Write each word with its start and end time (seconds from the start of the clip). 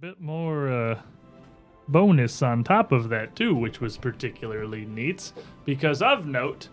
bit 0.00 0.20
more 0.20 0.68
uh, 0.68 1.00
bonus 1.88 2.42
on 2.42 2.64
top 2.64 2.92
of 2.92 3.08
that 3.10 3.36
too, 3.36 3.54
which 3.54 3.80
was 3.80 3.96
particularly 3.96 4.84
neat. 4.86 5.32
Because 5.64 6.02
of 6.02 6.26
note, 6.26 6.68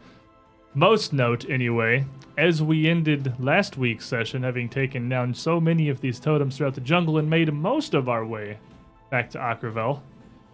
most 0.74 1.14
note 1.14 1.50
anyway, 1.50 2.06
as 2.38 2.62
we 2.64 2.88
ended 2.90 3.34
last 3.40 3.78
week's 3.78 4.06
session, 4.06 4.44
having 4.44 4.70
taken 4.70 5.08
down 5.10 5.34
so 5.34 5.60
many 5.60 5.90
of 5.90 6.02
these 6.02 6.20
totems 6.20 6.58
throughout 6.58 6.76
the 6.76 6.82
jungle 6.82 7.18
and 7.18 7.30
made 7.30 7.54
most 7.54 7.94
of 7.94 8.10
our 8.10 8.26
way 8.26 8.58
back 9.10 9.30
to 9.32 9.38
Akrivel, 9.38 10.02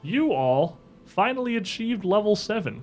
you 0.02 0.34
all 0.34 0.78
finally 1.06 1.56
achieved 1.56 2.04
level 2.04 2.36
seven, 2.36 2.82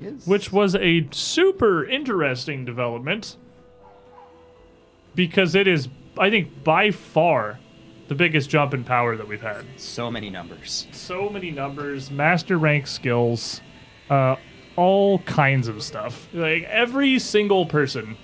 Yes. 0.00 0.26
which 0.26 0.52
was 0.52 0.74
a 0.74 1.06
super 1.10 1.84
interesting 1.86 2.64
development 2.64 3.36
because 5.14 5.54
it 5.54 5.66
is, 5.66 5.88
I 6.18 6.28
think, 6.28 6.64
by 6.64 6.90
far 6.90 7.58
the 8.08 8.14
biggest 8.14 8.48
jump 8.50 8.72
in 8.74 8.84
power 8.84 9.16
that 9.16 9.26
we've 9.26 9.40
had. 9.42 9.64
so 9.76 10.10
many 10.10 10.30
numbers. 10.30 10.86
So 10.92 11.28
many 11.28 11.50
numbers, 11.50 12.10
master 12.10 12.58
rank 12.58 12.86
skills, 12.86 13.60
uh, 14.10 14.36
all 14.76 15.18
kinds 15.20 15.68
of 15.68 15.82
stuff. 15.82 16.28
Like 16.32 16.64
every 16.64 17.18
single 17.18 17.66
person 17.66 18.16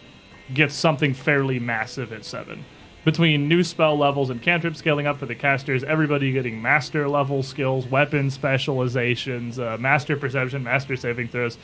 gets 0.54 0.74
something 0.74 1.14
fairly 1.14 1.58
massive 1.58 2.12
at 2.12 2.24
seven. 2.24 2.64
Between 3.04 3.48
new 3.48 3.64
spell 3.64 3.98
levels 3.98 4.30
and 4.30 4.40
cantrip 4.40 4.76
scaling 4.76 5.08
up 5.08 5.18
for 5.18 5.26
the 5.26 5.34
casters, 5.34 5.82
everybody 5.82 6.30
getting 6.30 6.62
master 6.62 7.08
level 7.08 7.42
skills, 7.42 7.84
weapon 7.86 8.30
specializations, 8.30 9.58
uh, 9.58 9.76
master 9.80 10.16
perception, 10.16 10.62
master 10.62 10.94
saving 10.94 11.26
throws. 11.26 11.58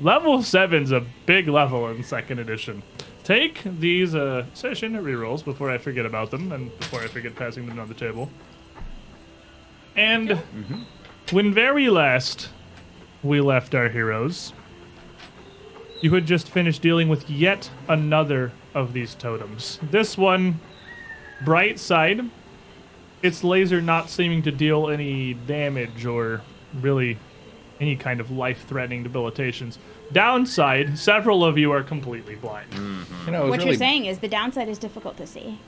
Level 0.00 0.42
seven's 0.42 0.90
a 0.90 1.04
big 1.24 1.46
level 1.46 1.88
in 1.88 2.02
second 2.02 2.40
edition. 2.40 2.82
Take 3.26 3.62
these 3.64 4.14
uh, 4.14 4.46
session 4.54 4.92
rerolls 4.92 5.44
before 5.44 5.68
I 5.68 5.78
forget 5.78 6.06
about 6.06 6.30
them 6.30 6.52
and 6.52 6.70
before 6.78 7.00
I 7.00 7.08
forget 7.08 7.34
passing 7.34 7.66
them 7.66 7.80
on 7.80 7.88
the 7.88 7.94
table. 7.94 8.30
And 9.96 10.40
when 11.32 11.52
very 11.52 11.88
last 11.88 12.50
we 13.24 13.40
left 13.40 13.74
our 13.74 13.88
heroes, 13.88 14.52
you 16.00 16.14
had 16.14 16.24
just 16.24 16.48
finished 16.48 16.82
dealing 16.82 17.08
with 17.08 17.28
yet 17.28 17.68
another 17.88 18.52
of 18.74 18.92
these 18.92 19.16
totems. 19.16 19.80
This 19.82 20.16
one, 20.16 20.60
bright 21.44 21.80
side, 21.80 22.20
its 23.24 23.42
laser 23.42 23.82
not 23.82 24.08
seeming 24.08 24.42
to 24.42 24.52
deal 24.52 24.88
any 24.88 25.34
damage 25.34 26.06
or 26.06 26.42
really 26.80 27.18
any 27.80 27.96
kind 27.96 28.20
of 28.20 28.30
life 28.30 28.66
threatening 28.68 29.02
debilitations. 29.02 29.80
Downside, 30.12 30.98
several 30.98 31.44
of 31.44 31.58
you 31.58 31.72
are 31.72 31.82
completely 31.82 32.36
blind. 32.36 32.70
Mm-hmm. 32.70 33.26
You 33.26 33.32
know, 33.32 33.40
it 33.40 33.42
was 33.42 33.50
What 33.50 33.58
really, 33.58 33.70
you're 33.70 33.78
saying 33.78 34.06
is 34.06 34.18
the 34.20 34.28
downside 34.28 34.68
is 34.68 34.78
difficult 34.78 35.16
to 35.16 35.26
see. 35.26 35.58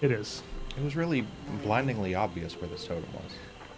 It 0.00 0.10
is. 0.10 0.42
it 0.76 0.82
was 0.84 0.96
really 0.96 1.26
blindingly 1.62 2.14
obvious 2.14 2.54
where 2.60 2.68
this 2.68 2.86
totem 2.86 3.08
was. 3.14 3.32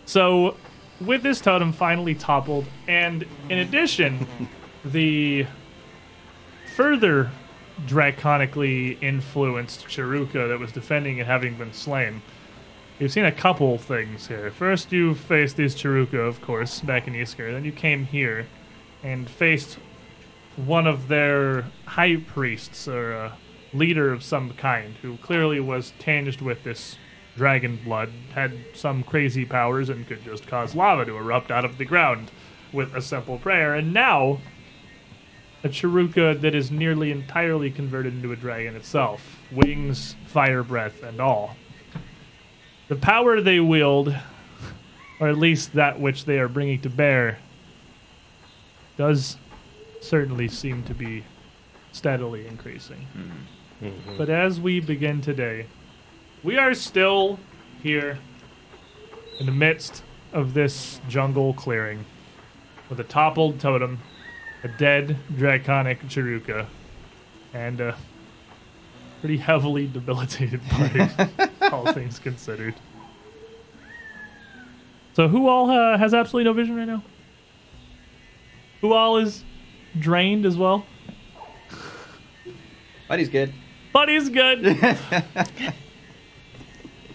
So, 0.04 0.56
with 1.00 1.22
this 1.22 1.40
totem 1.40 1.72
finally 1.72 2.14
toppled, 2.14 2.66
and 2.86 3.24
in 3.48 3.58
addition, 3.58 4.26
the 4.84 5.46
further 6.76 7.30
draconically 7.86 8.98
influenced 9.02 9.86
Charau-ka 9.86 10.46
that 10.48 10.58
was 10.58 10.72
defending 10.72 11.18
it 11.18 11.26
having 11.26 11.54
been 11.56 11.72
slain, 11.72 12.22
you've 12.98 13.12
seen 13.12 13.24
a 13.24 13.32
couple 13.32 13.78
things 13.78 14.26
here. 14.28 14.50
First, 14.50 14.92
you 14.92 15.14
faced 15.14 15.56
these 15.56 15.74
Charau-ka, 15.74 16.18
of 16.18 16.40
course, 16.40 16.80
back 16.80 17.06
in 17.08 17.14
Iskar. 17.14 17.52
Then 17.52 17.64
you 17.64 17.72
came 17.72 18.04
here 18.04 18.46
and 19.02 19.28
faced 19.28 19.78
one 20.56 20.86
of 20.86 21.08
their 21.08 21.66
high 21.86 22.16
priests 22.16 22.86
or 22.86 23.12
a 23.12 23.32
leader 23.72 24.12
of 24.12 24.22
some 24.22 24.52
kind 24.52 24.94
who 25.02 25.16
clearly 25.18 25.60
was 25.60 25.92
tinged 25.98 26.40
with 26.40 26.62
this 26.62 26.96
dragon 27.36 27.80
blood, 27.82 28.12
had 28.34 28.52
some 28.74 29.02
crazy 29.02 29.44
powers, 29.44 29.88
and 29.88 30.06
could 30.06 30.22
just 30.22 30.46
cause 30.46 30.74
lava 30.74 31.04
to 31.04 31.16
erupt 31.16 31.50
out 31.50 31.64
of 31.64 31.78
the 31.78 31.84
ground 31.84 32.30
with 32.72 32.94
a 32.94 33.00
simple 33.00 33.38
prayer. 33.38 33.74
And 33.74 33.92
now, 33.92 34.38
a 35.64 35.68
Charau-ka 35.68 36.34
that 36.40 36.54
is 36.54 36.70
nearly 36.70 37.10
entirely 37.10 37.70
converted 37.70 38.14
into 38.14 38.32
a 38.32 38.36
dragon 38.36 38.76
itself 38.76 39.38
wings, 39.50 40.16
fire 40.26 40.62
breath, 40.62 41.02
and 41.02 41.20
all. 41.20 41.56
The 42.88 42.96
power 42.96 43.40
they 43.40 43.60
wield, 43.60 44.14
or 45.20 45.28
at 45.28 45.38
least 45.38 45.72
that 45.74 46.00
which 46.00 46.24
they 46.24 46.38
are 46.38 46.48
bringing 46.48 46.80
to 46.82 46.90
bear, 46.90 47.38
does 48.96 49.36
certainly 50.00 50.48
seem 50.48 50.82
to 50.84 50.94
be 50.94 51.24
steadily 51.92 52.46
increasing. 52.46 53.06
But 54.16 54.28
as 54.28 54.60
we 54.60 54.80
begin 54.80 55.20
today, 55.20 55.66
we 56.42 56.56
are 56.58 56.74
still 56.74 57.38
here 57.82 58.18
in 59.40 59.46
the 59.46 59.52
midst 59.52 60.02
of 60.32 60.54
this 60.54 61.00
jungle 61.08 61.52
clearing 61.54 62.04
with 62.88 63.00
a 63.00 63.04
toppled 63.04 63.58
totem, 63.58 63.98
a 64.62 64.68
dead 64.68 65.16
draconic 65.36 66.00
Charau-ka, 66.08 66.66
and 67.52 67.80
a 67.80 67.96
pretty 69.20 69.36
heavily 69.38 69.86
debilitated 69.88 70.60
party, 70.68 71.00
all 71.72 71.92
things 71.92 72.18
considered. 72.18 72.74
So, 75.14 75.28
who 75.28 75.48
all 75.48 75.70
uh, 75.70 75.98
has 75.98 76.14
absolutely 76.14 76.44
no 76.50 76.54
vision 76.54 76.76
right 76.76 76.86
now? 76.88 77.02
Who 78.82 78.92
all 78.92 79.16
is 79.16 79.42
drained 79.98 80.44
as 80.44 80.56
well? 80.56 80.84
Buddy's 83.08 83.30
good. 83.30 83.54
Buddy's 83.92 84.28
good. 84.28 84.62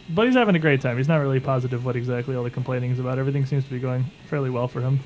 Buddy's 0.09 0.35
having 0.35 0.55
a 0.55 0.59
great 0.59 0.81
time. 0.81 0.97
He's 0.97 1.07
not 1.07 1.17
really 1.17 1.39
positive 1.39 1.85
what 1.85 1.95
exactly 1.95 2.35
all 2.35 2.43
the 2.43 2.49
complaining 2.49 2.91
is 2.91 2.99
about. 2.99 3.19
Everything 3.19 3.45
seems 3.45 3.63
to 3.65 3.69
be 3.69 3.79
going 3.79 4.05
fairly 4.29 4.49
well 4.49 4.67
for 4.67 4.81
him. 4.81 4.99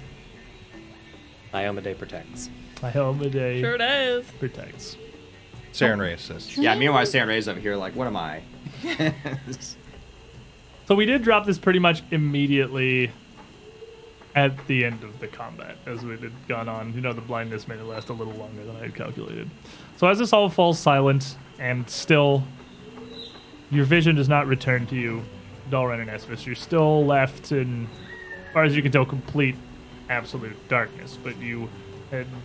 Iomedae 1.54 1.98
protects. 1.98 2.50
I 2.84 2.90
hope 2.92 3.20
the 3.20 3.30
day 3.30 3.60
Sure 3.62 3.78
does. 3.78 4.26
protects. 4.40 4.98
Sarenrae 5.74 6.14
assists. 6.14 6.58
Yeah, 6.58 6.76
meanwhile, 6.76 7.06
Stan 7.06 7.28
Ray's 7.28 7.48
over 7.48 7.60
here 7.60 7.76
like, 7.76 7.96
what 7.96 8.08
am 8.08 8.16
I? 8.16 8.42
So 10.88 10.96
we 10.96 11.06
did 11.06 11.22
drop 11.24 11.46
this 11.46 11.58
pretty 11.58 11.80
much 11.80 12.04
immediately 12.12 13.12
at 14.36 14.66
the 14.68 14.86
end 14.86 15.03
of 15.03 15.19
the 15.19 15.28
combat 15.28 15.78
as 15.86 16.03
we 16.03 16.18
had 16.18 16.31
gone 16.47 16.69
on. 16.69 16.94
You 16.94 17.02
know, 17.02 17.14
the 17.14 17.22
blindness 17.22 17.68
made 17.68 17.80
it 17.80 17.84
last 17.84 18.09
a 18.09 18.14
little 18.14 18.34
longer 18.34 18.64
than 18.64 18.75
I 18.78 18.80
had 18.80 18.96
calculated. 18.96 19.50
So 19.97 20.08
as 20.08 20.19
this 20.19 20.31
all 20.31 20.50
falls 20.50 20.80
silent 20.80 21.38
and 21.59 21.90
still 21.90 22.44
your 23.70 23.86
vision 23.86 24.16
does 24.16 24.30
not 24.30 24.47
return 24.47 24.88
to 24.88 24.96
you, 24.96 25.24
Dalren 25.70 26.02
and 26.02 26.09
Esvis, 26.09 26.46
you're 26.46 26.56
still 26.56 27.06
left 27.06 27.52
in, 27.52 27.88
as 28.47 28.53
far 28.53 28.64
as 28.64 28.75
you 28.75 28.81
can 28.81 28.91
tell, 28.91 29.06
complete, 29.06 29.56
absolute 30.09 30.56
darkness. 30.68 31.18
But 31.22 31.38
you 31.38 31.70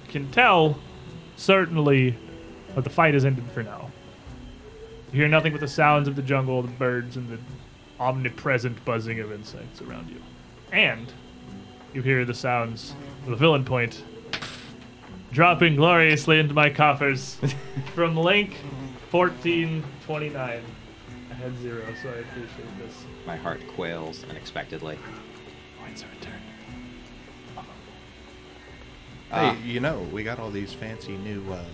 can 0.09 0.31
tell, 0.31 0.79
certainly, 1.37 2.17
that 2.75 2.85
the 2.85 2.91
fight 2.91 3.15
has 3.15 3.25
ended 3.25 3.45
for 3.53 3.63
now. 3.63 3.91
You 5.13 5.21
hear 5.21 5.29
nothing 5.29 5.53
but 5.53 5.61
the 5.61 5.69
sounds 5.69 6.09
of 6.09 6.15
the 6.15 6.23
jungle, 6.23 6.63
the 6.63 6.69
birds, 6.69 7.17
and 7.17 7.29
the 7.29 7.39
omnipresent 7.99 8.85
buzzing 8.85 9.19
of 9.19 9.33
insects 9.33 9.81
around 9.83 10.11
you. 10.11 10.21
And 10.71 11.13
you 11.97 12.03
hear 12.03 12.27
the 12.27 12.35
sounds 12.35 12.95
of 13.25 13.31
the 13.31 13.37
villain 13.37 13.65
point 13.65 14.05
dropping 15.33 15.77
gloriously 15.77 16.39
into 16.39 16.53
my 16.53 16.69
coffers 16.69 17.39
from 17.95 18.15
Link 18.15 18.55
1429. 19.11 20.63
I 21.31 21.35
had 21.35 21.59
zero, 21.59 21.83
so 22.03 22.11
I 22.11 22.17
appreciate 22.17 22.79
this. 22.79 23.05
My 23.27 23.37
heart 23.37 23.67
quails 23.69 24.25
unexpectedly. 24.29 24.99
Points 25.81 26.05
are 26.05 26.09
returned. 26.09 26.43
Ah. 29.33 29.55
Hey, 29.55 29.67
you 29.67 29.81
know, 29.81 30.01
we 30.13 30.23
got 30.23 30.39
all 30.39 30.51
these 30.51 30.75
fancy 30.75 31.17
new 31.17 31.51
uh, 31.51 31.65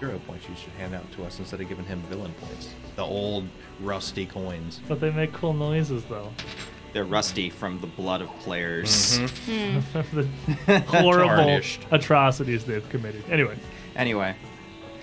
hero 0.00 0.18
points 0.26 0.46
you 0.50 0.54
should 0.54 0.72
hand 0.74 0.94
out 0.94 1.10
to 1.12 1.24
us 1.24 1.38
instead 1.38 1.62
of 1.62 1.68
giving 1.68 1.86
him 1.86 2.02
villain 2.10 2.34
points. 2.42 2.74
The 2.96 3.04
old 3.04 3.48
rusty 3.80 4.26
coins. 4.26 4.80
But 4.86 5.00
they 5.00 5.10
make 5.10 5.32
cool 5.32 5.54
noises, 5.54 6.04
though. 6.04 6.30
They're 6.92 7.04
rusty 7.04 7.48
from 7.48 7.80
the 7.80 7.86
blood 7.86 8.20
of 8.20 8.28
players. 8.40 9.18
the 9.46 10.28
horrible 10.88 11.28
Tarnished. 11.28 11.80
atrocities 11.90 12.64
they've 12.64 12.86
committed. 12.90 13.24
Anyway, 13.30 13.56
Anyway, 13.96 14.34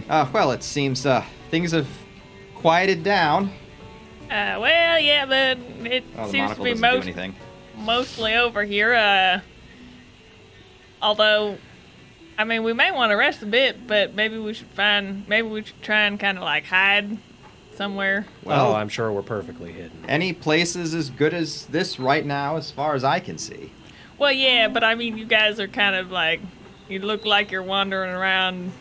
uh, 0.10 0.28
well, 0.34 0.52
it 0.52 0.64
seems 0.64 1.06
uh, 1.06 1.24
things 1.52 1.72
have 1.72 1.88
quieted 2.56 3.04
down. 3.04 3.46
Uh, 4.26 4.58
well, 4.60 5.00
yeah, 5.00 5.26
but 5.26 5.58
it 5.92 6.04
Oh, 6.18 6.26
the 6.26 6.32
seems 6.32 6.56
to 6.56 6.64
be 6.64 6.74
most, 6.76 7.04
anything. 7.04 7.36
mostly 7.78 8.36
over 8.36 8.64
here. 8.64 8.94
Uh, 8.94 9.42
although, 11.02 11.58
I 12.38 12.44
mean, 12.44 12.64
we 12.64 12.74
may 12.74 12.92
want 12.92 13.12
to 13.12 13.16
rest 13.16 13.42
a 13.44 13.46
bit, 13.46 13.88
but 13.88 14.14
maybe 14.16 14.38
we 14.38 14.54
should 14.54 14.68
find, 14.68 15.28
maybe 15.28 15.48
we 15.48 15.64
should 15.64 15.82
try 15.82 16.02
and 16.02 16.20
kind 16.20 16.38
of 16.38 16.44
like 16.44 16.66
hide 16.66 17.18
somewhere. 17.80 18.26
Well, 18.44 18.72
oh, 18.72 18.76
I'm 18.76 18.90
sure 18.90 19.10
we're 19.10 19.22
perfectly 19.22 19.72
hidden. 19.72 20.04
any 20.10 20.34
place 20.34 20.76
is 20.76 20.94
as 20.94 21.10
good 21.10 21.34
as 21.34 21.66
this 21.68 21.98
right 21.98 22.26
now, 22.26 22.58
as 22.58 22.70
far 22.70 22.94
as 22.94 23.06
I 23.06 23.22
can 23.22 23.38
see. 23.38 23.72
Well, 24.18 24.34
yeah, 24.34 24.68
but 24.68 24.84
I 24.84 24.96
mean, 24.96 25.18
you 25.18 25.24
guys 25.24 25.62
are 25.62 25.68
kind 25.70 25.96
of 25.96 26.12
like, 26.12 26.42
you 26.90 27.00
look 27.00 27.26
like 27.26 27.52
you're 27.52 27.64
wandering 27.64 28.12
around. 28.12 28.74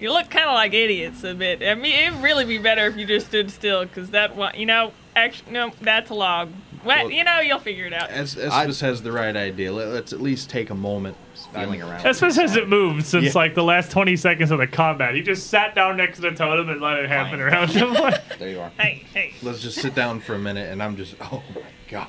You 0.00 0.12
look 0.12 0.30
kind 0.30 0.48
of 0.48 0.54
like 0.54 0.74
idiots 0.74 1.22
a 1.22 1.32
bit. 1.32 1.62
I 1.62 1.74
mean, 1.74 1.92
it'd 1.92 2.20
really 2.20 2.44
be 2.44 2.58
better 2.58 2.88
if 2.88 2.96
you 2.96 3.06
just 3.06 3.28
stood 3.28 3.52
still, 3.52 3.84
because 3.84 4.10
that 4.10 4.34
one, 4.34 4.56
you 4.56 4.66
know, 4.66 4.92
Actually, 5.18 5.50
no, 5.50 5.72
that's 5.80 6.10
a 6.10 6.14
log. 6.14 6.50
Well, 6.84 7.04
Well- 7.04 7.10
you 7.10 7.24
know, 7.24 7.40
you'll 7.40 7.58
figure 7.58 7.86
it 7.86 7.92
out. 7.92 8.10
As 8.10 8.38
I- 8.38 8.64
has 8.86 9.02
the 9.02 9.12
right 9.12 9.34
idea. 9.36 9.72
Let, 9.72 9.88
us 9.88 10.12
at 10.12 10.20
least 10.20 10.48
take 10.50 10.70
a 10.70 10.74
moment. 10.74 11.16
feeling 11.54 11.80
around. 11.80 12.00
Espas 12.04 12.36
hasn't 12.36 12.68
moved 12.68 13.06
since 13.06 13.26
Yeah. 13.26 13.32
like 13.34 13.54
the 13.54 13.62
last 13.64 13.90
20 13.90 14.16
seconds 14.16 14.50
of 14.50 14.58
the 14.58 14.66
combat. 14.66 15.14
He 15.14 15.22
just 15.22 15.48
sat 15.48 15.74
down 15.74 15.96
next 15.96 16.16
to 16.16 16.22
the 16.22 16.32
totem 16.32 16.68
and 16.68 16.78
let 16.80 16.98
it 16.98 17.08
happen 17.08 17.38
Fine. 17.38 17.40
around 17.40 17.70
him. 17.70 17.94
There 18.38 18.50
you 18.50 18.60
are. 18.60 18.70
Hey, 18.78 19.04
hey. 19.14 19.32
Let's 19.42 19.60
just 19.62 19.80
sit 19.80 19.94
down 19.94 20.20
for 20.20 20.34
a 20.34 20.38
minute, 20.38 20.70
and 20.70 20.82
I'm 20.82 20.96
just, 20.96 21.14
oh 21.20 21.42
my 21.54 21.62
god, 21.90 22.08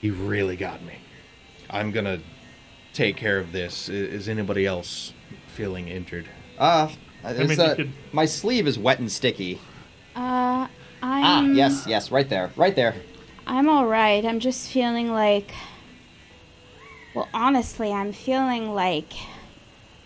he 0.00 0.10
really 0.10 0.54
got 0.54 0.82
me. 0.84 0.94
I'm 1.70 1.90
gonna 1.90 2.20
take 2.92 3.16
care 3.16 3.38
of 3.38 3.50
this. 3.52 3.88
I- 3.88 3.94
Is 3.94 4.28
anybody 4.28 4.64
else 4.64 5.12
feeling 5.54 5.88
injured? 5.88 6.28
Uh, 6.58 6.88
is, 7.26 7.48
mean, 7.48 7.58
uh, 7.60 7.74
could- 7.74 7.92
my 8.12 8.26
sleeve 8.26 8.66
is 8.68 8.78
wet 8.78 9.00
and 9.00 9.10
sticky. 9.10 9.58
Uh, 10.14 10.68
Ah, 11.02 11.38
I'm. 11.38 11.54
yes, 11.54 11.84
yes, 11.88 12.10
right 12.12 12.28
there, 12.28 12.50
right 12.56 12.76
there. 12.76 12.94
I'm 13.48 13.68
all 13.68 13.86
right. 13.86 14.24
I'm 14.24 14.40
just 14.40 14.70
feeling 14.70 15.10
like. 15.10 15.52
Well, 17.14 17.28
honestly, 17.32 17.90
I'm 17.92 18.12
feeling 18.12 18.74
like 18.74 19.12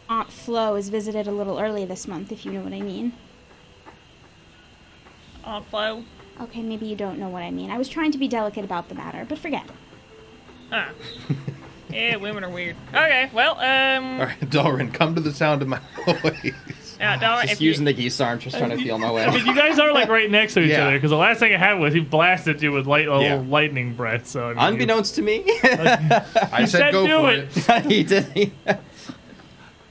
Aunt 0.08 0.30
Flo 0.30 0.74
was 0.74 0.88
visited 0.88 1.26
a 1.26 1.32
little 1.32 1.58
early 1.58 1.84
this 1.84 2.06
month, 2.06 2.30
if 2.30 2.46
you 2.46 2.52
know 2.52 2.60
what 2.62 2.72
I 2.72 2.80
mean. 2.80 3.12
Aunt 5.44 5.66
Flo. 5.66 6.04
Okay, 6.40 6.62
maybe 6.62 6.86
you 6.86 6.94
don't 6.96 7.18
know 7.18 7.28
what 7.28 7.42
I 7.42 7.50
mean. 7.50 7.70
I 7.70 7.76
was 7.76 7.88
trying 7.88 8.12
to 8.12 8.18
be 8.18 8.28
delicate 8.28 8.64
about 8.64 8.88
the 8.88 8.94
matter, 8.94 9.26
but 9.28 9.38
forget. 9.38 9.64
it. 9.64 9.70
Huh. 10.70 10.88
yeah, 11.90 12.16
women 12.16 12.44
are 12.44 12.48
weird. 12.50 12.76
Okay, 12.90 13.28
well, 13.34 13.58
um, 13.58 14.20
All 14.20 14.26
right, 14.26 14.40
Dalrin, 14.40 14.94
come 14.94 15.14
to 15.16 15.20
the 15.20 15.32
sound 15.32 15.60
of 15.62 15.68
my 15.68 15.80
voice. 16.06 16.52
Yeah, 17.02 17.18
Dara, 17.18 17.46
Just 17.46 17.60
using 17.60 17.86
you, 17.86 17.92
the 17.92 18.02
geese 18.02 18.20
arm, 18.20 18.38
just 18.38 18.56
trying 18.56 18.70
to 18.70 18.76
feel 18.76 18.96
my 18.98 19.10
way. 19.12 19.24
I 19.24 19.30
mean, 19.34 19.44
way. 19.44 19.50
you 19.50 19.54
guys 19.56 19.78
are 19.78 19.92
like 19.92 20.08
right 20.08 20.30
next 20.30 20.54
to 20.54 20.60
each 20.60 20.70
Yeah. 20.70 20.86
other 20.86 20.96
because 20.96 21.10
the 21.10 21.16
last 21.16 21.40
thing 21.40 21.52
I 21.52 21.58
had 21.58 21.74
was 21.74 21.92
he 21.94 22.00
blasted 22.00 22.62
you 22.62 22.72
with 22.72 22.86
light, 22.86 23.08
a 23.08 23.10
Yeah. 23.10 23.16
little 23.36 23.44
lightning 23.44 23.94
breath. 23.94 24.26
So 24.26 24.44
I 24.46 24.48
mean, 24.54 24.56
you- 24.58 24.68
Unbeknownst 24.68 25.14
to 25.16 25.22
me, 25.22 25.42
I 25.64 26.64
said 26.64 26.68
said 26.68 26.92
go 26.92 27.06
do 27.06 27.18
for 27.18 27.32
it. 27.32 27.68
it. 27.68 27.84
he 27.90 28.02
did. 28.04 28.52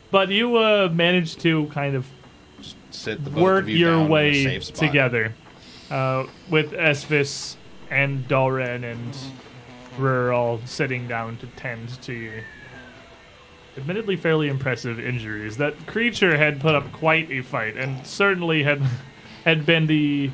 but 0.10 0.30
you 0.30 0.58
uh, 0.58 0.90
managed 0.92 1.40
to 1.42 1.66
kind 1.68 1.96
of 1.96 2.06
Sit 2.92 3.24
the 3.24 3.30
both 3.30 3.42
work 3.42 3.64
of 3.64 3.70
you 3.70 3.78
your 3.78 3.92
down 3.92 4.02
in 4.02 4.08
a 4.08 4.12
way 4.12 4.60
together 4.60 5.34
uh, 5.90 6.26
with 6.50 6.72
Esvis 6.74 7.56
and 7.90 8.28
Dalren 8.28 8.84
and 8.84 9.18
we're 10.00 10.32
all 10.34 10.60
sitting 10.66 11.08
down 11.08 11.38
to 11.38 11.48
tend 11.48 11.90
to 12.04 12.14
your 12.14 12.44
admittedly 13.78 14.16
fairly 14.16 14.48
impressive 14.48 15.00
injuries. 15.00 15.58
That 15.58 15.88
creature 15.88 16.38
had 16.38 16.60
put 16.60 16.76
up 16.76 16.92
quite 16.92 17.32
a 17.32 17.42
fight 17.42 17.78
and 17.78 18.06
certainly 18.06 18.64
had 18.64 18.82
had 19.46 19.66
been 19.66 19.88
the 19.88 20.30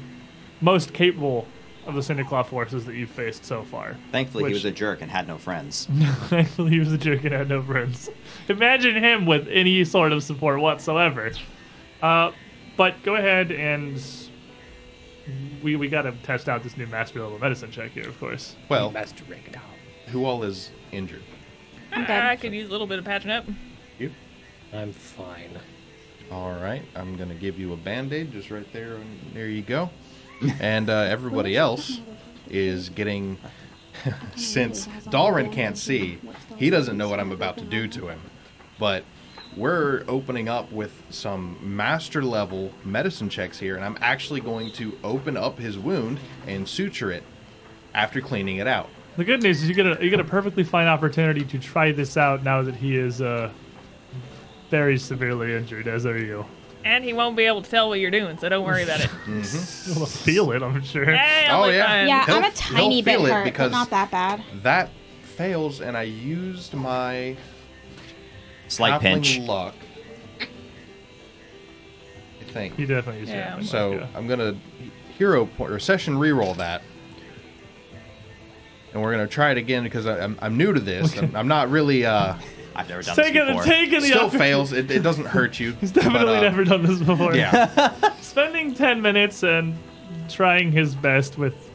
most 0.62 0.94
capable 0.94 1.48
of 1.86 1.96
the 1.96 2.02
Cinderclaw 2.02 2.46
forces 2.46 2.86
that 2.86 2.96
you've 2.96 3.10
faced 3.10 3.46
so 3.46 3.64
far. 3.64 3.96
Thankfully, 4.12 4.44
Which- 4.44 4.52
he 4.52 4.56
was 4.56 4.66
a 4.66 4.72
jerk 4.72 5.02
and 5.02 5.10
had 5.10 5.28
no 5.28 5.38
friends. 5.38 5.88
Thankfully, 6.28 6.72
he 6.72 6.80
was 6.80 6.92
a 6.92 6.98
jerk 6.98 7.24
and 7.24 7.34
had 7.34 7.48
no 7.48 7.62
friends. 7.62 8.10
Imagine 8.50 8.96
him 8.96 9.26
with 9.26 9.48
any 9.50 9.86
sort 9.86 10.12
of 10.12 10.22
support 10.24 10.60
whatsoever. 10.60 11.32
Uh, 12.02 12.32
but 12.76 13.02
go 13.04 13.16
ahead 13.16 13.52
and 13.52 14.02
we 15.64 15.76
we 15.76 15.88
got 15.88 16.04
to 16.04 16.12
test 16.24 16.48
out 16.48 16.64
this 16.64 16.78
new 16.78 16.88
master 16.88 17.22
level 17.22 17.40
medicine 17.40 17.72
check 17.72 17.92
here, 17.92 18.08
of 18.08 18.20
course. 18.20 18.56
Well, 18.70 18.92
Master 18.92 19.24
Rick 19.30 19.52
down. 19.52 19.64
who 20.08 20.26
all 20.26 20.44
is 20.44 20.72
injured? 20.92 21.24
I'm 21.98 22.06
good. 22.06 22.12
I 22.12 22.36
could 22.36 22.54
use 22.54 22.68
a 22.68 22.72
little 22.72 22.86
bit 22.86 23.00
of 23.00 23.06
patching 23.06 23.32
up. 23.32 23.46
You? 23.98 24.12
I'm 24.72 24.94
fine. 24.94 25.58
All 26.32 26.54
right, 26.54 26.84
I'm 26.96 27.18
gonna 27.18 27.34
give 27.34 27.58
you 27.58 27.74
a 27.74 27.76
band-aid 27.76 28.32
just 28.32 28.52
right 28.52 28.72
there, 28.72 28.96
and 28.98 29.20
there 29.34 29.48
you 29.48 29.64
go. 29.64 29.90
And 30.60 30.92
uh, 30.92 30.94
everybody 30.94 31.58
else 31.58 32.00
is 32.50 32.90
getting. 32.90 33.40
Since 34.36 34.86
Dalrin 35.06 35.52
can't 35.52 35.76
see, 35.76 36.20
he 36.58 36.70
doesn't 36.70 36.96
know 36.96 37.10
what 37.10 37.20
I'm 37.20 37.32
about 37.32 37.58
to 37.58 37.66
do 37.66 37.88
to 37.88 38.10
him. 38.10 38.22
But 38.78 39.04
we're 39.56 40.04
opening 40.08 40.48
up 40.48 40.72
with 40.72 41.02
some 41.10 41.58
master 41.64 42.24
level 42.24 42.72
medicine 42.86 43.28
checks 43.28 43.58
here, 43.58 43.76
and 43.76 43.84
I'm 43.84 43.98
actually 44.02 44.42
going 44.42 44.72
to 44.74 44.96
open 45.04 45.36
up 45.36 45.58
his 45.58 45.80
wound 45.80 46.20
and 46.46 46.70
suture 46.70 47.12
it 47.12 47.24
after 47.96 48.22
cleaning 48.22 48.58
it 48.58 48.68
out. 48.68 48.90
The 49.18 49.24
good 49.26 49.42
news 49.42 49.62
is 49.64 49.68
you 49.70 49.74
get 49.76 49.86
a 49.88 50.04
you 50.04 50.10
get 50.12 50.20
a 50.20 50.24
perfectly 50.24 50.64
fine 50.64 50.88
opportunity 50.88 51.44
to 51.46 51.58
try 51.60 51.92
this 51.92 52.18
out 52.18 52.44
now 52.44 52.62
that 52.62 52.76
he 52.76 52.96
is 52.96 53.22
uh, 53.22 53.50
very 54.70 54.98
severely 55.00 55.56
injured, 55.56 55.88
as 55.88 56.06
are 56.06 56.18
you. 56.18 56.46
And 56.86 57.04
he 57.04 57.12
won't 57.14 57.36
be 57.36 57.44
able 57.44 57.62
to 57.64 57.70
tell 57.70 57.90
what 57.90 58.00
you're 58.00 58.12
doing, 58.12 58.38
so 58.38 58.48
don't 58.48 58.64
worry 58.66 58.84
about 58.84 59.02
it. 59.02 59.10
You'll 59.28 60.06
feel 60.06 60.52
it, 60.52 60.62
I'm 60.64 60.82
sure. 60.84 61.04
Hey, 61.04 61.48
Oh, 61.50 61.68
yeah. 61.68 61.86
fine. 61.86 62.08
Yeah, 62.08 62.26
he'll- 62.26 62.36
I'm 62.36 62.44
a 62.46 62.52
tiny 62.52 63.02
bit 63.02 63.20
hurt, 63.20 63.44
because- 63.44 63.72
but 63.72 63.78
not 63.78 63.90
that 63.90 64.10
bad. 64.12 64.42
That 64.64 64.90
fails, 65.24 65.82
and 65.82 65.98
I 65.98 66.04
used 66.04 66.74
my 66.76 67.36
Slight 68.70 69.02
halfling 69.02 69.02
pinch. 69.02 69.40
luck. 69.40 69.76
I 72.40 72.44
think. 72.46 72.80
You 72.80 72.86
definitely 72.86 73.22
use 73.22 73.30
Yeah. 73.30 73.56
that. 73.58 73.66
So 73.66 73.94
yeah. 73.94 74.08
I'm 74.16 74.28
gonna 74.28 74.56
hero 75.18 75.46
point 75.46 75.72
or 75.72 75.80
session 75.80 76.16
reroll 76.16 76.56
that, 76.58 76.84
and 78.98 79.04
we're 79.04 79.12
gonna 79.12 79.28
try 79.28 79.52
it 79.52 79.58
again 79.58 79.84
because 79.84 80.08
I, 80.08 80.20
I'm 80.20 80.38
I'm 80.42 80.58
new 80.58 80.74
to 80.74 80.80
this. 80.80 81.16
I'm, 81.18 81.36
I'm 81.36 81.48
not 81.48 81.70
really 81.70 82.04
uh 82.04 82.36
I've 82.76 82.90
never 82.90 83.04
done 83.04 83.16
this 83.16 83.26
taking 83.26 83.46
the 83.46 83.54
before. 83.54 83.64
taking 83.64 84.00
the 84.02 84.08
still 84.08 84.30
fails. 84.30 84.74
It, 84.74 84.90
it 84.90 85.04
doesn't 85.04 85.26
hurt 85.26 85.60
you. 85.60 85.74
He's 85.82 85.92
definitely 85.92 86.26
but, 86.26 86.38
uh, 86.38 86.42
never 86.42 86.64
done 86.64 86.84
this 86.84 87.00
before. 87.00 87.36
Yeah. 87.36 88.12
Spending 88.22 88.74
10 88.74 89.02
minutes 89.02 89.44
and 89.44 89.76
trying 90.30 90.72
his 90.72 90.96
best 90.96 91.38
with 91.38 91.70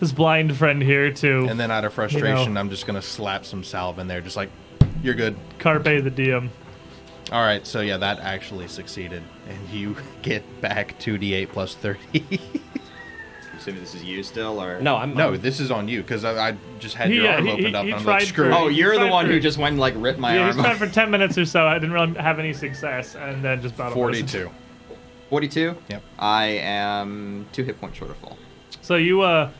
his 0.00 0.12
blind 0.12 0.56
friend 0.56 0.82
here 0.82 1.12
to 1.12 1.46
and 1.46 1.58
then 1.58 1.70
out 1.70 1.84
of 1.84 1.92
frustration, 1.92 2.54
know. 2.54 2.60
I'm 2.60 2.70
just 2.70 2.86
gonna 2.86 3.00
slap 3.00 3.44
some 3.44 3.62
salve 3.62 4.00
in 4.00 4.08
there, 4.08 4.20
just 4.20 4.36
like 4.36 4.50
you're 5.02 5.14
good. 5.14 5.36
carpe 5.60 5.84
the 5.84 6.10
diem. 6.10 6.50
All 7.30 7.42
right. 7.42 7.64
So 7.64 7.80
yeah, 7.80 7.96
that 7.98 8.18
actually 8.18 8.66
succeeded, 8.66 9.22
and 9.48 9.68
you 9.70 9.96
get 10.22 10.60
back 10.60 10.98
two 10.98 11.18
d8 11.18 11.50
plus 11.50 11.76
thirty. 11.76 12.40
Assuming 13.66 13.80
this 13.82 13.96
is 13.96 14.04
you 14.04 14.22
still, 14.22 14.62
or 14.62 14.80
No, 14.80 14.94
I'm 14.94 15.12
no, 15.14 15.30
I'm- 15.32 15.40
this 15.40 15.58
is 15.58 15.72
on 15.72 15.88
you 15.88 16.00
because 16.02 16.22
I, 16.24 16.50
I 16.50 16.56
just 16.78 16.94
had 16.94 17.08
He- 17.08 17.16
your 17.16 17.24
yeah, 17.24 17.34
arm 17.34 17.46
he- 17.46 17.50
opened 17.52 17.66
he- 17.66 17.74
up, 17.74 17.84
he 17.84 17.90
and 17.90 17.98
I'm 17.98 18.04
tried 18.04 18.18
like, 18.20 18.22
screw. 18.28 18.48
for- 18.50 18.54
Oh, 18.56 18.68
you're 18.68 18.96
the 18.96 19.08
one 19.08 19.26
for- 19.26 19.32
who 19.32 19.40
just 19.40 19.58
went 19.58 19.72
and 19.72 19.80
like 19.80 19.94
ripped 19.96 20.20
my 20.20 20.36
yeah, 20.36 20.42
arm. 20.42 20.52
he's 20.54 20.62
trying 20.64 20.76
for 20.78 20.86
10 20.86 21.10
minutes 21.10 21.36
or 21.36 21.44
so. 21.44 21.66
I 21.66 21.74
didn't 21.74 21.90
really 21.90 22.14
have 22.14 22.38
any 22.38 22.52
success, 22.52 23.16
and 23.16 23.42
then 23.44 23.60
just 23.60 23.74
about 23.74 23.92
42. 23.92 24.48
42. 25.30 25.74
Yep. 25.88 26.02
I 26.20 26.44
am 26.44 27.46
two 27.50 27.64
hit 27.64 27.80
points 27.80 27.98
short 27.98 28.12
of 28.12 28.16
full. 28.18 28.38
So 28.82 28.94
you, 28.94 29.22
uh, 29.22 29.50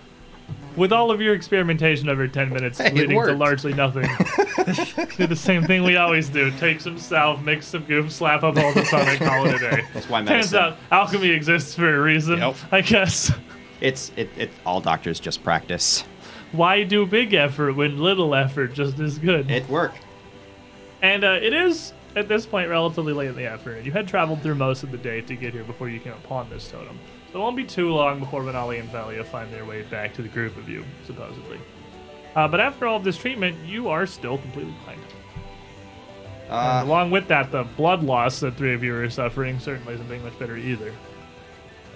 with 0.77 0.93
all 0.93 1.11
of 1.11 1.21
your 1.21 1.35
experimentation 1.35 2.09
over 2.09 2.29
10 2.29 2.51
minutes, 2.51 2.79
Hey, 2.79 2.93
leading 2.93 3.21
to 3.21 3.33
largely 3.33 3.75
nothing, 3.75 4.03
do 5.17 5.27
the 5.27 5.35
same 5.35 5.65
thing 5.65 5.83
we 5.83 5.97
always 5.97 6.29
do: 6.29 6.53
take 6.61 6.81
some 6.81 6.97
salve, 6.97 7.43
mix 7.45 7.67
some 7.67 7.83
goop, 7.87 8.13
slap 8.13 8.45
up 8.45 8.57
all 8.57 8.73
the 8.73 8.85
sun, 8.85 9.09
and 9.09 9.19
call 9.19 9.47
it 9.47 9.57
a 9.57 9.59
day. 9.59 9.83
That's 9.95 10.09
why 10.09 10.23
Turns 10.25 10.55
out 10.55 10.77
alchemy 10.93 11.31
exists 11.31 11.75
for 11.75 11.93
a 11.97 12.01
reason, 12.01 12.39
Yep. 12.39 12.55
I 12.71 12.81
guess. 12.83 13.33
It's 13.81 14.13
it, 14.17 14.31
it. 14.37 14.51
All 14.65 14.81
doctors 14.81 15.21
just 15.21 15.45
practice. 15.45 16.05
Why 16.53 16.85
do 16.85 17.05
big 17.07 17.35
effort 17.35 17.75
when 17.75 17.99
little 17.99 18.35
effort 18.35 18.75
just 18.75 18.99
is 18.99 19.19
good? 19.19 19.51
It 19.51 19.69
work. 19.69 19.95
And 21.03 21.25
uh, 21.25 21.39
it 21.43 21.53
is, 21.53 21.93
at 22.15 22.29
this 22.29 22.47
point, 22.47 22.71
relatively 22.71 23.13
late 23.13 23.29
in 23.29 23.37
the 23.37 23.47
afternoon. 23.47 23.85
You 23.85 23.93
had 23.93 24.09
traveled 24.09 24.43
through 24.43 24.55
most 24.55 24.83
of 24.83 24.91
the 24.91 24.99
day 24.99 25.21
to 25.21 25.37
get 25.37 25.53
here 25.53 25.65
before 25.65 25.89
you 25.89 26.01
came 26.01 26.15
upon 26.15 26.49
this 26.49 26.69
totem. 26.71 26.99
So 27.33 27.39
it 27.39 27.43
won't 27.43 27.57
be 27.57 27.65
too 27.65 27.91
long 27.93 28.21
before 28.21 28.43
Vanali 28.43 28.81
and 28.81 28.89
Valia 28.89 29.25
find 29.25 29.53
their 29.53 29.65
way 29.65 29.83
back 29.83 30.15
to 30.15 30.23
the 30.23 30.29
group 30.29 30.57
of 30.57 30.69
you, 30.69 30.85
supposedly. 31.05 31.59
Uh, 32.35 32.49
but 32.49 32.61
after 32.61 32.87
all 32.87 32.97
of 32.97 33.05
this 33.05 33.17
treatment, 33.17 33.57
you 33.67 33.89
are 33.89 34.07
still 34.07 34.39
completely 34.39 34.75
blind. 34.85 35.01
Uh, 36.49 36.83
along 36.85 37.11
with 37.11 37.27
that, 37.29 37.51
the 37.51 37.65
blood 37.77 38.03
loss 38.03 38.41
that 38.41 38.57
three 38.57 38.73
of 38.73 38.83
you 38.83 38.95
are 38.95 39.11
suffering 39.11 39.59
certainly 39.59 39.95
isn't 39.95 40.09
being 40.09 40.23
much 40.23 40.39
better 40.39 40.57
either. 40.57 40.95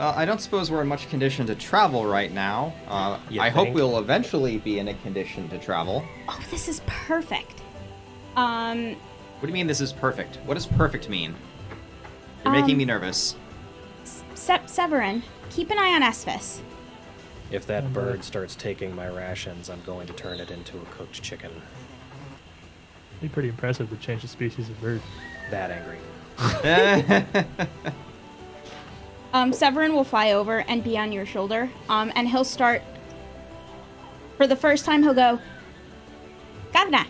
Uh, 0.01 0.15
I 0.17 0.25
don't 0.25 0.41
suppose 0.41 0.71
we're 0.71 0.81
in 0.81 0.89
much 0.89 1.11
condition 1.11 1.47
to 1.47 1.55
travel 1.55 2.07
right 2.07 2.33
now. 2.33 2.73
Uh, 2.89 3.19
You 3.29 3.43
I 3.43 3.51
hope 3.51 3.69
we'll 3.75 3.99
eventually 3.99 4.57
be 4.57 4.79
in 4.79 4.89
a 4.89 4.95
condition 4.95 5.47
to 5.51 5.59
travel. 5.59 6.03
Oh, 6.27 6.41
this 6.51 6.69
is 6.69 6.81
perfect. 6.87 7.61
Um, 8.35 8.93
What 8.95 9.43
do 9.43 9.49
you 9.49 9.53
mean 9.53 9.67
this 9.67 9.83
is 9.83 9.93
perfect? 9.93 10.37
What 10.47 10.55
does 10.55 10.65
perfect 10.67 11.11
mean? 11.11 11.35
You're 12.45 12.55
Um, 12.55 12.61
making 12.61 12.79
me 12.79 12.87
nervous. 12.87 13.37
Se- 14.35 14.61
Severin, 14.65 15.23
keep 15.51 15.71
an 15.71 15.79
eye 15.79 15.93
on 15.95 16.01
Esphis. 16.03 16.61
If 17.51 17.67
that 17.67 17.93
bird 17.93 18.25
starts 18.25 18.55
taking 18.55 18.97
my 18.97 19.07
rations, 19.09 19.69
I'm 19.69 19.83
going 19.85 20.07
to 20.07 20.15
turn 20.15 20.41
it 20.41 20.51
into 20.51 20.79
a 20.79 20.85
cooked 20.97 21.21
chicken. 21.21 21.51
It'd 21.51 23.21
Be 23.21 23.29
pretty 23.29 23.51
impressive 23.51 23.91
to 23.91 23.97
change 23.97 24.23
the 24.23 24.29
species 24.29 24.71
of 24.71 24.81
bird. 24.81 25.03
That 25.51 25.71
angry. 25.71 25.99
Um, 29.33 29.53
Severin 29.53 29.95
will 29.95 30.05
fly 30.05 30.33
over 30.33 30.61
and 30.61 30.83
be 30.83 30.99
on 30.99 31.13
your 31.13 31.25
shoulder. 31.27 31.71
Um, 31.89 32.13
and 32.17 32.29
he'll 32.29 32.45
start. 32.45 32.83
For 34.37 34.47
the 34.47 34.57
first 34.57 34.85
time, 34.85 35.03
he'll 35.03 35.15
go, 35.15 35.39
Governor, 36.73 37.05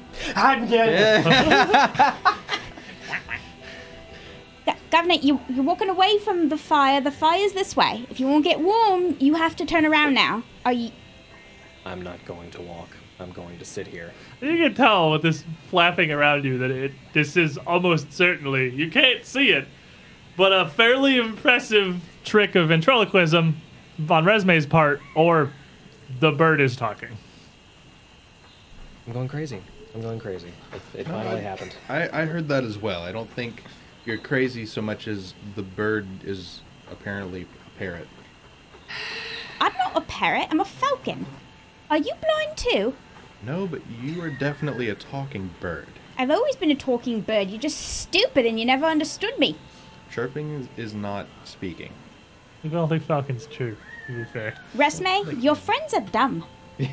Go- 4.66 4.74
Governor, 4.90 5.14
you, 5.14 5.40
you're 5.48 5.64
walking 5.64 5.88
away 5.88 6.18
from 6.18 6.48
the 6.48 6.56
fire. 6.56 7.00
The 7.00 7.10
fire's 7.10 7.52
this 7.52 7.76
way. 7.76 8.06
If 8.10 8.20
you 8.20 8.26
want 8.26 8.44
to 8.44 8.50
get 8.50 8.60
warm, 8.60 9.16
you 9.20 9.34
have 9.34 9.56
to 9.56 9.66
turn 9.66 9.86
around 9.86 10.14
now. 10.14 10.42
Are 10.64 10.72
you? 10.72 10.90
I'm 11.84 12.02
not 12.02 12.24
going 12.24 12.50
to 12.52 12.60
walk. 12.62 12.88
I'm 13.18 13.32
going 13.32 13.58
to 13.58 13.64
sit 13.64 13.86
here. 13.86 14.12
You 14.40 14.56
can 14.56 14.74
tell 14.74 15.12
with 15.12 15.22
this 15.22 15.44
flapping 15.68 16.10
around 16.10 16.44
you 16.44 16.58
that 16.58 16.70
it 16.70 16.92
this 17.12 17.36
is 17.36 17.58
almost 17.58 18.12
certainly 18.12 18.70
you 18.70 18.90
can't 18.90 19.24
see 19.26 19.50
it, 19.50 19.68
but 20.40 20.54
a 20.54 20.66
fairly 20.70 21.18
impressive 21.18 22.00
trick 22.24 22.54
of 22.54 22.68
ventriloquism 22.68 23.60
on 24.08 24.24
Resme's 24.24 24.64
part, 24.64 25.02
or 25.14 25.52
the 26.18 26.32
bird 26.32 26.62
is 26.62 26.76
talking. 26.76 27.10
I'm 29.06 29.12
going 29.12 29.28
crazy. 29.28 29.60
I'm 29.94 30.00
going 30.00 30.18
crazy. 30.18 30.50
It, 30.72 31.00
it 31.00 31.06
finally 31.06 31.42
happened. 31.42 31.76
I, 31.90 32.22
I 32.22 32.24
heard 32.24 32.48
that 32.48 32.64
as 32.64 32.78
well. 32.78 33.02
I 33.02 33.12
don't 33.12 33.28
think 33.28 33.64
you're 34.06 34.16
crazy 34.16 34.64
so 34.64 34.80
much 34.80 35.08
as 35.08 35.34
the 35.56 35.62
bird 35.62 36.06
is 36.24 36.62
apparently 36.90 37.42
a 37.42 37.78
parrot. 37.78 38.08
I'm 39.60 39.74
not 39.76 39.94
a 39.94 40.00
parrot. 40.00 40.48
I'm 40.50 40.60
a 40.60 40.64
falcon. 40.64 41.26
Are 41.90 41.98
you 41.98 42.14
blind 42.18 42.56
too? 42.56 42.94
No, 43.42 43.66
but 43.66 43.82
you 44.02 44.22
are 44.22 44.30
definitely 44.30 44.88
a 44.88 44.94
talking 44.94 45.50
bird. 45.60 45.88
I've 46.16 46.30
always 46.30 46.56
been 46.56 46.70
a 46.70 46.74
talking 46.74 47.20
bird. 47.20 47.50
You're 47.50 47.60
just 47.60 47.78
stupid 47.78 48.46
and 48.46 48.58
you 48.58 48.64
never 48.64 48.86
understood 48.86 49.38
me. 49.38 49.58
Chirping 50.10 50.50
is, 50.54 50.68
is 50.76 50.94
not 50.94 51.26
speaking. 51.44 51.92
I 52.64 52.68
don't 52.68 52.88
think 52.88 53.04
Falcon's 53.04 53.46
true, 53.46 53.76
to 54.06 54.12
be 54.12 54.24
fair. 54.24 54.54
Resme, 54.76 55.42
your 55.42 55.54
friends 55.54 55.94
are 55.94 56.00
dumb. 56.00 56.44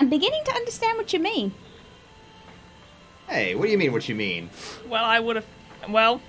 I'm 0.00 0.08
beginning 0.08 0.42
to 0.44 0.52
understand 0.52 0.98
what 0.98 1.12
you 1.12 1.20
mean. 1.20 1.52
Hey, 3.28 3.54
what 3.54 3.66
do 3.66 3.70
you 3.70 3.78
mean? 3.78 3.92
What 3.92 4.08
you 4.08 4.14
mean? 4.14 4.50
Well, 4.88 5.04
I 5.04 5.20
would 5.20 5.36
have. 5.36 5.46
Well, 5.88 6.20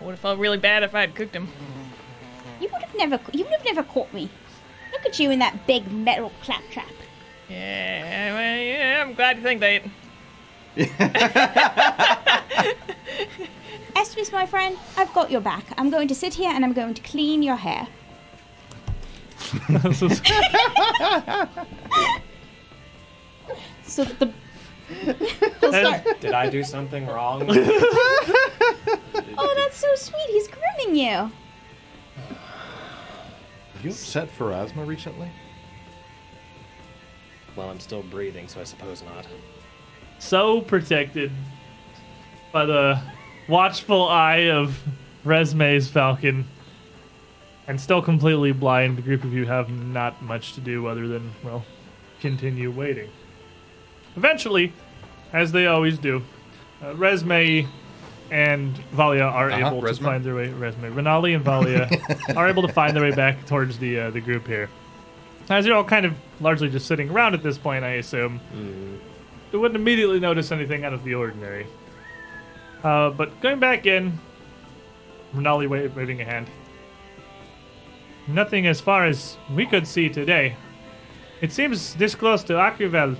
I 0.00 0.04
would 0.04 0.12
have 0.12 0.20
felt 0.20 0.38
really 0.38 0.58
bad 0.58 0.82
if 0.82 0.94
I 0.94 1.00
had 1.00 1.14
cooked 1.14 1.34
him. 1.34 1.48
You 2.60 2.68
would 2.72 2.82
have 2.82 2.94
never. 2.96 3.20
You 3.32 3.44
would 3.44 3.52
have 3.52 3.64
never 3.64 3.82
caught 3.82 4.12
me. 4.14 4.30
Look 4.92 5.04
at 5.04 5.18
you 5.18 5.30
in 5.30 5.40
that 5.40 5.66
big 5.66 5.90
metal 5.92 6.32
claptrap. 6.42 6.88
Yeah, 7.48 8.34
well, 8.34 8.62
yeah, 8.62 9.04
I'm 9.04 9.14
glad 9.14 9.36
you 9.36 9.42
think 9.42 9.60
that. 9.60 9.82
Estes, 13.98 14.30
my 14.30 14.46
friend, 14.46 14.78
I've 14.96 15.12
got 15.12 15.28
your 15.28 15.40
back. 15.40 15.64
I'm 15.76 15.90
going 15.90 16.06
to 16.06 16.14
sit 16.14 16.34
here 16.34 16.50
and 16.50 16.64
I'm 16.64 16.72
going 16.72 16.94
to 16.94 17.02
clean 17.02 17.42
your 17.42 17.56
hair. 17.56 17.88
So 23.88 24.04
that 24.04 24.18
the. 24.20 24.32
He'll 25.60 25.72
start. 25.72 26.20
Did 26.20 26.32
I 26.32 26.48
do 26.48 26.62
something 26.62 27.06
wrong? 27.06 27.48
Oh, 29.40 29.54
that's 29.56 29.76
so 29.76 29.94
sweet. 29.94 30.28
He's 30.30 30.48
grooming 30.48 30.96
you. 30.96 31.10
Have 31.10 31.30
you 33.84 33.90
upset 33.90 34.28
asthma 34.52 34.84
recently? 34.84 35.30
well, 37.54 37.70
I'm 37.70 37.78
still 37.78 38.02
breathing, 38.02 38.48
so 38.48 38.60
I 38.60 38.64
suppose 38.64 39.02
not. 39.02 39.26
so 40.18 40.60
protected 40.60 41.30
by 42.52 42.66
the 42.66 43.00
watchful 43.48 44.08
eye 44.08 44.50
of 44.50 44.78
Resme's 45.24 45.88
Falcon, 45.88 46.44
and 47.66 47.80
still 47.80 48.00
completely 48.02 48.52
blind. 48.52 48.96
The 48.98 49.02
group 49.02 49.24
of 49.24 49.32
you 49.32 49.46
have 49.46 49.70
not 49.70 50.22
much 50.22 50.52
to 50.54 50.60
do 50.60 50.86
other 50.86 51.08
than, 51.08 51.32
well, 51.42 51.64
continue 52.20 52.70
waiting. 52.70 53.10
Eventually, 54.16 54.72
as 55.32 55.52
they 55.52 55.66
always 55.66 55.98
do, 55.98 56.22
uh, 56.82 56.92
Resme 56.94 57.66
and 58.30 58.74
Valia 58.94 59.30
are 59.30 59.50
Uh-huh, 59.50 59.68
able 59.68 59.82
to 59.82 59.94
find 59.94 60.24
their 60.24 60.34
way. 60.34 60.48
Resme, 60.48 60.92
Renali, 60.94 61.34
and 61.34 61.44
Valia 61.44 62.36
are 62.36 62.48
able 62.48 62.62
to 62.66 62.72
find 62.72 62.94
their 62.94 63.02
way 63.02 63.10
back 63.14 63.46
towards 63.46 63.78
the 63.78 63.98
uh, 64.00 64.10
the 64.10 64.20
group 64.20 64.46
here. 64.46 64.68
As 65.50 65.64
you're 65.64 65.76
all 65.76 65.84
kind 65.84 66.04
of 66.04 66.14
largely 66.40 66.68
just 66.68 66.86
sitting 66.86 67.08
around 67.10 67.32
at 67.34 67.42
this 67.42 67.56
point, 67.56 67.84
I 67.84 67.92
assume 67.94 68.40
you 69.52 69.60
wouldn't 69.60 69.80
immediately 69.80 70.20
notice 70.20 70.52
anything 70.52 70.84
out 70.84 70.92
of 70.92 71.04
the 71.04 71.14
ordinary. 71.14 71.66
Uh, 72.84 73.10
but 73.10 73.40
going 73.40 73.58
back 73.58 73.86
in, 73.86 74.18
Renali 75.34 75.68
wa- 75.68 75.92
waving 75.94 76.20
a 76.20 76.24
hand. 76.24 76.48
Nothing 78.26 78.66
as 78.66 78.80
far 78.80 79.06
as 79.06 79.36
we 79.54 79.66
could 79.66 79.86
see 79.86 80.08
today. 80.08 80.54
It 81.40 81.52
seems 81.52 81.94
this 81.94 82.14
close 82.14 82.42
to 82.44 82.54
Akrivel 82.54 83.16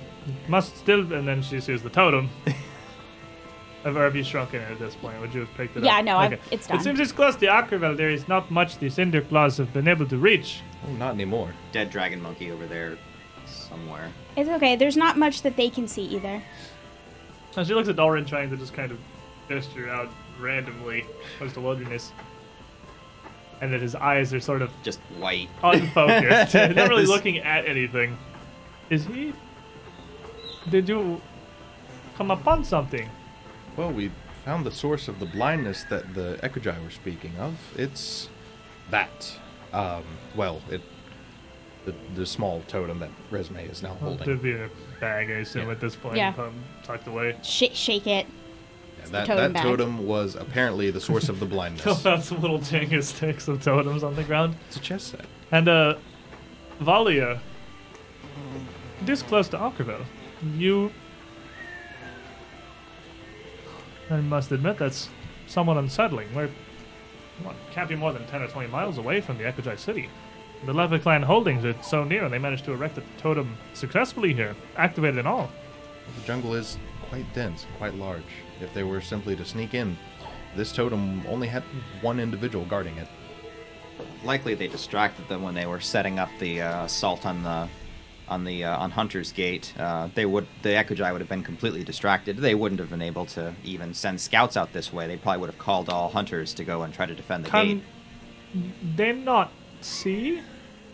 must 0.47 0.77
still. 0.77 1.11
And 1.13 1.27
then 1.27 1.41
she 1.41 1.59
sees 1.59 1.81
the 1.81 1.89
totem. 1.89 2.29
Have, 3.83 3.95
or 3.95 4.03
have 4.03 4.15
you 4.15 4.23
shrunken 4.23 4.61
it 4.61 4.71
at 4.71 4.77
this 4.79 4.93
point? 4.95 5.19
Would 5.21 5.33
you 5.33 5.41
have 5.41 5.53
picked 5.55 5.77
it 5.77 5.83
Yeah, 5.83 5.99
up? 5.99 6.05
no, 6.05 6.17
I've- 6.17 6.37
it's 6.51 6.67
done. 6.67 6.77
It 6.79 6.83
seems 6.83 6.99
this 6.99 7.11
close 7.13 7.35
to 7.37 7.45
Akrivel, 7.47 7.95
there 7.95 8.09
is 8.09 8.27
not 8.27 8.51
much 8.51 8.77
the 8.77 8.89
Cinder 8.89 9.21
Claws 9.21 9.57
have 9.57 9.71
been 9.73 9.87
able 9.87 10.05
to 10.07 10.17
reach. 10.17 10.59
Oh, 10.87 10.91
not 10.93 11.13
anymore. 11.13 11.53
Dead 11.71 11.89
dragon 11.89 12.21
monkey 12.21 12.51
over 12.51 12.65
there 12.67 12.97
somewhere. 13.45 14.09
It's 14.35 14.49
okay. 14.49 14.75
There's 14.75 14.97
not 14.97 15.17
much 15.17 15.41
that 15.43 15.55
they 15.55 15.69
can 15.69 15.87
see 15.87 16.03
either. 16.03 16.41
And 17.55 17.65
she 17.67 17.73
looks 17.73 17.87
at 17.89 17.95
Dalrin 17.95 18.27
trying 18.27 18.49
to 18.49 18.57
just 18.57 18.73
kind 18.73 18.91
of 18.91 18.99
gesture 19.49 19.89
out 19.89 20.09
randomly 20.39 21.05
towards 21.37 21.53
the 21.53 21.59
wilderness. 21.59 22.13
And 23.61 23.73
then 23.73 23.81
his 23.81 23.95
eyes 23.95 24.33
are 24.33 24.39
sort 24.39 24.61
of 24.61 24.71
Just 24.83 24.99
white. 25.17 25.49
unfocused, 25.63 26.53
not 26.75 26.87
really 26.89 27.05
looking 27.05 27.39
at 27.39 27.65
anything. 27.65 28.17
Is 28.89 29.05
he? 29.05 29.33
Did 30.69 30.87
you 30.87 31.19
come 32.15 32.31
upon 32.31 32.63
something? 32.63 33.09
Well, 33.75 33.91
we 33.91 34.11
found 34.45 34.65
the 34.65 34.71
source 34.71 35.07
of 35.09 35.19
the 35.19 35.25
blindness 35.25 35.83
that 35.89 36.13
the 36.13 36.39
Ekujae 36.41 36.81
were 36.83 36.89
speaking 36.89 37.35
of. 37.37 37.55
It's 37.77 38.29
that. 38.91 39.33
Um, 39.73 40.03
well, 40.35 40.61
it 40.69 40.81
the, 41.85 41.93
the 42.15 42.25
small 42.25 42.61
totem 42.67 42.99
that 42.99 43.09
Resme 43.31 43.69
is 43.69 43.81
now 43.81 43.89
Well, 44.01 44.11
holding. 44.11 44.25
There'd 44.27 44.41
be 44.41 44.53
a 44.53 44.69
bag, 44.99 45.29
I 45.29 45.35
assume, 45.35 45.65
Yeah. 45.67 45.71
at 45.71 45.79
this 45.81 45.95
point, 45.95 46.17
Yeah. 46.17 46.33
um, 46.37 46.53
tucked 46.83 47.07
away. 47.07 47.35
Sh- 47.43 47.73
shake 47.73 48.05
it. 48.07 48.25
Yeah, 49.11 49.21
the 49.21 49.27
that 49.27 49.27
totem 49.27 49.53
that 49.53 49.53
bag. 49.53 49.63
totem 49.63 50.07
was 50.07 50.35
apparently 50.35 50.91
the 50.91 51.01
source 51.01 51.29
of 51.29 51.39
the 51.39 51.45
Fill 51.45 51.55
blindness. 51.55 52.05
out 52.05 52.23
some 52.23 52.41
little 52.41 52.59
Jenga 52.59 53.03
sticks 53.03 53.47
of 53.47 53.61
totems 53.61 54.03
on 54.03 54.15
the 54.15 54.23
ground. 54.23 54.55
it's 54.67 54.77
a 54.77 54.79
chess 54.79 55.03
set. 55.03 55.25
And, 55.51 55.67
uh, 55.67 55.95
Valia, 56.81 57.39
this 59.01 59.21
close 59.21 59.47
to 59.49 59.57
Akrivel, 59.57 60.03
you. 60.55 60.91
I 64.09 64.17
must 64.21 64.51
admit, 64.51 64.77
that's 64.77 65.09
somewhat 65.47 65.77
unsettling. 65.77 66.33
We're. 66.33 66.49
What, 67.43 67.55
can't 67.71 67.87
be 67.87 67.95
more 67.95 68.11
than 68.11 68.25
10 68.27 68.41
or 68.41 68.47
20 68.47 68.67
miles 68.69 68.97
away 68.97 69.21
from 69.21 69.37
the 69.37 69.45
Ekujae 69.45 69.79
city. 69.79 70.09
The 70.65 70.73
Levitt 70.73 71.03
clan 71.03 71.23
holdings 71.23 71.63
are 71.63 71.81
so 71.81 72.03
near, 72.03 72.25
and 72.25 72.33
they 72.33 72.37
managed 72.37 72.65
to 72.65 72.73
erect 72.73 72.97
a 72.97 73.03
totem 73.17 73.55
successfully 73.73 74.33
here, 74.33 74.55
activated 74.75 75.19
and 75.19 75.27
all. 75.27 75.49
The 76.19 76.27
jungle 76.27 76.53
is 76.53 76.77
quite 77.07 77.33
dense, 77.33 77.65
quite 77.77 77.93
large. 77.95 78.23
If 78.61 78.73
they 78.73 78.83
were 78.83 79.01
simply 79.01 79.35
to 79.35 79.45
sneak 79.45 79.73
in, 79.73 79.97
this 80.55 80.71
totem 80.71 81.23
only 81.27 81.47
had 81.47 81.63
one 82.01 82.19
individual 82.19 82.65
guarding 82.65 82.97
it. 82.97 83.07
Likely 84.23 84.53
they 84.53 84.67
distracted 84.67 85.27
them 85.27 85.43
when 85.43 85.53
they 85.55 85.65
were 85.65 85.79
setting 85.79 86.19
up 86.19 86.29
the 86.39 86.61
uh, 86.61 86.85
assault 86.85 87.25
on 87.25 87.43
the 87.43 87.67
on 88.27 88.43
the 88.43 88.63
uh, 88.63 88.77
on 88.77 88.91
Hunter's 88.91 89.31
Gate. 89.31 89.73
Uh, 89.77 90.09
they 90.15 90.25
would 90.25 90.47
the 90.61 90.69
Ekujae 90.69 91.11
would 91.11 91.21
have 91.21 91.29
been 91.29 91.43
completely 91.43 91.83
distracted. 91.83 92.37
They 92.37 92.55
wouldn't 92.55 92.79
have 92.79 92.89
been 92.89 93.01
able 93.01 93.25
to 93.27 93.53
even 93.63 93.93
send 93.93 94.19
scouts 94.21 94.55
out 94.57 94.71
this 94.73 94.91
way. 94.93 95.07
They 95.07 95.17
probably 95.17 95.39
would 95.41 95.49
have 95.49 95.59
called 95.59 95.89
all 95.89 96.09
hunters 96.09 96.53
to 96.55 96.63
go 96.63 96.83
and 96.83 96.93
try 96.93 97.05
to 97.05 97.15
defend 97.15 97.45
the 97.45 97.49
Can 97.49 97.67
gate. 97.67 97.83
they 98.95 99.13
not 99.13 99.51
see? 99.81 100.39
As 100.39 100.43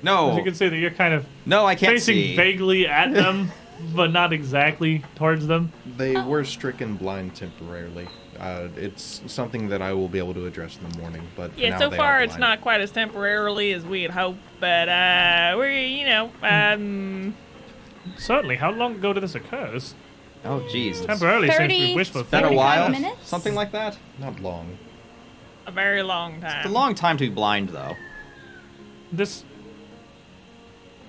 No, 0.03 0.35
you 0.37 0.43
can 0.43 0.55
see 0.55 0.69
that 0.69 0.77
you're 0.77 0.91
kind 0.91 1.13
of 1.13 1.25
no, 1.45 1.65
I 1.65 1.75
can't 1.75 1.93
facing 1.93 2.15
see. 2.15 2.35
vaguely 2.35 2.87
at 2.87 3.13
them, 3.13 3.51
but 3.93 4.11
not 4.11 4.33
exactly 4.33 5.03
towards 5.15 5.47
them. 5.47 5.71
They 5.97 6.19
were 6.21 6.43
stricken 6.43 6.95
blind 6.95 7.35
temporarily. 7.35 8.07
Uh, 8.39 8.67
it's 8.75 9.21
something 9.27 9.69
that 9.69 9.81
I 9.81 9.93
will 9.93 10.09
be 10.09 10.17
able 10.17 10.33
to 10.33 10.45
address 10.45 10.77
in 10.77 10.89
the 10.89 10.97
morning, 10.97 11.25
but 11.35 11.57
Yeah, 11.57 11.69
now 11.69 11.79
so 11.79 11.89
they 11.89 11.97
far 11.97 12.19
are 12.19 12.21
it's 12.21 12.37
not 12.37 12.61
quite 12.61 12.81
as 12.81 12.91
temporarily 12.91 13.71
as 13.71 13.85
we 13.85 14.01
had 14.01 14.11
hoped, 14.11 14.39
but 14.59 14.89
uh, 14.89 15.53
we're 15.57 15.71
you 15.71 16.05
know 16.05 16.31
um, 16.43 17.35
Certainly. 18.17 18.57
How 18.57 18.71
long 18.71 18.95
ago 18.95 19.13
did 19.13 19.23
this 19.23 19.35
occur? 19.35 19.71
This 19.71 19.95
Oh, 20.45 20.59
jeez. 20.71 20.97
It's 20.97 21.05
temporarily 21.05 21.47
seems 21.47 21.57
to 21.57 21.63
30 21.63 21.87
be 21.87 21.95
wishful 21.95 22.23
been 22.23 22.43
a 22.43 22.53
while. 22.53 22.89
minutes? 22.89 23.27
Something 23.27 23.55
like 23.55 23.71
that. 23.71 23.97
not 24.19 24.39
long. 24.39 24.77
a 25.65 25.71
very 25.71 26.03
long 26.03 26.39
time. 26.39 26.57
It's 26.59 26.69
a 26.69 26.71
long 26.73 26.93
time 26.93 27.17
to 27.17 27.27
be 27.27 27.33
blind, 27.33 27.69
though. 27.69 27.95
This. 29.11 29.43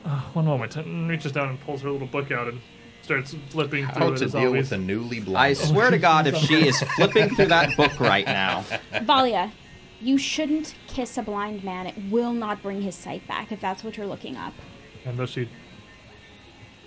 Uh, 0.06 0.20
one 0.34 0.44
moment. 0.44 0.76
And 0.76 1.08
reaches 1.08 1.32
down 1.32 1.48
and 1.48 1.60
pulls 1.60 1.82
her 1.82 1.90
little 1.90 2.06
book 2.06 2.30
out 2.30 2.46
and 2.46 2.60
starts 3.02 3.34
flipping 3.48 3.86
through 3.88 4.00
How 4.00 4.12
it 4.12 4.18
to 4.18 4.24
as 4.26 4.32
deal 4.32 4.46
always. 4.46 4.70
with 4.70 4.72
a 4.72 4.82
newly 4.82 5.22
I 5.34 5.52
swear 5.52 5.90
to 5.90 5.98
God, 5.98 6.28
if 6.28 6.36
she 6.36 6.68
is 6.68 6.80
flipping 6.96 7.34
through 7.34 7.46
that 7.46 7.76
book 7.76 7.98
right 7.98 8.26
now, 8.26 8.64
Valia, 8.92 9.50
you 10.00 10.16
shouldn't 10.16 10.74
kiss 10.86 11.18
a 11.18 11.22
blind 11.22 11.64
man. 11.64 11.86
It 11.86 11.94
will 12.08 12.32
not 12.32 12.62
bring 12.62 12.82
his 12.82 12.94
sight 12.94 13.26
back 13.26 13.50
if 13.50 13.60
that's 13.60 13.82
what 13.82 13.96
you're 13.96 14.06
looking 14.06 14.36
up. 14.36 14.54
And 15.04 15.18
though 15.18 15.26
she 15.26 15.48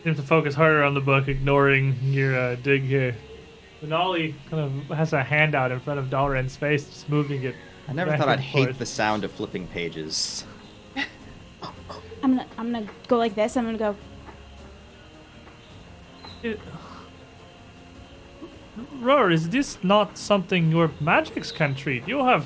seems 0.03 0.17
to 0.17 0.23
focus 0.23 0.55
harder 0.55 0.83
on 0.83 0.93
the 0.93 1.01
book, 1.01 1.27
ignoring 1.27 1.95
your 2.01 2.38
uh, 2.38 2.55
dig 2.55 2.83
here. 2.83 3.15
Renali 3.83 4.33
kind 4.49 4.63
of 4.89 4.97
has 4.97 5.13
a 5.13 5.23
hand 5.23 5.55
out 5.55 5.71
in 5.71 5.79
front 5.79 5.99
of 5.99 6.09
Dalren's 6.09 6.55
face, 6.55 6.85
just 6.85 7.09
moving 7.09 7.43
it. 7.43 7.55
I 7.88 7.93
never 7.93 8.11
back 8.11 8.19
thought 8.19 8.29
I'd 8.29 8.33
and 8.33 8.41
hate 8.41 8.77
the 8.77 8.85
sound 8.85 9.23
of 9.23 9.31
flipping 9.31 9.67
pages. 9.67 10.45
I'm 12.23 12.31
I'm 12.31 12.35
gonna 12.38 12.47
I'm 12.57 12.71
gonna 12.71 12.88
go 13.07 13.17
like 13.17 13.35
this. 13.35 13.55
I'm 13.57 13.65
gonna 13.65 13.77
go. 13.77 13.95
It- 16.43 16.59
Rur, 19.01 19.31
is 19.31 19.49
this 19.49 19.77
not 19.83 20.17
something 20.17 20.71
your 20.71 20.91
magics 21.01 21.51
can 21.51 21.75
treat? 21.75 22.07
You 22.07 22.23
have, 22.25 22.45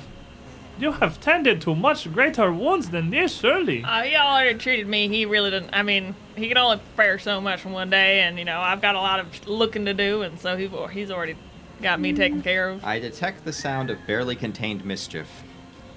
you 0.78 0.90
have 0.92 1.20
tended 1.20 1.60
to 1.62 1.74
much 1.76 2.12
greater 2.12 2.52
wounds 2.52 2.90
than 2.90 3.10
this, 3.10 3.36
surely. 3.38 3.84
Uh, 3.84 4.02
he 4.02 4.16
already 4.16 4.58
treated 4.58 4.86
me. 4.88 5.06
He 5.08 5.26
really 5.26 5.50
didn't. 5.50 5.70
I 5.72 5.82
mean, 5.82 6.14
he 6.36 6.48
can 6.48 6.56
only 6.56 6.78
prepare 6.78 7.18
so 7.20 7.40
much 7.40 7.64
in 7.64 7.72
one 7.72 7.90
day, 7.90 8.20
and 8.22 8.36
you 8.38 8.44
know, 8.44 8.58
I've 8.60 8.80
got 8.82 8.94
a 8.96 9.00
lot 9.00 9.20
of 9.20 9.46
looking 9.46 9.84
to 9.84 9.94
do, 9.94 10.22
and 10.22 10.38
so 10.40 10.56
he, 10.56 10.68
he's 10.92 11.10
already 11.10 11.36
got 11.82 12.00
me 12.00 12.12
taken 12.12 12.42
care 12.42 12.68
of. 12.70 12.84
I 12.84 12.98
detect 12.98 13.44
the 13.44 13.52
sound 13.52 13.90
of 13.90 13.98
barely 14.06 14.34
contained 14.34 14.84
mischief. 14.84 15.28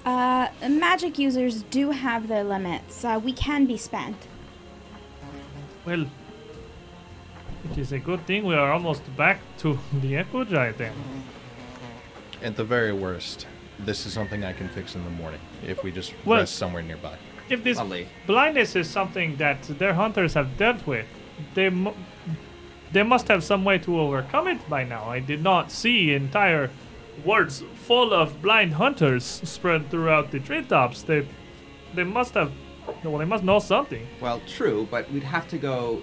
Uh, 0.07 0.47
magic 0.69 1.19
users 1.19 1.63
do 1.63 1.91
have 1.91 2.29
their 2.29 2.41
limits. 2.45 3.03
Uh, 3.03 3.19
we 3.21 3.33
can 3.33 3.65
be 3.65 3.75
spent. 3.75 4.15
Well, 5.85 6.05
it 7.69 7.77
is 7.77 7.91
a 7.91 7.99
good 7.99 8.25
thing 8.25 8.45
we 8.45 8.55
are 8.55 8.71
almost 8.71 9.01
back 9.17 9.41
to 9.57 9.77
the 10.01 10.13
Ekujae 10.13 10.77
then. 10.77 10.93
At 12.41 12.55
the 12.55 12.63
very 12.63 12.93
worst, 12.93 13.47
this 13.79 14.05
is 14.05 14.13
something 14.13 14.45
I 14.45 14.53
can 14.53 14.69
fix 14.69 14.95
in 14.95 15.03
the 15.03 15.09
morning 15.09 15.41
if 15.67 15.83
we 15.83 15.91
just 15.91 16.13
Well- 16.25 16.39
rest 16.39 16.55
somewhere 16.55 16.83
nearby. 16.83 17.17
If 17.49 17.65
this 17.65 17.77
Lovely. 17.77 18.07
blindness 18.27 18.77
is 18.77 18.89
something 18.89 19.35
that 19.37 19.61
their 19.79 19.93
hunters 19.93 20.35
have 20.35 20.57
dealt 20.57 20.87
with, 20.87 21.05
they 21.53 21.69
mu- 21.69 21.93
they 22.93 23.03
must 23.03 23.27
have 23.27 23.43
some 23.43 23.65
way 23.65 23.77
to 23.79 23.99
overcome 23.99 24.47
it 24.47 24.69
by 24.69 24.85
now. 24.85 25.03
I 25.09 25.19
did 25.19 25.43
not 25.43 25.69
see 25.71 26.13
entire 26.13 26.69
wards 27.25 27.63
full 27.75 28.13
of 28.13 28.41
blind 28.41 28.73
hunters 28.73 29.23
spread 29.25 29.89
throughout 29.89 30.31
the 30.31 30.39
treetops. 30.39 31.01
They 31.03 31.27
they 31.93 32.03
must 32.03 32.33
have 32.33 32.51
well, 33.03 33.17
they 33.17 33.25
must 33.25 33.43
know 33.43 33.59
something. 33.59 34.07
Well, 34.21 34.41
true, 34.47 34.87
but 34.89 35.11
we'd 35.11 35.23
have 35.23 35.47
to 35.49 35.57
go 35.57 36.01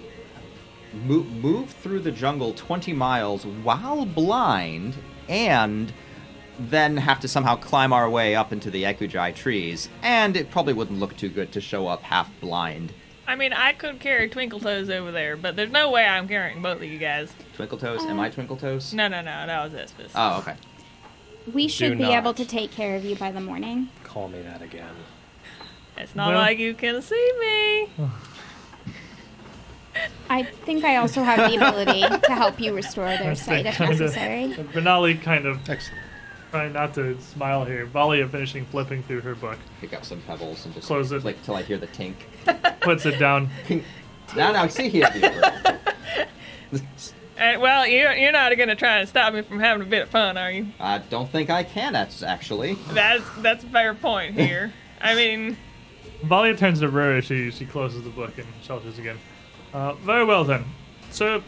move, 0.93 1.29
move 1.31 1.69
through 1.69 2.01
the 2.01 2.11
jungle 2.11 2.53
20 2.53 2.93
miles 2.93 3.45
while 3.45 4.05
blind 4.05 4.95
and 5.27 5.91
then 6.57 6.95
have 6.95 7.19
to 7.19 7.27
somehow 7.27 7.55
climb 7.55 7.91
our 7.91 8.09
way 8.09 8.35
up 8.35 8.53
into 8.53 8.71
the 8.71 8.83
Ekujae 8.83 9.35
trees. 9.35 9.89
And 10.01 10.37
it 10.37 10.51
probably 10.51 10.73
wouldn't 10.73 10.99
look 10.99 11.17
too 11.17 11.29
good 11.29 11.51
to 11.53 11.61
show 11.61 11.87
up 11.87 12.01
half 12.03 12.29
blind. 12.39 12.93
I 13.27 13.35
mean, 13.35 13.53
I 13.53 13.73
could 13.73 13.99
carry 13.99 14.29
Twinkle 14.29 14.59
Toes 14.59 14.89
over 14.89 15.11
there, 15.11 15.35
but 15.35 15.55
there's 15.55 15.71
no 15.71 15.89
way 15.89 16.05
I'm 16.05 16.27
carrying 16.27 16.61
both 16.61 16.77
of 16.77 16.83
you 16.83 16.99
guys. 16.99 17.33
Twinkle 17.55 17.79
Toes? 17.79 18.03
Am 18.03 18.19
I 18.19 18.27
um, 18.27 18.31
Twinkle 18.31 18.55
Toes? 18.55 18.93
No, 18.93 19.07
no, 19.07 19.21
no, 19.21 19.47
that 19.47 19.63
was 19.63 19.73
Espis. 19.73 20.11
Oh, 20.13 20.39
okay. 20.39 20.55
We 21.53 21.67
should 21.67 21.97
be 21.97 22.05
able 22.05 22.33
to 22.33 22.45
take 22.45 22.71
care 22.71 22.95
of 22.95 23.05
you 23.05 23.15
by 23.15 23.31
the 23.31 23.41
morning. 23.41 23.89
Call 24.03 24.27
me 24.29 24.41
that 24.41 24.61
again. 24.61 24.89
it's 25.97 26.15
not 26.15 26.29
well- 26.29 26.37
like 26.41 26.57
you 26.59 26.73
can 26.73 27.01
see 27.01 27.31
me. 27.39 27.89
I 30.29 30.43
think 30.43 30.83
I 30.83 30.97
also 30.97 31.23
have 31.23 31.49
the 31.49 31.55
ability 31.55 32.01
to 32.27 32.33
help 32.33 32.59
you 32.59 32.73
restore 32.73 33.05
their 33.07 33.23
That's 33.23 33.43
sight 33.43 33.65
if 33.65 33.77
kinda- 33.77 33.91
necessary. 33.93 34.53
Renali 34.73 35.21
kind 35.21 35.45
of 35.45 35.57
Excellent. 35.69 36.01
trying 36.51 36.73
not 36.73 36.93
to 36.95 37.19
smile 37.21 37.63
here. 37.63 37.85
Valia 37.87 38.29
finishing 38.29 38.65
flipping 38.65 39.03
through 39.03 39.21
her 39.21 39.35
book, 39.35 39.57
Pick 39.79 39.93
up 39.93 40.03
some 40.03 40.21
pebbles 40.23 40.65
and 40.65 40.73
just 40.73 40.87
Close 40.87 41.11
it. 41.13 41.21
flick 41.21 41.41
till 41.43 41.55
I 41.55 41.61
hear 41.61 41.77
the 41.77 41.87
tink. 41.87 42.15
puts 42.81 43.05
it 43.05 43.17
down. 43.19 43.49
now, 44.35 44.51
now, 44.51 44.67
see 44.67 44.89
here, 44.89 45.07
viewer. 47.35 47.55
Uh, 47.55 47.59
well, 47.59 47.87
you're, 47.87 48.13
you're 48.13 48.31
not 48.31 48.55
going 48.55 48.69
to 48.69 48.75
try 48.75 48.99
and 48.99 49.09
stop 49.09 49.33
me 49.33 49.41
from 49.41 49.59
having 49.59 49.85
a 49.85 49.89
bit 49.89 50.03
of 50.03 50.09
fun, 50.09 50.37
are 50.37 50.51
you? 50.51 50.67
I 50.79 50.99
don't 50.99 51.29
think 51.29 51.49
I 51.49 51.63
can, 51.63 51.95
act- 51.95 52.23
actually. 52.23 52.75
That's 52.91 53.23
that's 53.39 53.63
a 53.63 53.67
fair 53.67 53.93
point 53.93 54.35
here. 54.39 54.73
I 55.01 55.15
mean, 55.15 55.57
Valia 56.23 56.57
turns 56.57 56.79
to 56.79 56.89
Rur 56.89 57.17
as 57.17 57.25
she, 57.25 57.51
she 57.51 57.65
closes 57.65 58.03
the 58.03 58.09
book 58.09 58.37
and 58.37 58.47
shelters 58.63 58.97
again. 58.97 59.17
Uh, 59.73 59.93
very 59.95 60.23
well 60.23 60.43
then. 60.43 60.63
Sir 61.11 61.43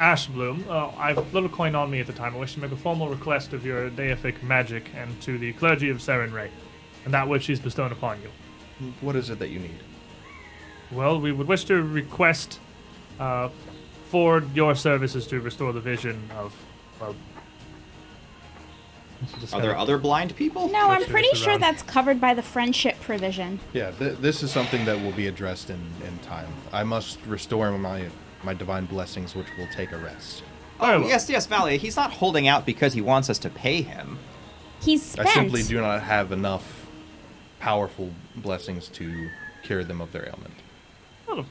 Ashbloom, 0.00 0.66
uh, 0.68 0.90
I've 0.98 1.18
a 1.18 1.20
little 1.32 1.48
coin 1.48 1.74
on 1.74 1.90
me 1.90 2.00
at 2.00 2.06
the 2.06 2.12
time. 2.12 2.34
I 2.34 2.38
wish 2.38 2.54
to 2.54 2.60
make 2.60 2.72
a 2.72 2.76
formal 2.76 3.08
request 3.08 3.52
of 3.52 3.64
your 3.64 3.90
deific 3.90 4.42
magic 4.42 4.90
and 4.94 5.20
to 5.22 5.38
the 5.38 5.52
clergy 5.54 5.90
of 5.90 5.98
Sarenrae, 5.98 6.50
and 7.04 7.14
that 7.14 7.28
which 7.28 7.48
is 7.48 7.60
bestowed 7.60 7.92
upon 7.92 8.20
you. 8.22 8.28
What 9.00 9.16
is 9.16 9.30
it 9.30 9.38
that 9.38 9.48
you 9.48 9.60
need? 9.60 9.78
Well, 10.90 11.20
we 11.20 11.32
would 11.32 11.46
wish 11.48 11.64
to 11.66 11.82
request 11.82 12.58
uh, 13.18 13.48
for 14.12 14.44
your 14.54 14.74
services 14.74 15.26
to 15.26 15.40
restore 15.40 15.72
the 15.72 15.80
vision 15.80 16.22
of, 16.36 16.54
well... 17.00 17.16
Are 19.54 19.62
there 19.62 19.74
other 19.74 19.96
blind 19.96 20.36
people? 20.36 20.68
No, 20.68 20.90
I'm 20.90 21.04
pretty 21.04 21.34
sure 21.34 21.52
around. 21.52 21.60
that's 21.60 21.82
covered 21.82 22.20
by 22.20 22.34
the 22.34 22.42
friendship 22.42 23.00
provision. 23.00 23.58
Yeah, 23.72 23.92
th- 23.92 24.18
this 24.18 24.42
is 24.42 24.50
something 24.50 24.84
that 24.84 25.00
will 25.00 25.12
be 25.12 25.28
addressed 25.28 25.70
in, 25.70 25.80
in 26.06 26.18
time. 26.18 26.48
I 26.72 26.82
must 26.82 27.24
restore 27.26 27.70
my 27.78 28.08
my 28.42 28.52
divine 28.52 28.86
blessings, 28.86 29.36
which 29.36 29.46
will 29.56 29.68
take 29.68 29.92
a 29.92 29.98
rest. 29.98 30.42
Oh, 30.80 30.98
well. 31.00 31.08
yes, 31.08 31.30
yes, 31.30 31.46
Valley. 31.46 31.78
He's 31.78 31.94
not 31.94 32.10
holding 32.10 32.48
out 32.48 32.66
because 32.66 32.92
he 32.94 33.00
wants 33.00 33.30
us 33.30 33.38
to 33.38 33.48
pay 33.48 33.82
him. 33.82 34.18
He's 34.80 35.02
spent. 35.02 35.28
I 35.28 35.34
simply 35.34 35.62
do 35.62 35.80
not 35.80 36.02
have 36.02 36.32
enough 36.32 36.86
powerful 37.60 38.10
blessings 38.34 38.88
to 38.88 39.30
cure 39.62 39.84
them 39.84 40.00
of 40.00 40.10
their 40.10 40.26
ailment. 40.26 40.54
Well, 41.28 41.38
of, 41.38 41.46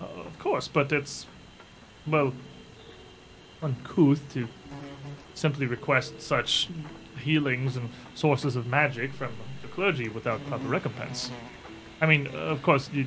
uh, 0.00 0.04
of 0.26 0.38
course, 0.38 0.66
but 0.66 0.90
it's, 0.90 1.26
well, 2.06 2.32
uncouth 3.62 4.32
to 4.32 4.48
simply 5.34 5.66
request 5.66 6.20
such 6.20 6.68
healings 7.22 7.76
and 7.76 7.90
sources 8.14 8.56
of 8.56 8.66
magic 8.66 9.12
from 9.12 9.32
the 9.62 9.68
clergy 9.68 10.08
without 10.08 10.44
proper 10.46 10.66
recompense. 10.66 11.30
I 12.00 12.06
mean, 12.06 12.28
uh, 12.28 12.38
of 12.38 12.62
course, 12.62 12.90
you, 12.92 13.06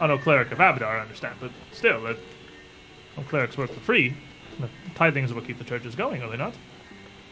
I'm 0.00 0.08
no 0.08 0.18
cleric 0.18 0.50
of 0.50 0.58
Abadar, 0.58 0.82
I 0.82 1.00
understand, 1.00 1.36
but 1.40 1.50
still, 1.72 2.06
uh, 2.06 2.14
no 3.16 3.22
clerics 3.24 3.56
work 3.56 3.70
for 3.70 3.80
free. 3.80 4.16
The 4.58 4.68
tithings 4.94 5.26
is 5.26 5.34
what 5.34 5.46
keep 5.46 5.58
the 5.58 5.64
churches 5.64 5.94
going, 5.94 6.22
are 6.22 6.30
they 6.30 6.36
not? 6.36 6.54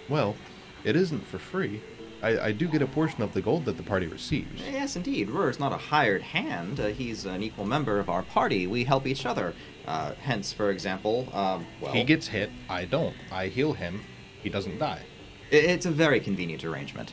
Well, 0.09 0.37
it 0.85 0.97
isn't 0.97 1.27
for 1.27 1.39
free. 1.39 1.81
I, 2.23 2.39
I 2.39 2.53
do 2.53 2.69
get 2.69 2.83
a 2.83 2.87
portion 2.87 3.23
of 3.23 3.33
the 3.33 3.41
gold 3.41 3.65
that 3.65 3.77
the 3.77 3.83
party 3.83 4.07
receives. 4.07 4.63
Yes, 4.71 4.95
indeed. 4.95 5.31
Rur 5.31 5.49
is 5.49 5.59
not 5.59 5.73
a 5.73 5.77
hired 5.77 6.23
hand. 6.23 6.79
Uh, 6.79 6.89
he's 6.89 7.25
an 7.25 7.43
equal 7.43 7.65
member 7.65 7.99
of 7.99 8.11
our 8.11 8.23
party. 8.23 8.67
We 8.67 8.85
help 8.85 9.07
each 9.07 9.25
other. 9.25 9.55
Uh, 9.87 10.13
hence, 10.23 10.53
for 10.53 10.71
example, 10.71 11.29
um, 11.33 11.67
well, 11.81 11.93
He 11.93 12.05
gets 12.05 12.27
hit, 12.29 12.51
I 12.69 12.85
don't. 12.85 13.15
I 13.33 13.49
heal 13.49 13.73
him, 13.73 14.03
he 14.43 14.49
doesn't 14.49 14.79
die. 14.79 15.03
i- 15.53 15.55
it's 15.57 15.87
a 15.87 15.91
very 15.91 16.21
convenient 16.21 16.65
arrangement. 16.65 17.13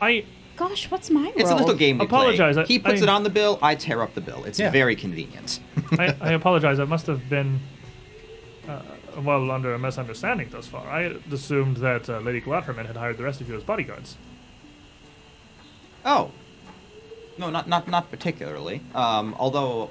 I 0.00 0.24
Gosh, 0.56 0.88
what's 0.88 1.10
my 1.10 1.22
role? 1.24 1.32
It's 1.34 1.50
a 1.50 1.56
little 1.56 1.74
game 1.74 1.98
we 1.98 2.04
Apologize, 2.06 2.54
play. 2.54 2.62
I- 2.62 2.66
He 2.66 2.78
puts 2.78 3.00
I- 3.00 3.04
it 3.04 3.08
on 3.08 3.24
the 3.24 3.30
bill. 3.30 3.58
I 3.60 3.74
tear 3.74 4.02
up 4.02 4.14
the 4.14 4.20
bill. 4.20 4.44
It's 4.44 4.60
Yeah. 4.60 4.70
very 4.70 4.94
convenient. 4.94 5.58
I, 5.98 6.14
I 6.20 6.32
apologize. 6.32 6.78
I 6.78 6.84
must 6.84 7.08
have 7.08 7.28
been, 7.28 7.58
uh, 8.68 8.80
well, 9.20 9.50
under 9.50 9.74
a 9.74 9.78
misunderstanding 9.80 10.50
thus 10.50 10.68
far. 10.68 10.86
I 10.88 11.02
had 11.02 11.22
assumed 11.32 11.78
that 11.78 12.08
uh, 12.08 12.20
Lady 12.20 12.40
Gladherman 12.40 12.86
had 12.86 12.96
hired 12.96 13.16
the 13.16 13.24
rest 13.24 13.40
of 13.40 13.48
you 13.48 13.56
as 13.56 13.64
bodyguards. 13.64 14.16
Oh, 16.04 16.30
no, 17.36 17.50
not 17.50 17.66
not 17.68 17.88
not 17.88 18.08
particularly. 18.10 18.80
Um, 18.94 19.34
although, 19.40 19.90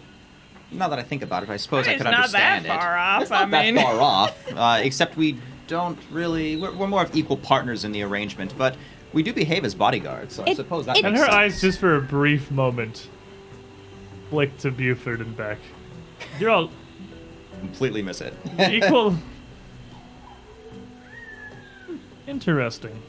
now 0.74 0.88
that 0.90 1.00
I 1.00 1.04
think 1.04 1.22
about 1.24 1.44
it, 1.44 1.50
I 1.50 1.58
suppose 1.58 1.88
I 1.88 1.98
could 1.98 2.08
understand 2.08 2.66
it. 2.66 2.70
It's 2.70 2.74
could 2.74 2.74
not 2.74 2.80
that 2.80 2.82
far 2.82 2.98
off, 2.98 3.22
It's 3.22 3.32
not 3.32 3.42
I 3.44 3.50
that 3.50 3.66
mean. 3.74 3.76
far 3.84 4.02
off. 4.02 4.52
Uh, 4.52 4.80
except 4.84 5.16
we 5.18 5.38
don't 5.68 5.98
really. 6.12 6.58
We're, 6.58 6.74
we're 6.74 6.88
more 6.88 7.04
of 7.04 7.16
equal 7.16 7.38
partners 7.38 7.84
in 7.86 7.92
the 7.92 8.02
arrangement, 8.04 8.54
but 8.58 8.76
we 9.14 9.24
do 9.24 9.32
behave 9.34 9.64
as 9.66 9.76
bodyguards. 9.76 10.36
So 10.36 10.44
I 10.46 10.54
suppose 10.54 10.86
that 10.88 10.98
it- 10.98 11.06
And 11.06 11.16
her 11.16 11.24
sense. 11.24 11.34
eyes, 11.34 11.62
just 11.62 11.80
for 11.80 11.96
a 11.96 12.02
brief 12.02 12.50
moment, 12.52 13.08
flick 14.30 14.58
to 14.60 14.72
Buford 14.72 15.22
and 15.22 15.36
back. 15.38 15.60
You're 16.40 16.50
all 16.50 16.70
completely 17.60 18.02
miss 18.02 18.22
it. 18.22 18.34
equal. 18.70 19.16
Interesting. 22.28 23.02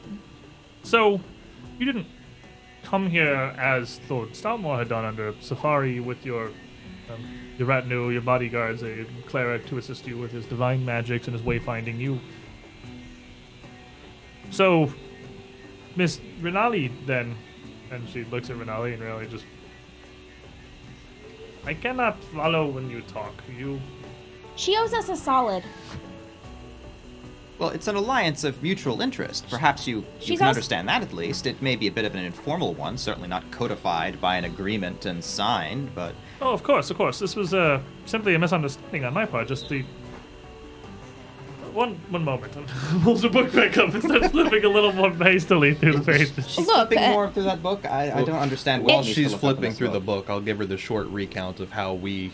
So, 0.83 1.19
you 1.79 1.85
didn't 1.85 2.07
come 2.83 3.09
here 3.09 3.33
as 3.57 3.99
Lord 4.09 4.29
Stoutmore 4.31 4.77
had 4.77 4.89
done 4.89 5.05
under 5.05 5.33
Safari 5.39 5.99
with 5.99 6.25
your 6.25 6.51
um, 7.09 7.39
your 7.57 7.67
retinue, 7.67 8.09
your 8.09 8.21
bodyguards, 8.21 8.83
uh, 8.83 8.87
a 8.87 9.27
cleric 9.27 9.65
to 9.67 9.77
assist 9.77 10.05
you 10.07 10.17
with 10.17 10.31
his 10.31 10.45
divine 10.45 10.83
magics 10.83 11.27
and 11.27 11.33
his 11.33 11.45
wayfinding. 11.45 11.97
You. 11.97 12.19
So, 14.51 14.91
Miss 15.95 16.19
Renali, 16.41 16.91
then, 17.05 17.35
and 17.91 18.07
she 18.09 18.25
looks 18.25 18.49
at 18.49 18.57
Renali 18.57 18.93
and 18.93 19.01
really 19.01 19.27
just. 19.27 19.45
I 21.65 21.73
cannot 21.73 22.23
follow 22.25 22.67
when 22.67 22.89
you 22.89 23.01
talk. 23.01 23.33
You 23.57 23.81
She 24.55 24.77
owes 24.77 24.93
us 24.93 25.09
a 25.09 25.15
solid. 25.15 25.63
Well, 27.57 27.69
it's 27.69 27.87
an 27.87 27.95
alliance 27.95 28.43
of 28.43 28.61
mutual 28.61 29.01
interest. 29.01 29.49
Perhaps 29.49 29.87
you, 29.87 30.05
you 30.19 30.37
can 30.37 30.47
also- 30.47 30.57
understand 30.57 30.89
that 30.89 31.01
at 31.01 31.13
least. 31.13 31.47
It 31.47 31.61
may 31.61 31.77
be 31.77 31.87
a 31.87 31.91
bit 31.91 32.03
of 32.03 32.13
an 32.13 32.23
informal 32.23 32.73
one, 32.73 32.97
certainly 32.97 33.29
not 33.29 33.49
codified 33.49 34.19
by 34.19 34.35
an 34.35 34.43
agreement 34.43 35.05
and 35.05 35.23
signed, 35.23 35.95
but 35.95 36.13
Oh, 36.45 36.53
of 36.53 36.61
course, 36.61 36.91
of 36.91 36.97
course. 36.97 37.17
This 37.17 37.35
was 37.35 37.55
uh, 37.55 37.81
simply 38.05 38.35
a 38.35 38.39
misunderstanding 38.39 39.03
on 39.03 39.15
my 39.15 39.25
part. 39.25 39.47
Just 39.47 39.67
the. 39.67 39.83
one 41.73 41.95
one 42.11 42.23
moment. 42.23 42.53
Pulls 43.01 43.23
the 43.23 43.29
book 43.29 43.51
back 43.51 43.75
up 43.79 43.91
and 43.95 44.03
starts 44.03 44.27
flipping 44.27 44.63
a 44.63 44.69
little 44.69 44.91
more 44.91 45.09
hastily 45.09 45.73
through 45.73 45.93
the 45.93 46.01
pages. 46.01 46.47
She's 46.47 46.67
Look, 46.67 46.89
flipping 46.89 46.99
uh, 46.99 47.09
more 47.09 47.31
through 47.31 47.45
that 47.45 47.63
book. 47.63 47.83
I, 47.85 48.19
I 48.19 48.23
don't 48.23 48.37
understand. 48.37 48.83
While 48.83 48.97
what 48.97 49.05
she's 49.05 49.17
look 49.17 49.25
up 49.25 49.33
in 49.33 49.39
flipping 49.39 49.69
this 49.71 49.77
through 49.79 49.89
the 49.89 49.99
book, 49.99 50.29
I'll 50.29 50.39
give 50.39 50.59
her 50.59 50.67
the 50.67 50.77
short 50.77 51.07
recount 51.07 51.59
of 51.61 51.71
how 51.71 51.95
we 51.95 52.31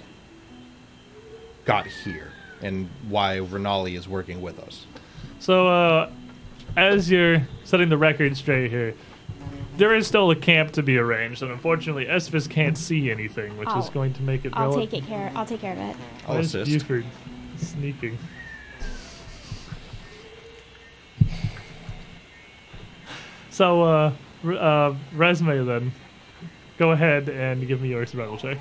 got 1.64 1.88
here 1.88 2.34
and 2.62 2.90
why 3.08 3.38
Renali 3.38 3.98
is 3.98 4.10
working 4.10 4.42
with 4.42 4.60
us. 4.60 4.88
So, 5.40 5.70
uh, 5.70 6.12
as 6.76 7.10
you're 7.10 7.48
setting 7.64 7.88
the 7.88 7.98
record 7.98 8.36
straight 8.36 8.72
here, 8.72 8.94
there 9.78 9.96
is 9.96 10.08
still 10.08 10.32
a 10.32 10.36
camp 10.36 10.72
to 10.74 10.84
be 10.84 10.98
arranged, 10.98 11.42
and 11.42 11.52
unfortunately, 11.52 12.06
Esvis 12.06 12.50
can't 12.50 12.78
see 12.78 13.10
anything, 13.12 13.58
which 13.58 13.68
is 13.70 13.74
I'll- 13.74 13.92
going 13.92 14.14
to 14.14 14.22
make 14.22 14.46
it. 14.46 14.54
I'll 14.56 14.70
rel- 14.70 14.80
take 14.80 14.94
it 14.94 15.06
care. 15.08 15.32
I'll 15.36 15.46
take 15.46 15.62
care 15.62 15.74
of 15.74 15.80
it. 15.80 15.96
I'll 16.28 16.36
Where's 16.36 16.54
assist. 16.56 16.72
Buford 16.72 17.06
sneaking. 17.58 18.18
So, 23.50 23.84
uh, 23.84 24.14
r- 24.46 24.54
uh, 24.54 24.96
Resme 25.16 25.66
then. 25.66 25.92
Go 26.78 26.92
ahead 26.92 27.30
and 27.30 27.68
give 27.68 27.82
me 27.82 27.90
your 27.90 28.06
survival 28.06 28.38
check. 28.38 28.58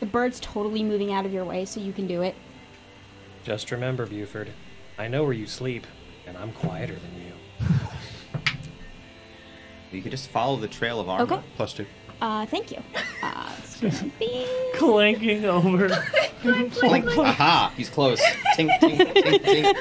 The 0.00 0.06
bird's 0.06 0.40
totally 0.40 0.82
moving 0.82 1.12
out 1.12 1.24
of 1.26 1.32
your 1.32 1.44
way, 1.44 1.64
so 1.64 1.80
you 1.80 1.92
can 1.92 2.06
do 2.06 2.22
it. 2.22 2.34
Just 3.44 3.70
remember, 3.70 4.06
Buford, 4.06 4.50
I 4.98 5.06
know 5.08 5.22
where 5.22 5.32
you 5.32 5.46
sleep, 5.46 5.86
and 6.26 6.36
I'm 6.36 6.52
quieter 6.52 6.94
than 6.94 7.22
you. 7.22 7.32
You 9.92 10.02
could 10.02 10.10
just 10.10 10.28
follow 10.30 10.56
the 10.56 10.68
trail 10.68 11.00
of 11.00 11.08
armor. 11.08 11.24
Okay. 11.24 11.42
Plus 11.56 11.72
two. 11.74 11.86
Uh, 12.20 12.46
thank 12.46 12.70
you. 12.70 12.78
Uh, 13.22 13.52
it's 13.58 13.80
gonna 13.80 14.12
be 14.18 14.46
Clanking 14.74 15.44
over. 15.44 15.88
Blink. 16.42 17.06
Aha! 17.18 17.72
He's 17.76 17.90
close. 17.90 18.20
Tink, 18.56 18.70
tink, 18.78 19.12
tink, 19.12 19.42
tink. 19.44 19.76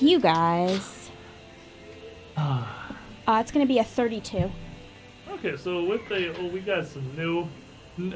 you 0.00 0.20
guys. 0.20 1.10
Uh, 3.28 3.38
it's 3.38 3.52
gonna 3.52 3.66
be 3.66 3.78
a 3.78 3.84
32. 3.84 4.50
Okay, 5.30 5.56
so 5.56 5.84
with 5.84 6.00
the 6.08 6.36
oh, 6.36 6.48
we 6.48 6.58
got 6.58 6.84
some 6.84 7.14
new. 7.16 7.46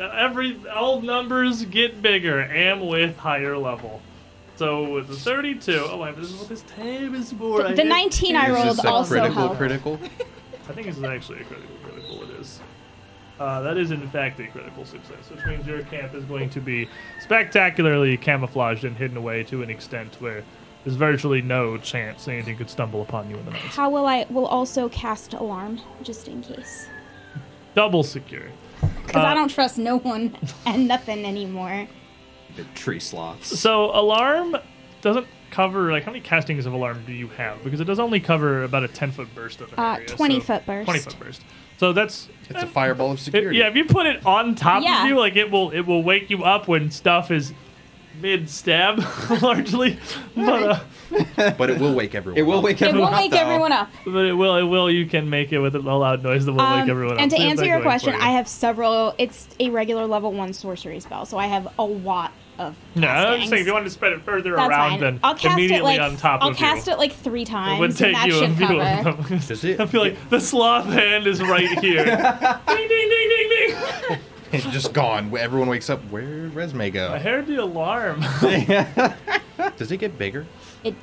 Every 0.00 0.58
all 0.74 1.00
numbers 1.02 1.64
get 1.66 2.02
bigger 2.02 2.40
and 2.40 2.88
with 2.88 3.16
higher 3.16 3.56
level. 3.56 4.02
So 4.56 4.88
with 4.92 5.08
the 5.08 5.16
32, 5.16 5.88
oh 5.90 5.96
wait, 5.98 6.16
this 6.16 6.30
is 6.30 6.36
what 6.36 6.48
this 6.48 6.62
tab 6.76 7.14
is 7.14 7.32
for. 7.32 7.62
The, 7.64 7.74
the 7.74 7.84
19 7.84 8.36
I 8.36 8.46
Is 8.46 8.52
rolled 8.54 8.68
this 8.76 8.84
a 8.84 8.88
also 8.88 9.08
critical 9.14 9.34
helped. 9.34 9.56
critical? 9.56 9.98
I 10.68 10.72
think 10.72 10.86
this 10.86 10.96
is 10.96 11.04
actually 11.04 11.40
a 11.40 11.44
critical 11.44 11.76
critical. 11.82 12.22
It 12.22 12.40
is. 12.40 12.60
Uh, 13.40 13.60
that 13.62 13.76
is 13.76 13.90
in 13.90 14.08
fact 14.10 14.38
a 14.38 14.46
critical 14.46 14.84
success, 14.84 15.28
which 15.30 15.44
means 15.46 15.66
your 15.66 15.82
camp 15.82 16.14
is 16.14 16.24
going 16.24 16.48
to 16.50 16.60
be 16.60 16.88
spectacularly 17.20 18.16
camouflaged 18.16 18.84
and 18.84 18.96
hidden 18.96 19.16
away 19.16 19.42
to 19.42 19.60
an 19.62 19.70
extent 19.70 20.14
where 20.20 20.44
there's 20.84 20.96
virtually 20.96 21.42
no 21.42 21.76
chance 21.78 22.28
anything 22.28 22.56
could 22.56 22.70
stumble 22.70 23.02
upon 23.02 23.28
you 23.28 23.36
in 23.36 23.44
the 23.46 23.50
night. 23.50 23.60
How 23.60 23.90
will 23.90 24.06
I? 24.06 24.24
Will 24.30 24.46
also 24.46 24.88
cast 24.90 25.32
alarm 25.34 25.80
just 26.02 26.28
in 26.28 26.42
case, 26.42 26.86
Double 27.74 28.04
secure. 28.04 28.50
because 29.04 29.16
Uh, 29.16 29.26
I 29.26 29.34
don't 29.34 29.48
trust 29.50 29.78
no 29.78 29.96
one 29.98 30.36
and 30.64 30.86
nothing 30.86 31.24
anymore. 31.24 31.88
The 32.56 32.64
tree 32.74 33.00
sloths. 33.00 33.58
So 33.58 33.86
alarm 33.96 34.56
doesn't 35.02 35.26
cover 35.50 35.92
like 35.92 36.02
how 36.04 36.10
many 36.12 36.20
castings 36.22 36.66
of 36.66 36.72
alarm 36.72 37.02
do 37.06 37.12
you 37.12 37.28
have? 37.28 37.62
Because 37.64 37.80
it 37.80 37.84
does 37.84 37.98
only 38.00 38.20
cover 38.20 38.64
about 38.64 38.84
a 38.84 38.88
ten 38.88 39.10
foot 39.12 39.32
burst 39.34 39.60
of 39.60 39.72
an 39.72 39.78
Uh, 39.78 39.94
area. 39.94 40.08
20 40.08 40.34
so- 40.40 40.40
foot 40.46 40.66
burst. 40.66 40.84
Twenty 40.86 41.00
foot 41.00 41.18
burst. 41.18 41.42
So 41.78 41.92
that's 41.92 42.28
It's 42.48 42.62
a 42.62 42.66
fireball 42.66 43.10
of 43.12 43.18
it- 43.18 43.22
security. 43.22 43.58
yeah. 43.58 43.68
If 43.68 43.74
you 43.76 43.84
put 43.84 44.06
it 44.06 44.24
on 44.24 44.54
top 44.54 44.82
Yeah. 44.82 45.02
of 45.02 45.08
you, 45.08 45.18
like 45.18 45.36
it 45.36 45.50
will 45.50 45.70
it 45.70 45.80
will 45.86 46.02
wake 46.02 46.30
you 46.30 46.44
up 46.44 46.68
when 46.68 46.90
stuff 46.90 47.30
is 47.30 47.52
mid 48.22 48.48
stab, 48.48 49.02
largely. 49.42 49.98
But 50.36 50.62
uh, 51.36 51.50
But 51.58 51.70
it 51.70 51.80
will 51.80 51.94
wake 51.94 52.14
everyone. 52.14 52.38
It 52.38 52.42
will 52.42 52.58
up. 52.58 52.64
wake 52.64 52.80
It 52.80 52.88
everyone 52.88 53.10
will 53.10 53.14
up. 53.16 53.22
wake 53.22 53.30
though. 53.32 53.38
everyone 53.38 53.72
up. 53.72 53.88
but 54.04 54.24
it 54.24 54.32
will 54.34 54.56
it 54.56 54.62
will 54.62 54.88
you 54.90 55.06
can 55.06 55.28
make 55.28 55.52
it 55.52 55.58
with 55.58 55.74
a 55.74 55.80
loud 55.80 56.22
noise 56.22 56.44
that 56.46 56.52
will 56.52 56.58
wake 56.58 56.82
Um, 56.84 56.90
everyone 56.90 57.16
up. 57.16 57.22
and 57.22 57.30
to 57.32 57.36
answer 57.38 57.64
your 57.64 57.80
question, 57.82 58.14
you. 58.14 58.20
I 58.20 58.30
have 58.30 58.46
several. 58.48 59.14
It's 59.18 59.48
a 59.58 59.68
regular 59.70 60.06
level 60.06 60.32
one 60.32 60.52
sorcery 60.52 61.00
spell, 61.00 61.26
so 61.26 61.38
I 61.38 61.46
have 61.48 61.68
a 61.78 61.84
lot 61.84 62.32
of. 62.58 62.74
No, 62.94 63.08
I'm 63.08 63.38
just 63.38 63.50
saying 63.50 63.62
if 63.62 63.66
you 63.66 63.72
wanted 63.72 63.84
to 63.86 63.90
spread 63.90 64.12
it 64.12 64.22
further 64.22 64.54
That's 64.56 64.68
around, 64.68 64.90
fine. 64.90 65.00
then 65.00 65.20
I'll 65.22 65.34
cast 65.34 65.54
immediately 65.58 65.94
it 65.94 65.98
like 66.00 66.10
on 66.12 66.16
top 66.16 66.42
I'll 66.42 66.50
of 66.50 66.56
cast 66.56 66.88
it 66.88 66.98
like 66.98 67.12
three 67.12 67.44
times, 67.44 67.78
It 67.78 67.80
would 67.80 67.96
take 67.96 68.06
and 68.08 68.16
that 68.16 68.26
you 68.28 68.36
a 68.36 68.46
should 68.46 68.56
few 68.56 68.66
cover. 68.66 69.08
of 69.10 69.28
them. 69.28 69.38
Does 69.48 69.64
it? 69.64 69.80
I 69.80 69.86
feel 69.86 70.00
like 70.02 70.30
the 70.30 70.40
sloth 70.40 70.86
hand 70.86 71.26
is 71.26 71.42
right 71.42 71.78
here. 71.80 72.04
ding, 72.04 72.88
ding, 72.88 72.88
ding, 72.88 73.28
ding, 73.28 73.48
ding. 74.08 74.18
It's 74.52 74.64
just 74.66 74.92
gone. 74.92 75.36
Everyone 75.36 75.68
wakes 75.68 75.90
up. 75.90 75.98
Where'd 76.12 76.54
Resme 76.54 76.96
I 76.96 77.18
heard 77.18 77.48
the 77.48 77.56
alarm. 77.56 78.20
Does 79.76 79.90
it 79.90 79.96
get 79.98 80.16
bigger? 80.16 80.46
It 80.84 80.94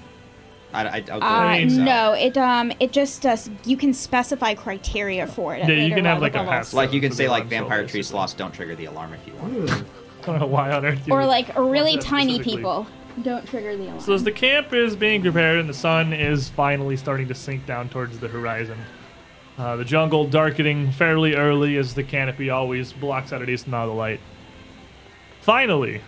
I, 0.74 0.86
I, 0.88 1.04
I'll 1.12 1.20
go 1.20 1.26
Uh, 1.26 1.70
so. 1.70 1.76
no, 1.84 2.14
it 2.14 2.38
um, 2.38 2.72
it 2.80 2.94
just 2.94 3.22
does. 3.22 3.50
You 3.66 3.76
can 3.76 3.94
specify 3.94 4.54
criteria 4.54 5.28
for 5.28 5.54
it. 5.54 5.68
Yeah, 5.68 5.76
you 5.84 5.94
can 5.94 6.06
have, 6.06 6.22
level- 6.22 6.22
like, 6.22 6.36
a 6.36 6.38
levels. 6.38 6.50
pass- 6.54 6.74
Like 6.74 6.94
you 6.94 7.02
can 7.02 7.12
say 7.12 7.28
like 7.28 7.48
vampire 7.48 7.80
still 7.80 7.90
tree 7.90 8.00
basically. 8.00 8.04
sloths 8.04 8.34
don't 8.36 8.54
trigger 8.54 8.76
the 8.76 8.86
alarm 8.86 9.14
if 9.14 9.28
you 9.28 9.34
want. 9.34 9.84
I 10.24 10.26
don't 10.32 10.40
know 10.40 10.46
why 10.48 10.72
on 10.72 10.86
earth. 10.86 11.10
or 11.10 11.26
like 11.26 11.56
really 11.58 11.98
tiny 11.98 12.40
people 12.40 12.88
don't 13.24 13.46
trigger 13.48 13.76
the 13.76 13.86
alarm. 13.86 14.00
So 14.00 14.14
as 14.14 14.24
the 14.24 14.32
camp 14.32 14.74
is 14.74 14.96
being 14.96 15.22
prepared 15.22 15.60
and 15.60 15.68
the 15.70 15.74
sun 15.74 16.14
is 16.14 16.50
finally 16.50 16.96
starting 16.98 17.28
to 17.28 17.36
sink 17.36 17.66
down 17.66 17.90
towards 17.90 18.20
the 18.20 18.28
horizon, 18.28 18.78
uh, 19.58 19.76
the 19.76 19.84
jungle 19.86 20.26
darkening 20.28 20.92
fairly 20.92 21.36
early 21.36 21.76
as 21.78 21.94
the 21.94 22.04
canopy 22.04 22.50
always 22.50 22.94
blocks 22.94 23.34
out 23.34 23.42
a 23.42 23.46
decent 23.46 23.68
amount 23.70 23.90
of 23.92 23.98
light. 23.98 24.20
Finally, 25.42 26.02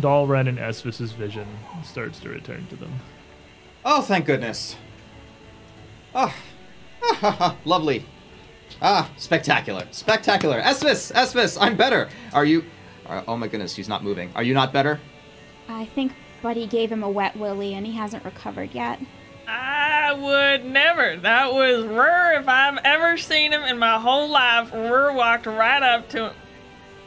Dalren 0.00 0.48
and 0.48 0.58
Esvis's 0.58 1.12
vision 1.12 1.46
starts 1.84 2.18
to 2.20 2.28
return 2.28 2.66
to 2.70 2.76
them. 2.76 2.92
Oh, 3.84 4.02
thank 4.02 4.26
goodness. 4.26 4.76
Ah, 6.14 6.34
Oh, 7.20 7.56
lovely. 7.64 8.04
Ah, 8.82 9.10
spectacular, 9.16 9.86
spectacular. 9.92 10.60
Esvis, 10.60 11.12
Esvis, 11.12 11.56
I'm 11.60 11.76
better. 11.76 12.08
Are 12.32 12.44
you? 12.44 12.64
Oh 13.26 13.36
my 13.36 13.48
goodness, 13.48 13.74
he's 13.76 13.88
not 13.88 14.02
moving. 14.04 14.30
Are 14.34 14.42
you 14.42 14.54
not 14.54 14.72
better? 14.72 15.00
I 15.68 15.84
think 15.86 16.12
Buddy 16.42 16.66
gave 16.66 16.90
him 16.92 17.02
a 17.02 17.10
wet 17.10 17.36
willy 17.36 17.74
and 17.74 17.86
he 17.86 17.92
hasn't 17.94 18.24
recovered 18.24 18.72
yet. 18.72 19.00
I 19.46 20.12
would 20.12 20.64
never. 20.64 21.16
That 21.16 21.52
was 21.52 21.84
Rur. 21.86 22.34
If 22.40 22.48
I've 22.48 22.78
ever 22.84 23.16
seen 23.16 23.52
him 23.52 23.62
in 23.62 23.78
my 23.78 23.98
whole 23.98 24.28
life, 24.28 24.72
Rur 24.72 25.12
walked 25.12 25.46
right 25.46 25.82
up 25.82 26.08
to 26.10 26.26
him. 26.30 26.32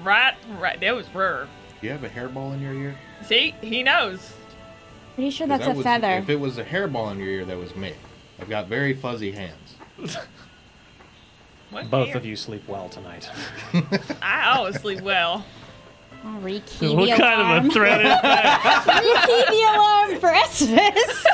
Right, 0.03 0.33
right. 0.59 0.79
That 0.79 0.95
was 0.95 1.07
Rur. 1.13 1.47
Do 1.79 1.87
you 1.87 1.93
have 1.93 2.03
a 2.03 2.09
hairball 2.09 2.53
in 2.53 2.61
your 2.61 2.73
ear? 2.73 2.95
See, 3.25 3.53
he 3.61 3.83
knows. 3.83 4.33
Pretty 5.15 5.29
sure 5.29 5.45
that's 5.45 5.65
that 5.65 5.73
a 5.73 5.75
was- 5.77 5.83
feather. 5.83 6.11
If 6.17 6.29
it 6.29 6.39
was 6.39 6.57
a 6.57 6.63
hairball 6.63 7.11
in 7.11 7.19
your 7.19 7.27
ear, 7.29 7.45
that 7.45 7.57
was 7.57 7.75
me. 7.75 7.93
I've 8.39 8.49
got 8.49 8.67
very 8.67 8.93
fuzzy 8.93 9.31
hands. 9.31 9.75
What 11.69 11.89
Both 11.89 12.09
hair? 12.09 12.17
of 12.17 12.25
you 12.25 12.35
sleep 12.35 12.67
well 12.67 12.89
tonight. 12.89 13.29
I 14.21 14.55
always 14.57 14.79
sleep 14.81 14.99
well. 15.01 15.45
I'll 16.23 16.39
rekey 16.41 16.95
What 16.95 17.05
the 17.05 17.15
kind 17.17 17.41
alarm. 17.41 17.65
of 17.65 17.71
a 17.71 17.73
threat 17.73 18.01
is 18.01 18.21
that? 18.21 18.83
rekey 18.85 19.49
the 19.49 19.63
alarm 19.75 20.19
for 20.19 20.29
Esvis. 20.29 21.25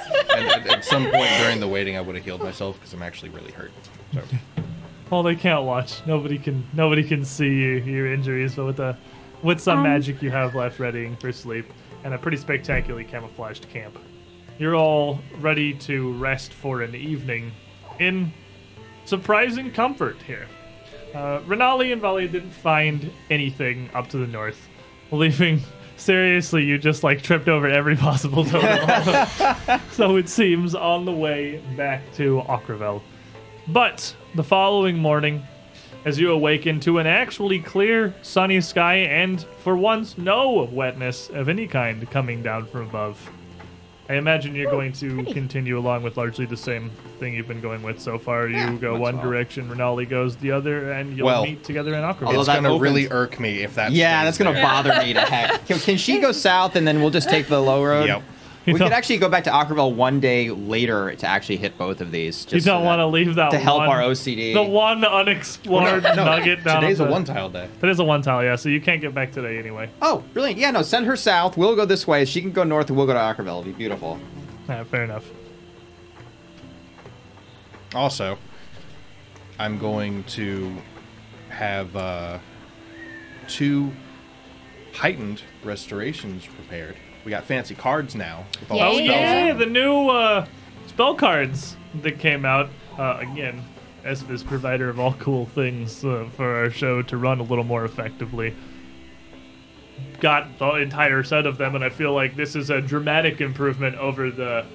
at, 0.56 0.68
at 0.68 0.86
some 0.86 1.04
point 1.12 1.30
during 1.42 1.60
the 1.60 1.68
waiting, 1.68 1.98
I 1.98 2.02
would 2.02 2.16
have 2.16 2.24
healed 2.24 2.42
myself 2.42 2.78
because 2.80 2.94
I'm 2.94 3.02
actually 3.04 3.30
really 3.30 3.52
hurt. 3.52 3.72
So, 4.14 4.22
Well, 5.10 5.24
they 5.24 5.36
can't 5.36 5.64
watch. 5.66 6.06
Nobody 6.06 6.38
can. 6.38 6.66
Nobody 6.74 7.04
can 7.04 7.26
see 7.26 7.48
you, 7.50 7.72
your 7.80 8.12
injuries. 8.14 8.56
But 8.56 8.66
with 8.66 8.78
the, 8.78 8.96
with 9.44 9.60
some 9.60 9.80
Um, 9.80 9.84
magic 9.84 10.22
you 10.22 10.32
have 10.32 10.56
left, 10.56 10.80
readying 10.80 11.16
for 11.18 11.32
sleep, 11.32 11.66
and 12.04 12.14
a 12.14 12.18
pretty 12.18 12.38
spectacularly 12.38 13.04
camouflaged 13.06 13.68
camp, 13.70 13.98
you're 14.60 14.76
all 14.76 15.20
ready 15.40 15.74
to 15.74 16.14
rest 16.14 16.54
for 16.54 16.82
an 16.82 16.96
evening, 16.96 17.52
in 18.00 18.32
surprising 19.06 19.72
comfort 19.72 20.18
here. 20.26 20.48
Uh, 21.14 21.40
Renali 21.42 21.92
and 21.94 22.02
Vali 22.02 22.28
didn't 22.28 22.52
find 22.52 23.10
anything 23.30 23.90
up 23.94 24.08
to 24.10 24.18
the 24.18 24.28
north, 24.28 24.67
leaving. 25.12 25.62
Seriously, 25.98 26.64
you 26.64 26.78
just 26.78 27.04
like 27.04 27.22
tripped 27.24 27.48
over 27.48 27.68
every 27.68 27.96
possible 28.08 28.46
totem. 28.46 29.28
so 29.92 30.16
it 30.18 30.30
seems 30.30 30.76
on 30.76 31.06
the 31.06 31.12
way 31.12 31.62
back 31.76 32.02
to 32.14 32.42
Akrivel. 32.48 33.02
But 33.68 34.16
the 34.36 34.44
following 34.44 34.98
morning, 34.98 35.44
as 36.06 36.20
you 36.20 36.32
awaken 36.32 36.80
to 36.82 37.00
an 37.00 37.08
actually 37.08 37.60
clear, 37.60 38.14
sunny 38.22 38.62
sky 38.62 38.96
and, 38.96 39.46
for 39.60 39.76
once, 39.76 40.18
no 40.18 40.70
wetness 40.72 41.30
of 41.30 41.50
any 41.50 41.68
kind 41.68 42.10
coming 42.10 42.42
down 42.44 42.68
from 42.68 42.84
above, 42.84 43.30
I 44.10 44.14
imagine 44.16 44.56
you're 44.56 44.72
going 44.72 44.94
to 44.94 45.24
continue 45.26 45.78
along 45.78 46.04
with 46.04 46.16
largely 46.16 46.46
the 46.46 46.56
same 46.56 46.90
thing 47.20 47.34
you've 47.34 47.48
been 47.48 47.60
going 47.60 47.84
with 47.84 48.00
so 48.00 48.18
far. 48.18 48.48
You 48.48 48.56
Yeah, 48.56 48.72
go 48.76 48.98
one 48.98 49.18
well. 49.18 49.26
direction, 49.26 49.70
Renali 49.70 50.08
goes 50.08 50.38
the 50.38 50.52
other, 50.52 50.92
and 50.94 51.18
you'll 51.18 51.26
Well, 51.26 51.44
meet 51.44 51.64
together 51.66 51.94
in 51.94 52.02
Akrivel. 52.04 52.28
Although 52.28 52.40
it's 52.40 52.48
gonna 52.50 52.78
really 52.78 53.10
irk 53.10 53.38
me 53.40 53.64
if 53.64 53.76
that. 53.76 53.92
Yeah, 53.92 54.24
that's 54.24 54.38
gonna 54.38 54.62
bother 54.62 54.96
me 55.00 55.14
to 55.14 55.20
heck. 55.22 55.66
Can, 55.68 55.80
can 55.80 55.98
she 55.98 56.20
go 56.20 56.32
south 56.48 56.76
and 56.78 56.88
then 56.88 57.02
we'll 57.02 57.10
just 57.10 57.30
take 57.30 57.48
the 57.48 57.62
low 57.62 57.84
road? 57.84 58.08
Yep. 58.08 58.24
We 58.68 58.74
could 58.74 58.92
actually 58.92 59.18
go 59.18 59.30
back 59.30 59.46
to 59.46 59.50
Akrivel 59.50 59.94
one 59.96 60.20
day 60.20 60.50
later 60.50 61.16
to 61.16 61.26
actually 61.26 61.56
hit 61.58 61.78
both 61.78 62.02
of 62.02 62.12
these. 62.12 62.44
Just 62.44 62.54
You 62.54 62.72
don't 62.72 62.82
that- 62.82 62.86
want 62.88 63.00
to 63.00 63.08
leave 63.08 63.36
that 63.36 63.52
to 63.52 63.58
help 63.58 63.80
one- 63.80 63.90
our 63.90 64.02
OCD. 64.02 64.54
The 64.54 64.62
one 64.62 65.04
unexplored 65.06 66.04
nugget 66.04 66.64
down. 66.64 66.82
Today's 66.82 67.00
at 67.00 67.08
a 67.08 67.12
one 67.12 67.24
tile 67.24 67.50
day. 67.50 67.68
That 67.80 67.90
is 67.90 68.00
a 68.00 68.04
one 68.04 68.22
tile, 68.22 68.44
yeah. 68.44 68.56
So 68.58 68.70
you 68.70 68.82
can't 68.82 69.00
get 69.02 69.14
back 69.16 69.32
today 69.32 69.58
anyway. 69.58 69.90
Oh, 70.02 70.24
brilliant! 70.34 70.60
Yeah, 70.60 70.72
no, 70.72 70.82
send 70.82 71.06
her 71.06 71.16
south. 71.16 71.56
We'll 71.58 71.76
go 71.76 71.86
this 71.86 72.06
way. 72.06 72.26
She 72.26 72.42
can 72.42 72.52
go 72.52 72.64
north, 72.64 72.90
and 72.90 72.98
we'll 72.98 73.08
go 73.08 73.14
to 73.14 73.20
Akrivel. 73.20 73.48
It'll 73.48 73.64
be 73.64 73.72
beautiful. 73.72 74.20
Yeah, 74.68 74.84
fair 74.84 75.06
enough. 75.06 75.26
Also, 77.96 78.38
I'm 79.60 79.80
going 79.80 80.24
to 80.26 80.76
have 81.50 81.96
uh, 81.96 82.40
two 83.48 83.92
heightened 84.94 85.42
restorations 85.64 86.46
prepared. 86.46 86.96
We 87.26 87.32
got 87.32 87.44
fancy 87.44 87.76
cards 87.76 88.16
now. 88.16 88.46
With 88.60 88.72
all 88.72 88.96
the 88.96 89.04
Yay. 89.04 89.10
Oh 89.10 89.48
yeah, 89.48 89.54
the 89.54 89.66
new 89.66 90.10
uh, 90.10 90.46
spell 90.88 91.16
cards 91.16 91.76
that 92.02 92.20
came 92.20 92.46
out. 92.46 92.70
Uh, 92.98 93.18
again, 93.20 93.64
Esvis 94.04 94.46
provider 94.46 94.90
of 94.90 95.00
all 95.00 95.14
cool 95.14 95.46
things 95.46 96.04
uh, 96.04 96.28
for 96.36 96.56
our 96.56 96.70
show 96.70 97.02
to 97.04 97.18
run 97.18 97.40
a 97.40 97.44
little 97.44 97.64
more 97.64 97.86
effectively. 97.86 98.56
Got 100.20 100.58
the 100.58 100.76
entire 100.76 101.24
set 101.24 101.46
of 101.46 101.58
them, 101.58 101.76
and 101.76 101.84
I 101.84 101.90
feel 101.90 102.14
like 102.14 102.36
this 102.36 102.56
is 102.56 102.70
a 102.70 102.82
dramatic 102.82 103.42
improvement 103.42 103.96
over 103.98 104.32
the 104.32 104.66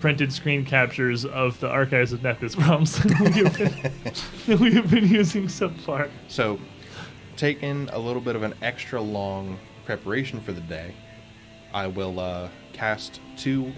printed 0.00 0.32
screen 0.32 0.64
captures 0.64 1.24
of 1.24 1.58
the 1.60 1.68
archives 1.68 2.12
of 2.12 2.20
Nethys 2.20 2.56
realms 2.56 3.02
we 3.20 3.42
have 3.42 4.46
been, 4.46 4.60
we 4.60 4.72
have 4.74 4.90
been 4.90 5.08
using 5.08 5.48
so 5.48 5.68
far. 5.70 6.08
So, 6.28 6.58
taking 7.36 7.88
a 7.90 7.98
little 7.98 8.22
bit 8.22 8.36
of 8.36 8.42
an 8.42 8.54
extra 8.62 9.00
long 9.00 9.58
preparation 9.84 10.40
for 10.40 10.52
the 10.52 10.60
day, 10.60 10.94
I 11.72 11.86
will 11.86 12.18
uh, 12.18 12.48
cast 12.72 13.20
two 13.36 13.72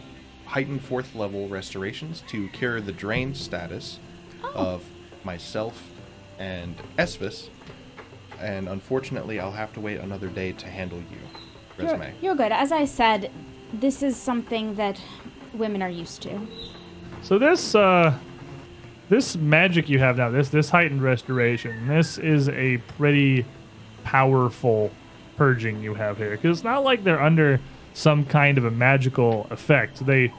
heightened 0.47 0.83
fourth 0.83 1.15
level 1.15 1.49
restorations 1.49 2.23
to 2.29 2.49
cure 2.49 2.81
the 2.81 2.93
drained 2.93 3.37
status 3.37 3.99
of 4.55 4.85
myself 5.25 5.91
and 6.39 6.75
Esvis. 6.99 7.49
And 8.41 8.69
unfortunately, 8.69 9.39
I'll 9.39 9.53
have 9.53 9.73
to 9.75 9.81
wait 9.81 9.99
another 9.99 10.29
day 10.29 10.53
to 10.53 10.67
handle 10.67 10.99
you, 10.99 11.19
You're, 11.79 11.95
Resme. 11.95 12.13
you're 12.21 12.35
good. 12.35 12.53
As 12.53 12.73
I 12.73 12.85
said, 12.85 13.31
this 13.73 14.03
is 14.03 14.17
something 14.17 14.75
that 14.77 15.01
women 15.55 15.83
are 15.83 15.91
used 15.91 16.23
to. 16.23 16.41
So 17.23 17.39
this 17.39 17.75
uh 17.75 18.17
this 19.09 19.37
magic 19.37 19.89
you 19.89 19.99
have 19.99 20.17
now, 20.17 20.31
this 20.31 20.49
this 20.49 20.71
heightened 20.71 21.03
restoration, 21.03 21.87
this 21.87 22.17
is 22.17 22.49
a 22.49 22.79
pretty 22.97 23.45
powerful 24.05 24.91
purging 25.37 25.83
you 25.83 25.95
have 25.95 26.17
here. 26.17 26.31
Because 26.31 26.59
it's 26.59 26.65
not 26.65 26.83
like 26.83 27.05
they're 27.05 27.23
under 27.23 27.61
some 27.95 28.25
kind 28.25 28.59
of 28.59 28.65
a 28.65 28.71
magical 28.71 29.47
effect. 29.51 30.05
They 30.05 30.33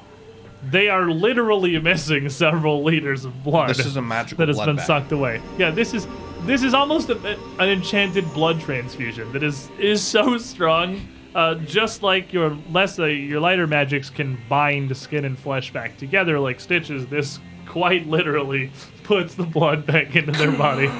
they 0.63 0.89
are 0.89 1.09
literally 1.09 1.79
missing 1.81 2.29
several 2.29 2.83
liters 2.83 3.25
of 3.25 3.43
blood. 3.43 3.69
This 3.69 3.85
is 3.85 3.97
a 3.97 4.01
magical 4.01 4.45
that 4.45 4.47
has 4.47 4.59
been 4.65 4.75
bath. 4.75 4.85
sucked 4.85 5.11
away. 5.11 5.41
Yeah, 5.57 5.71
this 5.71 5.93
is 5.93 6.07
this 6.41 6.63
is 6.63 6.73
almost 6.73 7.09
a, 7.09 7.37
an 7.59 7.69
enchanted 7.69 8.31
blood 8.33 8.59
transfusion 8.59 9.31
that 9.33 9.43
is 9.43 9.69
is 9.79 10.03
so 10.03 10.37
strong. 10.37 11.01
Uh, 11.33 11.55
just 11.55 12.03
like 12.03 12.33
your 12.33 12.57
less 12.71 12.99
uh, 12.99 13.05
your 13.05 13.39
lighter 13.39 13.65
magics 13.65 14.09
can 14.09 14.37
bind 14.49 14.95
skin 14.97 15.23
and 15.23 15.39
flesh 15.39 15.71
back 15.71 15.95
together 15.97 16.37
like 16.39 16.59
stitches, 16.59 17.07
this 17.07 17.39
quite 17.67 18.05
literally 18.05 18.69
puts 19.12 19.36
the 19.36 19.43
blood 19.43 19.86
back 19.86 20.15
into 20.15 20.32
their 20.32 20.54
body. 20.54 20.88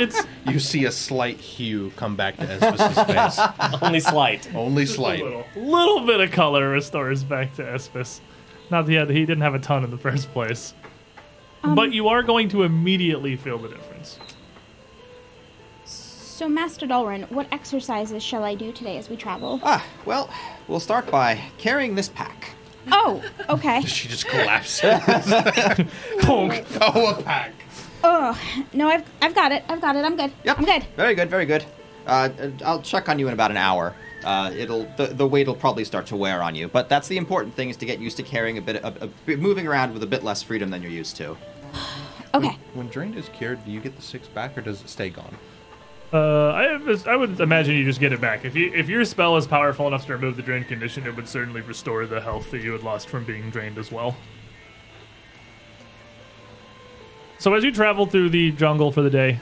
it's 0.00 0.24
You 0.46 0.60
see 0.60 0.84
a 0.84 0.92
slight 0.92 1.40
hue 1.40 1.90
come 1.96 2.14
back 2.14 2.36
to 2.36 2.46
Esvis's 2.46 3.02
face. 3.08 3.40
Only 3.82 3.98
slight. 3.98 4.54
Only 4.54 4.84
just 4.84 4.94
a 4.94 4.98
slight. 4.98 5.20
little, 5.20 5.44
little 5.56 6.06
bit 6.06 6.20
of 6.20 6.30
color 6.30 6.68
restores 6.68 7.24
back 7.24 7.56
to 7.56 7.64
Espis. 7.64 8.20
Not 8.70 8.86
that 8.86 9.10
he, 9.10 9.14
he 9.14 9.26
didn't 9.26 9.40
have 9.40 9.56
a 9.56 9.58
ton 9.58 9.82
in 9.82 9.90
the 9.90 9.98
first 9.98 10.32
place. 10.32 10.74
but 11.64 11.92
you 11.92 12.06
are 12.06 12.22
going 12.22 12.48
to 12.50 12.62
immediately 12.62 13.34
feel 13.34 13.58
the 13.58 13.70
difference. 13.70 14.20
So, 15.84 16.48
Master 16.48 16.86
Dalrin, 16.86 17.28
what 17.32 17.48
exercises 17.50 18.22
shall 18.22 18.44
I 18.44 18.54
do 18.54 18.70
today 18.70 18.96
as 18.96 19.10
we 19.10 19.16
travel? 19.16 19.58
Ah, 19.64 19.84
well, 20.04 20.30
we'll 20.68 20.78
start 20.78 21.10
by 21.10 21.40
carrying 21.58 21.96
this 21.96 22.10
pack. 22.10 22.54
Oh, 22.90 23.22
okay. 23.48 23.82
She 23.86 24.08
just 24.08 24.26
collapses. 24.26 24.82
Bonk. 26.22 26.66
oh, 26.80 27.14
a 27.18 27.22
pack. 27.22 27.52
Oh, 28.04 28.38
no, 28.72 28.88
I've, 28.88 29.04
I've 29.20 29.34
got 29.34 29.52
it. 29.52 29.64
I've 29.68 29.80
got 29.80 29.94
it. 29.96 30.04
I'm 30.04 30.16
good. 30.16 30.32
Yep. 30.44 30.58
I'm 30.58 30.64
good. 30.64 30.84
Very 30.96 31.14
good, 31.14 31.30
very 31.30 31.46
good. 31.46 31.64
Uh, 32.06 32.30
I'll 32.64 32.82
check 32.82 33.08
on 33.08 33.18
you 33.18 33.28
in 33.28 33.32
about 33.34 33.50
an 33.50 33.56
hour. 33.56 33.94
Uh, 34.24 34.52
it'll 34.56 34.84
the, 34.96 35.06
the 35.06 35.26
weight 35.26 35.46
will 35.46 35.54
probably 35.54 35.84
start 35.84 36.06
to 36.06 36.16
wear 36.16 36.42
on 36.42 36.54
you, 36.54 36.68
but 36.68 36.88
that's 36.88 37.08
the 37.08 37.16
important 37.16 37.54
thing 37.54 37.70
is 37.70 37.76
to 37.76 37.86
get 37.86 37.98
used 37.98 38.16
to 38.16 38.22
carrying 38.22 38.58
a 38.58 38.60
bit, 38.60 38.76
a, 38.76 39.04
a 39.04 39.06
bit 39.26 39.38
moving 39.40 39.66
around 39.66 39.92
with 39.92 40.02
a 40.02 40.06
bit 40.06 40.22
less 40.22 40.42
freedom 40.42 40.70
than 40.70 40.82
you're 40.82 40.90
used 40.90 41.16
to. 41.16 41.36
Okay. 42.34 42.56
When 42.72 42.88
drained 42.88 43.14
is 43.16 43.28
cured, 43.28 43.62
do 43.66 43.70
you 43.70 43.78
get 43.78 43.94
the 43.94 44.00
six 44.00 44.26
back 44.26 44.56
or 44.56 44.62
does 44.62 44.80
it 44.80 44.88
stay 44.88 45.10
gone? 45.10 45.36
Uh, 46.12 46.50
I, 46.50 46.96
I 47.06 47.16
would 47.16 47.40
imagine 47.40 47.74
you 47.74 47.84
just 47.84 48.00
get 48.00 48.12
it 48.12 48.20
back. 48.20 48.44
If 48.44 48.54
you 48.54 48.70
if 48.74 48.88
your 48.88 49.02
spell 49.04 49.36
is 49.38 49.46
powerful 49.46 49.86
enough 49.86 50.04
to 50.06 50.12
remove 50.12 50.36
the 50.36 50.42
drain 50.42 50.62
condition, 50.64 51.06
it 51.06 51.16
would 51.16 51.26
certainly 51.26 51.62
restore 51.62 52.04
the 52.04 52.20
health 52.20 52.50
that 52.50 52.62
you 52.62 52.72
had 52.72 52.82
lost 52.82 53.08
from 53.08 53.24
being 53.24 53.48
drained 53.48 53.78
as 53.78 53.90
well. 53.90 54.14
So 57.38 57.54
as 57.54 57.64
you 57.64 57.72
travel 57.72 58.06
through 58.06 58.28
the 58.28 58.52
jungle 58.52 58.92
for 58.92 59.02
the 59.02 59.10
day, 59.10 59.40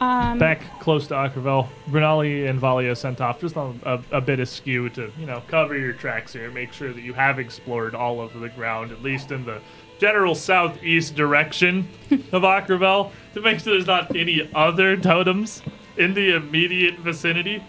Um, 0.00 0.38
back 0.38 0.80
close 0.80 1.06
to 1.08 1.14
Akrivel, 1.14 1.68
Renali 1.90 2.48
and 2.48 2.58
Valia 2.58 2.96
sent 2.96 3.20
off 3.20 3.38
just 3.38 3.58
on 3.58 3.78
a, 3.84 4.00
a 4.10 4.20
bit 4.22 4.40
askew 4.40 4.88
to, 4.90 5.12
you 5.18 5.26
know, 5.26 5.42
cover 5.46 5.76
your 5.76 5.92
tracks 5.92 6.32
here, 6.32 6.50
make 6.50 6.72
sure 6.72 6.94
that 6.94 7.02
you 7.02 7.12
have 7.12 7.38
explored 7.38 7.94
all 7.94 8.22
of 8.22 8.32
the 8.40 8.48
ground, 8.48 8.90
at 8.90 9.02
least 9.02 9.30
in 9.30 9.44
the 9.44 9.60
general 9.98 10.34
southeast 10.34 11.14
direction 11.14 11.86
of 12.32 12.42
Akrivel, 12.42 13.12
to 13.34 13.42
make 13.42 13.60
sure 13.60 13.74
there's 13.74 13.86
not 13.86 14.16
any 14.16 14.48
other 14.54 14.96
totems 14.96 15.62
in 16.00 16.14
the 16.14 16.34
immediate 16.34 16.98
vicinity. 16.98 17.62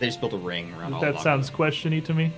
They 0.00 0.06
just 0.06 0.20
built 0.20 0.32
a 0.32 0.36
ring 0.38 0.74
around 0.74 0.92
all 0.94 1.00
That 1.00 1.12
along. 1.12 1.22
sounds 1.22 1.50
questiony 1.50 2.04
to 2.04 2.12
me. 2.14 2.32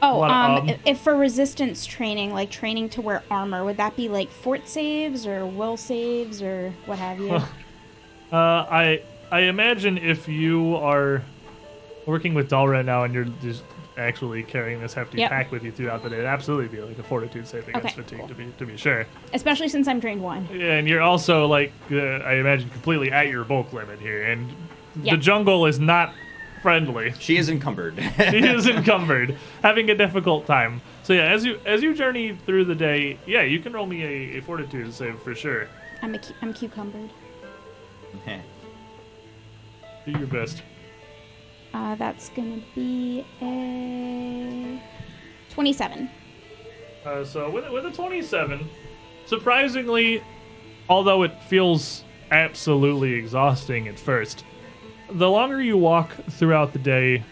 oh, 0.00 0.22
um, 0.22 0.30
um, 0.30 0.68
if- 0.68 0.80
if 0.86 0.98
for 1.00 1.16
resistance 1.16 1.84
training, 1.84 2.32
like 2.32 2.50
training 2.50 2.88
to 2.90 3.00
wear 3.02 3.22
armor, 3.30 3.64
would 3.64 3.76
that 3.78 3.96
be 3.96 4.08
like 4.08 4.30
fort 4.30 4.68
saves 4.68 5.26
or 5.26 5.44
will 5.46 5.76
saves 5.76 6.42
or 6.42 6.72
what 6.86 6.98
have 6.98 7.18
you? 7.18 7.40
Uh, 8.32 8.66
I 8.68 9.02
I 9.30 9.40
imagine 9.42 9.96
if 9.96 10.26
you 10.26 10.74
are 10.76 11.22
working 12.04 12.34
with 12.34 12.50
Dalra 12.50 12.84
now 12.84 13.04
and 13.04 13.14
you're 13.14 13.28
just 13.42 13.62
actually 13.96 14.42
carrying 14.42 14.80
this 14.80 14.94
hefty 14.94 15.18
Yep. 15.18 15.30
pack 15.30 15.52
with 15.52 15.62
you 15.64 15.70
throughout 15.72 16.02
the 16.02 16.08
day, 16.10 16.16
it'd 16.16 16.26
absolutely 16.26 16.68
be 16.68 16.82
like 16.82 16.98
a 16.98 17.02
fortitude 17.02 17.46
save 17.46 17.68
against 17.68 17.86
Okay, 17.86 18.02
fatigue 18.02 18.18
cool. 18.20 18.28
to 18.28 18.34
be 18.34 18.52
to 18.58 18.66
be 18.66 18.76
sure. 18.76 19.06
Especially 19.32 19.68
since 19.68 19.86
I'm 19.88 20.00
trained 20.00 20.22
one. 20.22 20.46
And 20.48 20.88
you're 20.88 21.02
also 21.02 21.46
like 21.46 21.72
uh, 21.90 21.96
I 21.96 22.34
imagine 22.34 22.70
completely 22.70 23.10
at 23.12 23.28
your 23.28 23.44
bulk 23.44 23.72
limit 23.72 24.00
here, 24.00 24.24
and 24.24 24.48
Yeah. 25.02 25.14
the 25.14 25.18
jungle 25.20 25.66
is 25.66 25.78
not 25.78 26.12
friendly. 26.62 27.12
She 27.20 27.36
is 27.36 27.48
encumbered. 27.50 27.94
she 28.16 28.38
is 28.38 28.66
encumbered, 28.76 29.36
having 29.62 29.90
a 29.90 29.94
difficult 29.94 30.46
time. 30.46 30.80
So 31.02 31.12
yeah, 31.12 31.24
as 31.32 31.44
you 31.44 31.60
as 31.66 31.82
you 31.82 31.94
journey 31.94 32.36
through 32.46 32.64
the 32.64 32.74
day, 32.74 33.18
yeah, 33.26 33.42
you 33.42 33.60
can 33.60 33.72
roll 33.74 33.86
me 33.86 34.02
a, 34.02 34.38
a 34.38 34.40
fortitude 34.40 34.92
save 34.94 35.20
for 35.20 35.34
sure. 35.34 35.68
I'm 36.02 36.14
a 36.14 36.18
cu- 36.18 36.34
I'm 36.42 36.52
cucumbered. 36.54 37.10
Do 40.04 40.10
your 40.10 40.26
best. 40.26 40.62
Uh, 41.74 41.96
that's 41.96 42.28
gonna 42.30 42.60
be 42.76 43.26
a 43.42 44.80
27. 45.50 46.08
Uh, 47.04 47.24
so 47.24 47.50
with 47.50 47.68
with 47.70 47.84
a 47.84 47.90
27, 47.90 48.68
surprisingly, 49.26 50.22
although 50.88 51.24
it 51.24 51.42
feels 51.42 52.04
absolutely 52.30 53.14
exhausting 53.14 53.88
at 53.88 53.98
first, 53.98 54.44
the 55.10 55.28
longer 55.28 55.60
you 55.60 55.76
walk 55.76 56.12
throughout 56.30 56.72
the 56.72 56.78
day 56.78 57.24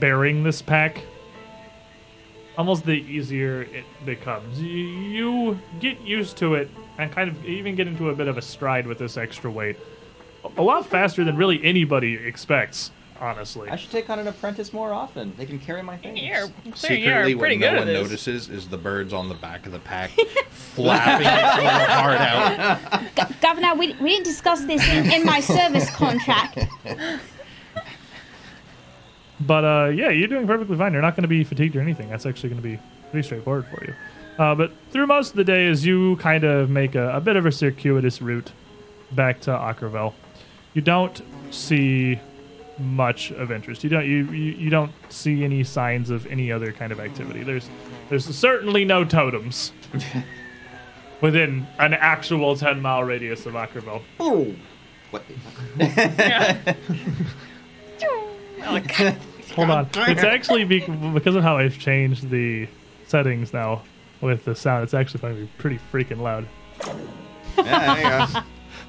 bearing 0.00 0.42
this 0.42 0.60
pack, 0.60 1.04
almost 2.58 2.84
the 2.84 2.92
easier 2.92 3.62
it 3.62 3.84
becomes. 4.04 4.60
You, 4.60 5.58
get 5.78 6.00
used 6.00 6.36
to 6.38 6.54
it 6.54 6.68
and 6.98 7.12
kind 7.12 7.30
of 7.30 7.44
even 7.44 7.76
get 7.76 7.86
into 7.86 8.10
a 8.10 8.14
bit 8.14 8.26
of 8.26 8.38
a 8.38 8.42
stride 8.42 8.88
with 8.88 8.98
this 8.98 9.16
extra 9.16 9.50
weight. 9.50 9.76
A 10.56 10.62
lot 10.62 10.86
faster 10.86 11.24
than 11.24 11.36
really 11.36 11.62
anybody 11.64 12.14
expects, 12.14 12.90
honestly. 13.20 13.68
I 13.68 13.76
should 13.76 13.90
take 13.90 14.08
on 14.10 14.18
an 14.18 14.26
apprentice 14.26 14.72
more 14.72 14.92
often. 14.92 15.34
They 15.36 15.46
can 15.46 15.58
carry 15.58 15.82
my 15.82 15.96
things. 15.96 16.20
You're, 16.20 16.48
Secretly, 16.74 17.30
you're 17.30 17.38
what 17.38 17.58
no 17.58 17.74
one 17.78 17.86
notices 17.86 18.48
is 18.48 18.68
the 18.68 18.78
birds 18.78 19.12
on 19.12 19.28
the 19.28 19.34
back 19.34 19.66
of 19.66 19.72
the 19.72 19.78
pack 19.78 20.10
flapping 20.50 21.26
its 21.26 21.56
little 21.56 21.70
heart 21.94 22.20
out. 22.20 23.14
Go- 23.14 23.34
Governor, 23.40 23.74
we, 23.74 23.94
we 23.94 24.10
didn't 24.10 24.24
discuss 24.24 24.64
this 24.64 24.86
in, 24.88 25.10
in 25.12 25.24
my 25.24 25.40
service 25.40 25.90
contract. 25.90 26.58
But 29.40 29.64
uh, 29.64 29.88
yeah, 29.94 30.10
you're 30.10 30.28
doing 30.28 30.46
perfectly 30.46 30.76
fine. 30.76 30.92
You're 30.92 31.02
not 31.02 31.14
going 31.14 31.22
to 31.22 31.28
be 31.28 31.44
fatigued 31.44 31.76
or 31.76 31.80
anything. 31.80 32.08
That's 32.08 32.26
actually 32.26 32.50
going 32.50 32.62
to 32.62 32.68
be 32.68 32.78
pretty 33.10 33.26
straightforward 33.26 33.66
for 33.66 33.84
you. 33.84 33.94
Uh, 34.38 34.54
but 34.54 34.72
through 34.90 35.06
most 35.06 35.30
of 35.30 35.36
the 35.36 35.44
day, 35.44 35.66
as 35.66 35.84
you 35.84 36.16
kind 36.16 36.44
of 36.44 36.68
make 36.70 36.94
a, 36.94 37.10
a 37.16 37.20
bit 37.20 37.36
of 37.36 37.46
a 37.46 37.52
circuitous 37.52 38.20
route 38.20 38.52
back 39.12 39.40
to 39.40 39.50
Akrivel, 39.50 40.14
you 40.74 40.82
don't 40.82 41.22
see 41.50 42.18
much 42.78 43.30
of 43.32 43.50
interest. 43.50 43.82
You 43.84 43.90
don't 43.90 44.06
you, 44.06 44.24
you 44.32 44.52
you 44.52 44.70
don't 44.70 44.92
see 45.08 45.44
any 45.44 45.64
signs 45.64 46.10
of 46.10 46.26
any 46.26 46.52
other 46.52 46.72
kind 46.72 46.92
of 46.92 47.00
activity. 47.00 47.42
There's 47.42 47.68
there's 48.08 48.24
certainly 48.24 48.84
no 48.84 49.04
totems 49.04 49.72
within 51.20 51.66
an 51.78 51.94
actual 51.94 52.56
10 52.56 52.80
mile 52.82 53.02
radius 53.04 53.46
of 53.46 53.54
Akrivel. 53.54 54.02
Oh. 54.20 54.54
What? 55.10 55.22
Yeah. 55.78 56.74
Oh, 58.68 58.80
Hold 59.54 59.70
on. 59.70 59.88
It's 59.94 60.24
actually 60.24 60.64
be- 60.64 60.80
because 61.14 61.36
of 61.36 61.42
how 61.44 61.56
I've 61.56 61.78
changed 61.78 62.30
the 62.30 62.66
settings 63.06 63.52
now 63.52 63.82
with 64.20 64.44
the 64.44 64.56
sound. 64.56 64.82
It's 64.82 64.92
actually 64.94 65.20
going 65.20 65.34
to 65.36 65.40
be 65.42 65.50
pretty 65.58 65.78
freaking 65.92 66.18
loud. 66.20 66.46
yeah, 67.56 67.94
there 67.94 68.26
you 68.26 68.34
go. 68.34 68.40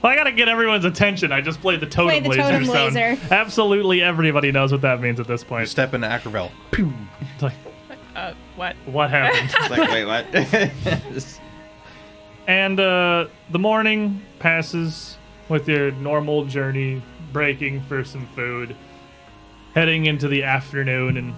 Well, 0.08 0.13
I 0.13 0.15
gotta 0.15 0.32
get 0.32 0.48
everyone's 0.48 0.86
attention. 0.86 1.34
I 1.34 1.41
just 1.41 1.60
played 1.60 1.82
the 1.82 1.86
totem 1.86 2.08
Play 2.08 2.20
the 2.22 2.30
laser 2.30 2.41
totem 2.43 2.65
sound. 2.65 2.96
laser. 2.96 3.20
Absolutely 3.30 4.02
everybody 4.02 4.54
knows 4.54 4.72
what 4.72 4.80
that 4.80 5.02
means 5.02 5.20
at 5.20 5.28
this 5.28 5.43
point. 5.43 5.67
Step 5.67 5.93
into 5.93 6.08
Akrivel. 6.08 6.50
It's 6.72 7.43
like, 7.43 7.56
uh, 8.15 8.34
what? 8.56 8.78
what 8.86 9.10
happened? 9.10 9.54
Like, 9.70 9.91
wait, 9.91 10.06
what? 10.06 10.26
and 12.48 12.80
uh, 12.80 13.28
the 13.50 13.60
morning 13.60 14.22
passes 14.39 15.17
with 15.50 15.67
your 15.67 15.91
normal 15.91 16.46
journey, 16.46 17.02
breaking 17.34 17.82
for 17.82 18.06
some 18.06 18.28
food, 18.28 18.78
heading 19.74 20.06
into 20.06 20.30
the 20.30 20.41
afternoon, 20.41 21.17
and 21.17 21.34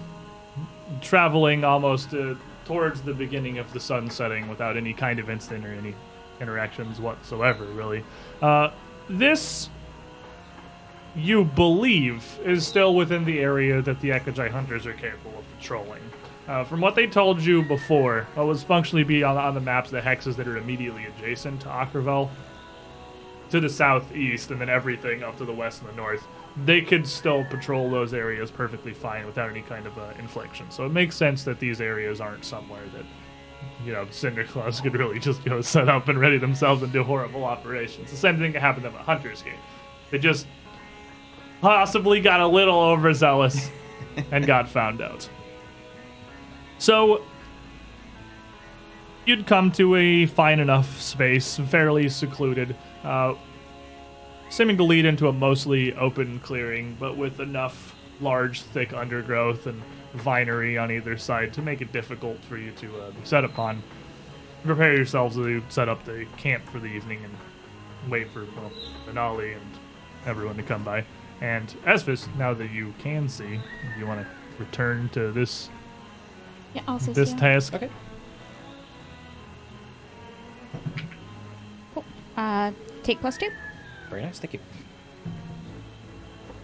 traveling 1.00 1.64
almost 1.64 2.14
uh, 2.14 2.36
towards 2.64 3.02
the 3.02 3.14
beginning 3.14 3.58
of 3.58 3.72
the 3.72 3.80
sun 3.80 4.08
setting 4.08 4.46
without 4.48 4.76
any 4.76 4.92
kind 4.92 5.18
of 5.18 5.28
incident 5.28 5.66
or 5.66 5.72
any 5.72 5.92
interactions 6.40 7.00
whatsoever, 7.00 7.64
really. 7.66 8.04
Uh, 8.40 8.70
this, 9.08 9.68
you 11.14 11.44
believe, 11.44 12.38
is 12.44 12.66
still 12.66 12.94
within 12.94 13.24
the 13.24 13.40
area 13.40 13.82
that 13.82 14.00
the 14.00 14.10
Ekujae 14.10 14.50
hunters 14.50 14.86
are 14.86 14.94
capable 14.94 15.38
of 15.38 15.44
patrolling. 15.58 16.02
Uh, 16.48 16.64
from 16.64 16.80
what 16.80 16.94
they 16.94 17.06
told 17.06 17.40
you 17.40 17.62
before, 17.62 18.26
what 18.34 18.46
was 18.46 18.62
functionally 18.62 19.04
be 19.04 19.22
on, 19.22 19.36
on 19.36 19.54
the 19.54 19.60
maps 19.60 19.90
the 19.90 20.00
hexes 20.00 20.34
that 20.36 20.48
are 20.48 20.56
immediately 20.56 21.04
adjacent 21.04 21.60
to 21.60 21.68
Akrivel, 21.68 22.28
to 23.50 23.60
the 23.60 23.68
southeast, 23.68 24.50
and 24.50 24.60
then 24.60 24.68
everything 24.68 25.22
up 25.22 25.36
to 25.36 25.44
the 25.44 25.52
west 25.52 25.82
and 25.82 25.90
the 25.90 25.94
north, 25.94 26.26
they 26.64 26.80
could 26.80 27.06
still 27.06 27.44
patrol 27.44 27.90
those 27.90 28.14
areas 28.14 28.50
perfectly 28.50 28.92
fine 28.92 29.26
without 29.26 29.50
any 29.50 29.62
kind 29.62 29.86
of 29.86 29.96
uh. 29.98 30.70
So 30.70 30.86
it 30.86 30.92
makes 30.92 31.16
sense 31.16 31.44
that 31.44 31.58
these 31.58 31.80
areas 31.80 32.20
aren't 32.20 32.44
somewhere 32.44 32.82
that, 32.94 33.04
you 33.84 33.92
know, 33.92 34.06
Cinder 34.10 34.44
Claws 34.44 34.80
could 34.80 34.94
really 34.94 35.18
just 35.18 35.44
go 35.44 35.60
set 35.60 35.88
up 35.88 36.08
and 36.08 36.18
ready 36.20 36.38
themselves 36.38 36.82
and 36.82 36.92
do 36.92 37.02
horrible 37.02 37.44
operations. 37.44 38.10
The 38.10 38.16
same 38.16 38.38
thing 38.38 38.52
that 38.52 38.60
happened 38.60 38.84
to 38.84 38.90
the 38.90 38.98
Hunters 38.98 39.42
Gate. 39.42 39.54
They 40.10 40.18
just 40.18 40.46
possibly 41.60 42.20
got 42.20 42.40
a 42.40 42.46
little 42.46 42.78
overzealous 42.78 43.70
and 44.30 44.46
got 44.46 44.68
found 44.68 45.00
out. 45.00 45.28
So 46.78 47.22
you'd 49.26 49.46
come 49.46 49.70
to 49.72 49.96
a 49.96 50.26
fine 50.26 50.60
enough 50.60 51.00
space, 51.00 51.56
fairly 51.56 52.08
secluded, 52.08 52.76
uh, 53.04 53.34
seeming 54.48 54.76
to 54.76 54.84
lead 54.84 55.04
into 55.04 55.28
a 55.28 55.32
mostly 55.32 55.94
open 55.94 56.40
clearing, 56.40 56.96
but 56.98 57.16
with 57.16 57.40
enough 57.40 57.94
large, 58.20 58.62
thick 58.62 58.92
undergrowth 58.92 59.66
and 59.66 59.80
vinery 60.14 60.76
on 60.78 60.90
either 60.90 61.16
side 61.16 61.52
to 61.54 61.62
make 61.62 61.80
it 61.80 61.92
difficult 61.92 62.42
for 62.44 62.56
you 62.56 62.72
to 62.72 63.00
uh, 63.00 63.10
be 63.10 63.20
set 63.24 63.44
upon. 63.44 63.82
Prepare 64.64 64.94
yourselves 64.94 65.36
to 65.36 65.62
set 65.68 65.88
up 65.88 66.04
the 66.04 66.26
camp 66.36 66.68
for 66.68 66.78
the 66.80 66.86
evening 66.88 67.24
and 67.24 68.10
wait 68.10 68.28
for 68.30 68.44
well, 68.56 68.70
Renali 69.08 69.54
and 69.54 69.64
everyone 70.26 70.56
to 70.56 70.62
come 70.62 70.84
by. 70.84 71.04
And 71.40 71.68
Esvis, 71.86 72.34
now 72.36 72.52
that 72.54 72.70
you 72.70 72.92
can 72.98 73.28
see, 73.28 73.54
if 73.54 73.98
you 73.98 74.06
want 74.06 74.20
to 74.20 74.26
return 74.58 75.08
to 75.10 75.32
this 75.32 75.70
Yeah, 76.74 76.82
also 76.86 77.12
this 77.12 77.30
see. 77.30 77.36
task. 77.36 77.74
Okay. 77.74 77.90
Uh, 82.36 82.72
take 83.02 83.20
plus 83.20 83.36
two. 83.36 83.50
Very 84.08 84.22
nice. 84.22 84.38
Thank 84.38 84.54
you. 84.54 84.60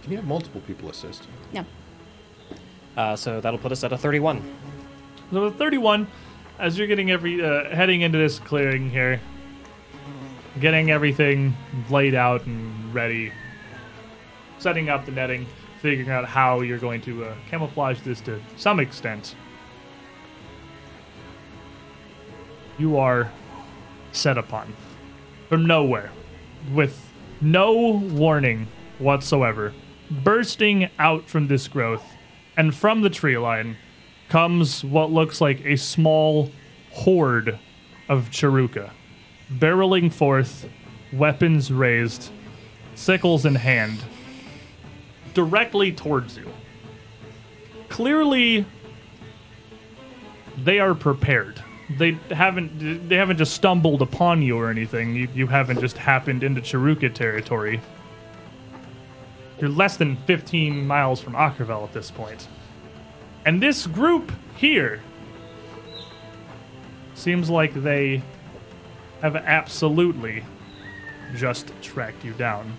Can 0.03 0.11
you 0.11 0.17
have 0.17 0.27
multiple 0.27 0.61
people 0.61 0.89
assist? 0.89 1.27
No. 1.53 1.65
Uh, 2.97 3.15
so 3.15 3.39
that'll 3.39 3.59
put 3.59 3.71
us 3.71 3.83
at 3.83 3.93
a 3.93 3.97
31. 3.97 4.43
So 5.31 5.49
the 5.49 5.55
31, 5.55 6.07
as 6.57 6.77
you're 6.77 6.87
getting 6.87 7.11
every 7.11 7.43
uh, 7.43 7.69
heading 7.69 8.01
into 8.01 8.17
this 8.17 8.39
clearing 8.39 8.89
here, 8.89 9.21
getting 10.59 10.89
everything 10.89 11.55
laid 11.91 12.15
out 12.15 12.45
and 12.47 12.93
ready, 12.93 13.31
setting 14.57 14.89
up 14.89 15.05
the 15.05 15.11
netting, 15.11 15.45
figuring 15.81 16.09
out 16.09 16.25
how 16.25 16.61
you're 16.61 16.79
going 16.79 17.01
to 17.01 17.25
uh, 17.25 17.35
camouflage 17.49 18.01
this 18.01 18.19
to 18.21 18.41
some 18.55 18.79
extent. 18.79 19.35
You 22.79 22.97
are 22.97 23.31
set 24.11 24.39
upon 24.39 24.73
from 25.49 25.67
nowhere 25.67 26.11
with 26.73 27.11
no 27.41 27.91
warning 27.91 28.67
whatsoever. 28.97 29.73
Bursting 30.09 30.89
out 30.97 31.27
from 31.27 31.47
this 31.47 31.67
growth 31.67 32.16
and 32.57 32.75
from 32.75 33.01
the 33.01 33.09
tree 33.09 33.37
line 33.37 33.77
comes 34.27 34.83
what 34.83 35.11
looks 35.11 35.39
like 35.39 35.63
a 35.63 35.77
small 35.77 36.51
horde 36.91 37.57
of 38.09 38.29
Charau-ka, 38.31 38.89
barreling 39.53 40.11
forth, 40.11 40.67
weapons 41.13 41.71
raised, 41.71 42.31
sickles 42.95 43.45
in 43.45 43.55
hand, 43.55 44.03
directly 45.33 45.91
towards 45.91 46.35
you. 46.35 46.51
Clearly, 47.89 48.65
they 50.57 50.79
are 50.79 50.95
prepared. 50.95 51.63
They 51.97 52.13
haven't. 52.31 53.07
They 53.07 53.15
haven't 53.15 53.37
just 53.37 53.53
stumbled 53.53 54.01
upon 54.01 54.41
you 54.41 54.57
or 54.57 54.69
anything. 54.69 55.15
You, 55.15 55.29
you 55.33 55.47
haven't 55.47 55.79
just 55.79 55.97
happened 55.97 56.43
into 56.43 56.59
Charau-ka 56.59 57.09
territory. 57.09 57.79
You're 59.59 59.69
less 59.69 59.97
than 59.97 60.17
15 60.17 60.85
miles 60.85 61.19
from 61.19 61.33
Akrivel 61.33 61.83
at 61.83 61.93
this 61.93 62.11
point. 62.11 62.47
And 63.45 63.61
this 63.61 63.87
group 63.87 64.31
here 64.55 65.01
seems 67.15 67.49
like 67.49 67.73
they 67.73 68.21
have 69.21 69.35
absolutely 69.35 70.43
just 71.35 71.71
tracked 71.81 72.23
you 72.23 72.33
down. 72.33 72.73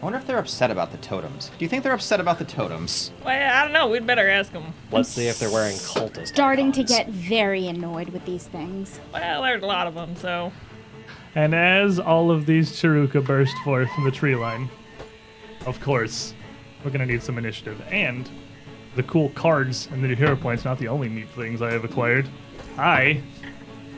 I 0.00 0.04
wonder 0.04 0.18
if 0.18 0.26
they're 0.26 0.38
upset 0.38 0.70
about 0.70 0.92
the 0.92 0.98
totems. 0.98 1.50
Do 1.58 1.64
you 1.64 1.68
think 1.68 1.82
they're 1.82 1.94
upset 1.94 2.20
about 2.20 2.38
the 2.38 2.44
totems? 2.44 3.10
Well, 3.24 3.34
I 3.34 3.64
don't 3.64 3.72
know. 3.72 3.88
We'd 3.88 4.06
better 4.06 4.28
ask 4.28 4.52
them. 4.52 4.74
Let's 4.92 5.08
see 5.08 5.26
if 5.26 5.38
they're 5.38 5.50
wearing 5.50 5.74
cultist. 5.76 6.28
Starting 6.28 6.70
to 6.72 6.84
get 6.84 7.08
very 7.08 7.66
annoyed 7.66 8.10
with 8.10 8.24
these 8.26 8.46
things. 8.46 9.00
Well, 9.12 9.42
there's 9.42 9.62
a 9.62 9.66
lot 9.66 9.86
of 9.86 9.94
them, 9.94 10.14
so. 10.14 10.52
And 11.34 11.54
as 11.54 11.98
all 11.98 12.30
of 12.30 12.46
these 12.46 12.72
Charau-ka 12.72 13.20
burst 13.20 13.56
forth 13.64 13.90
from 13.92 14.04
the 14.04 14.10
tree 14.10 14.36
line, 14.36 14.68
of 15.66 15.80
course, 15.80 16.32
we're 16.84 16.90
going 16.90 17.06
to 17.06 17.12
need 17.12 17.22
some 17.22 17.36
initiative. 17.36 17.82
And 17.90 18.30
the 18.94 19.02
cool 19.02 19.28
cards 19.30 19.88
and 19.92 20.02
the 20.02 20.08
new 20.08 20.16
hero 20.16 20.36
points, 20.36 20.64
not 20.64 20.78
the 20.78 20.88
only 20.88 21.08
neat 21.08 21.28
things 21.30 21.60
I 21.60 21.72
have 21.72 21.84
acquired. 21.84 22.28
I 22.78 23.20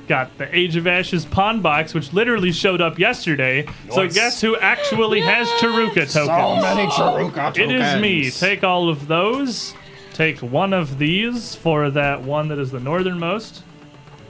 got 0.08 0.36
the 0.38 0.54
Age 0.56 0.76
of 0.76 0.86
Ashes 0.86 1.24
pawn 1.26 1.60
box, 1.60 1.92
which 1.94 2.12
literally 2.12 2.50
showed 2.50 2.80
up 2.80 2.98
yesterday. 2.98 3.66
So 3.90 4.08
guess 4.08 4.40
who 4.40 4.56
actually 4.56 5.20
has 5.20 5.46
Charau-ka 5.60 6.06
tokens? 6.06 6.12
So 6.12 6.26
many 6.60 6.86
Charau-ka 6.88 7.52
It 7.56 7.70
is 7.70 8.00
me. 8.00 8.30
Take 8.30 8.64
all 8.64 8.88
of 8.88 9.06
those. 9.06 9.74
Take 10.14 10.40
one 10.40 10.72
of 10.72 10.98
these 10.98 11.54
for 11.54 11.90
that 11.90 12.22
one 12.22 12.48
that 12.48 12.58
is 12.58 12.70
the 12.70 12.80
northernmost. 12.80 13.62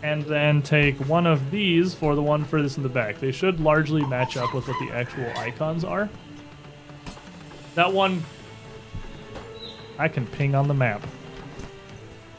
And 0.02 0.24
then 0.24 0.62
take 0.62 0.96
one 1.08 1.26
of 1.26 1.50
these 1.50 1.94
for 1.94 2.14
the 2.14 2.22
one 2.22 2.44
furthest 2.44 2.76
in 2.76 2.82
the 2.82 2.88
back. 2.88 3.18
They 3.18 3.32
should 3.32 3.58
largely 3.58 4.04
match 4.04 4.36
up 4.36 4.54
with 4.54 4.68
what 4.68 4.76
the 4.80 4.94
actual 4.94 5.26
icons 5.36 5.84
are. 5.84 6.08
That 7.78 7.92
one 7.92 8.24
I 10.00 10.08
can 10.08 10.26
ping 10.26 10.56
on 10.56 10.66
the 10.66 10.74
map. 10.74 11.00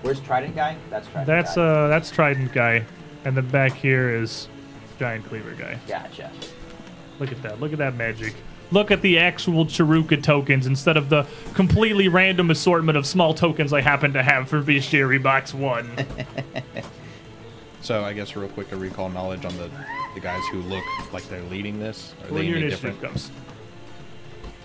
Where's 0.02 0.20
Trident 0.20 0.54
guy? 0.54 0.76
That's 0.90 1.08
Trident 1.08 1.28
That's 1.28 1.56
guy. 1.56 1.62
uh 1.62 1.88
that's 1.88 2.12
Trident 2.12 2.52
guy. 2.52 2.84
And 3.24 3.38
then 3.38 3.48
back 3.48 3.72
here 3.72 4.14
is 4.14 4.50
Giant 5.00 5.24
Cleaver 5.24 5.52
guy. 5.52 5.80
Gotcha. 5.88 6.30
Look 7.22 7.32
at 7.32 7.42
that. 7.44 7.62
Look 7.62 7.72
at 7.72 7.78
that 7.78 7.96
magic. 7.96 8.36
Look 8.72 8.92
at 8.92 9.02
the 9.02 9.18
actual 9.18 9.66
Charau-ka 9.66 10.18
tokens 10.18 10.68
instead 10.68 10.98
of 10.98 11.08
the 11.08 11.26
completely 11.54 12.10
random 12.10 12.52
assortment 12.52 12.98
of 12.98 13.06
small 13.06 13.34
tokens 13.34 13.72
I 13.72 13.80
happen 13.80 14.12
to 14.14 14.22
have 14.22 14.50
for 14.50 14.62
Vishiri 14.62 15.24
Box 15.24 15.54
1. 15.54 15.90
So 17.82 18.04
I 18.04 18.12
guess 18.12 18.36
real 18.36 18.50
quick 18.50 18.70
to 18.72 18.76
recall 18.76 19.08
knowledge 19.10 19.46
on 19.46 19.56
the 19.58 19.72
the 20.14 20.20
guys 20.20 20.44
who 20.52 20.62
look 20.64 20.84
like 21.14 21.28
they're 21.30 21.42
leading 21.44 21.80
this. 21.80 22.14
Are 22.26 22.34
when 22.34 22.42
they 22.42 22.48
your 22.48 22.58
any 22.58 22.66
initiative 22.68 22.96
different? 23.00 23.14
comes. 23.14 23.32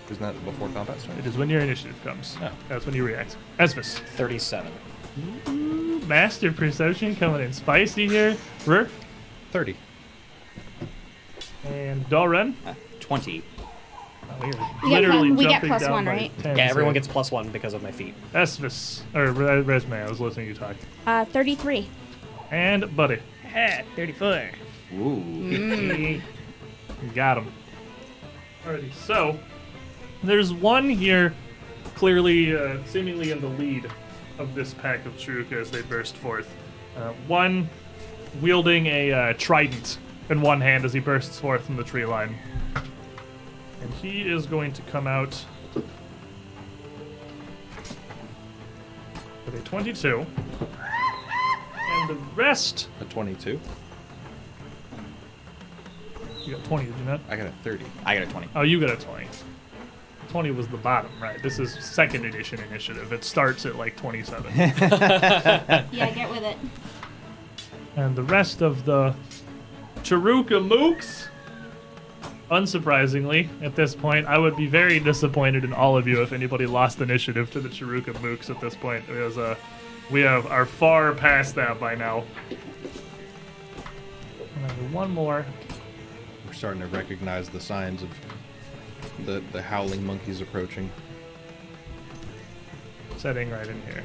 Isn't 0.09 0.21
that 0.21 0.45
before 0.45 0.69
combat 0.69 0.99
starts? 0.99 1.19
It 1.19 1.25
is 1.25 1.37
when 1.37 1.49
your 1.49 1.61
initiative 1.61 1.99
comes. 2.03 2.37
Oh. 2.41 2.51
That's 2.69 2.85
when 2.85 2.93
you 2.95 3.03
react. 3.05 3.37
Esvis. 3.59 3.99
37. 3.99 4.71
Master 6.07 6.51
Perception 6.51 7.15
coming 7.15 7.41
in 7.41 7.53
spicy 7.53 8.07
here. 8.07 8.37
Rurk 8.65 8.89
Thirty. 9.51 9.75
and 11.65 12.05
Dalren. 12.09 12.53
Uh, 12.65 12.73
Twenty. 12.99 13.41
Oh, 14.29 14.35
You're 14.41 14.49
We 14.83 14.89
get 14.89 15.01
literally 15.01 15.31
we 15.31 15.43
get 15.45 15.61
jumping 15.61 15.79
down 15.79 15.91
one, 15.91 16.05
right? 16.05 16.31
Yeah, 16.43 16.57
everyone 16.69 16.93
gets 16.93 17.07
plus 17.07 17.31
one 17.31 17.49
because 17.49 17.73
of 17.73 17.81
my 17.81 17.91
feet. 17.91 18.13
Esvis 18.33 19.01
or 19.15 19.31
Re- 19.31 19.63
Resme. 19.63 20.05
I 20.05 20.09
was 20.09 20.19
listening 20.19 20.47
to 20.47 20.53
you 20.53 20.59
talk. 20.59 20.75
Uh, 21.07 21.23
33. 21.25 21.87
And 22.51 22.93
Buddy. 22.95 23.19
Ha, 23.53 23.81
34. 23.95 24.49
Ooh. 24.95 26.21
Got 27.15 27.37
him. 27.37 27.51
Alrighty, 28.65 28.93
so 28.93 29.39
there's 30.25 30.53
one 30.53 30.89
here, 30.89 31.33
clearly, 31.95 32.55
uh, 32.55 32.77
seemingly 32.85 33.31
in 33.31 33.41
the 33.41 33.47
lead 33.47 33.89
of 34.37 34.55
this 34.55 34.73
pack 34.73 35.05
of 35.05 35.13
Charau-ka 35.13 35.55
as 35.55 35.71
they 35.71 35.81
burst 35.81 36.15
forth. 36.17 36.49
Uh, 36.97 37.13
one 37.27 37.69
wielding 38.41 38.87
a 38.87 39.11
uh, 39.11 39.33
trident 39.37 39.97
in 40.29 40.41
one 40.41 40.61
hand 40.61 40.85
as 40.85 40.93
he 40.93 40.99
bursts 40.99 41.39
forth 41.39 41.65
from 41.65 41.75
the 41.75 41.83
tree 41.83 42.05
line. 42.05 42.35
And 43.81 43.93
he 43.95 44.21
is 44.21 44.45
going 44.45 44.73
to 44.73 44.81
come 44.83 45.07
out 45.07 45.45
with 49.45 49.55
a 49.55 49.59
22. 49.59 50.25
And 51.87 52.09
the 52.09 52.15
rest. 52.35 52.89
A 52.99 53.05
22. 53.05 53.59
You 56.43 56.55
got 56.55 56.63
20, 56.65 56.85
did 56.85 56.97
you 56.97 57.05
not? 57.05 57.21
I 57.29 57.35
got 57.35 57.47
a 57.47 57.51
30. 57.63 57.85
I 58.05 58.15
got 58.15 58.23
a 58.27 58.31
20. 58.31 58.49
Oh, 58.55 58.61
you 58.61 58.79
got 58.79 58.91
a 58.91 58.95
20. 58.95 59.27
20 60.35 60.51
was 60.51 60.67
the 60.67 60.75
bottom, 60.75 61.09
right? 61.21 61.41
This 61.41 61.59
is 61.59 61.73
second 61.75 62.25
edition 62.25 62.59
initiative. 62.59 63.13
It 63.13 63.23
starts 63.23 63.65
at 63.65 63.77
like 63.77 63.95
27. 63.95 64.51
Yeah, 64.57 66.11
get 66.13 66.29
with 66.29 66.43
it. 66.43 66.57
and 67.95 68.17
the 68.17 68.23
rest 68.23 68.61
of 68.61 68.83
the 68.83 69.15
Charau-ka 70.03 70.55
Mooks, 70.55 71.27
unsurprisingly, 72.51 73.47
at 73.63 73.77
this 73.77 73.95
point, 73.95 74.27
I 74.27 74.37
would 74.37 74.57
be 74.57 74.67
very 74.67 74.99
disappointed 74.99 75.63
in 75.63 75.71
all 75.71 75.95
of 75.95 76.05
you 76.05 76.21
if 76.21 76.33
anybody 76.33 76.65
lost 76.65 76.99
initiative 76.99 77.49
to 77.51 77.61
the 77.61 77.69
Charau-ka 77.69 78.11
Mooks 78.19 78.49
at 78.49 78.59
this 78.59 78.75
point. 78.75 79.07
Because 79.07 79.37
uh, 79.37 79.55
we 80.11 80.19
have 80.19 80.47
are 80.47 80.65
far 80.65 81.13
past 81.13 81.55
that 81.55 81.79
by 81.79 81.95
now. 81.95 82.25
And 84.67 84.91
one 84.93 85.11
more. 85.11 85.45
We're 86.45 86.51
starting 86.51 86.81
to 86.81 86.87
recognize 86.87 87.47
the 87.47 87.61
signs 87.61 88.03
of 88.03 88.09
the, 89.25 89.41
the 89.51 89.61
howling 89.61 90.05
monkeys 90.05 90.41
approaching. 90.41 90.89
Setting 93.17 93.49
right 93.49 93.67
in 93.67 93.81
here. 93.83 94.03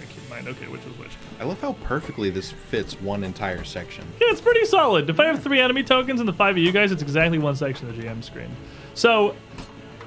Keep 0.00 0.22
in 0.22 0.28
mind, 0.28 0.48
okay, 0.48 0.68
which 0.68 0.82
is 0.82 0.98
which. 0.98 1.10
I 1.40 1.44
love 1.44 1.60
how 1.60 1.72
perfectly 1.84 2.30
this 2.30 2.50
fits 2.50 3.00
one 3.00 3.24
entire 3.24 3.64
section. 3.64 4.04
Yeah, 4.20 4.28
it's 4.30 4.40
pretty 4.40 4.64
solid. 4.64 5.10
If 5.10 5.18
I 5.18 5.26
have 5.26 5.42
three 5.42 5.60
enemy 5.60 5.82
tokens 5.82 6.20
and 6.20 6.28
the 6.28 6.32
five 6.32 6.56
of 6.56 6.62
you 6.62 6.72
guys, 6.72 6.92
it's 6.92 7.02
exactly 7.02 7.38
one 7.38 7.56
section 7.56 7.88
of 7.88 7.96
the 7.96 8.02
GM 8.02 8.22
screen. 8.22 8.54
So, 8.94 9.34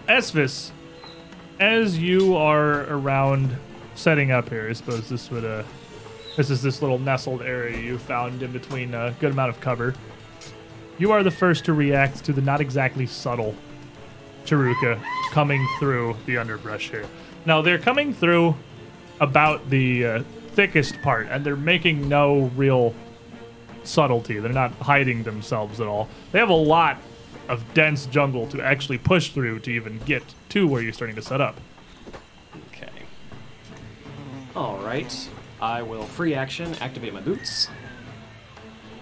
Esvis, 0.07 0.71
as 1.59 1.97
you 1.97 2.35
are 2.35 2.83
around 2.83 3.55
setting 3.95 4.31
up 4.31 4.49
here, 4.49 4.67
I 4.69 4.73
suppose 4.73 5.09
this 5.09 5.29
would 5.31 5.43
uh, 5.43 5.63
this 6.37 6.49
is 6.49 6.61
this 6.61 6.81
little 6.81 6.99
nestled 6.99 7.41
area 7.41 7.79
you 7.79 7.97
found 7.97 8.43
in 8.43 8.51
between 8.51 8.93
a 8.93 9.13
good 9.19 9.31
amount 9.31 9.49
of 9.49 9.59
cover. 9.59 9.95
You 10.99 11.11
are 11.11 11.21
the 11.21 11.31
first 11.31 11.65
to 11.65 11.73
react 11.73 12.23
to 12.25 12.33
the 12.33 12.41
not 12.41 12.59
exactly 12.59 13.05
subtle 13.05 13.53
Charau-ka 14.45 14.99
coming 15.31 15.65
through 15.79 16.15
the 16.25 16.37
underbrush 16.37 16.89
here. 16.89 17.05
Now 17.45 17.61
they're 17.61 17.77
coming 17.77 18.13
through 18.13 18.55
about 19.19 19.69
the 19.69 20.05
uh, 20.05 20.23
thickest 20.53 21.01
part, 21.01 21.27
and 21.29 21.45
they're 21.45 21.55
making 21.55 22.09
no 22.09 22.51
real 22.55 22.95
subtlety. 23.83 24.39
They're 24.39 24.51
not 24.51 24.71
hiding 24.73 25.23
themselves 25.23 25.79
at 25.79 25.87
all. 25.87 26.09
They 26.31 26.39
have 26.39 26.49
a 26.49 26.53
lot 26.53 26.97
of 27.47 27.63
dense 27.73 28.05
jungle 28.07 28.47
to 28.47 28.61
actually 28.61 28.97
push 28.97 29.29
through 29.29 29.59
to 29.59 29.71
even 29.71 29.99
get 29.99 30.23
to 30.49 30.67
where 30.67 30.81
you're 30.81 30.93
starting 30.93 31.15
to 31.15 31.21
set 31.21 31.41
up. 31.41 31.59
Okay. 32.73 32.89
All 34.55 34.77
right. 34.79 35.29
I 35.61 35.81
will 35.81 36.03
free 36.03 36.33
action 36.33 36.75
activate 36.75 37.13
my 37.13 37.21
boots, 37.21 37.69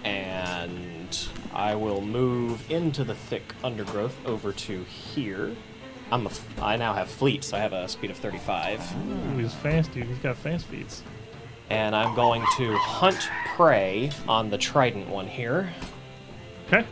and 0.04 0.95
I 1.56 1.74
will 1.74 2.02
move 2.02 2.70
into 2.70 3.02
the 3.02 3.14
thick 3.14 3.54
undergrowth 3.64 4.14
over 4.26 4.52
to 4.52 4.84
here. 4.84 5.56
I'm 6.12 6.26
a 6.26 6.28
f- 6.28 6.60
I 6.62 6.76
now 6.76 6.92
have 6.92 7.08
fleet, 7.08 7.44
so 7.44 7.56
I 7.56 7.60
have 7.60 7.72
a 7.72 7.88
speed 7.88 8.10
of 8.10 8.18
35, 8.18 8.80
Ooh, 9.34 9.38
he's 9.38 9.54
fast, 9.54 9.92
dude. 9.92 10.04
He's 10.06 10.18
got 10.18 10.36
fast 10.36 10.66
feats. 10.66 11.02
and 11.70 11.96
I'm 11.96 12.14
going 12.14 12.44
to 12.58 12.76
hunt 12.76 13.28
prey 13.56 14.10
on 14.28 14.50
the 14.50 14.58
trident 14.58 15.08
one 15.08 15.26
here, 15.26 15.72
Okay. 16.68 16.84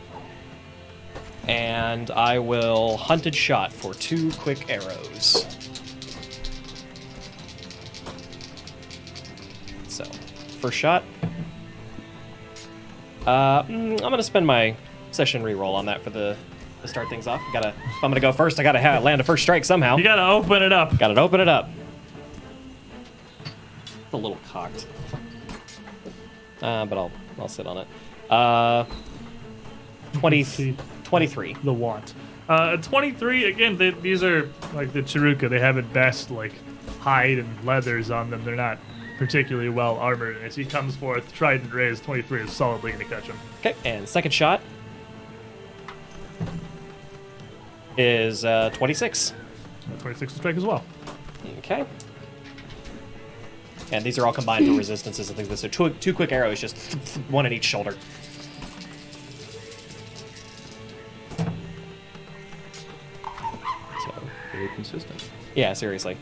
and 1.47 2.09
I 2.11 2.39
will 2.39 2.97
hunted 2.97 3.35
shot 3.35 3.71
for 3.71 3.93
two 3.93 4.31
quick 4.31 4.67
arrows. 4.69 5.45
So, 9.87 10.03
first 10.59 10.77
shot. 10.77 11.03
Uh, 13.25 13.63
mm, 13.63 13.91
I'm 13.93 13.97
gonna 13.97 14.23
spend 14.23 14.45
my 14.45 14.75
session 15.11 15.41
reroll 15.43 15.73
on 15.73 15.85
that 15.85 16.01
for 16.01 16.09
the 16.09 16.35
to 16.81 16.87
start 16.87 17.09
things 17.09 17.27
off. 17.27 17.41
Gotta, 17.51 17.69
if 17.69 18.03
I'm 18.03 18.11
gonna 18.11 18.19
go 18.19 18.31
first, 18.31 18.59
I 18.59 18.63
gotta 18.63 18.81
ha- 18.81 18.99
land 18.99 19.19
a 19.21 19.23
first 19.23 19.43
strike 19.43 19.65
somehow. 19.65 19.97
You 19.97 20.03
gotta 20.03 20.25
open 20.27 20.61
it 20.61 20.71
up. 20.71 20.97
Gotta 20.97 21.19
open 21.19 21.39
it 21.39 21.47
up. 21.47 21.69
It's 23.43 24.13
a 24.13 24.17
little 24.17 24.37
cocked. 24.49 24.85
Uh, 26.61 26.85
but 26.85 26.97
I'll 26.97 27.11
I'll 27.39 27.47
sit 27.47 27.67
on 27.67 27.77
it. 27.79 27.87
Uh, 28.29 28.85
20, 30.13 30.75
23. 31.03 31.55
the 31.63 31.73
want. 31.73 32.13
Uh, 32.47 32.77
23, 32.77 33.45
again, 33.45 33.75
they, 33.77 33.89
these 33.89 34.23
are 34.23 34.49
like 34.73 34.93
the 34.93 35.01
Charau-ka. 35.01 35.47
They 35.49 35.59
have 35.59 35.77
at 35.77 35.91
best 35.91 36.31
like 36.31 36.53
hide 36.99 37.39
and 37.39 37.65
leathers 37.65 38.11
on 38.11 38.29
them. 38.29 38.43
They're 38.45 38.55
not 38.55 38.77
particularly 39.17 39.69
well 39.69 39.97
armored. 39.97 40.37
And 40.37 40.45
as 40.45 40.55
he 40.55 40.65
comes 40.65 40.95
forth, 40.95 41.31
trident 41.33 41.73
raised, 41.73 42.03
23 42.03 42.41
is 42.41 42.51
solidly 42.51 42.91
going 42.91 43.03
to 43.03 43.09
catch 43.09 43.25
him. 43.25 43.37
Okay, 43.59 43.75
and 43.85 44.07
second 44.07 44.31
shot 44.31 44.61
is 47.97 48.43
uh, 48.45 48.69
26. 48.73 49.31
Uh, 49.31 49.99
26 50.01 50.33
to 50.33 50.39
strike 50.39 50.55
as 50.57 50.65
well. 50.65 50.83
Okay. 51.59 51.85
And 53.91 54.03
these 54.03 54.17
are 54.17 54.25
all 54.25 54.33
combined 54.33 54.65
for 54.65 54.73
resistances 54.77 55.29
and 55.29 55.37
things 55.37 55.47
like 55.49 55.59
this. 55.59 55.61
So 55.61 55.89
two, 55.89 55.93
two 55.99 56.13
quick 56.13 56.31
arrows, 56.31 56.59
just 56.59 56.93
one 57.29 57.45
in 57.45 57.53
each 57.53 57.65
shoulder. 57.65 57.95
So, 64.05 64.13
Very 64.51 64.67
consistent. 64.69 65.29
yeah, 65.55 65.73
seriously. 65.73 66.17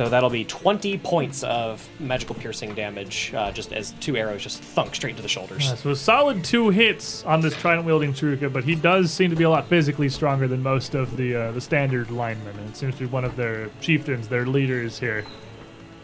So 0.00 0.08
that'll 0.08 0.30
be 0.30 0.46
20 0.46 0.96
points 0.96 1.42
of 1.42 1.86
magical 2.00 2.34
piercing 2.34 2.74
damage, 2.74 3.34
uh, 3.34 3.52
just 3.52 3.70
as 3.74 3.92
two 4.00 4.16
arrows 4.16 4.42
just 4.42 4.62
thunk 4.62 4.94
straight 4.94 5.14
to 5.16 5.20
the 5.20 5.28
shoulders. 5.28 5.70
Uh, 5.70 5.76
so 5.76 5.90
a 5.90 5.94
solid 5.94 6.42
two 6.42 6.70
hits 6.70 7.22
on 7.26 7.42
this 7.42 7.54
trident 7.54 7.84
wielding 7.86 8.14
Charau-ka, 8.14 8.48
but 8.48 8.64
he 8.64 8.74
does 8.74 9.12
seem 9.12 9.28
to 9.28 9.36
be 9.36 9.44
a 9.44 9.50
lot 9.50 9.68
physically 9.68 10.08
stronger 10.08 10.48
than 10.48 10.62
most 10.62 10.94
of 10.94 11.18
the 11.18 11.34
uh, 11.34 11.52
the 11.52 11.60
standard 11.60 12.10
linemen. 12.10 12.58
And 12.58 12.70
it 12.70 12.78
seems 12.78 12.94
to 12.94 13.00
be 13.00 13.06
one 13.08 13.26
of 13.26 13.36
their 13.36 13.68
chieftains, 13.82 14.26
their 14.26 14.46
leaders 14.46 14.98
here, 14.98 15.22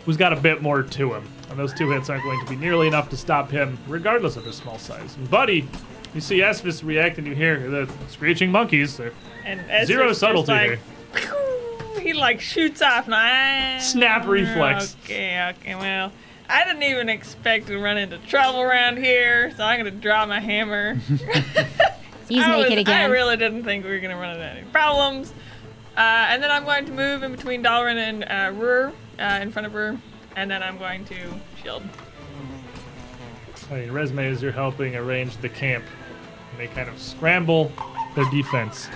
who's 0.04 0.18
got 0.18 0.34
a 0.34 0.36
bit 0.36 0.60
more 0.60 0.82
to 0.82 1.14
him. 1.14 1.26
And 1.48 1.58
those 1.58 1.72
two 1.72 1.88
hits 1.88 2.10
aren't 2.10 2.22
going 2.22 2.44
to 2.44 2.50
be 2.50 2.56
nearly 2.56 2.88
enough 2.88 3.08
to 3.08 3.16
stop 3.16 3.50
him, 3.50 3.78
regardless 3.88 4.36
of 4.36 4.44
his 4.44 4.56
small 4.56 4.78
size. 4.78 5.16
Buddy, 5.30 5.66
you 6.12 6.20
see 6.20 6.40
Esvis 6.40 6.84
react, 6.84 7.16
and 7.16 7.26
you 7.26 7.34
hear 7.34 7.70
the 7.70 7.90
screeching 8.08 8.52
monkeys. 8.52 9.00
And 9.46 9.86
Zero 9.86 10.12
subtlety 10.12 10.52
like, 10.52 10.80
here. 11.14 11.32
He 12.02 12.12
like 12.12 12.40
shoots 12.40 12.82
off. 12.82 13.06
And 13.06 13.14
I, 13.14 13.78
Snap 13.78 14.26
reflex. 14.26 14.96
Okay, 15.04 15.52
okay. 15.58 15.74
Well, 15.74 16.12
I 16.48 16.64
didn't 16.64 16.82
even 16.84 17.08
expect 17.08 17.66
to 17.68 17.78
run 17.78 17.98
into 17.98 18.18
trouble 18.18 18.60
around 18.60 18.98
here, 18.98 19.52
so 19.56 19.64
I'm 19.64 19.78
gonna 19.80 19.90
draw 19.90 20.26
my 20.26 20.40
hammer. 20.40 20.94
He's 22.28 22.42
I 22.44 22.56
naked 22.56 22.70
was- 22.72 22.78
again. 22.80 23.00
I 23.02 23.04
really 23.06 23.36
didn't 23.36 23.64
think 23.64 23.84
we 23.84 23.90
were 23.90 24.00
gonna 24.00 24.16
run 24.16 24.34
into 24.34 24.44
any 24.46 24.62
problems. 24.70 25.32
Uh, 25.96 26.26
and 26.28 26.42
then 26.42 26.50
I'm 26.50 26.64
going 26.64 26.84
to 26.86 26.92
move 26.92 27.22
in 27.22 27.32
between 27.32 27.64
Dalrin 27.64 27.96
and 27.96 28.24
uh, 28.24 28.52
Rur, 28.60 28.92
uh, 29.18 29.38
in 29.40 29.50
front 29.50 29.64
of 29.64 29.72
Rur, 29.72 29.98
and 30.36 30.50
then 30.50 30.62
I'm 30.62 30.76
going 30.76 31.06
to 31.06 31.16
shield. 31.62 31.82
I 33.70 33.74
mean, 33.76 33.88
Resme 33.88 34.30
is 34.30 34.42
you're 34.42 34.52
helping 34.52 34.94
arrange 34.94 35.38
the 35.38 35.48
camp. 35.48 35.84
And 36.50 36.60
they 36.60 36.66
kind 36.66 36.88
of 36.90 37.00
scramble 37.00 37.72
their 38.14 38.28
defense. 38.30 38.88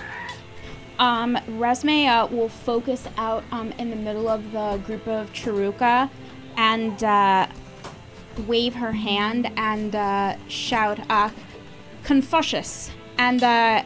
Um, 1.01 1.35
Resme 1.57 2.07
uh, 2.07 2.27
will 2.27 2.47
focus 2.47 3.07
out 3.17 3.43
um, 3.51 3.71
in 3.79 3.89
the 3.89 3.95
middle 3.95 4.29
of 4.29 4.51
the 4.51 4.79
group 4.85 5.07
of 5.07 5.33
Charau-ka 5.33 6.07
and 6.57 7.03
uh, 7.03 7.47
wave 8.45 8.75
her 8.75 8.91
hand 8.91 9.51
and 9.57 9.95
uh, 9.95 10.37
shout, 10.47 10.99
uh, 11.09 11.31
Confucius. 12.03 12.91
And 13.17 13.41
uh, 13.41 13.83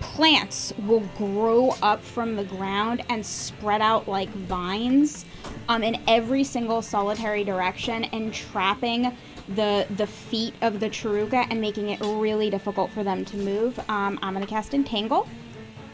plants 0.00 0.74
will 0.86 1.08
grow 1.16 1.74
up 1.82 2.02
from 2.02 2.36
the 2.36 2.44
ground 2.44 3.04
and 3.08 3.24
spread 3.24 3.80
out 3.80 4.06
like 4.06 4.28
vines 4.28 5.24
um, 5.70 5.82
in 5.82 5.98
every 6.06 6.44
single 6.44 6.82
solitary 6.82 7.42
direction, 7.42 8.04
entrapping 8.12 9.16
the 9.48 9.86
the 9.96 10.06
feet 10.06 10.54
of 10.60 10.78
the 10.78 10.90
Charau-ka 10.90 11.46
and 11.48 11.58
making 11.58 11.88
it 11.88 12.00
really 12.02 12.50
difficult 12.50 12.90
for 12.90 13.02
them 13.02 13.24
to 13.24 13.38
move. 13.38 13.78
Um, 13.88 14.18
I'm 14.20 14.34
gonna 14.34 14.46
cast 14.46 14.74
Entangle. 14.74 15.26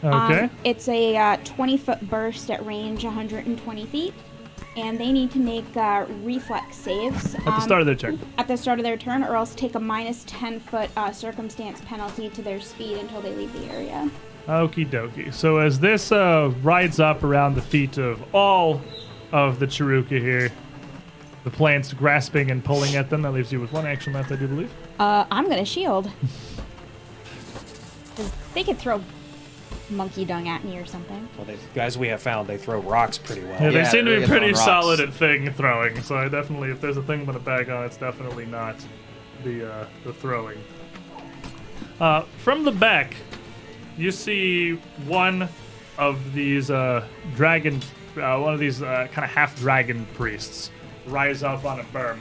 Okay. 0.03 0.41
Um, 0.41 0.49
it's 0.63 0.87
a 0.87 1.17
uh, 1.17 1.37
20 1.43 1.77
foot 1.77 2.09
burst 2.09 2.51
at 2.51 2.65
range 2.65 3.03
120 3.03 3.85
feet, 3.87 4.13
and 4.75 4.99
they 4.99 5.11
need 5.11 5.31
to 5.31 5.39
make 5.39 5.65
uh, 5.75 6.05
reflex 6.23 6.75
saves 6.75 7.35
At 7.35 7.45
the 7.45 7.59
start 7.61 7.81
of 7.81 7.87
their 7.87 7.95
turn. 7.95 8.19
at 8.37 8.47
the 8.47 8.57
start 8.57 8.79
of 8.79 8.83
their 8.83 8.97
turn, 8.97 9.23
or 9.23 9.35
else 9.35 9.55
take 9.55 9.75
a 9.75 9.79
minus 9.79 10.23
10 10.27 10.59
foot 10.59 10.89
uh, 10.95 11.11
circumstance 11.11 11.81
penalty 11.85 12.29
to 12.29 12.41
their 12.41 12.61
speed 12.61 12.97
until 12.97 13.21
they 13.21 13.33
leave 13.33 13.51
the 13.53 13.65
area. 13.73 14.09
Okie 14.47 14.89
dokie. 14.89 15.33
So 15.33 15.57
as 15.57 15.79
this 15.79 16.11
uh, 16.11 16.53
rides 16.61 16.99
up 16.99 17.23
around 17.23 17.55
the 17.55 17.61
feet 17.61 17.97
of 17.97 18.21
all 18.35 18.81
of 19.31 19.59
the 19.59 19.65
Charau-ka 19.67 20.15
here, 20.15 20.51
the 21.43 21.51
plants 21.51 21.91
grasping 21.91 22.51
and 22.51 22.63
pulling 22.63 22.95
at 22.95 23.09
them, 23.09 23.23
that 23.23 23.31
leaves 23.31 23.51
you 23.51 23.59
with 23.59 23.73
one 23.73 23.85
action 23.85 24.13
left, 24.13 24.31
I 24.31 24.35
do 24.35 24.47
believe. 24.47 24.71
Uh, 24.99 25.25
I'm 25.31 25.49
gonna 25.49 25.65
shield. 25.65 26.09
they 28.53 28.63
could 28.63 28.77
throw 28.77 29.01
monkey 29.89 30.25
dung 30.25 30.47
at 30.47 30.63
me 30.63 30.77
or 30.77 30.85
something. 30.85 31.27
Well, 31.37 31.45
they, 31.45 31.57
guys 31.73 31.97
we 31.97 32.07
have 32.09 32.21
found 32.21 32.47
they 32.47 32.57
throw 32.57 32.79
rocks 32.79 33.17
pretty 33.17 33.43
well. 33.43 33.61
Yeah, 33.61 33.69
they 33.69 33.75
Yeah, 33.79 33.89
seem 33.89 34.05
to 34.05 34.19
be 34.19 34.25
pretty 34.25 34.53
solid 34.53 34.99
at 34.99 35.13
thing 35.13 35.51
throwing. 35.53 36.01
So 36.01 36.17
I 36.17 36.27
definitely, 36.27 36.69
if 36.71 36.81
there's 36.81 36.97
a 36.97 37.03
thing 37.03 37.21
I'm 37.21 37.25
gonna 37.25 37.39
bag 37.39 37.69
on, 37.69 37.85
it's 37.85 37.97
definitely 37.97 38.45
not 38.45 38.75
the 39.43 39.71
uh, 39.71 39.87
the 40.03 40.13
throwing. 40.13 40.57
Uh, 41.99 42.21
from 42.37 42.63
the 42.63 42.71
back, 42.71 43.15
you 43.97 44.11
see 44.11 44.73
one 45.07 45.47
of 45.97 46.33
these 46.33 46.69
uh, 46.69 47.05
dragon, 47.35 47.81
uh, 48.17 48.37
one 48.37 48.53
of 48.53 48.59
these 48.59 48.81
uh, 48.81 49.07
kind 49.11 49.25
of 49.25 49.31
half 49.31 49.55
dragon 49.57 50.05
priests 50.13 50.69
rise 51.07 51.41
up 51.41 51.65
on 51.65 51.79
a 51.79 51.83
berm 51.85 52.19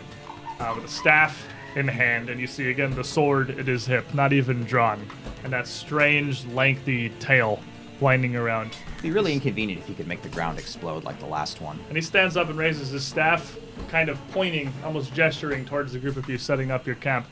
uh, 0.61 0.73
with 0.75 0.85
a 0.85 0.89
staff 0.89 1.47
in 1.77 1.87
hand, 1.87 2.31
and 2.31 2.41
you 2.41 2.47
see 2.47 2.71
again 2.71 2.91
the 2.95 3.05
sword 3.05 3.51
at 3.51 3.67
his 3.67 3.87
hip, 3.87 4.13
not 4.15 4.33
even 4.33 4.65
drawn, 4.65 5.07
and 5.45 5.53
that 5.53 5.69
strange, 5.69 6.45
lengthy 6.47 7.11
tail 7.21 7.61
winding 8.01 8.35
around. 8.35 8.73
It'd 8.93 9.03
be 9.03 9.11
really 9.11 9.33
inconvenient 9.33 9.83
if 9.83 9.87
he 9.87 9.95
could 9.95 10.09
make 10.09 10.23
the 10.23 10.29
ground 10.31 10.59
explode 10.59 11.05
like 11.05 11.19
the 11.21 11.27
last 11.27 11.61
one. 11.61 11.79
And 11.89 11.97
he 11.97 12.03
stands 12.03 12.37
up 12.37 12.49
and 12.49 12.59
raises 12.59 12.91
his 12.91 13.05
staff, 13.05 13.57
kind 13.89 14.09
of 14.09 14.19
pointing, 14.33 14.73
almost 14.85 15.15
gesturing 15.15 15.65
towards 15.65 15.93
the 15.93 15.99
group 15.99 16.17
of 16.17 16.29
you 16.29 16.39
setting 16.39 16.71
up 16.71 16.87
your 16.87 16.97
camp. 16.97 17.27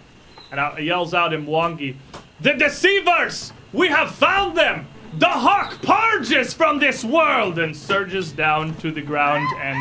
And 0.50 0.60
out, 0.60 0.78
he 0.78 0.86
yells 0.86 1.14
out 1.14 1.32
in 1.32 1.46
Mwangi, 1.46 1.96
The 2.40 2.54
deceivers! 2.54 3.52
We 3.72 3.88
have 3.88 4.14
found 4.14 4.56
them! 4.56 4.86
Dahak 5.16 5.82
purges 5.82 6.54
from 6.54 6.78
this 6.78 7.04
world! 7.04 7.58
And 7.58 7.76
surges 7.76 8.32
down 8.32 8.74
to 8.76 8.90
the 8.90 9.02
ground 9.02 9.46
and 9.60 9.78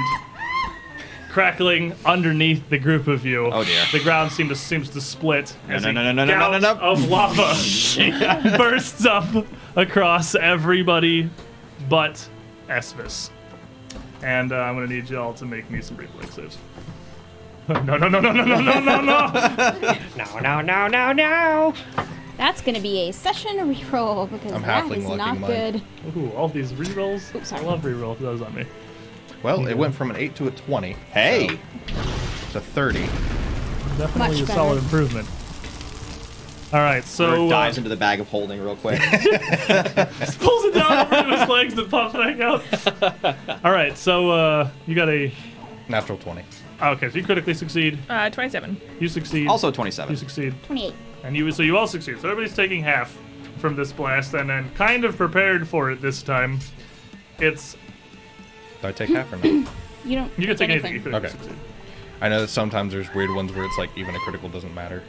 crackling 1.33 1.95
underneath 2.05 2.69
the 2.69 2.77
group 2.77 3.07
of 3.07 3.25
you. 3.25 3.47
Oh, 3.47 3.63
dear. 3.63 3.83
The 3.91 3.99
ground 3.99 4.31
seems 4.31 4.49
to 4.49 4.55
seems 4.55 4.89
to 4.91 5.01
split 5.01 5.55
No, 5.67 5.75
as 5.75 5.83
no, 5.83 5.89
a 5.89 5.93
no, 5.93 6.03
no, 6.03 6.11
no, 6.13 6.25
no, 6.25 6.31
gout 6.31 6.61
no, 6.61 6.73
no. 6.75 6.79
of 6.79 7.09
lava 7.09 8.57
bursts 8.57 9.05
up 9.05 9.45
across 9.75 10.35
everybody 10.35 11.29
but 11.89 12.27
Esvis. 12.69 13.31
And 14.21 14.51
uh, 14.51 14.57
I'm 14.57 14.75
gonna 14.75 14.87
need 14.87 15.09
y'all 15.09 15.33
to 15.33 15.45
make 15.45 15.69
me 15.71 15.81
some 15.81 15.97
reflex 15.97 16.35
saves. 16.35 16.57
No, 17.67 17.81
no, 17.81 17.97
no, 17.97 18.07
no, 18.09 18.19
no, 18.19 18.31
no, 18.31 18.43
no, 18.45 18.61
no, 18.61 18.79
no, 18.79 19.01
no! 19.01 19.27
No, 20.17 20.39
no, 20.39 20.61
no, 20.61 20.61
no, 20.61 20.87
no. 20.87 20.87
No 20.87 21.11
no 21.13 21.13
no 21.13 21.73
that's 22.37 22.61
gonna 22.61 22.79
be 22.79 23.09
a 23.09 23.13
session 23.13 23.57
reroll 23.57 24.29
because 24.29 24.53
I'm 24.53 24.63
that 24.63 24.85
halfling 24.85 24.97
is 24.97 25.05
lucky 25.05 25.17
not 25.17 25.37
mine. 25.39 25.51
good. 25.51 25.81
Ooh, 26.17 26.31
all 26.31 26.47
these 26.47 26.73
rerolls. 26.73 27.33
Oops, 27.35 27.47
sorry. 27.47 27.63
I 27.63 27.65
love 27.65 27.81
reroll 27.81 28.17
those 28.17 28.41
on 28.41 28.53
me. 28.55 28.65
Well, 29.43 29.67
it 29.67 29.77
went 29.77 29.93
from 29.93 30.09
an 30.09 30.15
8 30.15 30.35
to 30.35 30.47
a 30.47 30.51
20. 30.51 30.93
Hey! 31.11 31.47
so 31.47 31.55
it's 32.45 32.55
a 32.55 32.61
30. 32.61 33.01
Definitely 33.01 34.17
Much 34.19 34.39
a 34.41 34.45
better. 34.45 34.53
solid 34.53 34.77
improvement. 34.79 35.27
All 36.71 36.79
right, 36.79 37.03
so 37.03 37.43
Or 37.43 37.45
uh, 37.45 37.49
dives 37.49 37.77
into 37.77 37.89
the 37.89 37.95
bag 37.97 38.19
of 38.19 38.27
holding 38.29 38.59
real 38.59 38.75
quick. 38.75 38.99
just 39.11 40.39
pulls 40.39 40.63
it 40.63 40.73
down 40.73 41.05
over 41.05 41.29
to 41.29 41.37
his 41.37 41.49
legs 41.49 41.77
and 41.77 41.89
pops 41.91 42.13
back 42.15 42.39
out. 42.39 42.63
All 43.65 43.71
right, 43.71 43.95
so 43.95 44.31
uh, 44.31 44.69
you 44.87 44.95
got 44.95 45.09
a 45.09 45.31
Natural 45.89 46.17
20. 46.17 46.43
okay. 46.81 47.09
So 47.09 47.17
you 47.17 47.25
critically 47.25 47.53
succeed. 47.53 47.99
Uh, 48.09 48.29
27. 48.29 48.79
You 48.99 49.07
succeed. 49.09 49.47
also 49.47 49.69
27. 49.69 50.13
you 50.13 50.17
succeed. 50.17 50.55
28. 50.63 50.93
And 51.25 51.35
you, 51.35 51.51
so 51.51 51.61
you 51.61 51.77
all 51.77 51.87
succeed. 51.87 52.19
So 52.19 52.29
everybody's 52.29 52.55
taking 52.55 52.81
half 52.81 53.17
from 53.57 53.75
this 53.75 53.91
blast, 53.91 54.33
and 54.33 54.49
then 54.49 54.71
kind 54.75 55.05
of 55.05 55.15
prepared 55.17 55.67
for 55.67 55.91
it 55.91 56.01
this 56.01 56.23
time. 56.23 56.59
It's 57.39 57.77
Do 58.83 58.89
I 58.89 58.91
take 58.91 59.11
half 59.11 59.31
or 59.31 59.37
no? 59.37 59.65
You 60.05 60.17
don't. 60.17 60.31
you 60.37 60.47
can 60.47 60.57
take 60.57 60.69
anything. 60.69 60.91
anything. 60.95 61.13
You 61.13 61.19
could 61.19 61.25
Okay. 61.25 61.55
I 62.19 62.27
know 62.27 62.41
that 62.41 62.49
sometimes 62.49 62.91
there's 62.91 63.13
weird 63.13 63.33
ones 63.33 63.53
where 63.53 63.63
it's 63.63 63.77
like 63.77 63.89
even 63.97 64.13
a 64.13 64.19
critical 64.19 64.49
doesn't 64.49 64.75
matter. 64.75 65.01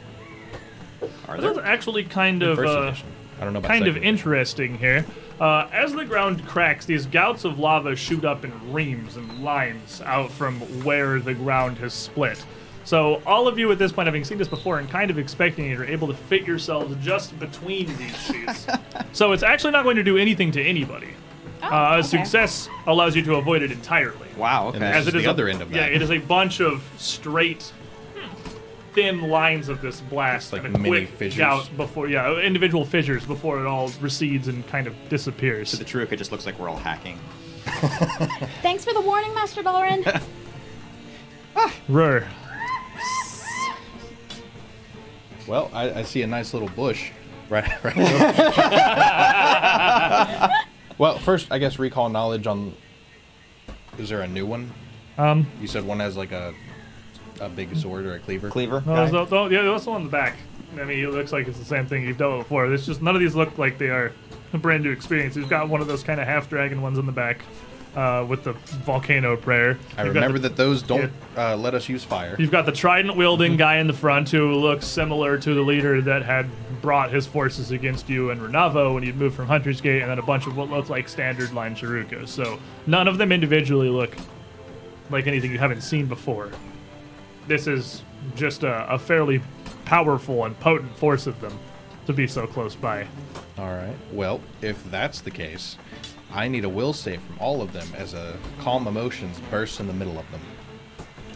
Are 1.27 1.35
This 1.35 1.51
is 1.51 1.57
actually 1.57 2.05
kind 2.05 2.41
of 2.41 2.59
uh. 2.59 2.93
I 3.37 3.43
don't 3.43 3.51
know 3.51 3.59
about 3.59 3.67
kind 3.67 3.87
of 3.87 3.95
second. 3.95 4.07
interesting 4.07 4.77
here. 4.77 5.05
Uh, 5.41 5.67
as 5.73 5.91
the 5.91 6.05
ground 6.05 6.45
cracks, 6.47 6.85
these 6.85 7.05
gouts 7.07 7.43
of 7.43 7.59
lava 7.59 7.93
shoot 7.97 8.23
up 8.23 8.45
in 8.45 8.71
reams 8.71 9.17
and 9.17 9.43
lines 9.43 9.99
out 10.05 10.31
from 10.31 10.61
where 10.85 11.19
the 11.19 11.33
ground 11.33 11.77
has 11.79 11.93
split. 11.93 12.41
So 12.85 13.21
all 13.25 13.49
of 13.49 13.59
you 13.59 13.69
at 13.73 13.77
this 13.77 13.91
point, 13.91 14.05
having 14.05 14.23
seen 14.23 14.37
this 14.37 14.47
before 14.47 14.79
and 14.79 14.89
kind 14.89 15.11
of 15.11 15.19
expecting 15.19 15.69
it, 15.69 15.77
are 15.77 15.83
able 15.83 16.07
to 16.07 16.13
fit 16.13 16.47
yourselves 16.47 16.95
just 17.03 17.37
between 17.37 17.87
these 17.97 18.15
sheets. 18.15 18.65
so 19.11 19.33
it's 19.33 19.43
actually 19.43 19.71
not 19.71 19.83
going 19.83 19.97
to 19.97 20.03
do 20.03 20.17
anything 20.17 20.53
to 20.53 20.63
anybody. 20.63 21.09
Oh, 21.63 21.67
Uh, 21.67 21.95
okay. 21.99 22.07
success 22.07 22.69
allows 22.85 23.15
you 23.15 23.21
to 23.23 23.35
avoid 23.35 23.61
it 23.63 23.71
entirely. 23.71 24.27
Wow, 24.37 24.67
okay. 24.69 24.79
As 24.85 25.07
it 25.07 25.09
is 25.09 25.15
is 25.15 25.23
the 25.23 25.27
a- 25.29 25.31
other 25.31 25.47
end 25.47 25.61
of 25.61 25.69
that. 25.71 25.75
Yeah, 25.75 25.85
it 25.95 26.01
is 26.01 26.11
a 26.11 26.17
bunch 26.19 26.59
of 26.61 26.83
straight, 26.97 27.71
thin 28.93 29.21
lines 29.29 29.67
of 29.69 29.81
this 29.81 30.01
blast, 30.01 30.53
Like 30.53 30.63
and 30.63 30.75
a 30.75 30.79
mini 30.79 31.05
quick 31.05 31.09
fissures. 31.17 31.37
gout 31.37 31.69
before, 31.77 32.07
yeah, 32.07 32.35
individual 32.39 32.85
fissures 32.85 33.25
before 33.25 33.59
it 33.59 33.65
all 33.65 33.89
recedes 34.01 34.47
and 34.47 34.65
kind 34.67 34.85
of 34.87 34.93
disappears. 35.09 35.69
So 35.69 35.77
the 35.77 35.85
Charau-ka 35.85 36.15
just 36.15 36.31
looks 36.31 36.45
like 36.45 36.59
we're 36.59 36.69
all 36.69 36.77
hacking. 36.77 37.17
Thanks 38.61 38.85
for 38.85 38.93
the 38.93 39.01
warning, 39.01 39.33
Master 39.33 39.63
Dalaran. 39.63 40.21
Rur. 41.87 42.27
Well, 45.47 45.69
I, 45.73 45.99
I 45.99 46.03
see 46.03 46.21
a 46.21 46.27
nice 46.27 46.53
little 46.53 46.69
bush 46.69 47.11
right. 47.49 47.83
right 47.83 47.95
well, 50.97 51.17
first, 51.19 51.47
I 51.51 51.59
guess 51.59 51.79
recall 51.79 52.09
knowledge 52.09 52.47
on. 52.47 52.73
Is 53.97 54.09
there 54.09 54.21
a 54.21 54.27
new 54.27 54.45
one? 54.45 54.71
Um, 55.17 55.47
You 55.61 55.67
said 55.67 55.85
one 55.85 55.99
has 55.99 56.17
like 56.17 56.31
a 56.31 56.53
a 57.41 57.49
big 57.49 57.75
sword 57.75 58.05
or 58.05 58.15
a 58.15 58.19
cleaver. 58.19 58.49
Cleaver? 58.49 58.81
no, 58.85 58.93
guy? 58.93 58.95
there's 58.95 59.11
no, 59.11 59.25
no, 59.25 59.43
yeah, 59.45 59.61
there's 59.61 59.71
also 59.71 59.91
on 59.91 60.03
the 60.03 60.09
back. 60.09 60.37
I 60.79 60.83
mean, 60.83 60.99
it 60.99 61.09
looks 61.09 61.31
like 61.31 61.47
it's 61.47 61.59
the 61.59 61.65
same 61.65 61.85
thing 61.85 62.03
you've 62.03 62.17
dealt 62.17 62.37
with 62.37 62.47
before. 62.47 62.71
It's 62.73 62.85
just 62.85 63.01
none 63.01 63.15
of 63.15 63.21
these 63.21 63.35
look 63.35 63.57
like 63.57 63.77
they 63.77 63.89
are 63.89 64.11
a 64.53 64.57
brand 64.57 64.83
new 64.83 64.91
experience. 64.91 65.35
You've 65.35 65.49
got 65.49 65.69
one 65.69 65.81
of 65.81 65.87
those 65.87 66.03
kind 66.03 66.19
of 66.19 66.27
half 66.27 66.49
dragon 66.49 66.81
ones 66.81 66.97
in 66.97 67.05
the 67.05 67.11
back 67.11 67.41
uh, 67.95 68.25
with 68.27 68.43
the 68.43 68.53
volcano 68.83 69.35
prayer. 69.37 69.77
I 69.97 70.03
You've 70.03 70.15
remember 70.15 70.37
the- 70.39 70.49
that 70.49 70.55
those 70.57 70.81
don't 70.81 71.11
uh, 71.37 71.55
let 71.55 71.73
us 71.73 71.87
use 71.89 72.03
fire. 72.03 72.35
You've 72.37 72.51
got 72.51 72.65
the 72.65 72.71
trident 72.71 73.15
wielding 73.15 73.57
guy 73.57 73.77
in 73.77 73.87
the 73.87 73.93
front 73.93 74.29
who 74.29 74.53
looks 74.55 74.85
similar 74.85 75.37
to 75.37 75.53
the 75.53 75.61
leader 75.61 76.01
that 76.01 76.23
had 76.23 76.47
brought 76.81 77.11
his 77.11 77.25
forces 77.25 77.71
against 77.71 78.09
you 78.09 78.29
and 78.29 78.39
Renali 78.41 78.93
when 78.93 79.03
you'd 79.03 79.15
moved 79.17 79.35
from 79.35 79.47
Hunter's 79.47 79.81
Gate, 79.81 80.01
and 80.01 80.11
then 80.11 80.19
a 80.19 80.23
bunch 80.23 80.45
of 80.45 80.55
what 80.55 80.69
look 80.69 80.89
like 80.89 81.07
standard 81.09 81.51
line 81.53 81.75
Charau-kas. 81.75 82.29
So 82.29 82.59
none 82.85 83.07
of 83.07 83.17
them 83.17 83.31
individually 83.31 83.89
look 83.89 84.15
like 85.09 85.25
anything 85.27 85.51
you 85.51 85.57
haven't 85.59 85.81
seen 85.81 86.05
before. 86.05 86.51
This 87.47 87.67
is 87.67 88.01
just 88.35 88.63
a, 88.63 88.91
a 88.93 88.99
fairly 88.99 89.41
powerful 89.85 90.45
and 90.45 90.59
potent 90.59 90.95
force 90.97 91.27
of 91.27 91.39
them 91.41 91.57
to 92.07 92.13
be 92.13 92.27
so 92.27 92.45
close 92.47 92.75
by. 92.75 93.07
All 93.57 93.69
right. 93.71 93.95
Well, 94.11 94.41
if 94.61 94.83
that's 94.91 95.21
the 95.21 95.31
case, 95.31 95.77
I 96.35 96.49
need 96.49 96.65
a 96.65 96.69
will 96.69 96.91
save 96.91 97.21
from 97.21 97.39
all 97.39 97.61
of 97.61 97.71
them 97.71 97.87
as 97.95 98.13
a 98.13 98.37
calm 98.59 98.87
emotions 98.87 99.39
bursts 99.49 99.79
in 99.79 99.87
the 99.87 99.93
middle 99.93 100.19
of 100.19 100.29
them. 100.31 100.41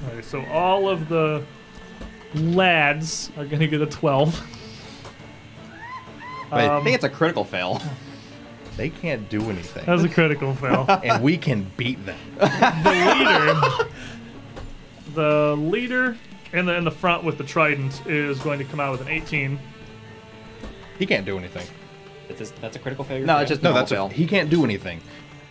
Alright, 0.09 0.25
so 0.25 0.43
all 0.47 0.89
of 0.89 1.07
the 1.07 1.43
lads 2.35 3.31
are 3.37 3.45
going 3.45 3.61
to 3.61 3.67
get 3.67 3.81
a 3.81 3.85
12. 3.85 4.45
But 6.49 6.59
I 6.59 6.67
think 6.77 6.87
um, 6.87 6.87
it's 6.87 7.03
a 7.05 7.09
critical 7.09 7.45
fail. 7.45 7.81
they 8.77 8.89
can't 8.89 9.29
do 9.29 9.41
anything, 9.49 9.85
That 9.85 9.93
was 9.93 10.03
a 10.03 10.09
critical 10.09 10.53
fail. 10.53 10.85
and 11.03 11.23
we 11.23 11.37
can 11.37 11.71
beat 11.77 12.05
them. 12.05 12.19
the 12.37 13.15
leader, 13.17 13.89
the 15.13 15.55
leader 15.57 16.17
in 16.51 16.65
the 16.65 16.75
in 16.75 16.83
the 16.83 16.91
front 16.91 17.23
with 17.23 17.37
the 17.37 17.43
trident 17.43 18.05
is 18.05 18.39
going 18.39 18.59
to 18.59 18.65
come 18.65 18.79
out 18.79 18.91
with 18.91 19.01
an 19.01 19.09
18. 19.09 19.59
He 20.97 21.05
can't 21.05 21.25
do 21.25 21.37
anything. 21.37 21.67
That's, 22.29 22.51
that's 22.51 22.75
a 22.75 22.79
critical 22.79 23.03
failure. 23.03 23.25
No, 23.25 23.37
it's 23.39 23.49
just 23.49 23.61
No, 23.63 23.71
normal 23.71 23.85
that's 23.87 24.13
a, 24.13 24.15
he 24.15 24.25
can't 24.27 24.49
do 24.49 24.63
anything. 24.63 25.01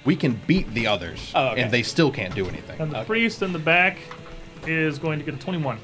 We 0.04 0.16
can 0.16 0.40
beat 0.46 0.72
the 0.74 0.86
others, 0.86 1.32
Oh, 1.34 1.48
okay. 1.48 1.62
and 1.62 1.70
they 1.70 1.82
still 1.82 2.10
can't 2.10 2.34
do 2.34 2.46
anything. 2.48 2.80
And 2.80 2.90
the 2.92 2.98
Okay. 2.98 3.06
priest 3.06 3.42
in 3.42 3.52
the 3.52 3.58
back 3.58 3.98
is 4.66 4.98
going 4.98 5.18
to 5.18 5.24
get 5.24 5.34
a 5.34 5.38
21. 5.38 5.78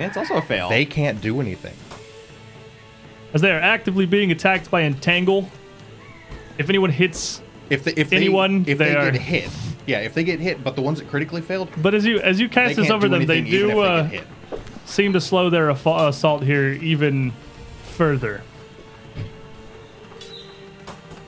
Yeah, 0.00 0.06
it's 0.06 0.16
also 0.16 0.34
a 0.36 0.42
fail. 0.42 0.68
They 0.68 0.84
can't 0.84 1.20
do 1.20 1.40
anything. 1.40 1.74
As 3.34 3.40
they 3.40 3.50
are 3.52 3.60
actively 3.60 4.06
being 4.06 4.32
attacked 4.32 4.70
by 4.70 4.82
entangle, 4.82 5.48
if 6.58 6.68
anyone 6.68 6.90
hits, 6.90 7.40
If 7.70 7.84
they, 7.84 7.92
if 7.92 8.10
they, 8.10 8.16
Anyone, 8.16 8.64
if 8.66 8.78
they 8.78 8.90
they, 8.90 8.96
are- 8.96 9.10
get 9.10 9.20
hit, 9.20 9.48
yeah, 9.86 10.00
if 10.00 10.12
they 10.14 10.24
get 10.24 10.40
hit, 10.40 10.62
but 10.64 10.74
the 10.76 10.82
ones 10.82 10.98
that 10.98 11.08
critically 11.08 11.40
failed, 11.40 11.68
but 11.78 11.94
as 11.94 12.04
you 12.04 12.18
as 12.20 12.38
you 12.40 12.48
cast 12.48 12.76
this 12.76 12.90
over 12.90 13.08
them, 13.08 13.24
they 13.26 13.40
do 13.40 13.80
uh, 13.80 14.08
they 14.08 14.22
seem 14.84 15.12
to 15.14 15.20
slow 15.20 15.48
their 15.48 15.68
affa- 15.68 16.08
assault 16.08 16.42
here 16.42 16.68
even 16.82 17.32
further. 17.96 18.42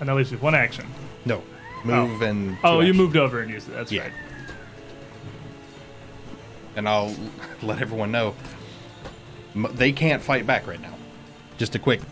And 0.04 0.10
that 0.10 0.16
leaves 0.16 0.30
you 0.30 0.36
with 0.36 0.42
one 0.42 0.54
action. 0.54 0.84
No. 1.24 1.42
Move 1.82 2.20
and. 2.20 2.58
Oh, 2.62 2.72
two 2.80 2.86
you 2.86 2.90
actions. 2.90 2.96
moved 2.98 3.16
over 3.16 3.40
and 3.40 3.50
used 3.50 3.70
it. 3.70 3.72
That's 3.72 3.90
Yeah. 3.90 4.02
right. 4.02 4.12
And 6.76 6.86
I'll 6.86 7.16
let 7.62 7.80
everyone 7.80 8.12
know 8.12 8.34
they 9.54 9.92
can't 9.92 10.22
fight 10.22 10.46
back 10.46 10.66
right 10.66 10.78
now. 10.80 10.92
Just 11.56 11.74
a 11.74 11.78
quick. 11.78 12.02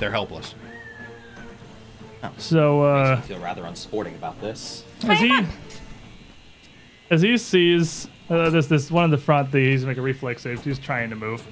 They're 0.00 0.10
helpless. 0.10 0.56
So 2.38 2.82
uh, 2.82 3.16
I 3.18 3.20
feel 3.20 3.38
rather 3.38 3.62
unsporting 3.62 4.16
about 4.16 4.40
this. 4.40 4.82
as 5.04 5.20
he 5.20 5.46
as 7.10 7.22
he 7.22 7.36
sees 7.38 8.08
uh, 8.28 8.50
this 8.50 8.66
this 8.66 8.90
one 8.90 9.04
in 9.04 9.10
the 9.12 9.18
front, 9.18 9.52
the, 9.52 9.58
he's 9.60 9.86
make 9.86 9.98
a 9.98 10.02
reflex 10.02 10.42
save. 10.42 10.64
He's 10.64 10.80
trying 10.80 11.10
to 11.10 11.16
move, 11.16 11.46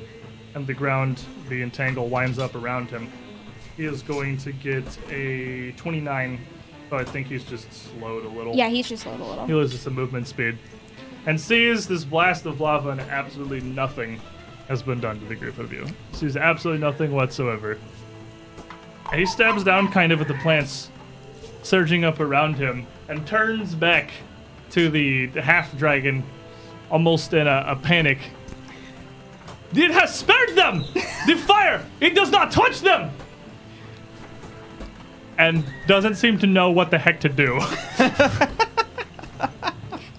and 0.56 0.66
the 0.66 0.74
ground, 0.74 1.22
the 1.48 1.62
entangle 1.62 2.08
winds 2.08 2.40
up 2.40 2.56
around 2.56 2.90
him. 2.90 3.12
He 3.76 3.86
is 3.86 4.02
going 4.02 4.36
to 4.38 4.52
get 4.52 4.84
a 5.10 5.72
29. 5.72 6.40
Oh, 6.90 6.96
I 6.96 7.04
think 7.04 7.26
he's 7.26 7.44
just 7.44 7.72
slowed 7.72 8.24
a 8.24 8.28
little. 8.28 8.54
Yeah, 8.54 8.68
he's 8.68 8.88
just 8.88 9.04
slowed 9.04 9.20
a 9.20 9.24
little. 9.24 9.46
He 9.46 9.54
loses 9.54 9.80
some 9.80 9.94
movement 9.94 10.28
speed, 10.28 10.58
and 11.26 11.40
sees 11.40 11.88
this 11.88 12.04
blast 12.04 12.44
of 12.44 12.60
lava, 12.60 12.90
and 12.90 13.00
absolutely 13.00 13.60
nothing 13.60 14.20
has 14.68 14.82
been 14.82 15.00
done 15.00 15.18
to 15.20 15.26
the 15.26 15.34
group 15.34 15.58
of 15.58 15.72
you. 15.72 15.86
Sees 16.12 16.36
absolutely 16.36 16.80
nothing 16.80 17.12
whatsoever. 17.12 17.78
And 19.10 19.20
he 19.20 19.26
stabs 19.26 19.64
down 19.64 19.90
kind 19.90 20.12
of 20.12 20.20
at 20.20 20.28
the 20.28 20.34
plants 20.34 20.90
surging 21.62 22.04
up 22.04 22.20
around 22.20 22.56
him 22.56 22.86
and 23.08 23.26
turns 23.26 23.74
back 23.74 24.10
to 24.70 24.88
the 24.90 25.28
half 25.40 25.76
dragon, 25.76 26.22
almost 26.90 27.32
in 27.32 27.46
a, 27.46 27.64
a 27.68 27.76
panic. 27.76 28.18
It 29.74 29.90
has 29.90 30.14
spared 30.14 30.54
them! 30.54 30.84
The 31.24 31.36
fire! 31.36 31.86
It 32.00 32.16
does 32.16 32.32
not 32.32 32.50
touch 32.50 32.80
them! 32.80 33.12
And 35.38 35.64
doesn't 35.86 36.16
seem 36.16 36.38
to 36.38 36.46
know 36.46 36.70
what 36.70 36.90
the 36.90 36.98
heck 36.98 37.20
to 37.20 37.28
do. 37.28 37.58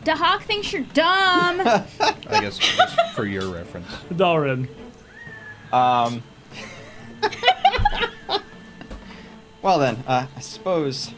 Dahak 0.04 0.42
thinks 0.42 0.74
you're 0.74 0.82
dumb. 0.94 1.62
I 1.66 1.86
guess 2.42 2.58
just 2.58 3.00
for 3.16 3.26
your 3.26 3.48
reference. 3.48 3.88
Dalrin. 4.12 4.68
Um. 5.72 6.22
well 9.62 9.80
then, 9.80 10.04
uh, 10.08 10.28
I 10.36 10.40
suppose. 10.42 11.12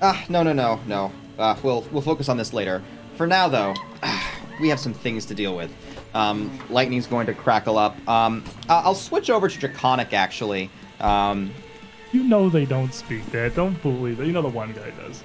Ah, 0.00 0.24
no, 0.28 0.42
no, 0.42 0.52
no, 0.52 0.80
no. 0.86 1.12
Uh, 1.38 1.56
we'll 1.62 1.82
we'll 1.92 2.02
focus 2.02 2.28
on 2.28 2.36
this 2.36 2.52
later. 2.52 2.82
For 3.16 3.26
now, 3.26 3.48
though, 3.48 3.74
we 4.60 4.68
have 4.68 4.80
some 4.80 4.94
things 4.94 5.26
to 5.26 5.34
deal 5.34 5.54
with. 5.54 5.72
Um, 6.14 6.58
lightning's 6.70 7.06
going 7.06 7.26
to 7.26 7.34
crackle 7.34 7.76
up. 7.76 7.96
Um, 8.08 8.44
I- 8.68 8.80
I'll 8.80 8.94
switch 8.94 9.28
over 9.30 9.48
to 9.48 9.58
draconic 9.58 10.12
actually. 10.12 10.70
Um, 11.00 11.52
You 12.14 12.22
know 12.22 12.48
they 12.48 12.64
don't 12.64 12.94
speak 12.94 13.26
that. 13.32 13.56
Don't 13.56 13.80
believe 13.82 14.20
it. 14.20 14.26
You 14.26 14.32
know 14.32 14.40
the 14.42 14.48
one 14.48 14.72
guy 14.72 14.90
does. 14.90 15.22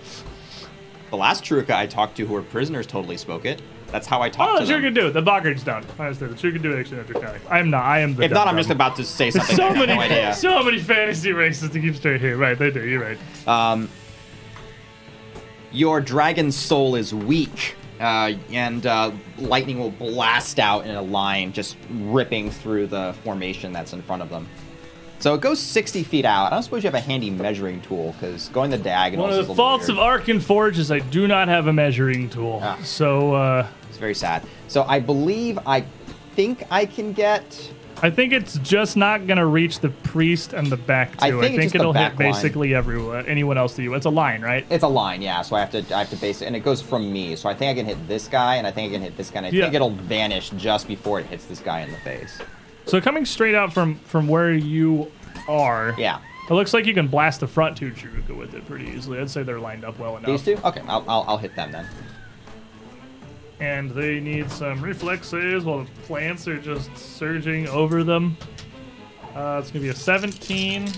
the 1.12 1.18
last 1.18 1.44
Charau-ka 1.44 1.78
I 1.78 1.86
talked 1.86 2.18
to 2.18 2.26
who 2.26 2.34
were 2.34 2.42
prisoners 2.42 2.88
totally 2.88 3.16
spoke 3.16 3.46
it. 3.46 3.62
That's 3.92 4.08
how 4.08 4.22
I 4.24 4.30
talked 4.30 4.52
Oh, 4.54 4.60
to 4.60 4.66
the 4.66 4.72
them. 4.74 4.82
Charau-ka 4.84 5.02
do. 5.02 5.12
The 5.12 5.22
Boggard's. 5.22 5.68
I 5.68 5.78
understand. 5.78 6.32
The 6.32 6.36
Charau-ka 6.36 6.58
do 6.64 6.78
actually 6.80 6.98
have 6.98 7.06
Draconic. 7.08 7.42
I 7.48 7.60
am 7.60 7.70
not. 7.70 7.84
I 7.84 8.00
am 8.00 8.16
the 8.16 8.24
If 8.24 8.32
not, 8.32 8.48
I'm 8.48 8.58
just 8.58 8.72
about 8.72 8.96
to 8.96 9.04
say 9.04 9.30
something. 9.32 9.56
so 9.56 9.72
many, 9.72 9.94
no 9.94 10.02
idea. 10.02 10.34
so 10.34 10.64
many 10.64 10.80
fantasy 10.80 11.32
races 11.32 11.70
to 11.70 11.80
keep 11.80 11.96
straight 11.96 12.22
here. 12.22 12.38
Right, 12.38 12.58
they 12.58 12.72
do. 12.72 12.84
You're 12.88 13.02
right. 13.04 13.18
Um, 13.48 13.88
your 15.72 16.02
dragon 16.02 16.52
soul 16.52 16.96
is 16.96 17.14
weak, 17.14 17.76
uh, 18.00 18.34
and 18.52 18.88
uh, 18.88 19.12
lightning 19.38 19.78
will 19.80 19.92
blast 19.92 20.58
out 20.58 20.88
in 20.88 20.96
a 20.96 21.02
line, 21.04 21.54
just 21.54 21.78
ripping 21.92 22.50
through 22.50 22.88
the 22.88 23.14
formation 23.24 23.72
that's 23.72 23.94
in 23.94 24.02
front 24.02 24.24
of 24.24 24.30
them. 24.32 24.48
So 25.20 25.34
it 25.34 25.42
goes 25.42 25.60
60 25.60 26.04
feet 26.04 26.24
out. 26.26 26.46
I 26.48 26.50
don't 26.56 26.64
suppose 26.64 26.84
you 26.84 26.88
have 26.88 26.96
a 26.96 27.02
handy 27.02 27.30
measuring 27.30 27.82
tool, 27.82 28.14
because 28.14 28.48
going 28.50 28.72
the 28.72 28.78
diagonals 28.78 29.32
One 29.32 29.40
of 29.40 29.48
the 29.48 29.54
faults 29.56 29.88
weird. 29.90 30.00
of 30.00 30.22
Arkenforge 30.22 30.78
is 30.78 30.92
I 30.92 31.00
do 31.00 31.28
not 31.28 31.50
have 31.50 31.68
a 31.68 31.74
measuring 31.74 32.30
tool. 32.30 32.62
Ah. 32.64 32.80
So 32.84 33.34
uh, 33.36 33.68
It's 33.90 33.98
very 33.98 34.16
sad. 34.16 34.44
So 34.70 34.84
I 34.84 35.00
believe, 35.02 35.60
I 35.66 35.84
think 36.36 36.64
I 36.72 36.86
can 36.86 37.12
get... 37.12 37.72
I 38.02 38.10
think 38.10 38.32
it's 38.32 38.58
just 38.60 38.96
not 38.96 39.28
gonna 39.28 39.46
reach 39.46 39.82
the 39.82 39.90
priest 39.90 40.54
and 40.54 40.68
the 40.68 40.78
back 40.78 41.18
too. 41.18 41.26
I 41.26 41.32
think 41.42 41.62
just 41.62 41.74
the 41.74 41.80
it'll 41.80 41.92
hit 41.92 42.00
line. 42.02 42.16
basically 42.16 42.74
everyone, 42.74 43.26
anyone 43.26 43.58
else 43.58 43.76
to 43.76 43.84
you. 43.84 43.94
It's 43.96 44.06
a 44.06 44.10
line, 44.10 44.42
right? 44.42 44.66
It's 44.70 44.86
a 44.86 44.88
line, 44.88 45.22
yeah. 45.22 45.42
So 45.42 45.58
I 45.58 45.60
have 45.60 45.72
to, 45.72 45.80
I 45.94 46.00
have 46.00 46.10
to 46.12 46.16
base 46.16 46.42
it, 46.42 46.46
and 46.46 46.56
it 46.56 46.62
goes 46.62 46.82
from 46.82 47.12
me. 47.12 47.36
So 47.36 47.50
I 47.50 47.54
think 47.54 47.72
I 47.72 47.74
can 47.78 47.86
hit 47.86 48.08
this 48.08 48.30
guy, 48.30 48.56
and 48.56 48.66
I 48.66 48.72
think 48.72 48.92
I 48.92 48.96
can 48.96 49.02
hit 49.02 49.18
this 49.18 49.30
guy. 49.30 49.40
And 49.40 49.48
I 49.48 49.50
Yeah. 49.50 49.64
think 49.64 49.74
it'll 49.74 49.90
vanish 49.90 50.52
just 50.52 50.88
before 50.88 51.20
it 51.20 51.26
hits 51.26 51.44
this 51.44 51.60
guy 51.60 51.82
in 51.82 51.92
the 51.92 51.98
face. 51.98 52.40
So 52.90 53.00
coming 53.02 53.26
straight 53.26 53.56
out 53.56 53.72
from 53.74 53.96
from 54.06 54.28
where 54.28 54.54
you 54.54 55.12
are, 55.48 55.96
Yeah. 55.98 56.20
it 56.50 56.54
looks 56.54 56.74
like 56.74 56.86
you 56.86 56.94
can 56.94 57.08
blast 57.08 57.40
the 57.40 57.48
front 57.48 57.78
two 57.78 57.92
Charau-ka 57.92 58.34
with 58.34 58.54
it 58.54 58.66
pretty 58.68 58.88
easily. 58.88 59.20
I'd 59.20 59.30
say 59.30 59.44
they're 59.44 59.60
lined 59.60 59.86
up 59.86 59.98
well 60.00 60.18
enough. 60.18 60.28
These 60.30 60.44
two? 60.44 60.62
Okay, 60.64 60.82
I'll, 60.88 61.04
I'll, 61.08 61.26
I'll 61.28 61.38
hit 61.38 61.56
them 61.56 61.72
then. 61.72 61.86
and 63.60 63.92
they 63.92 64.20
need 64.20 64.50
some 64.50 64.82
reflexes 64.82 65.66
while 65.66 65.84
the 65.84 65.92
plants 66.04 66.48
are 66.48 66.58
just 66.60 66.96
surging 66.98 67.68
over 67.68 68.04
them. 68.04 68.38
Uh, 69.36 69.60
it's 69.62 69.70
gonna 69.72 69.84
be 69.84 69.90
a 69.90 69.96
17 69.96 70.90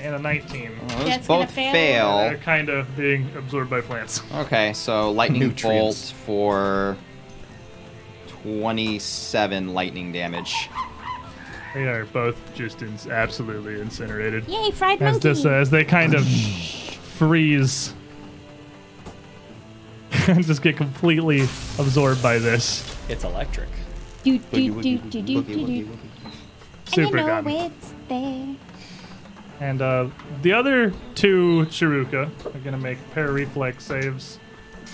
and 0.00 0.14
a 0.14 0.18
19. 0.18 0.70
Well, 0.88 0.98
those 0.98 1.06
That's 1.08 1.26
gonna 1.26 1.44
both 1.46 1.54
fail. 1.54 1.72
fail. 1.72 2.18
They're 2.18 2.36
kind 2.38 2.68
of 2.68 2.94
being 2.96 3.28
absorbed 3.36 3.70
by 3.70 3.80
plants. 3.80 4.20
Okay, 4.34 4.72
so 4.74 5.10
lightning 5.10 5.40
Nutrients. 5.40 6.12
bolt 6.12 6.20
for 6.26 6.96
27 8.42 9.72
lightning 9.74 10.12
damage. 10.12 10.68
They 11.76 11.88
are 11.88 12.06
both 12.06 12.54
just 12.54 12.80
in, 12.80 12.96
absolutely 13.10 13.78
incinerated. 13.82 14.48
Yay, 14.48 14.70
fried 14.70 15.02
As 15.02 15.16
monkey. 15.16 15.28
this, 15.28 15.44
uh, 15.44 15.50
as 15.50 15.68
they 15.68 15.84
kind 15.84 16.14
of 16.14 16.26
freeze 16.26 17.92
and 20.26 20.42
just 20.42 20.62
get 20.62 20.78
completely 20.78 21.42
absorbed 21.78 22.22
by 22.22 22.38
this. 22.38 22.96
It's 23.10 23.24
electric. 23.24 23.68
do, 24.24 24.38
do, 24.38 24.80
do, 24.80 24.98
do, 25.00 25.20
do, 25.20 25.42
do, 25.42 25.66
do. 25.66 25.98
Super 26.86 27.00
and 27.02 27.10
you 27.10 27.16
know 27.16 27.42
gun. 27.42 27.46
it's 27.48 27.94
there. 28.08 28.56
And 29.60 29.82
uh, 29.82 30.08
the 30.40 30.54
other 30.54 30.94
two 31.14 31.66
Charau-ka 31.68 32.22
are 32.46 32.60
going 32.60 32.72
to 32.72 32.78
make 32.78 32.96
pair 33.12 33.32
reflex 33.32 33.84
saves 33.84 34.38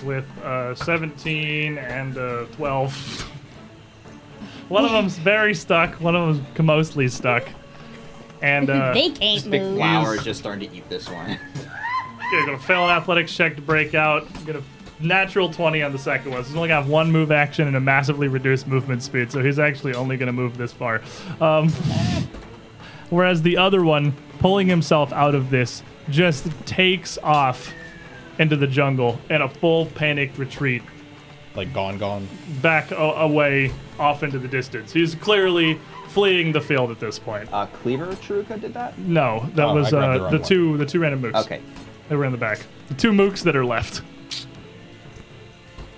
with 0.03 0.27
uh, 0.43 0.75
17 0.75 1.79
and 1.79 2.19
uh, 2.19 2.47
12. 2.57 3.29
one 4.73 4.85
of 4.87 4.91
them's 4.93 5.19
very 5.19 5.55
stuck, 5.55 6.01
one 6.01 6.17
of 6.17 6.37
them's 6.37 6.59
mostly 6.59 7.07
stuck. 7.09 7.47
And 8.41 8.71
uh, 8.71 8.93
they 8.95 9.11
can't 9.11 9.19
This 9.21 9.43
big 9.45 9.63
move. 9.63 9.77
flower 9.77 10.15
is 10.15 10.25
just 10.25 10.41
starting 10.41 10.69
to 10.71 10.77
eat 10.77 10.89
this 10.89 11.09
one. 11.09 11.39
you're 12.33 12.47
going 12.47 12.59
to 12.59 12.65
fail 12.65 12.85
an 12.85 12.91
athletics 12.91 13.35
check 13.35 13.57
to 13.57 13.63
break 13.63 13.95
out. 13.95 14.27
Get 14.47 14.57
a 14.57 14.63
natural 14.99 15.53
20 15.53 15.83
on 15.83 15.93
the 15.93 15.99
second 15.99 16.33
one. 16.33 16.43
So 16.43 16.49
he's 16.49 16.57
only 16.57 16.69
got 16.69 16.87
one 16.87 17.13
move 17.13 17.31
action 17.31 17.67
and 17.67 17.77
a 17.77 17.81
massively 17.81 18.29
reduced 18.29 18.67
movement 18.67 19.03
speed, 19.03 19.31
so 19.31 19.43
he's 19.43 19.59
actually 19.59 19.95
only 19.95 20.17
going 20.17 20.29
to 20.29 20.33
move 20.33 20.57
this 20.57 20.73
far. 20.73 21.03
Um, 21.41 21.69
whereas 23.11 23.43
the 23.43 23.59
other 23.59 23.85
one, 23.85 24.15
pulling 24.39 24.69
himself 24.69 25.13
out 25.13 25.35
of 25.35 25.51
this, 25.51 25.83
just 26.09 26.47
takes 26.65 27.19
off 27.19 27.73
into 28.39 28.57
the 28.57 28.67
jungle 28.67 29.21
in 29.29 29.43
a 29.43 29.49
full 29.49 29.87
panicked 29.87 30.39
retreat 30.39 30.83
Like 31.55 31.73
gone, 31.75 31.99
gone. 31.99 32.27
back 32.63 32.91
a- 32.93 32.97
away 32.97 33.73
off 33.99 34.23
into 34.23 34.39
the 34.39 34.49
distance. 34.49 34.93
He's 34.93 35.15
clearly 35.15 35.79
fleeing 36.09 36.53
the 36.53 36.61
field 36.61 36.91
at 36.91 36.99
this 36.99 37.19
point. 37.19 37.49
Uh, 37.53 37.67
Cleaver 37.67 38.07
Charau-ka 38.17 38.57
did 38.57 38.73
that? 38.75 38.99
No, 38.99 39.47
that 39.55 39.67
Oh, 39.67 39.75
was 39.75 39.91
grabbed 39.91 39.93
the 39.93 39.99
uh, 39.99 40.23
wrong 40.25 40.33
the 40.33 40.39
one. 40.39 40.49
two 40.49 40.77
the 40.79 40.87
two 40.87 41.01
random 41.01 41.23
mooks. 41.23 41.45
Okay. 41.45 41.61
They 42.09 42.17
were 42.17 42.25
in 42.25 42.33
the 42.33 42.39
back. 42.39 42.61
The 42.89 42.95
two 42.95 43.11
mooks 43.13 43.43
that 43.45 43.55
are 43.57 43.65
left. 43.65 44.03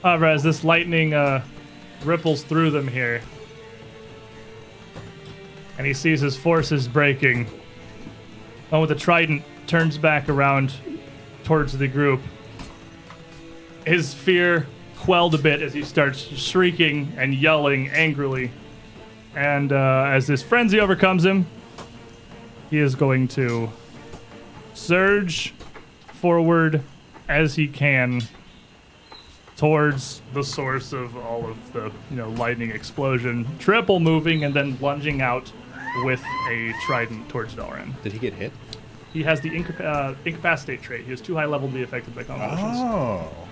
However, 0.03 0.27
as 0.27 0.43
this 0.43 0.65
lightning 0.65 1.15
uh, 1.15 1.43
ripples 2.05 2.43
through 2.43 2.71
them 2.71 2.87
here, 2.89 3.23
and 5.79 5.87
he 5.87 5.95
sees 5.95 6.21
his 6.21 6.37
forces 6.37 6.87
breaking, 6.89 7.47
and 8.71 8.81
with 8.81 8.91
the 8.91 8.97
trident 8.97 9.43
turns 9.67 9.99
back 9.99 10.29
around 10.29 10.73
towards 11.45 11.77
the 11.79 11.89
group, 11.89 12.21
his 13.87 14.13
fear 14.15 14.67
quelled 15.05 15.35
a 15.35 15.39
bit 15.39 15.61
as 15.61 15.75
he 15.75 15.83
starts 15.83 16.19
shrieking 16.19 17.13
and 17.19 17.35
yelling 17.35 17.89
angrily. 17.91 18.51
And 19.37 19.71
uh, 19.71 20.05
as 20.09 20.27
this 20.27 20.43
frenzy 20.43 20.81
overcomes 20.81 21.25
him, 21.25 21.47
he 22.71 22.79
is 22.79 22.95
going 22.95 23.29
to 23.29 23.71
surge 24.73 25.53
forward 26.07 26.83
as 27.29 27.55
he 27.55 27.69
can 27.69 28.23
towards 29.59 30.23
the 30.33 30.43
source 30.43 30.95
of 30.95 31.17
all 31.19 31.47
of 31.47 31.73
the 31.73 31.93
you 32.11 32.17
know 32.17 32.31
lightning 32.31 32.71
explosion 32.71 33.47
triple 33.59 34.01
moving 34.01 34.43
and 34.43 34.53
then 34.55 34.77
lunging 34.81 35.21
out 35.23 35.53
with 36.03 36.23
a 36.51 36.73
trident 36.87 37.29
towards 37.29 37.55
Dalren. 37.55 37.93
Did 38.03 38.13
he 38.13 38.19
get 38.19 38.33
hit? 38.33 38.53
He 39.13 39.23
has 39.23 39.41
the 39.43 39.51
incap- 39.51 39.81
uh, 39.81 40.15
incapacitate 40.25 40.83
trait. 40.83 41.05
He 41.05 41.13
is 41.13 41.21
too 41.21 41.37
high 41.37 41.45
level 41.45 41.69
to 41.69 41.75
be 41.75 41.83
affected 41.83 42.17
by 42.17 42.25
combinations. 42.25 42.79
Oh. 42.79 43.44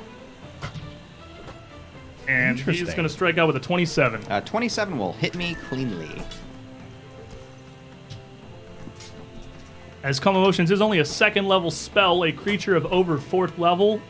And 2.29 2.59
he's 2.59 2.83
going 2.85 3.03
to 3.03 3.09
strike 3.09 3.39
out 3.39 3.47
with 3.47 3.57
a 3.57 3.61
27. 3.61 4.23
Uh, 4.31 4.41
27 4.43 4.99
will 4.99 5.12
hit 5.14 5.35
me 5.35 5.55
cleanly. 5.68 6.23
As 10.03 10.18
Calm 10.18 10.35
Emotions 10.35 10.70
is 10.70 10.81
only 10.81 10.99
a 10.99 11.05
second 11.05 11.47
level 11.47 11.70
spell, 11.70 12.25
a 12.25 12.33
creature 12.33 12.75
of 12.75 12.87
over 12.87 13.18
fourth 13.18 13.59
level 13.59 14.01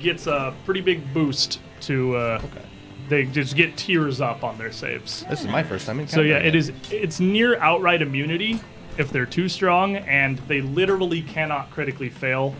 gets 0.00 0.26
a 0.26 0.54
pretty 0.64 0.80
big 0.80 1.12
boost 1.14 1.60
to. 1.82 2.16
Uh, 2.16 2.40
Okay. 2.44 2.66
They 3.08 3.24
just 3.26 3.56
get 3.56 3.76
tears 3.76 4.22
up 4.22 4.42
on 4.42 4.56
their 4.56 4.72
saves. 4.72 5.24
This 5.28 5.40
is 5.42 5.46
my 5.46 5.62
first 5.62 5.84
time 5.84 6.00
in 6.00 6.08
So 6.08 6.22
yeah, 6.22 6.38
it 6.38 6.54
is. 6.54 6.72
It's 6.90 7.20
near 7.20 7.58
outright 7.58 8.00
immunity 8.00 8.58
if 8.96 9.10
they're 9.10 9.26
too 9.26 9.50
strong, 9.50 9.96
and 9.96 10.38
they 10.48 10.62
literally 10.62 11.20
cannot 11.20 11.70
critically 11.70 12.08
fail. 12.08 12.54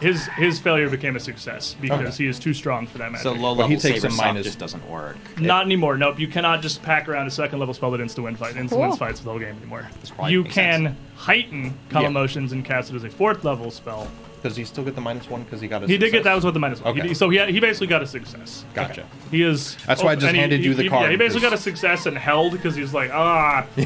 His 0.00 0.26
his 0.36 0.58
failure 0.58 0.88
became 0.90 1.16
a 1.16 1.20
success 1.20 1.74
because 1.80 2.00
Okay. 2.00 2.24
he 2.24 2.26
is 2.26 2.38
too 2.38 2.52
strong 2.54 2.86
for 2.86 2.98
that 2.98 3.10
magic. 3.12 3.22
So 3.22 3.32
low 3.32 3.54
But 3.54 3.62
level 3.62 3.68
he 3.68 3.76
takes 3.76 3.96
saber 4.02 4.06
a 4.08 4.10
soft 4.10 4.26
minus- 4.26 4.46
just 4.46 4.58
doesn't 4.58 4.88
work. 4.90 5.16
Not 5.40 5.64
anymore. 5.64 5.96
Nope. 5.96 6.18
You 6.20 6.28
cannot 6.28 6.62
just 6.62 6.82
pack 6.82 7.08
around 7.08 7.26
a 7.26 7.30
second 7.30 7.58
level 7.58 7.74
spell 7.74 7.90
that 7.92 8.00
insta 8.00 8.22
win 8.22 8.36
fight. 8.36 8.54
Insta 8.54 8.58
wins 8.58 8.70
Cool. 8.72 8.96
fights 8.96 9.20
the 9.20 9.30
whole 9.30 9.38
game 9.38 9.56
anymore. 9.56 9.88
probably 10.14 10.32
You 10.32 10.42
makes 10.42 10.54
can 10.54 10.82
sense. 10.84 10.96
heighten 11.16 11.74
calm 11.90 12.02
Yeah. 12.02 12.08
emotions 12.08 12.52
and 12.52 12.64
cast 12.64 12.90
it 12.92 12.96
as 12.96 13.04
a 13.04 13.10
fourth 13.10 13.44
level 13.44 13.70
spell. 13.70 14.08
Does 14.46 14.54
he 14.54 14.64
still 14.64 14.84
get 14.84 14.94
the 14.94 15.00
minus 15.00 15.28
one 15.28 15.42
because 15.42 15.60
he 15.60 15.66
got 15.66 15.82
a 15.82 15.88
He 15.88 15.98
did 15.98 16.12
get 16.12 16.22
that 16.22 16.32
was 16.36 16.44
with 16.44 16.54
the 16.54 16.60
minus 16.60 16.80
one. 16.80 16.96
Okay. 16.96 17.08
He, 17.08 17.14
so 17.14 17.28
he, 17.30 17.44
he 17.50 17.58
basically 17.58 17.88
got 17.88 18.00
a 18.00 18.06
success. 18.06 18.64
Gotcha. 18.74 19.04
He 19.32 19.42
is. 19.42 19.76
That's 19.88 20.04
why 20.04 20.12
I 20.12 20.14
just 20.14 20.26
and 20.28 20.36
he- 20.36 20.40
handed 20.40 20.64
you 20.64 20.72
the 20.72 20.84
he- 20.84 20.88
card, 20.88 21.06
Yeah, 21.06 21.10
he 21.10 21.16
basically 21.16 21.42
got 21.42 21.52
a 21.52 21.58
success 21.58 22.06
and 22.06 22.16
held 22.16 22.52
because 22.52 22.76
he's 22.76 22.94
like, 22.94 23.10
ah. 23.10 23.66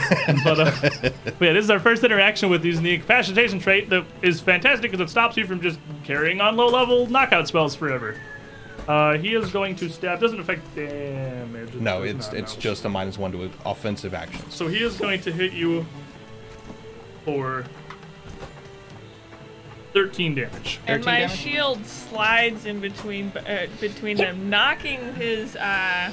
but, 0.45 0.61
uh, 0.61 0.71
but 1.01 1.41
yeah, 1.41 1.55
this 1.55 1.65
is 1.65 1.71
our 1.71 1.81
first 1.81 2.05
interaction 2.05 2.51
with 2.51 2.63
using 2.63 2.85
the 2.85 2.93
incapacitation 2.93 3.59
trait 3.59 3.89
that 3.89 4.05
is 4.21 4.39
fantastic 4.39 4.91
because 4.91 5.01
it 5.03 5.11
stops 5.11 5.39
you 5.39 5.47
from 5.47 5.63
just 5.63 5.81
carrying 6.05 6.43
on 6.43 6.57
low 6.57 6.69
level 6.69 7.07
knockout 7.07 7.49
spells 7.49 7.75
forever. 7.75 8.21
Uh, 8.87 9.17
he 9.17 9.35
is 9.35 9.51
going 9.51 9.75
to 9.77 9.89
stab. 9.89 10.21
Doesn't 10.21 10.41
affect 10.41 10.75
damage. 10.75 11.73
No, 11.73 12.03
it's 12.03 12.27
not, 12.27 12.37
it's 12.37 12.55
no. 12.55 12.61
just 12.61 12.85
a 12.85 12.91
minus 12.91 13.17
one 13.17 13.33
to 13.33 13.51
offensive 13.65 14.13
actions. 14.13 14.55
So 14.55 14.69
he 14.69 14.83
is 14.83 14.99
going 14.99 15.23
to 15.23 15.33
hit 15.33 15.55
you 15.55 15.87
for 17.25 17.65
13 19.93 20.34
damage. 20.34 20.80
And 20.86 21.03
13 21.03 21.05
my 21.05 21.20
damage? 21.20 21.36
shield 21.38 21.86
slides 21.86 22.66
in 22.66 22.80
between 22.80 23.28
uh, 23.36 23.66
between 23.80 24.16
them, 24.16 24.49
knocking 24.51 25.14
his 25.14 25.57
uh, 25.57 26.12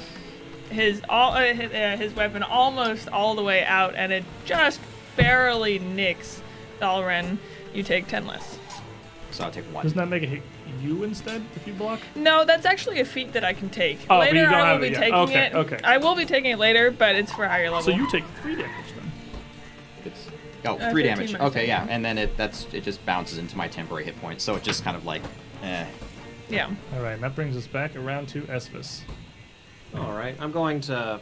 his 0.70 1.00
all 1.08 1.32
uh, 1.32 1.52
his, 1.54 1.72
uh, 1.72 1.96
his 1.98 2.14
weapon 2.14 2.42
almost 2.42 3.08
all 3.08 3.34
the 3.34 3.42
way 3.42 3.64
out, 3.64 3.94
and 3.94 4.12
it 4.12 4.24
just 4.44 4.80
barely 5.16 5.78
nicks 5.78 6.42
Dalren. 6.80 7.38
You 7.74 7.82
take 7.82 8.06
ten 8.08 8.26
less. 8.26 8.58
So 9.30 9.44
I'll 9.44 9.50
take 9.50 9.64
one. 9.66 9.84
Doesn't 9.84 9.98
that 9.98 10.08
make 10.08 10.22
it 10.22 10.28
hit 10.30 10.42
you 10.82 11.04
instead 11.04 11.42
if 11.54 11.66
you 11.66 11.72
block? 11.74 12.00
No, 12.14 12.44
that's 12.44 12.64
actually 12.64 12.98
a 13.00 13.04
feat 13.04 13.32
that 13.34 13.44
I 13.44 13.52
can 13.52 13.68
take. 13.68 13.98
Oh, 14.08 14.18
but 14.18 14.28
you 14.32 14.38
later, 14.40 14.50
don't 14.50 14.54
I 14.60 14.72
will 14.74 14.82
it 14.82 14.86
be 14.88 14.92
yet. 14.92 15.00
taking 15.00 15.14
Okay, 15.14 15.46
it. 15.46 15.54
okay. 15.54 15.78
I 15.84 15.98
will 15.98 16.14
be 16.16 16.24
taking 16.24 16.50
it 16.50 16.58
later, 16.58 16.90
but 16.90 17.14
it's 17.14 17.30
for 17.32 17.46
higher 17.46 17.68
level. 17.70 17.82
So 17.82 17.90
you 17.90 18.10
take 18.10 18.24
3 18.42 18.56
damage 18.56 18.70
then. 18.96 18.97
Oh, 20.64 20.76
Uh, 20.76 20.90
three 20.90 21.02
damage. 21.04 21.32
minus 21.32 21.48
Okay, 21.50 21.66
yeah, 21.66 21.86
and 21.88 22.04
then 22.04 22.18
it 22.18 22.36
that's 22.36 22.66
it 22.72 22.82
just 22.84 23.04
bounces 23.06 23.38
into 23.38 23.56
my 23.56 23.68
temporary 23.68 24.04
hit 24.04 24.20
points, 24.20 24.42
so 24.44 24.54
it 24.56 24.62
just 24.62 24.82
kind 24.84 24.96
of 24.96 25.04
like, 25.04 25.22
eh. 25.62 25.84
yeah. 26.48 26.68
All 26.94 27.02
right, 27.02 27.20
that 27.20 27.34
brings 27.34 27.56
us 27.56 27.66
back 27.66 27.94
around 27.96 28.28
to 28.30 28.42
Esvis. 28.42 29.00
All 29.96 30.12
right, 30.12 30.36
I'm 30.40 30.52
going 30.52 30.80
to 30.82 31.20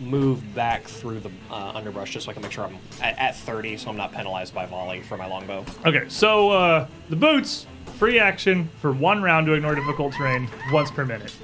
move 0.00 0.54
back 0.54 0.84
through 0.84 1.18
the 1.20 1.30
uh, 1.50 1.72
underbrush 1.74 2.12
just 2.12 2.26
so 2.26 2.30
I 2.30 2.32
can 2.34 2.42
make 2.42 2.52
sure 2.52 2.64
I'm 2.64 2.76
at, 3.02 3.18
at 3.18 3.36
30, 3.36 3.76
so 3.78 3.90
I'm 3.90 3.96
not 3.96 4.12
penalized 4.12 4.54
by 4.54 4.64
volley 4.66 5.00
for 5.02 5.16
my 5.16 5.26
longbow. 5.26 5.64
Okay, 5.86 6.04
so 6.08 6.50
uh, 6.50 6.86
the 7.08 7.16
boots, 7.16 7.66
free 7.96 8.18
action 8.20 8.68
for 8.80 8.92
one 8.92 9.22
round 9.22 9.46
to 9.46 9.54
ignore 9.54 9.74
difficult 9.74 10.12
terrain 10.14 10.48
once 10.72 10.90
per 10.90 11.04
minute. 11.04 11.34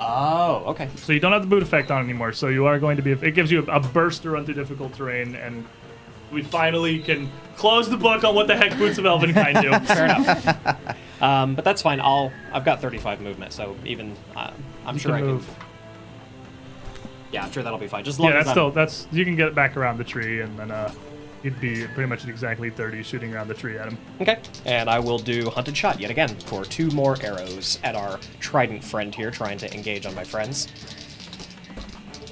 Oh, 0.00 0.62
okay. 0.68 0.88
So 0.96 1.12
you 1.12 1.20
don't 1.20 1.32
have 1.32 1.42
the 1.42 1.48
boot 1.48 1.62
effect 1.62 1.90
on 1.90 2.02
anymore. 2.02 2.32
So 2.32 2.48
you 2.48 2.64
are 2.64 2.78
going 2.78 2.96
to 2.96 3.02
be. 3.02 3.10
It 3.12 3.34
gives 3.34 3.50
you 3.52 3.62
a, 3.66 3.76
a 3.76 3.80
burst 3.80 4.22
to 4.22 4.30
run 4.30 4.46
through 4.46 4.54
difficult 4.54 4.94
terrain, 4.94 5.34
and 5.34 5.66
we 6.32 6.42
finally 6.42 6.98
can 7.00 7.30
close 7.56 7.88
the 7.90 7.96
book 7.96 8.24
on 8.24 8.34
what 8.34 8.46
the 8.46 8.56
heck 8.56 8.76
boots 8.78 8.98
of 8.98 9.04
Elvenkind 9.04 9.60
do. 9.62 9.86
Fair 9.94 10.04
enough. 10.06 11.22
um, 11.22 11.54
but 11.54 11.64
that's 11.64 11.82
fine. 11.82 12.00
I'll. 12.00 12.32
I've 12.52 12.64
got 12.64 12.80
35 12.80 13.20
movement, 13.20 13.52
so 13.52 13.76
even 13.84 14.16
uh, 14.36 14.50
I'm 14.86 14.94
You 14.94 15.00
sure 15.00 15.12
can 15.16 15.24
I 15.24 15.26
move. 15.26 15.46
can. 15.46 15.56
Yeah, 17.32 17.44
I'm 17.44 17.52
sure 17.52 17.62
that'll 17.62 17.78
be 17.78 17.86
fine. 17.86 18.04
Just 18.04 18.16
as 18.16 18.20
long 18.20 18.30
Yeah, 18.30 18.36
that's 18.38 18.48
I'm, 18.48 18.54
still 18.54 18.70
that's 18.70 19.06
you 19.12 19.24
can 19.24 19.36
get 19.36 19.54
back 19.54 19.76
around 19.76 19.98
the 19.98 20.04
tree, 20.04 20.40
and 20.40 20.58
then 20.58 20.70
uh, 20.70 20.92
you'd 21.42 21.60
be 21.60 21.86
pretty 21.88 22.08
much 22.08 22.24
at 22.24 22.28
exactly 22.28 22.70
30 22.70 23.02
shooting 23.02 23.32
around 23.34 23.48
the 23.48 23.54
tree 23.54 23.78
at 23.78 23.86
him. 23.88 23.98
Okay, 24.20 24.38
and 24.66 24.90
I 24.90 24.98
will 24.98 25.18
do 25.18 25.48
hunted 25.50 25.76
shot 25.76 26.00
yet 26.00 26.10
again 26.10 26.28
for 26.46 26.64
two 26.64 26.90
more 26.90 27.16
arrows 27.22 27.78
at 27.84 27.94
our 27.94 28.18
trident 28.40 28.82
friend 28.82 29.14
here, 29.14 29.30
trying 29.30 29.58
to 29.58 29.72
engage 29.74 30.06
on 30.06 30.14
my 30.14 30.24
friends. 30.24 30.66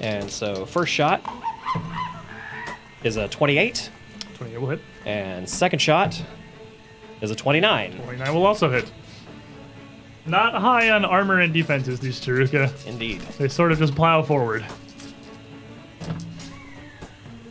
And 0.01 0.29
so 0.29 0.65
first 0.65 0.91
shot 0.93 1.21
is 3.03 3.17
a 3.17 3.27
28, 3.27 3.89
28 4.35 4.57
will 4.61 4.69
hit. 4.69 4.79
and 5.05 5.47
second 5.47 5.79
shot 5.79 6.21
is 7.21 7.31
a 7.31 7.35
29. 7.35 7.97
29 8.03 8.33
will 8.33 8.45
also 8.45 8.69
hit. 8.69 8.91
Not 10.25 10.53
high 10.53 10.89
on 10.91 11.05
armor 11.05 11.39
and 11.39 11.53
defenses, 11.53 11.99
these 11.99 12.19
Charau-ka. 12.19 12.71
Indeed. 12.87 13.21
They 13.37 13.47
sort 13.47 13.71
of 13.71 13.79
just 13.79 13.95
plow 13.95 14.21
forward. 14.21 14.65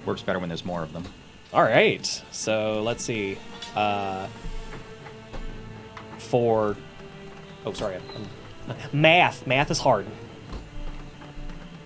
Works 0.04 0.22
better 0.22 0.38
when 0.38 0.48
there's 0.48 0.64
more 0.64 0.82
of 0.82 0.92
them. 0.92 1.04
All 1.52 1.62
right. 1.62 2.04
So 2.30 2.82
let's 2.82 3.04
see. 3.04 3.36
Uh, 3.74 4.26
for 6.18 6.76
oh, 7.66 7.72
sorry, 7.72 7.96
I'm- 7.96 8.76
math. 8.92 9.46
Math 9.46 9.70
is 9.70 9.78
hard. 9.78 10.06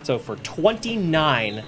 So 0.02 0.18
for 0.18 0.36
29 0.36 1.64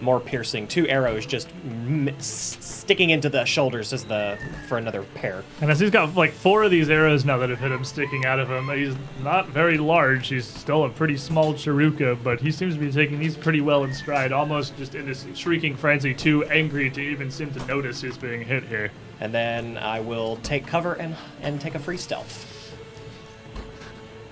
more 0.00 0.20
piercing, 0.20 0.66
two 0.66 0.86
arrows 0.88 1.24
just 1.26 1.48
m- 1.64 2.08
s- 2.08 2.56
sticking 2.60 3.10
into 3.10 3.28
the 3.28 3.44
shoulders 3.44 3.92
as 3.92 4.04
the 4.04 4.38
for 4.68 4.76
another 4.78 5.02
pair. 5.14 5.42
And 5.60 5.70
as 5.70 5.80
he's 5.80 5.90
got 5.90 6.14
like 6.14 6.32
four 6.32 6.62
of 6.64 6.70
these 6.70 6.90
arrows 6.90 7.24
now 7.24 7.38
that 7.38 7.50
have 7.50 7.58
hit 7.60 7.72
him 7.72 7.84
sticking 7.84 8.26
out 8.26 8.38
of 8.38 8.48
him, 8.50 8.68
he's 8.70 8.94
not 9.22 9.48
very 9.48 9.78
large. 9.78 10.28
He's 10.28 10.46
still 10.46 10.84
a 10.84 10.88
pretty 10.90 11.16
small 11.16 11.54
Charau-ka, 11.54 12.16
but 12.22 12.40
he 12.40 12.50
seems 12.50 12.74
to 12.74 12.80
be 12.80 12.90
taking 12.92 13.18
these 13.18 13.36
pretty 13.36 13.60
well 13.60 13.84
in 13.84 13.94
stride, 13.94 14.32
almost 14.32 14.76
just 14.76 14.94
in 14.94 15.06
this 15.06 15.26
shrieking 15.34 15.76
frenzy, 15.76 16.12
too 16.14 16.44
angry 16.44 16.90
to 16.90 17.00
even 17.00 17.30
seem 17.30 17.50
to 17.52 17.64
notice 17.66 18.00
he's 18.02 18.18
being 18.18 18.42
hit 18.42 18.64
here. 18.64 18.90
And 19.20 19.32
then 19.32 19.78
I 19.78 20.00
will 20.00 20.36
take 20.42 20.66
cover 20.66 20.94
and 20.94 21.14
and 21.40 21.60
take 21.60 21.74
a 21.74 21.78
free 21.78 21.96
stealth. 21.96 22.50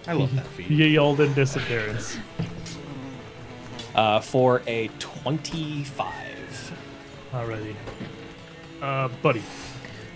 I 0.06 0.14
love 0.14 0.34
that 0.34 0.46
feat. 0.48 0.68
Ye 0.68 0.98
olden 0.98 1.32
disappearance. 1.34 2.18
Uh, 3.94 4.20
for 4.20 4.62
a 4.66 4.88
25. 4.98 6.78
Alrighty. 7.32 7.74
Uh, 8.80 9.08
buddy. 9.20 9.42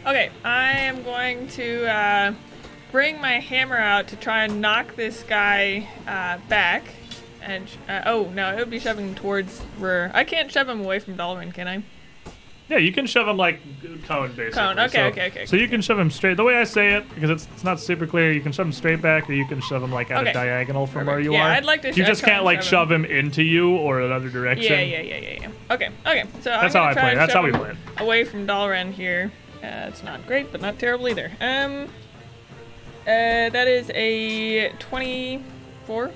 Okay, 0.07 0.31
I 0.45 0.73
am 0.73 1.03
going 1.03 1.47
to 1.49 1.87
uh, 1.87 2.35
bring 2.91 3.21
my 3.21 3.41
hammer 3.41 3.77
out 3.77 4.09
to 4.09 4.17
try 4.17 4.45
and 4.45 4.61
knock 4.61 4.97
this 4.97 5.23
guy 5.25 5.89
uh, 6.07 6.39
back. 6.49 6.85
And 7.43 7.69
sh- 7.69 7.77
uh, 7.89 8.03
oh 8.07 8.31
no, 8.35 8.53
it 8.53 8.59
would 8.59 8.71
be 8.71 8.79
shoving 8.79 9.15
towards 9.15 9.61
where 9.79 10.11
I 10.15 10.25
can't 10.25 10.51
shove 10.51 10.69
him 10.69 10.81
away 10.81 10.99
from 10.99 11.17
Dalrin, 11.17 11.53
can 11.53 11.69
I? 11.69 11.83
Yeah, 12.69 12.79
you 12.79 12.91
can 12.93 13.07
shove 13.07 13.29
him 13.29 13.37
like 13.37 13.61
cone, 14.07 14.31
basically. 14.31 14.51
Cone, 14.53 14.79
okay, 14.81 14.89
so, 14.99 15.05
okay, 15.07 15.27
okay. 15.29 15.47
So 15.47 15.55
you 15.55 15.69
can 15.69 15.81
shove 15.81 16.01
him 16.01 16.11
straight. 16.11 16.37
The 16.37 16.43
way 16.43 16.57
I 16.57 16.65
say 16.65 16.95
it, 16.95 17.09
because 17.15 17.31
it's, 17.31 17.47
it's 17.55 17.63
not 17.63 17.79
super 17.79 18.09
clear, 18.09 18.33
you 18.33 18.41
can 18.41 18.51
shove 18.51 18.67
him 18.67 18.73
straight 18.73 19.01
back, 19.01 19.31
or 19.31 19.35
you 19.35 19.47
can 19.47 19.61
shove 19.61 19.85
him 19.85 19.93
like 19.93 20.11
at 20.11 20.23
Okay. 20.23 20.31
a 20.31 20.35
diagonal 20.35 20.87
from 20.87 21.05
Perfect. 21.05 21.07
where 21.09 21.21
you 21.21 21.33
Yeah, 21.35 21.45
are. 21.47 21.51
I'd 21.53 21.65
like 21.65 21.83
to 21.83 21.89
You 21.95 22.05
just 22.05 22.25
can't 22.25 22.45
like 22.45 22.63
shove 22.63 22.89
shove 22.89 22.93
him 22.93 23.05
into 23.05 23.45
you 23.45 23.77
or 23.77 24.01
another 24.01 24.29
direction. 24.29 24.73
Yeah, 24.73 24.81
yeah, 24.81 25.01
yeah, 25.01 25.17
yeah, 25.19 25.39
yeah. 25.43 25.75
Okay, 25.75 25.91
okay. 26.05 26.25
So 26.41 26.51
That's 26.51 26.75
I'm 26.75 26.83
how 26.83 26.89
I 26.91 26.95
play 26.95 27.15
That's 27.15 27.33
how 27.33 27.45
we 27.45 27.53
play 27.53 27.71
it. 27.71 27.77
Away 27.99 28.25
from 28.25 28.47
Dalren 28.49 28.91
here. 28.93 29.31
Uh, 29.63 29.87
it's 29.89 30.03
not 30.03 30.27
great, 30.27 30.51
but 30.51 30.61
not 30.61 30.79
terrible 30.81 31.09
either. 31.09 31.31
Um, 31.41 31.85
uh, 31.85 31.89
that 33.07 33.69
is 33.69 33.91
a 33.95 34.71
twenty-four. 34.81 36.11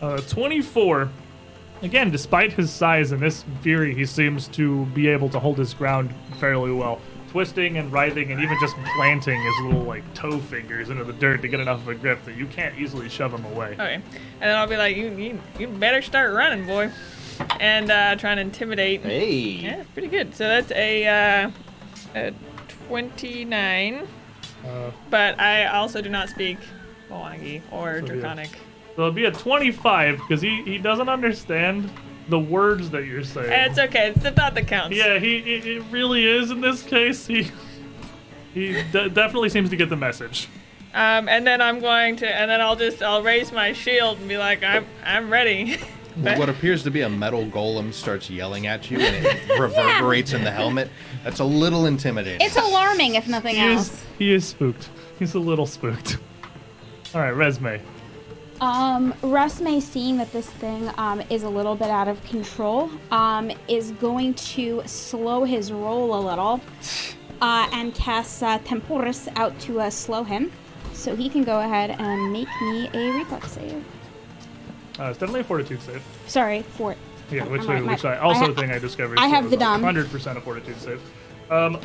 Uh, 0.00 0.16
24. 0.22 1.10
Again, 1.82 2.10
despite 2.10 2.52
his 2.52 2.70
size 2.70 3.12
and 3.12 3.20
this 3.22 3.44
fury, 3.62 3.94
he 3.94 4.04
seems 4.04 4.48
to 4.48 4.84
be 4.86 5.08
able 5.08 5.28
to 5.30 5.38
hold 5.38 5.58
his 5.58 5.72
ground 5.74 6.14
fairly 6.38 6.72
well. 6.72 7.00
Twisting 7.30 7.78
and 7.78 7.92
writhing 7.92 8.32
and 8.32 8.42
even 8.42 8.56
just 8.60 8.74
planting 8.96 9.40
his 9.40 9.54
little 9.60 9.84
like 9.84 10.02
toe 10.14 10.38
fingers 10.38 10.90
into 10.90 11.04
the 11.04 11.12
dirt 11.12 11.42
to 11.42 11.48
get 11.48 11.60
enough 11.60 11.80
of 11.80 11.88
a 11.88 11.94
grip 11.94 12.24
that 12.24 12.36
you 12.36 12.46
can't 12.46 12.76
easily 12.76 13.08
shove 13.08 13.32
him 13.32 13.44
away. 13.54 13.74
Okay, 13.74 13.94
and 13.94 14.02
then 14.40 14.56
I'll 14.56 14.66
be 14.66 14.76
like, 14.76 14.96
you, 14.96 15.10
you, 15.12 15.40
you 15.56 15.68
better 15.68 16.02
start 16.02 16.34
running, 16.34 16.66
boy, 16.66 16.90
and 17.60 17.88
uh, 17.88 18.16
try 18.16 18.32
and 18.32 18.40
intimidate. 18.40 19.02
Hey. 19.02 19.30
Yeah, 19.30 19.84
pretty 19.92 20.08
good. 20.08 20.34
So 20.34 20.48
that's 20.48 20.72
a, 20.72 21.06
uh, 21.06 21.50
a 22.16 22.32
twenty-nine. 22.88 24.08
Uh, 24.66 24.90
But 25.08 25.38
I 25.38 25.66
also 25.66 26.02
do 26.02 26.08
not 26.08 26.28
speak 26.30 26.58
Mwangi 27.08 27.62
or 27.70 28.04
So, 28.04 28.12
yeah. 28.14 28.44
Draconic. 29.00 29.00
so 29.00 29.02
it'll 29.02 29.12
be 29.12 29.24
a 29.24 29.30
25 29.32 30.16
because 30.18 30.40
he, 30.40 30.62
he 30.62 30.78
doesn't 30.78 31.08
understand 31.08 31.90
the 32.28 32.38
words 32.38 32.90
that 32.90 33.06
you're 33.06 33.24
saying. 33.24 33.50
It's 33.50 33.78
okay. 33.78 34.08
It's 34.10 34.22
the 34.22 34.30
thought 34.30 34.54
that 34.54 34.66
counts. 34.68 34.96
Yeah, 34.96 35.18
he 35.18 35.38
it, 35.38 35.66
it 35.66 35.82
really 35.90 36.24
is 36.24 36.50
in 36.50 36.60
this 36.60 36.82
case. 36.82 37.26
He 37.26 37.48
he 38.54 38.72
de- 38.92 39.08
definitely 39.08 39.48
seems 39.48 39.70
to 39.70 39.76
get 39.76 39.88
the 39.88 39.96
message. 39.96 40.48
Um, 40.92 41.28
and 41.28 41.46
then 41.46 41.60
I'm 41.60 41.78
going 41.78 42.16
to, 42.16 42.28
and 42.28 42.50
then 42.50 42.60
I'll 42.60 42.74
just, 42.74 43.00
I'll 43.00 43.22
raise 43.22 43.52
my 43.52 43.72
shield 43.72 44.18
and 44.18 44.28
be 44.28 44.36
like, 44.38 44.64
I'm, 44.64 44.84
I'm 45.04 45.30
ready. 45.30 45.76
What 46.16 46.48
appears 46.48 46.82
to 46.82 46.90
be 46.90 47.02
a 47.02 47.08
metal 47.08 47.46
golem 47.46 47.92
starts 47.94 48.28
yelling 48.28 48.66
at 48.66 48.90
you 48.90 48.98
and 48.98 49.24
it 49.24 49.58
reverberates 49.60 50.32
in 50.32 50.42
the 50.42 50.50
helmet. 50.50 50.90
That's 51.22 51.38
a 51.38 51.44
little 51.44 51.86
intimidating. 51.86 52.44
It's 52.44 52.56
alarming, 52.56 53.14
if 53.14 53.28
nothing 53.28 53.54
He 53.54 53.60
else. 53.60 53.92
is, 53.92 54.04
he 54.18 54.32
is 54.34 54.44
spooked. 54.44 54.88
He's 55.20 55.34
a 55.34 55.38
little 55.38 55.66
spooked. 55.66 56.18
All 57.14 57.20
right, 57.20 57.32
Resme. 57.32 57.80
Um, 58.60 59.14
may 59.62 59.80
seeing 59.80 60.18
that 60.18 60.32
this 60.32 60.48
thing 60.48 60.90
um, 60.98 61.22
is 61.30 61.44
a 61.44 61.48
little 61.48 61.74
bit 61.74 61.88
out 61.88 62.08
of 62.08 62.22
control, 62.24 62.90
um, 63.10 63.50
is 63.68 63.92
going 63.92 64.34
to 64.34 64.82
slow 64.84 65.44
his 65.44 65.72
roll 65.72 66.14
a 66.14 66.20
little 66.20 66.60
uh, 67.40 67.68
and 67.72 67.94
cast 67.94 68.42
uh, 68.42 68.58
Temporis 68.58 69.28
out 69.36 69.58
to 69.60 69.80
uh, 69.80 69.88
slow 69.90 70.24
him. 70.24 70.52
So 70.92 71.16
he 71.16 71.30
can 71.30 71.42
go 71.44 71.60
ahead 71.60 71.90
and 71.98 72.32
make 72.32 72.48
me 72.60 72.90
a 72.92 73.12
reflex 73.12 73.52
save. 73.52 73.82
Uh, 74.98 75.04
it's 75.04 75.18
definitely 75.18 75.40
a 75.40 75.44
fortitude 75.44 75.80
save. 75.80 76.02
Sorry, 76.26 76.60
fort. 76.62 76.98
Yeah, 77.30 77.46
which, 77.46 77.62
I'm 77.62 77.68
right, 77.68 77.86
which 77.86 78.04
my- 78.04 78.16
I 78.16 78.18
also 78.18 78.42
I 78.42 78.46
ha- 78.48 78.52
thing 78.60 78.70
I 78.70 78.78
discovered. 78.78 79.18
I 79.18 79.28
have 79.28 79.48
the 79.48 79.56
dumb. 79.56 79.82
100% 79.82 80.36
a 80.36 80.40
fortitude 80.42 80.78
save. 80.78 81.00
Um, 81.50 81.78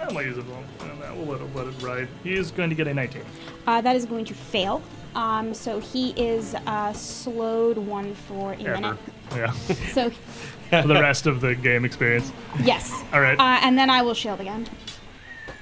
I 0.00 0.12
might 0.12 0.26
use 0.26 0.38
it 0.38 0.44
wrong. 0.46 0.64
Uh, 0.80 0.84
We'll 1.14 1.26
let 1.26 1.40
it, 1.40 1.54
let 1.56 1.66
it 1.66 1.82
ride. 1.82 2.08
He 2.22 2.34
is 2.34 2.50
going 2.50 2.68
to 2.70 2.76
get 2.76 2.86
a 2.86 2.94
19. 2.94 3.22
uh, 3.66 3.80
that 3.80 3.96
is 3.96 4.04
going 4.06 4.24
to 4.26 4.34
fail. 4.34 4.82
Um, 5.14 5.52
so 5.54 5.80
he 5.80 6.10
is 6.10 6.54
uh, 6.66 6.92
slowed 6.92 7.78
one 7.78 8.14
for 8.14 8.52
a 8.52 8.56
Ever. 8.60 8.74
minute. 8.74 8.98
Yeah. 9.32 9.52
So 9.92 10.10
For 10.70 10.86
the 10.86 11.00
rest 11.00 11.26
of 11.26 11.40
the 11.40 11.54
game 11.54 11.84
experience. 11.86 12.30
yes. 12.62 12.92
All 13.12 13.20
right. 13.22 13.38
Uh, 13.38 13.58
and 13.66 13.76
then 13.78 13.88
I 13.88 14.02
will 14.02 14.12
shield 14.14 14.38
again. 14.40 14.68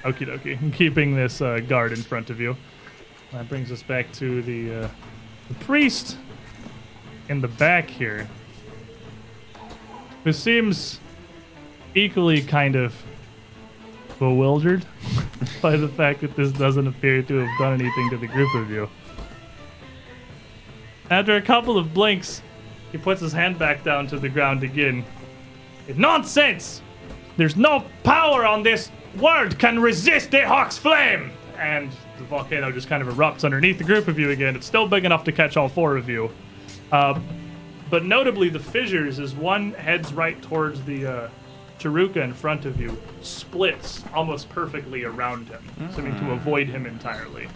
Okie 0.03 0.27
dokie. 0.27 0.61
I'm 0.61 0.69
keeping 0.83 1.15
this 1.15 1.41
uh, 1.41 1.61
guard 1.61 1.93
in 1.93 2.01
front 2.03 2.29
of 2.29 2.41
you. 2.41 2.57
That 3.31 3.47
brings 3.47 3.71
us 3.71 3.81
back 3.83 4.11
to 4.13 4.41
the, 4.41 4.83
uh, 4.83 4.89
the 5.47 5.53
priest 5.65 6.17
in 7.29 7.39
the 7.39 7.47
back 7.47 7.89
here. 7.89 8.27
Who 10.25 10.33
seems 10.33 10.99
equally 11.95 12.41
kind 12.41 12.75
of 12.75 12.93
bewildered 14.19 14.85
by 15.61 15.75
the 15.75 15.87
fact 15.87 16.21
that 16.21 16.35
this 16.35 16.51
doesn't 16.51 16.87
appear 16.87 17.21
to 17.23 17.35
have 17.35 17.59
done 17.59 17.79
anything 17.79 18.09
to 18.09 18.17
the 18.17 18.27
group 18.27 18.53
of 18.55 18.69
you. 18.69 18.89
After 21.09 21.35
a 21.35 21.41
couple 21.41 21.77
of 21.77 21.93
blinks, 21.93 22.41
he 22.91 22.97
puts 22.97 23.21
his 23.21 23.33
hand 23.33 23.57
back 23.57 23.83
down 23.83 24.07
to 24.07 24.19
the 24.19 24.29
ground 24.29 24.63
again. 24.63 25.05
Nonsense! 25.95 26.81
There's 27.37 27.55
no 27.55 27.85
power 28.03 28.45
on 28.45 28.63
this 28.63 28.91
world 29.17 29.57
can 29.57 29.79
resist 29.79 30.31
Dahak's 30.31 30.77
flame! 30.77 31.31
And 31.57 31.91
the 32.17 32.23
volcano 32.25 32.71
just 32.71 32.87
kind 32.87 33.01
of 33.01 33.13
erupts 33.13 33.43
underneath 33.43 33.77
the 33.77 33.83
group 33.83 34.07
of 34.07 34.19
you 34.19 34.31
again. 34.31 34.55
It's 34.55 34.67
still 34.67 34.87
big 34.87 35.05
enough 35.05 35.23
to 35.25 35.31
catch 35.31 35.57
all 35.57 35.69
four 35.69 35.97
of 35.97 36.09
you. 36.09 36.31
Uh, 36.91 37.19
but 37.89 38.03
notably, 38.03 38.49
the 38.49 38.59
fissures, 38.59 39.19
as 39.19 39.33
one 39.33 39.71
heads 39.73 40.13
right 40.13 40.41
towards 40.41 40.83
the 40.83 41.05
uh, 41.05 41.29
Charau-ka 41.79 42.21
in 42.21 42.33
front 42.33 42.65
of 42.65 42.79
you, 42.81 42.97
splits 43.21 44.03
almost 44.13 44.49
perfectly 44.49 45.03
around 45.03 45.47
him, 45.47 45.61
seeming 45.95 46.17
to 46.19 46.31
avoid 46.31 46.67
him 46.67 46.85
entirely. 46.85 47.47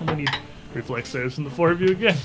And 0.00 0.10
we 0.10 0.16
need 0.16 0.30
reflex 0.74 1.10
saves 1.10 1.34
from 1.34 1.44
the 1.44 1.50
four 1.50 1.70
of 1.70 1.80
you 1.80 1.88
again. 1.90 2.16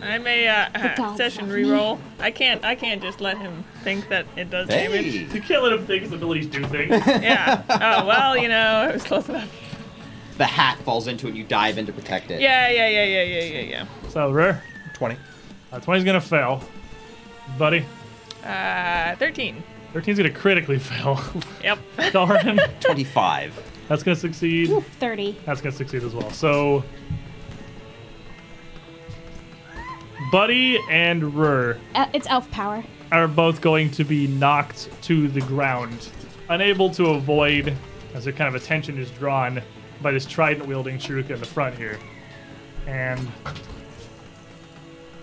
I 0.00 0.18
may 0.18 0.48
uh, 0.48 0.68
uh, 0.74 1.16
session 1.16 1.48
love 1.48 1.56
me. 1.56 1.62
reroll. 1.62 1.98
I 2.20 2.30
can't. 2.30 2.64
I 2.64 2.74
can't 2.74 3.02
just 3.02 3.20
let 3.20 3.36
him 3.36 3.64
think 3.84 4.08
that 4.08 4.26
it 4.36 4.50
does 4.50 4.68
damage. 4.68 5.04
Hey. 5.04 5.34
You 5.34 5.42
can't 5.42 5.62
let 5.62 5.72
him 5.72 5.86
think 5.86 6.04
his 6.04 6.12
abilities 6.12 6.46
do 6.46 6.64
things. 6.66 6.90
Yeah. 7.06 7.62
Oh 7.68 8.06
well, 8.06 8.36
you 8.36 8.48
know, 8.48 8.88
it 8.88 8.94
was 8.94 9.02
close 9.02 9.28
enough. 9.28 9.50
The 10.38 10.46
hat 10.46 10.78
falls 10.84 11.08
into 11.08 11.26
it, 11.26 11.30
and 11.30 11.38
you 11.38 11.44
dive 11.44 11.78
in 11.78 11.86
to 11.86 11.92
protect 11.92 12.30
it. 12.30 12.40
Yeah, 12.40 12.68
yeah, 12.70 12.88
yeah, 12.88 13.04
yeah, 13.04 13.22
yeah, 13.22 13.42
yeah, 13.42 13.60
yeah. 13.60 13.86
so, 14.08 14.30
rare. 14.30 14.62
20. 14.94 15.16
Uh, 15.72 15.80
20's 15.80 16.04
gonna 16.04 16.20
fail. 16.20 16.62
Buddy. 17.58 17.84
Yeah. 18.48 19.12
Uh, 19.14 19.18
thirteen. 19.18 19.62
13's 19.94 20.18
gonna 20.18 20.30
critically 20.30 20.78
fail. 20.78 21.20
Yep. 21.64 21.78
Darn. 22.12 22.58
25. 22.80 23.62
That's 23.88 24.02
gonna 24.02 24.16
succeed. 24.16 24.68
30. 25.00 25.36
That's 25.46 25.60
gonna 25.60 25.74
succeed 25.74 26.02
as 26.02 26.14
well. 26.14 26.30
So, 26.30 26.84
Buddy 30.30 30.78
and 30.90 31.34
Rur 31.34 31.78
Uh, 31.94 32.06
it's 32.12 32.26
elf 32.28 32.50
power. 32.50 32.84
are 33.12 33.26
both 33.28 33.60
going 33.60 33.90
to 33.92 34.04
be 34.04 34.26
knocked 34.26 34.88
to 35.04 35.28
the 35.28 35.40
ground, 35.42 36.10
unable 36.50 36.90
to 36.90 37.06
avoid, 37.10 37.74
as 38.14 38.24
their 38.24 38.32
kind 38.34 38.54
of 38.54 38.60
attention 38.60 38.98
is 38.98 39.10
drawn 39.12 39.62
by 40.02 40.10
this 40.12 40.26
trident-wielding 40.26 40.98
Charau-ka 40.98 41.34
in 41.34 41.40
the 41.40 41.46
front 41.46 41.76
here, 41.76 41.98
and 42.86 43.26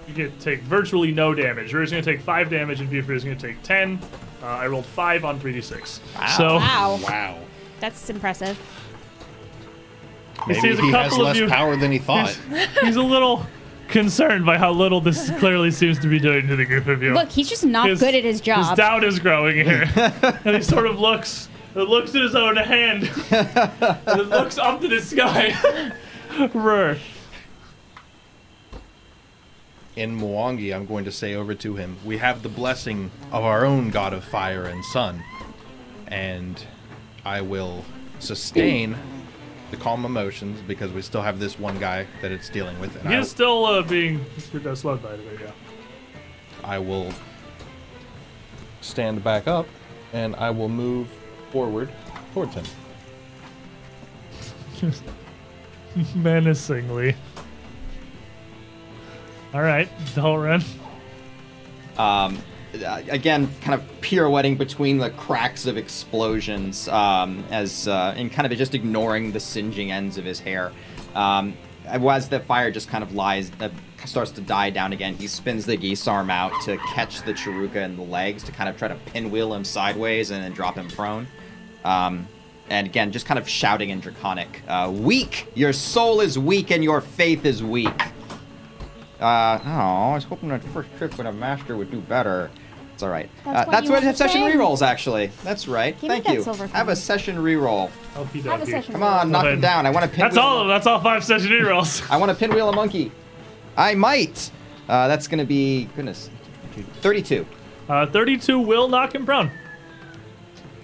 you 0.07 0.13
get 0.13 0.39
take 0.39 0.61
virtually 0.61 1.11
no 1.11 1.33
damage. 1.33 1.73
Rur's 1.73 1.91
gonna 1.91 2.03
take 2.03 2.21
five 2.21 2.49
damage, 2.49 2.79
and 2.81 2.89
Buford 2.89 3.15
is 3.17 3.23
gonna 3.23 3.35
take 3.35 3.61
ten. 3.63 3.99
Uh, 4.43 4.47
I 4.47 4.67
rolled 4.67 4.85
five 4.85 5.25
on 5.25 5.39
3d6. 5.39 5.99
So 6.37 6.57
Wow. 6.57 6.99
Wow. 7.01 7.39
That's 7.79 8.09
impressive. 8.11 8.59
Maybe 10.47 10.59
sees 10.59 10.77
a 10.77 10.81
he 10.83 10.91
has 10.91 11.09
couple 11.09 11.25
of 11.25 11.33
less 11.33 11.37
you. 11.37 11.47
power 11.47 11.75
than 11.75 11.91
he 11.91 11.97
thought. 11.97 12.37
He's 12.83 12.95
a 12.97 13.01
little 13.01 13.45
concerned 13.87 14.45
by 14.45 14.57
how 14.57 14.71
little 14.71 15.01
this 15.01 15.31
clearly 15.39 15.71
seems 15.71 15.97
to 15.99 16.07
be 16.07 16.19
doing 16.19 16.47
to 16.47 16.55
the 16.55 16.65
group 16.65 16.85
of 16.87 17.01
you. 17.01 17.13
Look, 17.13 17.29
he's 17.29 17.49
just 17.49 17.65
not 17.65 17.89
His- 17.89 17.99
good 17.99 18.13
at 18.13 18.23
his 18.23 18.41
job. 18.41 18.67
His 18.67 18.77
doubt 18.77 19.03
is 19.03 19.17
growing 19.19 19.55
here. 19.65 19.89
and 20.45 20.55
he 20.55 20.61
sort 20.61 20.85
of 20.85 20.99
looks 20.99 21.49
looks 21.73 22.13
at 22.15 22.21
his 22.21 22.35
own 22.35 22.55
hand 22.57 23.03
and 23.31 23.47
then 24.05 24.29
looks 24.29 24.57
up 24.57 24.79
to 24.81 24.87
the 24.87 25.01
sky. 25.01 25.91
Rur. 26.53 26.97
In 29.95 30.19
Mwangi, 30.19 30.75
I'm 30.75 30.85
going 30.85 31.05
to 31.05 31.11
say 31.11 31.35
over 31.35 31.53
to 31.55 31.75
him, 31.75 31.95
we 32.03 32.17
have 32.17 32.43
the 32.43 32.49
blessing 32.49 33.11
of 33.31 33.43
our 33.43 33.65
own 33.65 33.91
god 33.91 34.13
of 34.13 34.23
fire 34.25 34.65
and 34.65 34.83
sun. 34.85 35.23
And 36.07 36.61
I 37.23 37.41
will 37.41 37.85
sustain 38.19 38.95
the 39.71 39.77
calm 39.77 40.05
emotions 40.05 40.61
because 40.67 40.91
we 40.91 41.01
still 41.01 41.21
have 41.21 41.39
this 41.39 41.57
one 41.57 41.79
guy 41.79 42.07
that 42.21 42.31
it's 42.31 42.49
dealing 42.49 42.77
with. 42.79 42.95
And 42.97 43.07
He 43.09 43.15
I, 43.15 43.19
is 43.19 43.31
still 43.31 43.65
uh, 43.65 43.81
being 43.83 44.23
uh, 44.65 44.75
slowed 44.75 45.01
by 45.01 45.15
the 45.15 45.23
way, 45.23 45.37
yeah. 45.41 45.51
I 46.63 46.77
will 46.77 47.13
stand 48.81 49.23
back 49.23 49.47
up 49.47 49.67
and 50.13 50.35
I 50.35 50.49
will 50.49 50.69
move 50.69 51.07
forward 51.51 51.89
towards 52.33 52.53
him. 52.53 52.65
Menacingly. 56.15 57.15
Alright, 59.55 59.87
Dalren. 60.13 60.61
um, 61.97 62.37
uh, 62.85 63.01
again, 63.07 63.49
kind 63.61 63.73
of 63.73 64.01
pirouetting 64.01 64.57
between 64.57 64.97
the 64.97 65.11
cracks 65.11 65.65
of 65.65 65.77
explosions, 65.77 66.89
um, 66.89 67.41
as 67.51 67.87
uh, 67.87 68.13
and 68.17 68.29
kind 68.29 68.51
of 68.51 68.57
just 68.57 68.75
ignoring 68.75 69.31
the 69.31 69.39
singeing 69.39 69.91
ends 69.91 70.17
of 70.17 70.25
his 70.25 70.41
hair. 70.41 70.73
Um, 71.15 71.55
as 71.85 72.27
the 72.27 72.41
fire 72.41 72.69
just 72.69 72.89
kind 72.89 73.01
of 73.01 73.15
lies, 73.15 73.49
uh, 73.61 73.69
starts 74.03 74.31
to 74.31 74.41
die 74.41 74.71
down 74.71 74.91
again, 74.91 75.15
he 75.15 75.25
spins 75.25 75.65
the 75.65 75.77
geese 75.77 76.05
arm 76.05 76.29
out 76.29 76.51
to 76.63 76.75
catch 76.93 77.21
the 77.21 77.31
Charau-ka 77.33 77.79
in 77.79 77.95
the 77.95 78.03
legs 78.03 78.43
to 78.43 78.51
kind 78.51 78.67
of 78.67 78.75
try 78.75 78.89
to 78.89 78.95
pinwheel 79.05 79.53
him 79.53 79.63
sideways 79.63 80.31
and 80.31 80.43
then 80.43 80.51
drop 80.51 80.75
him 80.75 80.89
prone. 80.89 81.27
Um, 81.85 82.27
and 82.69 82.87
again, 82.87 83.09
just 83.13 83.25
kind 83.25 83.39
of 83.39 83.47
shouting 83.47 83.91
in 83.91 84.01
Draconic, 84.01 84.63
uh, 84.67 84.91
"Weak! 84.93 85.47
Your 85.55 85.71
soul 85.71 86.19
is 86.19 86.37
weak, 86.37 86.71
and 86.71 86.83
your 86.83 86.99
faith 86.99 87.45
is 87.45 87.63
weak." 87.63 88.01
Uh, 89.25 89.59
oh, 89.65 90.11
I 90.11 90.13
was 90.13 90.23
hoping 90.23 90.49
that 90.49 90.63
first 90.65 90.89
trip 90.97 91.17
with 91.17 91.25
a 91.25 91.31
master 91.31 91.75
would 91.75 91.89
do 91.89 91.99
better. 91.99 92.51
It's 92.93 93.01
all 93.01 93.09
right. 93.09 93.27
That's 93.43 93.47
uh, 93.47 93.63
what 93.65 93.71
that's 93.71 93.89
what 93.89 94.03
want 94.03 94.05
to 94.05 94.17
session 94.17 94.41
say? 94.41 94.55
rerolls 94.55 94.81
actually. 94.85 95.31
That's 95.43 95.67
right. 95.67 95.99
Give 95.99 96.09
Thank 96.09 96.29
you. 96.29 96.43
silver 96.43 96.67
Have 96.67 96.89
a 96.89 96.95
session 96.95 97.37
reroll. 97.37 97.89
Okie 98.13 98.43
Have 98.43 98.61
a 98.61 98.65
session. 98.67 98.93
Come 98.93 99.01
on, 99.01 99.31
knock 99.31 99.45
him 99.45 99.59
down. 99.59 99.87
I 99.87 99.89
want 99.89 100.03
to 100.03 100.09
pinwheel. 100.09 100.29
That's 100.29 100.37
all 100.37 100.61
of 100.61 100.67
them. 100.67 100.75
That's 100.75 100.85
all 100.85 101.01
five 101.01 101.23
session 101.23 101.49
rerolls. 101.49 102.07
I 102.11 102.17
want 102.17 102.29
to 102.31 102.37
pinwheel 102.37 102.69
a 102.69 102.73
monkey. 102.73 103.11
I 103.75 103.95
might. 103.95 104.51
Uh, 104.87 105.07
that's 105.07 105.27
gonna 105.27 105.43
be 105.43 105.89
goodness, 105.95 106.29
thirty-two. 107.01 107.47
Uh, 107.89 108.05
32 108.07 108.59
will 108.59 108.87
knock 108.87 109.13
him 109.13 109.25
prone. 109.25 109.51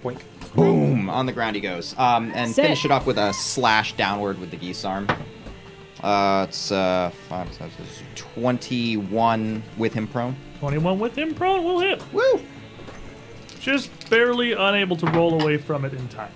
Boink. 0.04 0.22
Boom! 0.56 1.10
On 1.10 1.26
the 1.26 1.32
ground 1.32 1.56
he 1.56 1.62
goes. 1.62 1.96
Um, 1.98 2.32
and 2.36 2.52
Sick. 2.52 2.64
finish 2.66 2.86
it 2.86 2.92
up 2.92 3.06
with 3.06 3.18
a 3.18 3.34
slash 3.34 3.94
downward 3.94 4.40
with 4.40 4.52
the 4.52 4.58
geese 4.58 4.86
arm. 4.86 5.08
Uh, 6.04 6.46
it's 6.50 6.72
uh, 6.72 7.12
five, 7.30 7.48
six, 7.54 7.76
six, 7.76 8.02
21 8.16 9.62
with 9.78 9.94
him 9.94 10.08
prone. 10.08 10.36
21 10.60 11.00
with 11.00 11.18
him 11.18 11.34
prone 11.36 11.64
will 11.64 11.80
hit. 11.80 12.02
Woo! 12.14 12.42
Just 13.60 14.10
barely 14.10 14.54
unable 14.54 14.96
to 14.98 15.06
roll 15.08 15.40
away 15.42 15.58
from 15.58 15.86
it 15.86 15.94
in 15.94 16.08
time. 16.08 16.32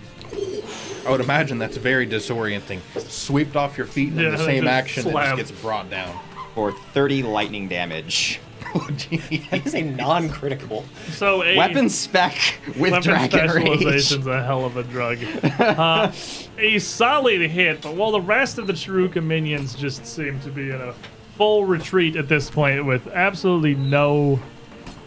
I 1.07 1.11
would 1.11 1.21
imagine 1.21 1.57
that's 1.57 1.77
very 1.77 2.05
disorienting. 2.07 2.79
Swept 2.99 3.55
off 3.55 3.77
your 3.77 3.87
feet 3.87 4.09
and 4.11 4.19
in 4.19 4.25
Yeah, 4.25 4.31
the 4.31 4.37
same 4.45 4.67
action, 4.67 5.07
it 5.07 5.11
slam. 5.11 5.37
just 5.37 5.51
gets 5.51 5.61
brought 5.61 5.89
down. 5.89 6.15
For 6.53 6.71
30 6.71 7.23
lightning 7.23 7.67
damage. 7.67 8.39
Jeez. 8.75 9.49
That 9.49 9.65
is 9.65 9.73
a 9.73 9.81
non-critical. 9.81 10.85
So 11.11 11.43
a 11.43 11.57
Weapon 11.57 11.89
spec 11.89 12.35
with 12.77 12.91
weapon 12.91 13.01
Dragon 13.01 13.39
Rage. 13.49 13.65
specialization's 13.79 14.27
a 14.27 14.43
hell 14.43 14.65
of 14.65 14.77
a 14.77 14.83
drug. 14.83 15.19
Uh, 15.43 16.11
a 16.57 16.79
solid 16.79 17.41
hit, 17.49 17.81
but 17.81 17.95
while 17.95 18.11
the 18.11 18.21
rest 18.21 18.57
of 18.57 18.67
the 18.67 18.73
Charau-ka 18.73 19.21
minions 19.21 19.75
just 19.75 20.05
seem 20.05 20.39
to 20.41 20.51
be 20.51 20.69
in 20.69 20.81
a 20.81 20.93
full 21.37 21.65
retreat 21.65 22.15
at 22.15 22.29
this 22.29 22.49
point 22.49 22.85
with 22.85 23.07
absolutely 23.07 23.75
no 23.75 24.39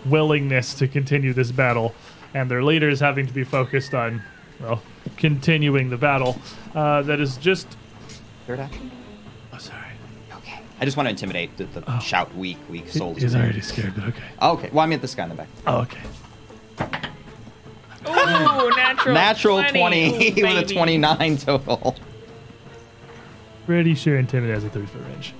willingness 0.07 0.75
to 0.75 0.89
continue 0.89 1.33
this 1.33 1.53
battle, 1.53 1.95
and 2.35 2.51
their 2.51 2.63
leaders 2.63 3.01
having 3.01 3.27
to 3.27 3.33
be 3.33 3.45
focused 3.45 3.95
on, 3.95 4.23
well, 4.61 4.83
continuing 5.17 5.91
the 5.91 5.97
battle. 5.97 6.39
Uh, 6.75 7.03
that 7.03 7.21
is 7.21 7.37
just. 7.37 7.67
Third 8.47 8.61
action. 8.61 8.91
Oh, 10.79 10.83
sorry. 10.83 10.83
Okay. 10.83 10.83
I 10.83 10.85
just 10.85 10.97
want 10.97 11.07
to 11.07 11.11
intimidate 11.11 11.57
the, 11.57 11.65
the 11.65 11.85
oh. 11.87 12.01
shout 12.01 12.35
weak, 12.35 12.59
weak 12.69 12.89
souls. 12.89 13.19
He's 13.19 13.35
already 13.35 13.61
scared, 13.61 13.95
but 13.95 14.05
okay. 14.05 14.23
Oh, 14.41 14.53
okay. 14.53 14.71
Well, 14.71 14.85
I 14.85 14.87
meant 14.87 15.03
this 15.03 15.15
guy 15.15 15.25
in 15.25 15.29
the 15.31 15.35
back. 15.35 15.49
Oh, 15.67 15.81
okay. 15.81 16.01
Ooh, 18.07 18.71
natural. 18.71 19.15
Natural 19.15 19.65
20, 19.65 20.41
Ooh, 20.41 20.43
with 20.43 20.71
a 20.71 20.75
29 20.75 21.37
total. 21.39 21.97
Pretty 23.67 23.95
sure 23.95 24.19
Intimidate 24.19 24.55
has 24.55 24.65
a 24.65 24.71
three 24.71 24.87
foot 24.87 25.03
range. 25.09 25.35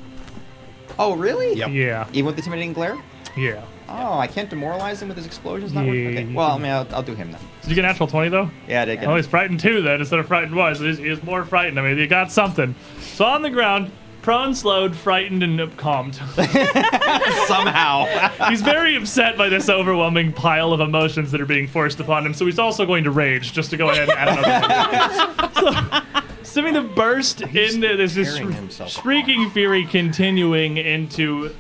Oh, 0.99 1.15
really? 1.15 1.55
Yep. 1.55 1.71
Yeah. 1.71 2.09
Even 2.13 2.27
with 2.27 2.35
the 2.35 2.41
intimidating 2.41 2.73
glare? 2.73 2.99
Yeah. 3.37 3.65
Oh, 3.89 4.19
I 4.19 4.27
can't 4.27 4.51
demoralize 4.51 5.01
him 5.01 5.09
with 5.09 5.17
his 5.17 5.27
explosions. 5.27 5.73
Not 5.73 5.87
Yeah. 5.87 6.11
Okay. 6.11 6.27
Well, 6.33 6.51
I 6.51 6.59
mean, 6.59 6.71
I'll, 6.71 6.87
I'll 6.95 7.03
do 7.03 7.15
him 7.15 7.33
then. 7.33 7.41
Did 7.63 7.71
you 7.71 7.75
get 7.75 7.83
natural 7.83 8.09
20 8.09 8.29
though? 8.29 8.51
Yeah, 8.67 8.83
I 8.83 8.85
did 8.85 9.01
get 9.01 9.09
Oh, 9.09 9.13
him. 9.13 9.17
he's 9.17 9.27
frightened 9.27 9.61
two 9.61 9.81
then 9.81 10.01
instead 10.01 10.19
of 10.19 10.27
frightened 10.27 10.55
one. 10.55 10.75
So 10.75 10.85
he's, 10.85 10.99
he's 10.99 11.23
more 11.23 11.45
frightened. 11.45 11.79
I 11.79 11.83
mean, 11.83 11.99
you 11.99 12.07
got 12.07 12.31
something. 12.31 12.75
So 13.01 13.25
on 13.25 13.43
the 13.43 13.51
ground, 13.51 13.91
prone, 14.23 14.55
slowed, 14.55 14.95
frightened, 14.95 15.43
and 15.43 15.77
calmed. 15.77 16.15
somehow. 17.47 18.05
he's 18.49 18.63
very 18.63 18.97
upset 18.97 19.37
by 19.37 19.49
this 19.49 19.69
overwhelming 19.69 20.33
pile 20.33 20.73
of 20.73 20.81
emotions 20.81 21.31
that 21.31 21.41
are 21.41 21.47
being 21.47 21.67
forced 21.67 22.01
upon 22.01 22.25
him. 22.27 22.35
So 22.35 22.47
he's 22.47 22.59
also 22.59 22.87
going 22.87 23.05
to 23.05 23.11
rage 23.11 23.53
just 23.53 23.71
to 23.71 23.77
go 23.77 23.91
ahead 23.91 24.09
and 24.09 24.19
add 24.19 24.39
another. 24.39 26.05
so, 26.13 26.25
Assuming 26.43 26.75
the 26.75 26.83
burst 26.83 27.43
into 27.43 27.97
this 27.97 28.17
is 28.17 28.35
tearing 28.35 28.53
himself 28.53 28.91
shrieking 28.91 29.51
fury 29.51 29.85
continuing 29.85 30.79
into 30.79 31.55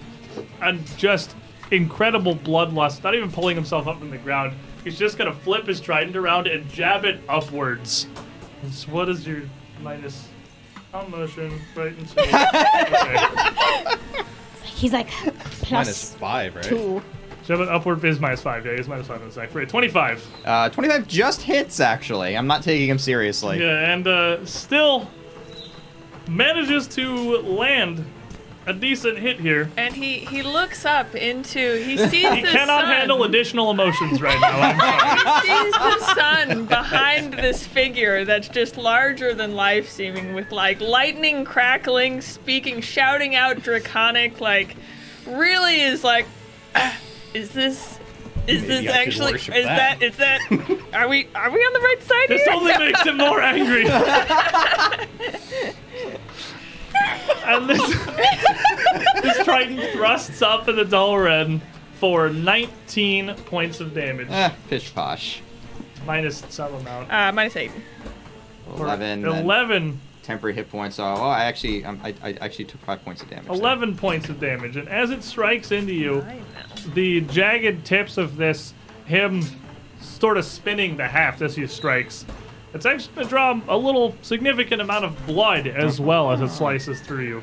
a 0.62 0.72
just 0.96 1.36
incredible 1.70 2.34
bloodlust, 2.34 3.04
not 3.04 3.14
even 3.14 3.30
pulling 3.30 3.54
himself 3.54 3.86
up 3.86 3.98
from 3.98 4.10
the 4.10 4.18
ground. 4.18 4.56
He's 4.84 4.98
just 4.98 5.18
gonna 5.18 5.34
flip 5.34 5.66
his 5.66 5.80
trident 5.80 6.16
around 6.16 6.46
and 6.46 6.68
jab 6.70 7.04
it 7.04 7.20
upwards. 7.28 8.06
So 8.70 8.90
what 8.90 9.08
is 9.08 9.26
your 9.26 9.42
minus 9.82 10.26
on 10.94 11.10
motion, 11.10 11.60
right? 11.74 11.96
And 11.96 12.08
so, 12.08 12.20
okay. 12.22 13.96
He's 14.64 14.92
like 14.92 15.08
Minus 15.24 15.64
plus 15.64 16.14
five, 16.14 16.54
right? 16.54 16.64
two. 16.64 17.02
Jab 17.44 17.60
it 17.60 17.68
upward 17.68 18.04
is 18.04 18.20
minus 18.20 18.42
five. 18.42 18.66
Yeah, 18.66 18.76
he's 18.76 18.88
minus 18.88 19.06
five 19.06 19.22
in 19.22 19.28
the 19.28 19.32
sack. 19.32 19.54
Right, 19.54 19.68
25. 19.68 20.26
Uh, 20.44 20.68
25 20.68 21.08
just 21.08 21.40
hits, 21.40 21.80
actually. 21.80 22.36
I'm 22.36 22.46
not 22.46 22.62
taking 22.62 22.88
him 22.88 22.98
seriously. 22.98 23.58
Yeah, 23.60 23.90
and 23.92 24.06
uh, 24.06 24.44
still 24.44 25.10
manages 26.28 26.86
to 26.88 27.38
land 27.38 28.04
a 28.68 28.72
decent 28.74 29.18
hit 29.18 29.40
here. 29.40 29.70
And 29.76 29.94
he 29.94 30.18
he 30.18 30.42
looks 30.42 30.84
up 30.84 31.14
into 31.14 31.76
he 31.82 31.96
sees 32.08 32.10
He 32.10 32.42
the 32.42 32.48
cannot 32.48 32.82
sun. 32.82 32.92
handle 32.92 33.24
additional 33.24 33.70
emotions 33.70 34.20
right 34.20 34.38
now. 34.40 34.60
I'm 34.60 34.78
sorry. 34.78 35.40
He 35.40 35.64
sees 35.64 35.72
the 35.72 36.14
sun 36.14 36.66
behind 36.66 37.32
this 37.34 37.66
figure 37.66 38.24
that's 38.24 38.48
just 38.48 38.76
larger 38.76 39.34
than 39.34 39.54
life 39.54 39.88
seeming 39.88 40.34
with 40.34 40.52
like 40.52 40.80
lightning 40.80 41.44
crackling, 41.44 42.20
speaking, 42.20 42.80
shouting 42.82 43.34
out 43.34 43.62
draconic, 43.62 44.40
like 44.40 44.76
really 45.26 45.80
is 45.80 46.04
like 46.04 46.26
"Ah, 46.74 46.96
is 47.34 47.50
this 47.50 47.98
is 48.46 48.62
Maybe 48.62 48.86
this 48.86 48.94
I 48.94 49.02
actually 49.02 49.34
is 49.34 49.46
that." 49.46 49.98
that 49.98 50.02
is 50.02 50.16
that 50.16 50.40
are 50.92 51.08
we 51.08 51.28
are 51.34 51.50
we 51.50 51.58
on 51.58 51.72
the 51.72 51.80
right 51.80 52.02
side 52.02 52.28
This 52.28 52.44
here? 52.44 52.54
only 52.54 52.76
makes 52.78 53.02
him 53.02 53.16
more 53.16 53.40
angry. 53.42 53.84
and 57.44 57.68
this, 57.68 58.06
this 59.22 59.44
Triton 59.44 59.78
thrusts 59.92 60.42
up 60.42 60.68
in 60.68 60.76
the 60.76 60.84
Dalren 60.84 61.60
for 61.94 62.28
19 62.30 63.34
points 63.46 63.80
of 63.80 63.94
damage, 63.94 64.28
pish 64.68 64.94
posh. 64.94 65.40
minus 66.06 66.44
some 66.48 66.74
amount. 66.74 67.10
uh 67.12 67.32
minus 67.32 67.56
eight. 67.56 67.72
11. 68.76 69.22
then 69.22 69.42
11, 69.42 70.00
Temporary 70.22 70.54
hit 70.54 70.70
points. 70.70 70.98
Oh, 70.98 71.14
well, 71.14 71.22
I 71.24 71.44
actually, 71.44 71.84
um, 71.86 71.98
I, 72.04 72.14
I 72.22 72.32
actually 72.34 72.66
took 72.66 72.82
five 72.82 73.02
points 73.02 73.22
of 73.22 73.30
damage. 73.30 73.46
there. 73.46 73.56
11 73.56 73.96
points 73.96 74.28
of 74.28 74.38
damage. 74.38 74.76
And 74.76 74.86
as 74.86 75.10
it 75.10 75.24
strikes 75.24 75.72
into 75.72 75.94
you, 75.94 76.22
the 76.92 77.22
jagged 77.22 77.86
tips 77.86 78.18
of 78.18 78.36
this, 78.36 78.74
him 79.06 79.42
sort 80.00 80.36
of 80.36 80.44
spinning 80.44 80.98
the 80.98 81.08
haft 81.08 81.40
as 81.40 81.56
he 81.56 81.66
strikes, 81.66 82.26
it's 82.74 82.86
actually 82.86 83.14
going 83.14 83.26
to 83.26 83.30
draw 83.30 83.60
a 83.68 83.76
little 83.76 84.14
significant 84.22 84.80
amount 84.82 85.04
of 85.04 85.26
blood 85.26 85.66
as 85.66 86.00
well 86.00 86.30
as 86.30 86.40
it 86.40 86.50
slices 86.50 87.00
through 87.00 87.24
you. 87.24 87.42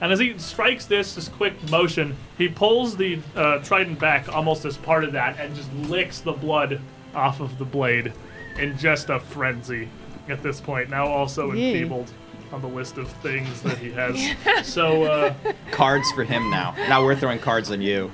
And 0.00 0.12
as 0.12 0.20
he 0.20 0.38
strikes 0.38 0.86
this, 0.86 1.14
this 1.14 1.28
quick 1.28 1.54
motion, 1.70 2.16
he 2.36 2.48
pulls 2.48 2.96
the 2.96 3.18
uh, 3.34 3.58
trident 3.60 3.98
back 3.98 4.28
almost 4.28 4.64
as 4.64 4.76
part 4.76 5.04
of 5.04 5.12
that 5.12 5.38
and 5.40 5.54
just 5.56 5.72
licks 5.74 6.20
the 6.20 6.32
blood 6.32 6.80
off 7.14 7.40
of 7.40 7.58
the 7.58 7.64
blade 7.64 8.12
in 8.58 8.78
just 8.78 9.10
a 9.10 9.18
frenzy 9.18 9.88
at 10.28 10.42
this 10.42 10.60
point. 10.60 10.90
Now 10.90 11.06
also 11.06 11.50
enfeebled 11.50 12.12
on 12.52 12.62
the 12.62 12.68
list 12.68 12.96
of 12.96 13.10
things 13.22 13.60
that 13.62 13.78
he 13.78 13.90
has. 13.90 14.18
so, 14.72 15.04
uh, 15.04 15.34
Cards 15.70 16.10
for 16.12 16.24
him 16.24 16.48
now. 16.50 16.74
Now 16.88 17.04
we're 17.04 17.16
throwing 17.16 17.38
cards 17.38 17.70
on 17.70 17.82
you. 17.82 18.10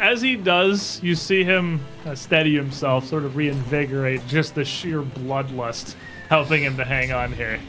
As 0.00 0.22
he 0.22 0.34
does, 0.34 1.00
you 1.02 1.14
see 1.14 1.44
him 1.44 1.80
uh, 2.06 2.14
steady 2.14 2.56
himself, 2.56 3.06
sort 3.06 3.24
of 3.24 3.36
reinvigorate 3.36 4.26
just 4.26 4.54
the 4.54 4.64
sheer 4.64 5.02
bloodlust 5.02 5.94
helping 6.28 6.62
him 6.62 6.76
to 6.78 6.84
hang 6.84 7.12
on 7.12 7.32
here. 7.32 7.60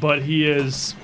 But 0.00 0.22
he 0.22 0.48
is 0.48 0.94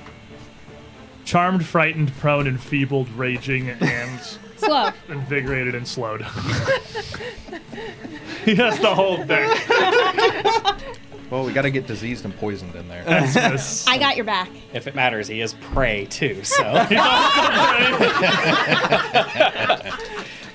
charmed, 1.25 1.67
frightened, 1.67 2.13
prone, 2.17 2.47
enfeebled, 2.47 3.09
raging, 3.11 3.71
and 3.71 4.21
Slow. 4.57 4.91
invigorated 5.09 5.75
and 5.75 5.87
slowed. 5.87 6.23
he 8.45 8.55
has 8.55 8.79
the 8.81 8.95
whole 8.95 9.25
deck. 9.25 9.67
Well, 11.31 11.45
we 11.45 11.53
got 11.53 11.63
to 11.63 11.71
get 11.71 11.87
diseased 11.87 12.25
and 12.25 12.35
poisoned 12.37 12.75
in 12.75 12.89
there. 12.89 13.05
I 13.07 13.99
got 13.99 14.17
your 14.17 14.25
back. 14.25 14.49
If 14.73 14.87
it 14.87 14.95
matters, 14.95 15.29
he 15.29 15.43
is 15.43 15.53
prey 15.55 16.07
too. 16.07 16.43
So 16.43 16.65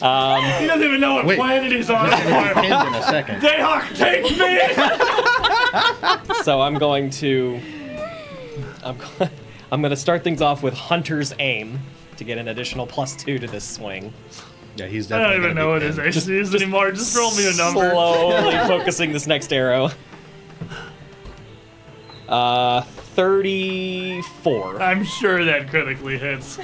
um, 0.01 0.43
he 0.59 0.65
doesn't 0.67 0.83
even 0.83 0.99
know 0.99 1.13
what 1.15 1.25
Wait. 1.27 1.37
planet 1.37 1.71
he's 1.71 1.89
on. 1.91 2.09
Pinned 2.09 2.87
in 2.87 2.95
a 2.95 3.03
second. 3.03 3.41
Dahak, 3.41 3.95
take 3.95 4.23
me! 4.23 4.59
so 6.43 6.61
I'm 6.61 6.75
going 6.75 7.09
to 7.11 7.59
I'm 8.83 8.97
go- 8.97 9.29
I'm 9.71 9.81
going 9.81 9.91
to 9.91 9.95
start 9.97 10.23
things 10.23 10.41
off 10.41 10.63
with 10.63 10.73
Hunter's 10.73 11.33
aim 11.39 11.79
to 12.17 12.23
get 12.23 12.37
an 12.37 12.47
additional 12.47 12.85
plus 12.87 13.15
two 13.15 13.37
to 13.39 13.47
this 13.47 13.63
swing. 13.67 14.13
Yeah, 14.75 14.87
he's 14.87 15.11
I 15.11 15.17
definitely. 15.19 15.35
don't 15.35 15.43
even 15.45 15.55
gonna 15.55 15.59
know 15.59 15.67
be 15.67 15.73
what 15.73 15.81
his 15.83 15.95
pinned. 15.97 16.07
AC 16.33 16.39
is 16.39 16.55
anymore. 16.55 16.91
Just 16.91 17.15
roll 17.15 17.31
me 17.35 17.47
a 17.47 17.53
number. 17.55 17.91
Slowly 17.91 18.57
focusing 18.67 19.11
this 19.11 19.27
next 19.27 19.53
arrow. 19.53 19.91
Uh, 22.33 22.81
34. 22.81 24.81
I'm 24.81 25.03
sure 25.03 25.45
that 25.45 25.69
critically 25.69 26.17
hits. 26.17 26.57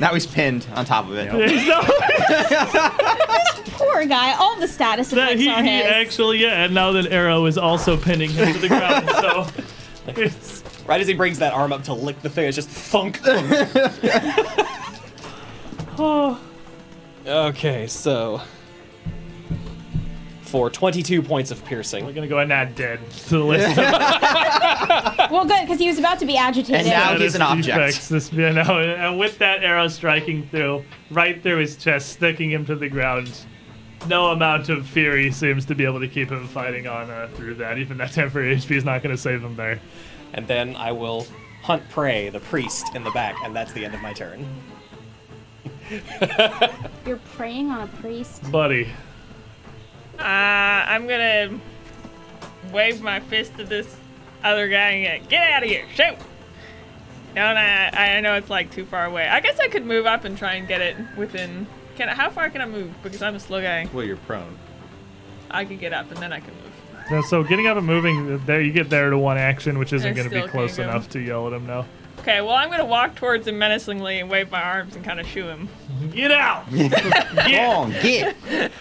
Now 0.00 0.12
he's 0.12 0.26
pinned 0.26 0.66
on 0.74 0.84
top 0.84 1.06
of 1.08 1.14
it. 1.14 1.30
There's 1.32 1.66
no- 1.68 1.80
Poor 3.78 4.04
guy. 4.06 4.32
All 4.34 4.58
the 4.58 4.66
status 4.66 5.10
that 5.10 5.34
effects 5.34 5.40
he, 5.40 5.48
are 5.48 5.62
he 5.62 5.70
his. 5.70 5.86
actually, 5.86 6.38
yeah, 6.38 6.64
and 6.64 6.74
now 6.74 6.90
that 6.90 7.06
Arrow 7.12 7.46
is 7.46 7.56
also 7.56 7.96
pinning 7.96 8.30
him 8.30 8.52
to 8.54 8.58
the 8.58 8.66
ground, 8.66 9.08
so 9.20 9.46
it's, 10.20 10.64
Right 10.84 11.00
as 11.00 11.06
he 11.06 11.14
brings 11.14 11.38
that 11.38 11.52
arm 11.52 11.72
up 11.72 11.84
to 11.84 11.94
lick 11.94 12.20
the 12.20 12.28
thing, 12.28 12.48
it's 12.48 12.56
just 12.56 12.70
thunk. 12.70 13.20
oh, 15.96 16.40
okay, 17.24 17.86
so 17.86 18.40
for 20.50 20.68
22 20.68 21.22
points 21.22 21.52
of 21.52 21.64
piercing. 21.64 22.04
we're 22.04 22.12
gonna 22.12 22.26
go 22.26 22.38
ahead 22.38 22.46
and 22.46 22.52
add 22.52 22.74
dead 22.74 22.98
to 23.10 23.38
the 23.38 23.44
list. 23.44 23.76
Well, 25.30 25.44
good 25.44 25.60
because 25.60 25.78
he 25.78 25.86
was 25.86 25.98
about 25.98 26.18
to 26.18 26.26
be 26.26 26.36
agitated. 26.36 26.74
And 26.74 26.88
now 26.88 27.04
Status 27.10 27.22
he's 27.22 27.34
an 27.36 27.42
object. 27.42 28.08
This, 28.08 28.32
you 28.32 28.52
know, 28.52 28.80
and 28.80 29.18
with 29.18 29.38
that 29.38 29.62
arrow 29.62 29.86
striking 29.86 30.48
through, 30.48 30.84
right 31.10 31.40
through 31.40 31.58
his 31.58 31.76
chest, 31.76 32.08
sticking 32.08 32.50
him 32.50 32.64
to 32.66 32.74
the 32.74 32.88
ground. 32.88 33.30
No 34.08 34.28
amount 34.28 34.68
of 34.70 34.86
fury 34.86 35.30
seems 35.30 35.66
to 35.66 35.74
be 35.74 35.84
able 35.84 36.00
to 36.00 36.08
keep 36.08 36.30
him 36.30 36.48
fighting 36.48 36.88
on 36.88 37.10
uh, 37.10 37.28
through 37.34 37.54
that. 37.56 37.78
Even 37.78 37.98
that 37.98 38.12
temporary 38.12 38.56
HP 38.56 38.76
is 38.76 38.84
not 38.84 39.02
going 39.02 39.14
to 39.14 39.20
save 39.20 39.44
him 39.44 39.54
there. 39.54 39.78
And 40.32 40.48
then 40.48 40.74
I 40.74 40.90
will 40.90 41.26
hunt 41.62 41.88
prey, 41.90 42.30
the 42.30 42.40
priest, 42.40 42.94
in 42.96 43.04
the 43.04 43.10
back, 43.12 43.36
and 43.44 43.54
that's 43.54 43.72
the 43.72 43.84
end 43.84 43.94
of 43.94 44.00
my 44.00 44.12
turn. 44.14 44.44
You're 47.06 47.20
preying 47.36 47.70
on 47.70 47.82
a 47.82 47.86
priest. 47.98 48.50
Buddy, 48.50 48.88
Uh, 50.20 50.84
I'm 50.86 51.06
gonna 51.08 51.58
wave 52.72 53.02
my 53.02 53.20
fist 53.20 53.52
at 53.58 53.68
this 53.68 53.96
other 54.44 54.68
guy 54.68 54.90
and 54.90 55.22
go, 55.22 55.28
get 55.28 55.50
out 55.50 55.62
of 55.62 55.68
here, 55.68 55.84
shoot! 55.94 56.16
No, 57.34 57.54
no, 57.54 57.60
I, 57.60 58.16
I 58.16 58.20
know 58.20 58.34
it's 58.34 58.50
like 58.50 58.70
too 58.70 58.84
far 58.84 59.04
away. 59.04 59.28
I 59.28 59.40
guess 59.40 59.58
I 59.60 59.68
could 59.68 59.86
move 59.86 60.06
up 60.06 60.24
and 60.24 60.36
try 60.36 60.54
and 60.54 60.66
get 60.66 60.80
it 60.80 60.96
within. 61.16 61.66
Can 61.96 62.08
I, 62.08 62.14
how 62.14 62.30
far 62.30 62.50
can 62.50 62.60
I 62.60 62.66
move? 62.66 62.92
Because 63.02 63.22
I'm 63.22 63.34
a 63.34 63.40
slow 63.40 63.62
guy. 63.62 63.88
Well, 63.92 64.04
you're 64.04 64.16
prone. 64.16 64.58
I 65.50 65.64
could 65.64 65.78
get 65.78 65.92
up 65.92 66.10
and 66.10 66.18
then 66.18 66.32
I 66.32 66.40
can 66.40 66.54
move. 66.54 66.70
Yeah, 67.10 67.22
so 67.22 67.42
getting 67.42 67.66
up 67.66 67.76
and 67.76 67.86
moving, 67.86 68.44
there 68.46 68.60
you 68.60 68.72
get 68.72 68.88
there 68.90 69.10
to 69.10 69.18
one 69.18 69.38
action, 69.38 69.78
which 69.78 69.92
isn't 69.92 70.14
going 70.14 70.28
to 70.28 70.42
be 70.42 70.46
close 70.48 70.76
can't 70.76 70.88
go. 70.88 70.92
enough 70.92 71.08
to 71.10 71.20
yell 71.20 71.46
at 71.46 71.52
him 71.52 71.66
now. 71.66 71.86
Okay, 72.20 72.42
well 72.42 72.52
I'm 72.52 72.70
gonna 72.70 72.84
walk 72.84 73.14
towards 73.14 73.46
him 73.46 73.58
menacingly 73.58 74.20
and 74.20 74.28
wave 74.28 74.50
my 74.50 74.62
arms 74.62 74.94
and 74.94 75.02
kind 75.02 75.18
of 75.18 75.26
shoo 75.26 75.48
him. 75.48 75.68
Get 76.12 76.30
out! 76.30 76.66
Come 76.70 77.54
on, 77.54 77.90
get. 77.92 78.36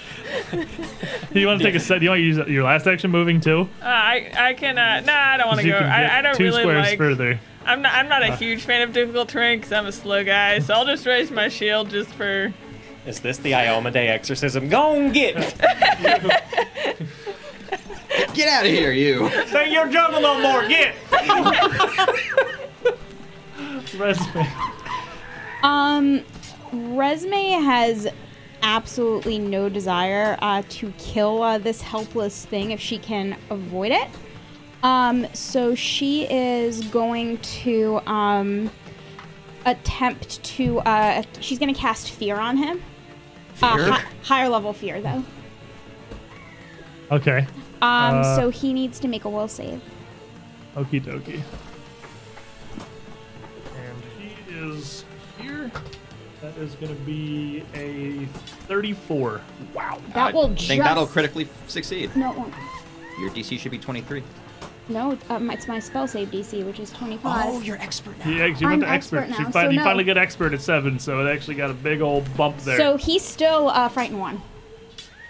you 1.33 1.47
want 1.47 1.59
to 1.59 1.65
take 1.65 1.75
a 1.75 1.79
set? 1.79 2.01
You 2.01 2.09
want 2.09 2.19
to 2.19 2.23
use 2.23 2.37
your 2.49 2.63
last 2.63 2.85
action 2.85 3.11
moving 3.11 3.39
too? 3.39 3.69
Uh, 3.81 3.85
I 3.85 4.31
I 4.37 4.53
can. 4.55 4.77
Uh, 4.77 4.99
nah, 5.01 5.13
I 5.13 5.37
don't 5.37 5.47
want 5.47 5.61
to 5.61 5.67
go. 5.69 5.77
I, 5.77 6.19
I 6.19 6.21
don't 6.21 6.35
two 6.35 6.43
really 6.43 6.63
squares 6.63 6.87
like. 6.87 6.97
further. 6.97 7.39
I'm 7.65 7.81
not. 7.81 7.93
I'm 7.93 8.09
not 8.09 8.23
a 8.23 8.35
huge 8.35 8.63
fan 8.63 8.81
of 8.81 8.93
difficult 8.93 9.29
terrain 9.29 9.59
because 9.59 9.71
I'm 9.71 9.85
a 9.85 9.91
slow 9.93 10.23
guy. 10.25 10.59
So 10.59 10.73
I'll 10.73 10.85
just 10.85 11.05
raise 11.05 11.31
my 11.31 11.47
shield 11.47 11.89
just 11.89 12.09
for. 12.11 12.53
Is 13.05 13.21
this 13.21 13.37
the 13.37 13.53
Iomedae 13.53 14.09
exorcism? 14.09 14.67
Go 14.67 14.95
and 14.99 15.13
get! 15.13 15.35
Get 18.33 18.49
out 18.49 18.65
of 18.65 18.71
here, 18.71 18.91
you. 18.91 19.29
Say 19.47 19.71
your 19.71 19.87
jungle 19.87 20.21
no 20.21 20.39
more. 20.41 20.67
Get! 20.67 20.95
Resme. 23.91 24.47
Um, 25.63 26.21
Resme 26.71 27.63
has 27.63 28.07
absolutely 28.61 29.39
no 29.39 29.69
desire 29.69 30.37
uh, 30.41 30.63
to 30.69 30.91
kill 30.97 31.41
uh, 31.43 31.57
this 31.57 31.81
helpless 31.81 32.45
thing 32.45 32.71
if 32.71 32.79
she 32.79 32.97
can 32.97 33.37
avoid 33.49 33.91
it. 33.91 34.07
Um, 34.83 35.27
so 35.33 35.75
she 35.75 36.25
is 36.31 36.81
going 36.85 37.37
to 37.39 37.99
um, 38.05 38.69
attempt 39.65 40.41
to. 40.43 40.79
Uh, 40.79 41.23
she's 41.41 41.59
going 41.59 41.73
to 41.73 41.79
cast 41.79 42.11
fear 42.11 42.37
on 42.37 42.55
him. 42.57 42.81
Uh, 43.61 43.75
Fear? 43.75 43.91
hi- 43.91 44.05
higher 44.23 44.47
level 44.49 44.71
fear, 44.71 45.01
though. 45.01 45.23
Okay. 47.11 47.39
Um, 47.81 48.19
Uh, 48.21 48.35
so 48.37 48.49
he 48.49 48.71
needs 48.71 48.99
to 49.01 49.07
make 49.09 49.25
a 49.25 49.29
will 49.29 49.49
save. 49.49 49.81
Okie 50.77 51.01
dokie. 51.03 51.41
Is 56.59 56.75
going 56.75 56.95
to 56.95 57.01
be 57.03 57.63
a 57.73 58.25
34. 58.67 59.41
Wow. 59.73 59.99
That 60.13 60.33
will 60.33 60.47
I 60.47 60.53
just. 60.53 60.67
think 60.67 60.83
that'll 60.83 61.07
critically 61.07 61.47
succeed. 61.67 62.15
No, 62.15 62.31
it 62.31 62.37
won't. 62.37 62.53
Your 63.19 63.29
DC 63.31 63.59
should 63.59 63.71
be 63.71 63.77
23. 63.77 64.23
No, 64.87 65.17
um, 65.29 65.51
it's 65.51 65.67
my 65.67 65.77
spell 65.77 66.07
save 66.07 66.31
DC, 66.31 66.65
which 66.65 66.79
is 66.79 66.91
25. 66.91 67.45
Oh, 67.47 67.61
you're 67.61 67.77
expert 67.77 68.17
now. 68.19 68.25
He 68.25 68.41
actually 68.41 68.65
I'm 68.65 68.71
went 68.71 68.83
to 68.83 68.89
expert 68.89 69.17
expert. 69.19 69.29
now, 69.31 69.37
She 69.37 69.43
fin- 69.43 69.53
so 69.53 69.69
he 69.69 69.77
no. 69.77 69.83
finally 69.83 70.03
got 70.03 70.17
expert 70.17 70.53
at 70.53 70.61
7, 70.61 70.97
so 70.97 71.25
it 71.25 71.31
actually 71.31 71.55
got 71.55 71.69
a 71.69 71.75
big 71.75 72.01
old 72.01 72.35
bump 72.35 72.57
there. 72.59 72.77
So 72.77 72.97
he's 72.97 73.23
still 73.23 73.69
uh, 73.69 73.87
frightened 73.89 74.19
one. 74.19 74.41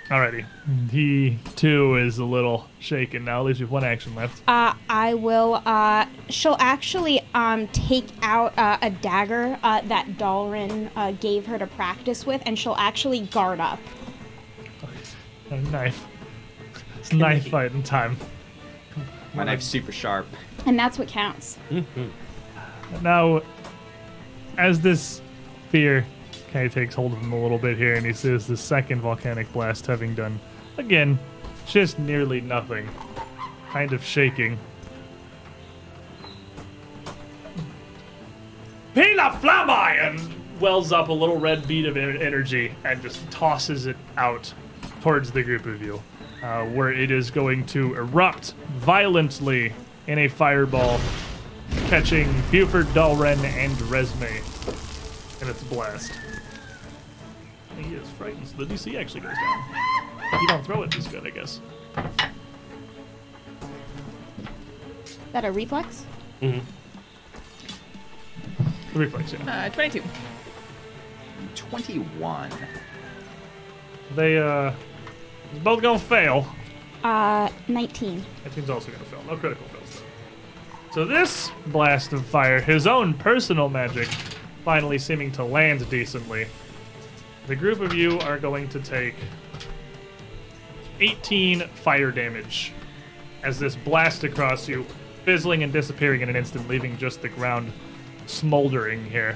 Alrighty. 0.10 0.44
He, 0.90 1.38
too, 1.56 1.98
is 1.98 2.18
a 2.18 2.26
little 2.26 2.68
shaken 2.80 3.26
now. 3.26 3.42
At 3.42 3.46
least 3.46 3.60
you 3.60 3.68
have 3.68 3.72
one 3.72 3.84
action 3.84 4.16
left. 4.16 4.42
Uh, 4.48 4.74
I 4.90 5.14
will. 5.14 5.62
Uh, 5.66 6.08
she'll 6.30 6.58
actually 6.60 7.22
um, 7.36 7.68
take 7.68 8.08
out 8.24 8.58
uh, 8.58 8.80
a 8.82 8.90
dagger 8.90 9.60
uh, 9.62 9.82
that 9.82 10.08
Dalren 10.18 10.90
uh, 10.96 11.12
gave 11.12 11.46
her 11.46 11.60
to 11.60 11.68
practice 11.68 12.26
with, 12.26 12.42
and 12.48 12.58
she'll 12.58 12.76
actually 12.80 13.22
guard 13.28 13.60
up. 13.60 13.80
A 15.52 15.58
knife. 15.58 16.08
It's 16.98 17.14
knife 17.14 17.48
fighting 17.48 17.84
time. 17.84 18.18
My 19.36 19.44
knife's 19.44 19.66
super 19.66 19.92
sharp. 19.92 20.26
And 20.66 20.78
that's 20.78 20.98
what 20.98 21.08
counts. 21.08 21.60
Now, 23.02 23.42
as 24.58 24.82
this 24.82 25.22
fear 25.70 26.06
kind 26.52 26.66
of 26.66 26.74
takes 26.74 26.96
hold 26.96 27.14
of 27.14 27.20
him 27.20 27.32
a 27.32 27.42
little 27.42 27.58
bit 27.58 27.78
here, 27.78 27.96
and 27.96 28.06
he 28.06 28.14
says 28.14 28.48
the 28.48 28.58
second 28.58 29.02
volcanic 29.02 29.52
blast 29.54 29.86
having 29.88 30.16
done, 30.16 30.40
again, 30.78 31.18
just 31.66 32.00
nearly 32.00 32.42
nothing, 32.42 32.88
kind 33.70 33.94
of 33.94 34.04
shaking. 34.04 34.58
Pila 38.94 39.40
Flama! 39.42 39.98
And 39.98 40.20
wells 40.60 40.92
up 40.92 41.10
a 41.10 41.14
little 41.14 41.40
red 41.40 41.68
bead 41.68 41.86
of 41.86 41.96
energy 41.96 42.74
and 42.84 43.02
just 43.02 43.30
tosses 43.32 43.86
it 43.86 43.96
out 44.18 44.54
towards 45.02 45.32
the 45.32 45.42
group 45.42 45.66
of 45.66 45.82
you, 45.82 46.02
uh, 46.44 46.66
where 46.66 46.92
it 46.92 47.12
is 47.12 47.32
going 47.32 47.66
to 47.68 47.96
erupt 47.96 48.54
violently 48.78 49.74
in 50.08 50.20
a 50.20 50.28
fireball 50.28 51.00
catching 51.88 52.28
Buford, 52.52 52.88
Dalren, 52.88 53.38
and 53.44 53.74
Resme 53.84 55.42
in 55.42 55.48
its 55.48 55.64
blast. 55.64 56.12
He 57.84 57.96
is 57.96 58.10
frightened, 58.12 58.48
so 58.48 58.58
the 58.64 58.66
DC 58.74 59.00
actually 59.00 59.22
goes 59.22 59.34
down. 59.34 59.64
You 60.42 60.48
don't 60.48 60.66
throw 60.66 60.84
it 60.84 60.96
as 60.96 61.08
good, 61.08 61.26
I 61.26 61.30
guess. 61.30 61.62
Is 65.06 65.18
that 65.32 65.46
a 65.46 65.52
reflex? 65.52 66.06
The 66.42 66.62
reflex, 68.94 69.34
yeah. 69.34 69.66
Uh, 69.66 69.70
22. 69.70 70.04
21. 71.56 72.52
They, 74.16 74.38
uh, 74.38 74.72
it's 75.52 75.64
both 75.64 75.82
gonna 75.82 76.00
fail. 76.00 76.48
Uh, 77.04 77.50
19. 77.68 78.24
That 78.44 78.54
team's 78.54 78.70
also 78.70 78.92
gonna 78.92 79.04
fail. 79.06 79.24
No 79.28 79.38
critical 79.38 79.66
fails. 79.68 79.96
though. 79.96 80.06
So 80.94 81.06
this 81.06 81.52
blast 81.68 82.14
of 82.14 82.26
fire, 82.26 82.60
his 82.60 82.88
own 82.88 83.14
personal 83.14 83.70
magic, 83.70 84.08
finally 84.66 84.98
seeming 84.98 85.32
to 85.34 85.44
land 85.44 85.88
decently. 85.90 86.48
The 87.50 87.56
group 87.56 87.80
of 87.80 87.96
you 87.96 88.20
are 88.20 88.38
going 88.38 88.70
to 88.70 88.80
take 88.80 89.16
18 91.00 91.62
fire 91.62 92.12
damage 92.12 92.74
as 93.42 93.58
this 93.58 93.76
blast 93.76 94.24
across 94.24 94.68
you, 94.68 94.86
fizzling 95.26 95.64
and 95.64 95.74
disappearing 95.74 96.22
in 96.22 96.30
an 96.30 96.36
instant, 96.36 96.68
leaving 96.68 96.96
just 96.96 97.24
the 97.24 97.30
ground 97.30 97.74
smoldering 98.28 99.04
here. 99.04 99.36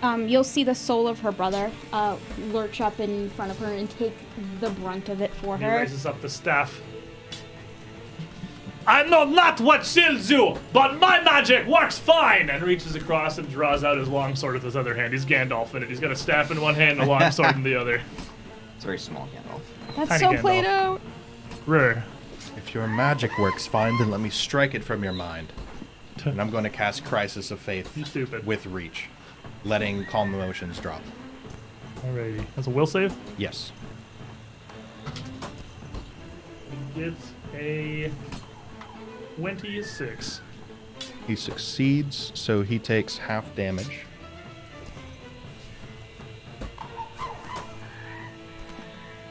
Um, 0.00 0.26
you'll 0.26 0.44
see 0.44 0.64
the 0.64 0.74
soul 0.74 1.06
of 1.06 1.20
her 1.20 1.30
brother 1.30 1.70
uh, 1.92 2.16
lurch 2.52 2.80
up 2.80 3.00
in 3.00 3.28
front 3.28 3.50
of 3.50 3.58
her 3.58 3.70
and 3.70 3.90
take 3.90 4.16
the 4.60 4.70
brunt 4.70 5.10
of 5.10 5.20
it 5.20 5.34
for 5.34 5.58
He 5.58 5.64
her. 5.64 5.76
raises 5.76 6.06
up 6.06 6.18
the 6.22 6.30
staff. 6.30 6.80
I 8.86 9.02
know 9.02 9.24
not 9.24 9.60
what 9.60 9.84
shields 9.84 10.30
you, 10.30 10.56
but 10.72 10.98
my 11.00 11.20
magic 11.20 11.66
works 11.66 11.98
fine! 11.98 12.48
And 12.50 12.62
reaches 12.62 12.94
across 12.94 13.38
and 13.38 13.48
draws 13.50 13.82
out 13.82 13.98
his 13.98 14.08
longsword 14.08 14.54
with 14.54 14.62
his 14.62 14.76
other 14.76 14.94
hand. 14.94 15.12
He's 15.12 15.24
Gandalf 15.26 15.74
in 15.74 15.82
it. 15.82 15.88
He's 15.88 15.98
got 16.00 16.12
a 16.12 16.16
staff 16.16 16.50
in 16.52 16.60
one 16.60 16.74
hand 16.76 17.00
and 17.00 17.08
a 17.08 17.10
longsword 17.10 17.56
in 17.56 17.62
the 17.64 17.74
other. 17.74 18.00
It's 18.76 18.84
very 18.84 18.98
small, 18.98 19.28
Gandalf. 19.34 19.60
That's 19.96 20.08
Tiny 20.08 20.20
so 20.20 20.32
Gandalf. 20.32 20.40
played 20.40 20.64
out. 20.66 21.00
Rare. 21.66 22.04
If 22.56 22.74
your 22.74 22.86
magic 22.86 23.36
works 23.38 23.66
fine, 23.66 23.98
then 23.98 24.10
let 24.10 24.20
me 24.20 24.30
strike 24.30 24.74
it 24.74 24.84
from 24.84 25.02
your 25.02 25.12
mind. 25.12 25.52
And 26.24 26.40
I'm 26.40 26.50
going 26.50 26.64
to 26.64 26.70
cast 26.70 27.04
Crisis 27.04 27.50
of 27.50 27.58
Faith 27.60 27.96
You 27.96 28.04
stupid. 28.04 28.46
with 28.46 28.66
Reach, 28.66 29.06
letting 29.64 30.04
Calm 30.06 30.32
Emotions 30.34 30.78
drop. 30.78 31.02
Alrighty. 32.02 32.44
That's 32.54 32.66
a 32.66 32.70
will 32.70 32.86
save. 32.86 33.14
Yes. 33.36 33.72
He 36.94 37.00
gets 37.00 37.32
a 37.54 38.10
26. 39.36 40.40
He 41.26 41.36
succeeds, 41.36 42.32
so 42.34 42.62
he 42.62 42.78
takes 42.78 43.18
half 43.18 43.54
damage. 43.54 44.06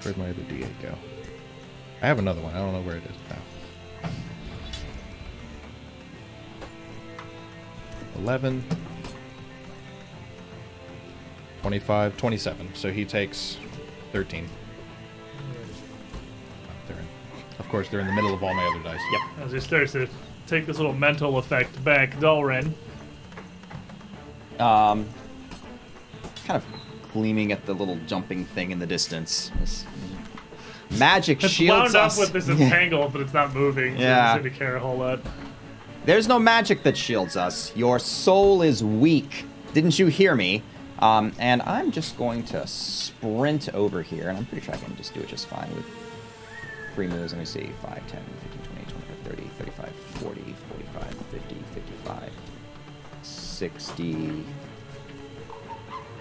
Where'd 0.04 0.18
my 0.18 0.30
other 0.30 0.42
D8 0.44 0.70
go? 0.82 0.96
I 2.02 2.08
have 2.08 2.20
another 2.20 2.42
one. 2.42 2.54
I 2.54 2.60
don't 2.60 2.74
know 2.74 2.82
where 2.82 2.98
it 2.98 3.04
is 3.04 3.16
now. 3.30 4.10
11, 8.20 8.64
25, 11.62 12.18
27. 12.18 12.76
So 12.76 12.92
he 12.92 13.06
takes 13.06 13.58
13. 14.12 14.48
They're 17.58 17.64
in- 17.64 17.66
Of 17.66 17.70
course, 17.72 17.90
they're 17.90 18.00
in 18.00 18.08
the 18.08 18.14
middle 18.14 18.34
of 18.34 18.44
all 18.44 18.54
my 18.54 18.66
other 18.66 18.84
dice. 18.84 19.02
Yep. 19.12 19.46
As 19.48 19.52
he 19.52 19.60
starts 19.60 19.92
to 19.94 20.08
take 20.48 20.66
this 20.66 20.78
little 20.78 20.94
mental 20.94 21.38
effect 21.38 21.84
back, 21.84 22.16
Dalren. 22.20 22.72
Um, 24.60 25.06
kind 26.46 26.58
of 26.62 26.66
gleaming 27.14 27.52
at 27.52 27.66
the 27.66 27.74
little 27.74 27.98
jumping 28.08 28.46
thing 28.46 28.72
in 28.72 28.80
the 28.80 28.88
distance. 28.88 29.52
This- 29.60 29.86
Magic 31.00 31.44
It's 31.44 31.52
shields 31.52 31.94
wound 31.94 32.06
us. 32.06 32.14
up 32.18 32.20
with 32.20 32.32
this 32.32 32.48
entangle, 32.62 33.10
but 33.10 33.20
it's 33.22 33.34
not 33.34 33.54
moving. 33.54 33.96
So 33.96 34.02
Yeah. 34.04 34.28
Doesn't 34.38 34.44
seem 34.44 34.52
to 34.54 34.58
care 34.60 34.76
a 34.76 34.80
whole 34.80 34.98
lot. 34.98 35.20
There's 36.06 36.28
no 36.28 36.38
magic 36.38 36.84
that 36.84 36.96
shields 36.96 37.36
us. 37.36 37.76
Your 37.76 37.98
soul 37.98 38.62
is 38.62 38.84
weak. 38.84 39.46
Didn't 39.74 39.98
you 39.98 40.06
hear 40.08 40.36
me? 40.36 40.62
Um, 41.00 41.34
and 41.40 41.64
I'm 41.64 41.92
just 41.92 42.16
going 42.18 42.44
to 42.46 42.66
sprint 42.68 43.74
over 43.74 44.04
here, 44.04 44.30
and 44.30 44.38
I'm 44.38 44.46
pretty 44.46 44.64
sure 44.64 44.76
I 44.76 44.78
can 44.78 44.96
just 44.96 45.14
do 45.16 45.20
it 45.22 45.28
just 45.28 45.48
fine 45.48 45.74
with 45.76 45.86
three 46.96 47.08
moves. 47.08 47.34
Let 47.34 47.40
me 47.40 47.46
see 47.46 47.70
5, 47.82 48.08
10, 48.08 48.08
15, 48.08 48.62
20, 48.64 48.86
25, 48.86 49.18
30, 49.26 49.42
35, 49.60 49.96
40, 49.96 50.42
45, 50.70 51.04
50, 51.32 51.56
55, 51.74 52.32
60. 53.22 54.46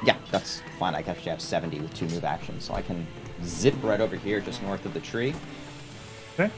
Yeah, 0.04 0.16
that's 0.32 0.60
fine. 0.78 0.94
I 0.94 0.98
actually 0.98 1.30
have 1.30 1.40
70 1.40 1.80
with 1.80 1.94
two 1.94 2.06
move 2.06 2.24
actions, 2.24 2.64
so 2.64 2.74
I 2.74 2.82
can 2.82 3.06
zip 3.44 3.74
right 3.82 4.00
over 4.00 4.16
here 4.16 4.40
just 4.40 4.62
north 4.62 4.84
of 4.84 4.92
the 4.92 5.00
tree. 5.00 5.32
Okay. 6.34 6.50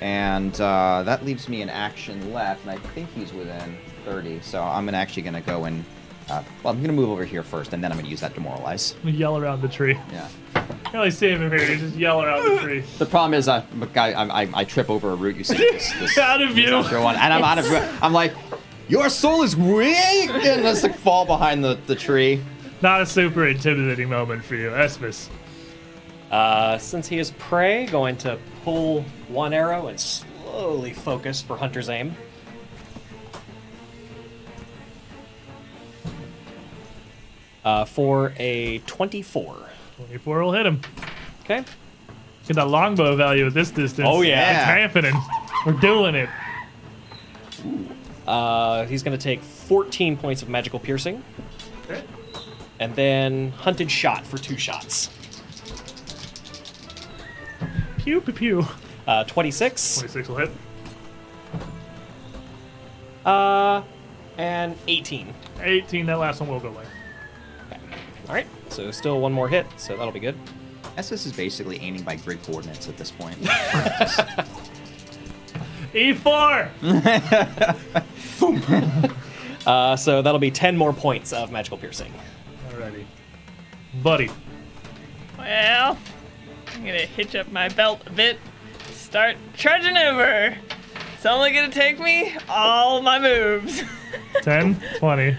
And 0.00 0.60
uh, 0.60 1.04
that 1.04 1.24
leaves 1.24 1.48
me 1.48 1.62
an 1.62 1.70
action 1.70 2.34
left, 2.34 2.62
and 2.62 2.72
I 2.72 2.78
think 2.88 3.08
he's 3.14 3.32
within 3.32 3.78
30. 4.04 4.40
So 4.42 4.62
I'm 4.62 4.84
gonna 4.84 4.98
actually 4.98 5.22
gonna 5.22 5.40
go 5.40 5.64
and, 5.64 5.84
uh, 6.28 6.42
well, 6.64 6.74
I'm 6.74 6.80
gonna 6.80 6.92
move 6.92 7.10
over 7.10 7.24
here 7.24 7.44
first, 7.44 7.72
and 7.72 7.82
then 7.82 7.92
I'm 7.92 7.98
gonna 7.98 8.08
use 8.08 8.20
that 8.20 8.34
demoralize. 8.34 8.96
Yell 9.04 9.38
around 9.38 9.62
the 9.62 9.68
tree. 9.68 9.96
Yeah. 10.12 10.28
You 10.92 10.98
only 10.98 11.10
see 11.10 11.30
him 11.30 11.40
here. 11.50 11.60
You 11.70 11.76
just 11.78 11.96
yell 11.96 12.20
out 12.20 12.44
the 12.44 12.58
tree. 12.62 12.84
The 12.98 13.06
problem 13.06 13.34
is, 13.34 13.48
I, 13.48 13.64
I, 13.96 14.42
I, 14.42 14.48
I 14.54 14.64
trip 14.64 14.90
over 14.90 15.10
a 15.10 15.14
root. 15.16 15.36
You 15.36 15.44
see 15.44 15.56
this, 15.56 15.92
this 15.94 16.18
Out 16.18 16.40
of 16.42 16.50
view. 16.52 16.66
this 16.66 16.92
one, 16.92 17.16
and 17.16 17.32
I'm 17.32 17.42
out 17.42 17.58
of. 17.58 17.64
I'm 18.02 18.12
like, 18.12 18.32
your 18.88 19.08
soul 19.08 19.42
is 19.42 19.56
weak, 19.56 20.30
and 20.30 20.62
let's 20.62 20.82
like 20.82 20.94
fall 20.94 21.24
behind 21.26 21.64
the, 21.64 21.78
the 21.86 21.96
tree. 21.96 22.42
Not 22.82 23.00
a 23.00 23.06
super 23.06 23.46
intimidating 23.46 24.08
moment 24.08 24.44
for 24.44 24.54
you, 24.56 24.68
Esmus. 24.70 25.28
Uh, 26.30 26.78
since 26.78 27.08
he 27.08 27.18
is 27.18 27.30
prey, 27.32 27.86
going 27.86 28.16
to 28.18 28.38
pull 28.64 29.02
one 29.28 29.52
arrow 29.52 29.86
and 29.86 29.98
slowly 29.98 30.92
focus 30.92 31.40
for 31.40 31.56
Hunter's 31.56 31.88
aim. 31.88 32.14
Uh, 37.64 37.84
for 37.84 38.34
a 38.36 38.78
24. 38.80 39.63
24 39.96 40.42
will 40.42 40.52
hit 40.52 40.66
him. 40.66 40.80
Okay. 41.44 41.64
Get 42.46 42.56
that 42.56 42.68
longbow 42.68 43.16
value 43.16 43.46
at 43.46 43.54
this 43.54 43.70
distance. 43.70 44.06
Oh, 44.10 44.22
yeah. 44.22 44.50
It's 44.50 44.94
happening. 44.94 45.14
We're 45.64 45.72
doing 45.80 46.14
it. 46.14 46.28
Uh, 48.26 48.84
he's 48.86 49.02
going 49.02 49.16
to 49.16 49.22
take 49.22 49.42
14 49.42 50.16
points 50.16 50.42
of 50.42 50.48
magical 50.48 50.78
piercing. 50.78 51.22
Okay. 51.84 52.02
And 52.80 52.94
then 52.96 53.50
hunted 53.52 53.90
shot 53.90 54.26
for 54.26 54.36
two 54.36 54.58
shots. 54.58 55.10
Pew, 57.98 58.20
pew, 58.20 58.32
pew. 58.34 58.66
Uh, 59.06 59.24
26. 59.24 59.98
26 59.98 60.28
will 60.28 60.36
hit. 60.36 60.50
Uh, 63.24 63.82
and 64.36 64.76
18. 64.86 65.32
18, 65.60 66.06
that 66.06 66.18
last 66.18 66.40
one 66.40 66.50
will 66.50 66.60
go 66.60 66.68
away. 66.68 66.84
All 68.28 68.34
right. 68.34 68.46
So 68.68 68.90
still 68.90 69.20
one 69.20 69.32
more 69.32 69.48
hit, 69.48 69.66
so 69.76 69.96
that'll 69.96 70.12
be 70.12 70.20
good. 70.20 70.36
SS 70.96 71.26
is 71.26 71.32
basically 71.32 71.78
aiming 71.80 72.02
by 72.02 72.16
grid 72.16 72.42
coordinates 72.42 72.88
at 72.88 72.96
this 72.96 73.10
point. 73.10 73.36
E4! 75.94 76.70
Uh, 79.66 79.96
so 79.96 80.20
that'll 80.20 80.38
be 80.38 80.50
10 80.50 80.76
more 80.76 80.92
points 80.92 81.32
of 81.32 81.50
magical 81.50 81.78
piercing. 81.78 82.12
Alrighty. 82.68 83.06
Buddy. 84.02 84.28
Well, 85.38 85.96
I'm 86.74 86.80
gonna 86.84 86.98
hitch 86.98 87.34
up 87.34 87.50
my 87.50 87.70
belt 87.70 88.02
a 88.04 88.10
bit, 88.10 88.38
start 88.90 89.36
trudging 89.56 89.96
over. 89.96 90.54
It's 91.14 91.24
only 91.24 91.50
gonna 91.52 91.70
take 91.70 91.98
me 91.98 92.36
all 92.46 93.00
my 93.00 93.18
moves. 93.18 93.82
10, 94.42 94.78
20. 94.98 95.34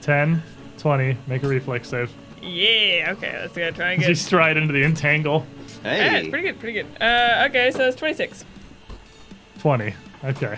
10, 0.00 0.42
20. 0.86 1.16
Make 1.26 1.42
a 1.42 1.48
reflex 1.48 1.88
save. 1.88 2.12
yeah, 2.40 3.12
okay, 3.16 3.36
let's 3.40 3.52
go 3.56 3.72
try 3.72 3.94
and 3.94 4.02
As 4.02 4.08
you 4.08 4.14
get. 4.14 4.20
stride 4.20 4.56
into 4.56 4.72
the 4.72 4.84
entangle. 4.84 5.44
Yeah, 5.82 6.10
hey, 6.10 6.18
it's 6.20 6.28
pretty 6.28 6.46
good, 6.46 6.60
pretty 6.60 6.74
good. 6.74 6.86
Uh, 7.02 7.46
okay, 7.48 7.72
so 7.72 7.88
it's 7.88 7.96
26. 7.96 8.44
20. 9.58 9.92
Okay. 10.26 10.56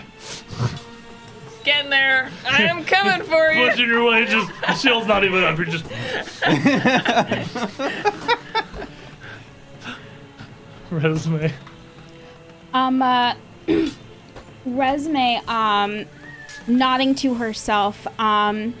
Getting 1.63 1.89
there. 1.89 2.29
I 2.47 2.61
am 2.61 2.85
coming 2.85 3.23
for 3.23 3.51
you. 3.53 3.71
Pushing 3.71 3.87
your 3.87 4.05
way, 4.07 4.25
just 4.25 4.51
the 4.61 4.73
shield's 4.75 5.07
not 5.07 5.23
even 5.23 5.43
up. 5.43 5.57
You're 5.57 5.65
just. 5.65 5.85
Resme. 10.91 11.51
Um, 12.73 13.01
uh, 13.01 13.35
Resme, 14.67 15.47
um, 15.47 16.05
nodding 16.67 17.15
to 17.15 17.33
herself, 17.35 18.05
um, 18.19 18.73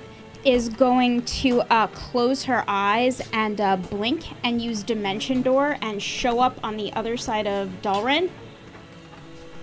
is 0.45 0.69
going 0.69 1.21
to 1.23 1.61
uh, 1.63 1.87
close 1.87 2.43
her 2.43 2.63
eyes 2.67 3.21
and 3.33 3.59
uh, 3.59 3.75
blink 3.75 4.23
and 4.43 4.61
use 4.61 4.83
Dimension 4.83 5.41
Door 5.41 5.77
and 5.81 6.01
show 6.01 6.39
up 6.39 6.59
on 6.63 6.77
the 6.77 6.93
other 6.93 7.17
side 7.17 7.45
of 7.47 7.69
Dalren. 7.81 8.29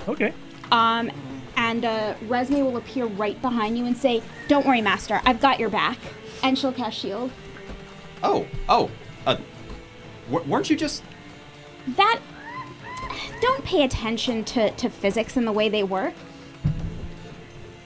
Okay. 0.07 0.33
Um, 0.71 1.11
and 1.57 1.85
uh, 1.85 2.15
Resme 2.25 2.63
will 2.63 2.77
appear 2.77 3.07
right 3.07 3.41
behind 3.41 3.79
you 3.79 3.87
and 3.87 3.97
say, 3.97 4.23
"Don't 4.49 4.67
worry, 4.67 4.83
Master. 4.83 5.21
I've 5.25 5.41
got 5.41 5.59
your 5.59 5.71
back." 5.71 5.99
And 6.43 6.59
she'll 6.59 6.73
cast 6.73 6.99
Shield. 6.99 7.31
oh, 8.23 8.47
oh, 8.69 8.91
uh, 9.27 9.39
w- 10.31 10.51
weren't 10.51 10.69
you 10.69 10.77
just? 10.77 11.03
That. 11.97 12.21
Don't 13.41 13.65
pay 13.65 13.85
attention 13.85 14.45
to, 14.45 14.71
to 14.73 14.89
physics 14.91 15.37
and 15.37 15.47
the 15.47 15.53
way 15.53 15.69
they 15.69 15.83
work. 15.83 16.15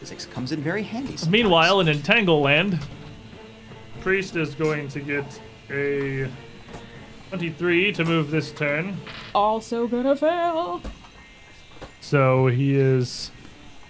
Physics 0.01 0.27
comes 0.27 0.51
in 0.53 0.61
very 0.63 0.83
handy. 0.83 1.17
sometimes. 1.17 1.31
Meanwhile, 1.31 1.81
in 1.81 1.89
Entangle 1.89 2.41
Land, 2.41 2.79
Priest 4.01 4.35
is 4.35 4.55
going 4.55 4.89
to 4.89 5.01
get 5.01 5.41
a 5.71 6.27
23 7.29 7.93
to 7.93 8.05
move 8.05 8.31
this 8.31 8.51
turn. 8.51 8.97
Also 9.35 9.87
gonna 9.87 10.17
fail. 10.17 10.81
So 12.01 12.47
he 12.47 12.75
is. 12.77 13.31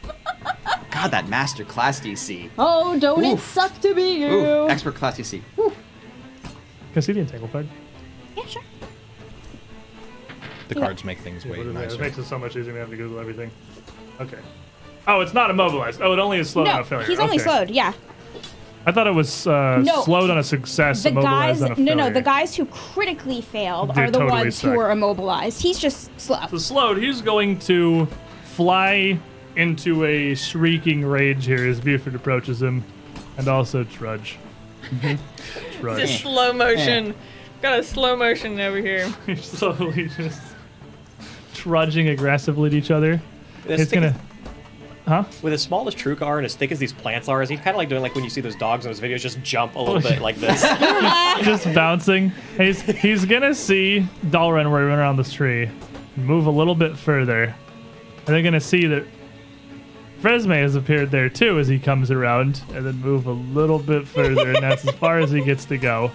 God, 0.90 1.12
that 1.12 1.28
master 1.28 1.64
class 1.64 2.00
DC. 2.00 2.50
Oh, 2.58 2.98
don't 2.98 3.24
it 3.24 3.38
suck 3.38 3.80
to 3.80 3.94
be 3.94 4.18
you? 4.18 4.28
Ooh, 4.28 4.68
expert 4.68 4.96
class 4.96 5.16
DC. 5.18 5.40
Woo. 5.56 5.70
Can 5.70 6.96
I 6.96 7.00
see 7.00 7.12
the 7.12 7.20
Entangle 7.20 7.48
card? 7.48 7.68
yeah, 8.36 8.46
sure. 8.46 8.62
The 10.68 10.74
cards 10.74 11.04
make 11.04 11.18
things 11.18 11.44
Yeah, 11.44 11.52
way 11.52 11.58
what 11.58 11.66
is 11.68 11.74
that? 11.74 11.92
It 11.92 12.00
makes 12.00 12.18
it 12.18 12.24
so 12.24 12.38
much 12.38 12.56
easier 12.56 12.72
to 12.72 12.78
have 12.80 12.90
to 12.90 12.96
Google 12.96 13.20
everything. 13.20 13.50
Okay. 14.20 14.38
Oh, 15.10 15.20
it's 15.20 15.34
not 15.34 15.50
immobilized. 15.50 16.00
Oh, 16.00 16.12
it 16.12 16.18
only 16.18 16.38
is 16.38 16.48
slowed 16.50 16.68
on 16.68 16.76
no, 16.76 16.80
a 16.82 16.84
failure. 16.84 17.06
he's 17.06 17.18
only 17.18 17.36
Okay. 17.36 17.44
slowed. 17.44 17.70
Yeah. 17.70 17.92
I 18.86 18.92
thought 18.92 19.06
it 19.06 19.14
was 19.14 19.46
uh, 19.46 19.82
No. 19.84 20.02
slowed 20.02 20.30
on 20.30 20.38
a 20.38 20.42
success, 20.44 21.02
The 21.02 21.10
guys, 21.10 21.60
on 21.62 21.72
a 21.72 21.76
no, 21.80 21.94
no, 21.94 22.10
the 22.10 22.22
guys 22.22 22.54
who 22.56 22.64
critically 22.66 23.40
failed 23.42 23.94
They're 23.94 24.06
the 24.10 24.20
totally 24.20 24.40
ones 24.42 24.56
stuck. 24.56 24.72
who 24.72 24.80
are 24.80 24.90
immobilized. 24.90 25.60
He's 25.60 25.78
just 25.78 26.10
slow. 26.18 26.38
So 26.50 26.58
slowed, 26.58 26.98
he's 26.98 27.20
going 27.20 27.58
to 27.60 28.06
fly 28.44 29.18
into 29.56 30.04
a 30.04 30.34
shrieking 30.34 31.04
rage 31.04 31.44
here 31.44 31.66
as 31.66 31.80
Buford 31.80 32.14
approaches 32.14 32.62
him, 32.62 32.84
and 33.36 33.48
also 33.48 33.84
trudge. 33.84 34.38
It's 35.02 35.76
trudge. 35.76 36.22
slow 36.22 36.52
motion. 36.52 37.14
Got 37.62 37.80
a 37.80 37.82
slow 37.82 38.16
motion 38.16 38.58
over 38.60 38.78
here. 38.78 39.12
You're 39.26 39.36
slowly 39.36 40.08
just 40.16 40.40
trudging 41.54 42.08
aggressively 42.08 42.68
at 42.68 42.74
each 42.74 42.90
other. 42.90 43.20
As 43.68 43.80
It's 43.80 43.92
gonna, 43.92 44.14
huh? 45.10 45.24
With 45.42 45.52
as 45.52 45.60
small 45.60 45.86
as 45.88 45.94
Trukar 45.94 46.36
and 46.36 46.46
as 46.46 46.54
thick 46.54 46.70
as 46.70 46.78
these 46.78 46.92
plants 46.92 47.28
are, 47.28 47.42
is 47.42 47.48
he 47.48 47.56
kind 47.56 47.70
of 47.70 47.76
like 47.76 47.88
doing 47.88 48.00
like 48.00 48.14
when 48.14 48.22
you 48.22 48.30
see 48.30 48.40
those 48.40 48.54
dogs 48.54 48.86
in 48.86 48.90
those 48.92 49.00
videos 49.00 49.20
just 49.20 49.42
jump 49.42 49.74
a 49.74 49.78
little 49.78 49.96
oh, 49.96 50.00
bit 50.00 50.22
like 50.22 50.36
this? 50.40 50.62
just 51.42 51.64
bouncing. 51.74 52.32
He's 52.56 52.80
he's 52.82 53.24
gonna 53.24 53.54
see 53.54 54.06
Dalren 54.26 54.70
where 54.70 54.82
he 54.82 54.88
went 54.88 55.00
around 55.00 55.16
this 55.16 55.32
tree, 55.32 55.68
move 56.16 56.46
a 56.46 56.50
little 56.50 56.76
bit 56.76 56.96
further, 56.96 57.44
and 57.44 58.26
they're 58.26 58.42
gonna 58.42 58.60
see 58.60 58.86
that 58.86 59.04
Resme 60.22 60.62
has 60.62 60.76
appeared 60.76 61.10
there 61.10 61.28
too 61.28 61.58
as 61.58 61.66
he 61.66 61.78
comes 61.78 62.10
around, 62.10 62.62
and 62.72 62.86
then 62.86 62.96
move 63.00 63.26
a 63.26 63.32
little 63.32 63.78
bit 63.78 64.06
further, 64.06 64.52
and 64.52 64.62
that's 64.62 64.86
as 64.86 64.94
far 64.94 65.18
as 65.18 65.30
he 65.30 65.42
gets 65.42 65.64
to 65.66 65.76
go. 65.76 66.12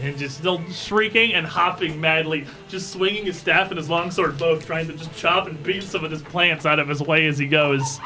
And 0.00 0.16
just 0.18 0.38
still 0.38 0.62
shrieking 0.68 1.32
and 1.32 1.46
hopping 1.46 1.98
madly, 1.98 2.46
just 2.68 2.92
swinging 2.92 3.24
his 3.24 3.38
staff 3.38 3.70
and 3.70 3.78
his 3.78 3.88
longsword 3.88 4.36
both, 4.36 4.66
trying 4.66 4.86
to 4.88 4.92
just 4.92 5.14
chop 5.16 5.48
and 5.48 5.60
beat 5.64 5.82
some 5.82 6.04
of 6.04 6.10
his 6.10 6.20
plants 6.20 6.66
out 6.66 6.78
of 6.78 6.86
his 6.86 7.00
way 7.00 7.26
as 7.26 7.38
he 7.38 7.46
goes. 7.46 7.98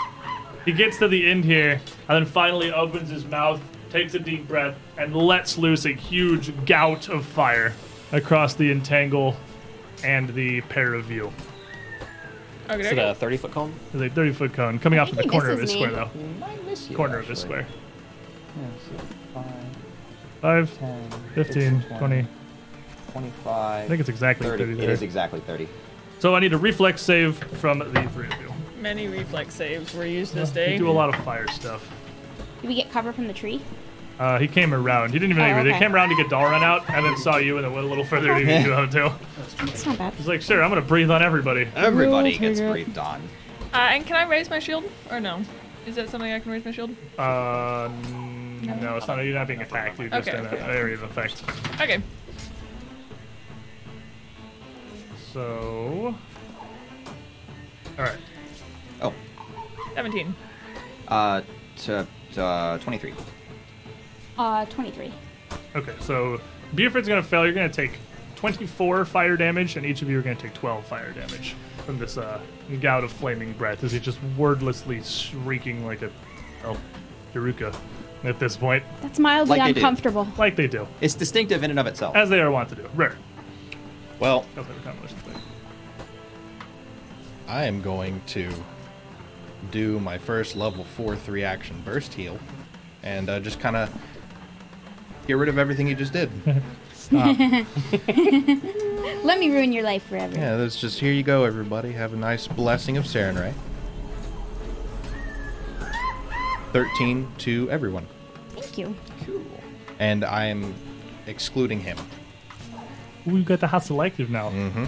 He 0.65 0.73
gets 0.73 0.99
to 0.99 1.09
the 1.09 1.28
end 1.31 1.45
here, 1.45 1.81
and 2.09 2.16
then 2.16 2.24
finally 2.27 2.73
opens 2.73 3.09
his 3.11 3.24
mouth, 3.24 3.61
takes 3.91 4.15
a 4.15 4.19
deep 4.19 4.47
breath, 4.47 4.77
and 4.99 5.15
lets 5.16 5.57
loose 5.59 5.85
a 5.87 5.93
huge 5.93 6.53
gout 6.66 7.09
of 7.09 7.24
fire 7.24 7.73
across 8.12 8.55
the 8.55 8.70
entangle 8.70 9.37
and 10.05 10.28
the 10.35 10.61
pair 10.62 10.95
of 10.95 11.11
you. 11.11 11.32
Okay, 12.69 12.81
Is 12.82 12.93
it 12.93 12.99
a 12.99 13.15
30 13.15 13.37
foot 13.37 13.51
cone? 13.53 13.74
There's 13.93 14.11
a 14.12 14.15
30 14.15 14.32
foot 14.32 14.53
cone 14.53 14.78
coming 14.78 14.99
off 14.99 15.11
of 15.11 15.16
the 15.16 15.24
corner 15.28 15.51
of 15.51 15.59
this 15.59 15.74
misses 15.74 15.77
square, 15.91 16.07
me. 16.07 16.89
though. 16.91 16.97
Corner 16.97 17.19
of 17.19 17.27
this 17.27 17.41
square. 17.41 17.66
Five, 20.41 20.70
5, 20.70 20.78
10, 20.78 21.11
15, 21.35 21.85
20. 21.99 22.27
25. 23.12 23.85
I 23.85 23.89
think 23.89 24.01
it's 24.01 24.09
exactly 24.09 24.47
30. 24.47 24.65
30 24.65 24.73
It 24.73 24.81
there. 24.82 24.91
is 24.91 25.03
exactly 25.03 25.41
30. 25.41 25.69
So 26.20 26.35
I 26.37 26.41
need 26.41 26.53
a 26.53 26.59
reflex 26.59 27.03
save 27.03 27.37
from 27.59 27.81
the 27.81 28.09
three 28.15 28.27
of 28.28 28.41
you. 28.41 28.49
Many 28.81 29.09
reflex 29.09 29.55
saves 29.55 29.93
were 29.94 30.07
used 30.07 30.35
this 30.35 30.48
You 30.51 30.55
day. 30.55 30.78
do 30.78 30.89
a 30.89 30.93
lot 30.93 31.09
of 31.15 31.16
fire 31.24 31.47
stuff. 31.48 31.86
Did 32.62 32.69
we 32.69 32.74
get 32.74 32.90
cover 32.90 33.12
from 33.12 33.27
the 33.27 33.32
tree? 33.35 33.61
Uh, 34.19 34.39
he 34.39 34.47
came 34.48 34.74
around. 34.74 35.12
He 35.12 35.19
didn't 35.19 35.32
even 35.32 35.43
Oh, 35.51 35.57
leave. 35.57 35.65
He 35.66 35.70
okay. 35.70 35.78
came 35.78 35.94
around 35.94 36.11
to 36.11 36.15
get 36.16 36.27
Dalren 36.28 36.62
out, 36.62 36.89
and 36.90 37.05
then 37.05 37.16
saw 37.16 37.36
you, 37.39 37.57
and 37.57 37.65
then 37.65 37.73
went 37.73 37.86
a 37.86 37.89
little 37.89 38.05
further 38.05 38.35
to 38.39 38.44
get 38.44 38.66
you 38.66 38.73
out 38.74 38.93
too. 38.93 39.11
It's 39.62 39.85
not 39.86 39.98
bad. 39.98 40.12
He's 40.15 40.27
like, 40.28 40.43
sure, 40.43 40.62
I'm 40.62 40.70
gonna 40.70 40.81
breathe 40.82 41.11
on 41.11 41.23
everybody. 41.23 41.69
Everybody 41.74 42.36
gets 42.39 42.59
it. 42.61 42.70
breathed 42.70 42.98
on. 42.98 43.20
Uh, 43.73 43.77
and 43.93 44.07
can 44.07 44.16
I 44.16 44.24
raise 44.24 44.51
my 44.51 44.59
shield 44.59 44.85
or 45.11 45.20
no? 45.20 45.43
Is 45.86 45.94
that 45.97 46.11
something 46.11 46.31
I 46.31 46.39
can 46.40 46.52
raise 46.52 46.65
my 46.65 46.70
shield? 46.70 46.94
Uh, 47.19 47.85
n- 47.86 48.78
no, 48.82 48.97
it's 48.97 49.07
not. 49.09 49.19
You're 49.24 49.35
not 49.35 49.47
being 49.47 49.62
attacked. 49.62 49.98
You're 49.98 50.09
just 50.11 50.28
Okay, 50.28 50.39
in 50.39 50.44
an 50.47 50.55
area 50.70 50.94
of 50.94 51.02
effect. 51.02 51.43
Okay. 51.81 52.02
So, 55.32 56.15
all 57.98 58.05
right. 58.05 58.16
Oh, 59.90 59.94
17. 59.94 60.34
uh, 61.08 61.42
to, 61.78 62.06
to 62.34 62.42
uh, 62.44 62.78
23. 62.78 63.12
Uh, 64.38 64.64
23. 64.66 65.12
Okay, 65.76 65.92
so 66.00 66.40
Buford's 66.74 67.08
gonna 67.08 67.22
fail. 67.22 67.44
You're 67.44 67.54
gonna 67.54 67.68
take 67.68 67.92
24 68.36 69.04
fire 69.04 69.36
damage, 69.36 69.76
and 69.76 69.84
each 69.84 70.02
of 70.02 70.08
you 70.10 70.18
are 70.18 70.22
gonna 70.22 70.34
take 70.36 70.54
12 70.54 70.84
fire 70.86 71.12
damage 71.12 71.54
from 71.84 71.98
this 71.98 72.16
uh, 72.16 72.40
gout 72.80 73.04
of 73.04 73.12
flaming 73.12 73.52
breath 73.54 73.82
as 73.84 73.92
he's 73.92 74.00
just 74.02 74.18
wordlessly 74.36 75.02
shrieking 75.02 75.84
like 75.86 76.02
a, 76.02 76.10
oh, 76.64 76.76
Charau-ka 77.34 77.72
at 78.24 78.38
this 78.38 78.56
point, 78.56 78.82
That's 79.00 79.18
mildly 79.18 79.58
Like 79.58 79.66
they 79.68 79.72
do. 79.72 79.78
uncomfortable. 79.80 80.28
like 80.36 80.54
they 80.56 80.66
do, 80.66 80.86
It's 81.00 81.14
distinctive 81.14 81.62
in 81.62 81.70
and 81.70 81.78
of 81.78 81.86
itself. 81.86 82.14
as 82.16 82.28
they 82.28 82.40
are 82.40 82.50
wont 82.50 82.68
to 82.70 82.74
do. 82.74 82.88
Rare. 82.94 83.16
Well, 84.18 84.44
That's 84.54 84.68
like 84.68 84.78
a 84.78 84.80
combination 84.82 85.16
thing. 85.18 85.40
I 87.48 87.64
am 87.64 87.80
going 87.80 88.20
to 88.28 88.50
do 89.70 90.01
my 90.01 90.18
first 90.18 90.56
level 90.56 90.84
4 90.84 91.16
3 91.16 91.44
action 91.44 91.82
burst 91.84 92.14
heal 92.14 92.38
and 93.02 93.28
uh, 93.28 93.40
just 93.40 93.60
kind 93.60 93.76
of 93.76 93.90
get 95.26 95.36
rid 95.36 95.48
of 95.48 95.59
everything 95.59 95.86
you 95.86 95.94
just 95.94 96.12
did. 96.12 96.30
Stop. 96.94 97.38
Let 99.24 99.38
me 99.38 99.51
ruin 99.51 99.72
your 99.72 99.82
life 99.82 100.06
forever. 100.06 100.34
yeah, 100.34 100.56
that's 100.56 100.76
just 100.80 101.01
here 101.01 101.12
you 101.12 101.22
go, 101.22 101.44
everybody. 101.44 101.92
Have 101.92 102.12
a 102.12 102.16
nice 102.16 102.47
blessing 102.47 102.97
of 102.97 103.05
Sarenrae. 103.05 103.55
13 106.72 107.28
to 107.38 107.68
everyone. 107.70 108.06
Thank 108.51 108.78
you. 108.78 108.94
Cool. 109.26 109.42
And 109.98 110.24
I 110.24 110.47
am 110.47 110.74
excluding 111.26 111.80
him. 111.80 111.98
We've 113.26 113.44
got 113.44 113.60
the 113.60 113.66
hot 113.66 113.84
selective 113.84 114.30
now. 114.30 114.51
Mm-hmm. 114.51 114.84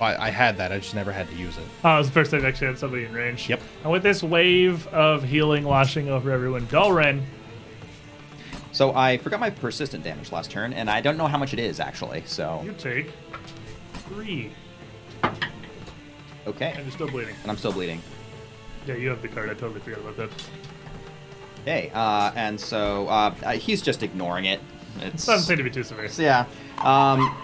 I, 0.00 0.26
I 0.26 0.30
had 0.30 0.56
that, 0.58 0.72
I 0.72 0.78
just 0.78 0.94
never 0.94 1.10
had 1.12 1.28
to 1.30 1.34
use 1.36 1.56
it. 1.56 1.64
Oh, 1.84 1.94
it 1.94 1.98
was 1.98 2.06
the 2.08 2.12
first 2.12 2.30
time 2.30 2.44
I 2.44 2.48
actually 2.48 2.66
had 2.68 2.78
somebody 2.78 3.04
in 3.04 3.12
range. 3.12 3.48
Yep. 3.48 3.60
And 3.82 3.92
with 3.92 4.02
this 4.02 4.22
wave 4.22 4.86
of 4.88 5.22
healing 5.22 5.64
washing 5.64 6.08
over 6.10 6.30
everyone, 6.30 6.66
Dalren, 6.66 7.22
So 8.72 8.94
I 8.94 9.16
forgot 9.18 9.40
my 9.40 9.48
persistent 9.50 10.04
damage 10.04 10.32
last 10.32 10.50
turn, 10.50 10.72
and 10.74 10.90
I 10.90 11.00
don't 11.00 11.16
know 11.16 11.26
how 11.26 11.38
much 11.38 11.52
it 11.54 11.58
is 11.58 11.80
actually. 11.80 12.22
So 12.26 12.60
you 12.64 12.74
take 12.76 13.10
three, 14.08 14.50
okay, 16.46 16.72
and 16.76 16.84
you're 16.84 16.92
still 16.92 17.08
bleeding. 17.08 17.34
and 17.42 17.50
I'm 17.50 17.56
still 17.56 17.72
bleeding. 17.72 18.02
Yeah, 18.86 18.96
you 18.96 19.08
have 19.08 19.22
the 19.22 19.28
card. 19.28 19.48
I 19.50 19.54
totally 19.54 19.80
forgot 19.80 20.00
about 20.00 20.16
that. 20.18 20.30
Okay, 21.62 21.90
uh, 21.94 22.32
and 22.36 22.60
so 22.60 23.08
uh, 23.08 23.34
uh, 23.42 23.52
he's 23.52 23.82
just 23.82 24.02
ignoring 24.02 24.44
it. 24.44 24.60
It's 25.00 25.26
Doesn't 25.26 25.46
seem 25.46 25.56
to 25.56 25.64
be 25.64 25.70
too 25.70 25.82
severe. 25.82 26.08
Yeah. 26.18 26.44
Um, 26.78 27.34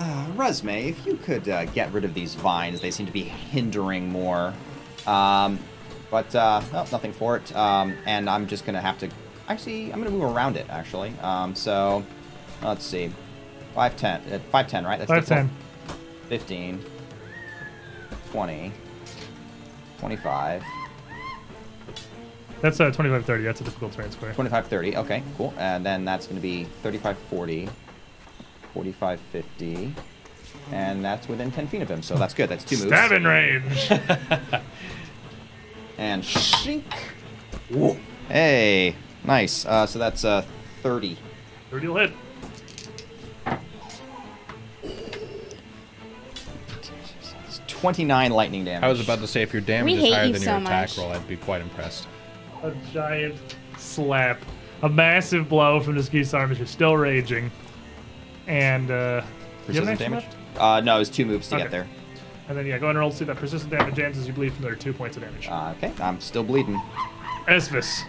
uh, 0.00 0.26
Resme, 0.34 0.88
if 0.88 1.06
you 1.06 1.16
could 1.16 1.48
uh, 1.48 1.66
get 1.66 1.92
rid 1.92 2.04
of 2.04 2.14
these 2.14 2.34
vines, 2.34 2.80
they 2.80 2.90
seem 2.90 3.06
to 3.06 3.12
be 3.12 3.22
hindering 3.22 4.08
more. 4.08 4.52
Um, 5.06 5.58
but 6.10 6.34
uh, 6.34 6.60
no, 6.72 6.78
nothing 6.90 7.12
for 7.12 7.36
it. 7.36 7.54
Um, 7.54 7.94
and 8.06 8.28
I'm 8.28 8.46
just 8.48 8.64
gonna 8.66 8.80
have 8.80 8.98
to. 8.98 9.08
Actually, 9.48 9.92
I'm 9.92 9.98
gonna 10.02 10.10
move 10.10 10.34
around 10.34 10.56
it. 10.56 10.66
Actually. 10.70 11.12
Um, 11.20 11.54
so 11.54 12.04
let's 12.62 12.84
see. 12.84 13.12
Five 13.74 13.96
ten. 13.96 14.20
Uh, 14.32 14.38
Five 14.50 14.66
ten, 14.68 14.84
right? 14.84 14.98
That's 14.98 15.08
Five 15.08 15.26
difficult. 15.26 15.48
ten. 15.48 15.56
15, 16.28 16.84
20, 18.30 18.72
25, 19.98 20.62
That's 22.60 22.78
uh, 22.78 22.92
25 22.92 23.24
30. 23.24 23.42
That's 23.42 23.60
a 23.60 23.64
difficult 23.64 23.92
terrain 23.92 24.12
square. 24.12 24.32
25, 24.34 24.68
30. 24.68 24.96
Okay, 24.98 25.24
cool. 25.36 25.52
And 25.58 25.84
then 25.84 26.04
that's 26.04 26.26
going 26.26 26.36
to 26.36 26.42
be 26.42 26.64
35, 26.84 27.18
40, 27.18 27.68
45, 28.74 29.20
50. 29.32 29.94
And 30.72 31.04
that's 31.04 31.28
within 31.28 31.50
10 31.50 31.66
feet 31.68 31.82
of 31.82 31.90
him, 31.90 32.02
so 32.02 32.16
that's 32.16 32.34
good. 32.34 32.48
That's 32.48 32.64
two 32.64 32.76
moves. 32.76 32.88
Stabbing 32.88 33.24
range. 33.24 33.90
And 35.98 36.22
shink. 36.22 36.82
Hey, 38.28 38.96
nice. 39.22 39.66
Uh, 39.66 39.84
so 39.84 39.98
that's 39.98 40.24
uh, 40.24 40.46
30. 40.82 41.18
30 41.70 41.88
will 41.88 41.96
hit. 41.98 42.12
It's 47.46 47.60
29 47.66 48.30
lightning 48.30 48.64
damage. 48.64 48.82
I 48.84 48.88
was 48.88 49.00
about 49.00 49.18
to 49.20 49.26
say, 49.26 49.42
if 49.42 49.52
your 49.52 49.62
damage 49.62 49.92
We 49.98 50.06
is 50.08 50.14
higher 50.14 50.24
you 50.26 50.32
than 50.32 50.42
so 50.42 50.50
your 50.52 50.60
attack 50.62 50.88
much. 50.88 50.98
roll, 50.98 51.12
I'd 51.12 51.26
be 51.28 51.36
quite 51.36 51.60
impressed. 51.60 52.06
A 52.62 52.72
giant 52.92 53.36
slap. 53.78 54.40
A 54.82 54.88
massive 54.88 55.48
blow 55.48 55.80
from 55.80 55.96
the 55.96 56.02
geese 56.02 56.32
arm 56.32 56.50
as 56.52 56.58
you're 56.58 56.66
still 56.66 56.96
raging. 56.96 57.50
And, 58.50 58.90
uh. 58.90 59.20
do 59.20 59.72
you 59.72 59.80
have 59.80 59.88
Persistent 59.88 59.98
damage? 59.98 60.24
Uh, 60.58 60.80
no, 60.80 60.98
it's 61.00 61.08
two 61.08 61.24
moves 61.24 61.48
to 61.48 61.54
Okay. 61.54 61.64
get 61.64 61.70
there. 61.70 61.86
And 62.48 62.58
then, 62.58 62.66
yeah, 62.66 62.78
go 62.78 62.86
ahead 62.86 62.96
and 62.96 62.98
roll 62.98 63.12
to 63.12 63.16
see 63.16 63.24
that 63.26 63.36
persistent 63.36 63.70
damage 63.70 63.94
jams 63.94 64.18
as 64.18 64.26
you 64.26 64.32
bleed 64.32 64.52
from 64.52 64.64
there, 64.64 64.74
two 64.74 64.92
points 64.92 65.16
of 65.16 65.22
damage. 65.22 65.46
Uh, 65.48 65.72
okay, 65.76 65.92
I'm 66.02 66.20
still 66.20 66.42
bleeding. 66.42 66.82
Esvis. 67.46 68.02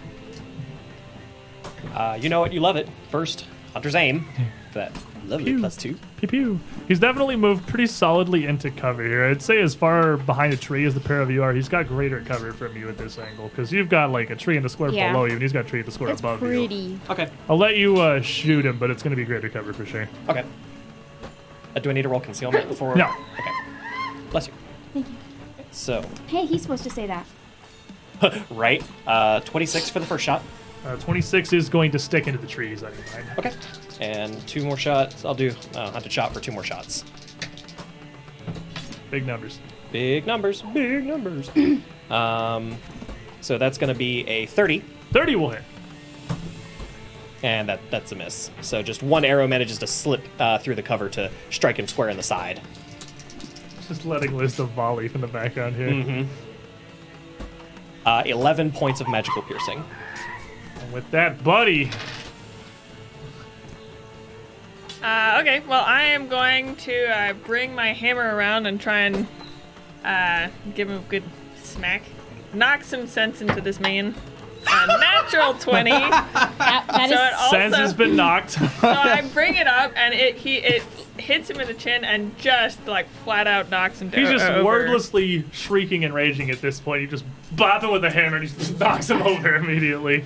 Uh, 1.94 2.18
you 2.20 2.28
know 2.28 2.42
it, 2.42 2.52
you 2.52 2.58
love 2.58 2.74
it. 2.74 2.88
First, 3.08 3.46
Hunter's 3.72 3.94
Aim. 3.94 4.26
That 4.74 4.90
lovely 5.26 5.44
Pew. 5.52 5.58
plus 5.60 5.76
two. 5.76 5.96
Pew 6.18 6.28
pew. 6.28 6.60
He's 6.88 6.98
definitely 7.00 7.36
moved 7.36 7.66
pretty 7.66 7.86
solidly 7.86 8.46
into 8.46 8.70
cover 8.70 9.02
here. 9.04 9.24
I'd 9.24 9.42
say 9.42 9.60
as 9.60 9.74
far 9.74 10.16
behind 10.16 10.52
a 10.52 10.56
tree 10.56 10.84
as 10.84 10.94
the 10.94 11.00
pair 11.00 11.20
of 11.20 11.30
you 11.30 11.42
are, 11.42 11.52
he's 11.52 11.68
got 11.68 11.86
greater 11.88 12.20
cover 12.22 12.52
from 12.52 12.76
you 12.76 12.88
at 12.88 12.98
this 12.98 13.18
angle 13.18 13.48
because 13.48 13.72
you've 13.72 13.88
got 13.88 14.10
like 14.10 14.30
a 14.30 14.36
tree 14.36 14.56
in 14.56 14.62
the 14.62 14.68
square 14.68 14.90
Yeah. 14.90 15.12
below 15.12 15.24
you, 15.26 15.32
and 15.34 15.42
he's 15.42 15.52
got 15.52 15.64
a 15.66 15.68
tree 15.68 15.80
in 15.80 15.86
the 15.86 15.92
square 15.92 16.08
That's 16.10 16.20
above 16.20 16.42
you. 16.42 16.48
pretty. 16.48 17.00
Okay. 17.10 17.28
I'll 17.48 17.58
let 17.58 17.76
you 17.76 17.96
uh, 18.00 18.20
shoot 18.20 18.64
him, 18.66 18.78
but 18.78 18.90
it's 18.90 19.02
going 19.02 19.10
to 19.12 19.16
be 19.16 19.24
greater 19.24 19.48
cover 19.48 19.72
for 19.72 19.86
sure. 19.86 20.08
Okay. 20.28 20.44
Uh, 21.74 21.80
do 21.80 21.88
I 21.90 21.92
need 21.92 22.02
to 22.02 22.08
roll 22.08 22.20
concealment 22.20 22.68
before? 22.68 22.94
No. 22.96 23.06
Okay. 23.38 23.50
Bless 24.30 24.46
you. 24.46 24.52
Thank 24.92 25.08
you. 25.08 25.14
So, 25.70 26.04
Hey, 26.26 26.44
he's 26.44 26.60
supposed 26.62 26.84
to 26.84 26.90
say 26.90 27.06
that. 27.06 27.26
right. 28.50 28.82
Uh, 29.06 29.40
26 29.40 29.88
for 29.90 29.98
the 30.00 30.06
first 30.06 30.24
shot. 30.24 30.42
Uh, 30.84 30.96
26 30.96 31.52
is 31.52 31.68
going 31.68 31.90
to 31.92 31.98
stick 31.98 32.26
into 32.26 32.38
the 32.38 32.46
trees 32.46 32.82
on 32.82 32.92
your 32.92 33.24
mind. 33.24 33.38
Okay. 33.38 33.52
And 34.02 34.44
two 34.48 34.64
more 34.64 34.76
shots. 34.76 35.24
I'll 35.24 35.32
do 35.32 35.54
uh, 35.76 35.92
hunted 35.92 36.10
shot 36.10 36.34
for 36.34 36.40
two 36.40 36.50
more 36.50 36.64
shots. 36.64 37.04
Big 39.12 39.24
numbers. 39.24 39.60
Big 39.92 40.26
numbers. 40.26 40.62
Big 40.74 41.04
numbers. 41.04 41.48
um, 42.10 42.76
so 43.42 43.58
that's 43.58 43.78
going 43.78 43.92
to 43.92 43.98
be 43.98 44.26
a 44.26 44.46
30. 44.46 44.82
30 45.12 45.36
will 45.36 45.50
hit. 45.50 45.62
And 47.44 47.68
that 47.68 47.78
that's 47.92 48.10
a 48.10 48.16
miss. 48.16 48.50
So 48.60 48.82
just 48.82 49.04
one 49.04 49.24
arrow 49.24 49.46
manages 49.46 49.78
to 49.78 49.86
slip 49.86 50.22
uh, 50.40 50.58
through 50.58 50.74
the 50.74 50.82
cover 50.82 51.08
to 51.10 51.30
strike 51.50 51.78
him 51.78 51.86
square 51.86 52.08
in 52.08 52.16
the 52.16 52.24
side. 52.24 52.60
Just 53.86 54.04
letting 54.04 54.36
list 54.36 54.58
of 54.58 54.70
volley 54.70 55.06
from 55.06 55.20
the 55.20 55.28
background 55.28 55.76
here. 55.76 55.90
Mm-hmm. 55.90 56.28
Uh, 58.04 58.24
11 58.26 58.72
points 58.72 59.00
of 59.00 59.08
magical 59.08 59.42
piercing. 59.42 59.84
And 60.80 60.92
with 60.92 61.08
that, 61.12 61.44
buddy, 61.44 61.88
Uh, 65.02 65.38
okay, 65.40 65.60
well, 65.66 65.84
I 65.84 66.04
am 66.04 66.28
going 66.28 66.76
to 66.76 67.06
uh, 67.06 67.32
bring 67.32 67.74
my 67.74 67.92
hammer 67.92 68.36
around 68.36 68.66
and 68.66 68.80
try 68.80 69.00
and 69.00 69.26
uh, 70.04 70.48
give 70.74 70.88
him 70.88 70.98
a 70.98 71.08
good 71.08 71.24
smack. 71.60 72.02
Knock 72.54 72.84
some 72.84 73.06
sense 73.06 73.40
into 73.40 73.60
this 73.60 73.80
man. 73.80 74.14
A 74.68 74.86
natural 75.00 75.54
20. 75.54 75.90
so 75.90 75.98
That, 75.98 76.84
that 76.88 77.04
is 77.06 77.12
it 77.12 77.34
also, 77.34 77.56
Sense 77.56 77.76
has 77.76 77.94
been 77.94 78.14
knocked. 78.14 78.50
so 78.52 78.68
I 78.82 79.22
bring 79.32 79.56
it 79.56 79.66
up 79.66 79.92
and 79.96 80.14
it 80.14 80.36
he 80.36 80.58
it 80.58 80.82
hits 81.18 81.50
him 81.50 81.60
in 81.60 81.66
the 81.66 81.74
chin 81.74 82.04
and 82.04 82.36
just 82.38 82.86
like 82.86 83.08
flat 83.24 83.46
out 83.46 83.70
knocks 83.70 84.00
him 84.00 84.10
down. 84.10 84.20
He's 84.20 84.30
just 84.30 84.44
over. 84.44 84.64
wordlessly 84.64 85.44
shrieking 85.52 86.04
and 86.04 86.14
raging 86.14 86.50
at 86.50 86.60
this 86.60 86.78
point. 86.78 87.02
You 87.02 87.08
just 87.08 87.24
bop 87.56 87.82
him 87.82 87.90
with 87.90 88.04
a 88.04 88.10
hammer 88.10 88.36
and 88.36 88.48
he 88.48 88.56
just 88.56 88.78
knocks 88.78 89.10
him 89.10 89.22
over 89.22 89.56
immediately. 89.56 90.24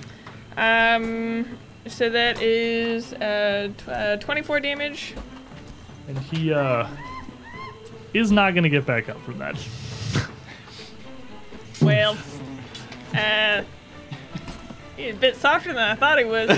Um, 0.55 1.57
so 1.89 2.09
that 2.09 2.41
is 2.41 3.13
uh, 3.13 3.69
uh 3.87 4.17
24 4.17 4.59
damage. 4.59 5.13
And 6.07 6.17
he 6.17 6.53
uh 6.53 6.87
is 8.13 8.31
not 8.31 8.55
gonna 8.55 8.69
get 8.69 8.85
back 8.85 9.09
up 9.09 9.19
from 9.21 9.37
that. 9.39 9.55
Well, 11.81 12.17
uh, 13.13 13.61
he's 14.97 15.13
a 15.13 15.17
bit 15.17 15.35
softer 15.35 15.73
than 15.73 15.77
I 15.77 15.95
thought 15.95 16.17
he 16.17 16.25
was. 16.25 16.49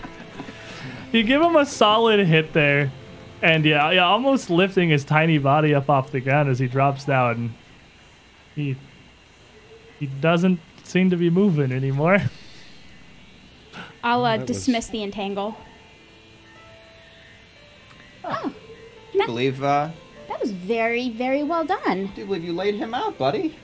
You 1.12 1.22
give 1.22 1.40
him 1.40 1.56
a 1.56 1.64
solid 1.64 2.26
hit 2.26 2.52
there, 2.52 2.90
and 3.40 3.64
yeah, 3.64 3.90
yeah, 3.90 4.04
almost 4.06 4.50
lifting 4.50 4.90
his 4.90 5.04
tiny 5.04 5.38
body 5.38 5.74
up 5.74 5.88
off 5.88 6.10
the 6.10 6.20
ground 6.20 6.50
as 6.50 6.58
he 6.58 6.66
drops 6.66 7.06
down. 7.06 7.54
He 8.54 8.76
he 9.98 10.06
doesn't 10.06 10.60
seem 10.82 11.08
to 11.10 11.16
be 11.16 11.30
moving 11.30 11.72
anymore. 11.72 12.20
I'll 14.06 14.24
uh, 14.24 14.36
That 14.36 14.48
was- 14.48 14.56
dismiss 14.58 14.86
the 14.86 15.02
entangle. 15.02 15.56
Oh, 18.24 18.52
Do 19.12 19.18
you 19.18 19.26
believe, 19.26 19.62
uh, 19.64 19.90
that 20.28 20.40
was 20.40 20.50
very, 20.52 21.10
very 21.10 21.42
well 21.42 21.64
done. 21.64 22.10
do 22.14 22.20
you 22.20 22.26
believe 22.26 22.44
you 22.44 22.52
laid 22.52 22.76
him 22.76 22.94
out, 22.94 23.18
buddy? 23.18 23.56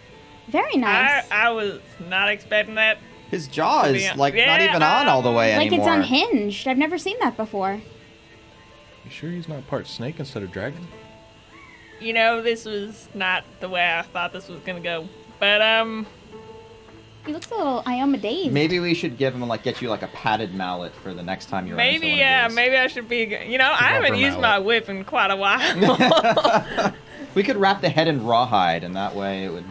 Very 0.48 0.76
nice. 0.76 1.24
I, 1.30 1.46
I 1.46 1.50
was 1.50 1.80
not 2.08 2.28
expecting 2.28 2.74
that. 2.74 2.98
His 3.30 3.46
jaw 3.48 3.84
is 3.84 4.02
Yeah. 4.02 4.14
like 4.16 4.34
not 4.34 4.60
Yeah, 4.60 4.70
even 4.70 4.82
on 4.82 5.08
all 5.08 5.22
the 5.22 5.30
way 5.30 5.56
like 5.56 5.68
anymore. 5.68 5.86
it's 5.88 5.96
unhinged. 5.96 6.66
I've 6.68 6.76
never 6.78 6.98
seen 6.98 7.16
that 7.20 7.36
before. 7.36 7.80
You 9.04 9.10
sure 9.10 9.30
he's 9.30 9.48
not 9.48 9.66
part 9.68 9.86
snake 9.86 10.18
instead 10.18 10.42
of 10.42 10.50
dragon? 10.52 10.86
You 12.00 12.12
know, 12.12 12.42
this 12.42 12.64
was 12.64 13.08
not 13.14 13.44
the 13.60 13.68
way 13.68 13.96
I 13.98 14.02
thought 14.02 14.32
this 14.32 14.48
was 14.48 14.60
gonna 14.60 14.80
go. 14.80 15.08
But 15.38 15.62
um, 15.62 16.06
He 17.26 17.32
looks 17.32 17.50
a 17.50 17.54
little 17.54 17.82
Ioma 17.84 18.20
dazed. 18.20 18.52
Maybe 18.52 18.80
we 18.80 18.94
should 18.94 19.16
give 19.16 19.34
him 19.34 19.40
like 19.46 19.62
get 19.62 19.80
you 19.80 19.88
like 19.88 20.02
a 20.02 20.08
padded 20.08 20.54
mallet 20.54 20.92
for 20.94 21.14
the 21.14 21.22
next 21.22 21.46
time 21.46 21.66
you're 21.68 21.76
maybe 21.76 22.08
into 22.08 22.18
yeah, 22.18 22.48
maybe 22.52 22.76
I 22.76 22.88
should 22.88 23.08
be. 23.08 23.22
You 23.46 23.58
know, 23.58 23.70
I 23.70 23.84
haven't 23.92 24.16
used 24.16 24.36
my 24.36 24.42
mallet. 24.58 24.64
whip 24.66 24.88
in 24.88 25.04
quite 25.04 25.30
a 25.30 25.36
while. 25.36 26.92
We 27.34 27.42
could 27.42 27.56
wrap 27.56 27.80
the 27.80 27.88
head 27.88 28.08
in 28.08 28.26
rawhide, 28.26 28.84
and 28.84 28.94
that 28.96 29.14
way 29.14 29.44
it 29.44 29.50
would. 29.52 29.64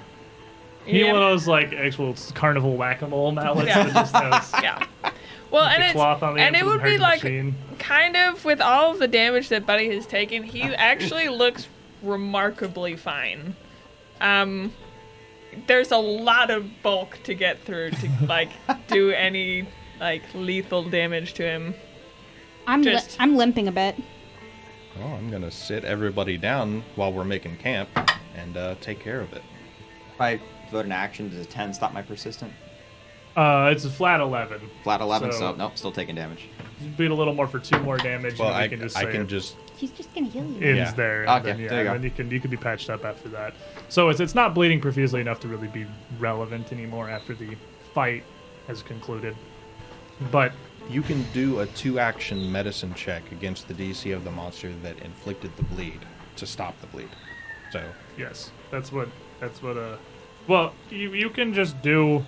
You 0.87 0.93
need 0.93 0.99
Yeah. 1.01 1.13
one 1.13 1.21
of 1.21 1.29
those 1.29 1.47
like 1.47 1.73
actual 1.73 2.15
carnival 2.33 2.75
whack-a-mole 2.75 3.33
mallets 3.33 3.67
Yeah. 3.67 3.83
that 3.83 3.93
just 3.93 4.15
has 4.15 4.51
yeah. 4.63 4.83
Well, 5.51 5.65
and 5.65 5.79
the 5.83 5.87
it's 5.87 5.93
cloth 5.93 6.23
on 6.23 6.33
the 6.35 6.41
and 6.41 6.55
it 6.55 6.65
would 6.65 6.81
be 6.81 6.97
like 6.97 7.21
machine. 7.21 7.53
kind 7.77 8.15
of 8.17 8.43
with 8.45 8.61
all 8.61 8.91
of 8.93 8.97
the 8.99 9.07
damage 9.07 9.49
that 9.49 9.67
Buddy 9.67 9.93
has 9.93 10.07
taken, 10.07 10.41
he 10.41 10.63
actually 10.75 11.27
looks 11.29 11.67
remarkably 12.01 12.95
fine. 12.95 13.55
Um, 14.19 14.73
there's 15.67 15.91
a 15.91 15.97
lot 15.97 16.49
of 16.51 16.81
bulk 16.83 17.19
to 17.23 17.33
get 17.33 17.59
through 17.63 17.91
to 17.91 18.09
like 18.27 18.49
do 18.87 19.11
any 19.11 19.67
like 19.99 20.23
lethal 20.33 20.83
damage 20.83 21.33
to 21.35 21.43
him. 21.43 21.73
I'm 22.67 22.81
li- 22.81 22.91
just- 22.93 23.17
I'm 23.19 23.35
limping 23.35 23.67
a 23.67 23.71
bit. 23.71 23.95
Oh, 25.01 25.07
I'm 25.13 25.29
gonna 25.31 25.51
sit 25.51 25.83
everybody 25.85 26.37
down 26.37 26.83
while 26.95 27.11
we're 27.13 27.23
making 27.23 27.57
camp 27.57 27.89
and 28.35 28.57
uh, 28.57 28.75
take 28.81 28.99
care 28.99 29.21
of 29.21 29.31
it. 29.33 29.41
If 30.13 30.21
I 30.21 30.39
vote 30.69 30.85
an 30.85 30.91
action, 30.91 31.29
does 31.29 31.39
a 31.39 31.45
ten 31.45 31.73
stop 31.73 31.93
my 31.93 32.01
persistent? 32.01 32.51
Uh, 33.35 33.69
it's 33.71 33.85
a 33.85 33.89
flat 33.89 34.19
eleven. 34.19 34.59
Flat 34.83 34.99
eleven, 35.01 35.31
so, 35.31 35.39
So- 35.39 35.55
nope, 35.55 35.77
still 35.77 35.91
taking 35.91 36.15
damage. 36.15 36.49
Beat 36.97 37.11
a 37.11 37.15
little 37.15 37.33
more 37.33 37.47
for 37.47 37.59
two 37.59 37.79
more 37.79 37.97
damage. 37.97 38.37
Well, 38.39 38.49
and 38.49 38.57
I, 38.57 38.63
we 38.63 38.69
can 38.69 38.79
just 38.81 38.97
I 38.97 39.05
can 39.05 39.21
it 39.21 39.27
just 39.27 39.55
He's 39.81 39.89
just 39.91 40.13
gonna 40.13 40.27
heal 40.27 40.45
you. 40.45 40.53
ends 40.67 40.77
Yeah. 40.77 40.91
there. 40.93 41.21
And 41.23 41.29
Okay, 41.31 41.43
then, 41.53 41.59
yeah, 41.59 41.69
there 41.69 41.77
you 41.79 41.83
go. 41.85 41.93
and 41.95 42.03
then 42.03 42.09
you 42.09 42.15
can 42.15 42.29
you 42.31 42.39
can 42.39 42.51
be 42.51 42.57
patched 42.57 42.89
up 42.91 43.03
after 43.03 43.27
that. 43.29 43.55
So 43.89 44.09
it's 44.09 44.19
it's 44.19 44.35
not 44.35 44.53
bleeding 44.53 44.79
profusely 44.79 45.21
enough 45.21 45.39
to 45.41 45.47
really 45.47 45.67
be 45.67 45.87
relevant 46.19 46.71
anymore 46.71 47.09
after 47.09 47.33
the 47.33 47.57
fight 47.95 48.23
has 48.67 48.83
concluded. 48.83 49.35
But 50.31 50.51
you 50.87 51.01
can 51.01 51.23
do 51.33 51.59
a 51.61 51.65
two-action 51.65 52.51
medicine 52.51 52.93
check 52.93 53.23
against 53.31 53.67
the 53.67 53.73
DC 53.73 54.15
of 54.15 54.23
the 54.23 54.31
monster 54.31 54.71
that 54.83 54.99
inflicted 54.99 55.55
the 55.57 55.63
bleed 55.63 55.99
to 56.35 56.45
stop 56.45 56.79
the 56.81 56.87
bleed. 56.87 57.09
So 57.71 57.83
yes, 58.17 58.51
that's 58.69 58.91
what 58.91 59.09
that's 59.39 59.63
what 59.63 59.77
uh. 59.77 59.97
Well, 60.47 60.73
you 60.91 61.13
you 61.13 61.31
can 61.31 61.55
just 61.55 61.81
do. 61.81 62.23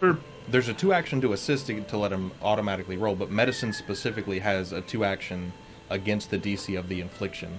For 0.00 0.18
there's 0.48 0.68
a 0.68 0.74
two-action 0.74 1.20
to 1.20 1.34
assist 1.34 1.66
to, 1.68 1.80
to 1.82 1.96
let 1.98 2.10
him 2.10 2.32
automatically 2.42 2.96
roll, 2.96 3.14
but 3.14 3.30
medicine 3.30 3.72
specifically 3.72 4.38
has 4.40 4.72
a 4.72 4.80
two-action 4.80 5.52
against 5.92 6.30
the 6.30 6.38
DC 6.38 6.76
of 6.78 6.88
the 6.88 7.00
infliction. 7.00 7.58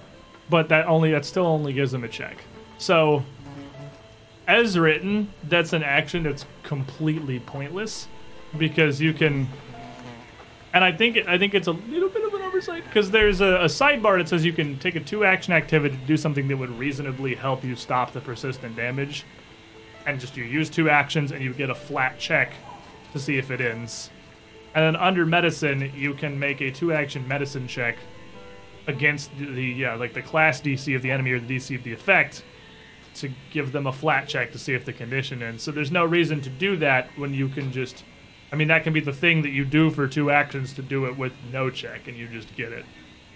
but 0.50 0.68
that 0.68 0.86
only 0.86 1.10
that 1.12 1.24
still 1.24 1.46
only 1.46 1.72
gives 1.72 1.92
them 1.92 2.04
a 2.04 2.08
check. 2.08 2.36
So, 2.76 3.24
as 4.46 4.78
written, 4.78 5.32
that's 5.44 5.72
an 5.72 5.82
action 5.82 6.24
that's 6.24 6.44
completely 6.62 7.40
pointless 7.40 8.08
because 8.58 9.00
you 9.00 9.14
can. 9.14 9.48
And 10.74 10.82
I 10.84 10.92
think 10.92 11.16
I 11.28 11.38
think 11.38 11.54
it's 11.54 11.68
a 11.68 11.72
little 11.72 12.08
bit 12.08 12.24
of 12.24 12.34
an 12.34 12.42
oversight 12.42 12.84
because 12.84 13.10
there's 13.10 13.40
a, 13.40 13.62
a 13.62 13.66
sidebar 13.66 14.18
that 14.18 14.28
says 14.28 14.44
you 14.44 14.52
can 14.52 14.78
take 14.78 14.96
a 14.96 15.00
two 15.00 15.24
action 15.24 15.52
activity 15.54 15.96
to 15.96 16.04
do 16.04 16.16
something 16.16 16.48
that 16.48 16.56
would 16.56 16.76
reasonably 16.78 17.36
help 17.36 17.64
you 17.64 17.76
stop 17.76 18.12
the 18.12 18.20
persistent 18.20 18.74
damage, 18.76 19.24
and 20.04 20.20
just 20.20 20.36
you 20.36 20.44
use 20.44 20.68
two 20.68 20.90
actions 20.90 21.30
and 21.32 21.42
you 21.42 21.54
get 21.54 21.70
a 21.70 21.74
flat 21.74 22.18
check 22.18 22.52
to 23.12 23.18
see 23.20 23.38
if 23.38 23.50
it 23.50 23.60
ends. 23.60 24.10
And 24.74 24.84
then 24.84 24.96
under 24.96 25.24
medicine, 25.24 25.92
you 25.94 26.14
can 26.14 26.36
make 26.36 26.60
a 26.60 26.72
two 26.72 26.92
action 26.92 27.26
medicine 27.28 27.68
check 27.68 27.96
against 28.86 29.30
the, 29.38 29.46
the 29.46 29.62
yeah 29.64 29.94
like 29.94 30.12
the 30.12 30.22
class 30.22 30.60
DC 30.60 30.94
of 30.94 31.02
the 31.02 31.10
enemy 31.10 31.32
or 31.32 31.40
the 31.40 31.56
DC 31.56 31.76
of 31.76 31.82
the 31.84 31.92
effect 31.92 32.44
to 33.14 33.30
give 33.52 33.70
them 33.72 33.86
a 33.86 33.92
flat 33.92 34.26
check 34.28 34.50
to 34.52 34.58
see 34.58 34.74
if 34.74 34.84
the 34.84 34.92
condition 34.92 35.42
ends. 35.42 35.62
So 35.62 35.70
there's 35.70 35.92
no 35.92 36.04
reason 36.04 36.40
to 36.42 36.50
do 36.50 36.76
that 36.78 37.08
when 37.16 37.32
you 37.32 37.48
can 37.48 37.72
just 37.72 38.04
I 38.52 38.56
mean 38.56 38.68
that 38.68 38.84
can 38.84 38.92
be 38.92 39.00
the 39.00 39.12
thing 39.12 39.42
that 39.42 39.50
you 39.50 39.64
do 39.64 39.90
for 39.90 40.06
two 40.06 40.30
actions 40.30 40.72
to 40.74 40.82
do 40.82 41.06
it 41.06 41.16
with 41.16 41.32
no 41.52 41.70
check 41.70 42.08
and 42.08 42.16
you 42.16 42.28
just 42.28 42.54
get 42.56 42.72
it. 42.72 42.84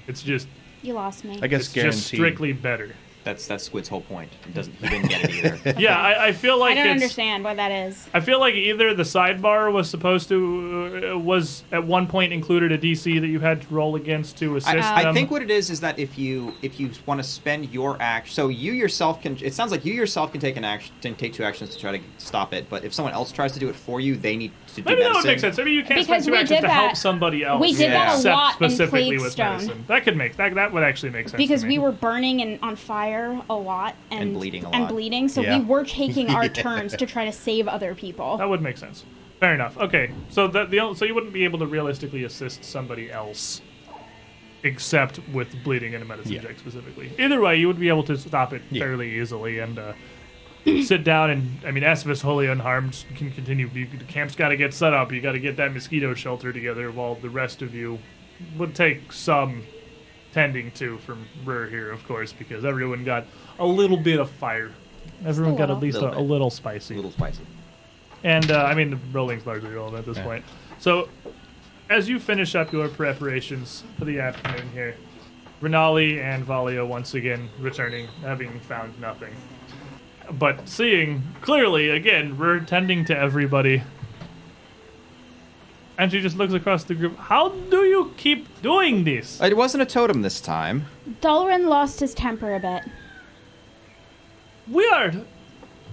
It's 0.06 0.22
just 0.22 0.48
You 0.82 0.94
lost 0.94 1.24
me. 1.24 1.38
I 1.42 1.46
guess 1.46 1.62
it's 1.62 1.72
guaranteed. 1.72 1.98
just 1.98 2.08
strictly 2.08 2.52
better. 2.52 2.94
That's 3.28 3.46
that's 3.46 3.68
Squid's 3.68 3.90
whole 3.90 4.00
point. 4.00 4.32
He 4.46 4.52
doesn't. 4.52 4.72
He 4.76 4.88
didn't 4.88 5.10
get 5.10 5.24
it 5.24 5.30
either. 5.34 5.78
Yeah, 5.78 6.00
I, 6.00 6.28
I 6.28 6.32
feel 6.32 6.58
like 6.58 6.78
I 6.78 6.84
don't 6.84 6.96
it's 6.96 7.02
understand 7.02 7.44
what 7.44 7.56
that 7.56 7.70
is. 7.70 8.08
I 8.14 8.20
feel 8.20 8.40
like 8.40 8.54
either 8.54 8.94
the 8.94 9.02
sidebar 9.02 9.70
was 9.70 9.90
supposed 9.90 10.30
to 10.30 11.12
uh, 11.12 11.18
was 11.18 11.62
at 11.70 11.86
one 11.86 12.06
point 12.06 12.32
included 12.32 12.72
a 12.72 12.78
DC 12.78 13.20
that 13.20 13.26
you 13.26 13.38
had 13.38 13.60
to 13.62 13.68
roll 13.68 13.96
against 13.96 14.38
to 14.38 14.56
assist 14.56 14.88
I, 14.88 15.10
I 15.10 15.12
think 15.12 15.30
what 15.30 15.42
it 15.42 15.50
is 15.50 15.68
is 15.68 15.78
that 15.80 15.98
if 15.98 16.16
you 16.16 16.54
if 16.62 16.80
you 16.80 16.90
want 17.04 17.22
to 17.22 17.28
spend 17.28 17.68
your 17.70 18.00
action, 18.00 18.34
so 18.34 18.48
you 18.48 18.72
yourself 18.72 19.20
can. 19.20 19.36
It 19.42 19.52
sounds 19.52 19.72
like 19.72 19.84
you 19.84 19.92
yourself 19.92 20.32
can 20.32 20.40
take 20.40 20.56
an 20.56 20.64
action, 20.64 20.94
can 21.02 21.14
take 21.14 21.34
two 21.34 21.44
actions 21.44 21.68
to 21.74 21.78
try 21.78 21.98
to 21.98 22.02
stop 22.16 22.54
it. 22.54 22.70
But 22.70 22.82
if 22.82 22.94
someone 22.94 23.12
else 23.12 23.30
tries 23.30 23.52
to 23.52 23.58
do 23.58 23.68
it 23.68 23.76
for 23.76 24.00
you, 24.00 24.16
they 24.16 24.36
need 24.36 24.52
to 24.82 24.88
do 24.88 24.90
Maybe 24.90 25.02
that 25.02 25.14
would 25.14 25.24
make 25.24 25.38
sense. 25.40 25.56
Maybe 25.56 25.72
you 25.72 25.82
can't 25.82 26.00
Because 26.00 26.06
spend 26.06 26.24
two 26.24 26.30
we 26.32 26.38
actions 26.38 26.60
did 26.60 26.66
to 26.66 26.68
help 26.68 26.90
that- 26.92 26.96
somebody 26.96 27.44
else. 27.44 27.60
we 27.60 27.72
did 27.74 27.92
that 27.92 28.10
a 28.10 28.16
except 28.16 28.34
lot 28.36 28.60
in 28.62 28.70
specifically 28.70 29.18
with 29.18 29.36
Plaguestone. 29.36 29.52
medicine. 29.52 29.84
That 29.88 30.04
could 30.04 30.16
make 30.16 30.36
that 30.36 30.54
that 30.54 30.72
would 30.72 30.82
actually 30.82 31.10
make 31.10 31.24
sense. 31.28 31.32
to 31.32 31.36
Because 31.38 31.64
me. 31.64 31.78
we 31.78 31.84
were 31.84 31.92
burning 31.92 32.40
and 32.42 32.58
on 32.62 32.76
fire 32.76 33.40
a 33.50 33.54
lot 33.54 33.94
and, 34.10 34.22
And 34.22 34.34
bleeding 34.34 34.64
a 34.64 34.66
lot. 34.70 34.74
and 34.74 34.88
bleeding, 34.88 35.28
so 35.28 35.40
Yeah. 35.42 35.58
we 35.58 35.64
were 35.64 35.84
taking 35.84 36.30
our 36.34 36.48
turns 36.48 36.96
to 36.96 37.06
try 37.06 37.24
to 37.24 37.32
save 37.32 37.68
other 37.68 37.94
people. 37.94 38.36
That 38.38 38.48
would 38.48 38.62
make 38.62 38.76
sense. 38.78 39.04
Fair 39.40 39.54
enough. 39.54 39.76
Okay, 39.78 40.10
so 40.30 40.48
that 40.48 40.70
the 40.70 40.94
so 40.94 41.04
you 41.04 41.14
wouldn't 41.14 41.32
be 41.32 41.44
able 41.44 41.58
to 41.60 41.66
realistically 41.66 42.24
assist 42.24 42.64
somebody 42.64 43.10
else, 43.10 43.60
except 44.64 45.20
with 45.32 45.62
bleeding 45.62 45.94
and 45.94 46.02
a 46.02 46.06
medicine 46.06 46.32
Yeah. 46.32 46.42
check 46.42 46.58
specifically. 46.58 47.12
Either 47.18 47.40
way, 47.40 47.56
you 47.56 47.68
would 47.68 47.78
be 47.78 47.88
able 47.88 48.02
to 48.04 48.16
stop 48.18 48.52
it 48.52 48.62
Yeah. 48.70 48.82
fairly 48.82 49.20
easily 49.20 49.60
and 49.60 49.78
uh, 49.78 49.92
sit 50.82 51.04
down 51.04 51.30
and 51.30 51.58
I 51.66 51.70
mean, 51.70 51.84
Estivus 51.84 52.22
wholly 52.22 52.46
unharmed 52.46 53.04
can 53.14 53.30
continue. 53.30 53.68
You, 53.72 53.86
the 53.86 54.04
camp's 54.04 54.34
got 54.34 54.48
to 54.48 54.56
get 54.56 54.72
set 54.74 54.92
up. 54.94 55.12
You 55.12 55.20
got 55.20 55.32
to 55.32 55.38
get 55.40 55.56
that 55.56 55.72
mosquito 55.72 56.14
shelter 56.14 56.52
together, 56.52 56.90
while 56.90 57.14
the 57.16 57.30
rest 57.30 57.62
of 57.62 57.74
you 57.74 57.98
would 58.56 58.74
take 58.74 59.12
some 59.12 59.64
tending 60.32 60.70
to 60.72 60.98
from 60.98 61.26
Rur 61.44 61.68
here, 61.68 61.90
of 61.90 62.06
course, 62.06 62.32
because 62.32 62.64
everyone 62.64 63.04
got 63.04 63.24
a 63.58 63.66
little 63.66 63.96
bit 63.96 64.20
of 64.20 64.30
fire. 64.30 64.72
Everyone 65.24 65.56
got 65.56 65.70
at 65.70 65.78
least 65.80 65.96
a, 65.96 66.00
Little 66.00 66.14
a 66.14 66.22
bit. 66.22 66.28
little 66.30 66.46
a 66.48 66.50
spicy. 66.50 66.94
little 66.94 67.10
spicy. 67.10 67.42
And 68.24 68.50
uh, 68.50 68.64
I 68.64 68.74
mean, 68.74 68.90
the 68.90 68.98
rolling's 69.12 69.46
largely 69.46 69.70
irrelevant 69.70 70.00
at 70.00 70.06
this 70.06 70.16
Yeah. 70.18 70.24
point. 70.24 70.44
So, 70.78 71.08
as 71.90 72.08
you 72.08 72.18
finish 72.20 72.54
up 72.54 72.72
your 72.72 72.88
preparations 72.88 73.84
for 73.98 74.04
the 74.04 74.20
afternoon 74.20 74.68
here, 74.72 74.94
Renali 75.62 76.22
and 76.22 76.46
Valio 76.46 76.86
once 76.86 77.14
again 77.14 77.48
returning, 77.58 78.06
having 78.22 78.60
found 78.60 79.00
nothing. 79.00 79.34
But 80.30 80.68
seeing 80.68 81.22
clearly, 81.40 81.88
again, 81.90 82.36
we're 82.38 82.60
tending 82.60 83.04
to 83.06 83.16
everybody. 83.18 83.82
And 85.96 86.12
she 86.12 86.20
just 86.20 86.36
looks 86.36 86.52
across 86.52 86.84
the 86.84 86.94
group. 86.94 87.16
How 87.18 87.48
do 87.48 87.78
you 87.84 88.12
keep 88.16 88.62
doing 88.62 89.04
this? 89.04 89.40
It 89.40 89.56
wasn't 89.56 89.82
a 89.82 89.86
totem 89.86 90.22
this 90.22 90.40
time. 90.40 90.84
Dalren 91.20 91.66
lost 91.66 91.98
his 92.00 92.14
temper 92.14 92.54
a 92.54 92.60
bit. 92.60 92.84
We 94.70 94.86
are 94.88 95.12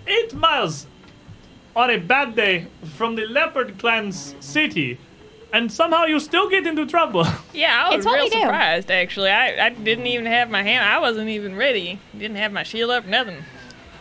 eight 0.06 0.34
miles 0.34 0.86
on 1.76 1.90
a 1.90 1.98
bad 1.98 2.36
day 2.36 2.68
from 2.96 3.16
the 3.16 3.26
Leopard 3.26 3.80
Clan's 3.80 4.36
city, 4.42 5.00
and 5.52 5.72
somehow 5.72 6.06
you 6.06 6.20
still 6.20 6.50
get 6.50 6.68
into 6.68 6.86
trouble. 6.86 7.26
Yeah, 7.54 7.86
I 7.86 7.96
was 7.96 8.06
It's 8.06 8.14
real 8.14 8.24
we 8.26 8.30
do. 8.30 8.42
surprised 8.42 8.92
actually. 8.92 9.30
I, 9.30 9.68
I 9.68 9.70
didn't 9.70 10.08
even 10.08 10.26
have 10.26 10.50
my 10.52 10.62
hand. 10.62 10.84
I 10.88 11.00
wasn't 11.00 11.30
even 11.30 11.56
ready. 11.56 12.00
Didn't 12.18 12.36
have 12.36 12.52
my 12.52 12.64
shield 12.64 12.92
up. 12.92 13.06
Nothing. 13.06 13.38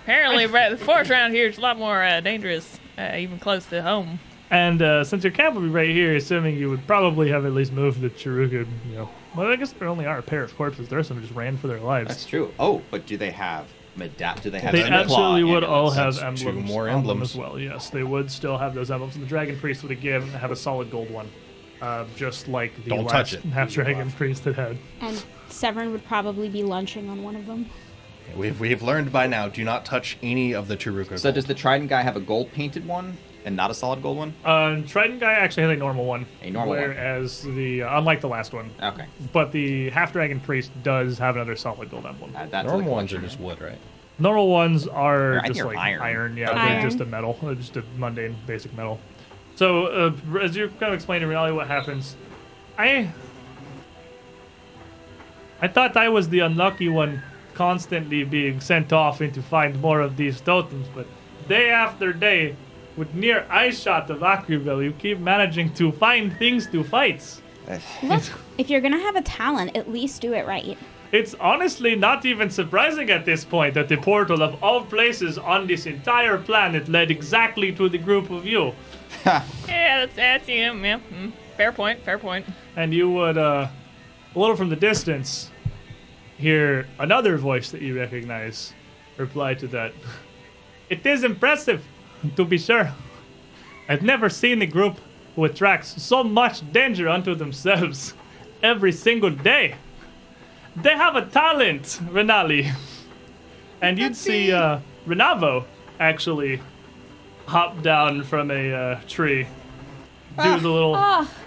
Apparently, 0.04 0.46
right, 0.58 0.70
the 0.70 0.76
forest 0.84 1.10
around 1.10 1.32
here 1.32 1.48
is 1.48 1.58
a 1.58 1.60
lot 1.60 1.78
more 1.78 2.02
uh, 2.02 2.20
dangerous, 2.20 2.78
uh, 2.98 3.16
even 3.16 3.38
close 3.38 3.66
to 3.66 3.82
home. 3.82 4.18
and 4.50 4.80
uh, 4.82 5.02
since 5.04 5.24
your 5.24 5.32
camp 5.32 5.54
would 5.56 5.62
be 5.62 5.68
right 5.68 5.88
here, 5.90 6.14
assuming 6.16 6.56
you 6.56 6.70
would 6.70 6.86
probably 6.86 7.30
have 7.30 7.44
at 7.46 7.52
least 7.52 7.72
moved 7.72 8.00
the 8.00 8.10
Charau-ka, 8.10 8.68
you 8.88 8.94
know. 8.94 9.10
Well, 9.34 9.48
I 9.48 9.56
guess 9.56 9.72
there 9.72 9.88
only 9.88 10.06
are 10.06 10.18
a 10.18 10.22
pair 10.22 10.42
of 10.44 10.56
corpses. 10.56 10.88
The 10.88 10.96
rest 10.96 11.10
of 11.10 11.16
them 11.16 11.24
just 11.24 11.34
ran 11.36 11.56
for 11.56 11.66
their 11.66 11.80
lives. 11.80 12.08
That's 12.08 12.24
true. 12.26 12.52
Oh, 12.60 12.82
but 12.90 13.04
do 13.06 13.16
they 13.16 13.32
have 13.32 13.66
Medap? 13.98 14.42
Do 14.42 14.50
they 14.50 14.60
have? 14.60 14.72
They 14.72 14.82
Underclaw 14.82 15.00
absolutely 15.00 15.44
would 15.44 15.64
all 15.64 15.90
have 15.90 16.16
That's 16.16 16.40
two 16.42 16.52
more 16.52 16.88
on 16.88 16.98
emblems. 16.98 17.30
as 17.32 17.36
well. 17.36 17.58
Yes, 17.58 17.90
they 17.90 18.02
would 18.04 18.30
still 18.30 18.56
have 18.58 18.74
those 18.74 18.90
emblems, 18.92 19.14
and 19.16 19.24
the 19.24 19.28
Dragon 19.28 19.58
Priest 19.58 19.82
would 19.82 19.90
again 19.92 20.22
have 20.28 20.50
a 20.52 20.56
solid 20.56 20.90
gold 20.90 21.10
one, 21.10 21.28
uh, 21.82 22.04
just 22.14 22.46
like 22.46 22.72
the 22.84 22.90
Don't 22.90 23.04
last 23.06 23.32
touch 23.32 23.34
it. 23.34 23.40
half 23.50 23.70
Dragon 23.72 24.10
Priest 24.12 24.44
had 24.44 24.54
had. 24.54 24.78
And 25.00 25.24
Severin 25.48 25.90
would 25.92 26.04
probably 26.04 26.48
be 26.48 26.62
lunching 26.62 27.08
on 27.08 27.22
one 27.24 27.34
of 27.36 27.46
them. 27.46 27.68
We've, 28.36 28.58
we've 28.58 28.82
learned 28.82 29.12
by 29.12 29.26
now, 29.26 29.48
do 29.48 29.62
not 29.64 29.84
touch 29.84 30.16
any 30.22 30.54
of 30.54 30.66
the 30.68 30.76
Charau-ka 30.76 31.16
So 31.16 31.24
gold. 31.28 31.34
does 31.36 31.44
the 31.46 31.54
Trident 31.54 31.88
guy 31.90 32.02
have 32.02 32.16
a 32.16 32.20
gold 32.20 32.50
painted 32.52 32.86
one 32.86 33.16
and 33.44 33.54
not 33.54 33.70
a 33.70 33.74
solid 33.74 34.02
gold 34.02 34.16
one? 34.18 34.34
Uh, 34.44 34.80
Trident 34.86 35.20
guy 35.20 35.32
actually 35.34 35.64
has 35.64 35.72
a 35.72 35.76
normal 35.76 36.04
one. 36.06 36.26
A 36.42 36.50
normal 36.50 36.74
one. 36.74 36.82
whereas 36.88 37.42
the 37.42 37.82
uh, 37.82 37.98
unlike 37.98 38.20
the 38.20 38.28
last 38.28 38.52
one, 38.52 38.70
Okay. 38.82 39.04
but 39.32 39.52
the 39.52 39.90
half 39.90 40.12
dragon 40.12 40.40
priest 40.40 40.72
does 40.82 41.18
have 41.18 41.36
another 41.36 41.54
solid 41.54 41.90
gold 41.90 42.06
emblem. 42.06 42.34
Add 42.34 42.50
that 42.50 42.62
to 42.62 42.68
the 42.68 42.72
Normal 42.74 42.92
ones 42.94 43.12
are 43.12 43.16
collection. 43.18 43.38
just 43.38 43.40
wood, 43.40 43.60
right? 43.60 43.78
Normal 44.18 44.48
ones 44.48 44.86
are 44.88 45.34
Or 45.34 45.40
I 45.40 45.46
just 45.48 45.58
hear 45.58 45.66
like 45.66 45.76
iron. 45.78 46.00
iron. 46.02 46.36
yeah, 46.36 46.50
Iron. 46.50 46.72
they're 46.72 46.82
just 46.90 47.00
a 47.00 47.04
metal, 47.04 47.38
uh, 47.42 47.54
just 47.54 47.76
a 47.76 47.82
mundane 47.98 48.36
basic 48.46 48.72
metal. 48.74 48.98
So 49.56 49.86
uh, 49.86 50.38
as 50.40 50.56
you're 50.56 50.68
kind 50.68 50.84
of 50.84 50.94
explaining 50.94 51.28
really 51.28 51.52
what 51.52 51.66
happens, 51.68 52.16
I 52.78 53.10
I 55.60 55.68
thought 55.68 55.96
I 55.96 56.08
was 56.08 56.28
the 56.28 56.40
unlucky 56.40 56.88
one, 56.88 57.22
constantly 57.54 58.24
being 58.24 58.60
sent 58.60 58.92
off 58.92 59.20
in 59.20 59.32
to 59.32 59.42
find 59.42 59.80
more 59.80 60.00
of 60.00 60.16
these 60.16 60.40
totems, 60.40 60.86
but 60.94 61.06
day 61.48 61.70
after 61.70 62.12
day, 62.12 62.56
with 62.96 63.14
near 63.14 63.46
eye 63.50 63.70
shot 63.70 64.10
of 64.10 64.20
Akrivel, 64.20 64.82
you 64.82 64.92
keep 64.92 65.18
managing 65.18 65.72
to 65.74 65.90
find 65.92 66.36
things 66.38 66.66
to 66.68 66.84
fight. 66.84 67.40
Look, 68.02 68.22
if 68.58 68.70
you're 68.70 68.80
gonna 68.80 69.00
have 69.00 69.16
a 69.16 69.22
talent, 69.22 69.76
at 69.76 69.90
least 69.90 70.20
do 70.20 70.32
it 70.32 70.46
right. 70.46 70.78
It's 71.12 71.34
honestly 71.38 71.94
not 71.94 72.24
even 72.24 72.50
surprising 72.50 73.10
at 73.10 73.24
this 73.24 73.44
point 73.44 73.74
that 73.74 73.88
the 73.88 73.96
portal 73.96 74.42
of 74.42 74.62
all 74.62 74.84
places 74.84 75.38
on 75.38 75.66
this 75.66 75.86
entire 75.86 76.38
planet 76.38 76.88
led 76.88 77.10
exactly 77.10 77.72
to 77.72 77.88
the 77.88 77.98
group 77.98 78.30
of 78.30 78.44
you. 78.44 78.72
Yeah, 79.24 79.42
that's 80.06 80.16
that's 80.16 80.48
yeah, 80.48 80.72
yeah. 80.72 80.98
mm, 81.12 81.32
Fair 81.56 81.72
point. 81.72 82.02
Fair 82.02 82.18
point. 82.18 82.44
And 82.76 82.92
you 82.92 83.10
would, 83.10 83.38
uh, 83.38 83.68
a 84.34 84.38
little 84.38 84.56
from 84.56 84.68
the 84.70 84.76
distance, 84.76 85.50
hear 86.48 86.86
another 86.98 87.38
voice 87.38 87.70
that 87.70 87.80
you 87.80 87.96
recognize 87.98 88.74
reply 89.16 89.54
to 89.54 89.66
that. 89.68 89.92
It 90.90 91.06
is 91.06 91.24
impressive, 91.24 91.82
to 92.36 92.44
be 92.44 92.58
sure. 92.58 92.92
I've 93.88 94.02
never 94.02 94.28
seen 94.28 94.60
a 94.60 94.66
group 94.66 94.96
who 95.34 95.46
attracts 95.46 96.02
so 96.02 96.22
much 96.22 96.56
danger 96.72 97.08
unto 97.08 97.34
themselves 97.34 98.12
every 98.62 98.92
single 98.92 99.30
day. 99.30 99.76
They 100.76 100.94
have 101.04 101.16
a 101.16 101.24
talent, 101.24 101.84
Renali. 102.16 102.70
And 103.80 103.98
you'd 103.98 104.14
see 104.14 104.52
uh, 104.52 104.80
Renavo 105.08 105.64
actually 105.98 106.60
hop 107.46 107.82
down 107.82 108.22
from 108.22 108.50
a 108.50 108.64
uh, 108.74 109.00
tree, 109.08 109.46
do 110.42 110.60
the 110.60 110.68
little. 110.68 110.94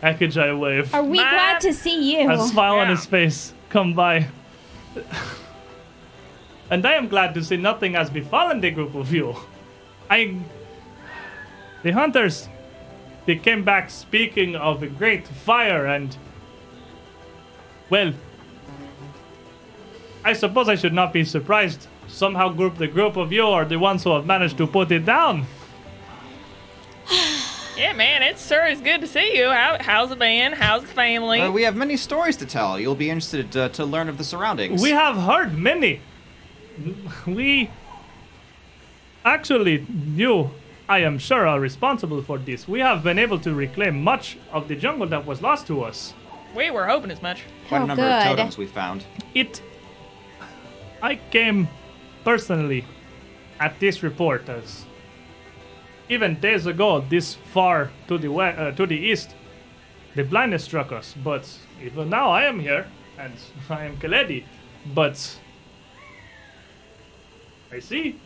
Ekujae 0.02 0.58
wave. 0.60 0.92
Are 0.96 1.04
we 1.04 1.18
My- 1.18 1.30
glad 1.30 1.62
to 1.62 1.74
see 1.74 1.98
you? 2.12 2.32
A 2.32 2.40
smile 2.48 2.80
on 2.80 2.90
his 2.90 3.06
face 3.06 3.54
come 3.70 3.94
by. 3.94 4.28
And 6.70 6.86
I 6.86 6.94
am 6.94 7.08
glad 7.08 7.34
to 7.36 7.44
see 7.44 7.58
nothing 7.58 7.94
has 7.94 8.10
befallen 8.10 8.62
the 8.62 8.72
group 8.72 8.96
of 8.96 9.14
you. 9.14 9.36
I. 10.10 10.38
The 11.84 11.92
hunters, 11.92 12.50
they 13.26 13.36
came 13.36 13.64
back 13.64 13.90
speaking 13.90 14.56
of 14.56 14.84
a 14.84 14.88
great 14.88 15.28
fire 15.28 15.86
and. 15.86 16.16
Well. 17.90 18.14
I 20.24 20.34
suppose 20.34 20.68
I 20.68 20.76
should 20.76 20.94
not 20.94 21.14
be 21.14 21.24
surprised. 21.24 21.88
Somehow, 22.08 22.50
group 22.50 22.78
the 22.78 22.88
group 22.88 23.16
of 23.16 23.32
you 23.32 23.48
are 23.48 23.64
the 23.64 23.80
ones 23.80 24.04
who 24.04 24.12
have 24.14 24.26
managed 24.26 24.58
to 24.58 24.68
put 24.68 24.92
it 24.92 25.06
down. 25.06 25.46
Yeah, 27.78 27.94
man, 27.94 28.24
it 28.24 28.40
sure 28.40 28.66
is 28.66 28.82
good 28.82 29.02
to 29.02 29.08
see 29.08 29.38
you. 29.38 29.50
How, 29.50 29.78
how's 29.80 30.10
the 30.10 30.16
band? 30.16 30.56
How's 30.56 30.82
the 30.82 30.88
family? 30.88 31.42
Uh, 31.42 31.52
we 31.52 31.62
have 31.62 31.76
many 31.76 31.96
stories 31.96 32.36
to 32.38 32.46
tell. 32.48 32.80
You'll 32.80 32.96
be 32.96 33.10
interested 33.12 33.56
uh, 33.56 33.70
to 33.70 33.86
learn 33.86 34.10
of 34.10 34.18
the 34.18 34.24
surroundings. 34.24 34.82
We 34.82 34.90
have 34.92 35.16
heard 35.16 35.56
many. 35.56 36.02
We 37.28 37.70
actually, 39.24 39.86
you, 40.16 40.50
I 40.90 41.00
am 41.00 41.20
sure, 41.20 41.46
are 41.48 41.60
responsible 41.60 42.24
for 42.24 42.40
this. 42.40 42.68
We 42.68 42.80
have 42.80 43.04
been 43.04 43.20
able 43.20 43.40
to 43.42 43.54
reclaim 43.54 44.04
much 44.04 44.38
of 44.52 44.68
the 44.68 44.76
jungle 44.76 45.06
that 45.08 45.26
was 45.28 45.42
lost 45.44 45.68
to 45.68 45.84
us. 45.84 46.16
we 46.56 46.72
were 46.72 46.88
hoping 46.88 47.12
as 47.12 47.22
much. 47.22 47.44
Quite 47.68 47.82
Oh, 47.82 47.84
a 47.84 47.88
number 47.88 48.04
of 48.04 48.24
totems 48.24 48.58
we 48.58 48.66
found. 48.66 49.06
It. 49.36 49.62
I 51.04 51.16
came 51.30 51.68
personally 52.24 52.86
at 53.60 53.80
this 53.80 54.02
report 54.02 54.50
as 54.50 54.86
even 56.10 56.40
days 56.40 56.66
ago, 56.66 57.02
this 57.10 57.36
far 57.36 57.92
to 58.08 58.18
the 58.18 58.30
we- 58.30 58.44
uh, 58.44 58.72
to 58.72 58.86
the 58.86 58.96
east, 58.98 59.36
the 60.16 60.24
blindness 60.24 60.64
struck 60.64 60.92
us. 60.92 61.14
But 61.24 61.48
even 61.84 62.10
now, 62.10 62.30
I 62.32 62.44
am 62.44 62.60
here, 62.60 62.88
and 63.18 63.34
I 63.70 63.86
am 63.86 63.98
Kaledi. 63.98 64.44
But 64.94 65.40
I 67.72 67.80
see. 67.80 68.20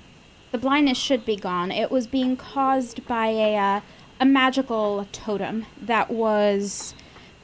The 0.52 0.58
blindness 0.58 0.98
should 0.98 1.26
be 1.26 1.36
gone. 1.38 1.72
It 1.72 1.90
was 1.91 2.08
being 2.08 2.36
caused 2.36 3.08
by 3.08 3.28
a 3.28 3.56
uh, 3.58 3.82
a 4.20 4.26
magical 4.26 5.08
totem 5.12 5.66
that 5.82 6.12
was 6.12 6.94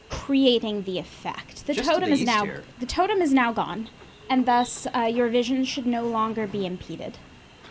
creating 0.09 0.83
the 0.83 0.99
effect. 0.99 1.65
The 1.65 1.73
Just 1.73 1.89
to 1.89 1.95
totem 1.95 2.09
the 2.09 2.15
is 2.15 2.21
now 2.23 2.45
here. 2.45 2.63
the 2.79 2.85
totem 2.85 3.21
is 3.21 3.33
now 3.33 3.51
gone, 3.51 3.89
and 4.29 4.45
thus 4.45 4.85
uh, 4.93 5.01
your 5.01 5.29
vision 5.29 5.63
should 5.65 5.85
no 5.87 6.03
longer 6.05 6.45
be 6.45 6.65
impeded. 6.65 7.17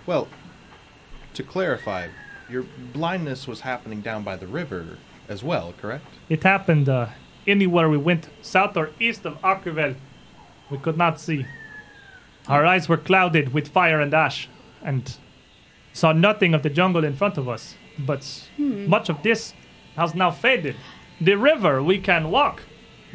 Well, 0.07 0.27
to 1.35 1.43
clarify, 1.43 2.09
your 2.49 2.65
blindness 2.93 3.47
was 3.49 3.61
happening 3.61 4.01
down 4.01 4.23
by 4.23 4.37
the 4.37 4.47
river 4.47 4.99
as 5.29 5.43
well, 5.43 5.75
correct? 5.81 6.05
It 6.29 6.43
happened 6.43 6.89
uh, 6.89 7.07
anywhere 7.47 7.89
we 7.89 7.99
went, 7.99 8.29
south 8.43 8.77
or 8.77 8.91
east 9.01 9.25
of 9.27 9.41
Akrivel. 9.43 9.97
We 10.71 10.79
could 10.79 10.97
not 10.97 11.21
see. 11.21 11.47
Our 12.49 12.65
eyes 12.65 12.89
were 12.89 12.97
clouded 12.97 13.53
with 13.53 13.69
fire 13.69 14.01
and 14.01 14.15
ash, 14.15 14.49
and 14.83 15.17
saw 15.93 16.13
nothing 16.13 16.55
of 16.55 16.63
the 16.63 16.71
jungle 16.71 17.05
in 17.05 17.17
front 17.17 17.39
of 17.39 17.49
us. 17.49 17.75
But 17.99 18.49
much 18.59 19.09
of 19.09 19.23
this 19.23 19.55
has 19.97 20.15
now 20.15 20.31
faded. 20.31 20.77
The 21.21 21.35
river 21.37 21.83
we 21.83 21.99
can 21.99 22.31
walk, 22.31 22.63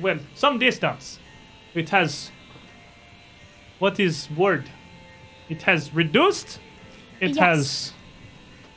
well, 0.02 0.20
some 0.36 0.58
distance. 0.60 1.20
It 1.74 1.90
has. 1.90 2.32
What 3.80 4.00
is 4.00 4.30
word? 4.32 4.70
It 5.50 5.62
has 5.64 5.94
reduced. 5.94 6.60
It 7.20 7.36
Yes. 7.36 7.38
has 7.38 7.94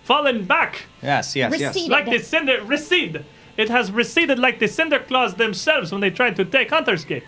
fallen 0.05 0.45
back 0.45 0.87
Yes, 1.03 1.35
yes, 1.35 1.59
yes. 1.59 1.75
Receded. 1.75 1.91
like 1.91 2.05
the 2.07 2.19
cinder 2.19 2.63
recede. 2.65 3.25
It 3.57 3.69
has 3.71 3.91
receded 3.91 4.39
like 4.39 4.59
the 4.59 4.69
cinder 4.69 4.99
claws 4.99 5.35
themselves 5.35 5.93
when 5.93 6.01
they 6.01 6.11
tried 6.11 6.37
to 6.37 6.45
take 6.45 6.71
Hunter's 6.71 7.05
Gate. 7.05 7.25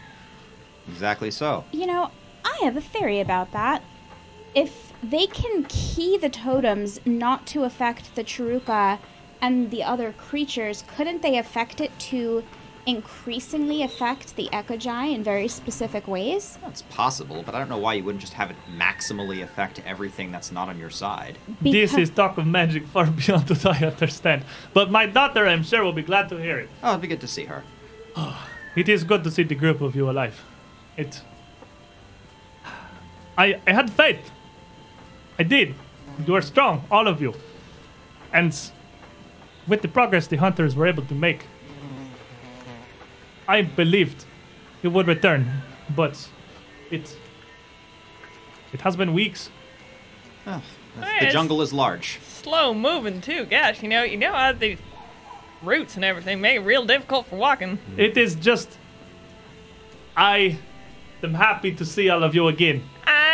Exactly 0.88 1.30
so. 1.30 1.64
You 1.72 1.86
know, 1.86 2.10
I 2.44 2.58
have 2.64 2.76
a 2.76 2.80
theory 2.80 3.20
about 3.20 3.52
that. 3.52 3.82
If 4.54 4.92
they 5.02 5.26
can 5.26 5.64
key 5.68 6.16
the 6.18 6.28
totems 6.30 7.00
not 7.04 7.46
to 7.48 7.64
affect 7.64 8.14
the 8.14 8.24
Charau-ka 8.24 8.98
and 9.40 9.70
the 9.70 9.82
other 9.82 10.12
creatures, 10.12 10.84
couldn't 10.96 11.22
they 11.22 11.38
affect 11.38 11.80
it 11.80 11.96
to 12.10 12.42
increasingly 12.86 13.82
affect 13.82 14.36
the 14.36 14.48
Ekujae 14.52 15.14
in 15.14 15.22
very 15.22 15.48
specific 15.48 16.06
ways? 16.06 16.58
It's 16.66 16.82
possible, 16.82 17.42
but 17.44 17.54
I 17.54 17.58
don't 17.58 17.68
know 17.68 17.78
why 17.78 17.94
you 17.94 18.04
wouldn't 18.04 18.20
just 18.20 18.34
have 18.34 18.50
it 18.50 18.56
maximally 18.78 19.42
affect 19.42 19.82
everything 19.84 20.30
that's 20.30 20.52
not 20.52 20.68
on 20.68 20.78
your 20.78 20.90
side. 20.90 21.38
This 21.60 21.94
is 21.94 22.10
talk 22.10 22.38
of 22.38 22.46
magic 22.46 22.86
far 22.86 23.06
beyond 23.10 23.50
what 23.50 23.66
I 23.66 23.86
understand. 23.86 24.44
But 24.72 24.90
my 24.90 25.06
daughter, 25.06 25.46
I'm 25.46 25.62
sure, 25.62 25.82
will 25.84 25.92
be 25.92 26.02
glad 26.02 26.28
to 26.30 26.36
hear 26.36 26.58
it. 26.58 26.68
Oh, 26.82 26.90
it'd 26.90 27.02
be 27.02 27.08
good 27.08 27.20
to 27.20 27.28
see 27.28 27.44
her. 27.44 27.64
It 28.76 28.90
is 28.90 29.04
good 29.04 29.24
to 29.24 29.30
see 29.30 29.42
the 29.42 29.54
group 29.54 29.80
of 29.80 29.96
you 29.96 30.10
alive. 30.10 30.44
It. 30.98 31.22
I, 33.38 33.58
I 33.66 33.72
had 33.72 33.90
faith. 33.90 34.30
I 35.38 35.44
did. 35.44 35.74
You 36.26 36.34
are 36.34 36.42
strong, 36.42 36.84
all 36.90 37.08
of 37.08 37.22
you. 37.22 37.32
And 38.34 38.54
with 39.66 39.80
the 39.80 39.88
progress 39.88 40.26
the 40.26 40.36
hunters 40.36 40.76
were 40.76 40.86
able 40.86 41.04
to 41.04 41.14
make, 41.14 41.46
I 43.48 43.62
believed 43.62 44.24
you 44.82 44.90
would 44.90 45.06
return. 45.06 45.62
But 45.94 46.28
it. 46.90 47.16
It 48.72 48.80
has 48.80 48.96
been 48.96 49.12
weeks. 49.12 49.50
Oh, 50.46 50.62
the 51.20 51.30
jungle 51.30 51.62
is 51.62 51.72
large. 51.72 52.18
Slow 52.26 52.74
moving 52.74 53.20
too. 53.20 53.44
Gosh, 53.44 53.82
you 53.82 53.88
know, 53.88 54.02
you 54.02 54.16
know 54.16 54.32
how 54.32 54.52
the 54.52 54.76
roots 55.62 55.96
and 55.96 56.04
everything 56.04 56.40
make 56.40 56.56
it 56.56 56.60
real 56.60 56.84
difficult 56.84 57.26
for 57.26 57.36
walking. 57.36 57.78
Mm-hmm. 57.78 58.00
It 58.00 58.16
is 58.16 58.34
just. 58.34 58.78
I 60.16 60.58
am 61.22 61.34
happy 61.34 61.72
to 61.74 61.84
see 61.84 62.08
all 62.08 62.22
of 62.22 62.34
you 62.34 62.48
again. 62.48 62.82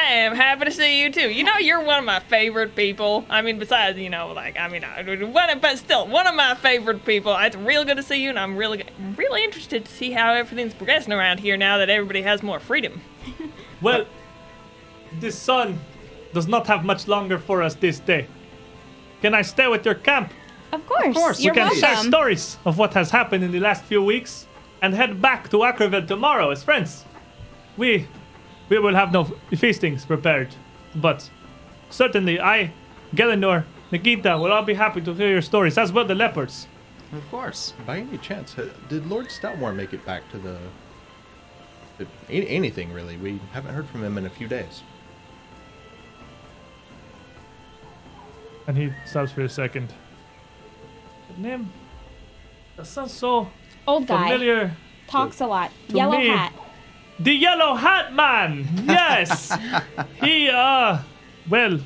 I 0.02 0.14
am 0.14 0.34
happy 0.34 0.64
to 0.64 0.70
see 0.72 1.00
you 1.00 1.12
too. 1.12 1.30
You 1.30 1.44
know, 1.44 1.58
you're 1.58 1.80
one 1.82 1.98
of 2.00 2.04
my 2.04 2.18
favorite 2.18 2.74
people. 2.74 3.24
I 3.30 3.40
mean, 3.40 3.58
besides, 3.60 3.98
you 3.98 4.10
know, 4.10 4.32
like 4.32 4.58
I 4.58 4.66
mean, 4.68 4.82
I- 4.84 5.02
one, 5.24 5.58
but 5.60 5.78
still, 5.78 6.08
one 6.08 6.26
of 6.26 6.34
my 6.34 6.54
favorite 6.56 7.04
people. 7.04 7.36
It's 7.36 7.54
real 7.56 7.84
good 7.84 7.96
to 7.98 8.02
see 8.02 8.20
you, 8.22 8.30
and 8.30 8.38
I'm 8.38 8.56
really, 8.56 8.82
really 9.16 9.44
interested 9.44 9.84
to 9.84 9.92
see 9.92 10.10
how 10.10 10.32
everything's 10.34 10.74
progressing 10.74 11.12
around 11.12 11.38
here 11.38 11.56
now 11.56 11.78
that 11.78 11.88
everybody 11.88 12.22
has 12.22 12.42
more 12.42 12.60
freedom. 12.60 13.00
Well, 13.80 14.06
this 15.18 15.36
sun 15.36 15.80
does 16.32 16.46
not 16.46 16.68
have 16.68 16.84
much 16.84 17.08
longer 17.08 17.36
for 17.36 17.64
us 17.64 17.74
this 17.74 17.98
day. 17.98 18.28
Can 19.22 19.34
I 19.34 19.42
stay 19.42 19.66
with 19.66 19.84
your 19.84 19.96
camp? 19.96 20.32
Of 20.70 20.86
course, 20.86 21.06
Of 21.08 21.14
course, 21.14 21.40
you're 21.40 21.52
we 21.52 21.60
can 21.60 21.74
share 21.74 21.96
stories 21.96 22.58
of 22.64 22.78
what 22.78 22.94
has 22.94 23.10
happened 23.10 23.42
in 23.42 23.50
the 23.50 23.58
last 23.58 23.82
few 23.82 24.00
weeks 24.04 24.46
and 24.82 24.94
head 24.94 25.20
back 25.20 25.48
to 25.50 25.56
Akrivel 25.58 26.06
tomorrow 26.06 26.50
as 26.50 26.62
friends. 26.62 27.04
We 27.76 28.06
we 28.72 28.78
will 28.78 28.94
have 28.94 29.12
no 29.12 29.24
feastings 29.54 30.06
prepared, 30.06 30.48
but 30.94 31.28
certainly 31.90 32.40
I, 32.40 32.72
Gelinor, 33.14 33.64
Nikita 33.90 34.38
will 34.38 34.50
all 34.50 34.62
be 34.62 34.72
happy 34.72 35.02
to 35.02 35.12
hear 35.12 35.28
your 35.28 35.42
stories, 35.42 35.76
as 35.76 35.92
well 35.92 36.06
the 36.06 36.14
leopards. 36.14 36.66
Of 37.12 37.30
course. 37.30 37.74
By 37.86 37.98
any 37.98 38.16
chance, 38.16 38.56
did 38.88 39.06
Lord 39.06 39.26
Stoutmore 39.26 39.74
make 39.76 39.92
it 39.92 40.06
back 40.06 40.22
to 40.30 40.38
the. 40.38 40.56
to 41.98 42.06
anything 42.30 42.94
really? 42.94 43.18
We 43.18 43.38
haven't 43.52 43.74
heard 43.74 43.86
from 43.90 44.02
him 44.02 44.16
in 44.16 44.24
a 44.24 44.30
few 44.30 44.48
days. 44.48 44.82
And 48.66 48.78
he 48.78 48.90
stops 49.04 49.32
for 49.32 49.42
a 49.42 49.48
second. 49.50 49.92
The 51.36 51.42
name 51.42 51.70
that 52.76 52.86
sounds 52.86 53.12
so 53.12 53.50
Old 53.86 54.06
guy. 54.06 54.30
familiar. 54.30 54.74
Talks 55.08 55.40
a 55.40 55.46
lot. 55.46 55.70
to 55.88 55.94
Yellow 55.96 56.16
me- 56.16 56.28
hat. 56.28 56.54
The 57.18 57.32
Yellow 57.32 57.74
Hat 57.74 58.14
Man! 58.14 58.66
Yes! 58.86 59.56
he, 60.20 60.48
uh, 60.48 60.98
well, 61.48 61.78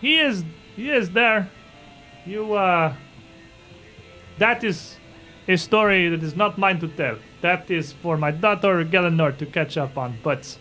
he 0.00 0.18
is, 0.18 0.44
he 0.74 0.90
is 0.90 1.10
there. 1.10 1.48
You, 2.26 2.54
uh, 2.54 2.94
that 4.38 4.64
is 4.64 4.96
a 5.46 5.56
story 5.56 6.08
that 6.08 6.22
is 6.22 6.34
not 6.34 6.58
mine 6.58 6.80
to 6.80 6.88
tell. 6.88 7.16
That 7.42 7.70
is 7.70 7.92
for 7.92 8.16
my 8.16 8.30
daughter 8.30 8.84
Galenor 8.84 9.36
to 9.38 9.46
catch 9.46 9.76
up 9.76 9.98
on, 9.98 10.16
but 10.22 10.56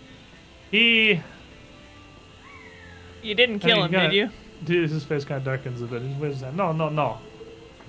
he, 0.70 1.22
You 3.22 3.36
didn't 3.36 3.60
kill 3.60 3.78
Hey, 3.78 3.82
him, 3.84 3.92
got 3.92 4.02
did 4.10 4.14
you? 4.14 4.30
Dude, 4.64 4.90
his 4.90 5.04
face 5.04 5.26
kind 5.26 5.38
of 5.40 5.46
darkens 5.46 5.82
a 5.82 5.86
bit. 5.86 6.02
His 6.02 6.18
waves 6.18 6.42
down. 6.42 6.56
No, 6.56 6.72
no, 6.72 6.90
no. 6.90 7.18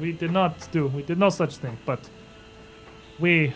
We 0.00 0.12
did 0.12 0.30
not 0.30 0.68
do. 0.72 0.86
We 0.86 1.02
did 1.02 1.18
no 1.18 1.28
such 1.28 1.56
thing. 1.58 1.76
But 1.84 2.08
we 3.18 3.52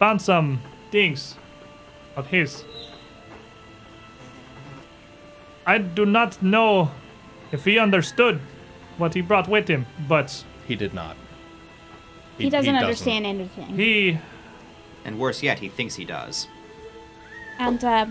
found 0.00 0.20
some 0.20 0.60
things 0.90 1.36
of 2.16 2.26
his. 2.28 2.64
I 5.66 5.78
do 5.78 6.04
not 6.04 6.42
know 6.42 6.90
if 7.52 7.64
he 7.64 7.78
understood 7.78 8.40
what 8.98 9.14
he 9.14 9.20
brought 9.20 9.46
with 9.46 9.68
him, 9.68 9.86
but 10.08 10.44
He 10.66 10.74
did 10.74 10.94
not. 10.94 11.16
He, 12.38 12.48
doesn't 12.48 12.74
understand 12.74 13.26
anything. 13.26 13.76
he. 13.76 14.18
And 15.04 15.18
worse 15.18 15.42
yet, 15.42 15.58
he 15.58 15.68
thinks 15.68 15.96
he 15.96 16.04
does. 16.04 16.48
and 17.58 17.82
uh, 17.84 18.06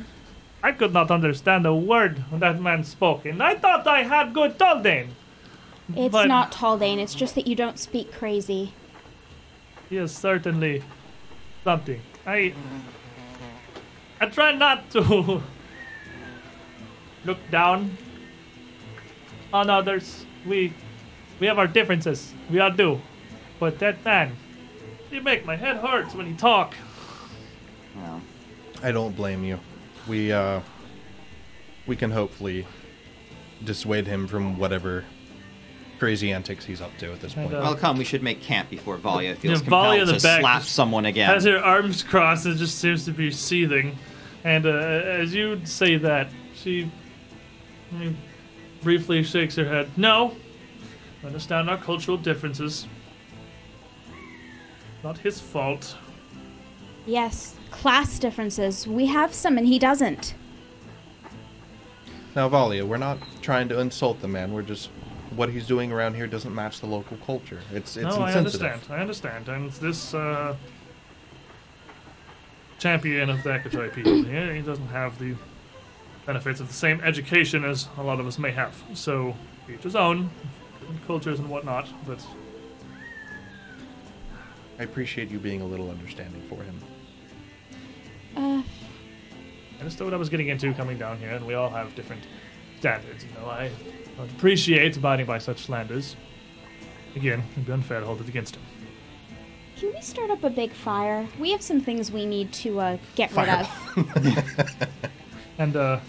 I 0.61 0.72
could 0.74 0.94
not 0.94 1.10
understand 1.10 1.66
a 1.66 1.74
word 1.74 2.24
that 2.34 2.61
man 2.61 2.84
spoke, 2.84 3.26
and 3.26 3.41
I 3.41 3.56
thought 3.56 3.88
I 3.88 4.03
had 4.03 4.34
good 4.34 4.57
Taldane. 4.60 5.10
it's 5.95 6.11
But- 6.11 6.28
not 6.28 6.52
Taldane. 6.52 6.99
It's 6.99 7.16
just 7.16 7.34
that 7.36 7.48
you 7.48 7.56
don't 7.56 7.80
speak 7.80 8.11
crazy. 8.14 8.74
He 9.90 9.98
is 9.98 10.11
certainly 10.14 10.84
something. 11.64 12.02
I 12.26 12.53
I 14.19 14.26
try 14.27 14.53
not 14.53 14.90
to 14.91 15.41
look 17.26 17.38
down 17.52 17.98
on 19.53 19.69
others. 19.69 20.26
We 20.45 20.73
we 21.40 21.48
have 21.48 21.60
our 21.60 21.68
differences. 21.68 22.34
We 22.49 22.60
all 22.60 22.72
do. 22.72 23.02
But 23.60 23.80
that 23.80 24.03
man, 24.06 24.36
he 25.10 25.19
make 25.19 25.45
my 25.45 25.56
head 25.56 25.77
hurts 25.77 26.14
when 26.14 26.26
he 26.26 26.34
talk. 26.34 26.76
Well, 27.95 28.22
I 28.84 28.91
don't 28.91 29.15
blame 29.15 29.44
you. 29.44 29.60
We 30.07 30.31
uh 30.31 30.61
we 31.88 31.95
can 31.95 32.11
hopefully 32.11 32.68
dissuade 33.64 34.07
him 34.07 34.27
from 34.27 34.57
whatever 34.57 35.03
crazy 36.00 36.32
antics 36.32 36.66
he's 36.66 36.82
up 36.82 36.98
to 36.98 37.12
at 37.12 37.20
this 37.20 37.34
point. 37.34 37.52
well, 37.52 37.76
come. 37.76 37.98
We 37.98 38.06
should 38.06 38.24
make 38.24 38.42
camp 38.42 38.70
before 38.70 38.98
Valia 38.98 39.36
feels 39.38 39.62
Yeah, 39.62 39.68
Valia 39.68 40.00
compelled 40.00 40.00
in 40.00 40.08
the 40.08 40.14
to 40.18 40.24
back 40.24 40.42
slap 40.42 40.64
someone 40.64 41.06
again. 41.06 41.30
Has 41.30 41.44
her 41.44 41.60
arms 41.60 42.02
crossed 42.02 42.46
and 42.46 42.58
just 42.58 42.80
seems 42.80 43.06
to 43.06 43.12
be 43.12 43.30
seething. 43.30 43.98
And 44.44 44.66
uh, 44.66 44.70
as 44.70 45.36
you 45.36 45.60
say 45.66 45.98
that, 45.98 46.30
she 46.56 46.90
briefly 48.82 49.24
shakes 49.24 49.56
her 49.56 49.66
head. 49.66 49.90
No, 49.98 50.36
understand 51.24 51.70
our 51.70 51.78
cultural 51.78 52.18
differences. 52.18 52.88
Not 55.04 55.18
his 55.18 55.40
fault. 55.40 55.96
Yes, 57.06 57.56
class 57.72 58.20
differences. 58.20 58.88
We 58.88 59.08
have 59.08 59.34
some, 59.34 59.58
and 59.58 59.68
he 59.68 59.80
doesn't. 59.80 60.36
Now, 62.36 62.48
Valia, 62.48 62.86
we're 62.86 62.98
not 62.98 63.18
trying 63.42 63.70
to 63.70 63.80
insult 63.80 64.22
the 64.22 64.28
man. 64.28 64.54
We're 64.54 64.62
just 64.62 64.90
what 65.40 65.49
he's 65.49 65.66
doing 65.66 65.90
around 65.90 66.16
here 66.16 66.28
doesn't 66.28 66.53
match 66.53 66.82
the 66.82 66.86
local 66.86 67.16
culture. 67.26 67.61
It's 67.72 67.95
it's 67.95 68.14
no, 68.14 68.22
I 68.22 68.34
understand. 68.34 68.82
I 68.90 68.98
understand. 68.98 69.48
And 69.48 69.72
this 69.72 70.14
uh, 70.14 70.53
champion 72.78 73.30
of 73.30 73.41
the 73.44 73.52
Ekujae 73.52 73.94
people 73.94 74.22
here, 74.24 74.53
he 74.53 74.61
doesn't 74.61 74.90
have 74.90 75.18
the 75.18 75.36
benefits 76.26 76.60
of 76.60 76.68
the 76.68 76.74
same 76.74 76.99
education 76.99 77.64
as 77.64 77.88
a 77.98 78.03
lot 78.03 78.20
of 78.20 78.28
us 78.28 78.38
may 78.38 78.52
have. 78.52 78.76
So, 78.94 79.34
each 79.74 79.84
his 79.84 79.95
own, 79.95 80.30
different 80.82 81.07
cultures 81.07 81.40
and 81.40 81.49
whatnot. 81.49 81.88
But 82.06 82.20
I 84.78 84.84
appreciate 84.84 85.30
you 85.32 85.40
being 85.40 85.61
a 85.61 85.66
little 85.66 85.90
understanding 85.90 86.44
for 86.49 86.61
him. 86.61 86.82
Uh, 88.36 88.61
I 88.61 89.80
understood 89.80 90.03
what 90.03 90.14
I 90.14 90.18
was 90.18 90.28
getting 90.28 90.49
into 90.49 90.74
coming 90.74 90.98
down 90.98 91.18
here, 91.18 91.30
and 91.30 91.48
we 91.48 91.53
all 91.53 91.70
have 91.70 91.95
different 91.95 92.24
standards. 92.78 93.24
You 93.24 93.32
know, 93.40 93.49
I 93.49 93.72
appreciate 94.24 94.98
abiding 94.98 95.26
by 95.26 95.38
such 95.38 95.60
slanders. 95.60 96.16
Again, 97.16 97.44
it'd 97.54 97.66
be 97.66 97.72
unfair 97.72 98.00
to 98.00 98.06
hold 98.06 98.22
it 98.22 98.28
against 98.30 98.56
him. 98.56 98.62
can 99.78 99.94
we 99.94 100.02
start 100.02 100.30
up 100.30 100.44
a 100.44 100.50
big 100.50 100.72
fire? 100.72 101.28
We 101.40 101.52
have 101.52 101.62
some 101.62 101.82
things 101.82 102.12
we 102.12 102.26
need 102.26 102.52
to 102.54 102.80
uh, 102.80 102.98
get 103.16 103.32
rid 103.36 103.48
Fire. 103.48 103.68
of. 103.96 104.90
And 105.60 105.76
uh, 105.76 106.00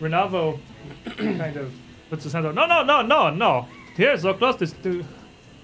Renavo 0.00 0.58
kind 1.16 1.56
of 1.58 1.70
puts 2.08 2.24
his 2.24 2.32
hand 2.32 2.46
out. 2.46 2.54
No, 2.54 2.64
no, 2.66 2.82
no, 2.82 3.02
no, 3.02 3.28
no. 3.28 3.68
Here, 3.94 4.16
so 4.16 4.32
close 4.32 4.56
to, 4.56 4.66
to 4.66 5.04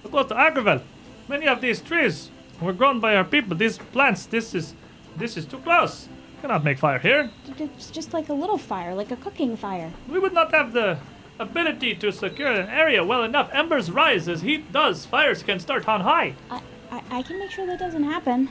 so 0.03 0.09
close 0.09 0.27
to 0.27 0.35
Akrivel. 0.35 0.81
Many 1.27 1.47
of 1.47 1.59
these 1.59 1.81
trees 1.81 2.29
were 2.61 2.73
grown 2.73 2.99
by 2.99 3.15
our 3.15 3.23
people. 3.23 3.57
These 3.57 3.79
plants, 3.79 4.27
this 4.27 4.53
is, 4.53 4.75
this 5.17 5.35
is 5.35 5.45
too 5.45 5.57
close. 5.59 6.07
Cannot 6.41 6.63
make 6.63 6.77
fire 6.77 6.99
here. 6.99 7.31
It's 7.57 7.89
just 7.89 8.13
like 8.13 8.29
a 8.29 8.33
little 8.33 8.57
fire, 8.59 8.93
like 8.93 9.09
a 9.09 9.15
cooking 9.15 9.57
fire. 9.57 9.91
We 10.07 10.19
would 10.19 10.33
not 10.33 10.53
have 10.53 10.73
the 10.73 10.99
ability 11.39 11.95
to 11.95 12.11
secure 12.11 12.51
an 12.51 12.69
area 12.69 13.03
well 13.03 13.23
enough. 13.23 13.49
Embers 13.53 13.91
rise 13.91 14.27
as 14.27 14.41
heat 14.41 14.71
does. 14.71 15.05
Fires 15.05 15.43
can 15.43 15.59
start 15.59 15.87
on 15.87 16.01
high. 16.01 16.35
I, 16.49 16.61
I, 16.91 17.01
I 17.11 17.21
can 17.23 17.39
make 17.39 17.51
sure 17.51 17.65
that 17.67 17.79
doesn't 17.79 18.03
happen. 18.03 18.49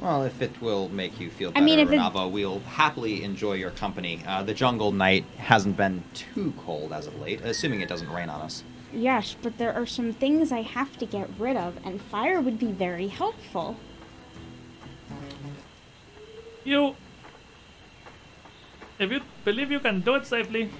Well, 0.00 0.22
if 0.22 0.40
it 0.40 0.52
will 0.62 0.88
make 0.90 1.18
you 1.18 1.28
feel 1.28 1.48
I 1.50 1.52
better, 1.54 1.64
mean, 1.64 1.78
if 1.80 1.90
it- 1.90 2.30
we'll 2.30 2.60
happily 2.60 3.24
enjoy 3.24 3.54
your 3.54 3.70
company. 3.72 4.22
Uh, 4.26 4.42
the 4.44 4.54
jungle 4.54 4.92
night 4.92 5.24
hasn't 5.38 5.76
been 5.76 6.04
too 6.14 6.52
cold 6.64 6.92
as 6.92 7.06
of 7.08 7.18
late, 7.20 7.40
assuming 7.40 7.80
it 7.80 7.88
doesn't 7.88 8.10
rain 8.10 8.28
on 8.28 8.40
us. 8.40 8.62
Yes, 8.92 9.34
but 9.42 9.58
there 9.58 9.74
are 9.74 9.84
some 9.86 10.12
things 10.12 10.50
I 10.52 10.62
have 10.62 10.96
to 10.98 11.04
get 11.06 11.28
rid 11.38 11.56
of, 11.56 11.76
and 11.84 12.00
fire 12.00 12.40
would 12.40 12.58
be 12.58 12.72
very 12.72 13.08
helpful. 13.08 13.76
You. 16.64 16.94
If 18.98 19.10
you 19.12 19.20
believe 19.44 19.70
you 19.70 19.80
can 19.80 20.00
do 20.00 20.14
it 20.14 20.26
safely, 20.26 20.70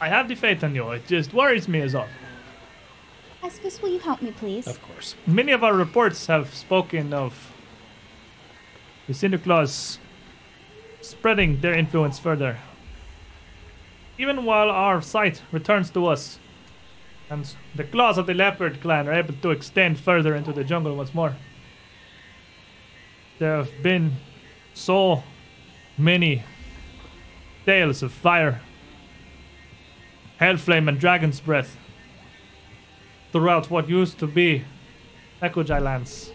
I 0.00 0.08
have 0.08 0.28
the 0.28 0.34
faith 0.34 0.62
in 0.64 0.74
you. 0.74 0.90
It 0.90 1.06
just 1.06 1.34
worries 1.34 1.68
me 1.68 1.80
as 1.80 1.94
all. 1.94 2.08
Esvis, 3.42 3.82
will 3.82 3.90
you 3.90 3.98
help 3.98 4.22
me, 4.22 4.32
please? 4.32 4.66
Of 4.66 4.82
course. 4.82 5.14
Many 5.26 5.52
of 5.52 5.62
our 5.62 5.74
reports 5.74 6.26
have 6.26 6.54
spoken 6.54 7.12
of 7.12 7.52
the 9.06 9.12
Cinderclaws 9.12 9.98
spreading 11.00 11.60
their 11.60 11.74
influence 11.74 12.18
further. 12.18 12.58
Even 14.18 14.44
while 14.44 14.70
our 14.70 15.00
sight 15.00 15.42
returns 15.50 15.90
to 15.90 16.06
us, 16.06 16.38
and 17.30 17.54
the 17.74 17.84
claws 17.84 18.18
of 18.18 18.26
the 18.26 18.34
leopard 18.34 18.80
clan 18.80 19.08
are 19.08 19.14
able 19.14 19.34
to 19.34 19.50
extend 19.50 19.98
further 19.98 20.34
into 20.34 20.52
the 20.52 20.64
jungle 20.64 20.96
once 20.96 21.14
more. 21.14 21.36
There 23.38 23.56
have 23.56 23.82
been 23.82 24.16
so 24.74 25.22
many 25.96 26.42
tales 27.64 28.02
of 28.02 28.12
fire, 28.12 28.60
hellflame, 30.40 30.88
and 30.88 30.98
dragon's 30.98 31.40
breath 31.40 31.76
throughout 33.32 33.70
what 33.70 33.88
used 33.88 34.18
to 34.18 34.26
be 34.26 34.64
Ekujae 35.42 35.80
lands. 35.80 36.32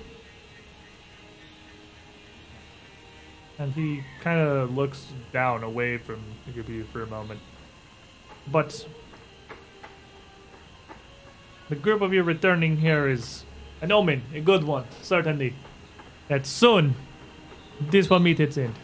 And 3.58 3.74
he 3.74 4.04
kind 4.22 4.40
of 4.40 4.76
looks 4.76 5.08
down 5.32 5.64
away 5.64 5.98
from 5.98 6.22
Igabu 6.50 6.86
for 6.88 7.04
a 7.04 7.08
moment. 7.08 7.40
But 8.52 8.86
the 11.70 11.76
group 11.76 12.02
of 12.02 12.14
you 12.14 12.22
returning 12.22 12.78
here 12.78 13.08
is 13.08 13.44
an 13.82 13.92
omen, 13.92 14.24
a 14.34 14.42
good 14.42 14.64
one, 14.64 14.86
certainly. 15.02 15.56
That 16.28 16.46
soon 16.46 16.96
this 17.80 18.10
will 18.10 18.20
meet 18.20 18.40
its 18.40 18.58
end. 18.58 18.76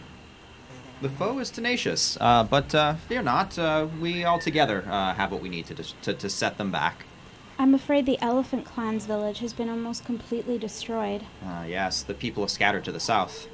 The 1.02 1.10
foe 1.10 1.40
is 1.40 1.50
tenacious, 1.50 2.16
uh, 2.22 2.44
but 2.44 2.74
uh, 2.76 2.94
fear 3.08 3.24
not. 3.24 3.58
Uh, 3.58 3.88
we 4.00 4.24
all 4.24 4.38
together 4.40 4.84
uh, 4.88 5.14
have 5.16 5.32
what 5.32 5.42
we 5.42 5.50
need 5.50 5.66
to, 5.68 5.74
dis- 5.74 5.96
to 6.04 6.14
to 6.14 6.30
set 6.30 6.58
them 6.60 6.72
back. 6.72 7.06
I'm 7.58 7.74
afraid 7.74 8.06
the 8.06 8.20
Elephant 8.22 8.66
Clan's 8.66 9.06
village 9.06 9.40
has 9.40 9.52
been 9.54 9.68
almost 9.70 10.06
completely 10.06 10.58
destroyed. 10.60 11.24
Uh, 11.46 11.66
yes, 11.68 12.04
the 12.04 12.14
people 12.14 12.44
have 12.44 12.52
scattered 12.52 12.84
to 12.86 12.92
the 12.92 13.00
south. 13.00 13.48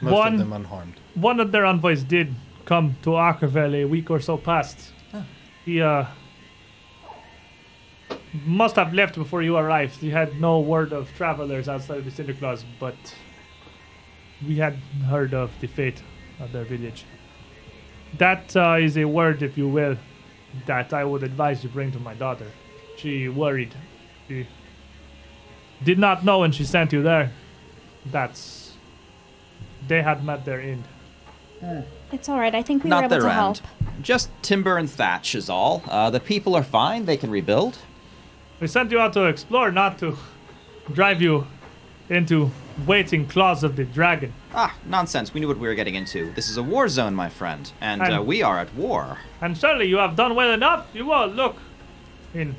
Most 0.00 0.12
One- 0.12 0.32
of 0.34 0.38
them 0.38 0.52
unharmed. 0.54 0.94
One 1.14 1.38
of 1.38 1.52
their 1.52 1.66
envoys 1.66 2.02
did 2.02 2.34
come 2.64 2.96
to 3.02 3.10
Akrivel 3.10 3.74
a 3.82 3.84
week 3.84 4.10
or 4.10 4.20
so 4.20 4.36
past. 4.38 4.92
He 5.64 5.80
uh 5.80 6.06
must 8.46 8.76
have 8.76 8.92
left 8.92 9.14
before 9.14 9.42
you 9.42 9.56
arrived. 9.56 9.96
He 9.96 10.10
had 10.10 10.40
no 10.40 10.60
word 10.60 10.92
of 10.92 11.08
travelers 11.16 11.68
outside 11.68 11.98
of 11.98 12.04
the 12.04 12.10
Cinderclaws, 12.10 12.64
but 12.80 12.96
we 14.46 14.56
had 14.56 14.74
heard 15.08 15.32
of 15.32 15.50
the 15.60 15.68
fate 15.68 16.02
of 16.44 16.52
their 16.52 16.64
village. 16.64 17.04
That 18.18 18.54
uh, 18.56 18.76
is 18.80 18.96
a 18.96 19.04
word, 19.06 19.42
if 19.42 19.58
you 19.58 19.68
will, 19.68 19.96
that 20.66 20.92
I 20.92 21.04
would 21.04 21.22
advise 21.22 21.64
you 21.64 21.70
bring 21.70 21.90
to 21.92 21.98
my 21.98 22.14
daughter. 22.14 22.46
She 22.96 23.28
worried. 23.28 23.74
She 24.28 24.46
did 25.82 25.98
not 25.98 26.24
know 26.24 26.40
when 26.40 26.52
she 26.52 26.64
sent 26.64 26.92
you 26.92 27.02
there. 27.02 27.32
That's. 28.06 28.72
They 29.88 30.02
had 30.02 30.24
met 30.24 30.44
their 30.44 30.60
end. 30.60 30.84
It's 32.12 32.28
all 32.28 32.38
right. 32.38 32.54
I 32.54 32.62
think 32.62 32.84
we 32.84 32.90
Not 32.90 32.98
were 32.98 33.04
able 33.06 33.10
their 33.10 33.20
to 33.28 33.30
help. 33.34 33.58
end. 33.58 34.04
Just 34.04 34.30
timber 34.42 34.76
and 34.78 34.88
thatch 34.88 35.34
is 35.34 35.50
all. 35.50 35.82
Uh, 35.88 36.10
the 36.10 36.20
people 36.20 36.54
are 36.54 36.62
fine. 36.62 37.04
They 37.06 37.16
can 37.16 37.30
rebuild. 37.30 37.78
We 38.60 38.66
sent 38.66 38.90
you 38.92 38.98
out 39.00 39.12
to 39.14 39.24
explore, 39.24 39.70
not 39.72 39.98
to 39.98 40.16
drive 40.92 41.20
you 41.20 41.46
into 42.08 42.50
waiting 42.86 43.26
claws 43.26 43.62
of 43.62 43.76
the 43.76 43.84
dragon. 43.84 44.32
Ah, 44.52 44.76
nonsense. 44.86 45.32
We 45.32 45.40
knew 45.40 45.48
what 45.48 45.58
we 45.58 45.68
were 45.68 45.74
getting 45.74 45.94
into. 45.94 46.32
This 46.32 46.48
is 46.48 46.56
a 46.56 46.62
war 46.62 46.88
zone, 46.88 47.14
my 47.14 47.28
friend, 47.28 47.70
and 47.80 48.02
uh, 48.02 48.22
we 48.22 48.42
are 48.42 48.58
at 48.58 48.74
war. 48.74 49.18
And 49.40 49.56
certainly 49.56 49.86
you 49.86 49.96
have 49.96 50.16
done 50.16 50.34
well 50.34 50.52
enough. 50.52 50.86
You 50.92 51.12
all 51.12 51.26
look 51.26 51.56
in. 52.34 52.56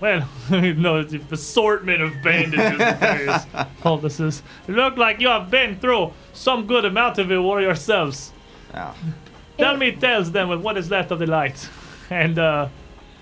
Well, 0.00 0.28
no, 0.50 1.02
the 1.02 1.20
assortment 1.30 2.02
of 2.02 2.12
bandages 2.22 2.80
and 2.80 2.98
various 2.98 3.46
poultices. 3.80 4.42
You 4.68 4.74
look 4.74 4.96
like 4.96 5.20
you 5.20 5.28
have 5.28 5.50
been 5.50 5.78
through 5.78 6.12
some 6.32 6.66
good 6.66 6.84
amount 6.84 7.18
of 7.18 7.30
it 7.30 7.38
war 7.38 7.60
yourselves. 7.60 8.32
Tell 9.56 9.76
me 9.76 9.92
tales 9.92 10.32
then 10.32 10.48
with 10.48 10.60
what 10.60 10.76
is 10.76 10.90
left 10.90 11.10
of 11.12 11.20
the 11.20 11.26
light. 11.26 11.68
And 12.10 12.38
uh 12.38 12.68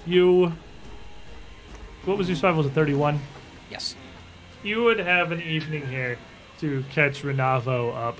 you 0.06 0.52
what 2.04 2.18
was 2.18 2.28
your 2.28 2.36
survival? 2.36 2.58
Was 2.62 2.66
it 2.66 2.74
31? 2.74 3.20
Yes. 3.70 3.94
You 4.62 4.84
would 4.84 4.98
have 4.98 5.32
an 5.32 5.40
evening 5.42 5.86
here 5.86 6.18
to 6.60 6.84
catch 6.90 7.22
Renavo 7.22 7.94
up 7.96 8.18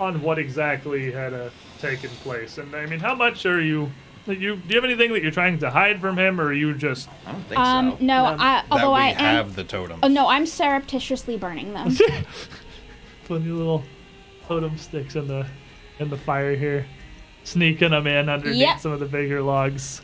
on 0.00 0.20
what 0.20 0.38
exactly 0.38 1.10
had 1.12 1.32
uh, 1.32 1.50
taken 1.78 2.10
place. 2.10 2.58
And 2.58 2.74
I 2.74 2.86
mean, 2.86 2.98
how 3.00 3.14
much 3.14 3.46
are 3.46 3.60
you? 3.60 3.90
You 4.26 4.56
do 4.56 4.68
you 4.68 4.74
have 4.74 4.84
anything 4.84 5.12
that 5.12 5.22
you're 5.22 5.30
trying 5.30 5.60
to 5.60 5.70
hide 5.70 6.00
from 6.00 6.18
him, 6.18 6.40
or 6.40 6.46
are 6.46 6.52
you 6.52 6.74
just? 6.74 7.08
I 7.26 7.30
don't 7.32 7.42
think 7.44 7.60
Um, 7.60 7.90
so. 7.92 7.96
no, 8.00 8.22
None. 8.24 8.40
I, 8.40 8.44
that 8.56 8.66
although 8.72 8.92
we 8.94 8.98
I 9.00 9.08
am. 9.10 9.16
have 9.18 9.54
the 9.54 9.62
totem. 9.62 10.00
Oh 10.02 10.08
no, 10.08 10.26
I'm 10.26 10.46
surreptitiously 10.46 11.36
burning 11.38 11.72
them. 11.72 11.94
Putting 13.26 13.56
little 13.56 13.84
totem 14.48 14.76
sticks 14.78 15.14
in 15.14 15.28
the 15.28 15.46
in 16.00 16.10
the 16.10 16.16
fire 16.16 16.56
here, 16.56 16.86
sneaking 17.44 17.90
them 17.92 18.08
in 18.08 18.28
underneath 18.28 18.56
Yep. 18.56 18.80
some 18.80 18.90
of 18.92 18.98
the 18.98 19.06
bigger 19.06 19.40
logs. 19.42 20.02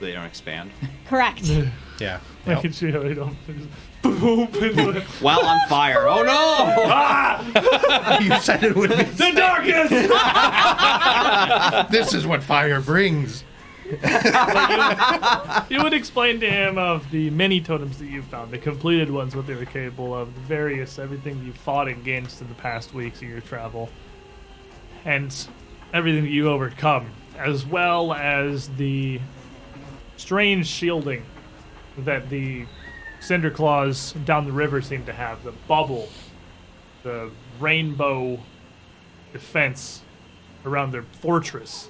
They 0.00 0.12
don't 0.12 0.24
expand. 0.26 0.70
Correct. 1.06 1.50
Yeah. 2.00 2.18
Making 2.46 2.72
sure 2.72 2.90
they 3.04 3.14
don't 3.14 3.36
just 3.46 3.68
boom 4.02 4.48
into 4.54 4.92
the, 4.92 5.00
While 5.20 5.46
on 5.46 5.58
fire. 5.68 6.08
Oh 6.08 6.22
no! 6.22 6.84
Ah! 6.86 8.18
you 8.20 8.36
said 8.40 8.64
it 8.64 8.74
would 8.76 8.90
be. 8.90 8.96
the 9.04 9.32
darkness. 9.34 9.90
this 11.90 12.12
is 12.12 12.26
what 12.26 12.42
fire 12.42 12.80
brings. 12.80 13.44
You 13.90 13.98
would 15.82 15.92
explain 15.92 16.40
to 16.40 16.50
him 16.50 16.78
of 16.78 17.10
the 17.10 17.28
many 17.30 17.60
totems 17.60 17.98
that 17.98 18.06
you've 18.06 18.24
found, 18.26 18.50
the 18.50 18.58
completed 18.58 19.10
ones, 19.10 19.36
what 19.36 19.46
they 19.46 19.54
were 19.54 19.66
capable 19.66 20.14
of, 20.14 20.34
the 20.34 20.40
various, 20.42 20.98
everything 20.98 21.44
you 21.44 21.52
fought 21.52 21.88
against 21.88 22.40
in 22.40 22.48
the 22.48 22.54
past 22.54 22.94
weeks 22.94 23.20
of 23.20 23.28
your 23.28 23.42
travel, 23.42 23.90
and 25.04 25.46
everything 25.92 26.24
that 26.24 26.30
you 26.30 26.48
overcome, 26.48 27.10
as 27.36 27.66
well 27.66 28.14
as 28.14 28.68
the 28.76 29.20
strange 30.16 30.66
shielding 30.66 31.22
that 31.98 32.30
the 32.30 32.64
Cinder 33.22 33.50
Claws 33.50 34.12
down 34.24 34.46
the 34.46 34.52
river 34.52 34.82
seem 34.82 35.04
to 35.06 35.12
have, 35.12 35.44
the 35.44 35.52
bubble, 35.68 36.08
the 37.04 37.30
rainbow 37.60 38.40
defense 39.32 40.02
around 40.66 40.90
their 40.92 41.02
fortress, 41.02 41.88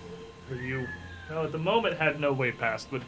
where 0.48 0.60
you, 0.60 0.86
well, 1.30 1.44
at 1.44 1.52
the 1.52 1.58
moment 1.58 1.96
had 1.96 2.20
no 2.20 2.32
way 2.34 2.52
past, 2.52 2.88
but 2.90 3.00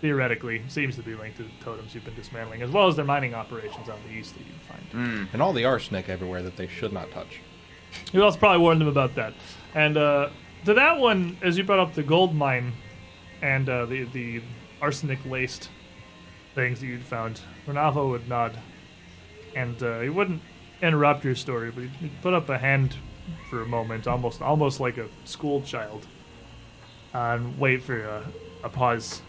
theoretically 0.00 0.62
seems 0.68 0.96
to 0.96 1.02
be 1.02 1.14
linked 1.14 1.36
to 1.36 1.42
the 1.42 1.50
totems 1.62 1.94
you've 1.94 2.04
been 2.06 2.14
dismantling, 2.14 2.62
as 2.62 2.70
well 2.70 2.88
as 2.88 2.96
their 2.96 3.04
mining 3.04 3.34
operations 3.34 3.86
out 3.88 3.98
in 4.06 4.12
the 4.14 4.18
east 4.18 4.34
that 4.34 4.40
you 4.46 4.54
find. 4.66 5.28
And 5.34 5.42
all 5.42 5.52
the 5.52 5.66
arsenic 5.66 6.08
everywhere 6.08 6.42
that 6.42 6.56
they 6.56 6.66
should 6.66 6.94
not 6.94 7.10
touch. 7.10 7.40
You 8.12 8.24
also 8.24 8.38
probably 8.38 8.60
warned 8.62 8.80
them 8.80 8.88
about 8.88 9.14
that. 9.16 9.34
And 9.74 9.98
uh, 9.98 10.30
to 10.64 10.74
that 10.74 10.98
one, 10.98 11.36
as 11.42 11.58
you 11.58 11.64
brought 11.64 11.80
up 11.80 11.94
the 11.94 12.02
gold 12.02 12.34
mine 12.34 12.72
and 13.42 13.68
uh, 13.68 13.84
the 13.84 14.04
the 14.04 14.42
arsenic 14.80 15.18
laced 15.26 15.68
things 16.54 16.80
that 16.80 16.86
you'd 16.86 17.02
found, 17.02 17.40
Renavo 17.66 18.10
would 18.10 18.28
nod, 18.28 18.58
and 19.54 19.82
uh, 19.82 20.00
he 20.00 20.08
wouldn't 20.08 20.42
interrupt 20.82 21.24
your 21.24 21.34
story, 21.34 21.70
but 21.70 21.84
he'd, 21.84 22.22
put 22.22 22.34
up 22.34 22.48
a 22.48 22.58
hand 22.58 22.96
for 23.48 23.62
a 23.62 23.66
moment, 23.66 24.06
almost 24.06 24.42
almost 24.42 24.80
like 24.80 24.98
a 24.98 25.08
school 25.24 25.62
child, 25.62 26.06
and 27.12 27.58
wait 27.58 27.82
for 27.82 28.00
a, 28.00 28.24
a 28.64 28.68
pause. 28.68 29.22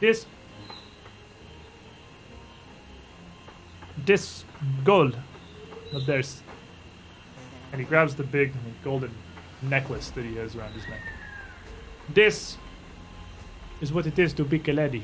This 0.00 0.26
this 4.04 4.44
gold 4.84 5.16
of 5.92 6.06
theirs. 6.06 6.42
And 7.70 7.80
he 7.80 7.86
grabs 7.86 8.14
the 8.14 8.24
big 8.24 8.52
golden 8.84 9.12
necklace 9.62 10.10
that 10.10 10.24
he 10.24 10.36
has 10.36 10.56
around 10.56 10.72
his 10.72 10.86
neck. 10.88 11.00
This 12.08 12.58
is 13.82 13.92
what 13.92 14.06
it 14.06 14.18
is 14.18 14.32
to 14.32 14.44
be 14.44 14.58
Kaledi. 14.58 15.02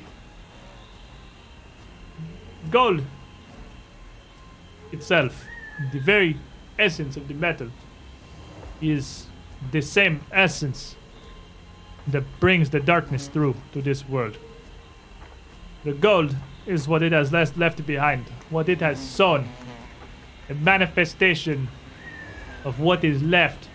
Gold 2.71 3.03
itself, 4.93 5.45
the 5.93 5.99
very 5.99 6.39
essence 6.79 7.17
of 7.17 7.27
the 7.29 7.35
metal, 7.35 7.69
is 8.81 9.27
the 9.73 9.83
same 9.83 10.21
essence 10.31 10.95
that 12.07 12.23
brings 12.39 12.71
the 12.71 12.81
darkness 12.81 13.27
through 13.27 13.57
to 13.73 13.83
this 13.83 14.09
world. 14.09 14.39
The 15.85 15.93
gold 15.93 16.35
is 16.65 16.87
what 16.87 17.03
it 17.03 17.13
has 17.13 17.33
left 17.33 17.57
left 17.57 17.85
behind, 17.85 18.27
what 18.49 18.69
it 18.69 18.81
has 18.81 19.01
sown, 19.01 19.49
a 20.49 20.55
manifestation 20.55 21.69
of 22.65 22.79
what 22.79 23.03
is 23.03 23.23
left 23.23 23.69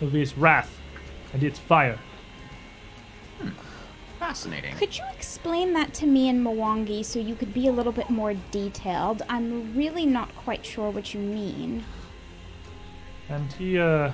of 0.00 0.14
its 0.14 0.36
wrath 0.36 0.78
and 1.32 1.42
its 1.42 1.58
fire. 1.58 1.98
Fascinating. 4.30 4.76
Could 4.76 4.96
you 4.96 5.02
explain 5.12 5.72
that 5.72 5.92
to 5.94 6.06
me 6.06 6.28
in 6.28 6.44
Mwangi 6.44 7.04
so 7.04 7.18
you 7.18 7.34
could 7.34 7.52
be 7.52 7.66
a 7.66 7.72
little 7.72 7.90
bit 7.90 8.10
more 8.10 8.34
detailed? 8.52 9.22
I'm 9.28 9.76
really 9.76 10.06
not 10.06 10.32
quite 10.36 10.64
sure 10.64 10.88
what 10.90 11.12
you 11.12 11.18
mean. 11.18 11.84
And 13.28 13.52
he, 13.54 13.76
uh. 13.76 14.12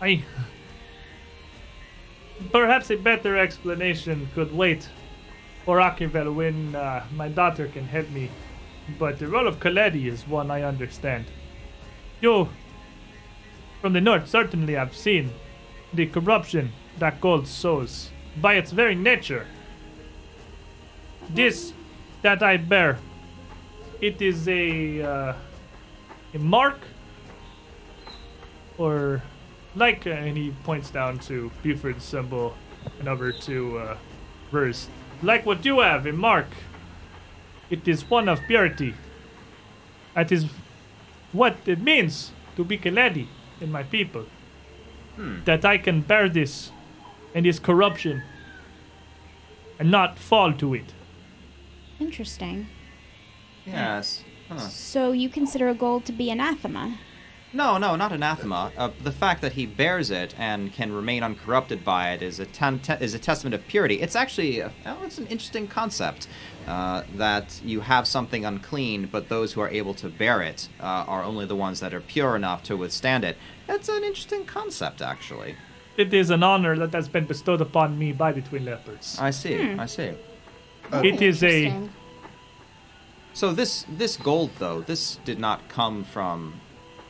I. 0.00 0.22
Perhaps 2.52 2.88
a 2.92 2.96
better 2.96 3.36
explanation 3.36 4.28
could 4.36 4.54
wait 4.54 4.88
for 5.64 5.78
Akrivel 5.78 6.32
when 6.32 6.76
uh, 6.76 7.04
my 7.16 7.28
daughter 7.28 7.66
can 7.66 7.88
help 7.88 8.08
me. 8.10 8.30
But 8.96 9.18
the 9.18 9.26
role 9.26 9.48
of 9.48 9.58
Kaledi 9.58 10.06
is 10.06 10.24
one 10.28 10.52
I 10.52 10.62
understand. 10.62 11.24
You, 12.20 12.48
from 13.80 13.92
the 13.92 14.00
north, 14.00 14.28
certainly 14.28 14.74
have 14.74 14.94
seen 14.94 15.32
the 15.92 16.06
corruption 16.06 16.72
that 16.98 17.20
gold 17.20 17.46
sows 17.46 18.10
by 18.40 18.54
its 18.54 18.70
very 18.70 18.94
nature. 18.94 19.46
This 21.28 21.72
that 22.22 22.42
I 22.42 22.56
bear, 22.56 22.98
it 24.00 24.22
is 24.22 24.48
a. 24.48 25.02
Uh, 25.02 25.34
a 26.34 26.38
mark 26.38 26.78
or 28.76 29.22
like 29.74 30.06
uh, 30.06 30.10
and 30.10 30.36
he 30.36 30.54
points 30.64 30.90
down 30.90 31.18
to 31.18 31.50
Buford's 31.62 32.04
symbol 32.04 32.54
and 32.98 33.08
over 33.08 33.32
to 33.32 33.78
uh, 33.78 33.96
verse 34.50 34.88
like 35.22 35.44
what 35.46 35.64
you 35.64 35.80
have 35.80 36.06
a 36.06 36.12
mark. 36.12 36.46
It 37.70 37.86
is 37.86 38.08
one 38.08 38.28
of 38.28 38.40
purity. 38.46 38.94
That 40.14 40.32
is 40.32 40.46
what 41.32 41.56
it 41.66 41.80
means 41.80 42.32
to 42.56 42.64
be 42.64 42.78
Kaledi 42.78 43.26
in 43.60 43.70
my 43.70 43.82
people. 43.82 44.24
That 45.44 45.64
I 45.64 45.76
can 45.78 46.00
bear 46.00 46.28
this 46.28 46.70
and 47.34 47.44
this 47.46 47.58
corruption 47.58 48.22
and 49.78 49.90
not 49.90 50.18
fall 50.18 50.52
to 50.52 50.74
it 50.74 50.94
Interesting. 52.00 52.68
Yes. 53.66 54.22
Huh. 54.48 54.58
So 54.58 55.12
you 55.12 55.28
consider 55.28 55.68
a 55.68 55.74
gold 55.74 56.04
to 56.06 56.12
be 56.12 56.30
anathema? 56.30 56.96
No, 57.52 57.78
no, 57.78 57.96
not 57.96 58.12
anathema. 58.12 58.70
Uh, 58.76 58.90
the 59.02 59.10
fact 59.10 59.40
that 59.40 59.52
he 59.52 59.64
bears 59.64 60.10
it 60.10 60.34
and 60.38 60.72
can 60.72 60.92
remain 60.92 61.22
uncorrupted 61.22 61.82
by 61.82 62.12
it 62.12 62.22
is 62.22 62.38
a 62.40 62.46
ten- 62.46 62.78
te- 62.78 63.00
is 63.00 63.14
a 63.14 63.18
testament 63.18 63.54
of 63.54 63.66
purity. 63.66 64.00
It's 64.00 64.14
actually 64.14 64.60
a, 64.60 64.70
oh, 64.86 64.98
it's 65.04 65.18
an 65.18 65.26
interesting 65.28 65.66
concept 65.66 66.28
uh, 66.66 67.02
that 67.16 67.60
you 67.64 67.80
have 67.80 68.06
something 68.06 68.44
unclean, 68.44 69.08
but 69.10 69.28
those 69.30 69.54
who 69.54 69.62
are 69.62 69.70
able 69.70 69.94
to 69.94 70.08
bear 70.08 70.42
it 70.42 70.68
uh, 70.78 70.84
are 71.08 71.24
only 71.24 71.46
the 71.46 71.56
ones 71.56 71.80
that 71.80 71.94
are 71.94 72.00
pure 72.00 72.36
enough 72.36 72.62
to 72.64 72.76
withstand 72.76 73.24
it. 73.24 73.36
It's 73.66 73.88
an 73.88 74.04
interesting 74.04 74.44
concept, 74.44 75.00
actually. 75.00 75.56
It 75.98 76.14
is 76.14 76.30
an 76.30 76.42
honor 76.42 76.76
that 76.78 76.92
has 76.92 77.08
been 77.08 77.26
bestowed 77.26 77.60
upon 77.60 77.98
me 77.98 78.12
by 78.12 78.32
the 78.32 78.40
twin 78.40 78.64
leopards 78.64 79.18
I 79.20 79.30
see. 79.30 79.72
I 79.72 79.86
see. 79.86 80.12
it 80.92 81.20
is 81.20 81.42
a 81.42 81.74
So 83.34 83.52
this 83.52 83.84
this 83.90 84.16
gold 84.16 84.50
though, 84.58 84.80
this 84.80 85.18
did 85.24 85.38
not 85.38 85.68
come 85.68 86.04
from 86.04 86.60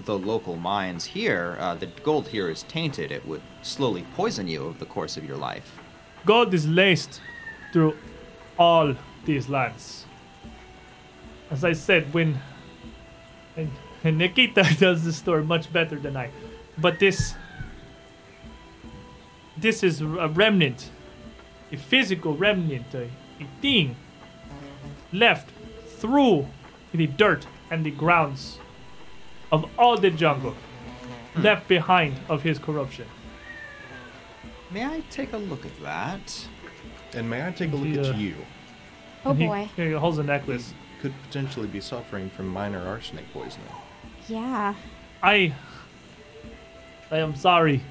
the 0.05 0.19
local 0.19 0.57
mines 0.57 1.05
here. 1.05 1.57
Uh, 1.61 1.75
the 1.75 1.87
gold 2.03 2.29
here 2.29 2.49
is 2.49 2.63
tainted. 2.65 3.13
It 3.13 3.27
would 3.27 3.43
slowly 3.63 4.05
poison 4.15 4.49
you 4.49 4.65
over 4.65 4.79
the 4.79 4.87
course 4.87 5.17
of 5.17 5.25
your 5.25 5.37
life. 5.37 5.79
Gold 6.25 6.55
is 6.55 6.67
laced 6.67 7.21
through 7.73 7.97
all 8.59 8.95
these 9.25 9.49
lands. 9.49 10.07
As 11.51 11.65
I 11.65 11.73
said, 11.73 12.13
when 12.15 12.39
and, 13.57 13.71
and 14.05 14.19
Nikita 14.19 14.65
does 14.79 15.05
the 15.05 15.13
story 15.13 15.45
much 15.45 15.73
better 15.73 15.97
than 15.97 16.17
I, 16.17 16.31
but 16.79 16.99
this 16.99 17.35
this 19.61 19.83
is 19.83 20.01
a 20.01 20.29
remnant, 20.29 20.91
a 21.73 21.77
physical 21.77 22.37
remnant, 22.37 22.95
a, 22.95 23.05
a 23.41 23.47
thing 23.61 23.97
left 25.13 25.51
through 25.87 26.47
the 26.93 27.07
dirt 27.07 27.47
and 27.71 27.85
the 27.85 27.91
grounds 27.91 28.59
of 29.51 29.69
all 29.79 29.97
the 29.97 30.11
jungle, 30.11 30.55
hmm. 31.35 31.43
left 31.43 31.69
behind 31.69 32.17
of 32.29 32.43
his 32.43 32.59
corruption. 32.59 33.07
May 34.71 34.85
I 34.85 35.03
take 35.11 35.33
a 35.33 35.39
look 35.39 35.65
at 35.65 35.81
that? 35.83 36.47
And 37.15 37.29
may 37.29 37.47
I 37.47 37.51
take 37.53 37.73
a 37.73 37.77
look 37.77 38.05
Yeah. 38.05 38.13
at 38.13 38.19
you? 38.19 38.35
Oh 39.25 39.33
he- 39.33 39.47
boy. 39.47 39.69
He, 39.77 39.93
holds 39.93 40.19
a 40.19 40.23
necklace. 40.23 40.75
Could 41.01 41.15
potentially 41.23 41.69
be 41.69 41.81
suffering 41.81 42.29
from 42.29 42.49
minor 42.49 42.85
arsenic 42.87 43.33
poisoning. 43.33 43.69
Yeah. 44.29 44.75
I 45.23 45.55
I 47.11 47.19
am 47.19 47.35
sorry, 47.35 47.83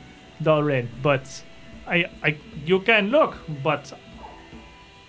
Doreen, 0.41 0.89
but 1.01 1.43
I 1.87 2.05
I 2.23 2.37
you 2.65 2.79
can 2.79 3.09
look, 3.09 3.37
but 3.63 3.93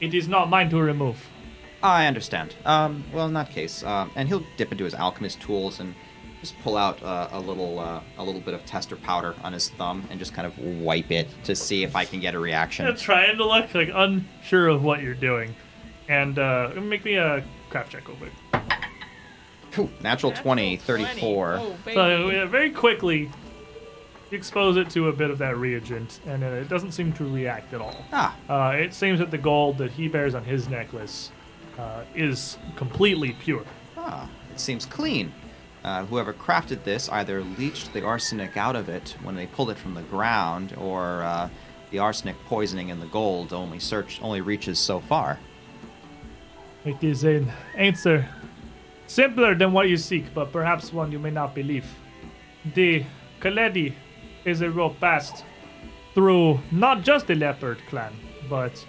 it 0.01 0.15
is 0.15 0.29
not 0.29 0.49
mine 0.49 0.71
to 0.71 0.81
remove. 0.81 1.27
I 1.83 2.07
understand. 2.07 2.57
Um, 2.65 3.05
well, 3.13 3.27
in 3.27 3.35
that 3.35 3.51
case, 3.51 3.85
um, 3.85 4.11
and 4.17 4.29
he'll 4.29 4.45
dip 4.57 4.73
into 4.73 4.85
his 4.85 4.95
alchemist 4.95 5.41
tools 5.41 5.79
and 5.81 5.95
just 6.41 6.59
pull 6.61 6.77
out 6.77 7.03
uh, 7.03 7.29
a 7.33 7.41
little 7.41 7.79
uh, 7.79 8.01
a 8.17 8.25
little 8.25 8.41
bit 8.41 8.55
of 8.55 8.65
tester 8.67 8.97
powder 8.97 9.35
on 9.43 9.53
his 9.53 9.69
thumb 9.71 10.07
and 10.11 10.19
just 10.19 10.35
kind 10.35 10.47
of 10.47 10.59
wipe 10.59 11.11
it 11.11 11.29
to 11.45 11.55
see 11.55 11.83
if 11.83 11.97
I 11.97 12.05
can 12.05 12.21
get 12.21 12.35
a 12.35 12.39
reaction. 12.39 12.87
I'm 12.87 12.97
trying 12.97 13.37
to 13.37 13.45
look 13.45 13.75
like 13.75 13.91
unsure 13.93 14.69
of 14.69 14.83
what 14.83 15.03
you're 15.03 15.15
doing, 15.15 15.55
and 16.09 16.39
uh, 16.39 16.71
make 16.81 17.05
me 17.05 17.15
a 17.15 17.45
craft 17.71 17.93
check 17.93 18.09
real 18.09 18.17
quick. 18.17 18.33
Phew, 19.71 19.91
Natural 20.01 20.33
20, 20.33 20.77
34. 20.79 21.57
Oh. 21.61 21.77
So 21.93 22.31
uh, 22.31 22.47
very 22.47 22.71
quickly, 22.71 23.21
you 23.21 23.31
expose 24.33 24.77
it 24.77 24.91
to 24.91 25.09
a 25.09 25.13
bit 25.13 25.31
of 25.31 25.39
that 25.39 25.57
reagent, 25.57 26.21
and 26.27 26.43
it 26.43 26.69
doesn't 26.69 26.93
seem 26.93 27.13
to 27.15 27.25
react 27.25 27.73
at 27.75 27.81
all. 27.81 28.05
Ah, 28.13 28.35
Uh, 28.49 28.77
it 28.77 28.93
seems 28.95 29.19
that 29.19 29.31
the 29.31 29.39
gold 29.39 29.79
that 29.79 29.91
he 29.93 30.09
bears 30.09 30.35
on 30.35 30.45
his 30.45 30.69
necklace 30.69 31.31
uh, 31.79 32.03
is 32.15 32.59
completely 32.77 33.33
pure. 33.41 33.65
ah, 33.97 34.29
it 34.53 34.61
seems 34.61 34.85
clean. 34.87 35.33
Uh, 35.85 36.05
whoever 36.07 36.33
crafted 36.35 36.83
this 36.85 37.09
either 37.11 37.43
leached 37.57 37.93
the 37.93 38.05
arsenic 38.05 38.57
out 38.57 38.75
of 38.77 38.89
it 38.89 39.17
when 39.23 39.35
they 39.37 39.47
pulled 39.47 39.71
it 39.71 39.79
from 39.79 39.95
the 39.95 40.03
ground, 40.03 40.75
or 40.77 41.23
uh, 41.23 41.49
the 41.91 41.99
arsenic 41.99 42.37
poisoning 42.47 42.89
in 42.91 43.01
the 43.01 43.07
gold 43.07 43.53
only 43.53 43.79
search 43.79 44.19
only 44.23 44.41
reaches 44.41 44.79
so 44.79 45.01
far. 45.01 45.39
It 46.85 47.03
is 47.03 47.25
an 47.25 47.51
answer 47.77 48.27
simpler 49.07 49.55
than 49.55 49.73
what 49.73 49.89
you 49.89 49.97
seek, 49.97 50.35
but 50.35 50.53
perhaps 50.53 50.93
one 50.93 51.13
you 51.13 51.19
may 51.19 51.31
not 51.31 51.55
believe. 51.55 51.87
The 52.75 53.05
Kaledi 53.41 53.95
is 54.45 54.61
a 54.61 54.71
rope 54.71 54.99
passed 55.01 55.45
through 56.15 56.61
not 56.71 57.03
just 57.03 57.27
the 57.27 57.35
Leopard 57.35 57.79
clan, 57.89 58.13
but 58.49 58.85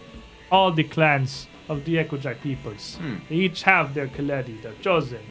all 0.52 0.72
the 0.72 0.84
clans 0.84 1.48
of 1.68 1.86
the 1.86 1.96
Equidrai 1.96 2.40
peoples. 2.42 2.96
Hmm. 2.96 3.18
They 3.30 3.36
each 3.36 3.64
have 3.64 3.94
their 3.94 4.08
Kaledi, 4.08 4.62
their 4.62 4.74
chosen, 4.82 5.22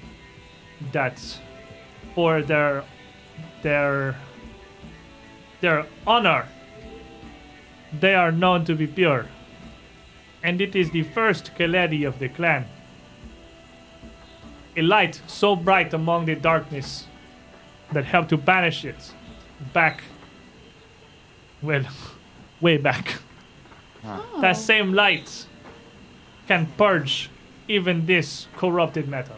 that 0.92 1.20
for 2.14 2.42
their 2.42 2.84
their 3.62 4.16
their 5.60 5.86
honor 6.06 6.46
they 8.00 8.14
are 8.14 8.30
known 8.30 8.64
to 8.64 8.74
be 8.74 8.86
pure 8.86 9.26
and 10.42 10.60
it 10.60 10.76
is 10.76 10.90
the 10.90 11.02
first 11.02 11.52
Kaledi 11.56 12.06
of 12.06 12.18
the 12.18 12.28
clan. 12.28 12.66
A 14.76 14.82
light 14.82 15.20
so 15.26 15.56
bright 15.56 15.92
among 15.92 16.26
the 16.26 16.36
darkness 16.36 17.06
that 17.92 18.04
helped 18.04 18.30
to 18.30 18.36
banish 18.36 18.84
it 18.84 19.12
back, 19.72 20.02
well, 21.62 21.84
way 22.60 22.76
back. 22.76 23.14
That 24.40 24.56
same 24.56 24.92
light 24.92 25.46
can 26.46 26.66
purge 26.78 27.30
even 27.66 28.06
this 28.06 28.46
corrupted 28.56 29.08
metal. 29.08 29.36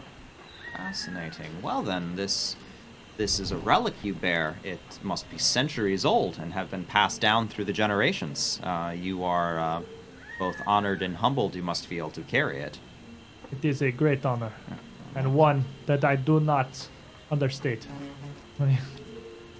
Fascinating. 0.75 1.61
Well 1.61 1.81
then, 1.81 2.15
this 2.15 2.55
this 3.17 3.39
is 3.39 3.51
a 3.51 3.57
relic 3.57 3.93
you 4.01 4.13
bear. 4.13 4.55
It 4.63 4.79
must 5.03 5.29
be 5.29 5.37
centuries 5.37 6.05
old 6.05 6.39
and 6.39 6.53
have 6.53 6.71
been 6.71 6.85
passed 6.85 7.21
down 7.21 7.49
through 7.49 7.65
the 7.65 7.73
generations. 7.73 8.59
Uh, 8.63 8.95
you 8.97 9.23
are 9.23 9.59
uh, 9.59 9.81
both 10.39 10.61
honored 10.65 11.01
and 11.01 11.17
humbled. 11.17 11.55
You 11.55 11.61
must 11.63 11.85
feel 11.85 12.09
to 12.11 12.21
carry 12.21 12.61
it. 12.61 12.79
It 13.51 13.65
is 13.65 13.81
a 13.81 13.91
great 13.91 14.25
honor, 14.25 14.53
and 15.15 15.35
one 15.35 15.65
that 15.85 16.05
I 16.05 16.15
do 16.15 16.39
not 16.39 16.87
understate. 17.29 17.85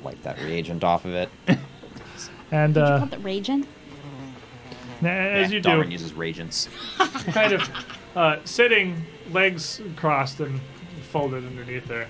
Wipe 0.03 0.21
that 0.23 0.39
reagent 0.39 0.83
off 0.83 1.05
of 1.05 1.13
it. 1.13 1.29
And 2.53 2.73
Did 2.73 2.81
you 2.81 2.85
uh, 2.85 2.99
call 2.99 3.13
it 3.13 3.23
raging? 3.23 3.61
as 3.61 5.01
Yeah, 5.01 5.41
you 5.47 5.47
do, 5.47 5.59
Darwin 5.61 5.89
uses 5.89 6.13
reagents. 6.13 6.67
kind 6.97 7.53
of 7.53 7.69
uh, 8.13 8.39
sitting, 8.43 9.05
legs 9.31 9.79
crossed 9.95 10.41
and 10.41 10.59
folded 11.09 11.45
underneath 11.45 11.87
there. 11.87 12.09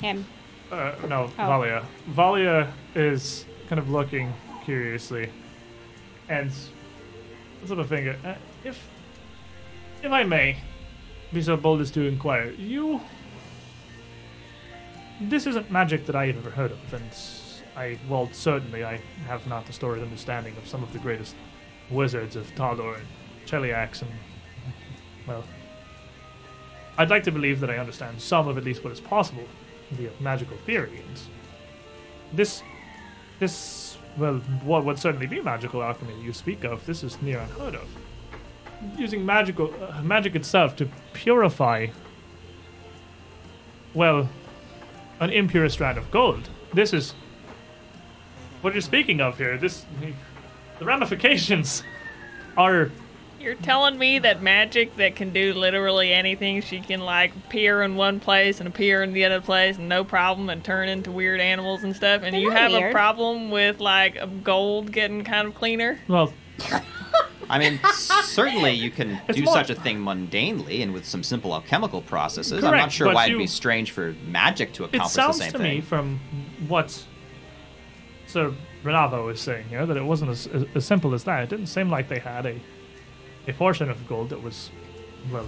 Him. 0.00 0.24
Uh, 0.70 0.94
no, 1.06 1.24
Oh. 1.38 1.42
Valia. 1.42 1.84
Valia 2.12 2.72
is 2.94 3.44
kind 3.68 3.78
of 3.78 3.90
looking 3.90 4.32
curiously, 4.64 5.28
and 6.30 6.50
sort 7.66 7.78
of 7.78 7.90
finger. 7.90 8.16
Uh, 8.24 8.34
if, 8.64 8.88
if 10.02 10.10
I 10.10 10.24
may, 10.24 10.56
be 11.30 11.42
so 11.42 11.58
bold 11.58 11.82
as 11.82 11.90
to 11.90 12.06
inquire, 12.08 12.52
you. 12.52 13.02
This 15.28 15.46
isn't 15.46 15.70
magic 15.70 16.06
that 16.06 16.16
I 16.16 16.26
have 16.26 16.36
ever 16.36 16.50
heard 16.50 16.72
of, 16.72 16.94
and 16.94 17.10
I, 17.76 17.98
well, 18.08 18.28
certainly 18.32 18.84
I 18.84 19.00
have 19.26 19.46
not 19.46 19.66
the 19.66 19.72
stored 19.72 20.00
understanding 20.00 20.56
of 20.56 20.66
some 20.66 20.82
of 20.82 20.92
the 20.92 20.98
greatest 20.98 21.34
wizards 21.90 22.36
of 22.36 22.46
Taldor 22.54 22.96
and 22.96 23.06
Cheliax, 23.46 24.02
and 24.02 24.10
well, 25.26 25.44
I'd 26.98 27.10
like 27.10 27.22
to 27.24 27.32
believe 27.32 27.60
that 27.60 27.70
I 27.70 27.78
understand 27.78 28.20
some 28.20 28.48
of 28.48 28.58
at 28.58 28.64
least 28.64 28.84
what 28.84 28.92
is 28.92 29.00
possible 29.00 29.44
via 29.92 30.10
magical 30.20 30.56
theory. 30.58 31.02
And 31.06 31.20
this, 32.32 32.62
this, 33.38 33.96
well, 34.16 34.38
what 34.64 34.84
would 34.84 34.98
certainly 34.98 35.26
be 35.26 35.40
magical 35.40 35.82
alchemy 35.82 36.20
you 36.22 36.32
speak 36.32 36.64
of. 36.64 36.84
This 36.84 37.02
is 37.02 37.20
near 37.22 37.38
unheard 37.38 37.74
of. 37.76 37.88
Using 38.98 39.24
magical 39.24 39.72
uh, 39.82 40.02
magic 40.02 40.34
itself 40.34 40.76
to 40.76 40.88
purify, 41.12 41.86
well, 43.94 44.28
an 45.22 45.30
impure 45.30 45.68
strand 45.68 45.96
of 45.96 46.10
gold. 46.10 46.48
This 46.74 46.92
is 46.92 47.14
what 48.60 48.74
you're 48.74 48.82
speaking 48.82 49.20
of 49.20 49.38
here. 49.38 49.56
This, 49.56 49.86
the 50.80 50.84
ramifications 50.84 51.84
are 52.56 52.90
You're 53.38 53.54
telling 53.54 53.98
me 53.98 54.18
that 54.18 54.42
magic 54.42 54.96
that 54.96 55.14
can 55.14 55.32
do 55.32 55.54
literally 55.54 56.12
anything, 56.12 56.60
she 56.60 56.80
can 56.80 57.00
like 57.00 57.36
appear 57.36 57.82
in 57.82 57.94
one 57.94 58.18
place 58.18 58.58
and 58.58 58.68
appear 58.68 59.04
in 59.04 59.12
the 59.12 59.24
other 59.24 59.40
place 59.40 59.78
and 59.78 59.88
no 59.88 60.02
problem 60.02 60.50
and 60.50 60.64
turn 60.64 60.88
into 60.88 61.12
weird 61.12 61.40
animals 61.40 61.84
and 61.84 61.94
stuff, 61.94 62.22
and 62.24 62.34
They're 62.34 62.40
you 62.40 62.48
not 62.48 62.58
have 62.58 62.72
a 62.72 62.90
problem 62.90 63.52
with 63.52 63.78
like 63.78 64.42
gold 64.42 64.90
getting 64.90 65.22
kind 65.22 65.46
of 65.46 65.54
cleaner? 65.54 66.00
well. 66.08 66.32
I 67.52 67.58
mean, 67.58 67.78
certainly 67.92 68.72
you 68.72 68.90
can 68.90 69.20
It's 69.28 69.36
do 69.38 69.44
more- 69.44 69.54
such 69.54 69.68
a 69.70 69.74
thing 69.74 69.98
mundanely 69.98 70.82
and 70.82 70.92
with 70.92 71.04
some 71.04 71.22
simple 71.22 71.52
alchemical 71.52 72.00
processes. 72.00 72.64
I'm 72.64 72.70
not 72.76 72.90
sure 72.90 73.12
why 73.12 73.26
you- 73.26 73.32
it'd 73.34 73.38
be 73.44 73.46
strange 73.46 73.90
for 73.90 74.14
magic 74.26 74.72
to 74.74 74.84
accomplish 74.84 75.12
the 75.12 75.32
same 75.32 75.38
thing. 75.38 75.48
It 75.48 75.50
sounds 75.50 75.52
to 75.52 75.58
me 75.58 75.80
from 75.82 76.20
what 76.66 77.04
Sir 78.26 78.52
Renavo 78.82 79.26
was 79.26 79.40
saying 79.40 79.68
here 79.68 79.84
that 79.84 79.96
it 79.96 80.04
wasn't 80.04 80.30
as, 80.30 80.46
as, 80.46 80.64
as 80.74 80.84
simple 80.86 81.12
as 81.14 81.24
that. 81.24 81.42
It 81.44 81.50
didn't 81.50 81.66
seem 81.66 81.90
like 81.90 82.08
they 82.08 82.18
had 82.18 82.46
a 82.46 82.58
a 83.48 83.52
portion 83.52 83.90
of 83.90 84.08
gold 84.08 84.30
that 84.30 84.40
was 84.42 84.70
well 85.32 85.46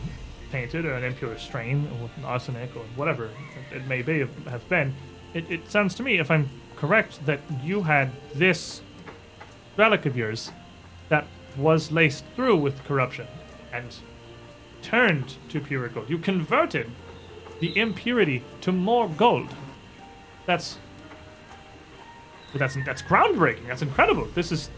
tainted 0.50 0.84
or 0.84 0.94
an 0.94 1.04
impure 1.04 1.38
strain 1.38 1.88
or 2.02 2.10
arsenic 2.26 2.74
or 2.76 2.82
whatever 2.96 3.26
it, 3.26 3.76
it 3.76 3.86
may 3.86 4.02
be 4.02 4.18
have 4.18 4.68
been. 4.68 4.92
It, 5.32 5.50
it 5.50 5.70
sounds 5.70 5.94
to 5.96 6.02
me, 6.02 6.18
if 6.18 6.30
I'm 6.30 6.50
correct, 6.76 7.24
that 7.26 7.40
you 7.62 7.82
had 7.82 8.10
this 8.34 8.82
relic 9.76 10.06
of 10.06 10.16
yours 10.16 10.50
that 11.08 11.26
was 11.56 11.92
laced 11.92 12.24
through 12.34 12.56
with 12.56 12.82
corruption 12.84 13.26
and 13.72 13.96
turned 14.82 15.36
to 15.48 15.60
pure 15.60 15.88
gold. 15.88 16.08
You 16.10 16.18
converted 16.18 16.90
the 17.60 17.76
impurity 17.78 18.44
to 18.62 18.72
more 18.72 19.08
gold. 19.08 19.54
That's 20.46 20.78
that's 22.54 22.76
that's 22.84 23.02
groundbreaking. 23.02 23.66
That's 23.66 23.82
incredible. 23.82 24.26
This 24.34 24.52
is 24.52 24.70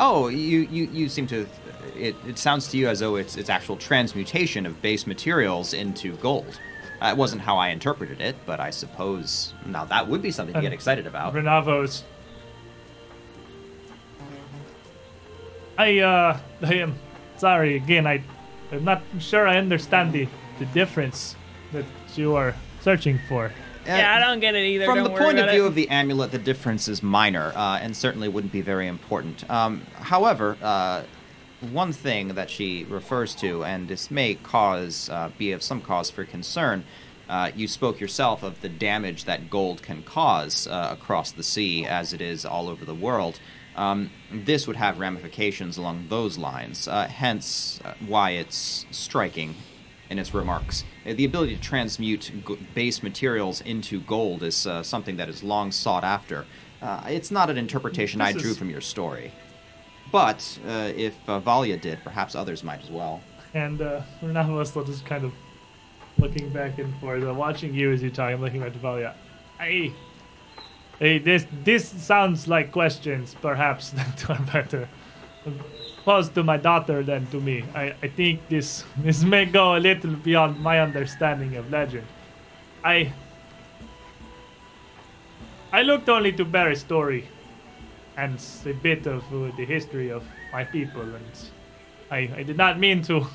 Oh, 0.00 0.28
you, 0.28 0.60
you, 0.70 0.84
you 0.84 1.08
seem 1.10 1.26
to. 1.26 1.46
It, 1.94 2.16
it 2.26 2.38
sounds 2.38 2.68
to 2.68 2.78
you 2.78 2.88
as 2.88 3.00
though 3.00 3.16
it's 3.16 3.36
it's 3.36 3.50
actual 3.50 3.76
transmutation 3.76 4.64
of 4.64 4.80
base 4.80 5.06
materials 5.06 5.74
into 5.74 6.16
gold. 6.16 6.58
Uh, 7.00 7.08
that 7.08 7.16
wasn't 7.18 7.42
how 7.42 7.58
I 7.58 7.68
interpreted 7.68 8.20
it, 8.20 8.34
but 8.46 8.60
I 8.60 8.70
suppose 8.70 9.52
now 9.66 9.84
that 9.84 10.08
would 10.08 10.22
be 10.22 10.30
something 10.30 10.54
to 10.54 10.60
get 10.62 10.72
excited 10.72 11.06
about. 11.06 11.34
Renavos. 11.34 12.02
I 15.80 15.98
uh 16.00 16.38
I 16.62 16.74
am 16.74 16.94
sorry 17.38 17.76
again, 17.76 18.06
I 18.06 18.22
I'm 18.70 18.84
not 18.84 19.02
sure 19.18 19.48
I 19.48 19.56
understand 19.56 20.12
the, 20.12 20.28
the 20.58 20.66
difference 20.66 21.36
that 21.72 21.86
you 22.16 22.36
are 22.36 22.54
searching 22.82 23.18
for. 23.28 23.50
Yeah, 23.86 24.14
I 24.14 24.20
don't 24.20 24.40
get 24.40 24.54
it 24.54 24.64
either. 24.66 24.84
From 24.84 24.96
don't 24.96 25.04
the 25.04 25.10
worry 25.10 25.24
point 25.24 25.38
of 25.38 25.50
view 25.50 25.64
it. 25.64 25.68
of 25.68 25.74
the 25.74 25.88
amulet, 25.88 26.32
the 26.32 26.38
difference 26.38 26.86
is 26.86 27.02
minor, 27.02 27.52
uh, 27.56 27.78
and 27.80 27.96
certainly 27.96 28.28
wouldn't 28.28 28.52
be 28.52 28.60
very 28.60 28.88
important. 28.88 29.48
Um, 29.50 29.80
however, 29.94 30.58
uh, 30.62 31.02
one 31.72 31.92
thing 31.92 32.28
that 32.34 32.50
she 32.50 32.84
refers 32.84 33.34
to, 33.36 33.64
and 33.64 33.88
this 33.88 34.10
may 34.10 34.34
cause 34.34 35.08
uh, 35.08 35.30
be 35.38 35.52
of 35.52 35.62
some 35.62 35.80
cause 35.80 36.10
for 36.10 36.24
concern. 36.24 36.84
Uh, 37.28 37.50
you 37.56 37.66
spoke 37.66 38.00
yourself 38.00 38.42
of 38.42 38.60
the 38.60 38.68
damage 38.68 39.24
that 39.24 39.48
gold 39.48 39.82
can 39.82 40.02
cause 40.02 40.66
uh, 40.66 40.90
across 40.92 41.32
the 41.32 41.42
sea, 41.42 41.86
as 41.86 42.12
it 42.12 42.20
is 42.20 42.44
all 42.44 42.68
over 42.68 42.84
the 42.84 42.94
world. 42.94 43.40
Um, 43.76 44.10
this 44.32 44.66
would 44.66 44.76
have 44.76 44.98
ramifications 44.98 45.78
along 45.78 46.06
those 46.08 46.36
lines, 46.38 46.88
uh, 46.88 47.06
hence 47.06 47.80
uh, 47.84 47.94
why 48.06 48.30
it's 48.30 48.84
striking 48.90 49.54
in 50.10 50.18
its 50.18 50.34
remarks. 50.34 50.84
Uh, 51.06 51.14
The 51.14 51.24
ability 51.24 51.54
to 51.56 51.62
transmute 51.62 52.32
g- 52.46 52.58
base 52.74 53.02
materials 53.02 53.60
into 53.60 54.00
gold 54.00 54.42
is 54.42 54.66
uh, 54.66 54.82
something 54.82 55.16
that 55.16 55.28
is 55.28 55.42
long 55.42 55.70
sought 55.72 56.02
after. 56.04 56.46
Uh, 56.82 57.02
it's 57.08 57.30
not 57.30 57.48
an 57.50 57.56
interpretation 57.58 58.20
I 58.20 58.32
drew 58.32 58.50
is- 58.50 58.58
from 58.58 58.70
your 58.70 58.80
story. 58.80 59.32
But 60.10 60.58
uh, 60.66 60.90
if 60.96 61.14
uh, 61.28 61.40
Valia 61.40 61.80
did, 61.80 62.00
perhaps 62.02 62.34
others 62.34 62.64
might 62.64 62.82
as 62.82 62.90
well. 62.90 63.22
And 63.54 63.80
uh 63.80 64.02
will 64.22 64.84
just 64.84 65.04
kind 65.06 65.24
of 65.24 65.32
looking 66.18 66.50
back 66.50 66.78
and 66.78 66.92
forth, 67.00 67.22
uh, 67.24 67.32
watching 67.32 67.72
you 67.74 67.92
as 67.92 68.02
you 68.02 68.10
talk, 68.10 68.30
I'm 68.32 68.40
looking 68.40 68.60
back 68.60 68.72
to 68.72 68.78
Valia. 68.80 69.14
Hey 69.58 69.92
Hey, 71.00 71.18
this 71.18 71.46
this 71.64 71.88
sounds 71.88 72.46
like 72.46 72.72
questions 72.72 73.34
perhaps 73.40 73.90
that 73.98 74.30
are 74.30 74.38
better 74.52 74.88
posed 76.04 76.34
to 76.34 76.42
my 76.42 76.56
daughter 76.56 77.02
than 77.02 77.26
to 77.28 77.40
me. 77.40 77.64
I, 77.74 77.94
I 78.02 78.08
think 78.08 78.48
this 78.48 78.84
this 78.98 79.24
may 79.24 79.46
go 79.46 79.76
a 79.76 79.80
little 79.80 80.14
beyond 80.14 80.60
my 80.60 80.78
understanding 80.80 81.56
of 81.56 81.70
legend. 81.70 82.06
I 82.84 83.12
I 85.72 85.82
looked 85.82 86.08
only 86.08 86.32
to 86.32 86.44
a 86.44 86.76
story 86.76 87.28
and 88.16 88.38
a 88.66 88.72
bit 88.72 89.06
of 89.06 89.22
uh, 89.32 89.56
the 89.56 89.64
history 89.64 90.10
of 90.10 90.22
my 90.52 90.64
people, 90.64 91.02
and 91.02 91.50
I, 92.10 92.30
I 92.36 92.42
did 92.42 92.58
not 92.58 92.78
mean 92.78 93.02
to 93.04 93.26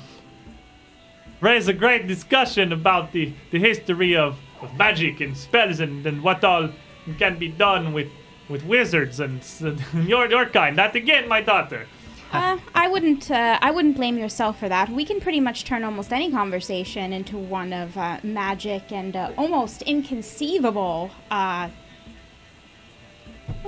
raise 1.40 1.66
a 1.66 1.72
great 1.72 2.06
discussion 2.06 2.72
about 2.72 3.10
the, 3.12 3.32
the 3.50 3.58
history 3.58 4.14
of, 4.14 4.36
of 4.60 4.72
magic 4.76 5.20
and 5.20 5.36
spells 5.36 5.80
and, 5.80 6.06
and 6.06 6.22
what 6.22 6.44
all 6.44 6.68
can 7.14 7.38
be 7.38 7.48
done 7.48 7.92
with, 7.92 8.08
with 8.48 8.64
wizards 8.64 9.20
and 9.20 9.40
s- 9.40 9.62
your, 9.94 10.28
your 10.30 10.46
kind. 10.46 10.76
Not 10.76 10.94
again, 10.96 11.28
my 11.28 11.40
daughter. 11.40 11.86
Uh, 12.32 12.58
I 12.74 12.88
wouldn't. 12.88 13.30
Uh, 13.30 13.56
I 13.62 13.70
wouldn't 13.70 13.94
blame 13.96 14.18
yourself 14.18 14.58
for 14.58 14.68
that. 14.68 14.88
We 14.90 15.04
can 15.04 15.20
pretty 15.20 15.38
much 15.40 15.64
turn 15.64 15.84
almost 15.84 16.12
any 16.12 16.30
conversation 16.30 17.12
into 17.12 17.36
one 17.38 17.72
of 17.72 17.96
uh, 17.96 18.18
magic 18.24 18.90
and 18.90 19.14
uh, 19.14 19.30
almost 19.38 19.82
inconceivable. 19.82 21.10
Uh, 21.30 21.68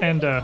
And 0.03 0.25
uh, 0.25 0.43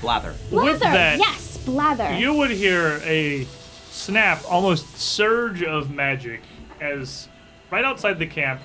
Blather. 0.00 0.30
With 0.50 0.50
blather. 0.50 0.78
that, 0.78 1.18
yes, 1.18 1.58
blather. 1.64 2.14
you 2.16 2.32
would 2.34 2.50
hear 2.52 3.00
a 3.04 3.44
snap, 3.90 4.40
almost 4.48 4.96
surge 4.96 5.62
of 5.64 5.90
magic 5.90 6.40
as 6.80 7.28
right 7.72 7.84
outside 7.84 8.20
the 8.20 8.26
camp, 8.26 8.60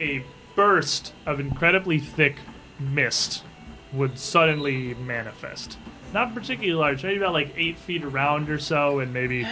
a 0.00 0.24
burst 0.56 1.12
of 1.26 1.38
incredibly 1.38 2.00
thick 2.00 2.36
mist 2.78 3.42
would 3.92 4.18
suddenly 4.18 4.94
manifest. 4.94 5.78
Not 6.12 6.34
particularly 6.34 6.74
large, 6.74 7.02
maybe 7.02 7.18
about 7.18 7.32
like 7.32 7.52
eight 7.56 7.78
feet 7.78 8.04
around 8.04 8.48
or 8.48 8.58
so, 8.58 9.00
and 9.00 9.12
maybe 9.12 9.46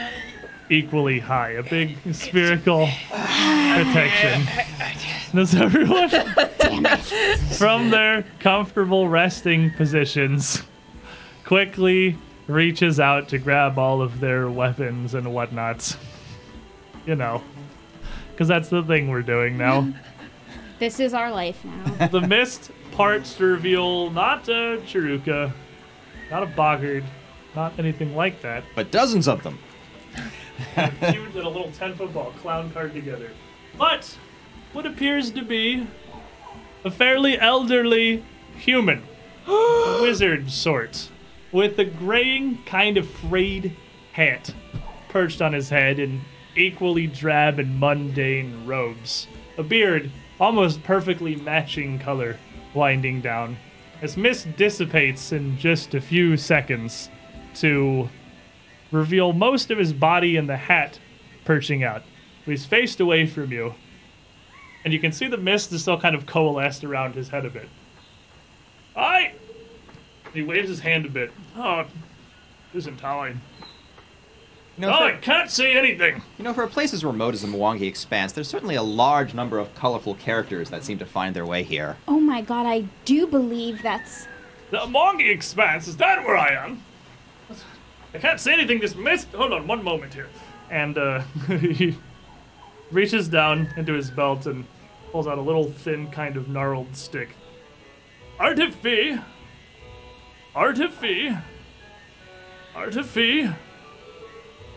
equally 0.70 1.18
high. 1.18 1.50
A 1.50 1.62
big 1.62 1.96
spherical 2.12 2.88
protection. 3.08 4.42
Does 5.34 5.54
everyone 5.54 6.08
from 7.58 7.90
their 7.90 8.24
comfortable 8.38 9.08
resting 9.08 9.72
positions 9.72 10.62
quickly 11.44 12.16
reaches 12.46 13.00
out 13.00 13.28
to 13.30 13.38
grab 13.38 13.78
all 13.78 14.00
of 14.00 14.20
their 14.20 14.48
weapons 14.48 15.14
and 15.14 15.26
whatnots? 15.26 15.96
You 17.04 17.16
know, 17.16 17.42
because 18.30 18.48
that's 18.48 18.68
the 18.68 18.82
thing 18.82 19.08
we're 19.08 19.22
doing 19.22 19.58
now. 19.58 19.92
this 20.78 21.00
is 21.00 21.12
our 21.14 21.30
life 21.30 21.62
now. 21.64 22.06
the 22.06 22.20
mist 22.20 22.70
parts 22.94 23.34
to 23.34 23.44
reveal 23.44 24.10
not 24.10 24.48
a 24.48 24.80
Charau-ka, 24.86 25.52
not 26.30 26.42
a 26.42 26.46
Boggard, 26.46 27.04
not 27.54 27.78
anything 27.78 28.14
like 28.14 28.40
that. 28.42 28.64
But 28.74 28.90
dozens 28.90 29.28
of 29.28 29.42
them. 29.42 29.58
Huge 30.76 30.92
and 31.00 31.36
a 31.36 31.48
little 31.48 31.70
10 31.72 31.96
football 31.96 32.32
clown 32.40 32.70
card 32.70 32.94
together. 32.94 33.30
But 33.76 34.16
what 34.72 34.86
appears 34.86 35.32
to 35.32 35.42
be 35.42 35.86
a 36.84 36.90
fairly 36.90 37.38
elderly 37.38 38.24
human, 38.56 39.02
wizard 39.48 40.50
sort, 40.50 41.10
with 41.50 41.78
a 41.78 41.84
graying, 41.84 42.62
kind 42.64 42.96
of 42.96 43.08
frayed 43.08 43.76
hat 44.12 44.54
perched 45.08 45.42
on 45.42 45.52
his 45.52 45.70
head 45.70 45.98
and 45.98 46.20
equally 46.56 47.08
drab 47.08 47.58
and 47.58 47.80
mundane 47.80 48.66
robes. 48.66 49.26
A 49.58 49.62
beard, 49.64 50.10
almost 50.38 50.84
perfectly 50.84 51.34
matching 51.36 51.98
color, 51.98 52.38
winding 52.74 53.20
down. 53.20 53.56
As 54.02 54.16
mist 54.16 54.56
dissipates 54.56 55.32
in 55.32 55.56
just 55.58 55.94
a 55.94 56.00
few 56.00 56.36
seconds 56.36 57.08
to 57.54 58.08
reveal 58.90 59.32
most 59.32 59.70
of 59.70 59.78
his 59.78 59.92
body 59.92 60.36
and 60.36 60.48
the 60.48 60.56
hat 60.56 60.98
perching 61.44 61.84
out. 61.84 62.02
He's 62.44 62.66
faced 62.66 63.00
away 63.00 63.26
from 63.26 63.52
you, 63.52 63.74
and 64.84 64.92
you 64.92 65.00
can 65.00 65.12
see 65.12 65.26
the 65.26 65.36
mist 65.36 65.72
is 65.72 65.82
still 65.82 65.98
kind 65.98 66.14
of 66.14 66.26
coalesced 66.26 66.84
around 66.84 67.14
his 67.14 67.28
head 67.28 67.46
a 67.46 67.50
bit. 67.50 67.68
I. 68.94 69.32
He 70.32 70.42
waves 70.42 70.68
his 70.68 70.80
hand 70.80 71.06
a 71.06 71.08
bit. 71.08 71.32
Oh, 71.56 71.86
isn't 72.74 72.98
time. 72.98 73.40
You 74.76 74.82
know, 74.82 74.92
Oh, 74.92 74.98
for, 74.98 75.04
I 75.04 75.16
can't 75.18 75.50
see 75.50 75.72
anything. 75.72 76.20
you 76.36 76.44
know, 76.44 76.52
for 76.52 76.64
a 76.64 76.68
place 76.68 76.92
as 76.92 77.04
remote 77.04 77.34
as 77.34 77.42
the 77.42 77.48
Mwangi 77.48 77.82
Expanse, 77.86 78.32
there's 78.32 78.48
certainly 78.48 78.74
a 78.74 78.82
large 78.82 79.32
number 79.34 79.58
of 79.58 79.72
colorful 79.74 80.14
characters 80.16 80.70
that 80.70 80.82
seem 80.84 80.98
to 80.98 81.06
find 81.06 81.34
their 81.36 81.46
way 81.46 81.62
here. 81.62 81.96
oh 82.08 82.18
my 82.18 82.40
god, 82.42 82.66
I 82.66 82.86
do 83.04 83.26
believe 83.26 83.82
that's. 83.82 84.26
The 84.70 84.78
Mongi 84.78 85.30
Expanse, 85.30 85.86
is 85.86 85.96
that 85.98 86.24
where 86.24 86.36
I 86.36 86.48
am? 86.54 86.82
I 88.12 88.18
can't 88.18 88.40
see 88.40 88.52
anything, 88.52 88.80
this 88.80 88.94
mist. 88.96 89.28
Hold 89.32 89.52
on 89.52 89.66
one 89.68 89.84
moment 89.84 90.12
here. 90.14 90.28
And 90.70 90.98
uh, 90.98 91.20
he 91.48 91.96
reaches 92.90 93.28
down 93.28 93.68
into 93.76 93.92
his 93.92 94.10
belt 94.10 94.46
and 94.46 94.64
pulls 95.12 95.26
out 95.28 95.38
a 95.38 95.40
little 95.40 95.64
thin, 95.70 96.10
kind 96.10 96.36
of 96.36 96.48
gnarled 96.48 96.96
stick. 96.96 97.30
Artifi! 98.40 99.22
Artifi! 100.56 101.40
Artifi! 102.74 103.54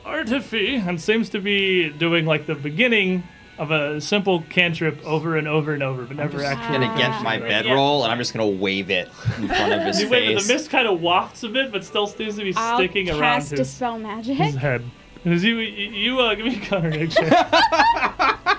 Artifi! 0.07 0.85
And 0.87 0.99
seems 0.99 1.29
to 1.29 1.39
be 1.39 1.89
doing 1.89 2.25
like 2.25 2.45
the 2.47 2.55
beginning 2.55 3.23
of 3.57 3.71
a 3.71 3.99
simple 3.99 4.43
cantrip 4.49 5.03
over 5.05 5.35
and 5.35 5.47
over 5.47 5.73
and 5.73 5.81
over, 5.81 6.03
but 6.05 6.17
never 6.17 6.43
actually. 6.43 6.75
And 6.75 6.83
against 6.83 7.23
my 7.23 7.39
Right, 7.39 7.49
bedroll, 7.49 8.03
and 8.03 8.11
I'm 8.11 8.19
just 8.19 8.33
gonna 8.33 8.47
wave 8.47 8.89
it 8.91 9.07
in 9.37 9.47
front 9.47 9.73
of 9.73 9.81
his 9.81 10.01
You 10.03 10.09
wait, 10.09 10.27
but 10.27 10.35
face. 10.35 10.47
the 10.47 10.53
mist 10.53 10.69
kind 10.69 10.87
of 10.87 11.01
wafts 11.01 11.41
a 11.43 11.49
bit, 11.49 11.71
but 11.71 11.83
still 11.83 12.05
seems 12.07 12.35
to 12.37 12.43
be 12.43 12.53
I'll 12.55 12.77
sticking 12.77 13.09
around 13.09 13.19
cast 13.19 13.49
his, 13.51 13.59
dispel 13.61 13.97
magic. 13.97 14.37
his 14.37 14.55
head. 14.55 14.83
As 15.25 15.43
you, 15.43 15.57
you, 15.57 15.89
you 15.91 16.19
uh, 16.19 16.35
give 16.35 16.45
me 16.45 16.55
a 16.57 16.59
counter 16.59 16.93
action. 16.93 17.29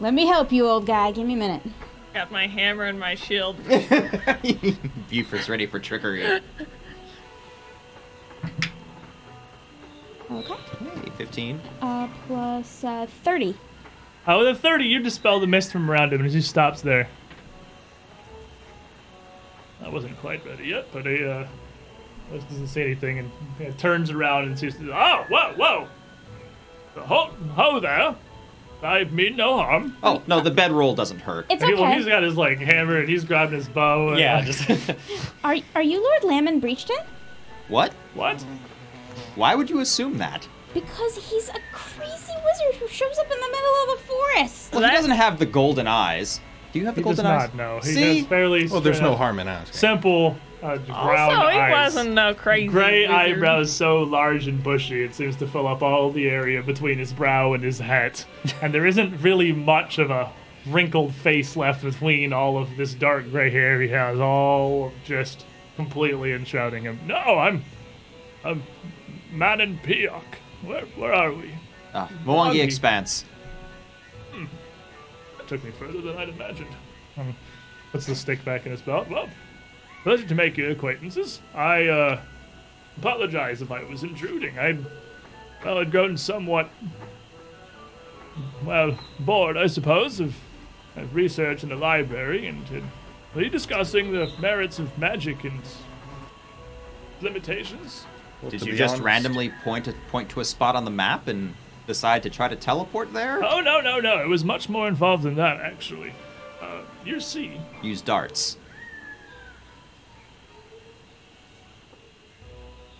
Let 0.00 0.14
me 0.14 0.26
help 0.26 0.52
you, 0.52 0.66
old 0.66 0.86
guy. 0.86 1.10
Give 1.12 1.26
me 1.26 1.34
a 1.34 1.36
minute. 1.36 1.62
Got 2.14 2.30
my 2.30 2.46
hammer 2.46 2.84
and 2.84 2.98
my 3.00 3.14
shield. 3.16 3.56
Buford's 5.10 5.48
ready 5.48 5.66
for 5.66 5.80
trickery. 5.80 6.40
Okay. 10.30 10.54
Hey, 10.54 11.10
15. 11.16 11.60
Uh, 11.80 12.08
plus 12.26 12.84
uh, 12.84 13.06
30. 13.24 13.56
Oh, 14.26 14.38
with 14.38 14.48
a 14.48 14.54
30, 14.54 14.84
you 14.84 15.00
dispel 15.00 15.38
the 15.38 15.46
mist 15.46 15.70
from 15.72 15.90
around 15.90 16.12
him 16.12 16.22
and 16.22 16.30
he 16.30 16.40
stops 16.40 16.80
there. 16.80 17.08
I 19.84 19.88
wasn't 19.88 20.18
quite 20.20 20.44
ready 20.46 20.68
yet, 20.68 20.86
but 20.92 21.04
he 21.04 21.22
uh, 21.24 21.46
doesn't 22.32 22.68
say 22.68 22.84
anything 22.84 23.18
and 23.18 23.30
uh, 23.60 23.70
turns 23.76 24.10
around 24.10 24.44
and 24.44 24.58
sees. 24.58 24.76
Oh, 24.80 25.24
whoa, 25.28 25.52
whoa! 25.56 25.88
Ho, 26.96 27.30
ho 27.54 27.80
there! 27.80 28.14
I 28.82 29.04
mean 29.04 29.36
no 29.36 29.56
harm. 29.58 29.96
Oh, 30.02 30.22
no, 30.26 30.40
the 30.40 30.50
bedroll 30.50 30.94
doesn't 30.94 31.20
hurt. 31.20 31.46
It's 31.50 31.62
He- 31.64 31.74
well, 31.74 31.92
he's 31.92 32.06
got 32.06 32.22
his 32.22 32.36
like 32.36 32.58
hammer 32.58 32.98
and 32.98 33.08
he's 33.08 33.24
grabbing 33.24 33.56
his 33.56 33.68
bow. 33.68 34.10
And, 34.10 34.18
Yeah, 34.18 34.36
like, 34.36 34.46
just 34.46 34.90
Are, 35.42 35.56
are 35.74 35.82
you 35.82 36.02
Lord 36.02 36.24
Lamon 36.24 36.60
Breachton? 36.60 36.96
What? 37.68 37.92
What? 38.14 38.44
Why 39.34 39.54
would 39.54 39.68
you 39.70 39.80
assume 39.80 40.18
that? 40.18 40.46
Because 40.72 41.16
he's 41.16 41.48
a 41.48 41.58
crazy 41.72 42.32
wizard 42.44 42.80
who 42.80 42.88
shows 42.88 43.18
up 43.18 43.26
in 43.30 43.38
the 43.40 43.48
middle 43.48 43.74
of 43.92 43.98
the 43.98 44.04
forest. 44.06 44.72
Well, 44.72 44.82
he 44.82 44.90
doesn't 44.90 45.10
have 45.12 45.38
the 45.38 45.46
golden 45.46 45.86
eyes. 45.86 46.40
Do 46.72 46.80
you 46.80 46.86
have 46.86 46.96
the 46.96 47.02
He 47.02 47.08
does 47.08 47.18
golden 47.18 47.32
eyes? 47.32 47.48
not 47.50 47.56
know. 47.56 47.80
He 47.82 47.92
See? 47.92 48.18
has 48.18 48.26
fairly 48.26 48.66
Well, 48.66 48.80
there's 48.80 49.00
no 49.00 49.14
harm 49.14 49.38
in 49.38 49.46
asking. 49.46 49.72
Simple 49.76 50.36
uh, 50.62 50.78
brown 50.78 51.30
Also, 51.36 51.48
he 51.50 51.58
eyes. 51.58 51.72
wasn't 51.72 52.12
no 52.14 52.34
crazy. 52.34 52.66
Gray 52.66 53.02
wizard. 53.02 53.14
eyebrows 53.14 53.70
so 53.70 54.02
large 54.02 54.48
and 54.48 54.60
bushy, 54.62 55.04
it 55.04 55.14
seems 55.14 55.36
to 55.36 55.46
fill 55.46 55.68
up 55.68 55.82
all 55.82 56.10
the 56.10 56.28
area 56.28 56.60
between 56.62 56.98
his 56.98 57.12
brow 57.12 57.52
and 57.52 57.62
his 57.62 57.78
hat. 57.78 58.24
and 58.62 58.74
there 58.74 58.86
isn't 58.86 59.20
really 59.22 59.52
much 59.52 59.98
of 59.98 60.10
a 60.10 60.32
wrinkled 60.66 61.14
face 61.14 61.54
left 61.56 61.84
between 61.84 62.32
all 62.32 62.58
of 62.58 62.76
this 62.76 62.94
dark 62.94 63.30
gray 63.30 63.50
hair 63.50 63.80
he 63.80 63.88
has, 63.88 64.18
all 64.18 64.90
just 65.04 65.44
completely 65.76 66.32
enshrouding 66.32 66.82
him. 66.82 66.98
No, 67.06 67.14
I'm. 67.16 67.62
I'm. 68.44 68.62
Manon 69.34 69.78
Piok. 69.82 70.22
Where, 70.62 70.84
where 70.96 71.12
are 71.12 71.32
we? 71.32 71.52
Ah, 71.92 72.08
Mwangi. 72.24 72.62
Expanse. 72.62 73.24
That 75.38 75.48
took 75.48 75.64
me 75.64 75.70
further 75.72 76.00
than 76.00 76.16
I'd 76.16 76.30
imagined. 76.30 76.74
Um, 77.16 77.34
puts 77.92 78.06
the 78.06 78.14
stick 78.14 78.44
back 78.44 78.64
in 78.64 78.72
his 78.72 78.80
belt. 78.80 79.08
Well, 79.08 79.28
pleasure 80.02 80.26
to 80.26 80.34
make 80.34 80.56
your 80.56 80.70
acquaintances. 80.70 81.40
I, 81.54 81.86
uh, 81.86 82.20
apologize 82.96 83.62
if 83.62 83.70
I 83.70 83.84
was 83.84 84.02
intruding. 84.02 84.58
I, 84.58 84.78
well, 85.64 85.78
had 85.78 85.90
grown 85.90 86.16
somewhat, 86.16 86.70
well, 88.64 88.98
bored, 89.20 89.56
I 89.56 89.66
suppose, 89.66 90.20
of, 90.20 90.34
of 90.96 91.14
research 91.14 91.62
in 91.62 91.68
the 91.68 91.76
library 91.76 92.46
and 92.46 92.66
had, 92.68 92.82
you 93.36 93.48
discussing 93.48 94.12
the 94.12 94.32
merits 94.40 94.78
of 94.78 94.96
magic 94.98 95.44
and 95.44 95.60
limitations? 97.20 98.06
Well, 98.44 98.50
Did 98.50 98.62
you 98.66 98.76
just 98.76 98.94
honest- 98.96 99.04
randomly 99.04 99.50
point 99.64 99.86
to, 99.86 99.94
point 100.10 100.28
to 100.30 100.40
a 100.40 100.44
spot 100.44 100.76
on 100.76 100.84
the 100.84 100.90
map 100.90 101.28
and 101.28 101.54
decide 101.86 102.22
to 102.24 102.30
try 102.30 102.46
to 102.46 102.54
teleport 102.56 103.12
there? 103.14 103.42
Oh, 103.42 103.60
no, 103.60 103.80
no, 103.80 104.00
no. 104.00 104.22
It 104.22 104.28
was 104.28 104.44
much 104.44 104.68
more 104.68 104.86
involved 104.86 105.22
than 105.22 105.36
that, 105.36 105.60
actually. 105.60 106.12
Uh, 106.60 106.82
you 107.06 107.20
see, 107.20 107.58
Use 107.82 108.02
darts. 108.02 108.58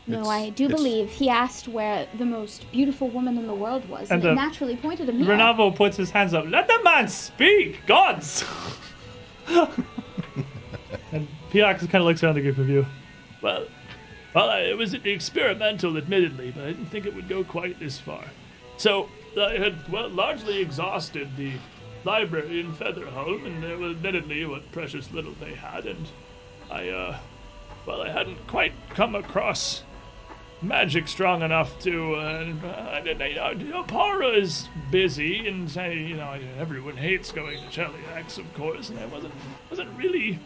No, 0.06 0.20
It's- 0.20 0.28
I 0.32 0.48
do 0.50 0.64
it's- 0.64 0.78
believe 0.80 1.10
he 1.10 1.28
asked 1.28 1.68
where 1.68 2.06
the 2.16 2.24
most 2.24 2.70
beautiful 2.72 3.08
woman 3.08 3.36
in 3.36 3.46
the 3.46 3.54
world 3.54 3.86
was, 3.88 4.10
and, 4.10 4.22
And, 4.22 4.32
it 4.32 4.34
naturally 4.34 4.76
pointed 4.76 5.08
him 5.10 5.18
here. 5.18 5.26
Renavo 5.26 5.74
puts 5.74 5.96
his 5.98 6.10
hands 6.10 6.32
up. 6.32 6.46
Let 6.48 6.68
the 6.68 6.80
man 6.84 7.08
speak, 7.08 7.84
gods! 7.86 8.44
and 9.48 11.28
Piox 11.50 11.80
kind 11.80 11.96
of 11.96 12.02
looks 12.04 12.22
around 12.22 12.34
the 12.36 12.40
group 12.42 12.56
of 12.58 12.68
you. 12.68 12.86
Well, 13.42 13.66
well, 14.34 14.50
I- 14.50 14.60
it 14.60 14.76
was 14.76 14.94
experimental, 14.94 15.96
admittedly, 15.96 16.50
but 16.54 16.64
I 16.64 16.68
didn't 16.68 16.86
think 16.86 17.06
it 17.06 17.14
would 17.14 17.28
go 17.28 17.44
quite 17.44 17.78
this 17.80 17.98
far. 17.98 18.24
So 18.76 19.08
I 19.40 19.52
had 19.58 19.90
well 19.90 20.08
largely 20.08 20.58
exhausted 20.60 21.36
the 21.36 21.52
library 22.04 22.60
in 22.60 22.72
Featherholm, 22.72 23.46
and 23.46 23.62
there 23.62 23.76
was 23.78 23.92
admittedly 23.96 24.44
what 24.44 24.70
precious 24.72 25.10
little 25.12 25.32
they 25.40 25.54
had, 25.54 25.86
and 25.86 26.06
I, 26.70 26.88
uh, 26.88 27.16
well, 27.86 28.02
I 28.02 28.10
hadn't 28.10 28.46
quite 28.46 28.72
come 28.90 29.14
across 29.14 29.82
magic 30.62 31.08
strong 31.08 31.42
enough 31.42 31.78
to. 31.80 32.14
Uh, 32.14 32.54
I 32.92 33.00
didn't. 33.00 33.30
You 33.60 33.68
know, 33.70 33.82
Oppara 33.84 34.36
is 34.36 34.68
busy, 34.90 35.46
and 35.46 35.74
uh, 35.76 35.82
you 35.84 36.16
know 36.16 36.38
everyone 36.58 36.96
hates 36.96 37.30
going 37.32 37.58
to 37.58 37.66
Cheliax, 37.80 38.38
of 38.38 38.52
course, 38.54 38.88
and 38.88 38.98
I 38.98 39.06
wasn't 39.06 39.34
wasn't 39.70 39.90
really 39.98 40.38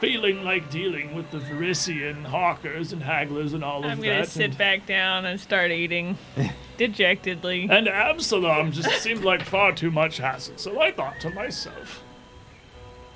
feeling 0.00 0.42
like 0.44 0.70
dealing 0.70 1.14
with 1.14 1.30
the 1.30 1.38
Varisian 1.38 2.24
hawkers 2.24 2.92
and 2.92 3.02
hagglers 3.02 3.52
and 3.54 3.62
all 3.62 3.84
I'm 3.84 3.92
of 3.98 4.04
gonna 4.04 4.20
that. 4.20 4.28
sit 4.28 4.44
and, 4.46 4.58
back 4.58 4.86
down 4.86 5.26
and 5.26 5.38
start 5.38 5.70
eating 5.70 6.16
dejectedly. 6.78 7.68
and 7.70 7.86
Absalom 7.88 8.72
just 8.72 8.90
seemed 9.02 9.24
like 9.24 9.42
far 9.42 9.72
too 9.72 9.90
much 9.90 10.16
hassle, 10.16 10.54
so 10.56 10.80
I 10.80 10.90
thought 10.90 11.20
to 11.20 11.30
myself. 11.30 12.02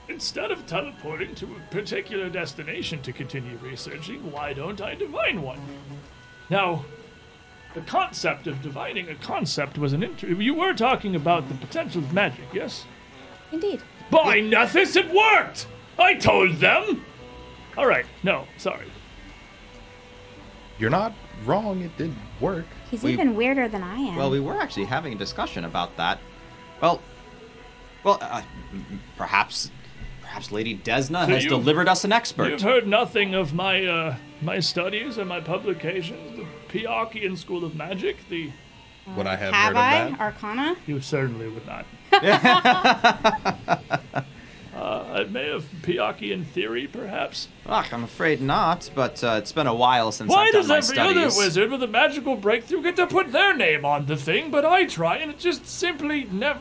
Instead 0.08 0.50
of 0.50 0.66
teleporting 0.66 1.34
to 1.36 1.46
a 1.46 1.72
particular 1.72 2.28
destination 2.28 3.00
to 3.02 3.12
continue 3.12 3.56
researching, 3.62 4.30
why 4.30 4.52
don't 4.52 4.82
I 4.82 4.94
divine 4.94 5.40
one? 5.40 5.60
Now, 6.50 6.84
the 7.72 7.80
concept 7.80 8.46
of 8.46 8.60
divining 8.60 9.08
a 9.08 9.14
concept 9.14 9.78
was 9.78 9.94
an 9.94 10.02
inter- 10.02 10.26
You 10.28 10.52
were 10.54 10.74
talking 10.74 11.16
about 11.16 11.48
the 11.48 11.54
potential 11.54 12.02
of 12.02 12.12
magic, 12.12 12.44
yes? 12.52 12.84
Indeed. 13.50 13.80
By 14.10 14.40
Nethys, 14.40 14.94
it 14.94 15.10
worked! 15.10 15.66
I 15.98 16.14
told 16.14 16.56
them! 16.56 17.04
Alright, 17.76 18.06
no, 18.22 18.46
sorry. 18.56 18.86
You're 20.78 20.90
not 20.90 21.12
wrong. 21.44 21.82
It 21.82 21.96
did 21.96 22.12
work. 22.40 22.66
He's 22.90 23.02
We- 23.02 23.12
even 23.12 23.36
weirder 23.36 23.68
than 23.68 23.82
I 23.82 23.96
am. 23.96 24.16
Well, 24.16 24.30
we 24.30 24.40
were 24.40 24.60
actually 24.60 24.86
having 24.86 25.12
a 25.12 25.16
discussion 25.16 25.64
about 25.64 25.96
that. 25.96 26.18
Well, 26.80 27.00
well, 28.02 28.18
uh, 28.20 28.42
perhaps, 29.16 29.70
perhaps 30.20 30.52
Lady 30.52 30.76
Desna 30.76 31.26
So 31.26 31.32
has 31.32 31.44
delivered 31.46 31.88
us 31.88 32.04
an 32.04 32.12
expert. 32.12 32.50
You've 32.50 32.60
heard 32.62 32.86
nothing 32.86 33.34
of 33.34 33.54
my, 33.54 33.84
uh, 33.86 34.16
my 34.42 34.60
studies 34.60 35.16
and 35.18 35.28
my 35.28 35.40
publications, 35.40 36.36
the 36.36 36.46
Piakian 36.78 37.38
School 37.38 37.64
of 37.64 37.74
Magic, 37.76 38.16
the... 38.28 38.50
Would 39.16 39.26
I 39.26 39.36
have, 39.36 39.52
Have 39.54 39.68
heard 39.68 39.76
I? 39.76 39.94
of 39.96 40.10
that? 40.12 40.20
Arcana? 40.20 40.76
You 40.86 41.00
certainly 41.00 41.48
would 41.48 41.66
not. 41.66 41.86
uh, 44.74 45.04
I 45.20 45.24
may 45.24 45.48
have 45.50 45.64
Piakian 45.82 46.44
theory, 46.46 46.86
perhaps. 46.86 47.48
Ugh, 47.66 47.86
I'm 47.92 48.04
afraid 48.04 48.40
not, 48.40 48.90
but 48.94 49.22
uh, 49.22 49.36
it's 49.38 49.52
been 49.52 49.66
a 49.66 49.74
while 49.74 50.10
since 50.10 50.30
Why 50.30 50.46
I've 50.46 50.52
done 50.52 50.68
my 50.68 50.80
studies. 50.80 50.98
Why 50.98 51.06
does 51.06 51.16
every 51.16 51.24
other 51.24 51.36
wizard 51.36 51.70
with 51.70 51.82
a 51.82 51.88
magical 51.88 52.36
breakthrough 52.36 52.82
get 52.82 52.96
to 52.96 53.06
put 53.06 53.30
their 53.30 53.56
name 53.56 53.84
on 53.84 54.06
the 54.06 54.16
thing, 54.16 54.50
but 54.50 54.64
I 54.64 54.86
try 54.86 55.16
and 55.18 55.30
it 55.30 55.38
just 55.38 55.66
simply 55.66 56.24
never. 56.24 56.60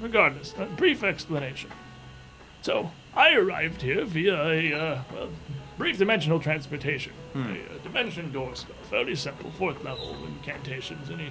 Regardless, 0.00 0.54
a 0.58 0.64
brief 0.64 1.04
explanation. 1.04 1.70
So, 2.62 2.90
I 3.14 3.34
arrived 3.34 3.82
here 3.82 4.04
via 4.04 4.34
a, 4.34 4.72
uh, 4.72 5.02
well, 5.12 5.28
brief 5.78 5.98
dimensional 5.98 6.40
transportation. 6.40 7.12
A, 7.34 7.38
uh 7.38 7.44
dimension 7.82 8.32
door 8.32 8.54
spell. 8.56 8.76
Fairly 8.90 9.14
simple, 9.14 9.50
fourth 9.52 9.84
level 9.84 10.16
incantations. 10.24 11.10
Any 11.10 11.30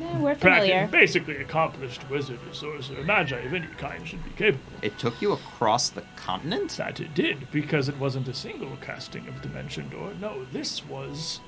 Yeah, 0.00 0.18
we're 0.18 0.34
practi- 0.34 0.40
familiar. 0.40 0.88
basically 0.90 1.36
accomplished 1.36 2.08
wizard 2.08 2.38
or 2.48 2.54
sorcerer, 2.54 3.04
magi 3.04 3.38
of 3.40 3.52
any 3.52 3.66
kind 3.78 4.06
should 4.08 4.24
be 4.24 4.30
capable. 4.30 4.72
It 4.82 4.98
took 4.98 5.20
you 5.20 5.32
across 5.32 5.90
the 5.90 6.02
continent? 6.16 6.70
That 6.78 7.00
it 7.00 7.14
did, 7.14 7.50
because 7.52 7.88
it 7.88 7.98
wasn't 7.98 8.26
a 8.28 8.34
single 8.34 8.76
casting 8.80 9.28
of 9.28 9.42
Dimension 9.42 9.88
Door. 9.90 10.14
No, 10.20 10.44
this 10.52 10.84
was. 10.86 11.40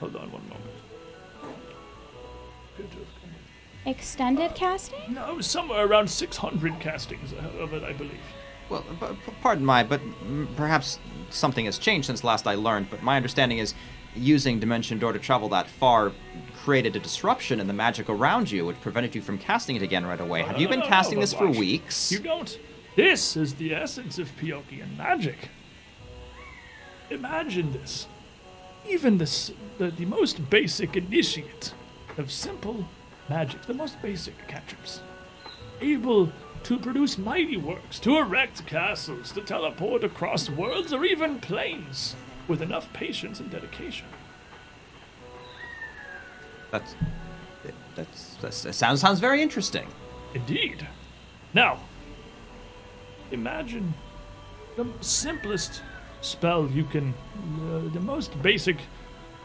Hold 0.00 0.14
on 0.16 0.30
one 0.30 0.42
moment. 0.48 0.64
Good 2.76 2.90
to 2.92 2.96
have 2.98 3.06
come. 3.20 3.30
Extended 3.92 4.54
casting? 4.54 5.14
No, 5.14 5.30
it 5.30 5.36
was 5.36 5.46
somewhere 5.46 5.84
around 5.86 6.08
600 6.08 6.78
castings 6.78 7.32
of 7.58 7.72
it, 7.72 7.82
I 7.82 7.92
believe. 7.94 8.12
Well, 8.68 8.82
p- 9.00 9.06
p- 9.26 9.32
pardon 9.40 9.64
my, 9.64 9.82
but 9.82 10.00
perhaps 10.56 10.98
something 11.30 11.64
has 11.64 11.78
changed 11.78 12.06
since 12.06 12.22
last 12.22 12.46
I 12.46 12.54
learned. 12.54 12.90
But 12.90 13.02
my 13.02 13.16
understanding 13.16 13.58
is, 13.58 13.74
using 14.14 14.58
Dimension 14.58 14.98
Door 14.98 15.12
to 15.14 15.18
travel 15.18 15.48
that 15.50 15.68
far 15.68 16.12
created 16.56 16.96
a 16.96 16.98
disruption 16.98 17.60
in 17.60 17.66
the 17.66 17.72
magic 17.72 18.08
around 18.08 18.50
you, 18.50 18.66
which 18.66 18.80
prevented 18.80 19.14
you 19.14 19.22
from 19.22 19.38
casting 19.38 19.76
it 19.76 19.82
again 19.82 20.06
right 20.06 20.20
away. 20.20 20.42
Have 20.42 20.60
you 20.60 20.68
been 20.68 20.82
casting 20.82 21.20
this 21.20 21.32
for 21.32 21.46
weeks? 21.46 22.12
You 22.12 22.20
don't. 22.20 22.58
This 22.96 23.36
is 23.36 23.54
the 23.54 23.74
essence 23.74 24.18
of 24.18 24.28
Piokian 24.36 24.96
magic. 24.96 25.50
Imagine 27.10 27.72
this. 27.72 28.06
Even 28.88 29.18
this, 29.18 29.52
the, 29.78 29.90
the 29.90 30.04
most 30.04 30.50
basic 30.50 30.96
initiate 30.96 31.72
of 32.16 32.30
simple 32.32 32.86
magic, 33.28 33.62
the 33.62 33.74
most 33.74 34.00
basic 34.02 34.34
cantrips, 34.48 35.00
able 35.80 36.32
to 36.64 36.78
produce 36.78 37.18
mighty 37.18 37.56
works, 37.56 38.00
to 38.00 38.18
erect 38.18 38.66
castles, 38.66 39.30
to 39.32 39.40
teleport 39.42 40.02
across 40.02 40.50
worlds 40.50 40.92
or 40.92 41.04
even 41.04 41.38
planes 41.38 42.16
with 42.48 42.62
enough 42.62 42.92
patience 42.92 43.40
and 43.40 43.50
dedication. 43.50 44.06
That's, 46.70 46.94
that's, 47.94 48.34
that's 48.36 48.62
that 48.62 48.74
sounds 48.74 49.00
sounds 49.00 49.20
very 49.20 49.42
interesting. 49.42 49.86
Indeed. 50.34 50.86
Now, 51.54 51.80
imagine 53.30 53.94
the 54.76 54.86
simplest 55.00 55.82
spell 56.20 56.68
you 56.68 56.84
can, 56.84 57.14
uh, 57.70 57.92
the 57.92 58.00
most 58.00 58.40
basic. 58.42 58.76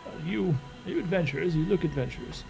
Uh, 0.05 0.25
you, 0.25 0.55
you 0.85 0.99
adventurers, 0.99 1.55
you 1.55 1.65
look 1.65 1.83
adventurers. 1.83 2.43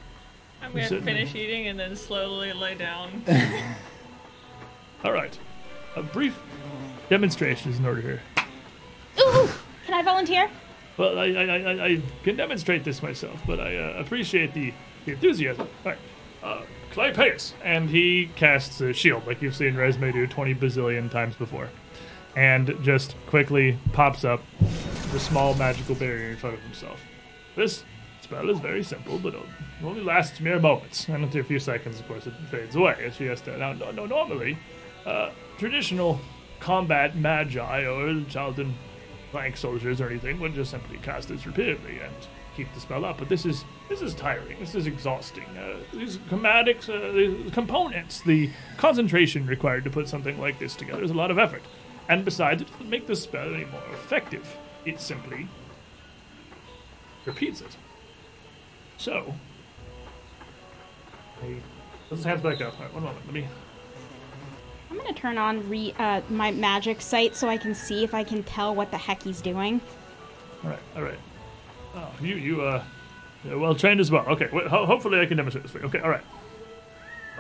I'm 0.62 0.72
gonna 0.72 0.88
certainly- 0.88 1.14
finish 1.14 1.36
eating 1.36 1.68
and 1.68 1.80
then 1.80 1.96
slowly 1.96 2.54
lay 2.54 2.76
down. 2.76 3.24
All 5.04 5.12
right, 5.12 5.38
a 5.96 6.02
brief 6.02 6.40
demonstration 7.10 7.72
is 7.72 7.80
in 7.80 7.86
order 7.86 8.02
here. 8.02 8.22
Ooh! 9.20 9.50
Can 9.86 9.94
I 9.94 10.02
volunteer? 10.02 10.50
Well, 10.98 11.18
I, 11.18 11.26
I, 11.26 11.44
I, 11.44 11.86
I 11.86 12.02
can 12.24 12.36
demonstrate 12.36 12.84
this 12.84 13.02
myself, 13.02 13.42
but 13.48 13.60
I 13.60 13.78
uh, 13.78 14.00
appreciate 14.00 14.54
the, 14.54 14.74
the 15.06 15.14
enthusiasm. 15.14 15.68
All 15.86 15.92
right, 15.92 16.00
uh, 16.44 16.62
Clypeus, 16.92 17.54
and 17.64 17.90
he 17.90 18.30
casts 18.36 18.80
a 18.82 18.94
shield 18.94 19.26
like 19.26 19.42
you've 19.42 19.56
seen 19.56 19.74
Resme 19.74 20.14
do 20.14 20.28
20 20.28 20.54
bazillion 20.56 21.10
times 21.10 21.36
before, 21.36 21.70
and 22.36 22.78
just 22.84 23.16
quickly 23.28 23.78
pops 23.92 24.24
up 24.24 24.42
the 25.12 25.20
small 25.20 25.56
magical 25.56 25.96
barrier 25.96 26.30
in 26.30 26.38
front 26.38 26.56
of 26.56 26.62
himself. 26.62 27.00
This 27.56 27.84
spell 28.22 28.50
is 28.50 28.60
very 28.60 28.84
simple, 28.84 29.18
but 29.20 29.36
only 29.84 30.02
lasts 30.02 30.40
mere 30.40 30.60
moments. 30.60 31.08
And 31.08 31.26
after 31.26 31.40
a 31.40 31.44
few 31.44 31.60
seconds, 31.60 32.00
of 32.00 32.08
course, 32.08 32.26
it 32.26 32.34
fades 32.50 32.76
away. 32.76 32.96
As 33.06 33.16
she 33.16 33.26
has 33.26 33.42
to. 33.42 33.58
Now, 33.58 33.74
no, 33.74 33.92
no, 33.92 34.06
normally, 34.06 34.58
uh, 35.06 35.32
traditional 35.58 36.20
combat 36.60 37.16
magi 37.16 37.86
or 37.86 38.14
Chalden 38.30 38.74
plank 39.34 39.58
soldiers 39.58 40.00
or 40.00 40.10
anything 40.10 40.40
would 40.40 40.54
just 40.54 40.70
simply 40.70 41.00
cast 41.00 41.28
this 41.28 41.48
repeatedly 41.48 41.98
and 41.98 42.14
keep 42.56 42.72
the 42.76 42.80
spell 42.80 43.04
up. 43.04 43.18
But 43.18 43.30
this 43.30 43.48
is 43.48 43.66
this 43.90 44.00
is 44.00 44.14
tiring. 44.14 44.60
This 44.60 44.76
is 44.76 44.86
exhausting. 44.86 45.46
Uh, 45.58 45.78
these 45.92 46.20
chromatic 46.30 46.88
uh, 46.88 47.50
components, 47.52 48.22
the 48.22 48.52
concentration 48.78 49.48
required 49.48 49.86
to 49.86 49.90
put 49.90 50.08
something 50.08 50.40
like 50.40 50.60
this 50.60 50.76
together 50.76 51.04
is 51.04 51.10
a 51.10 51.16
lot 51.16 51.32
of 51.32 51.40
effort. 51.40 51.64
And 52.08 52.24
besides, 52.24 52.62
it 52.62 52.70
doesn't 52.72 52.90
make 52.90 53.08
the 53.08 53.16
spell 53.16 53.56
any 53.56 53.66
more 53.66 53.82
effective. 53.92 54.56
It 54.86 55.02
simply 55.02 55.48
repeats 57.26 57.62
it. 57.62 57.76
So, 58.98 59.34
he 61.42 61.56
puts 62.08 62.20
his 62.20 62.26
hands 62.26 62.42
back 62.42 62.62
up. 62.62 62.78
All 62.80 62.86
right, 62.86 62.94
one 62.94 63.04
moment. 63.04 63.26
Let 63.26 63.34
me. 63.34 63.48
I'm 64.94 64.99
gonna 64.99 65.14
turn 65.14 65.40
on 65.40 65.68
re- 65.68 65.95
uh, 65.98 66.22
my 66.30 66.52
magic 66.52 67.02
sight 67.02 67.36
so 67.36 67.49
I 67.49 67.57
can 67.57 67.74
see 67.74 68.03
if 68.03 68.14
I 68.14 68.24
can 68.24 68.44
tell 68.44 68.76
what 68.76 68.91
the 68.91 68.98
heck 68.98 69.24
he's 69.24 69.41
doing. 69.41 69.82
All 70.64 70.70
right, 70.70 70.80
all 70.95 71.02
right. 71.02 71.18
Oh, 71.95 72.11
you 72.22 72.36
you 72.36 72.61
uh, 72.61 72.84
you're 73.44 73.57
well 73.57 73.74
trained 73.74 73.99
as 73.99 74.11
well. 74.11 74.24
Okay, 74.28 74.49
well, 74.53 74.70
ho- 74.70 74.86
hopefully 74.86 75.20
I 75.20 75.26
can 75.26 75.38
demonstrate 75.38 75.64
this 75.64 75.72
for 75.72 75.80
you. 75.80 75.86
Okay, 75.86 75.98
all 75.98 76.11
right. 76.11 76.22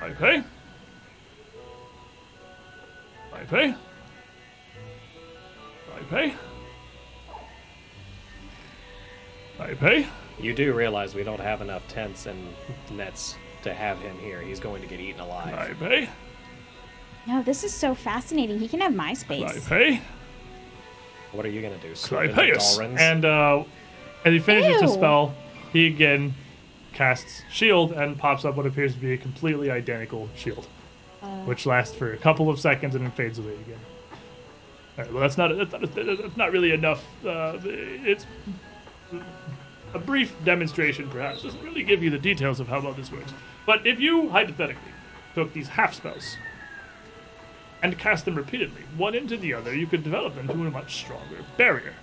Okay. 0.01 0.43
Okay. 3.43 3.75
Okay. 6.07 6.33
Okay. 9.59 10.07
You 10.39 10.55
do 10.55 10.73
realize 10.73 11.13
we 11.13 11.23
don't 11.23 11.39
have 11.39 11.61
enough 11.61 11.87
tents 11.87 12.25
and 12.25 12.39
nets 12.91 13.35
to 13.61 13.73
have 13.75 13.99
him 13.99 14.17
here. 14.17 14.41
He's 14.41 14.59
going 14.59 14.81
to 14.81 14.87
get 14.87 14.99
eaten 14.99 15.21
alive. 15.21 15.77
Okay. 15.79 16.09
No, 17.27 17.41
this 17.41 17.63
is 17.63 17.73
so 17.73 17.95
fascinating. 17.95 18.59
He 18.59 18.67
can 18.67 18.81
have 18.81 18.93
my 18.93 19.13
space. 19.13 19.65
Okay. 19.65 20.01
What 21.31 21.45
are 21.45 21.49
you 21.49 21.61
going 21.61 21.79
to 21.79 21.87
do? 21.87 21.95
Swoop 21.95 22.37
into 22.37 22.95
And 22.99 23.25
uh, 23.25 23.63
as 24.25 24.33
he 24.33 24.39
finishes 24.39 24.79
the 24.81 24.87
Ew. 24.87 24.93
spell, 24.93 25.35
he 25.71 25.87
again 25.87 26.35
casts 26.93 27.41
shield 27.49 27.91
and 27.91 28.17
pops 28.17 28.45
up 28.45 28.55
what 28.55 28.65
appears 28.65 28.93
to 28.93 28.99
be 28.99 29.13
a 29.13 29.17
completely 29.17 29.71
identical 29.71 30.29
shield, 30.35 30.67
which 31.45 31.65
lasts 31.65 31.95
for 31.95 32.13
a 32.13 32.17
couple 32.17 32.49
of 32.49 32.59
seconds 32.59 32.93
and 32.93 33.03
then 33.03 33.11
fades 33.11 33.39
away 33.39 33.55
again. 33.55 33.79
All 34.95 35.03
right, 35.03 35.13
well, 35.13 35.21
that's 35.21 35.37
not 35.37 35.55
that's 35.57 35.71
not, 35.71 35.95
that's 35.95 36.37
not 36.37 36.51
really 36.51 36.71
enough. 36.71 37.03
Uh, 37.25 37.57
it's 37.63 38.27
a 39.93 39.99
brief 39.99 40.35
demonstration, 40.45 41.09
perhaps, 41.09 41.41
doesn't 41.41 41.63
really 41.63 41.83
give 41.83 42.03
you 42.03 42.11
the 42.11 42.19
details 42.19 42.59
of 42.59 42.67
how 42.67 42.79
well 42.79 42.93
this 42.93 43.11
works. 43.11 43.31
But 43.65 43.87
if 43.87 43.99
you 43.99 44.29
hypothetically 44.29 44.91
took 45.33 45.53
these 45.53 45.69
half 45.69 45.95
spells 45.95 46.37
and 47.83 47.99
cast 47.99 48.23
them 48.23 48.35
repeatedly, 48.35 48.81
one 48.95 49.13
into 49.13 49.35
the 49.35 49.53
other, 49.53 49.75
you 49.75 49.85
could 49.85 50.03
develop 50.03 50.35
them 50.35 50.47
to 50.47 50.53
a 50.53 50.71
much 50.71 50.95
stronger 50.95 51.45
barrier. 51.57 51.93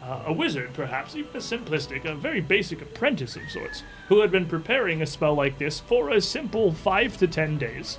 Uh, 0.00 0.22
a 0.26 0.32
wizard, 0.32 0.72
perhaps, 0.74 1.16
even 1.16 1.34
a 1.34 1.38
simplistic, 1.38 2.04
a 2.04 2.14
very 2.14 2.40
basic 2.40 2.80
apprentice 2.80 3.34
of 3.34 3.42
sorts, 3.50 3.82
who 4.08 4.20
had 4.20 4.30
been 4.30 4.46
preparing 4.46 5.02
a 5.02 5.06
spell 5.06 5.34
like 5.34 5.58
this 5.58 5.80
for 5.80 6.10
a 6.10 6.20
simple 6.20 6.72
five 6.72 7.16
to 7.16 7.26
ten 7.26 7.58
days, 7.58 7.98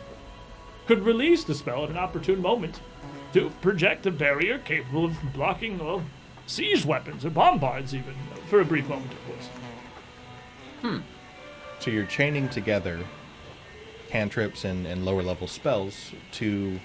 could 0.87 1.03
release 1.03 1.43
the 1.43 1.53
spell 1.53 1.83
at 1.83 1.89
an 1.89 1.97
opportune 1.97 2.41
moment 2.41 2.79
to 3.33 3.49
project 3.61 4.05
a 4.05 4.11
barrier 4.11 4.57
capable 4.59 5.05
of 5.05 5.17
blocking, 5.33 5.77
well, 5.77 6.03
siege 6.47 6.85
weapons 6.85 7.25
or 7.25 7.31
bombards, 7.31 7.93
even, 7.93 8.15
for 8.47 8.61
a 8.61 8.65
brief 8.65 8.87
moment, 8.87 9.11
of 9.11 9.25
course. 9.25 9.49
Hmm. 10.81 10.99
So 11.79 11.91
you're 11.91 12.05
chaining 12.05 12.47
together 12.47 12.99
cantrips 14.07 14.63
and, 14.63 14.85
and 14.85 15.03
lower 15.03 15.23
level 15.23 15.47
spells 15.47 16.13
to 16.33 16.79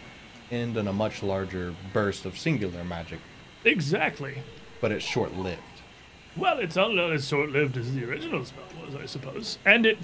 end 0.51 0.77
in 0.77 0.89
a 0.89 0.93
much 0.93 1.23
larger 1.23 1.75
burst 1.93 2.25
of 2.25 2.39
singular 2.39 2.85
magic, 2.85 3.21
Exactly. 3.65 4.39
but 4.81 4.93
it's 4.93 5.05
short 5.05 5.35
lived. 5.37 5.61
Well, 6.37 6.59
it's 6.59 6.77
not 6.77 6.97
as 7.13 7.27
short-lived 7.29 7.77
as 7.77 7.93
the 7.93 8.05
original 8.09 8.45
spell 8.45 8.63
was, 8.85 8.95
I 8.95 9.07
suppose, 9.07 9.59
and 9.65 9.85
it 9.85 9.99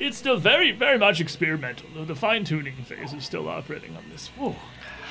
it's 0.00 0.16
still 0.16 0.36
very, 0.38 0.72
very 0.72 0.98
much 0.98 1.20
experimental. 1.20 1.86
Though 1.94 2.04
the 2.06 2.16
fine-tuning 2.16 2.74
phase 2.84 3.12
is 3.12 3.24
still 3.24 3.48
operating 3.48 3.94
on 3.96 4.02
this. 4.10 4.28
Whoa, 4.28 4.56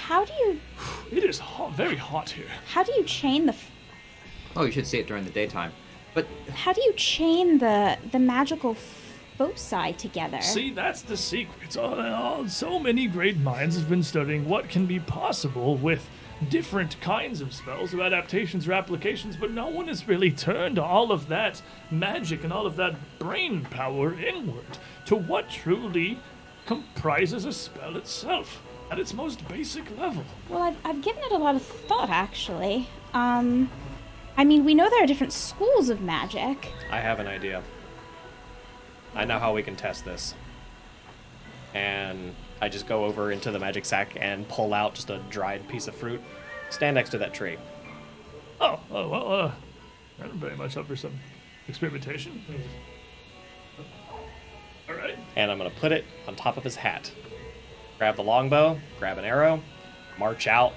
How 0.07 0.25
do 0.25 0.33
you 0.33 0.59
it 1.11 1.23
is 1.23 1.39
hot, 1.39 1.73
very 1.73 1.95
hot 1.95 2.31
here. 2.31 2.49
how 2.73 2.83
do 2.83 2.91
you 2.93 3.03
chain 3.03 3.45
the 3.45 3.53
f- 3.53 3.71
Oh, 4.55 4.65
you 4.65 4.71
should 4.71 4.87
see 4.87 4.97
it 4.99 5.07
during 5.07 5.23
the 5.23 5.29
daytime. 5.31 5.71
But 6.13 6.25
how 6.53 6.73
do 6.73 6.81
you 6.81 6.93
chain 6.93 7.59
the 7.59 7.97
the 8.11 8.19
magical 8.19 8.75
foci 9.37 9.93
together? 9.93 10.41
See, 10.41 10.71
that's 10.71 11.01
the 11.01 11.17
secret. 11.17 11.77
Oh, 11.77 11.95
oh, 11.97 12.47
so 12.47 12.79
many 12.79 13.07
great 13.07 13.37
minds 13.37 13.75
have 13.77 13.89
been 13.89 14.03
studying 14.03 14.47
what 14.47 14.69
can 14.69 14.85
be 14.85 14.99
possible 14.99 15.75
with 15.75 16.07
different 16.49 16.99
kinds 17.01 17.41
of 17.41 17.53
spells 17.53 17.93
or 17.93 18.01
adaptations 18.01 18.67
or 18.67 18.73
applications, 18.73 19.35
but 19.35 19.51
no 19.51 19.67
one 19.67 19.87
has 19.87 20.07
really 20.07 20.31
turned 20.31 20.79
all 20.79 21.11
of 21.11 21.27
that 21.27 21.61
magic 21.91 22.43
and 22.43 22.51
all 22.51 22.65
of 22.65 22.75
that 22.77 22.95
brain 23.19 23.63
power 23.65 24.13
inward 24.19 24.77
to 25.05 25.15
what 25.15 25.49
truly 25.49 26.19
comprises 26.65 27.45
a 27.45 27.53
spell 27.53 27.95
itself 27.95 28.61
at 28.89 28.99
its 28.99 29.13
most 29.13 29.47
basic 29.47 29.85
level. 29.97 30.23
Well, 30.49 30.61
I've, 30.61 30.77
I've 30.83 31.01
given 31.01 31.23
it 31.23 31.31
a 31.31 31.37
lot 31.37 31.55
of 31.55 31.61
thought, 31.61 32.09
actually. 32.09 32.87
Um, 33.13 33.69
I 34.37 34.43
mean, 34.43 34.65
we 34.65 34.73
know 34.73 34.89
there 34.89 35.03
are 35.03 35.07
different 35.07 35.33
schools 35.33 35.89
of 35.89 36.01
magic. 36.01 36.71
I 36.89 36.99
have 36.99 37.19
an 37.19 37.27
idea. 37.27 37.61
I 39.15 39.25
know 39.25 39.39
how 39.39 39.53
we 39.53 39.63
can 39.63 39.75
test 39.75 40.05
this. 40.05 40.35
And 41.73 42.35
I 42.61 42.69
just 42.69 42.87
go 42.87 43.05
over 43.05 43.31
into 43.31 43.51
the 43.51 43.59
magic 43.59 43.85
sack 43.85 44.15
and 44.19 44.47
pull 44.47 44.73
out 44.73 44.95
just 44.95 45.09
a 45.09 45.19
dried 45.29 45.67
piece 45.67 45.87
of 45.87 45.95
fruit. 45.95 46.21
Stand 46.69 46.95
next 46.95 47.09
to 47.11 47.17
that 47.19 47.33
tree. 47.33 47.57
Oh, 48.59 48.79
oh 48.91 49.07
well, 49.07 49.33
uh, 49.33 49.51
I'm 50.21 50.39
very 50.39 50.55
much 50.55 50.77
up 50.77 50.87
for 50.87 50.95
some 50.95 51.13
experimentation. 51.67 52.43
All 54.89 54.95
right. 54.95 55.17
And 55.35 55.51
I'm 55.51 55.57
going 55.57 55.69
to 55.69 55.75
put 55.77 55.91
it 55.91 56.05
on 56.27 56.35
top 56.35 56.57
of 56.57 56.63
his 56.63 56.75
hat. 56.75 57.11
Grab 57.97 58.15
the 58.15 58.23
longbow, 58.23 58.79
grab 58.99 59.17
an 59.17 59.25
arrow, 59.25 59.61
march 60.17 60.47
out 60.47 60.73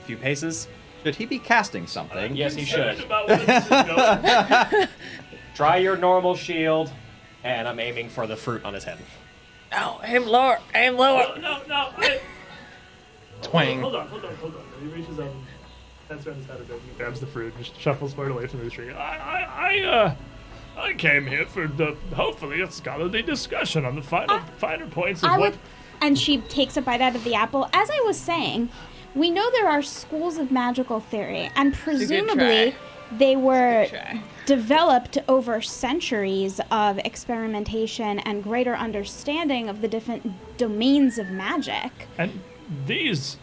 a 0.00 0.04
few 0.04 0.16
paces. 0.16 0.68
should 1.02 1.14
he 1.14 1.26
be 1.26 1.38
casting 1.38 1.86
something? 1.86 2.36
Yes, 2.36 2.54
he 2.54 2.64
should. 2.64 3.00
about 3.00 3.28
where 3.28 3.38
this 3.38 3.64
is 3.64 3.68
going. 3.68 4.88
Try 5.54 5.76
your 5.78 5.96
normal 5.96 6.34
shield, 6.34 6.92
and 7.44 7.66
I'm 7.68 7.80
aiming 7.80 8.08
for 8.08 8.26
the 8.26 8.36
fruit 8.36 8.64
on 8.64 8.74
his 8.74 8.84
head. 8.84 8.98
Oh, 9.74 10.00
aim 10.04 10.26
lower, 10.26 10.58
aim 10.74 10.96
lower. 10.96 11.38
no, 11.38 11.60
no. 11.66 11.88
I, 11.96 12.20
Twang. 13.42 13.80
hold 13.80 13.96
on, 13.96 14.06
hold 14.08 14.24
on, 14.24 14.34
hold 14.36 14.54
on. 14.54 14.62
He 14.80 14.86
reaches 14.88 15.18
up, 15.18 15.26
and 15.26 15.34
hands 16.08 16.26
around 16.26 16.36
his 16.36 16.46
head 16.46 16.60
a 16.60 16.64
bit, 16.64 16.80
and 16.86 16.96
grabs 16.96 17.20
the 17.20 17.26
fruit, 17.26 17.54
and 17.54 17.64
just 17.64 17.80
shuffles 17.80 18.12
far 18.14 18.28
away 18.28 18.46
from 18.46 18.62
the 18.64 18.70
tree. 18.70 18.90
I, 18.90 19.16
I, 19.16 19.72
I, 19.74 19.80
uh, 19.80 20.14
I 20.80 20.92
came 20.94 21.26
here 21.26 21.46
for 21.46 21.66
the 21.66 21.96
hopefully 22.14 22.60
a 22.60 22.70
scholarly 22.70 23.22
discussion 23.22 23.84
on 23.84 23.96
the 23.96 24.02
final, 24.02 24.40
finer 24.58 24.86
points 24.86 25.22
of 25.22 25.30
I 25.30 25.38
what. 25.38 25.52
would, 25.52 25.58
and 26.00 26.18
she 26.18 26.38
takes 26.38 26.76
a 26.76 26.82
bite 26.82 27.00
out 27.00 27.16
of 27.16 27.24
the 27.24 27.34
apple. 27.34 27.68
As 27.72 27.90
I 27.90 28.00
was 28.06 28.18
saying, 28.18 28.68
we 29.14 29.30
know 29.30 29.50
there 29.52 29.68
are 29.68 29.82
schools 29.82 30.36
of 30.36 30.52
magical 30.52 31.00
theory, 31.00 31.50
and 31.56 31.74
presumably 31.74 32.72
try. 32.72 32.74
They 33.18 33.36
were 33.36 33.86
developed 34.46 35.18
over 35.28 35.60
centuries 35.60 36.60
of 36.70 36.98
experimentation 36.98 38.18
and 38.20 38.42
greater 38.42 38.74
understanding 38.74 39.68
of 39.68 39.80
the 39.80 39.88
different 39.88 40.32
domains 40.56 41.18
of 41.18 41.30
magic. 41.30 41.92
And 42.18 42.40
these 42.86 43.36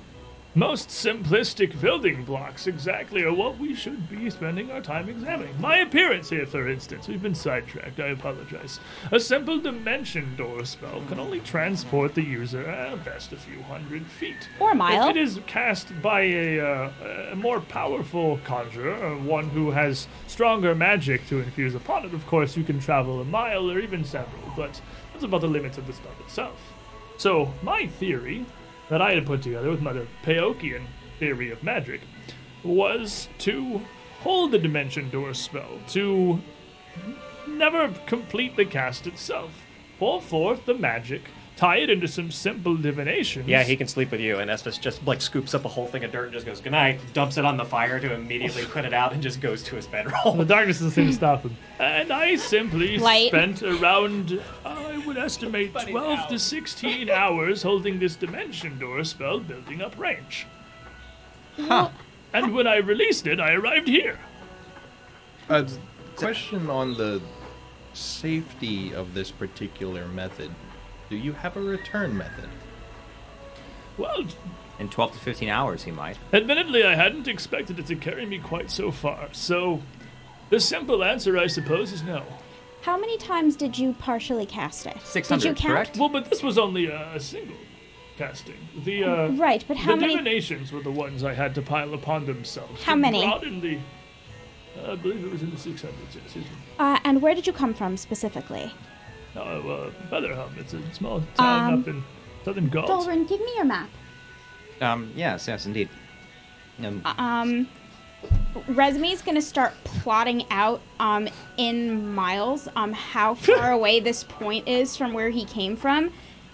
most 0.55 0.89
simplistic 0.89 1.79
building 1.79 2.25
blocks 2.25 2.65
exactly 2.65 3.23
are 3.23 3.33
what 3.33 3.59
we 3.59 3.75
should 3.75 4.09
be 4.09 4.29
spending 4.31 4.71
our 4.71 4.81
time 4.81 5.07
examining. 5.07 5.53
My 5.61 5.77
appearance 5.77 6.29
here, 6.29 6.47
for 6.47 6.67
instance, 6.67 7.07
we've 7.07 7.21
been 7.21 7.35
sidetracked, 7.35 7.99
I 7.99 8.07
apologize. 8.07 8.79
A 9.11 9.19
simple 9.19 9.59
dimension 9.59 10.35
door 10.35 10.65
spell 10.65 11.03
can 11.07 11.19
only 11.19 11.39
transport 11.41 12.15
the 12.15 12.23
user 12.23 12.65
at 12.65 13.05
best 13.05 13.31
a 13.31 13.37
few 13.37 13.61
hundred 13.63 14.07
feet. 14.07 14.49
Or 14.59 14.71
a 14.71 14.75
mile. 14.75 15.09
If 15.09 15.15
it 15.15 15.19
is 15.19 15.39
cast 15.45 16.01
by 16.01 16.21
a, 16.21 16.59
uh, 16.59 16.91
a 17.31 17.35
more 17.35 17.61
powerful 17.61 18.39
conjurer, 18.43 19.17
one 19.17 19.49
who 19.49 19.69
has 19.69 20.07
stronger 20.25 20.73
magic 20.73 21.27
to 21.27 21.41
infuse 21.41 21.75
upon 21.75 22.05
it, 22.05 22.13
of 22.15 22.25
course, 22.25 22.57
you 22.57 22.63
can 22.63 22.79
travel 22.79 23.21
a 23.21 23.25
mile 23.25 23.69
or 23.69 23.79
even 23.79 24.03
several, 24.03 24.51
but 24.57 24.81
that's 25.13 25.23
about 25.23 25.41
the 25.41 25.47
limits 25.47 25.77
of 25.77 25.85
the 25.85 25.93
spell 25.93 26.11
itself. 26.25 26.59
So, 27.17 27.53
my 27.61 27.85
theory 27.85 28.45
that 28.89 29.01
I 29.01 29.13
had 29.13 29.25
put 29.25 29.41
together 29.41 29.69
with 29.69 29.81
my 29.81 29.93
Paokian 30.23 30.85
theory 31.19 31.51
of 31.51 31.63
magic 31.63 32.01
was 32.63 33.29
to 33.39 33.81
hold 34.21 34.51
the 34.51 34.59
Dimension 34.59 35.09
Door 35.09 35.35
spell, 35.35 35.79
to 35.89 36.41
never 37.47 37.93
complete 38.05 38.55
the 38.55 38.65
cast 38.65 39.07
itself. 39.07 39.51
Pull 39.97 40.21
forth 40.21 40.65
the 40.65 40.73
magic 40.73 41.23
tie 41.59 41.75
it 41.79 41.89
into 41.89 42.07
some 42.07 42.31
simple 42.31 42.77
divination. 42.77 43.43
Yeah, 43.45 43.63
he 43.63 43.75
can 43.75 43.85
sleep 43.85 44.11
with 44.11 44.21
you. 44.21 44.39
And 44.39 44.49
Esphus 44.49 44.77
just 44.77 45.05
like 45.05 45.19
scoops 45.21 45.53
up 45.53 45.65
a 45.65 45.67
whole 45.67 45.87
thing 45.87 46.05
of 46.05 46.11
dirt 46.13 46.23
and 46.25 46.33
just 46.33 46.45
goes, 46.45 46.61
good 46.61 46.71
night, 46.71 47.01
dumps 47.13 47.37
it 47.37 47.43
on 47.43 47.57
the 47.57 47.65
fire 47.65 47.99
to 47.99 48.13
immediately 48.13 48.63
put 48.71 48.85
it 48.85 48.93
out 48.93 49.11
and 49.11 49.21
just 49.21 49.41
goes 49.41 49.61
to 49.63 49.75
his 49.75 49.85
bedroll. 49.85 50.35
The 50.35 50.45
darkness 50.45 50.77
doesn't 50.77 50.91
seem 50.91 51.07
to 51.07 51.13
stop 51.13 51.41
him. 51.41 51.57
And 51.77 52.13
I 52.13 52.37
simply 52.37 52.97
Light. 52.97 53.27
spent 53.27 53.61
around, 53.61 54.41
I 54.65 54.99
would 55.05 55.17
estimate, 55.17 55.73
But 55.73 55.89
12 55.89 56.19
out. 56.19 56.29
to 56.29 56.39
16 56.39 57.09
hours 57.21 57.61
holding 57.61 57.99
this 57.99 58.15
dimension 58.15 58.79
door 58.79 59.03
spell 59.03 59.41
building 59.41 59.81
up 59.81 59.99
range. 59.99 60.47
Huh. 61.57 61.89
And 62.31 62.53
when 62.55 62.67
I 62.67 62.77
released 62.77 63.27
it, 63.27 63.41
I 63.41 63.51
arrived 63.51 63.89
here. 63.89 64.17
Uh, 65.49 65.67
question 66.15 66.69
on 66.69 66.93
the 66.93 67.21
safety 67.93 68.93
of 68.93 69.13
this 69.13 69.29
particular 69.29 70.07
method. 70.07 70.51
Do 71.09 71.15
you 71.15 71.33
have 71.33 71.57
a 71.57 71.61
return 71.61 72.15
method? 72.17 72.49
Well, 73.97 74.25
In 74.79 74.89
12 74.89 75.13
to 75.13 75.19
15 75.19 75.49
hours, 75.49 75.83
he 75.83 75.91
might. 75.91 76.17
admittedly, 76.31 76.83
I 76.85 76.95
hadn't 76.95 77.27
expected 77.27 77.79
it 77.79 77.87
to 77.87 77.95
carry 77.95 78.25
me 78.25 78.39
quite 78.39 78.71
so 78.71 78.91
far, 78.91 79.27
so 79.31 79.81
the 80.49 80.59
simple 80.59 81.03
answer, 81.03 81.37
I 81.37 81.47
suppose, 81.47 81.91
is 81.91 82.03
no. 82.03 82.23
How 82.81 82.97
many 82.97 83.17
times 83.17 83.55
did 83.57 83.77
you 83.77 83.93
partially 83.99 84.45
cast 84.45 84.85
it? 84.85 84.93
Did 84.93 85.01
600, 85.05 85.43
you 85.43 85.53
count? 85.53 85.73
correct? 85.75 85.97
Well, 85.97 86.07
but 86.09 86.29
this 86.29 86.41
was 86.41 86.57
only 86.57 86.85
a, 86.87 87.13
a 87.13 87.19
single 87.19 87.57
casting. 88.17 88.55
The 88.85 89.03
uh, 89.03 89.27
Right, 89.31 89.65
but 89.67 89.75
how 89.77 89.95
the 89.95 90.01
many? 90.01 90.15
divinations 90.15 90.71
were 90.71 90.81
the 90.81 90.91
ones 90.91 91.23
I 91.23 91.33
had 91.33 91.53
to 91.55 91.61
pile 91.61 91.93
upon 91.93 92.25
themselves. 92.25 92.81
How 92.83 92.93
to 92.93 92.99
many? 92.99 93.21
broaden 93.21 93.59
the, 93.59 93.79
I 94.87 94.95
believe 94.95 95.25
it 95.25 95.31
was 95.31 95.41
in 95.41 95.49
the 95.49 95.57
600s. 95.57 95.83
Yes, 95.83 96.15
excuse 96.23 96.45
me. 96.45 96.51
Uh, 96.79 96.99
and 97.03 97.21
where 97.21 97.35
did 97.35 97.45
you 97.47 97.51
come 97.53 97.73
from 97.73 97.97
specifically? 97.97 98.71
No, 99.45 99.69
uh, 99.69 99.91
Featherham. 100.09 100.53
It's 100.57 100.73
a 100.73 100.81
small 100.93 101.21
town 101.35 101.73
Um, 101.73 101.81
up 101.81 101.87
in 101.87 102.03
southern 102.43 102.69
Galt. 102.69 102.87
Dalren, 102.89 103.27
give 103.27 103.39
me 103.39 103.51
your 103.55 103.65
map. 103.65 103.89
Um, 104.81 105.11
yes, 105.15 105.47
yes, 105.47 105.65
indeed. 105.65 105.89
Um, 106.83 107.01
Um, 107.17 107.67
Resme's 108.67 109.21
gonna 109.21 109.41
start 109.41 109.73
plotting 109.83 110.45
out 110.51 110.81
um, 110.99 111.27
in 111.57 112.13
miles 112.13 112.67
um, 112.75 112.91
how 112.93 113.33
far 113.47 113.71
away 113.71 113.99
this 113.99 114.23
point 114.23 114.67
is 114.67 114.95
from 114.97 115.13
where 115.13 115.29
he 115.29 115.45
came 115.45 115.75
from 115.75 116.11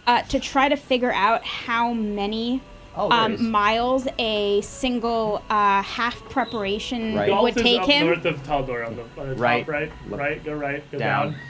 uh, 0.07 0.21
to 0.23 0.39
try 0.39 0.69
to 0.69 0.75
figure 0.75 1.11
out 1.13 1.43
how 1.43 1.91
many 1.93 2.61
Oh, 2.97 3.09
there 3.09 3.29
it 3.29 3.33
is. 3.33 3.39
um, 3.41 3.51
miles 3.51 4.07
a 4.19 4.61
single 4.61 5.43
uh, 5.49 5.81
half 5.81 6.17
preparation 6.29 7.13
Right. 7.15 7.27
Galt 7.29 7.43
would 7.43 7.57
is 7.57 7.63
take 7.63 7.81
up 7.81 7.89
him. 7.89 8.07
north 8.07 8.25
of 8.25 8.41
Taldor 8.43 8.87
on 8.87 8.95
the, 8.95 9.21
on 9.21 9.29
the 9.29 9.35
Right. 9.35 9.65
top 9.65 9.73
right. 9.73 9.91
Look. 10.09 10.19
Right, 10.19 10.43
go 10.45 10.53
right, 10.53 10.91
go 10.91 10.97
Down. 10.99 11.31
down. 11.31 11.41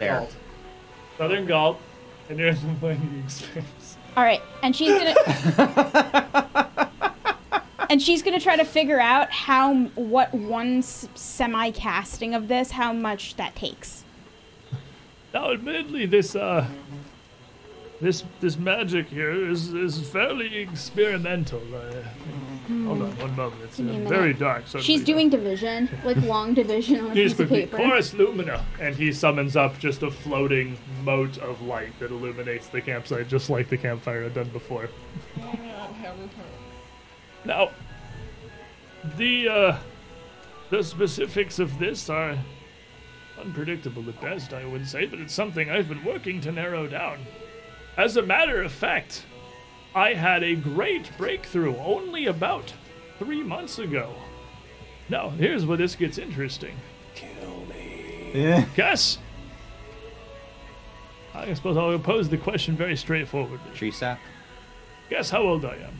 there. 0.00 0.18
Galt. 0.20 0.36
Southern 1.20 1.44
Galt. 1.44 1.78
And 2.30 2.38
there's 2.38 2.60
the 2.62 2.68
mining 2.80 3.22
experience. 3.22 3.98
All 4.16 4.24
right, 4.24 4.40
and 4.62 4.74
she's 4.74 4.98
gonna. 4.98 6.66
And 7.90 8.00
she's 8.00 8.22
gonna 8.22 8.38
try 8.38 8.54
to 8.54 8.64
figure 8.64 9.00
out 9.00 9.32
how 9.32 9.74
what 9.96 10.32
one 10.32 10.80
semi 10.80 11.72
casting 11.72 12.34
of 12.36 12.46
this, 12.46 12.70
how 12.70 12.92
much 12.92 13.34
that 13.34 13.56
takes. 13.56 14.04
Now, 15.34 15.50
admittedly, 15.50 16.06
this 16.06 16.36
uh, 16.36 16.68
this 18.00 18.22
this 18.38 18.56
magic 18.56 19.08
here 19.08 19.32
is 19.32 19.74
is 19.74 20.08
fairly 20.08 20.58
experimental. 20.58 21.62
Uh, 21.74 22.04
Hold 22.86 23.02
on 23.02 23.18
one 23.18 23.36
moment. 23.36 23.62
It's 23.64 23.78
uh, 23.80 23.82
Give 23.82 23.86
me 23.86 23.92
a 23.96 23.98
minute. 23.98 24.08
very 24.08 24.32
dark. 24.32 24.66
So 24.66 24.78
She's 24.80 25.02
doing 25.04 25.28
division, 25.28 25.88
like 26.04 26.16
long 26.22 26.54
division 26.54 27.00
on 27.00 27.10
a 27.10 27.14
He's 27.14 27.32
piece 27.32 27.40
of 27.40 27.48
quickly, 27.48 27.66
paper. 27.66 27.76
Chorus 27.78 28.14
Lumina, 28.14 28.64
and 28.80 28.94
he 28.94 29.12
summons 29.12 29.56
up 29.56 29.78
just 29.78 30.02
a 30.02 30.10
floating 30.10 30.76
moat 31.02 31.38
of 31.38 31.60
light 31.62 31.98
that 31.98 32.10
illuminates 32.10 32.68
the 32.68 32.80
campsite, 32.80 33.28
just 33.28 33.50
like 33.50 33.68
the 33.68 33.76
campfire 33.76 34.22
had 34.24 34.34
done 34.34 34.48
before. 34.50 34.88
Now, 37.44 37.70
the 39.16 39.48
uh, 39.48 39.78
the 40.70 40.82
specifics 40.82 41.58
of 41.58 41.78
this 41.78 42.10
are 42.10 42.38
unpredictable 43.40 44.06
at 44.08 44.20
best, 44.20 44.52
I 44.52 44.66
would 44.66 44.86
say, 44.86 45.06
but 45.06 45.18
it's 45.20 45.32
something 45.32 45.70
I've 45.70 45.88
been 45.88 46.04
working 46.04 46.40
to 46.42 46.52
narrow 46.52 46.86
down. 46.86 47.18
As 47.96 48.16
a 48.18 48.22
matter 48.22 48.62
of 48.62 48.72
fact, 48.72 49.24
I 49.94 50.14
had 50.14 50.42
a 50.42 50.54
great 50.54 51.10
breakthrough 51.18 51.76
only 51.78 52.26
about 52.26 52.72
three 53.18 53.42
months 53.42 53.78
ago. 53.78 54.14
Now, 55.08 55.30
here's 55.30 55.66
where 55.66 55.76
this 55.76 55.96
gets 55.96 56.18
interesting. 56.18 56.76
Kill 57.14 57.64
me. 57.68 58.30
Yeah. 58.34 58.64
Guess. 58.76 59.18
I 61.34 61.52
suppose 61.54 61.76
I'll 61.76 61.98
pose 61.98 62.28
the 62.28 62.36
question 62.38 62.76
very 62.76 62.96
straightforwardly. 62.96 63.58
Tree 63.74 63.90
sap. 63.90 64.18
Guess 65.08 65.30
how 65.30 65.42
old 65.42 65.64
I 65.64 65.74
am? 65.74 65.94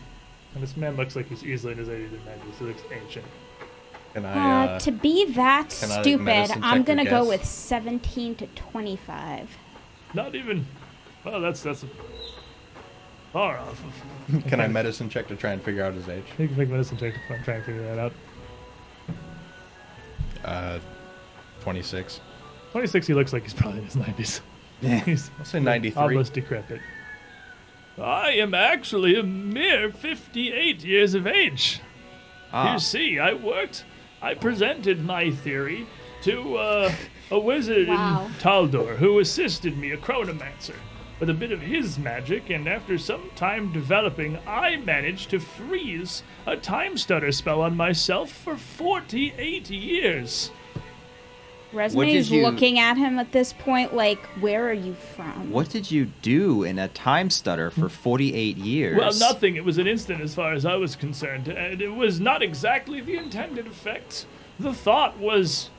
And 0.55 0.63
this 0.63 0.77
man 0.77 0.97
looks 0.97 1.15
like 1.17 1.27
he's 1.29 1.45
easily 1.45 1.73
in 1.73 1.79
his 1.79 1.89
80s 1.89 2.13
and 2.13 2.21
90s. 2.27 2.59
He 2.59 2.65
looks 2.65 2.83
ancient. 2.93 3.27
Can 4.15 4.25
I? 4.25 4.33
Uh, 4.33 4.67
Uh, 4.67 4.79
to 4.81 4.91
be 4.91 5.25
that 5.33 5.69
can 5.81 5.89
stupid, 6.03 6.51
I'm 6.63 6.83
gonna 6.83 7.05
go 7.05 7.21
guess? 7.23 7.29
with 7.29 7.45
17 7.45 8.35
to 8.37 8.47
25. 8.49 9.57
Not 10.15 10.35
even. 10.35 10.67
Well, 11.25 11.41
that's 11.41 11.63
that's 11.63 11.85
far 13.33 13.59
off. 13.59 13.83
Of, 14.33 14.45
can 14.49 14.61
I 14.61 14.69
medicine 14.69 15.09
check 15.09 15.29
to 15.29 15.37
try 15.37 15.53
and 15.53 15.63
figure 15.63 15.85
out 15.85 15.95
his 15.95 16.09
age? 16.09 16.25
you 16.39 16.49
can 16.49 16.57
make 16.57 16.69
medicine 16.69 16.97
check 16.99 17.15
to 17.15 17.45
try 17.45 17.55
and 17.57 17.65
figure 17.65 17.83
that 17.83 17.99
out. 17.99 18.13
Uh, 20.45 20.79
26. 21.63 22.21
26, 22.73 23.07
he 23.07 23.15
looks 23.15 23.33
like 23.33 23.43
he's 23.43 23.55
probably 23.55 23.79
in 23.81 23.85
his 23.85 23.97
90s. 23.97 24.41
Yeah. 24.81 24.99
He's 25.05 25.31
I'll 25.39 25.45
say 25.45 25.61
93. 25.61 26.03
almost 26.03 26.33
decrepit. 26.33 26.81
I 27.99 28.31
am 28.31 28.55
actually 28.55 29.15
a 29.19 29.23
mere 29.23 29.93
58 29.93 30.83
years 30.83 31.13
of 31.15 31.27
age. 31.27 31.81
Ah, 32.51 32.73
You 32.75 32.79
see, 32.79 33.19
I 33.19 33.35
worked, 33.35 33.85
I 34.23 34.33
presented 34.33 35.05
my 35.05 35.31
theory 35.33 35.87
to 36.23 36.57
uh, 36.57 36.93
a 37.31 37.39
wizard 37.39 37.89
Wow. 37.89 38.25
in 38.27 38.33
Taldor 38.35 38.97
who 38.97 39.19
assisted 39.19 39.77
me, 39.77 39.91
a 39.91 39.99
chronomancer, 39.99 40.75
with 41.21 41.29
a 41.29 41.35
bit 41.35 41.53
of 41.53 41.61
his 41.61 41.99
magic, 41.99 42.49
and 42.49 42.67
after 42.67 42.97
some 42.97 43.31
time 43.37 43.73
developing, 43.73 44.39
I 44.47 44.77
managed 44.77 45.31
to 45.31 45.39
freeze 45.39 46.23
a 46.47 46.57
time 46.57 46.97
stutter 46.97 47.31
spell 47.31 47.61
on 47.61 47.77
myself 47.77 48.33
for 48.33 48.57
48 48.57 49.71
years. 49.71 50.51
Resme 51.73 52.07
did 52.07 52.17
is 52.17 52.31
you- 52.31 52.43
looking 52.43 52.79
at 52.79 52.97
him 52.97 53.19
at 53.19 53.31
this 53.31 53.53
point 53.53 53.95
like, 53.95 54.19
where 54.41 54.69
are 54.69 54.73
you 54.73 54.95
from? 54.95 55.51
what 55.51 55.69
did 55.69 55.91
you 55.91 56.07
do 56.23 56.65
in 56.65 56.79
a 56.79 56.89
time 56.89 57.31
stutter 57.31 57.71
for 57.71 57.83
hmm. 57.83 57.87
48 57.89 58.57
years? 58.57 58.97
Well, 58.97 59.13
nothing. 59.19 59.57
It 59.57 59.65
was 59.65 59.79
an 59.79 59.87
instant 59.87 60.21
as 60.21 60.35
far 60.35 60.53
as 60.53 60.65
I 60.65 60.77
was 60.77 60.97
concerned, 60.97 61.49
and 61.49 61.81
it 61.81 61.95
was 61.95 62.19
not 62.19 62.43
exactly 62.43 63.01
the 63.01 63.17
intended 63.17 63.67
effect. 63.67 64.27
The 64.59 64.73
thought 64.75 65.19
was, 65.19 65.71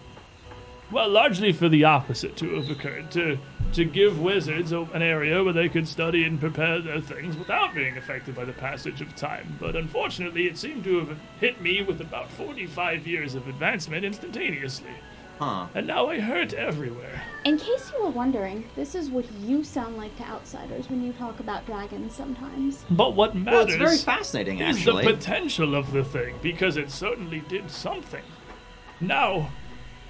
well, 0.91 1.09
largely 1.09 1.51
for 1.53 1.69
the 1.69 1.83
opposite 1.85 2.35
to 2.37 2.55
have 2.55 2.69
occurred 2.69 3.11
to 3.11 3.37
to 3.73 3.85
give 3.85 4.19
wizards 4.19 4.73
an 4.73 5.01
area 5.01 5.41
where 5.41 5.53
they 5.53 5.69
could 5.69 5.87
study 5.87 6.25
and 6.25 6.41
prepare 6.41 6.81
their 6.81 6.99
things 6.99 7.37
without 7.37 7.73
being 7.73 7.95
affected 7.95 8.35
by 8.35 8.43
the 8.43 8.51
passage 8.51 8.99
of 8.99 9.15
time. 9.15 9.55
But 9.61 9.77
unfortunately, 9.77 10.47
it 10.47 10.57
seemed 10.57 10.83
to 10.83 10.99
have 10.99 11.17
hit 11.39 11.61
me 11.61 11.81
with 11.81 12.01
about 12.01 12.29
45 12.31 13.07
years 13.07 13.33
of 13.33 13.47
advancement 13.47 14.03
instantaneously, 14.03 14.91
Huh. 15.39 15.67
and 15.73 15.87
now 15.87 16.07
I 16.09 16.19
hurt 16.19 16.51
everywhere. 16.51 17.21
In 17.45 17.57
case 17.57 17.93
you 17.95 18.03
were 18.03 18.09
wondering, 18.09 18.65
this 18.75 18.93
is 18.93 19.09
what 19.09 19.23
you 19.39 19.63
sound 19.63 19.95
like 19.95 20.17
to 20.17 20.23
outsiders 20.23 20.89
when 20.89 21.01
you 21.01 21.13
talk 21.13 21.39
about 21.39 21.65
dragons 21.65 22.13
sometimes. 22.13 22.83
But 22.89 23.15
what 23.15 23.33
Well, 23.33 23.43
matters? 23.45 23.75
it's 23.75 23.75
very 23.77 23.97
fascinating, 24.17 24.59
is 24.59 24.75
actually. 24.79 25.05
the 25.05 25.13
potential 25.13 25.75
of 25.75 25.93
the 25.93 26.03
thing 26.03 26.35
because 26.41 26.75
it 26.75 26.91
certainly 26.91 27.41
did 27.47 27.71
something. 27.71 28.23
Now, 28.99 29.49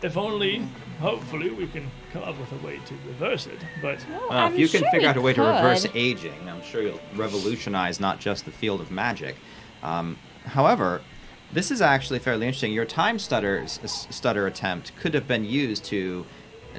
if 0.01 0.17
only, 0.17 0.59
hopefully, 0.99 1.49
we 1.51 1.67
can 1.67 1.89
come 2.11 2.23
up 2.23 2.37
with 2.39 2.51
a 2.51 2.65
way 2.65 2.79
to 2.85 2.93
reverse 3.07 3.47
it. 3.47 3.59
But 3.81 4.05
Well, 4.09 4.27
Well, 4.29 4.47
if 4.53 4.57
you 4.59 4.67
can 4.67 4.83
figure 4.91 5.09
out 5.09 5.17
a 5.17 5.21
way 5.21 5.33
to 5.33 5.41
reverse 5.41 5.85
aging, 5.93 6.47
I'm 6.47 6.61
sure 6.63 6.81
you'll 6.81 6.99
revolutionize 7.15 7.99
not 7.99 8.19
just 8.19 8.45
the 8.45 8.51
field 8.51 8.81
of 8.81 8.91
magic. 8.91 9.35
Um, 9.83 10.17
however, 10.45 11.01
this 11.53 11.69
is 11.71 11.81
actually 11.81 12.19
fairly 12.19 12.45
interesting. 12.47 12.71
Your 12.71 12.85
time 12.85 13.19
stutter 13.19 13.59
s- 13.63 14.07
stutter 14.09 14.47
attempt 14.47 14.95
could 14.97 15.13
have 15.13 15.27
been 15.27 15.43
used 15.45 15.83
to 15.85 16.25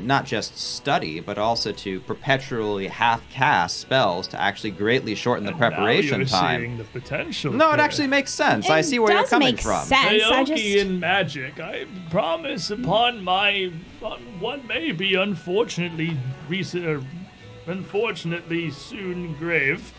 not 0.01 0.24
just 0.24 0.56
study, 0.56 1.20
but 1.20 1.39
also 1.39 1.73
to 1.73 2.01
perpetually 2.01 2.86
half 2.86 3.28
cast 3.31 3.81
spells 3.81 4.28
to 4.28 4.40
actually 4.40 4.70
greatly 4.70 5.14
shorten 5.14 5.44
the 5.44 5.51
and 5.51 5.60
now 5.60 5.69
preparation 5.69 6.20
you're 6.20 6.28
time. 6.28 6.60
seeing 6.60 6.78
the 6.78 6.85
potential. 6.85 7.52
No, 7.52 7.73
it 7.73 7.77
there. 7.77 7.85
actually 7.85 8.06
makes 8.06 8.31
sense. 8.31 8.69
I 8.69 8.81
see 8.81 8.98
where 8.98 9.12
you're 9.12 9.27
coming 9.27 9.55
make 9.55 9.60
from. 9.60 9.85
sense. 9.85 10.23
I 10.24 10.43
Aoki 10.43 10.47
just 10.47 10.64
in 10.64 11.01
magic, 11.01 11.60
I 11.60 11.86
promise 12.10 12.70
upon 12.70 13.23
my 13.23 13.73
on 14.02 14.20
what 14.40 14.64
may 14.66 14.93
be 14.93 15.14
unfortunately 15.14 16.16
recent, 16.48 16.85
er, 16.85 17.02
unfortunately 17.66 18.70
soon 18.70 19.35
grave, 19.35 19.93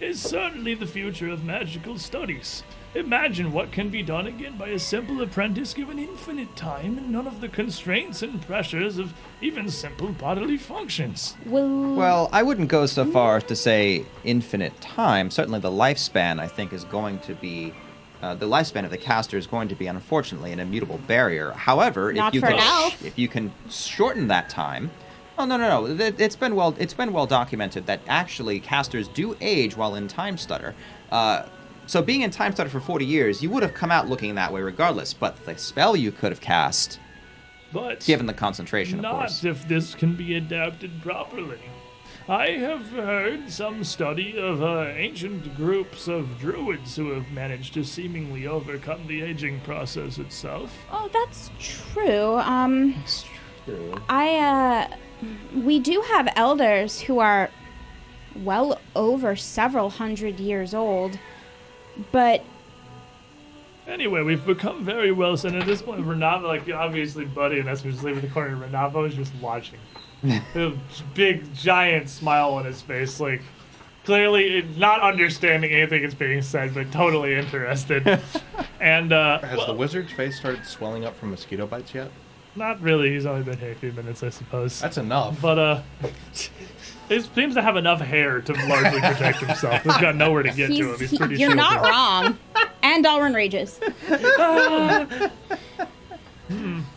is 0.00 0.20
certainly 0.20 0.74
the 0.74 0.86
future 0.86 1.30
of 1.30 1.44
magical 1.44 1.98
studies. 1.98 2.62
Imagine 2.94 3.52
what 3.52 3.72
can 3.72 3.88
be 3.88 4.04
done 4.04 4.28
again 4.28 4.56
by 4.56 4.68
a 4.68 4.78
simple 4.78 5.20
apprentice 5.20 5.74
given 5.74 5.98
infinite 5.98 6.54
time 6.54 6.96
and 6.96 7.10
none 7.10 7.26
of 7.26 7.40
the 7.40 7.48
constraints 7.48 8.22
and 8.22 8.40
pressures 8.42 8.98
of 8.98 9.12
even 9.40 9.68
simple 9.68 10.10
bodily 10.10 10.56
functions. 10.56 11.36
Will 11.44 11.96
Well, 11.96 12.28
I 12.32 12.44
wouldn't 12.44 12.68
go 12.68 12.86
so 12.86 13.04
far 13.04 13.38
as 13.38 13.44
to 13.44 13.56
say 13.56 14.04
infinite 14.22 14.80
time. 14.80 15.30
Certainly, 15.32 15.58
the 15.60 15.72
lifespan, 15.72 16.38
I 16.38 16.46
think, 16.46 16.72
is 16.72 16.84
going 16.84 17.18
to 17.20 17.34
be. 17.34 17.74
Uh, 18.22 18.34
the 18.34 18.46
lifespan 18.46 18.84
of 18.84 18.90
the 18.90 18.96
caster 18.96 19.36
is 19.36 19.46
going 19.46 19.68
to 19.68 19.74
be, 19.74 19.86
unfortunately, 19.88 20.52
an 20.52 20.60
immutable 20.60 20.98
barrier. 21.08 21.50
However, 21.50 22.12
Not 22.12 22.28
if 22.28 22.34
you 22.36 22.40
can, 22.42 22.52
an 22.54 22.92
if 23.04 23.18
you 23.18 23.26
can 23.28 23.52
shorten 23.68 24.28
that 24.28 24.48
time, 24.48 24.90
oh 25.36 25.44
no 25.44 25.56
no 25.56 25.84
no, 25.84 25.86
It- 26.04 26.20
it's 26.20 26.36
been 26.36 26.54
well 26.54 26.74
it's 26.78 26.94
been 26.94 27.12
well 27.12 27.26
documented 27.26 27.86
that 27.86 28.00
actually 28.06 28.60
casters 28.60 29.08
do 29.08 29.36
age 29.40 29.76
while 29.76 29.96
in 29.96 30.06
Time 30.06 30.38
Stutter. 30.38 30.74
Uh, 31.10 31.42
so 31.86 32.02
being 32.02 32.22
in 32.22 32.30
Time 32.30 32.52
Stutter 32.52 32.70
for 32.70 32.80
40 32.80 33.04
years, 33.04 33.42
you 33.42 33.50
would 33.50 33.62
have 33.62 33.74
come 33.74 33.90
out 33.90 34.08
looking 34.08 34.34
that 34.36 34.52
way 34.52 34.60
regardless. 34.62 35.12
But 35.14 35.36
the 35.44 35.56
spell 35.58 35.94
you 35.96 36.12
could 36.12 36.30
have 36.32 36.40
cast, 36.40 36.98
But 37.72 38.00
given 38.04 38.26
the 38.26 38.32
concentration, 38.34 38.98
of 38.98 39.02
not 39.02 39.18
course. 39.18 39.44
if 39.44 39.66
this 39.68 39.94
can 39.94 40.14
be 40.14 40.36
adapted 40.36 41.02
properly. 41.02 41.58
I 42.26 42.52
have 42.52 42.88
heard 42.88 43.50
some 43.50 43.84
study 43.84 44.38
of 44.38 44.62
uh, 44.62 44.84
ancient 44.94 45.54
groups 45.56 46.08
of 46.08 46.38
druids 46.38 46.96
who 46.96 47.10
have 47.10 47.30
managed 47.32 47.74
to 47.74 47.84
seemingly 47.84 48.46
overcome 48.46 49.06
the 49.06 49.20
aging 49.20 49.60
process 49.60 50.16
itself. 50.18 50.74
Oh, 50.90 51.10
that's 51.12 51.50
true. 51.58 52.36
Um, 52.38 52.94
true. 53.66 53.94
I, 54.08 54.36
uh, 54.38 54.96
we 55.54 55.78
do 55.80 56.00
have 56.12 56.32
elders 56.34 56.98
who 57.00 57.18
are 57.18 57.50
well 58.36 58.80
over 58.96 59.36
several 59.36 59.90
hundred 59.90 60.40
years 60.40 60.72
old, 60.72 61.18
but 62.12 62.44
Anyway, 63.86 64.22
we've 64.22 64.46
become 64.46 64.82
very 64.82 65.12
well, 65.12 65.34
and 65.44 65.56
at 65.56 65.66
this 65.66 65.82
point, 65.82 66.00
Renavo, 66.06 66.44
like 66.44 66.70
obviously, 66.70 67.26
Buddy 67.26 67.58
and 67.58 67.68
us 67.68 67.84
were 67.84 67.90
just 67.90 68.02
leaving 68.02 68.22
the 68.22 68.28
corner. 68.28 68.56
Renavo 68.56 69.06
is 69.06 69.14
just 69.14 69.34
watching, 69.42 69.78
a 70.54 70.72
big 71.12 71.54
giant 71.54 72.08
smile 72.08 72.54
on 72.54 72.64
his 72.64 72.80
face, 72.80 73.20
like 73.20 73.42
clearly 74.04 74.62
not 74.76 75.02
understanding 75.02 75.70
anything 75.70 76.00
that's 76.02 76.14
being 76.14 76.40
said, 76.40 76.72
but 76.72 76.90
totally 76.92 77.34
interested. 77.34 78.20
and 78.80 79.12
uh, 79.12 79.40
Has 79.40 79.58
well, 79.58 79.66
the 79.66 79.74
wizard's 79.74 80.12
face 80.12 80.38
started 80.38 80.64
swelling 80.64 81.04
up 81.04 81.14
from 81.16 81.30
mosquito 81.30 81.66
bites 81.66 81.92
yet? 81.94 82.10
not 82.56 82.80
really. 82.80 83.10
He's 83.10 83.26
only 83.26 83.42
been 83.42 83.58
here 83.58 83.72
a 83.72 83.74
few 83.74 83.92
minutes, 83.92 84.22
I 84.22 84.30
suppose. 84.30 84.80
That's 84.80 84.98
enough. 84.98 85.40
But 85.40 85.58
uh, 85.58 85.82
he 87.08 87.20
seems 87.20 87.54
to 87.54 87.62
have 87.62 87.76
enough 87.76 88.00
hair 88.00 88.40
to 88.40 88.52
largely 88.66 89.00
protect 89.00 89.38
himself. 89.38 89.82
He's 89.82 89.96
got 89.98 90.16
nowhere 90.16 90.42
to 90.42 90.52
get 90.52 90.68
to 90.68 90.92
him. 90.92 90.98
He's 90.98 91.10
he- 91.10 91.18
pretty 91.18 91.36
you're 91.36 91.50
shielded. 91.50 91.56
not 91.56 91.82
wrong. 91.82 92.38
and 92.82 93.04
Dalren 93.04 93.34
rages. 93.34 93.80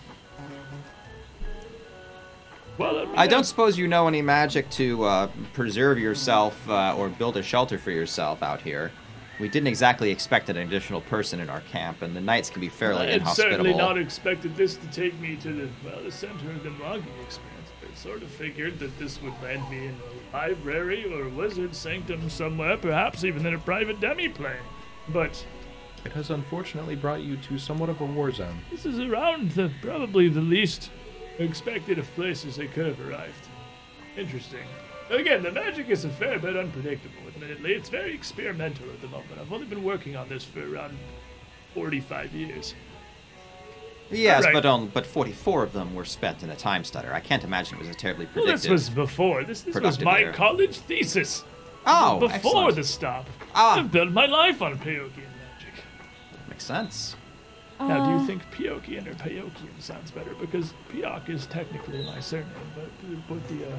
Well, 2.78 3.08
mean, 3.08 3.16
I 3.16 3.26
don't 3.26 3.44
suppose 3.44 3.78
you 3.78 3.88
know 3.88 4.08
any 4.08 4.22
magic 4.22 4.70
to 4.72 5.04
uh, 5.04 5.30
preserve 5.54 5.98
yourself 5.98 6.70
uh, 6.70 6.96
or 6.96 7.10
build 7.10 7.38
a 7.38 7.44
shelter 7.44 7.80
for 7.80 7.92
yourself 7.92 8.44
out 8.44 8.62
here. 8.62 8.92
We 9.40 9.50
didn't 9.50 9.68
exactly 9.68 10.12
expect 10.12 10.50
an 10.50 10.58
additional 10.58 11.02
person 11.02 11.40
in 11.40 11.50
our 11.50 11.62
camp, 11.62 12.02
and 12.02 12.16
the 12.16 12.22
nights 12.22 12.50
can 12.50 12.62
be 12.62 12.70
fairly 12.70 13.08
I 13.08 13.12
had 13.14 13.28
certainly 13.30 13.74
not 13.74 13.98
expected 13.98 14.56
this 14.56 14.78
to 14.78 14.88
take 14.88 15.20
me 15.20 15.36
to 15.38 15.54
the, 15.54 15.70
well, 15.86 16.04
the 16.04 16.12
center 16.12 16.52
of 16.52 16.64
the 16.64 16.72
logging 16.84 17.14
expanse. 17.24 17.57
Sort 17.98 18.22
of 18.22 18.30
figured 18.30 18.78
that 18.78 18.98
this 19.00 19.20
would 19.24 19.34
land 19.42 19.68
me 19.72 19.88
in 19.88 19.96
a 19.96 20.36
library 20.38 21.12
or 21.12 21.26
a 21.26 21.30
wizard 21.30 21.76
sanctum 21.76 22.30
somewhere, 22.30 22.78
perhaps 22.78 23.24
even 23.24 23.44
in 23.46 23.56
a 23.56 23.60
private 23.60 24.00
demi-plane. 24.00 24.56
But 25.10 25.44
It 26.06 26.12
has 26.12 26.30
unfortunately 26.30 26.96
brought 26.96 27.22
you 27.22 27.38
to 27.38 27.58
somewhat 27.58 27.90
of 27.90 28.00
a 28.00 28.06
war 28.06 28.32
zone. 28.32 28.60
this 28.70 28.86
is 28.86 29.00
around 29.00 29.52
the 29.52 29.72
probably 29.82 30.30
the 30.30 30.42
least 30.42 30.92
expected 31.40 31.98
of 31.98 32.06
places 32.14 32.60
I 32.60 32.68
could 32.68 32.86
have 32.86 33.00
arrived. 33.02 33.48
Interesting. 34.16 34.68
Again, 35.10 35.42
the 35.42 35.52
magic 35.52 35.90
is 35.90 36.06
a 36.06 36.10
fair 36.10 36.38
bit 36.38 36.56
unpredictable, 36.56 37.28
admittedly. 37.28 37.74
It's 37.74 37.90
very 37.90 38.14
experimental 38.14 38.90
at 38.92 39.02
the 39.02 39.08
moment. 39.08 39.40
I've 39.42 39.52
only 39.52 39.66
been 39.68 39.84
working 39.84 40.16
on 40.16 40.30
this 40.30 40.44
for 40.44 40.72
around 40.72 40.98
45 41.74 42.34
years. 42.34 42.76
Yes, 44.12 44.38
Alright. 44.46 44.54
but 44.54 44.66
on 44.66 44.88
but 44.88 45.06
44 45.06 45.64
of 45.64 45.74
them 45.74 45.94
were 45.96 46.06
spent 46.06 46.44
in 46.44 46.50
a 46.50 46.56
time 46.56 46.84
stutter. 46.84 47.14
I 47.14 47.20
can't 47.20 47.44
imagine 47.44 47.78
it 47.78 47.80
was 47.80 47.90
a 47.90 47.94
terribly 47.94 48.28
Well, 48.36 48.46
this 48.46 48.68
was 48.68 48.90
before. 48.90 49.44
This, 49.44 49.62
this 49.62 49.76
was 49.76 50.00
my 50.02 50.20
year. 50.20 50.34
college 50.34 50.78
thesis. 50.80 51.44
oh, 51.86 52.20
before 52.20 52.36
excellent. 52.36 52.76
the 52.76 52.84
stop. 52.84 53.30
Ah. 53.56 53.80
I've 53.80 53.92
built 53.92 54.12
my 54.12 54.26
life 54.26 54.62
on 54.62 54.78
Payokian 54.78 55.16
magic. 55.16 55.74
That 56.32 56.50
Makes 56.50 56.66
sense. 56.66 57.16
now, 57.80 58.06
do 58.06 58.12
Uh, 58.12 58.20
you 58.22 58.28
think 58.28 58.42
Piokian 58.52 59.08
or 59.08 59.14
Payokian 59.16 59.80
sounds 59.80 60.12
better? 60.12 60.34
Because 60.40 60.74
Piok 60.92 61.30
is 61.30 61.46
technically 61.48 62.04
my 62.04 62.20
surname, 62.20 62.48
but, 62.76 62.90
but 63.30 63.48
the, 63.48 63.66
uh, 63.68 63.70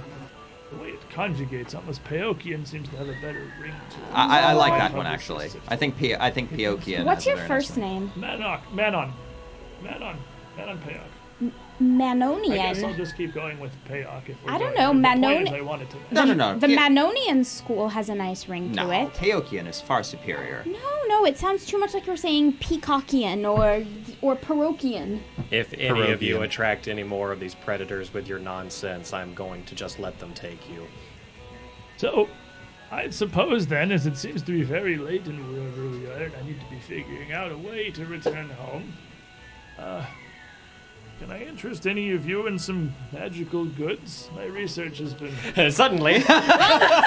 the 0.71 0.77
way 0.83 0.89
it 0.91 1.01
conjugates 1.11 1.75
almost 1.75 2.03
Payokian 2.05 2.67
seems 2.67 2.89
to 2.91 2.97
have 2.97 3.09
a 3.09 3.17
better 3.23 3.51
ring 3.61 3.73
to 3.91 3.97
it. 3.97 4.05
I, 4.15 4.41
I, 4.41 4.51
I 4.51 4.53
like 4.53 4.73
that 4.79 4.95
one 4.95 5.07
actually. 5.07 5.49
I 5.69 5.77
think 5.77 5.97
P- 5.99 6.15
I 6.15 6.31
think 6.31 6.51
Piokian. 6.53 7.05
What's 7.05 7.25
your 7.27 7.39
first 7.39 7.77
one. 7.77 7.81
name? 7.81 8.13
Manon. 8.17 8.61
Manon. 8.73 9.13
Manon. 9.83 10.17
Manon 10.57 10.79
Payok. 10.79 11.01
I 11.41 11.45
guess 11.45 11.53
I'll 12.83 12.91
Manonian. 12.91 12.97
just 12.97 13.17
keep 13.17 13.33
going 13.33 13.61
with 13.61 13.71
Payok 13.89 14.29
if 14.29 14.37
we're 14.45 14.51
I 14.51 14.59
don't 14.59 14.75
know, 14.75 14.93
the 14.93 15.21
point 15.21 15.49
I 15.51 15.61
wanted 15.61 15.89
to 15.91 15.97
No, 16.11 16.25
no, 16.25 16.35
no. 16.35 16.59
The 16.59 16.67
Pi- 16.67 16.89
Manonian 16.89 17.45
school 17.45 17.89
has 17.91 18.09
a 18.09 18.15
nice 18.17 18.49
ring 18.49 18.71
to 18.71 18.75
No, 18.75 18.91
it. 18.91 19.13
Payokian 19.15 19.69
is 19.69 19.81
far 19.81 20.03
superior. 20.03 20.65
No, 20.67 20.79
no, 21.07 21.25
it 21.25 21.39
sounds 21.39 21.65
too 21.65 21.79
much 21.79 21.95
like 21.95 22.07
you're 22.09 22.17
saying 22.17 22.55
Peacockian 22.55 23.45
or 23.49 23.87
or 24.21 24.35
Parochian. 24.35 25.21
If 25.53 25.73
any 25.75 26.11
of 26.11 26.21
you 26.21 26.43
attract 26.43 26.89
any 26.89 27.05
more 27.05 27.31
of 27.31 27.39
these 27.39 27.55
predators 27.55 28.13
with 28.13 28.27
your 28.27 28.41
nonsense, 28.41 29.13
I'm 29.13 29.33
going 29.35 29.65
to 29.67 29.77
just 29.77 30.01
let 30.01 30.19
them 30.19 30.35
take 30.35 30.69
you. 30.69 30.85
So, 31.99 32.29
I 32.91 33.11
suppose 33.11 33.69
then, 33.69 33.93
as 33.93 34.07
it 34.07 34.17
seems 34.17 34.43
to 34.43 34.51
be 34.53 34.63
very 34.65 34.97
late 34.97 35.27
in 35.29 35.37
wherever 35.53 35.89
we 35.89 36.07
are, 36.07 36.25
and 36.25 36.35
I 36.35 36.45
need 36.45 36.59
to 36.61 36.67
be 36.69 36.81
figuring 36.81 37.33
out 37.33 37.53
a 37.53 37.57
way 37.59 37.91
to 37.93 38.05
return 38.07 38.49
home, 38.51 38.93
uh, 39.79 40.05
can 41.21 41.31
I 41.33 41.43
interest 41.45 41.87
any 41.87 42.13
of 42.13 42.27
you 42.29 42.47
in 42.47 42.59
some 42.59 42.95
magical 43.13 43.65
goods? 43.65 44.29
My 44.37 44.45
research 44.45 44.99
has 44.99 45.15
been 45.15 45.33
Suddenly, 45.73 46.19
my 46.29 47.07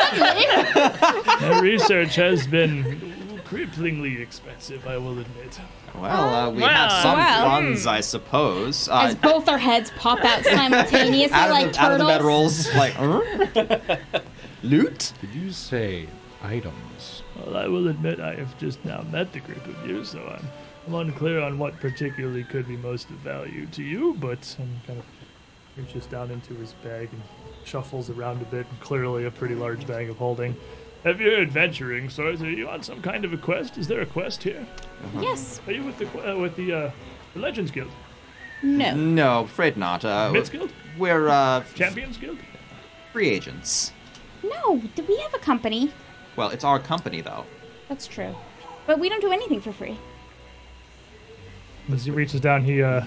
research 1.61 2.15
has 2.15 2.47
been 2.47 2.99
cripplingly 3.45 4.19
expensive, 4.19 4.87
I 4.87 4.97
will 4.97 5.19
admit. 5.19 5.59
Well, 5.95 6.33
uh, 6.33 6.49
we 6.51 6.61
Well, 6.61 6.69
have 6.69 6.91
some 7.03 7.17
well. 7.17 7.49
funds, 7.49 7.85
I 7.87 7.99
suppose. 8.01 8.87
Uh, 8.87 9.01
As 9.07 9.15
both 9.15 9.49
our 9.49 9.57
heads 9.57 9.91
pop 9.97 10.23
out 10.23 10.43
simultaneously 10.45 11.33
out 11.33 11.49
of, 11.49 11.55
like 11.55 11.73
the, 11.73 11.81
out 11.81 11.91
of 11.91 11.99
the 11.99 12.07
turtles. 12.07 12.67
bedrolls, 12.67 12.75
like 12.77 12.97
uh? 12.97 13.97
loot. 14.63 15.11
Did 15.21 15.33
you 15.35 15.51
say 15.51 16.07
items? 16.41 17.23
Well, 17.35 17.57
I 17.57 17.67
will 17.67 17.87
admit 17.89 18.19
I 18.21 18.35
have 18.35 18.57
just 18.57 18.83
now 18.85 19.01
met 19.11 19.33
the 19.33 19.41
group 19.41 19.65
of 19.67 19.85
you, 19.87 20.05
so 20.05 20.19
I'm, 20.19 20.47
I'm 20.87 20.95
unclear 20.95 21.41
on 21.41 21.59
what 21.59 21.79
particularly 21.79 22.43
could 22.43 22.67
be 22.67 22.75
most 22.77 23.09
of 23.09 23.17
value 23.17 23.67
to 23.67 23.83
you, 23.83 24.15
but 24.19 24.55
I'm 24.59 24.81
kind 24.87 24.99
of 24.99 25.05
reaches 25.77 26.05
down 26.07 26.31
into 26.31 26.53
his 26.55 26.73
bag 26.83 27.09
and 27.11 27.21
shuffles 27.63 28.09
around 28.09 28.41
a 28.41 28.45
bit, 28.45 28.65
and 28.67 28.79
clearly 28.79 29.25
a 29.25 29.31
pretty 29.31 29.55
large 29.55 29.85
bag 29.85 30.09
of 30.09 30.17
holding. 30.17 30.55
Have 31.03 31.19
you're 31.21 31.41
adventuring, 31.41 32.09
so 32.09 32.25
are 32.25 32.31
you 32.33 32.67
on 32.69 32.83
some 32.83 33.01
kind 33.01 33.25
of 33.25 33.33
a 33.33 33.37
quest? 33.37 33.77
Is 33.77 33.87
there 33.87 34.01
a 34.01 34.05
quest 34.05 34.43
here? 34.43 34.65
Yes. 35.19 35.59
Are 35.67 35.71
you 35.71 35.83
with 35.83 35.97
the 35.97 36.31
uh, 36.31 36.37
with 36.37 36.55
the, 36.55 36.73
uh, 36.73 36.91
the 37.33 37.39
Legends 37.39 37.71
Guild, 37.71 37.91
No. 38.61 38.95
No, 38.95 39.39
afraid 39.41 39.77
not. 39.77 40.05
Uh, 40.05 40.31
Myths 40.31 40.49
Guild, 40.49 40.71
we're 40.97 41.27
uh, 41.27 41.63
Champions 41.75 42.17
Guild? 42.17 42.37
free 43.13 43.29
agents. 43.29 43.91
No. 44.43 44.81
Do 44.95 45.03
we 45.03 45.17
have 45.17 45.33
a 45.33 45.39
company? 45.39 45.91
Well, 46.35 46.49
it's 46.49 46.63
our 46.63 46.79
company 46.79 47.21
though. 47.21 47.45
That's 47.89 48.07
true. 48.07 48.35
But 48.87 48.99
we 48.99 49.09
don't 49.09 49.21
do 49.21 49.31
anything 49.31 49.59
for 49.61 49.71
free. 49.71 49.97
As 51.93 52.05
he 52.05 52.11
reaches 52.11 52.41
down, 52.41 52.63
he 52.63 52.81
uh, 52.81 53.05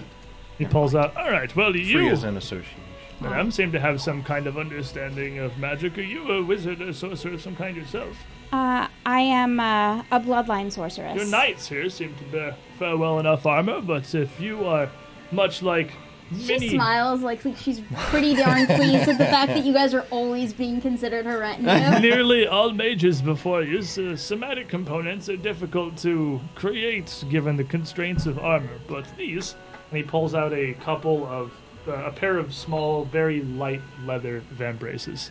he 0.58 0.64
pulls 0.64 0.94
out. 0.94 1.16
All 1.16 1.30
right, 1.30 1.54
well, 1.56 1.74
you 1.74 1.84
Free 1.84 2.06
you 2.06 2.12
as 2.12 2.24
an 2.24 2.36
association. 2.36 2.80
Madame 3.20 3.50
seem 3.50 3.72
to 3.72 3.80
have 3.80 4.00
some 4.00 4.22
kind 4.22 4.46
of 4.46 4.58
understanding 4.58 5.38
of 5.38 5.56
magic. 5.58 5.96
Are 5.98 6.02
you 6.02 6.30
a 6.32 6.44
wizard, 6.44 6.82
a 6.82 6.92
sorcerer 6.92 7.34
of 7.34 7.42
some 7.42 7.56
kind 7.56 7.76
yourself? 7.76 8.16
Uh, 8.52 8.88
I 9.06 9.20
am 9.20 9.58
uh, 9.58 10.00
a 10.10 10.20
bloodline 10.20 10.70
sorceress. 10.70 11.16
Your 11.16 11.26
knights 11.26 11.68
here 11.68 11.88
seem 11.88 12.14
to 12.16 12.24
bear 12.24 12.56
fair 12.78 12.96
well 12.96 13.18
enough 13.18 13.46
armor, 13.46 13.80
but 13.80 14.14
if 14.14 14.40
you 14.40 14.64
are 14.66 14.90
much 15.32 15.62
like 15.62 15.92
She 16.38 16.52
many 16.52 16.68
smiles 16.70 17.22
like 17.22 17.40
she's 17.56 17.80
pretty 18.08 18.34
darn 18.34 18.66
pleased 18.66 19.06
with 19.06 19.18
the 19.18 19.26
fact 19.26 19.52
that 19.52 19.64
you 19.64 19.72
guys 19.72 19.94
are 19.94 20.06
always 20.10 20.52
being 20.52 20.80
considered 20.80 21.26
her 21.26 21.38
retinue. 21.38 22.00
nearly 22.00 22.46
all 22.46 22.72
mages 22.72 23.22
before 23.22 23.62
you, 23.62 23.78
uh, 23.78 24.16
somatic 24.16 24.68
components 24.68 25.28
are 25.28 25.36
difficult 25.36 25.96
to 25.98 26.40
create 26.54 27.24
given 27.30 27.56
the 27.56 27.64
constraints 27.64 28.26
of 28.26 28.38
armor. 28.38 28.78
But 28.86 29.06
these, 29.16 29.54
and 29.90 29.98
he 29.98 30.02
pulls 30.02 30.34
out 30.34 30.52
a 30.52 30.74
couple 30.74 31.26
of 31.26 31.52
uh, 31.86 31.92
a 32.06 32.10
pair 32.10 32.38
of 32.38 32.54
small, 32.54 33.04
very 33.04 33.42
light 33.42 33.82
leather 34.04 34.42
vambraces. 34.56 35.30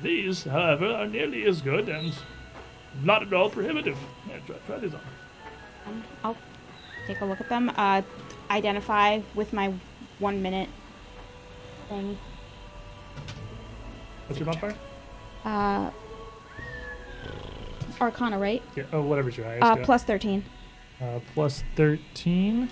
These, 0.00 0.44
however, 0.44 0.86
are 0.86 1.06
nearly 1.06 1.44
as 1.44 1.60
good 1.60 1.88
and 1.88 2.14
not 3.02 3.22
at 3.22 3.32
all 3.32 3.50
prohibitive. 3.50 3.98
Yeah, 4.28 4.38
try, 4.46 4.56
try 4.66 4.78
these 4.78 4.94
on. 4.94 5.00
Um, 5.86 6.04
I'll 6.22 6.36
take 7.06 7.20
a 7.20 7.24
look 7.24 7.40
at 7.40 7.48
them. 7.48 7.70
Uh, 7.76 8.02
identify 8.50 9.20
with 9.34 9.52
my 9.52 9.72
one 10.18 10.42
minute 10.42 10.68
thing. 11.88 12.16
What's 14.26 14.38
your 14.38 14.46
modifier? 14.46 14.74
Uh, 15.44 15.90
Arcana, 18.00 18.38
right? 18.38 18.62
Yeah. 18.76 18.84
Oh, 18.92 19.02
whatever's 19.02 19.36
your 19.36 19.46
highest. 19.46 19.64
Uh, 19.64 19.74
yeah. 19.78 19.84
plus 19.84 20.04
13. 20.04 20.44
Uh, 21.00 21.20
plus 21.34 21.62
13. 21.76 22.68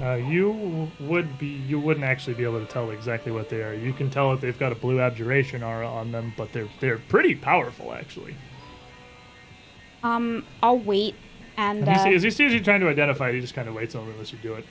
Uh, 0.00 0.14
you 0.14 0.88
would 1.00 1.36
be 1.38 1.46
you 1.48 1.78
wouldn't 1.80 2.04
actually 2.06 2.34
be 2.34 2.44
able 2.44 2.60
to 2.60 2.66
tell 2.72 2.90
exactly 2.92 3.32
what 3.32 3.48
they 3.48 3.62
are. 3.62 3.74
You 3.74 3.92
can 3.92 4.08
tell 4.08 4.30
that 4.30 4.40
they've 4.40 4.58
got 4.58 4.70
a 4.70 4.76
blue 4.76 5.00
abjuration 5.00 5.62
aura 5.64 5.88
on 5.88 6.12
them, 6.12 6.32
but 6.36 6.52
they're 6.52 6.68
they're 6.78 6.98
pretty 6.98 7.34
powerful 7.34 7.92
actually. 7.92 8.36
Um, 10.02 10.46
I'll 10.62 10.78
wait 10.78 11.16
and. 11.56 11.80
And 11.80 11.88
Uh, 11.88 12.04
see, 12.04 12.14
as 12.14 12.22
he 12.22 12.30
sees 12.30 12.52
you 12.52 12.60
trying 12.60 12.80
to 12.80 12.88
identify 12.88 13.30
it, 13.30 13.34
he 13.34 13.40
just 13.40 13.54
kind 13.54 13.68
of 13.68 13.74
waits 13.74 13.94
on 13.96 14.08
unless 14.08 14.32
you 14.32 14.38
do 14.40 14.54
it. 14.54 14.64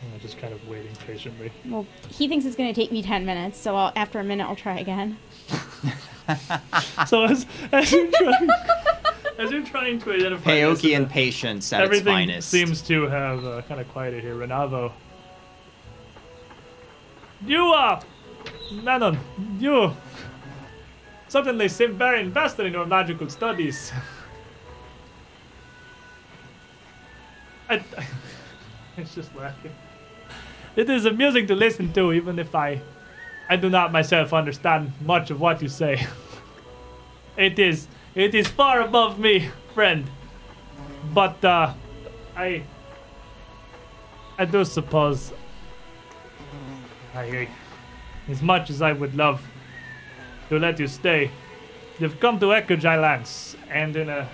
Uh, 0.00 0.18
just 0.20 0.38
kind 0.38 0.52
of 0.54 0.68
waiting 0.68 0.94
patiently. 1.06 1.50
well, 1.66 1.84
he 2.08 2.28
thinks 2.28 2.44
it's 2.46 2.54
going 2.56 2.72
to 2.72 2.80
take 2.80 2.92
me 2.92 3.02
10 3.02 3.26
minutes, 3.26 3.58
so 3.58 3.74
I'll, 3.74 3.92
after 3.96 4.20
a 4.20 4.24
minute, 4.24 4.44
I'll 4.44 4.54
try 4.56 4.78
again. 4.78 5.18
So 7.06 7.24
as 7.24 7.46
as 7.72 7.90
you're 7.90 8.10
trying, 8.10 8.50
as 9.38 9.50
you're 9.50 9.64
trying 9.64 9.98
to 10.00 10.12
identify 10.12 10.60
this, 10.60 10.82
Paokian 10.82 11.06
uh, 11.06 11.08
patience 11.08 11.72
at 11.72 11.80
its 11.80 11.86
everything 11.86 12.12
finest. 12.12 12.50
seems 12.50 12.82
to 12.82 13.06
have 13.06 13.44
uh, 13.46 13.62
kind 13.62 13.80
of 13.80 13.88
quieted 13.88 14.22
here. 14.22 14.34
Renavo, 14.34 14.92
you 17.46 17.62
are, 17.68 18.02
Manon, 18.82 19.18
you 19.58 19.96
certainly 21.28 21.68
seem 21.68 21.96
very 21.96 22.20
invested 22.20 22.66
in 22.66 22.74
your 22.74 22.84
magical 22.84 23.30
studies. 23.30 23.90
I, 27.70 27.82
it's 28.98 29.14
just 29.14 29.34
laughing. 29.34 29.72
It 30.78 30.88
is 30.88 31.06
amusing 31.06 31.48
to 31.48 31.56
listen 31.56 31.92
to, 31.94 32.12
even 32.12 32.38
if 32.38 32.54
I, 32.54 32.80
I 33.48 33.56
do 33.56 33.68
not 33.68 33.90
myself 33.90 34.32
understand 34.32 34.92
much 35.00 35.28
of 35.32 35.40
what 35.40 35.60
you 35.60 35.68
say. 35.68 36.06
It 37.36 37.58
is, 37.58 37.86
it 38.16 38.34
is 38.34 38.48
far 38.48 38.80
above 38.80 39.18
me, 39.20 39.50
friend. 39.72 40.10
But 41.14 41.44
uh, 41.44 41.72
I, 42.36 42.62
I 44.36 44.44
do 44.44 44.64
suppose, 44.64 45.32
I, 47.14 47.48
as 48.28 48.42
much 48.42 48.70
as 48.70 48.82
I 48.82 48.92
would 48.92 49.14
love 49.14 49.40
to 50.48 50.58
let 50.58 50.80
you 50.80 50.88
stay, 50.88 51.30
you've 52.00 52.18
come 52.18 52.40
to 52.40 52.46
Ekujae 52.46 53.00
Lands, 53.00 53.56
and 53.70 53.94
in 53.94 54.08
a, 54.08 54.28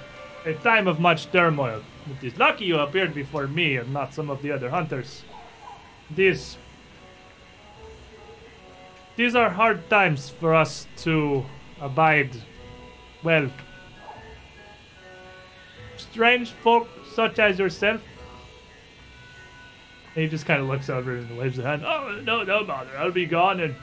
a 0.47 0.55
time 0.55 0.89
of 0.89 0.99
much 0.99 1.31
turmoil. 1.31 1.83
It 2.11 2.27
is 2.27 2.39
lucky 2.39 2.65
you 2.65 2.79
appeared 2.79 3.13
before 3.15 3.47
me 3.47 3.77
and 3.77 3.93
not 3.93 4.15
some 4.15 4.31
of 4.31 4.41
the 4.41 4.51
other 4.51 4.71
hunters. 4.71 5.25
These, 6.11 6.57
these 9.17 9.35
are 9.35 9.51
hard 9.51 9.89
times 9.91 10.29
for 10.31 10.55
us 10.55 10.87
to 10.99 11.45
abide. 11.81 12.31
Well, 13.23 13.51
strange 15.97 16.51
folk 16.51 16.89
such 17.15 17.39
as 17.39 17.59
yourself. 17.59 18.01
And 20.15 20.23
he 20.25 20.29
just 20.29 20.47
kind 20.47 20.61
of 20.61 20.69
looks 20.69 20.89
over 20.91 21.17
and 21.17 21.37
waves 21.39 21.57
his 21.57 21.65
hand. 21.65 21.85
Oh, 21.85 22.21
no, 22.23 22.43
no 22.45 22.65
bother. 22.65 22.97
I'll 22.97 23.11
be 23.11 23.27
gone. 23.27 23.61
And 23.61 23.75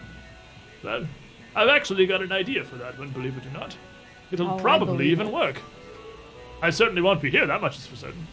well, 0.83 1.05
I've 1.55 1.69
actually 1.69 2.05
got 2.05 2.21
an 2.21 2.31
idea 2.31 2.63
for 2.63 2.75
that 2.77 2.97
one, 2.97 3.09
believe 3.09 3.35
it 3.37 3.45
or 3.45 3.51
not. 3.51 3.75
It'll 4.31 4.51
Oh, 4.51 4.57
probably 4.59 5.09
even 5.09 5.27
it. 5.27 5.33
work. 5.33 5.61
I 6.61 6.69
certainly 6.69 7.01
won't 7.01 7.21
be 7.21 7.29
here, 7.31 7.45
that 7.47 7.59
much 7.59 7.77
is 7.77 7.87
for 7.87 7.95
certain. 7.95 8.27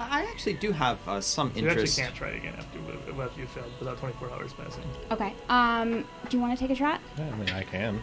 I 0.00 0.22
actually 0.22 0.54
do 0.54 0.72
have 0.72 0.98
uh, 1.06 1.20
some 1.20 1.48
interest. 1.48 1.62
You 1.62 1.68
actually 1.68 1.80
interest. 1.82 1.98
can't 1.98 2.14
try 2.14 2.30
again 2.30 2.54
after, 2.56 3.22
after 3.22 3.40
you 3.40 3.46
failed 3.46 3.70
without 3.78 3.98
24 3.98 4.30
hours 4.30 4.52
passing. 4.54 4.84
Okay. 5.10 5.34
Um, 5.48 6.04
do 6.28 6.36
you 6.36 6.42
want 6.42 6.58
to 6.58 6.62
take 6.62 6.70
a 6.70 6.78
shot? 6.78 7.00
Yeah, 7.18 7.28
I 7.32 7.36
mean, 7.36 7.50
I 7.50 7.62
can. 7.62 8.00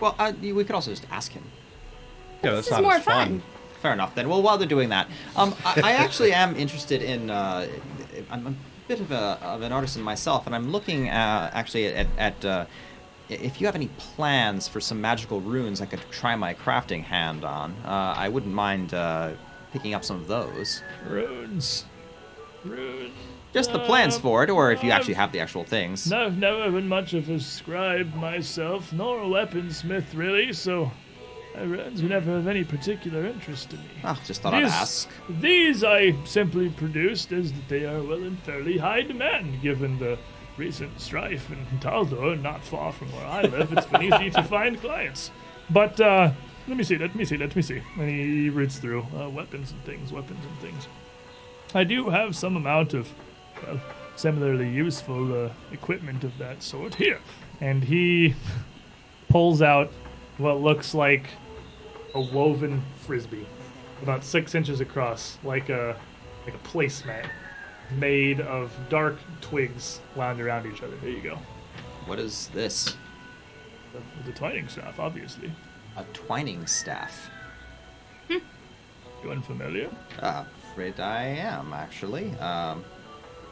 Well, 0.00 0.14
uh, 0.18 0.32
we 0.40 0.52
could 0.64 0.74
also 0.74 0.90
just 0.90 1.06
ask 1.10 1.32
him. 1.32 1.42
Yeah, 2.44 2.50
This 2.52 2.66
that's 2.66 2.66
is 2.66 2.72
not 2.72 2.82
more 2.82 3.00
fun. 3.00 3.28
fun. 3.28 3.42
Fair 3.80 3.92
enough 3.92 4.14
then. 4.14 4.28
Well, 4.28 4.42
while 4.42 4.58
they're 4.58 4.68
doing 4.68 4.88
that, 4.90 5.08
um, 5.36 5.54
I, 5.64 5.80
I 5.84 5.92
actually 6.04 6.32
am 6.32 6.54
interested 6.56 7.02
in. 7.02 7.30
Uh, 7.30 7.66
I'm 8.30 8.46
a 8.46 8.54
bit 8.88 9.00
of, 9.00 9.10
a, 9.10 9.38
of 9.42 9.62
an 9.62 9.72
artisan 9.72 10.02
myself, 10.02 10.46
and 10.46 10.54
I'm 10.54 10.70
looking 10.70 11.08
uh, 11.08 11.50
actually 11.54 11.86
at, 11.86 12.06
at 12.18 12.44
uh, 12.44 12.66
if 13.28 13.60
you 13.60 13.66
have 13.66 13.74
any 13.76 13.88
plans 13.98 14.66
for 14.68 14.80
some 14.80 15.00
magical 15.00 15.40
runes 15.40 15.80
I 15.80 15.86
could 15.86 16.00
try 16.10 16.34
my 16.36 16.54
crafting 16.54 17.02
hand 17.04 17.44
on. 17.44 17.74
Uh, 17.84 18.14
I 18.16 18.28
wouldn't 18.28 18.54
mind 18.54 18.94
uh, 18.94 19.32
picking 19.72 19.94
up 19.94 20.04
some 20.04 20.16
of 20.16 20.26
those. 20.28 20.82
Runes. 21.08 21.84
Runes. 22.64 23.12
Just 23.54 23.72
the 23.72 23.78
plans 23.80 24.16
Uh, 24.16 24.20
for 24.20 24.44
it, 24.44 24.50
or 24.50 24.72
if 24.72 24.84
you 24.84 24.90
actually 24.90 25.14
I've- 25.14 25.20
have 25.22 25.32
the 25.32 25.40
actual 25.40 25.64
things. 25.64 26.10
No, 26.10 26.26
I've 26.26 26.36
never 26.38 26.70
been 26.70 26.88
much 26.88 27.14
of 27.14 27.28
a 27.30 27.40
scribe 27.40 28.14
myself, 28.14 28.92
nor 28.92 29.22
a 29.22 29.26
weaponsmith 29.26 30.04
really, 30.14 30.52
so 30.52 30.90
my 31.56 31.62
runes 31.62 32.02
were 32.02 32.08
never 32.10 32.36
of 32.36 32.46
any 32.46 32.62
particular 32.62 33.24
interest 33.24 33.70
to 33.70 33.76
me. 33.76 33.82
Oh, 34.04 34.18
just 34.26 34.42
thought 34.42 34.52
I'd 34.54 34.64
ask. 34.64 35.08
These 35.40 35.82
I 35.82 36.14
simply 36.24 36.68
produced 36.68 37.32
as 37.32 37.52
they 37.68 37.84
are 37.86 38.02
well 38.02 38.22
in 38.22 38.36
fairly 38.38 38.76
high 38.76 39.02
demand 39.02 39.62
given 39.62 39.98
the 39.98 40.18
recent 40.58 41.00
strife 41.00 41.50
in 41.50 41.78
Taldor, 41.78 42.40
not 42.40 42.62
far 42.62 42.92
from 42.92 43.10
where 43.12 43.26
I 43.26 43.42
live. 43.42 43.72
It's 43.72 43.86
been 43.86 44.02
easy 44.02 44.30
to 44.30 44.42
find 44.56 44.78
clients. 44.80 45.30
But 45.70 45.98
uh, 46.00 46.32
let 46.68 46.76
me 46.76 46.84
see, 46.84 46.98
let 46.98 47.14
me 47.14 47.24
see, 47.24 47.36
let 47.38 47.56
me 47.56 47.62
see. 47.62 47.82
And 47.98 48.08
he 48.08 48.50
reads 48.50 48.78
through 48.78 49.06
uh, 49.16 49.28
weapons 49.30 49.72
and 49.72 49.82
things, 49.84 50.12
weapons 50.12 50.44
and 50.44 50.58
things. 50.58 50.86
I 51.74 51.84
do 51.84 52.10
have 52.10 52.36
some 52.36 52.56
amount 52.56 52.92
of, 52.94 53.08
well, 53.66 53.80
similarly 54.16 54.68
useful 54.68 55.46
uh, 55.46 55.50
equipment 55.72 56.24
of 56.24 56.36
that 56.38 56.62
sort 56.62 56.94
here. 56.94 57.20
And 57.60 57.82
he 57.82 58.34
pulls 59.28 59.62
out 59.62 59.90
what 60.36 60.60
looks 60.60 60.94
like 60.94 61.30
a 62.14 62.20
woven 62.20 62.82
frisbee, 62.96 63.46
about 64.02 64.22
six 64.22 64.54
inches 64.54 64.80
across, 64.80 65.38
like 65.44 65.68
a 65.70 65.96
like 66.44 66.54
a 66.54 66.68
placemat, 66.68 67.28
made 67.92 68.40
of 68.40 68.72
dark 68.88 69.18
twigs 69.40 70.00
wound 70.16 70.40
around 70.40 70.66
each 70.66 70.82
other. 70.82 70.96
There 70.96 71.10
you 71.10 71.20
go. 71.20 71.38
What 72.06 72.18
is 72.18 72.48
this? 72.48 72.96
The, 73.92 74.30
the 74.30 74.32
twining 74.32 74.68
staff, 74.68 74.98
obviously 74.98 75.52
a 75.98 76.04
twining 76.12 76.66
staff. 76.66 77.28
Hmm. 78.28 78.38
You 79.22 79.32
unfamiliar? 79.32 79.90
Uh, 80.20 80.44
afraid 80.70 81.00
I 81.00 81.24
am, 81.24 81.72
actually. 81.72 82.30
Um, 82.36 82.84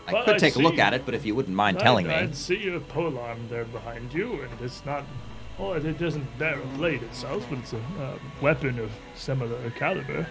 I 0.06 0.12
well, 0.12 0.24
could 0.24 0.38
take 0.38 0.56
I 0.56 0.60
a 0.60 0.62
look 0.62 0.78
at 0.78 0.94
it, 0.94 1.04
but 1.04 1.14
if 1.14 1.26
you 1.26 1.34
wouldn't 1.34 1.56
mind 1.56 1.78
I'd, 1.78 1.82
telling 1.82 2.06
me. 2.06 2.14
I 2.14 2.30
see 2.30 2.68
a 2.68 2.78
pole 2.78 3.18
arm 3.18 3.48
there 3.48 3.64
behind 3.64 4.12
you, 4.12 4.42
and 4.42 4.60
it's 4.60 4.84
not. 4.84 5.04
Well, 5.58 5.72
it 5.72 5.98
doesn't 5.98 6.26
blade 6.76 7.02
itself, 7.02 7.44
but 7.48 7.58
it's 7.58 7.72
a 7.72 7.78
uh, 7.78 8.18
weapon 8.40 8.78
of 8.78 8.92
similar 9.14 9.70
caliber. 9.70 10.26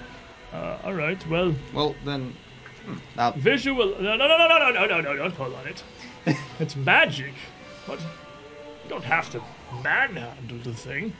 Uh, 0.53 0.77
all 0.83 0.93
right, 0.93 1.27
well. 1.27 1.53
Well, 1.73 1.95
then. 2.05 2.35
Hmm, 2.85 3.39
visual. 3.39 3.99
No, 3.99 4.15
no, 4.15 4.27
no, 4.27 4.37
no, 4.37 4.47
no, 4.47 4.69
no, 4.69 4.85
no, 4.85 5.01
no, 5.01 5.15
don't 5.17 5.35
pull 5.35 5.53
on 5.55 5.67
it. 5.67 5.83
it's 6.59 6.75
magic. 6.75 7.33
But 7.87 7.99
you 7.99 8.89
don't 8.89 9.03
have 9.03 9.29
to 9.31 9.41
manhandle 9.83 10.59
the 10.59 10.73
thing. 10.73 11.13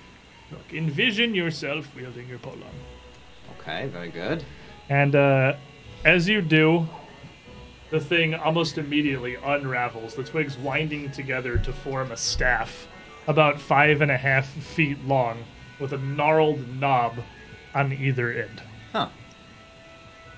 Look, 0.52 0.74
envision 0.74 1.34
yourself 1.34 1.94
wielding 1.96 2.28
your 2.30 2.40
polearm. 2.40 2.76
okay, 3.60 3.88
very 3.88 4.10
good. 4.10 4.44
And 4.90 5.16
uh, 5.16 5.56
as 6.04 6.30
you 6.30 6.42
do, 6.42 6.88
the 7.90 8.00
thing 8.00 8.36
almost 8.36 8.78
immediately 8.78 9.36
unravels, 9.44 10.16
the 10.16 10.24
twigs 10.24 10.58
winding 10.58 11.12
together 11.12 11.58
to 11.58 11.74
form 11.74 12.12
a 12.12 12.18
staff 12.18 12.88
about 13.28 13.60
five 13.60 14.02
and 14.02 14.12
a 14.12 14.18
half 14.18 14.48
feet 14.48 15.04
long 15.06 15.44
with 15.80 15.94
a 15.94 15.98
gnarled 15.98 16.80
knob 16.80 17.16
on 17.74 17.92
either 17.92 18.32
end. 18.32 18.62
Huh. 18.92 19.10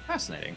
Fascinating. 0.07 0.55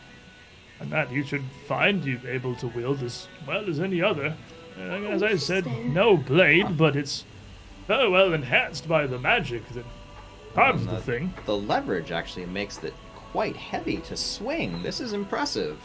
And 0.78 0.90
that 0.92 1.10
you 1.10 1.24
should 1.24 1.42
find 1.66 2.04
you 2.04 2.20
able 2.26 2.54
to 2.56 2.68
wield 2.68 3.02
as 3.02 3.28
well 3.46 3.68
as 3.68 3.80
any 3.80 4.00
other. 4.00 4.34
As 4.78 5.22
I 5.22 5.36
said, 5.36 5.66
no 5.66 6.16
blade, 6.16 6.78
but 6.78 6.96
it's 6.96 7.24
very 7.90 8.08
well 8.08 8.32
enhanced 8.34 8.86
by 8.86 9.04
the 9.04 9.18
magic 9.18 9.68
that 9.70 9.84
And 10.56 10.78
the 10.78 10.92
mm, 10.92 10.94
uh, 10.94 11.00
thing. 11.00 11.34
The 11.44 11.56
leverage 11.56 12.12
actually 12.12 12.46
makes 12.46 12.78
it 12.84 12.94
quite 13.32 13.56
heavy 13.56 13.96
to 14.02 14.16
swing. 14.16 14.80
This 14.84 15.00
is 15.00 15.12
impressive. 15.12 15.76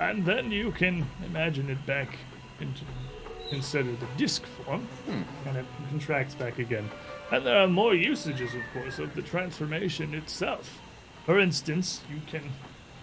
And 0.00 0.22
then 0.26 0.52
you 0.52 0.70
can 0.70 1.06
imagine 1.24 1.70
it 1.70 1.86
back 1.86 2.18
into 2.60 2.82
consider 3.48 3.90
the 3.92 4.06
disc 4.18 4.44
form, 4.44 4.82
hmm. 5.06 5.22
and 5.48 5.56
it 5.56 5.64
contracts 5.88 6.34
back 6.34 6.58
again. 6.58 6.90
And 7.32 7.46
there 7.46 7.56
are 7.56 7.66
more 7.66 7.94
usages, 7.94 8.54
of 8.54 8.60
course, 8.74 8.98
of 8.98 9.14
the 9.14 9.22
transformation 9.22 10.12
itself. 10.12 10.78
For 11.24 11.40
instance, 11.40 12.02
you 12.12 12.20
can 12.26 12.52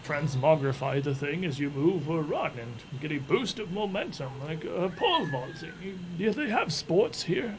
transmogrify 0.06 1.04
the 1.04 1.16
thing 1.16 1.44
as 1.44 1.60
you 1.60 1.72
move 1.72 2.08
or 2.08 2.22
run 2.22 2.52
and 2.60 3.02
get 3.02 3.12
a 3.12 3.18
boost 3.18 3.58
of 3.58 3.72
momentum, 3.72 4.32
like 4.48 4.64
uh, 4.64 4.90
pole 4.90 5.26
vaulting. 5.26 5.74
You- 5.82 5.98
Do 6.20 6.32
they 6.34 6.50
have 6.50 6.72
sports 6.72 7.24
here? 7.24 7.58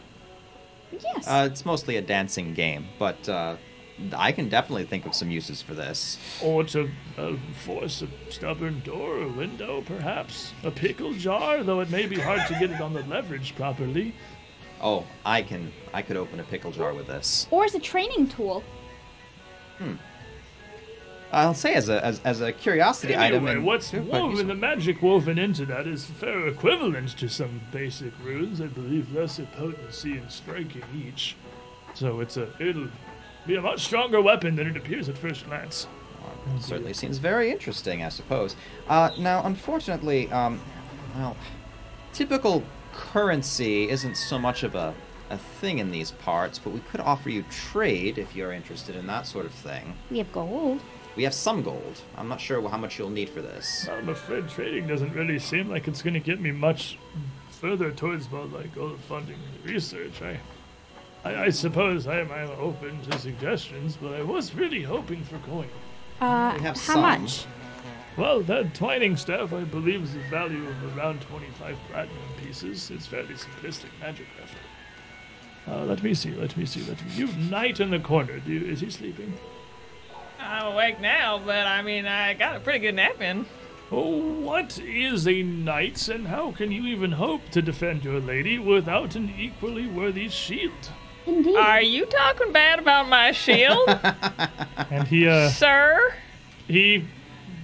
Yes. 0.93 1.27
Uh, 1.27 1.49
it's 1.51 1.65
mostly 1.65 1.97
a 1.97 2.03
dancing 2.03 2.55
game, 2.55 2.87
but 2.99 3.29
uh, 3.29 3.57
I 4.17 4.33
can 4.33 4.49
definitely 4.49 4.85
think 4.85 5.07
of 5.07 5.15
some 5.15 5.31
uses 5.31 5.61
for 5.61 5.75
this. 5.75 6.19
Or 6.43 6.65
to 6.65 6.91
uh, 7.17 7.35
force 7.65 8.03
a 8.03 8.09
stubborn 8.31 8.81
door 8.81 9.19
or 9.19 9.29
window, 9.29 9.83
perhaps. 9.83 10.53
A 10.65 10.71
pickle 10.71 11.13
jar, 11.15 11.63
though 11.63 11.81
it 11.81 11.91
may 11.91 12.07
be 12.07 12.19
hard 12.19 12.47
to 12.49 12.55
get 12.55 12.71
it 12.71 12.81
on 12.81 12.93
the 12.93 13.03
leverage 13.03 13.55
properly. 13.57 14.15
Oh, 14.81 15.05
I 15.25 15.43
can. 15.43 15.73
I 15.93 16.03
could 16.03 16.17
open 16.17 16.39
a 16.41 16.45
pickle 16.45 16.71
jar 16.71 16.95
with 16.95 17.09
this. 17.09 17.49
Or 17.51 17.65
as 17.65 17.75
a 17.75 17.81
training 17.81 18.29
tool. 18.29 18.63
I'll 21.31 21.55
say 21.55 21.75
as 21.75 21.89
a 21.89 22.05
as, 22.05 22.21
as 22.25 22.41
a 22.41 22.53
curiosity 22.53 23.15
item. 23.17 23.37
Anyway, 23.39 23.53
and- 23.53 23.65
what's 23.67 23.93
Yeah, 23.93 24.01
quite 24.01 24.13
woven, 24.13 24.31
useful. 24.31 24.49
the 24.49 24.55
magic 24.55 25.03
woven 25.03 25.39
into 25.39 25.67
that 25.67 25.87
is 25.87 26.05
fair 26.07 26.47
equivalent 26.49 27.17
to 27.19 27.29
some 27.29 27.61
basic 27.71 28.13
runes. 28.25 28.61
I 28.61 28.67
believe 28.67 29.13
lesser 29.15 29.47
potency 29.57 30.13
and 30.19 30.31
striking 30.31 30.83
each. 30.97 31.37
So 31.95 32.21
it's 32.21 32.37
a 32.37 32.49
it'll 32.59 32.89
be 33.47 33.57
a 33.57 33.61
much 33.63 33.81
stronger 33.85 34.21
weapon 34.23 34.57
than 34.57 34.67
it 34.69 34.77
appears 34.77 35.09
at 35.09 35.19
first 35.19 35.47
glance. 35.47 35.87
Certainly 36.61 36.95
seems 36.95 37.19
very 37.19 37.51
interesting, 37.51 38.03
I 38.05 38.09
suppose. 38.09 38.57
Uh, 38.89 39.11
now, 39.19 39.43
unfortunately, 39.45 40.31
um, 40.31 40.61
well, 41.17 41.37
typical 42.13 42.63
currency 42.93 43.89
isn't 43.91 44.17
so 44.17 44.39
much 44.39 44.63
of 44.63 44.75
a, 44.75 44.95
a 45.31 45.37
thing 45.39 45.79
in 45.79 45.91
these 45.91 46.11
parts, 46.13 46.59
but 46.59 46.73
we 46.73 46.81
could 46.91 47.01
offer 47.01 47.29
you 47.31 47.45
trade 47.51 48.19
if 48.19 48.35
you're 48.37 48.53
interested 48.53 48.97
in 48.97 49.07
that 49.09 49.27
sort 49.27 49.47
of 49.47 49.53
thing. 49.53 49.95
We 50.11 50.19
have 50.19 50.31
gold. 50.33 50.81
We 51.19 51.25
have 51.25 51.35
some 51.35 51.65
gold. 51.65 52.01
I'm 52.17 52.29
not 52.29 52.41
sure 52.41 52.63
how 52.69 52.77
much 52.77 52.97
you'll 52.97 53.11
need 53.11 53.29
for 53.29 53.43
this. 53.43 53.89
I'm 53.91 54.09
afraid 54.09 54.49
trading 54.49 54.87
doesn't 54.87 55.13
really 55.15 55.41
seem 55.41 55.69
like 55.69 55.89
it's 55.89 56.01
going 56.01 56.15
to 56.15 56.21
get 56.21 56.41
me 56.41 56.53
much 56.53 56.97
further 57.51 57.91
towards 57.91 58.31
more 58.31 58.45
like 58.45 58.77
all 58.77 58.91
the 58.91 58.99
funding 58.99 59.41
research. 59.65 60.23
I, 60.23 60.39
I, 61.25 61.47
I 61.47 61.49
suppose 61.49 62.07
I 62.07 62.21
am 62.21 62.31
I'm 62.31 62.51
open 62.51 63.03
to 63.11 63.19
suggestions, 63.19 63.97
but 64.01 64.15
I 64.15 64.23
was 64.23 64.55
really 64.55 64.85
hoping 64.85 65.25
for 65.25 65.39
coin. 65.39 65.67
Uh, 66.21 66.53
We 66.57 66.63
have 66.63 66.77
how 66.77 66.93
some. 66.95 67.01
much? 67.01 67.47
Well, 68.17 68.41
that 68.43 68.73
twining 68.77 69.17
staff, 69.17 69.53
I 69.53 69.65
believe, 69.65 70.05
is 70.05 70.15
a 70.15 70.21
value 70.31 70.69
of 70.69 70.97
around 70.97 71.21
25 71.23 71.77
platinum 71.91 72.17
pieces. 72.41 72.93
It's 72.93 73.07
fairly 73.09 73.35
simplistic 73.35 73.91
magic 74.01 74.27
craft. 74.37 74.55
Uh, 75.67 75.85
let 75.85 76.01
me 76.01 76.15
see, 76.15 76.31
let 76.37 76.57
me 76.57 76.65
see, 76.65 76.83
let 76.89 77.05
me. 77.05 77.11
You 77.17 77.27
knight 77.51 77.81
in 77.81 77.91
the 77.91 77.99
corner. 77.99 78.39
Do 78.39 78.53
you, 78.53 78.71
is 78.71 78.83
he 78.83 78.91
sleeping? 78.91 79.37
I'm 80.39 80.73
awake 80.73 81.01
now, 81.01 81.41
but 81.45 81.67
I 81.67 81.83
mean, 81.83 82.07
I 82.07 82.35
got 82.35 82.57
a 82.57 82.61
pretty 82.61 82.79
good 82.81 82.95
nap 82.95 83.21
in. 83.21 83.47
Oh, 83.91 84.19
what 84.41 84.79
is 84.79 85.27
a 85.27 85.43
knight, 85.43 86.09
and 86.09 86.27
how 86.29 86.53
can 86.53 86.71
you 86.71 86.85
even 86.87 87.13
hope 87.13 87.41
to 87.53 87.63
defend 87.63 88.05
your 88.05 88.21
lady 88.21 88.59
without 88.59 89.17
an 89.17 89.33
equally 89.39 89.87
worthy 89.87 90.29
shield? 90.29 90.91
Indeed. 91.27 91.57
Are 91.57 91.81
you 91.83 92.05
talking 92.07 92.53
bad 92.53 92.79
about 92.79 93.09
my 93.09 93.33
shield, 93.33 93.89
And 94.91 95.07
he, 95.09 95.27
uh, 95.27 95.49
sir? 95.51 96.15
he, 96.67 97.07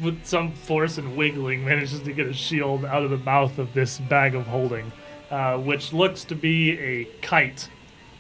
with 0.03 0.25
some 0.25 0.53
force 0.53 0.97
and 0.99 1.17
wiggling, 1.17 1.65
manages 1.65 2.01
to 2.01 2.13
get 2.13 2.27
a 2.27 2.33
shield 2.33 2.85
out 2.85 3.03
of 3.03 3.11
the 3.11 3.19
mouth 3.19 3.59
of 3.59 3.73
this 3.75 3.99
bag 3.99 4.35
of 4.35 4.47
holding, 4.47 4.91
uh, 5.31 5.59
which 5.59 5.93
looks 5.93 6.25
to 6.25 6.35
be 6.35 6.79
a 6.79 7.05
kite 7.21 7.69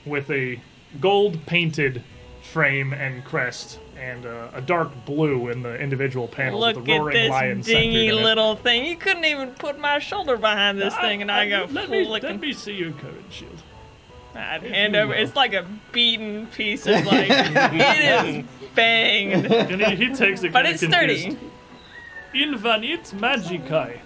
with 0.05 0.31
a 0.31 0.60
gold 1.01 1.44
painted 1.47 2.02
frame 2.43 2.93
and 2.93 3.24
crest, 3.24 3.78
and 4.05 4.26
uh, 4.26 4.48
a 4.52 4.60
dark 4.60 4.90
blue 5.06 5.48
in 5.48 5.62
the 5.62 5.76
individual 5.81 6.28
panels 6.28 6.60
Look 6.60 6.76
with 6.76 6.85
the 6.86 6.93
at 6.93 6.98
roaring 7.01 7.31
lion 7.31 7.59
this 7.59 7.66
centered 7.66 7.81
dingy 7.81 8.09
in 8.09 8.18
it. 8.18 8.22
little 8.22 8.55
thing. 8.56 8.85
You 8.85 8.97
couldn't 8.97 9.24
even 9.24 9.51
put 9.52 9.78
my 9.78 9.98
shoulder 9.98 10.36
behind 10.36 10.78
this 10.81 10.94
thing, 10.97 11.22
and 11.22 11.31
I, 11.31 11.48
go 11.48 11.66
let 11.70 11.89
me, 11.89 12.05
flicking. 12.05 12.28
let 12.31 12.40
me 12.40 12.52
see 12.52 12.72
your 12.74 12.93
current 12.93 13.32
shield. 13.32 13.62
I'd 14.35 14.62
hand 14.62 14.97
over. 14.97 15.12
will. 15.14 15.22
It's 15.22 15.36
like 15.36 15.55
a 15.55 15.64
beaten 15.93 16.47
piece 16.48 16.86
of 16.86 17.06
like 17.06 17.28
it 17.31 18.26
is 18.26 18.44
banged. 18.74 19.47
And 19.47 19.81
he, 19.81 20.06
he 20.09 20.14
takes 20.14 20.43
it 20.43 20.52
But 20.52 20.64
kinda 20.64 20.70
it's 20.70 20.82
sturdy. 20.86 21.22
confused. 21.22 21.52
Invanit 22.35 23.12
Magikai. 23.14 24.01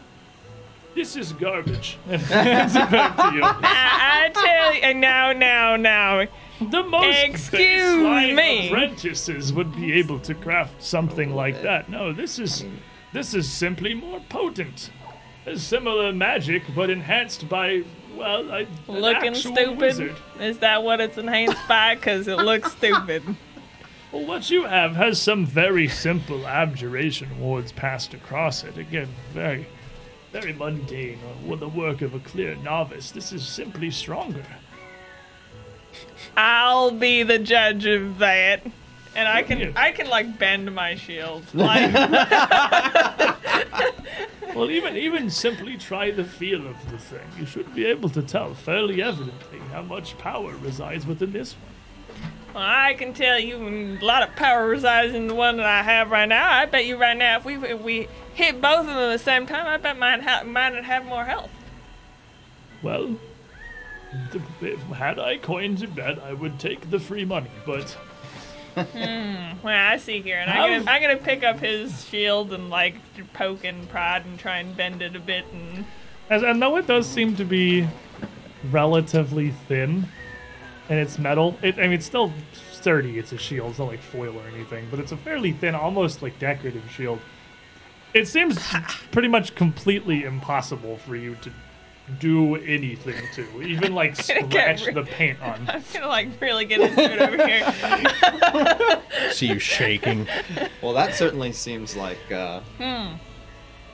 This 0.95 1.17
is 1.17 1.33
garbage. 1.33 1.97
And 2.09 2.21
hands 2.23 2.77
it 2.77 2.91
back 2.91 3.17
to 3.17 3.37
you. 3.37 3.43
I, 3.43 4.27
I 4.27 4.29
tell 4.35 4.75
you, 4.75 4.95
now, 5.01 5.33
now, 5.33 5.77
now. 5.77 6.27
The 6.61 6.83
most 6.83 7.19
Excuse 7.19 7.61
baseline 7.61 8.35
me. 8.35 8.69
apprentices 8.69 9.53
would 9.53 9.75
be 9.77 9.93
able 9.93 10.19
to 10.21 10.35
craft 10.35 10.83
something 10.83 11.35
like 11.35 11.55
oh, 11.57 11.63
that. 11.63 11.89
No, 11.89 12.13
this 12.13 12.39
is 12.39 12.65
this 13.13 13.33
is 13.33 13.49
simply 13.51 13.95
more 13.95 14.21
potent. 14.29 14.91
A 15.47 15.57
similar 15.57 16.13
magic, 16.13 16.63
but 16.75 16.91
enhanced 16.91 17.49
by 17.49 17.85
well, 18.17 18.51
I, 18.51 18.61
an 18.61 18.69
Looking 18.89 19.35
actual 19.35 19.55
stupid. 19.55 19.79
wizard. 19.79 20.17
Is 20.41 20.59
that 20.59 20.83
what 20.83 21.01
it's 21.01 21.17
enhanced 21.17 21.67
by? 21.69 21.95
Because 21.95 22.27
it 22.27 22.39
looks 22.39 22.73
stupid. 22.77 23.23
Well, 24.11 24.27
what 24.27 24.51
you 24.51 24.65
have 24.65 24.97
has 24.97 25.21
some 25.21 25.47
very 25.47 25.87
simple 25.87 26.47
abjuration 26.47 27.39
wards 27.39 27.71
passed 27.71 28.15
across 28.15 28.65
it. 28.65 28.77
Again, 28.79 29.09
very, 29.33 29.67
very 30.33 30.53
mundane, 30.53 31.21
or 31.47 31.57
the 31.57 31.69
work 31.69 32.03
of 32.03 32.15
a 32.15 32.21
clear 32.21 32.57
novice. 32.57 33.13
This 33.13 33.33
is 33.33 33.47
simply 33.47 33.91
stronger. 33.91 34.45
I'll 36.37 36.91
be 36.91 37.23
the 37.23 37.39
judge 37.39 37.87
of 37.87 38.19
that. 38.19 38.63
And 39.17 39.27
I 39.29 39.43
can, 39.43 39.77
I 39.77 39.91
can 39.91 40.09
like 40.09 40.39
bend 40.39 40.73
my 40.75 40.95
shield. 40.95 41.45
Like, 41.55 41.93
Well, 44.55 44.71
even 44.71 44.97
even 44.97 45.29
simply 45.31 45.77
try 45.77 46.11
the 46.11 46.25
feel 46.25 46.67
of 46.67 46.91
the 46.91 46.99
thing. 46.99 47.27
You 47.39 47.45
should 47.47 47.75
be 47.75 47.85
able 47.87 48.09
to 48.11 48.23
tell 48.23 48.55
fairly 48.55 49.03
evidently 49.03 49.59
how 49.73 49.83
much 49.83 50.17
power 50.19 50.53
resides 50.57 51.07
within 51.07 51.33
this 51.33 51.53
one. 51.55 52.25
Well, 52.55 52.65
I 52.67 52.95
can 52.95 53.13
tell 53.13 53.39
you 53.39 53.57
a 53.69 54.05
lot 54.05 54.27
of 54.27 54.35
power 54.37 54.67
resides 54.67 55.15
in 55.15 55.27
the 55.29 55.35
one 55.35 55.59
that 55.59 55.67
I 55.67 55.83
have 55.83 56.11
right 56.11 56.29
now. 56.29 56.51
I 56.51 56.65
bet 56.67 56.87
you 56.87 56.97
right 56.97 57.17
now, 57.17 57.37
if 57.37 57.45
we 57.45 57.55
if 57.57 57.81
we 57.83 58.09
hit 58.35 58.61
both 58.61 58.81
of 58.81 58.87
them 58.87 58.97
at 58.97 59.13
the 59.13 59.19
same 59.19 59.47
time, 59.47 59.67
I 59.67 59.77
bet 59.77 59.99
mine 59.99 60.23
ha- 60.23 60.45
mine 60.45 60.75
would 60.75 60.85
have 60.85 61.05
more 61.05 61.25
health. 61.25 61.51
Well, 62.83 63.17
had 64.95 65.19
I 65.19 65.39
coins 65.39 65.83
of 65.83 65.95
bet, 65.95 66.19
I 66.23 66.33
would 66.33 66.59
take 66.59 66.91
the 66.91 66.99
free 66.99 67.25
money. 67.25 67.51
But 67.67 67.91
hmm, 68.75 69.59
Well, 69.63 69.91
I 69.91 69.97
see 69.99 70.21
here, 70.21 70.39
and 70.39 70.51
I'm 70.51 70.85
gonna, 70.85 70.91
I'm 70.91 71.03
gonna 71.03 71.17
pick 71.17 71.45
up 71.45 71.59
his 71.59 72.05
shield 72.07 72.53
and 72.53 72.71
like 72.71 72.97
poke 73.33 73.65
and 73.65 73.89
prod 73.89 74.25
and 74.25 74.39
try 74.39 74.59
and 74.59 74.77
bend 74.77 75.03
it 75.03 75.17
a 75.17 75.21
bit. 75.21 75.45
And 75.53 75.85
as 76.31 76.43
and 76.43 76.61
though 76.61 76.77
it 76.77 76.87
does 76.87 77.07
seem 77.07 77.37
to 77.37 77.45
be 77.45 77.87
relatively 78.71 79.51
thin, 79.51 80.07
and 80.89 80.99
it's 80.99 81.19
metal, 81.19 81.57
it 81.63 81.79
I 81.79 81.83
mean 81.83 81.93
it's 81.93 82.07
still 82.07 82.33
sturdy. 82.73 83.19
It's 83.19 83.33
a 83.33 83.39
shield. 83.39 83.71
It's 83.71 83.79
not 83.79 83.89
like 83.89 84.03
foil 84.03 84.37
or 84.37 84.47
anything, 84.55 84.87
but 84.91 85.01
it's 85.01 85.13
a 85.13 85.17
fairly 85.17 85.53
thin, 85.53 85.75
almost 85.75 86.23
like 86.23 86.39
decorative 86.39 86.91
shield. 86.91 87.21
It 88.15 88.27
seems 88.27 88.59
pretty 89.11 89.29
much 89.29 89.55
completely 89.55 90.25
impossible 90.25 90.97
for 90.99 91.17
you 91.17 91.35
to 91.43 91.53
do 92.19 92.57
anything 92.57 93.15
to, 93.35 93.63
even 93.63 93.95
like 93.95 94.17
scratch 94.23 94.87
ri- 94.87 94.95
the 94.95 95.03
paint 95.03 95.41
on. 95.43 95.65
I'm 95.69 95.83
gonna 95.93 96.09
like 96.09 96.29
really 96.41 96.65
get 96.65 96.81
into 96.81 97.03
it 97.03 97.21
over 97.21 97.47
here. 97.47 99.03
See 99.33 99.47
you 99.47 99.59
shaking. 99.59 100.27
Well, 100.83 100.95
that 100.95 101.15
certainly 101.15 101.53
seems 101.53 101.97
like 101.97 102.19
uh, 102.33 102.61
an 102.79 103.19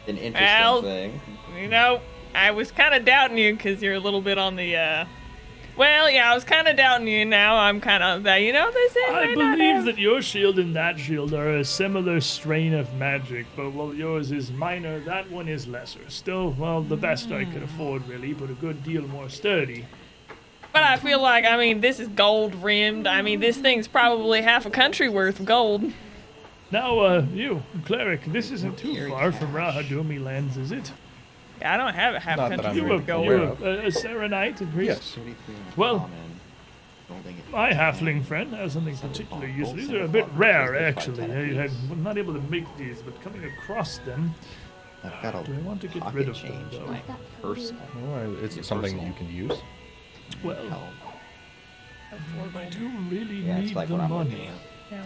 interesting 0.07 0.33
Well, 0.34 0.83
thing. 0.83 1.20
You 1.59 1.68
know, 1.68 2.01
I 2.34 2.51
was 2.51 2.70
kind 2.70 2.94
of 2.94 3.05
doubting 3.05 3.39
you 3.39 3.55
because 3.55 3.83
you're 3.83 3.94
a 3.94 4.01
little 4.01 4.20
bit 4.23 4.39
on 4.39 4.57
the. 4.57 4.76
uh 4.76 5.05
Well, 5.77 6.09
yeah, 6.09 6.31
I 6.31 6.35
was 6.35 6.44
kind 6.44 6.69
of 6.69 6.77
doubting 6.77 7.09
you. 7.09 7.25
Now 7.25 7.57
I'm 7.57 7.81
kind 7.81 8.03
of 8.03 8.23
that. 8.23 8.36
You 8.36 8.53
know, 8.53 8.70
this 8.70 8.93
is. 8.94 9.03
I 9.09 9.35
believe 9.35 9.85
that 9.86 9.99
your 9.99 10.23
shield 10.23 10.59
and 10.61 10.77
that 10.77 10.99
shield 10.99 11.35
are 11.35 11.57
a 11.57 11.65
similar 11.65 12.20
strain 12.20 12.75
of 12.75 12.93
magic, 12.94 13.47
but 13.57 13.73
while 13.73 13.93
yours 13.93 14.31
is 14.31 14.53
minor, 14.53 15.01
that 15.01 15.28
one 15.31 15.49
is 15.49 15.67
lesser. 15.67 16.09
Still, 16.09 16.53
well, 16.53 16.83
the 16.83 16.97
best 16.97 17.33
I 17.33 17.44
could 17.44 17.65
afford, 17.65 18.07
really, 18.07 18.35
but 18.35 18.51
a 18.51 18.55
good 18.55 18.85
deal 18.85 19.03
more 19.09 19.28
sturdy. 19.28 19.85
But 20.73 20.85
I 20.85 20.97
feel 20.97 21.20
like, 21.20 21.44
I 21.44 21.57
mean, 21.57 21.81
this 21.81 21.99
is 21.99 22.09
gold 22.09 22.55
rimmed. 22.57 23.07
I 23.07 23.23
mean, 23.23 23.41
this 23.41 23.57
thing's 23.57 23.89
probably 23.89 24.43
half 24.43 24.67
a 24.67 24.70
country 24.70 25.09
worth 25.09 25.41
of 25.41 25.47
gold. 25.47 25.93
Now, 26.70 26.99
uh, 26.99 27.27
you, 27.33 27.62
cleric, 27.85 28.25
this 28.27 28.51
isn't 28.51 28.78
too 28.78 29.09
far 29.09 29.31
from 29.31 29.53
Rahadoumi 29.53 30.23
lands, 30.23 30.57
is 30.57 30.73
it? 30.73 30.93
I 31.65 31.76
don't 31.76 31.94
have 31.94 32.15
a 32.15 32.20
half 32.20 32.36
Not 32.36 32.51
that 32.51 32.60
country 32.62 32.83
You 32.83 32.89
worth 32.89 32.99
a, 32.99 33.02
you 33.02 33.07
gold. 33.07 33.60
a, 33.62 33.65
a, 33.65 33.78
a 33.86 33.91
Sarenite, 33.91 34.60
a 34.60 34.67
priest? 34.67 35.17
Yes. 35.17 35.26
Well, 35.76 36.01
Common, 36.01 36.41
holding 37.09 37.39
it- 37.39 37.51
My 37.51 37.70
halfling 37.73 38.25
friend 38.25 38.52
has 38.55 38.75
something 38.75 38.97
particularly 38.97 39.52
useful. 39.52 39.76
These 39.76 39.91
are 39.93 40.02
a 40.05 40.09
bit 40.09 40.26
rare, 40.34 40.76
actually. 40.86 41.23
I, 41.25 41.65
am 41.67 42.02
not 42.02 42.18
able 42.18 42.34
to 42.34 42.41
make 42.43 42.67
these, 42.76 43.01
but 43.02 43.20
coming 43.23 43.44
across 43.44 43.99
them, 43.99 44.34
I've 45.02 45.23
got 45.23 45.34
a 45.34 45.44
do 45.44 45.55
I 45.55 45.59
want 45.62 45.81
to 45.83 45.89
get 45.89 46.12
rid 46.12 46.28
of 46.28 46.41
them, 46.41 46.51
change 46.51 46.75
in 46.75 46.81
though? 46.81 46.93
my 46.93 47.02
purse. 47.43 47.73
Well, 48.02 48.36
it's 48.44 48.67
something 48.67 49.01
you 49.01 49.12
can 49.15 49.31
use. 49.31 49.59
Well, 50.43 50.57
I 52.57 52.65
do 52.70 52.89
really 53.10 53.36
Yeah, 53.41 53.59
it's 53.59 53.68
need 53.68 53.76
like 53.76 53.89
the 53.89 53.94
what 53.94 54.02
I'm 54.02 54.10
money. 54.10 54.49
at. 54.93 55.05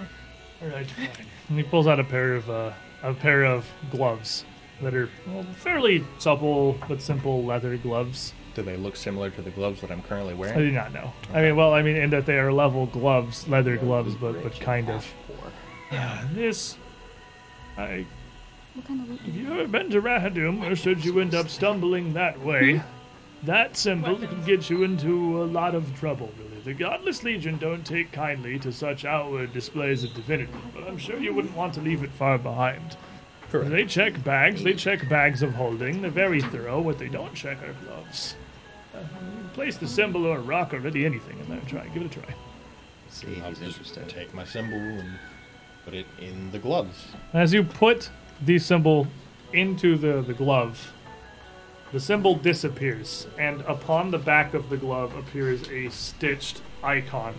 All 0.63 0.69
right, 0.69 0.87
fine. 0.91 1.09
And 1.49 1.59
he 1.59 1.63
pulls 1.65 1.87
out 1.87 1.99
a 2.01 2.05
pair 2.05 2.35
of 2.35 2.51
uh, 2.51 2.73
a 3.03 3.15
pair 3.15 3.45
of 3.45 3.65
gloves 3.91 4.45
that 4.83 4.95
are 4.95 5.09
well, 5.27 5.45
fairly 5.55 6.05
supple 6.19 6.79
but 6.89 7.03
simple 7.03 7.45
leather 7.45 7.77
gloves. 7.77 8.33
Do 8.55 8.63
they 8.63 8.77
look 8.77 8.97
similar 8.97 9.31
to 9.31 9.43
the 9.43 9.51
gloves 9.51 9.81
that 9.83 9.91
I'm 9.91 10.03
currently 10.03 10.35
wearing? 10.35 10.57
I 10.57 10.61
do 10.61 10.71
not 10.73 10.93
know. 10.93 11.13
I 11.33 11.43
mean, 11.43 11.57
well, 11.57 11.75
I 11.75 11.83
mean, 11.83 11.97
in 11.97 12.11
that 12.11 12.27
they 12.27 12.39
are 12.39 12.53
level 12.53 12.87
gloves, 12.87 13.47
leather 13.49 13.77
gloves, 13.77 14.15
but 14.15 14.43
but 14.43 14.59
kind 14.61 14.91
of. 14.91 15.07
Yeah, 15.93 16.27
this. 16.33 16.77
I. 17.77 18.07
What 18.75 18.87
kind 18.87 19.01
of 19.01 19.09
loot 19.09 19.21
If 19.27 19.35
you've 19.35 19.51
ever 19.51 19.67
been 19.67 19.91
to 19.91 20.03
Rahadoum, 20.03 20.71
or 20.71 20.77
should 20.77 21.05
you 21.05 21.21
end 21.21 21.35
up 21.35 21.49
stumbling 21.49 22.15
that 22.15 22.41
way, 22.41 22.77
hmm? 22.77 23.47
that 23.47 23.77
symbol 23.77 24.17
can 24.17 24.45
get 24.45 24.69
you 24.69 24.83
into 24.83 25.43
a 25.43 25.45
lot 25.45 25.75
of 25.75 25.99
trouble, 25.99 26.31
really. 26.39 26.61
The 26.63 26.75
Godless 26.75 27.23
Legion 27.25 27.59
don't 27.59 27.87
take 27.87 28.13
kindly 28.13 28.59
to 28.61 28.73
such 28.73 29.05
outward 29.05 29.53
displays 29.53 30.05
of 30.05 30.15
divinity, 30.15 30.53
but 30.75 30.85
I'm 30.85 30.99
sure 30.99 31.19
you 31.19 31.33
wouldn't 31.33 31.57
want 31.57 31.75
to 31.75 31.81
leave 31.81 32.03
it 32.03 32.11
far 32.11 32.39
behind. 32.39 32.97
Correct. 33.51 33.71
They 33.71 33.85
check 33.85 34.23
bags, 34.25 34.63
they 34.63 34.75
check 34.75 35.09
bags 35.09 35.43
of 35.43 35.55
holding, 35.55 36.03
they're 36.03 36.11
very 36.11 36.41
thorough. 36.43 36.81
What 36.81 36.99
they 36.99 37.09
don't 37.09 37.35
check 37.35 37.63
are 37.63 37.73
gloves. 37.87 38.35
Uh, 38.95 38.99
place 39.55 39.77
the 39.79 39.89
symbol 39.89 40.27
or 40.27 40.37
a 40.39 40.41
rock 40.41 40.75
or 40.75 40.81
really 40.81 41.05
anything 41.07 41.39
in 41.39 41.49
there. 41.49 41.61
Try, 41.67 41.87
give 41.89 42.03
it 42.03 42.17
a 42.17 42.21
try. 42.21 42.35
See 43.11 43.27
if 43.29 43.43
I'll 43.43 43.49
he's 43.51 43.59
just 43.59 43.79
interested. 43.79 44.09
take 44.09 44.35
my 44.35 44.45
symbol 44.45 44.77
and 44.79 45.19
put 45.85 45.95
it 45.95 46.07
in 46.21 46.51
the 46.51 46.59
gloves. 46.59 47.07
As 47.33 47.55
you 47.55 47.63
put 47.65 48.11
the 48.43 48.59
symbol 48.59 49.07
into 49.53 49.97
the, 49.97 50.21
the 50.21 50.35
glove, 50.35 50.93
the 51.91 52.01
symbol 52.01 52.35
disappears, 52.35 53.27
and 53.39 53.63
upon 53.63 54.11
the 54.11 54.19
back 54.19 54.53
of 54.53 54.69
the 54.69 54.77
glove 54.77 55.17
appears 55.17 55.67
a 55.71 55.89
stitched 55.89 56.61
icon 56.85 57.35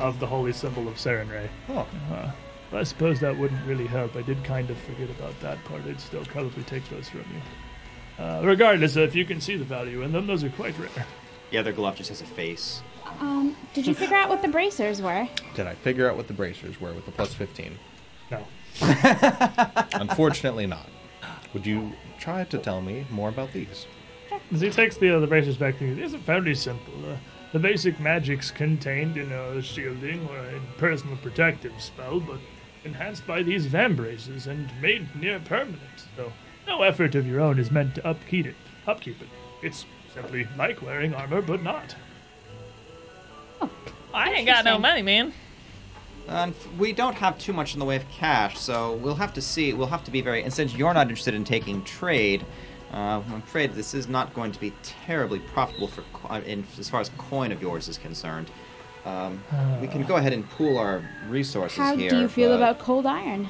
of 0.00 0.18
the 0.18 0.26
holy 0.26 0.52
symbol 0.52 0.88
of 0.88 0.94
Sarenrae. 0.96 1.48
Oh, 1.68 1.86
Uh, 2.10 2.32
I 2.72 2.82
suppose 2.82 3.20
that 3.20 3.36
wouldn't 3.36 3.64
really 3.66 3.86
help. 3.86 4.16
I 4.16 4.22
did 4.22 4.42
kind 4.44 4.68
of 4.70 4.78
forget 4.78 5.08
about 5.10 5.38
that 5.40 5.62
part. 5.64 5.82
I'd 5.86 6.00
still 6.00 6.24
probably 6.24 6.62
take 6.64 6.88
those 6.88 7.08
from 7.08 7.20
you. 7.20 8.24
Uh, 8.24 8.40
regardless, 8.44 8.96
if 8.96 9.14
you 9.14 9.24
can 9.24 9.40
see 9.40 9.56
the 9.56 9.64
value 9.64 10.02
in 10.02 10.12
them, 10.12 10.26
those 10.26 10.42
are 10.42 10.50
quite 10.50 10.76
rare. 10.78 10.88
Yeah, 10.96 11.04
the 11.50 11.58
other 11.58 11.72
glove 11.72 11.96
just 11.96 12.08
has 12.08 12.22
a 12.22 12.26
face. 12.26 12.82
Um, 13.20 13.56
did 13.72 13.86
you 13.86 13.94
figure 13.94 14.16
out 14.16 14.28
what 14.28 14.42
the 14.42 14.48
bracers 14.48 15.00
were? 15.00 15.28
did 15.54 15.66
I 15.66 15.74
figure 15.74 16.10
out 16.10 16.16
what 16.16 16.26
the 16.26 16.32
bracers 16.32 16.80
were 16.80 16.92
with 16.92 17.06
the 17.06 17.12
plus 17.12 17.32
15? 17.34 17.78
No. 18.30 18.44
Unfortunately, 19.94 20.66
not. 20.66 20.88
Would 21.54 21.64
you 21.64 21.92
try 22.18 22.44
to 22.44 22.58
tell 22.58 22.82
me 22.82 23.06
more 23.10 23.28
about 23.28 23.52
these? 23.52 23.86
As 24.52 24.60
he 24.60 24.70
takes 24.70 24.96
the, 24.96 25.16
uh, 25.16 25.20
the 25.20 25.26
bracers 25.26 25.56
back 25.56 25.78
to 25.78 25.86
you, 25.86 25.94
these 25.94 26.14
are 26.14 26.18
fairly 26.18 26.54
simple. 26.54 26.92
Uh, 27.08 27.16
the 27.52 27.58
basic 27.58 27.98
magics 28.00 28.50
contained 28.50 29.16
in 29.16 29.30
a 29.32 29.62
shielding 29.62 30.28
or 30.28 30.38
a 30.38 30.60
personal 30.78 31.16
protective 31.18 31.72
spell, 31.78 32.20
but 32.20 32.38
enhanced 32.86 33.26
by 33.26 33.42
these 33.42 33.66
vambraces 33.66 34.46
and 34.46 34.70
made 34.80 35.14
near 35.14 35.38
permanent. 35.40 36.06
though 36.16 36.32
no 36.66 36.82
effort 36.82 37.14
of 37.14 37.26
your 37.26 37.40
own 37.40 37.58
is 37.58 37.70
meant 37.70 37.94
to 37.94 38.06
upkeep 38.06 38.46
it. 38.46 38.56
Upkeep 38.86 39.20
it. 39.22 39.28
It's 39.62 39.86
simply 40.12 40.48
like 40.56 40.82
wearing 40.82 41.14
armor, 41.14 41.40
but 41.40 41.62
not. 41.62 41.94
I 44.12 44.32
ain't 44.32 44.46
got 44.46 44.64
no 44.64 44.78
money, 44.78 45.02
man. 45.02 45.32
And 46.28 46.54
we 46.76 46.92
don't 46.92 47.14
have 47.14 47.38
too 47.38 47.52
much 47.52 47.74
in 47.74 47.78
the 47.78 47.84
way 47.84 47.96
of 47.96 48.08
cash, 48.08 48.58
so 48.58 48.94
we'll 48.94 49.14
have 49.14 49.32
to 49.34 49.42
see. 49.42 49.72
We'll 49.74 49.86
have 49.86 50.02
to 50.04 50.10
be 50.10 50.20
very. 50.20 50.42
And 50.42 50.52
since 50.52 50.74
you're 50.74 50.92
not 50.92 51.08
interested 51.08 51.34
in 51.34 51.44
taking 51.44 51.84
trade, 51.84 52.44
uh, 52.92 53.22
I'm 53.24 53.34
afraid 53.34 53.74
this 53.74 53.94
is 53.94 54.08
not 54.08 54.34
going 54.34 54.50
to 54.50 54.58
be 54.58 54.72
terribly 54.82 55.38
profitable 55.38 55.86
for 55.88 56.02
uh, 56.28 56.40
in, 56.40 56.66
as 56.78 56.88
far 56.88 57.00
as 57.00 57.10
coin 57.16 57.52
of 57.52 57.62
yours 57.62 57.88
is 57.88 57.98
concerned. 57.98 58.50
Um, 59.06 59.40
we 59.80 59.86
can 59.86 60.02
go 60.02 60.16
ahead 60.16 60.32
and 60.32 60.48
pool 60.50 60.78
our 60.78 61.02
resources 61.28 61.78
How 61.78 61.96
here. 61.96 62.10
How 62.10 62.16
do 62.16 62.22
you 62.22 62.28
feel 62.28 62.50
but- 62.50 62.56
about 62.56 62.78
cold 62.80 63.06
iron? 63.06 63.48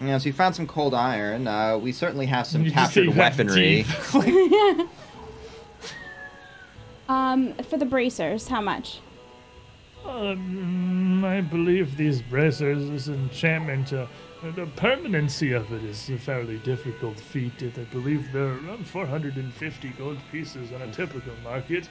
Yeah, 0.00 0.18
so 0.18 0.26
we 0.26 0.32
found 0.32 0.54
some 0.54 0.66
cold 0.66 0.92
iron. 0.92 1.46
Uh, 1.46 1.78
we 1.78 1.90
certainly 1.90 2.26
have 2.26 2.46
some 2.46 2.62
You 2.62 2.70
captured 2.70 3.08
weaponry. 3.16 3.86
Um, 7.08 7.54
for 7.54 7.76
the 7.76 7.84
bracers, 7.84 8.48
how 8.48 8.60
much? 8.60 8.98
Um, 10.04 11.24
I 11.24 11.40
believe 11.40 11.96
these 11.96 12.22
bracers, 12.22 12.88
this 12.88 13.08
enchantment, 13.08 13.92
uh, 13.92 14.06
the 14.54 14.66
permanency 14.76 15.52
of 15.52 15.72
it 15.72 15.82
is 15.84 16.08
a 16.10 16.18
fairly 16.18 16.58
difficult 16.58 17.18
feat. 17.18 17.52
I 17.62 17.68
believe 17.92 18.32
they're 18.32 18.58
around 18.58 18.86
450 18.86 19.88
gold 19.90 20.18
pieces 20.30 20.72
on 20.72 20.82
a 20.82 20.92
typical 20.92 21.32
market. 21.42 21.88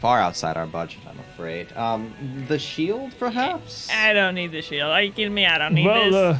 Far 0.00 0.20
outside 0.20 0.56
our 0.56 0.66
budget, 0.66 1.00
I'm 1.08 1.18
afraid. 1.20 1.72
Um, 1.74 2.12
the 2.48 2.58
shield, 2.58 3.14
perhaps. 3.18 3.88
I 3.90 4.12
don't 4.12 4.34
need 4.34 4.52
the 4.52 4.60
shield. 4.60 4.90
Are 4.90 5.02
you 5.02 5.10
kidding 5.10 5.32
me? 5.32 5.46
I 5.46 5.56
don't 5.58 5.74
need 5.74 5.86
well, 5.86 6.04
this. 6.04 6.14
uh, 6.14 6.38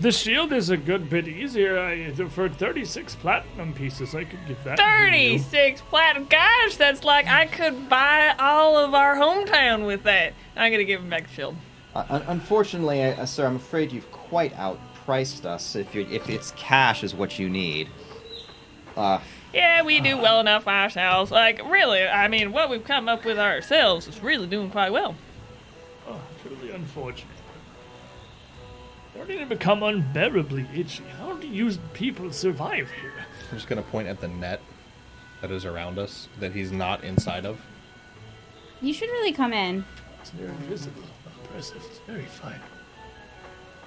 the 0.00 0.12
shield 0.12 0.52
is 0.52 0.70
a 0.70 0.76
good 0.76 1.08
bit 1.08 1.26
easier. 1.26 1.78
I, 1.78 2.12
for 2.12 2.48
36 2.48 3.16
platinum 3.16 3.72
pieces, 3.72 4.14
I 4.14 4.24
could 4.24 4.38
give 4.46 4.62
that. 4.64 4.76
to 4.76 4.82
you. 5.16 5.38
36 5.38 5.80
platinum. 5.82 6.26
Gosh, 6.26 6.76
that's 6.76 7.02
like 7.02 7.26
I 7.26 7.46
could 7.46 7.88
buy 7.88 8.34
all 8.38 8.76
of 8.76 8.94
our 8.94 9.16
hometown 9.16 9.86
with 9.86 10.04
that. 10.04 10.34
I'm 10.54 10.70
gonna 10.70 10.84
give 10.84 11.00
him 11.00 11.10
back 11.10 11.26
the 11.28 11.32
shield. 11.32 11.56
Uh, 11.94 12.20
unfortunately, 12.28 13.02
uh, 13.02 13.24
sir, 13.24 13.46
I'm 13.46 13.56
afraid 13.56 13.90
you've 13.90 14.10
quite 14.12 14.54
outpriced 14.54 15.44
us. 15.46 15.74
If 15.74 15.94
you 15.94 16.06
if 16.10 16.28
it's 16.28 16.52
cash 16.52 17.02
is 17.02 17.14
what 17.14 17.38
you 17.38 17.48
need. 17.48 17.88
Uh, 18.96 19.20
Yeah, 19.52 19.82
we 19.82 20.00
do 20.00 20.16
well 20.18 20.40
enough 20.40 20.68
ourselves. 20.68 21.30
Like, 21.30 21.62
really, 21.70 22.02
I 22.02 22.28
mean, 22.28 22.52
what 22.52 22.68
we've 22.68 22.84
come 22.84 23.08
up 23.08 23.24
with 23.24 23.38
ourselves 23.38 24.06
is 24.06 24.22
really 24.22 24.46
doing 24.46 24.70
quite 24.70 24.92
well. 24.92 25.14
Oh, 26.06 26.20
truly 26.42 26.70
unfortunate. 26.70 27.34
Starting 29.14 29.38
to 29.38 29.46
become 29.46 29.82
unbearably 29.82 30.66
itchy. 30.74 31.04
How 31.18 31.34
do 31.34 31.48
you 31.48 31.72
people 31.92 32.30
survive 32.30 32.90
here? 33.00 33.14
I'm 33.50 33.56
just 33.56 33.68
going 33.68 33.82
to 33.82 33.90
point 33.90 34.06
at 34.06 34.20
the 34.20 34.28
net 34.28 34.60
that 35.40 35.50
is 35.50 35.64
around 35.64 35.98
us 35.98 36.28
that 36.40 36.52
he's 36.52 36.70
not 36.70 37.02
inside 37.02 37.46
of. 37.46 37.60
You 38.80 38.92
should 38.92 39.08
really 39.08 39.32
come 39.32 39.52
in. 39.52 39.84
They're 40.36 40.48
invisible. 40.48 41.02
Impressive. 41.42 41.82
It's 41.88 42.00
very 42.00 42.26
fine. 42.26 42.60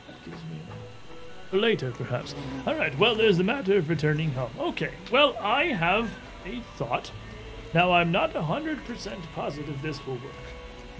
That 0.07 0.25
gives 0.25 0.41
me 0.43 0.57
a... 0.69 0.80
Later, 1.51 1.91
perhaps. 1.91 2.33
All 2.65 2.75
right, 2.75 2.97
well, 2.97 3.13
there's 3.15 3.37
the 3.37 3.43
matter 3.43 3.77
of 3.77 3.89
returning 3.89 4.31
home. 4.31 4.51
Okay, 4.57 4.91
well, 5.11 5.35
I 5.41 5.65
have 5.65 6.09
a 6.45 6.61
thought. 6.77 7.11
Now, 7.73 7.91
I'm 7.91 8.11
not 8.11 8.33
100% 8.33 9.17
positive 9.35 9.81
this 9.81 10.05
will 10.05 10.15
work. 10.15 10.23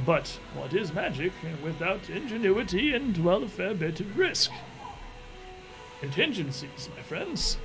But 0.06 0.28
what 0.54 0.74
is 0.74 0.94
magic 0.94 1.32
without 1.64 2.10
ingenuity 2.10 2.94
and, 2.94 3.18
well, 3.24 3.44
a 3.44 3.48
fair 3.48 3.74
bit 3.74 4.00
of 4.00 4.18
risk? 4.18 4.52
Contingencies, 6.00 6.90
my 6.96 7.04
friends. 7.04 7.58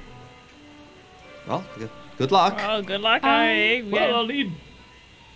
well, 1.49 1.65
good, 1.79 1.91
good 2.19 2.33
luck. 2.33 2.61
Oh, 2.63 2.83
good 2.83 3.01
luck. 3.01 3.23
Um, 3.25 3.31
I, 3.31 3.85
Well, 3.91 4.09
yeah. 4.11 4.17
I'll 4.17 4.27
need 4.27 4.53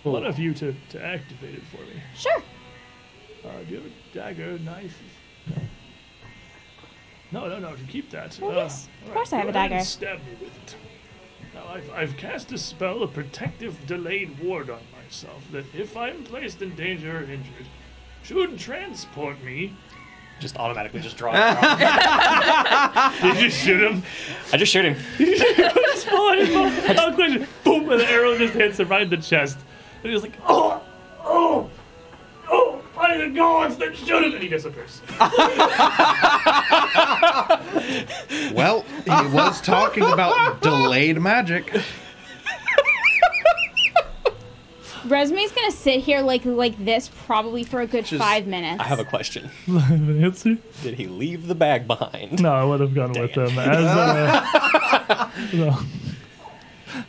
one 0.03 0.25
of 0.25 0.37
you 0.37 0.53
to, 0.55 0.75
to 0.89 1.03
activate 1.03 1.55
it 1.55 1.63
for 1.63 1.81
me. 1.81 2.01
Sure. 2.15 2.43
Uh, 3.43 3.49
do 3.67 3.73
you 3.75 3.81
have 3.81 3.85
a 3.87 4.13
dagger, 4.13 4.59
knife? 4.59 5.01
No, 7.31 7.47
no, 7.47 7.59
no. 7.59 7.75
To 7.75 7.83
keep 7.83 8.09
that. 8.11 8.37
Oh, 8.41 8.49
Uh, 8.49 8.53
yes. 8.55 8.87
Of 9.03 9.07
all 9.09 9.13
course 9.15 9.33
I 9.33 9.37
have 9.37 9.45
go 9.45 9.49
a 9.49 9.53
dagger. 9.53 9.79
Stab 9.83 10.19
me 10.19 10.33
with 10.39 10.55
it. 10.63 10.75
Now 11.53 11.65
I've, 11.73 11.89
I've 11.91 12.17
cast 12.17 12.51
a 12.51 12.57
spell, 12.57 13.03
a 13.03 13.07
protective 13.07 13.85
delayed 13.87 14.39
ward 14.39 14.69
on 14.69 14.81
myself, 15.03 15.43
that 15.51 15.65
if 15.75 15.95
I'm 15.97 16.23
placed 16.23 16.61
in 16.61 16.75
danger 16.75 17.17
or 17.19 17.23
injured, 17.23 17.67
should 18.23 18.57
transport 18.59 19.41
me. 19.43 19.73
Just 20.39 20.57
automatically 20.57 21.01
just 21.01 21.17
draw. 21.17 21.31
draw. 21.59 23.11
Did 23.33 23.41
you 23.43 23.49
shoot 23.49 23.81
him? 23.81 24.01
I 24.51 24.57
just 24.57 24.71
shoot 24.71 24.85
him. 24.85 24.95
Just 25.17 26.07
fall 26.07 26.33
in, 26.33 26.97
I'll 26.97 27.13
question. 27.13 27.47
Boom! 27.63 27.89
And 27.91 27.99
the 28.01 28.09
arrow 28.09 28.35
just 28.37 28.53
hits 28.55 28.79
him 28.79 28.87
right 28.87 29.03
in 29.03 29.09
the 29.09 29.17
chest. 29.17 29.59
And 30.03 30.11
he's 30.11 30.23
like, 30.23 30.33
oh, 30.47 30.81
oh, 31.23 31.69
oh, 32.49 32.80
by 33.01 33.17
the 33.17 33.29
gods 33.29 33.77
that 33.77 33.95
shoot 33.95 34.23
him! 34.23 34.33
And 34.33 34.43
he 34.43 34.49
disappears. 34.49 35.01
Well, 38.53 38.81
he 39.05 39.27
was 39.33 39.61
talking 39.61 40.03
about 40.03 40.61
delayed 40.61 41.19
magic. 41.21 41.71
Resme's 45.05 45.51
gonna 45.51 45.71
sit 45.71 46.01
here 46.01 46.21
like 46.21 46.45
like 46.45 46.83
this 46.83 47.09
probably 47.25 47.63
for 47.63 47.81
a 47.81 47.87
good 47.87 48.05
Just- 48.05 48.21
five 48.21 48.45
minutes. 48.45 48.79
I 48.79 48.83
have 48.83 48.99
a 48.99 49.05
question. 49.05 49.49
Answer? 49.67 50.57
Did 50.83 50.93
he 50.95 51.07
leave 51.07 51.47
the 51.47 51.55
bag 51.55 51.87
behind? 51.87 52.41
No, 52.41 52.53
I 52.53 52.63
would 52.63 52.79
have 52.81 52.93
gone 52.93 53.13
with 53.13 53.31
him. 53.31 53.57
As 53.57 53.85
uh, 53.85 55.31
no. 55.53 55.79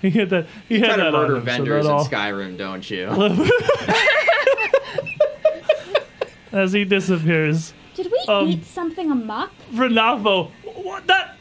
He 0.01 0.11
had 0.11 0.31
that. 0.31 0.47
He 0.69 0.77
You 0.77 0.81
had 0.85 0.95
try 0.95 0.97
to 0.97 1.03
that 1.05 1.13
murder 1.13 1.37
him, 1.37 1.43
so 1.43 1.45
vendors 1.45 1.85
that 1.85 1.91
in 1.91 1.97
all- 1.97 2.07
Skyrim, 2.07 2.57
don't 2.57 2.89
you? 2.91 3.07
As 6.53 6.73
he 6.73 6.85
disappears, 6.85 7.73
Did 7.95 8.11
we 8.13 8.19
Um, 8.33 8.49
eat 8.49 8.65
something 8.65 9.11
amok? 9.11 9.51
Renavo, 9.73 10.51
what 10.65 11.07
that? 11.07 11.37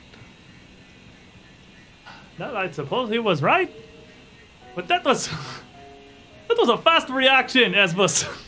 That 2.38 2.56
I 2.56 2.72
suppose 2.72 3.10
he 3.10 3.20
was 3.20 3.42
right, 3.42 3.72
but 4.76 4.88
that 4.88 5.04
was 5.06 5.28
that 6.48 6.58
was 6.58 6.70
a 6.70 6.78
fast 6.78 7.10
reaction, 7.10 7.74
Esbus. 7.74 8.26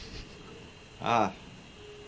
Ah, 1.05 1.33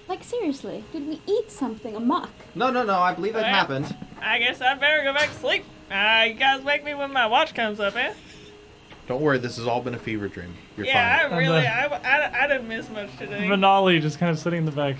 Like 0.07 0.23
seriously, 0.23 0.85
did 0.93 1.05
we 1.05 1.19
eat 1.27 1.51
something 1.51 1.97
amok? 1.97 2.29
no, 2.55 2.71
no, 2.71 2.83
no. 2.83 2.97
I 2.99 3.13
believe 3.13 3.33
that 3.33 3.41
Well, 3.43 3.53
happened. 3.53 3.93
I 4.21 4.39
guess 4.39 4.61
I 4.61 4.73
better 4.75 5.03
go 5.03 5.13
back 5.13 5.27
to 5.29 5.35
sleep. 5.35 5.65
Uh, 5.91 6.23
you 6.27 6.33
guys 6.35 6.61
wake 6.63 6.85
me 6.85 6.93
when 6.93 7.11
my 7.11 7.27
watch 7.27 7.53
comes 7.53 7.81
up, 7.81 7.95
eh? 7.97 8.13
Don't 9.07 9.21
worry, 9.21 9.37
this 9.37 9.57
has 9.57 9.67
all 9.67 9.81
been 9.81 9.93
a 9.93 9.99
fever 9.99 10.27
dream. 10.27 10.55
You're 10.77 10.87
yeah, 10.87 11.23
fine. 11.29 11.33
I 11.33 11.37
really, 11.37 11.65
And, 11.65 11.93
I, 11.93 11.99
I, 12.27 12.43
I 12.43 12.47
didn't 12.47 12.67
miss 12.67 12.89
much 12.89 13.15
today. 13.17 13.47
Vinali 13.47 14.01
just 14.01 14.17
kind 14.19 14.31
of 14.31 14.39
sitting 14.39 14.59
in 14.59 14.65
the 14.65 14.71
back. 14.71 14.95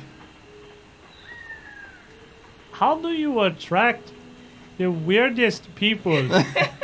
How 2.74 2.98
do 3.00 3.10
you 3.10 3.40
attract 3.42 4.12
the 4.78 4.92
weirdest 4.92 5.74
people 5.76 6.28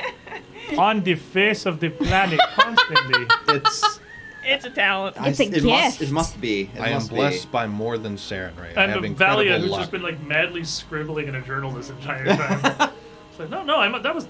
on 0.77 1.03
the 1.03 1.15
face 1.15 1.65
of 1.65 1.79
the 1.79 1.89
planet 1.89 2.39
constantly? 2.55 3.27
It's 3.49 3.99
It's 4.43 4.65
a 4.65 4.69
talent. 4.71 5.15
It's 5.19 5.39
a 5.39 5.43
it 5.43 5.63
Must, 5.63 5.99
gift. 5.99 6.09
it 6.09 6.13
must 6.13 6.41
be. 6.41 6.61
It 6.73 6.79
I 6.81 6.87
am 6.87 6.93
must 6.95 7.09
be. 7.09 7.15
blessed 7.17 7.51
by 7.51 7.67
more 7.67 7.97
than 7.99 8.15
Saren 8.15 8.57
right 8.57 8.75
And 8.75 9.15
Valia, 9.15 9.59
who's 9.59 9.69
luck. 9.69 9.81
just 9.81 9.91
been 9.91 10.01
like 10.01 10.19
madly 10.21 10.63
scribbling 10.63 11.27
in 11.27 11.35
a 11.35 11.41
journal 11.41 11.71
this 11.71 11.89
entire 11.91 12.25
time. 12.25 12.89
it's 13.29 13.39
like, 13.39 13.49
no, 13.49 13.63
no, 13.63 13.77
I'm, 13.77 14.01
that 14.01 14.15
was 14.15 14.27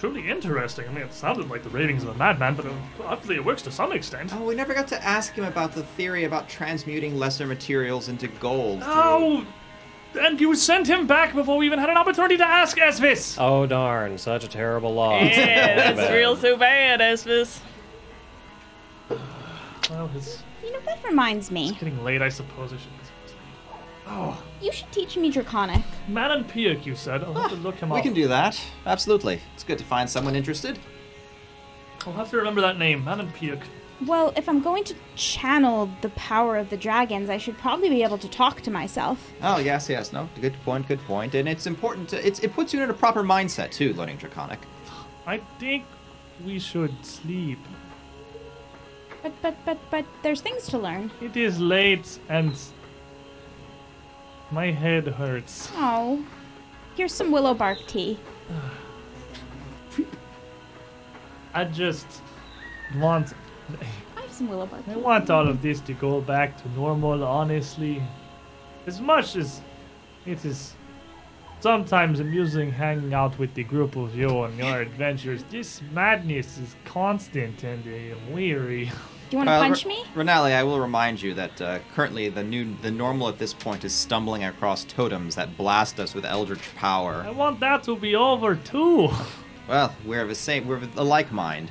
truly 0.00 0.28
interesting. 0.28 0.88
I 0.88 0.92
mean, 0.92 1.04
it 1.04 1.12
sounded 1.12 1.48
like 1.50 1.62
the 1.62 1.68
ravings 1.70 2.02
of 2.02 2.08
a 2.08 2.14
madman, 2.14 2.54
but 2.56 2.66
uh, 2.66 2.70
obviously 3.04 3.36
it 3.36 3.44
works 3.44 3.62
to 3.62 3.70
some 3.70 3.92
extent. 3.92 4.32
Oh, 4.34 4.42
we 4.44 4.54
never 4.54 4.74
got 4.74 4.88
to 4.88 5.04
ask 5.04 5.34
him 5.34 5.44
about 5.44 5.72
the 5.72 5.82
theory 5.82 6.24
about 6.24 6.48
transmuting 6.48 7.16
lesser 7.18 7.46
materials 7.46 8.08
into 8.08 8.26
gold. 8.26 8.82
through- 8.82 8.92
Oh, 8.92 9.46
and 10.18 10.40
you 10.40 10.56
sent 10.56 10.88
him 10.88 11.06
back 11.06 11.34
before 11.34 11.56
we 11.58 11.66
even 11.66 11.78
had 11.78 11.88
an 11.90 11.96
opportunity 11.96 12.36
to 12.38 12.44
ask 12.44 12.76
Esvis. 12.78 13.36
Oh 13.38 13.66
darn! 13.66 14.18
Such 14.18 14.42
a 14.42 14.48
terrible 14.48 14.92
loss. 14.94 15.22
Yeah, 15.22 15.76
that's 15.76 15.96
Bad. 16.00 16.14
real 16.14 16.34
so 16.34 16.56
bad, 16.56 16.98
Esvis. 17.00 17.60
Well, 19.90 20.08
it's 20.14 20.42
You 20.64 20.72
know, 20.72 20.78
that 20.86 21.02
reminds 21.04 21.50
me. 21.50 21.70
It's 21.70 21.78
getting 21.78 22.02
late. 22.04 22.22
I 22.22 22.28
suppose 22.28 22.72
I 22.72 22.76
should. 22.76 22.88
Oh, 24.06 24.40
You 24.60 24.72
should 24.72 24.90
teach 24.92 25.16
me 25.16 25.30
Draconic. 25.30 25.82
Manon 26.08 26.44
Piak, 26.44 26.84
you 26.84 26.94
said. 26.94 27.24
I'll 27.24 27.34
have 27.34 27.50
to 27.50 27.56
ah. 27.56 27.60
look 27.60 27.76
him 27.76 27.88
We 27.88 27.98
up. 27.98 28.04
We 28.04 28.08
can 28.08 28.14
do 28.14 28.28
that. 28.28 28.60
Absolutely. 28.84 29.40
It's 29.54 29.64
good 29.64 29.78
to 29.78 29.84
find 29.84 30.08
someone 30.08 30.36
interested. 30.36 30.78
I'll 32.06 32.12
have 32.12 32.30
to 32.30 32.36
remember 32.36 32.60
that 32.60 32.78
name, 32.78 33.04
Manon 33.04 33.32
Piak. 33.32 33.62
Well, 34.06 34.32
if 34.34 34.48
I'm 34.48 34.62
going 34.62 34.84
to 34.84 34.94
channel 35.14 35.90
the 36.00 36.08
power 36.10 36.56
of 36.56 36.70
the 36.70 36.76
dragons, 36.76 37.28
I 37.28 37.36
should 37.36 37.58
probably 37.58 37.90
be 37.90 38.02
able 38.02 38.16
to 38.18 38.28
talk 38.28 38.62
to 38.62 38.70
myself. 38.70 39.30
Oh 39.42 39.58
yes, 39.58 39.90
yes. 39.90 40.12
No, 40.12 40.28
good 40.40 40.54
point. 40.64 40.88
Good 40.88 41.00
point. 41.00 41.34
And 41.34 41.46
it's 41.46 41.66
important 41.66 42.08
to. 42.10 42.26
It's, 42.26 42.40
it 42.40 42.54
puts 42.54 42.72
you 42.72 42.82
in 42.82 42.88
a 42.88 42.94
proper 42.94 43.22
mindset 43.22 43.70
too, 43.70 43.92
learning 43.92 44.16
Draconic. 44.16 44.60
I 45.26 45.38
think 45.58 45.84
we 46.44 46.58
should 46.58 47.04
sleep. 47.04 47.58
But, 49.22 49.32
but, 49.42 49.54
but, 49.66 49.78
but, 49.90 50.06
there's 50.22 50.40
things 50.40 50.66
to 50.68 50.78
learn. 50.78 51.10
It 51.20 51.36
is 51.36 51.60
late 51.60 52.18
and 52.30 52.56
my 54.50 54.70
head 54.70 55.06
hurts. 55.06 55.70
Oh, 55.74 56.24
here's 56.96 57.12
some 57.12 57.30
willow 57.30 57.54
bark 57.54 57.78
tea. 57.86 58.18
I 61.54 61.64
just 61.64 62.06
want 62.96 63.34
I 64.16 64.20
have 64.20 64.32
some 64.32 64.48
willow 64.48 64.66
bark 64.66 64.84
tea. 64.84 64.92
I 64.92 64.96
want 64.96 65.30
all 65.30 65.48
of 65.48 65.62
this 65.62 65.80
to 65.80 65.92
go 65.92 66.20
back 66.20 66.60
to 66.62 66.68
normal, 66.70 67.24
honestly. 67.24 68.02
As 68.86 69.00
much 69.00 69.36
as 69.36 69.60
it 70.26 70.44
is 70.44 70.74
sometimes 71.60 72.20
amusing 72.20 72.72
hanging 72.72 73.14
out 73.14 73.38
with 73.38 73.54
the 73.54 73.64
group 73.64 73.96
of 73.96 74.16
you 74.16 74.28
on 74.28 74.56
your 74.56 74.80
adventures, 74.80 75.44
this 75.50 75.82
madness 75.92 76.58
is 76.58 76.74
constant 76.84 77.62
and 77.62 77.84
I 77.86 78.12
am 78.12 78.32
weary. 78.32 78.90
Do 79.30 79.36
you 79.36 79.38
want 79.38 79.46
to 79.48 79.50
Well, 79.52 79.62
punch 79.62 79.84
R- 79.84 79.88
me? 79.88 80.04
Renali, 80.16 80.52
I 80.54 80.64
will 80.64 80.80
remind 80.80 81.22
you 81.22 81.34
that 81.34 81.60
uh, 81.62 81.78
currently 81.94 82.28
the 82.28 82.42
new, 82.42 82.74
the 82.82 82.90
normal 82.90 83.28
at 83.28 83.38
this 83.38 83.54
point 83.54 83.84
is 83.84 83.94
stumbling 83.94 84.42
across 84.44 84.84
totems 84.84 85.36
that 85.36 85.56
blast 85.56 86.00
us 86.00 86.14
with 86.14 86.24
eldritch 86.24 86.74
power. 86.74 87.22
I 87.26 87.30
want 87.30 87.60
that 87.60 87.84
to 87.84 87.94
be 87.96 88.16
over 88.16 88.56
too. 88.56 89.08
Well, 89.68 89.94
we're 90.04 90.22
of 90.22 90.28
the 90.28 90.34
same, 90.34 90.66
we're 90.66 90.76
of 90.78 90.98
a 90.98 91.04
like 91.04 91.30
mind. 91.30 91.70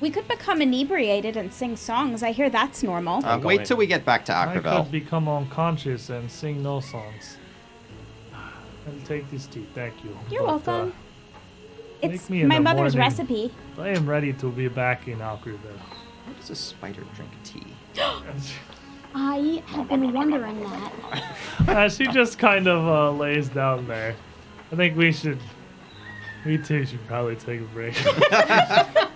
We 0.00 0.10
could 0.10 0.26
become 0.26 0.60
inebriated 0.60 1.36
and 1.36 1.52
sing 1.52 1.76
songs. 1.76 2.22
I 2.24 2.32
hear 2.32 2.50
that's 2.50 2.82
normal. 2.82 3.24
Uh, 3.24 3.38
wait 3.38 3.64
till 3.64 3.76
we 3.76 3.86
get 3.86 4.04
back 4.04 4.24
to 4.26 4.36
I 4.36 4.46
Akrivel. 4.46 4.82
could 4.82 4.90
become 4.92 5.28
unconscious 5.28 6.10
and 6.10 6.28
sing 6.30 6.60
no 6.62 6.80
songs. 6.80 7.36
I'll 8.34 9.06
take 9.06 9.30
this 9.30 9.46
tea, 9.46 9.66
thank 9.76 10.02
you. 10.02 10.16
You're 10.28 10.42
But, 10.42 10.48
uh, 10.48 10.58
welcome. 10.72 10.92
make 12.02 12.12
it's 12.14 12.28
me 12.30 12.42
my 12.44 12.58
mother's 12.58 12.96
morning. 12.96 12.98
recipe. 12.98 13.52
I 13.78 13.90
am 13.90 14.08
ready 14.08 14.32
to 14.34 14.50
be 14.50 14.66
back 14.66 15.06
in 15.06 15.18
Akrivel. 15.18 15.78
How 16.38 16.42
does 16.42 16.50
a 16.50 16.54
spider 16.54 17.02
drink 17.16 17.32
tea? 17.42 17.66
I 19.14 19.60
have 19.66 19.88
been 19.88 20.12
wondering 20.12 20.60
that. 20.60 20.92
uh, 21.68 21.88
she 21.88 22.06
just 22.06 22.38
kind 22.38 22.68
of 22.68 22.86
uh, 22.86 23.10
lays 23.10 23.48
down 23.48 23.88
there. 23.88 24.14
I 24.70 24.76
think 24.76 24.96
we 24.96 25.10
should. 25.10 25.40
We 26.46 26.58
too 26.58 26.86
should 26.86 27.04
probably 27.08 27.34
take 27.34 27.60
a 27.60 27.64
break. 27.64 27.96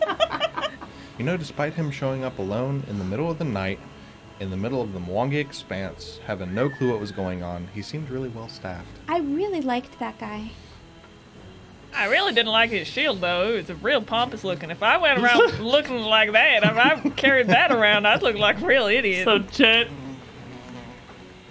You 1.18 1.26
know, 1.26 1.36
despite 1.36 1.74
him 1.74 1.92
showing 1.92 2.24
up 2.24 2.40
alone 2.40 2.82
in 2.88 2.98
the 2.98 3.04
middle 3.04 3.30
of 3.30 3.38
the 3.38 3.44
night, 3.44 3.78
in 4.40 4.50
the 4.50 4.56
middle 4.56 4.82
of 4.82 4.92
the 4.92 4.98
Mwangi 4.98 5.36
expanse, 5.36 6.18
having 6.26 6.52
no 6.52 6.68
clue 6.68 6.90
what 6.90 6.98
was 6.98 7.12
going 7.12 7.44
on, 7.44 7.68
he 7.74 7.82
seemed 7.82 8.10
really 8.10 8.30
well 8.30 8.48
staffed. 8.48 8.88
I 9.06 9.18
really 9.20 9.60
liked 9.60 10.00
that 10.00 10.18
guy. 10.18 10.50
I 11.94 12.06
really 12.06 12.32
didn't 12.32 12.52
like 12.52 12.70
his 12.70 12.88
shield 12.88 13.20
though. 13.20 13.54
It 13.54 13.68
was 13.68 13.82
real 13.82 14.02
pompous 14.02 14.44
looking. 14.44 14.70
If 14.70 14.82
I 14.82 14.96
went 14.96 15.18
around 15.18 15.60
looking 15.60 15.98
like 15.98 16.32
that, 16.32 16.64
if 16.64 16.76
I 16.76 17.10
carried 17.10 17.48
that 17.48 17.70
around, 17.70 18.06
I'd 18.06 18.22
look 18.22 18.36
like 18.36 18.60
a 18.60 18.66
real 18.66 18.86
idiot. 18.86 19.24
so, 19.24 19.40
Chet, 19.40 19.88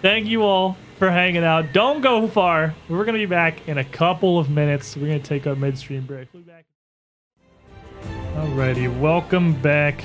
thank 0.01 0.27
you 0.27 0.43
all 0.43 0.77
for 0.97 1.11
hanging 1.11 1.43
out. 1.43 1.73
Don't 1.73 2.01
go 2.01 2.27
far. 2.27 2.73
We're 2.89 3.05
gonna 3.05 3.19
be 3.19 3.25
back 3.25 3.67
in 3.67 3.77
a 3.77 3.83
couple 3.83 4.39
of 4.39 4.49
minutes. 4.49 4.97
We're 4.97 5.07
gonna 5.07 5.19
take 5.19 5.45
our 5.45 5.55
midstream 5.55 6.05
break. 6.05 6.27
We'll 6.33 6.43
be 6.43 6.49
back. 6.49 6.65
Alrighty, 8.35 8.99
welcome 8.99 9.53
back, 9.61 10.03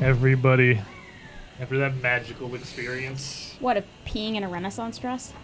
everybody. 0.00 0.80
After 1.60 1.76
that 1.78 1.96
magical 1.96 2.54
experience. 2.54 3.56
What, 3.60 3.76
a 3.76 3.84
peeing 4.06 4.36
in 4.36 4.44
a 4.44 4.48
Renaissance 4.48 4.98
dress? 4.98 5.34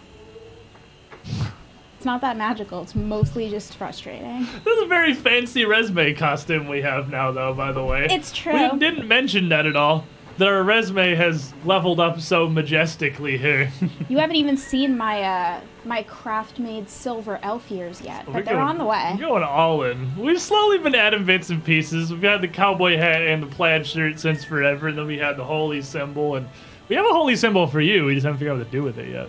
It's 1.97 2.05
not 2.05 2.21
that 2.21 2.37
magical. 2.37 2.83
It's 2.83 2.93
mostly 2.95 3.49
just 3.49 3.75
frustrating. 3.75 4.47
This 4.63 4.77
is 4.77 4.83
a 4.83 4.87
very 4.87 5.13
fancy 5.15 5.63
Resme 5.63 6.15
costume 6.15 6.67
we 6.67 6.81
have 6.83 7.09
now, 7.09 7.31
though, 7.31 7.53
by 7.55 7.71
the 7.71 7.83
way. 7.83 8.07
It's 8.09 8.31
true. 8.31 8.53
We 8.73 8.77
didn't 8.79 9.07
mention 9.07 9.49
that 9.49 9.65
at 9.65 9.75
all. 9.75 10.05
That 10.37 10.47
our 10.47 10.61
Resme 10.63 11.15
has 11.17 11.51
leveled 11.65 11.99
up 11.99 12.19
so 12.19 12.47
majestically 12.47 13.39
here. 13.39 13.71
You 14.09 14.19
haven't 14.19 14.35
even 14.37 14.55
seen 14.55 14.95
my 14.95 15.21
uh 15.23 15.61
my 15.83 16.03
craft 16.03 16.59
made 16.59 16.87
silver 16.89 17.39
elf 17.41 17.69
ears 17.71 17.99
yet, 18.01 18.25
but 18.25 18.35
We're 18.35 18.41
they're 18.43 18.53
going- 18.53 18.67
on 18.67 18.77
the 18.77 18.85
way. 18.85 19.11
We're 19.15 19.27
going 19.27 19.43
all 19.43 19.81
in. 19.83 20.15
We've 20.15 20.39
slowly 20.41 20.77
been 20.77 20.93
adding 20.95 21.25
bits 21.25 21.49
and 21.49 21.63
pieces. 21.65 22.11
We've 22.11 22.21
had 22.21 22.41
the 22.41 22.47
cowboy 22.47 22.97
hat 22.97 23.21
and 23.23 23.41
the 23.41 23.47
plaid 23.47 23.85
shirt 23.87 24.19
since 24.19 24.43
forever, 24.45 24.87
and 24.89 24.97
then 24.97 25.07
we 25.07 25.17
had 25.17 25.35
the 25.37 25.43
holy 25.43 25.81
symbol, 25.81 26.35
and 26.35 26.47
we 26.87 26.95
have 26.95 27.05
a 27.05 27.13
holy 27.13 27.35
symbol 27.35 27.65
for 27.67 27.81
you. 27.81 28.05
We 28.05 28.13
just 28.13 28.25
haven't 28.25 28.37
figured 28.39 28.53
out 28.53 28.59
what 28.59 28.65
to 28.65 28.71
do 28.71 28.83
with 28.83 28.97
it 28.99 29.09
yet. 29.09 29.27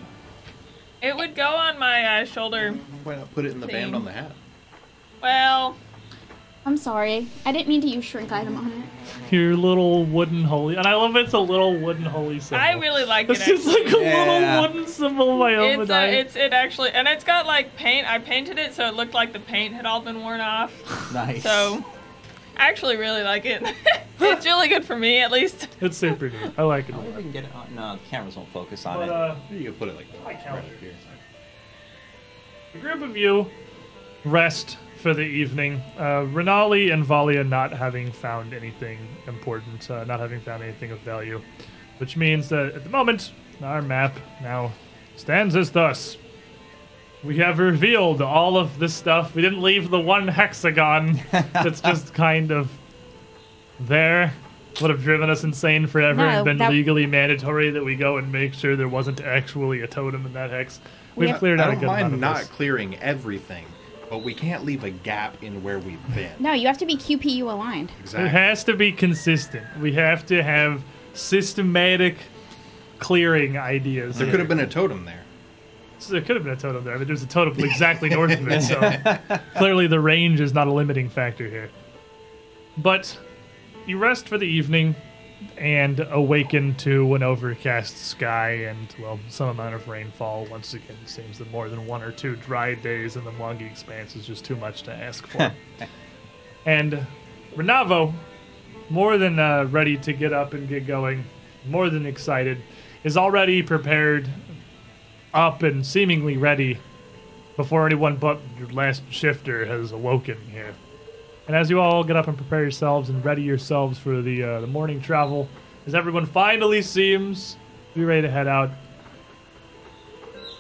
It 1.00 1.16
would 1.16 1.34
go 1.34 1.48
on 1.48 1.78
my 1.78 2.22
uh, 2.22 2.24
shoulder. 2.24 2.72
Why 3.04 3.16
not 3.16 3.32
put 3.34 3.44
it 3.44 3.52
in 3.52 3.60
the 3.60 3.66
band 3.66 3.94
on 3.94 4.04
the 4.04 4.12
hat? 4.12 4.32
Well, 5.22 5.76
I'm 6.66 6.76
sorry. 6.76 7.28
I 7.46 7.52
didn't 7.52 7.68
mean 7.68 7.80
to 7.82 7.88
use 7.88 8.04
shrink 8.04 8.30
item 8.32 8.56
on 8.56 8.72
it. 8.72 9.32
Your 9.32 9.56
little 9.56 10.04
wooden 10.04 10.42
holy, 10.44 10.76
and 10.76 10.86
I 10.86 10.94
love 10.94 11.16
it's 11.16 11.32
a 11.32 11.38
little 11.38 11.78
wooden 11.78 12.02
holy 12.04 12.40
symbol. 12.40 12.62
I 12.64 12.72
really 12.72 13.04
like 13.04 13.28
it. 13.28 13.32
It's 13.36 13.44
just 13.46 13.66
like 13.66 13.86
a 13.86 14.02
Yeah. 14.02 14.18
little 14.18 14.62
wooden 14.62 14.86
symbol 14.86 15.32
of 15.32 15.38
my 15.38 15.54
own. 15.54 15.82
It's, 15.82 15.90
uh, 15.90 16.08
it's 16.10 16.36
it 16.36 16.52
actually, 16.52 16.90
and 16.90 17.06
it's 17.08 17.24
got 17.24 17.46
like 17.46 17.74
paint. 17.76 18.06
I 18.10 18.18
painted 18.18 18.58
it 18.58 18.74
so 18.74 18.86
it 18.86 18.94
looked 18.94 19.14
like 19.14 19.32
the 19.32 19.40
paint 19.40 19.74
had 19.74 19.86
all 19.86 20.00
been 20.00 20.20
worn 20.20 20.40
off. 20.40 20.72
Nice. 21.14 21.42
So, 21.42 21.84
I 22.58 22.68
actually 22.68 22.96
really 22.96 23.22
like 23.22 23.44
it. 23.46 23.62
it's 24.20 24.44
really 24.46 24.68
good 24.68 24.84
for 24.84 24.96
me, 24.96 25.20
at 25.20 25.30
least. 25.30 25.68
It's 25.80 25.96
super 25.96 26.28
good. 26.28 26.52
I 26.58 26.62
like 26.62 26.88
it. 26.88 26.94
I 26.94 26.98
wonder 26.98 27.10
if 27.12 27.16
we 27.16 27.22
can 27.22 27.32
get 27.32 27.44
it 27.44 27.54
on. 27.54 27.74
No, 27.74 27.92
the 27.94 28.00
cameras 28.10 28.36
won't 28.36 28.48
focus 28.50 28.84
on 28.86 28.96
But 28.98 29.08
it. 29.08 29.14
uh, 29.14 29.34
You 29.50 29.64
can 29.70 29.74
put 29.74 29.88
it 29.88 29.96
like 29.96 30.06
My 30.24 30.32
right 30.32 30.42
calendar. 30.42 30.68
up 30.74 30.80
here. 30.80 30.92
The 32.72 32.78
group 32.80 33.02
of 33.02 33.16
you 33.16 33.46
rest 34.24 34.76
for 35.00 35.14
the 35.14 35.22
evening. 35.22 35.80
Uh, 35.96 36.26
Renali 36.26 36.92
and 36.92 37.04
Valia 37.04 37.48
not 37.48 37.72
having 37.72 38.10
found 38.10 38.52
anything 38.52 38.98
important, 39.26 39.88
uh, 39.90 40.04
not 40.04 40.20
having 40.20 40.40
found 40.40 40.62
anything 40.62 40.90
of 40.90 40.98
value, 41.00 41.40
which 41.98 42.16
means 42.16 42.48
that 42.48 42.74
at 42.74 42.82
the 42.84 42.90
moment 42.90 43.32
our 43.62 43.80
map 43.80 44.16
now 44.42 44.72
stands 45.16 45.54
as 45.56 45.70
thus. 45.70 46.16
We 47.24 47.38
have 47.38 47.58
revealed 47.58 48.22
all 48.22 48.56
of 48.56 48.78
this 48.78 48.94
stuff. 48.94 49.34
We 49.34 49.42
didn't 49.42 49.60
leave 49.62 49.90
the 49.90 49.98
one 50.00 50.28
hexagon 50.28 51.20
that's 51.52 51.80
just 51.80 52.14
kind 52.14 52.50
of 52.52 52.70
there. 53.80 54.32
Would 54.80 54.90
have 54.90 55.02
driven 55.02 55.28
us 55.28 55.42
insane 55.42 55.88
forever 55.88 56.18
No, 56.18 56.28
and 56.28 56.44
been 56.44 56.58
that- 56.58 56.70
legally 56.70 57.06
mandatory 57.06 57.70
that 57.70 57.84
we 57.84 57.96
go 57.96 58.16
and 58.18 58.30
make 58.30 58.54
sure 58.54 58.76
there 58.76 58.86
wasn't 58.88 59.20
actually 59.20 59.80
a 59.80 59.88
totem 59.88 60.24
in 60.24 60.32
that 60.34 60.50
hex. 60.50 60.78
We 61.16 61.22
We've 61.22 61.30
have- 61.30 61.38
cleared 61.40 61.58
I 61.60 61.64
out 61.64 61.68
a 61.68 61.72
don't 61.72 61.80
good 61.80 61.86
amount 61.86 62.00
mind 62.02 62.14
of 62.14 62.20
not 62.20 62.36
this. 62.38 62.48
clearing 62.48 62.96
everything, 62.98 63.64
but 64.08 64.18
we 64.22 64.32
can't 64.34 64.64
leave 64.64 64.84
a 64.84 64.90
gap 64.90 65.42
in 65.42 65.64
where 65.64 65.80
we've 65.80 65.98
been. 66.14 66.30
No, 66.38 66.52
you 66.52 66.68
have 66.68 66.78
to 66.78 66.86
be 66.86 66.94
QPU 66.96 67.42
aligned. 67.52 67.90
Exactly. 67.98 68.26
It 68.28 68.30
has 68.30 68.62
to 68.64 68.76
be 68.76 68.92
consistent. 68.92 69.66
We 69.80 69.94
have 69.94 70.24
to 70.26 70.44
have 70.44 70.84
systematic 71.14 72.16
clearing 73.00 73.58
ideas. 73.58 74.16
There 74.18 74.30
could 74.30 74.38
have 74.38 74.48
been 74.48 74.60
a 74.60 74.66
totem 74.68 75.04
there. 75.06 75.24
So 75.98 76.12
there 76.12 76.22
could 76.22 76.36
have 76.36 76.44
been 76.44 76.52
a 76.52 76.56
totem 76.56 76.84
there, 76.84 76.96
but 76.98 77.06
there's 77.06 77.22
a 77.22 77.26
totem 77.26 77.58
exactly 77.64 78.08
north 78.08 78.32
of 78.32 78.48
it, 78.48 78.62
so 78.62 79.38
clearly 79.56 79.86
the 79.86 80.00
range 80.00 80.40
is 80.40 80.54
not 80.54 80.68
a 80.68 80.72
limiting 80.72 81.08
factor 81.08 81.48
here. 81.48 81.70
But 82.76 83.18
you 83.86 83.98
rest 83.98 84.28
for 84.28 84.38
the 84.38 84.46
evening 84.46 84.94
and 85.56 86.00
awaken 86.10 86.74
to 86.76 87.14
an 87.14 87.22
overcast 87.22 87.96
sky 87.96 88.50
and, 88.50 88.94
well, 89.00 89.18
some 89.28 89.48
amount 89.48 89.74
of 89.74 89.88
rainfall. 89.88 90.46
Once 90.46 90.74
again, 90.74 90.96
it 91.02 91.08
seems 91.08 91.38
that 91.38 91.50
more 91.50 91.68
than 91.68 91.86
one 91.86 92.02
or 92.02 92.12
two 92.12 92.36
dry 92.36 92.74
days 92.74 93.16
in 93.16 93.24
the 93.24 93.30
Mwangi 93.32 93.70
expanse 93.70 94.16
is 94.16 94.26
just 94.26 94.44
too 94.44 94.56
much 94.56 94.82
to 94.82 94.92
ask 94.92 95.26
for. 95.26 95.52
and 96.66 97.06
Renavo, 97.54 98.12
more 98.90 99.18
than 99.18 99.38
uh, 99.38 99.64
ready 99.70 99.96
to 99.98 100.12
get 100.12 100.32
up 100.32 100.54
and 100.54 100.68
get 100.68 100.86
going, 100.86 101.24
more 101.68 101.90
than 101.90 102.06
excited, 102.06 102.58
is 103.04 103.16
already 103.16 103.62
prepared, 103.62 104.28
up 105.34 105.62
and 105.62 105.84
seemingly 105.84 106.36
ready 106.36 106.78
before 107.56 107.86
anyone 107.86 108.16
but 108.16 108.38
your 108.58 108.68
last 108.68 109.02
shifter 109.10 109.66
has 109.66 109.92
awoken 109.92 110.38
here. 110.50 110.74
And 111.46 111.56
as 111.56 111.70
you 111.70 111.80
all 111.80 112.04
get 112.04 112.16
up 112.16 112.28
and 112.28 112.36
prepare 112.36 112.62
yourselves 112.62 113.08
and 113.08 113.24
ready 113.24 113.42
yourselves 113.42 113.98
for 113.98 114.20
the 114.22 114.42
uh, 114.42 114.60
the 114.60 114.66
morning 114.66 115.00
travel, 115.00 115.48
as 115.86 115.94
everyone 115.94 116.26
finally 116.26 116.82
seems 116.82 117.56
to 117.92 117.98
be 118.00 118.04
ready 118.04 118.22
to 118.22 118.30
head 118.30 118.46
out, 118.46 118.70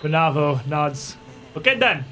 Renavo 0.02 0.66
nods. 0.66 1.16
Okay 1.56 1.76
then, 1.76 2.04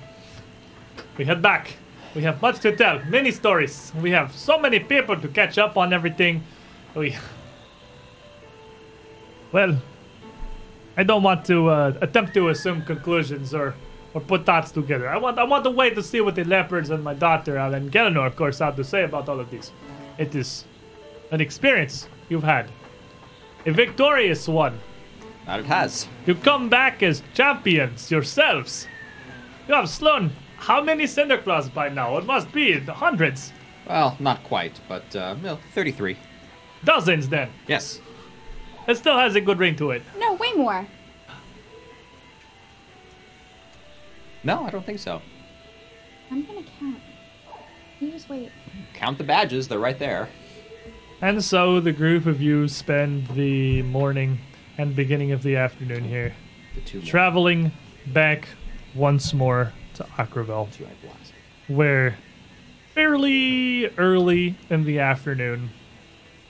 we 1.16 1.24
head 1.24 1.40
back. 1.40 1.76
We 2.14 2.22
have 2.22 2.40
much 2.40 2.60
to 2.60 2.74
tell, 2.74 3.04
many 3.04 3.30
stories. 3.30 3.92
We 4.00 4.10
have 4.12 4.34
so 4.34 4.58
many 4.58 4.78
people 4.80 5.20
to 5.20 5.28
catch 5.28 5.58
up 5.58 5.76
on 5.76 5.92
everything. 5.92 6.42
We, 6.94 7.14
well, 9.52 9.76
I 10.96 11.02
don't 11.02 11.22
want 11.22 11.44
to 11.46 11.68
uh, 11.68 11.92
attempt 12.00 12.34
to 12.34 12.48
assume 12.48 12.82
conclusions 12.82 13.54
or 13.54 13.74
or 14.14 14.20
put 14.22 14.46
thoughts 14.46 14.70
together. 14.70 15.08
I 15.08 15.18
want 15.18 15.38
I 15.38 15.44
want 15.44 15.64
to 15.64 15.70
wait 15.70 15.94
to 15.96 16.02
see 16.02 16.20
what 16.22 16.34
the 16.34 16.44
leopards 16.44 16.88
and 16.90 17.04
my 17.04 17.12
daughter 17.14 17.58
and 17.58 17.92
Gelenor, 17.92 18.26
of 18.26 18.34
course, 18.36 18.60
have 18.60 18.76
to 18.76 18.84
say 18.84 19.04
about 19.04 19.28
all 19.28 19.40
of 19.40 19.50
this. 19.50 19.72
It 20.16 20.34
is 20.34 20.64
an 21.30 21.40
experience 21.40 22.08
you've 22.30 22.44
had, 22.44 22.70
a 23.66 23.72
victorious 23.72 24.48
one. 24.48 24.78
That 25.44 25.60
it 25.60 25.66
has. 25.66 26.08
You 26.24 26.34
come 26.34 26.68
back 26.68 27.02
as 27.02 27.22
champions 27.34 28.10
yourselves. 28.10 28.86
You 29.68 29.74
have 29.74 29.88
slain 29.88 30.30
how 30.56 30.82
many 30.82 31.04
Cinderclaws 31.04 31.72
by 31.72 31.88
now? 31.90 32.16
It 32.16 32.24
must 32.24 32.50
be 32.52 32.72
in 32.72 32.86
the 32.86 32.94
hundreds, 32.94 33.52
Well, 33.86 34.16
not 34.18 34.42
quite, 34.44 34.80
but 34.88 35.14
uh, 35.14 35.36
well, 35.42 35.60
33. 35.74 36.16
dozens. 36.84 37.28
Then 37.28 37.50
Yes. 37.68 38.00
It 38.86 38.96
still 38.96 39.18
has 39.18 39.34
a 39.34 39.40
good 39.40 39.58
ring 39.58 39.76
to 39.76 39.90
it. 39.90 40.02
No, 40.18 40.34
way 40.34 40.52
more. 40.52 40.86
No, 44.44 44.64
I 44.64 44.70
don't 44.70 44.84
think 44.86 44.98
so. 45.00 45.20
I'm 46.30 46.44
gonna 46.44 46.62
count. 46.78 46.98
You 48.00 48.10
just 48.12 48.28
wait. 48.28 48.50
Count 48.94 49.18
the 49.18 49.24
badges; 49.24 49.68
they're 49.68 49.78
right 49.78 49.98
there. 49.98 50.28
And 51.20 51.42
so 51.42 51.80
the 51.80 51.92
group 51.92 52.26
of 52.26 52.40
you 52.42 52.68
spend 52.68 53.28
the 53.28 53.82
morning 53.82 54.38
and 54.78 54.94
beginning 54.94 55.32
of 55.32 55.42
the 55.42 55.56
afternoon 55.56 56.04
here, 56.04 56.34
The 56.74 56.80
two. 56.82 56.98
more. 56.98 57.06
traveling 57.06 57.72
back 58.06 58.48
once 58.94 59.32
more 59.32 59.72
to 59.94 60.04
Akrivel, 60.18 60.70
Two 60.72 60.84
I 60.84 60.90
blast. 61.06 61.32
where 61.68 62.18
fairly 62.94 63.86
early 63.96 64.56
in 64.68 64.84
the 64.84 64.98
afternoon, 64.98 65.70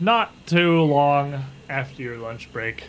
not 0.00 0.32
too 0.46 0.82
long 0.82 1.44
after 1.68 2.02
your 2.02 2.18
lunch 2.18 2.52
break, 2.52 2.84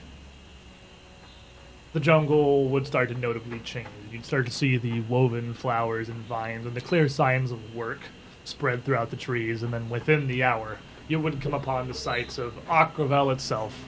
the 1.93 1.99
jungle 1.99 2.69
would 2.69 2.85
start 2.85 3.09
to 3.09 3.15
notably 3.15 3.59
change. 3.59 3.87
You'd 4.11 4.25
start 4.25 4.45
to 4.45 4.51
see 4.51 4.77
the 4.77 5.01
woven 5.01 5.53
flowers 5.53 6.09
and 6.09 6.17
vines 6.25 6.65
and 6.65 6.75
the 6.75 6.81
clear 6.81 7.09
signs 7.09 7.51
of 7.51 7.75
work 7.75 7.99
spread 8.43 8.83
throughout 8.83 9.09
the 9.09 9.15
trees, 9.15 9.63
and 9.63 9.73
then 9.73 9.89
within 9.89 10.27
the 10.27 10.43
hour, 10.43 10.77
you 11.07 11.19
would 11.19 11.41
come 11.41 11.53
upon 11.53 11.87
the 11.87 11.93
sights 11.93 12.37
of 12.37 12.53
Akrivel 12.67 13.31
itself, 13.31 13.85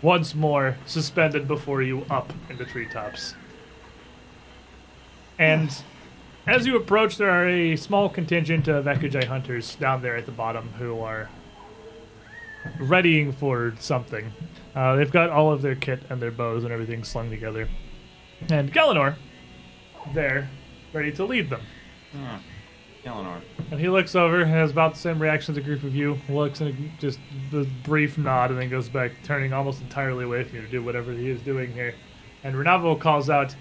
once 0.00 0.34
more 0.34 0.76
suspended 0.86 1.46
before 1.46 1.82
you 1.82 2.04
up 2.10 2.32
in 2.50 2.56
the 2.56 2.64
treetops. 2.64 3.34
And 5.38 5.82
as 6.46 6.66
you 6.66 6.76
approach, 6.76 7.16
there 7.16 7.30
are 7.30 7.48
a 7.48 7.76
small 7.76 8.08
contingent 8.08 8.68
of 8.68 8.86
Ekujae 8.86 9.24
hunters 9.24 9.76
down 9.76 10.02
there 10.02 10.16
at 10.16 10.26
the 10.26 10.32
bottom 10.32 10.70
who 10.78 10.98
are 11.00 11.28
readying 12.78 13.32
for 13.32 13.74
something. 13.78 14.32
Uh, 14.74 14.96
they've 14.96 15.12
got 15.12 15.30
all 15.30 15.52
of 15.52 15.62
their 15.62 15.74
kit 15.74 16.02
and 16.10 16.20
their 16.20 16.30
bows 16.30 16.64
and 16.64 16.72
everything 16.72 17.04
slung 17.04 17.30
together. 17.30 17.68
And 18.50 18.72
Galenor, 18.72 19.16
there, 20.14 20.48
ready 20.92 21.12
to 21.12 21.24
lead 21.24 21.50
them. 21.50 21.62
Eleanor. 23.04 23.40
And 23.70 23.80
he 23.80 23.88
looks 23.88 24.14
over, 24.14 24.42
and 24.42 24.50
has 24.50 24.70
about 24.70 24.94
the 24.94 25.00
same 25.00 25.20
reaction 25.20 25.52
as 25.52 25.58
a 25.58 25.60
group 25.60 25.82
of 25.82 25.94
you, 25.94 26.18
looks 26.28 26.60
and 26.60 26.92
just 26.98 27.18
the 27.50 27.66
brief 27.82 28.16
nod, 28.16 28.50
and 28.50 28.60
then 28.60 28.70
goes 28.70 28.88
back, 28.88 29.12
turning 29.24 29.52
almost 29.52 29.80
entirely 29.80 30.24
away 30.24 30.44
from 30.44 30.56
you 30.56 30.62
to 30.62 30.68
do 30.68 30.82
whatever 30.82 31.12
he 31.12 31.28
is 31.28 31.40
doing 31.42 31.72
here. 31.72 31.94
And 32.44 32.54
Renavo 32.54 33.00
calls 33.00 33.28
out, 33.28 33.54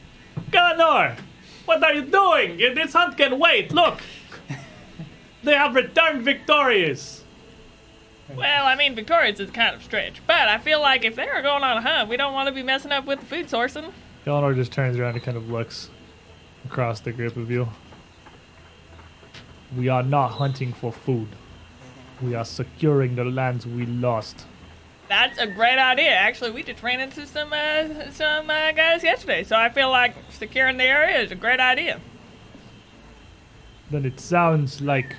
Galenor! 0.51 1.17
What 1.65 1.83
are 1.83 1.93
you 1.93 2.03
doing? 2.03 2.57
This 2.75 2.93
hunt 2.93 3.17
can 3.17 3.39
wait, 3.39 3.71
look! 3.71 3.99
they 5.43 5.55
have 5.55 5.75
returned 5.75 6.23
victorious! 6.23 7.20
Well, 8.29 8.65
I 8.65 8.75
mean, 8.75 8.95
victorious 8.95 9.39
is 9.39 9.51
kind 9.51 9.75
of 9.75 9.83
stretch, 9.83 10.21
but 10.25 10.47
I 10.47 10.57
feel 10.57 10.79
like 10.79 11.03
if 11.03 11.15
they 11.15 11.27
are 11.27 11.41
going 11.41 11.63
on 11.63 11.77
a 11.77 11.81
hunt, 11.81 12.09
we 12.09 12.17
don't 12.17 12.33
want 12.33 12.47
to 12.47 12.53
be 12.53 12.63
messing 12.63 12.91
up 12.91 13.05
with 13.05 13.19
the 13.19 13.25
food 13.25 13.47
sourcing. 13.47 13.91
Galenor 14.25 14.55
just 14.55 14.71
turns 14.71 14.97
around 14.97 15.15
and 15.15 15.23
kind 15.23 15.35
of 15.35 15.49
looks 15.49 15.89
across 16.65 16.99
the 17.01 17.11
group 17.11 17.35
of 17.35 17.51
you. 17.51 17.67
We 19.75 19.89
are 19.89 20.03
not 20.03 20.29
hunting 20.29 20.73
for 20.73 20.91
food. 20.91 21.29
We 22.21 22.35
are 22.35 22.45
securing 22.45 23.15
the 23.15 23.25
lands 23.25 23.65
we 23.65 23.85
lost. 23.85 24.45
That's 25.09 25.37
a 25.39 25.47
great 25.47 25.77
idea. 25.77 26.11
Actually, 26.11 26.51
we 26.51 26.63
just 26.63 26.81
ran 26.83 27.01
into 27.01 27.25
some 27.27 27.51
uh, 27.51 28.11
some 28.11 28.49
uh, 28.49 28.71
guys 28.71 29.03
yesterday, 29.03 29.43
so 29.43 29.57
I 29.57 29.69
feel 29.69 29.89
like 29.89 30.15
securing 30.29 30.77
the 30.77 30.85
area 30.85 31.19
is 31.19 31.31
a 31.31 31.35
great 31.35 31.59
idea. 31.59 31.99
Then 33.89 34.05
it 34.05 34.21
sounds 34.21 34.79
like 34.79 35.15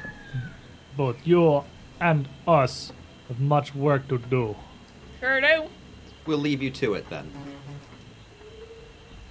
both 0.96 1.26
you 1.26 1.64
and 2.02 2.28
us 2.48 2.92
have 3.28 3.38
much 3.38 3.74
work 3.74 4.08
to 4.08 4.18
do. 4.18 4.56
Sure 5.20 5.40
do. 5.40 5.68
We'll 6.26 6.38
leave 6.38 6.60
you 6.60 6.70
to 6.72 6.94
it 6.94 7.08
then. 7.08 7.30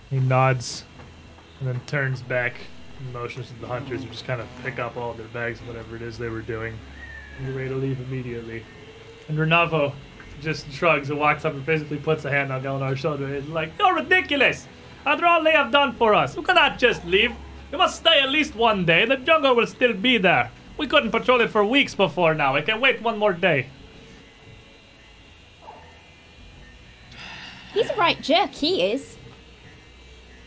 He 0.10 0.20
nods 0.20 0.86
and 1.60 1.68
then 1.68 1.82
turns 1.86 2.22
back 2.22 2.56
and 3.00 3.14
motions 3.14 3.50
to 3.50 3.54
the 3.56 3.68
hunters 3.68 4.04
who 4.04 4.10
just 4.10 4.26
kind 4.26 4.40
of 4.40 4.48
pick 4.64 4.80
up 4.80 4.96
all 4.96 5.14
their 5.14 5.28
bags 5.28 5.60
and 5.60 5.68
whatever 5.68 5.98
it 5.98 6.02
is 6.02 6.18
they 6.18 6.30
were 6.30 6.42
doing. 6.42 6.78
And 7.38 7.48
you're 7.48 7.56
ready 7.58 7.70
to 7.70 7.76
leave 7.76 8.00
immediately. 8.00 8.64
And 9.28 9.38
Renavo 9.38 9.94
just 10.42 10.72
shrugs 10.72 11.10
and 11.10 11.20
walks 11.20 11.44
up 11.44 11.54
and 11.54 11.66
physically 11.66 11.98
puts 11.98 12.24
a 12.24 12.32
hand 12.32 12.54
on 12.54 12.64
Galenor's 12.64 13.00
shoulder 13.00 13.26
and 13.26 13.36
is 13.36 13.48
like, 13.50 13.74
You're 13.78 13.96
ridiculous! 13.96 14.68
After 15.06 15.26
all 15.26 15.44
they 15.44 15.52
have 15.52 15.72
done 15.72 15.94
for 15.96 16.14
us, 16.14 16.36
you 16.36 16.42
cannot 16.42 16.80
just 16.80 17.04
leave. 17.06 17.34
You 17.72 17.78
must 17.78 17.98
stay 17.98 18.22
at 18.22 18.30
least 18.30 18.56
one 18.56 18.86
day. 18.86 19.06
The 19.06 19.18
jungle 19.18 19.56
will 19.56 19.68
still 19.68 19.94
be 19.94 20.18
there. 20.18 20.52
We 20.78 20.88
couldn't 20.88 21.12
patrol 21.12 21.42
it 21.42 21.50
for 21.50 21.64
weeks 21.64 21.94
before 21.96 22.34
now. 22.34 22.56
I 22.56 22.62
can 22.62 22.80
wait 22.82 23.02
one 23.02 23.18
more 23.18 23.34
day. 23.34 23.68
He's 27.74 27.90
a 27.90 27.96
right 27.96 28.22
jerk. 28.22 28.52
He 28.52 28.92
is. 28.92 29.18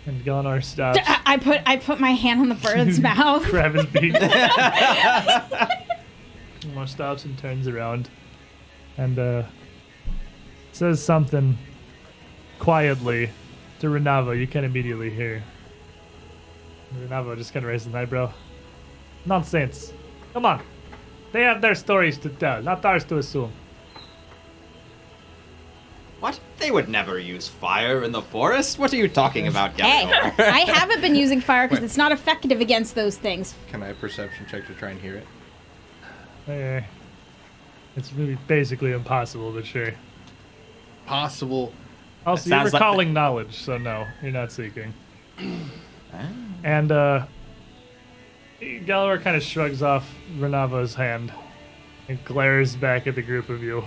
And 0.07 0.23
Galenor 0.25 0.63
stops. 0.63 0.99
I, 1.07 1.21
I 1.25 1.37
put 1.39 1.61
I 1.65 1.77
put 1.79 1.99
my 1.99 2.11
hand 2.11 2.41
on 2.41 2.49
the 2.51 2.55
bird's 2.57 3.01
mouth. 3.03 3.45
grab 3.45 3.75
his 3.75 3.87
beak. 3.87 4.13
More 6.75 6.87
stops 6.87 7.25
and 7.25 7.39
turns 7.39 7.67
around 7.69 8.09
and 8.99 9.19
uh, 9.19 9.43
says 10.73 11.03
something 11.03 11.57
quietly 12.59 13.31
to 13.81 13.87
Renavo. 13.87 14.39
You 14.39 14.47
can 14.47 14.65
immediately 14.65 15.09
hear. 15.11 15.43
Renavo 16.99 17.37
just 17.37 17.53
kind 17.55 17.65
of 17.65 17.71
raises 17.71 17.87
an 17.89 17.95
eyebrow. 17.95 18.33
Nonsense. 19.25 19.93
Come 20.35 20.45
on. 20.45 20.61
They 21.33 21.43
have 21.43 21.61
their 21.61 21.75
stories 21.75 22.19
to 22.19 22.29
tell, 22.29 22.63
not 22.63 22.85
ours 22.85 23.05
to 23.05 23.19
assume. 23.19 23.53
What? 26.21 26.39
They 26.59 26.71
would 26.71 26.89
never 26.89 27.19
use 27.19 27.49
fire 27.49 28.03
in 28.03 28.13
the 28.13 28.23
forest. 28.23 28.79
What 28.79 28.93
are 28.93 28.97
you 28.97 29.09
talking 29.09 29.47
about, 29.47 29.79
Hey, 29.79 30.07
I 30.39 30.61
haven't 30.61 31.01
been 31.01 31.15
using 31.15 31.41
fire 31.41 31.69
because 31.69 31.85
it's 31.85 31.97
not 31.97 32.13
effective 32.13 32.61
against 32.61 32.95
those 32.95 33.17
things. 33.17 33.55
Can 33.69 33.83
I 33.83 33.93
perception 33.93 34.47
check 34.49 34.67
to 34.67 34.75
try 34.75 34.91
and 34.91 35.01
hear 35.01 35.17
it? 35.17 35.27
Eh, 36.51 36.83
it's 37.97 38.13
really 38.13 38.39
basically 38.47 38.93
impossible, 38.93 39.53
but 39.53 39.67
sure. 39.67 39.93
Possible. 41.07 41.73
Also, 42.27 42.49
That 42.49 42.57
you're 42.57 42.61
sounds 42.63 42.73
like 42.73 42.81
recalling 42.81 43.13
knowledge, 43.13 43.61
so 43.61 43.77
no, 43.79 44.07
you're 44.23 44.33
not 44.33 44.51
seeking. 44.53 44.95
And 46.63 46.93
uh 46.93 47.27
Galenor 48.61 49.21
kind 49.21 49.37
of 49.37 49.43
shrugs 49.43 49.83
off 49.83 50.09
Renavo's 50.37 50.95
hand 50.95 51.33
and 52.09 52.23
glares 52.25 52.77
back 52.77 53.07
at 53.07 53.15
the 53.15 53.23
group 53.23 53.49
of 53.49 53.63
you, 53.63 53.85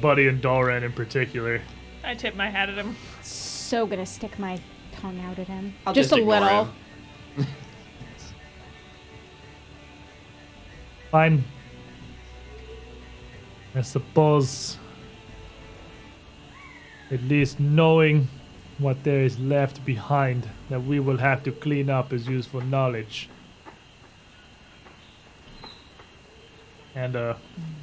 Buddy 0.00 0.28
and 0.28 0.42
Dalren 0.42 0.82
in 0.82 0.92
particular. 0.92 1.60
I 2.04 2.14
tip 2.14 2.34
my 2.34 2.48
hat 2.48 2.68
at 2.68 2.76
him. 2.76 2.96
So 3.22 3.86
gonna 3.86 4.06
stick 4.06 4.38
my 4.38 4.60
tongue 4.92 5.20
out 5.20 5.38
at 5.38 5.48
him. 5.48 5.74
I'll 5.86 5.92
just, 5.92 6.12
a 6.12 6.16
little. 6.16 6.66
him. 6.66 6.72
Fine. 11.10 11.44
I 13.74 13.82
suppose 13.82 14.78
at 17.10 17.22
least 17.22 17.60
knowing 17.60 18.28
what 18.78 19.04
there 19.04 19.20
is 19.20 19.38
left 19.38 19.84
behind 19.84 20.48
that 20.68 20.82
we 20.82 21.00
will 21.00 21.18
have 21.18 21.42
to 21.44 21.52
clean 21.52 21.88
up 21.90 22.12
is 22.12 22.28
useful 22.28 22.60
knowledge. 22.60 23.28
And 26.96 27.14
uh, 27.14 27.34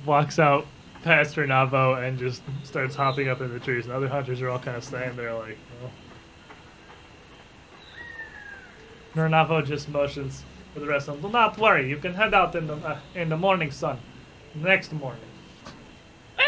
walks 0.06 0.40
out 0.40 0.66
past 1.04 1.36
Renavo 1.36 2.06
and 2.06 2.20
just 2.20 2.42
starts 2.64 2.96
hopping 2.96 3.30
up 3.30 3.40
in 3.40 3.54
the 3.54 3.60
trees. 3.60 3.86
And 3.86 3.94
other 3.94 4.10
hunters 4.10 4.42
are 4.42 4.50
all 4.50 4.60
kind 4.60 4.76
of 4.76 4.84
standing 4.84 5.16
there 5.16 5.34
like, 5.34 5.58
oh. 5.84 5.90
Renavo 9.16 9.66
just 9.66 9.88
motions 9.88 10.44
for 10.74 10.80
the 10.80 10.88
rest 10.88 11.08
of 11.08 11.22
them. 11.22 11.30
Do 11.30 11.32
not 11.32 11.58
worry, 11.58 11.88
you 11.88 11.98
can 11.98 12.16
head 12.16 12.34
out 12.34 12.56
in 12.56 12.68
the 12.68 12.76
uh, 12.76 13.00
in 13.14 13.30
the 13.30 13.38
morning 13.38 13.70
sun, 13.70 14.00
next 14.56 14.92
morning. 14.92 15.22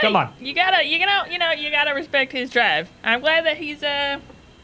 Come 0.02 0.16
on. 0.16 0.34
You 0.40 0.54
gotta, 0.54 0.84
you 0.84 1.06
know, 1.06 1.26
you 1.30 1.38
know, 1.38 1.52
you 1.52 1.70
gotta 1.70 1.94
respect 1.94 2.32
his 2.32 2.50
drive. 2.50 2.90
I'm 3.04 3.22
glad 3.22 3.46
that 3.46 3.58
he's 3.58 3.84
uh 3.84 4.20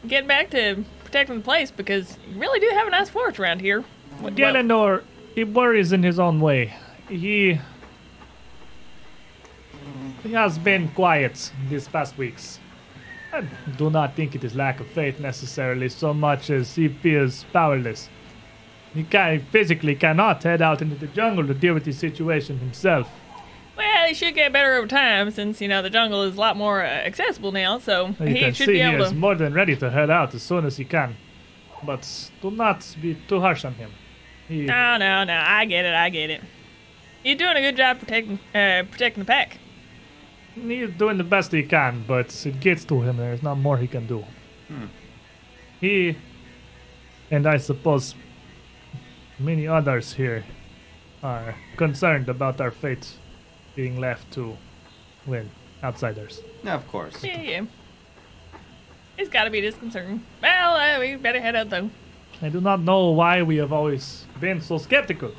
getting 0.08 0.26
back 0.26 0.50
to 0.50 0.84
protecting 1.04 1.36
the 1.36 1.42
place 1.42 1.70
because 1.70 2.18
you 2.28 2.40
really 2.40 2.58
do 2.58 2.68
have 2.74 2.88
a 2.88 2.90
nice 2.90 3.08
forest 3.08 3.38
around 3.38 3.60
here. 3.60 3.84
Well, 4.20 4.32
Galenor, 4.32 5.04
he 5.34 5.44
worries 5.44 5.92
in 5.92 6.02
his 6.02 6.18
own 6.18 6.40
way. 6.40 6.74
He 7.08 7.60
he 10.22 10.32
has 10.32 10.58
been 10.58 10.88
quiet 10.88 11.52
these 11.68 11.88
past 11.88 12.16
weeks. 12.18 12.58
I 13.32 13.42
do 13.78 13.88
not 13.90 14.14
think 14.14 14.34
it 14.34 14.44
is 14.44 14.54
lack 14.54 14.80
of 14.80 14.86
faith 14.88 15.18
necessarily 15.18 15.88
so 15.88 16.12
much 16.12 16.50
as 16.50 16.74
he 16.74 16.88
feels 16.88 17.44
powerless. 17.52 18.08
He 18.94 19.04
can 19.04 19.40
physically 19.50 19.94
cannot 19.94 20.42
head 20.42 20.60
out 20.60 20.82
into 20.82 20.96
the 20.96 21.06
jungle 21.06 21.46
to 21.46 21.54
deal 21.54 21.72
with 21.74 21.84
the 21.84 21.92
situation 21.92 22.58
himself. 22.58 23.08
well, 23.76 24.06
he 24.06 24.12
should 24.12 24.34
get 24.34 24.52
better 24.52 24.74
over 24.74 24.86
time 24.86 25.30
since 25.30 25.62
you 25.62 25.68
know 25.68 25.80
the 25.80 25.88
jungle 25.88 26.22
is 26.24 26.36
a 26.36 26.40
lot 26.40 26.58
more 26.58 26.82
uh, 26.82 26.86
accessible 26.86 27.52
now. 27.52 27.78
So 27.78 28.08
You 28.20 28.26
he 28.26 28.38
can 28.40 28.52
should 28.52 28.66
see 28.66 28.72
be 28.72 28.78
he 28.80 28.84
able 28.84 29.04
is 29.04 29.10
to. 29.10 29.14
more 29.16 29.34
than 29.34 29.54
ready 29.54 29.74
to 29.76 29.90
head 29.90 30.10
out 30.10 30.34
as 30.34 30.42
soon 30.42 30.66
as 30.66 30.76
he 30.76 30.84
can. 30.84 31.16
But 31.84 32.30
do 32.42 32.50
not 32.50 32.86
be 33.00 33.16
too 33.28 33.40
harsh 33.40 33.64
on 33.64 33.72
him. 33.74 33.90
He, 34.46 34.66
No, 34.66 34.98
no, 34.98 35.24
no. 35.24 35.34
I 35.34 35.64
get 35.64 35.86
it. 35.86 35.94
I 35.94 36.10
get 36.10 36.28
it. 36.28 36.42
You're 37.24 37.36
doing 37.38 37.56
a 37.56 37.60
good 37.62 37.76
job 37.76 37.98
protecting, 37.98 38.38
uh, 38.54 38.82
protecting 38.90 39.22
the 39.22 39.26
pack. 39.26 39.56
He's 40.54 40.90
doing 40.90 41.18
the 41.18 41.24
best 41.24 41.52
he 41.52 41.62
can, 41.62 42.04
but 42.06 42.46
it 42.46 42.60
gets 42.60 42.84
to 42.86 43.00
him. 43.00 43.16
There's 43.16 43.42
not 43.42 43.56
more 43.58 43.78
he 43.78 43.86
can 43.86 44.06
do. 44.06 44.24
He, 45.80 46.16
and 47.30 47.46
I 47.46 47.56
suppose 47.56 48.14
many 49.38 49.66
others 49.66 50.12
here, 50.14 50.44
are 51.22 51.54
concerned 51.76 52.28
about 52.28 52.60
our 52.60 52.70
fate 52.70 53.14
being 53.74 53.98
left 54.00 54.32
to, 54.32 54.56
well, 55.26 55.44
outsiders. 55.82 56.40
Yeah, 56.62 56.74
of 56.74 56.86
course. 56.88 57.22
Yeah, 57.22 57.40
yeah. 57.40 57.64
It's 59.18 59.28
got 59.28 59.44
to 59.44 59.50
be 59.50 59.60
disconcerting. 59.60 60.24
Well, 60.42 60.74
uh, 60.74 61.00
we 61.00 61.16
better 61.16 61.40
head 61.40 61.54
out 61.54 61.70
though. 61.70 61.90
I 62.40 62.48
do 62.48 62.60
not 62.60 62.80
know 62.80 63.10
why 63.10 63.42
we 63.42 63.56
have 63.56 63.72
always 63.72 64.24
been 64.40 64.60
so 64.60 64.78
skeptical. 64.78 65.32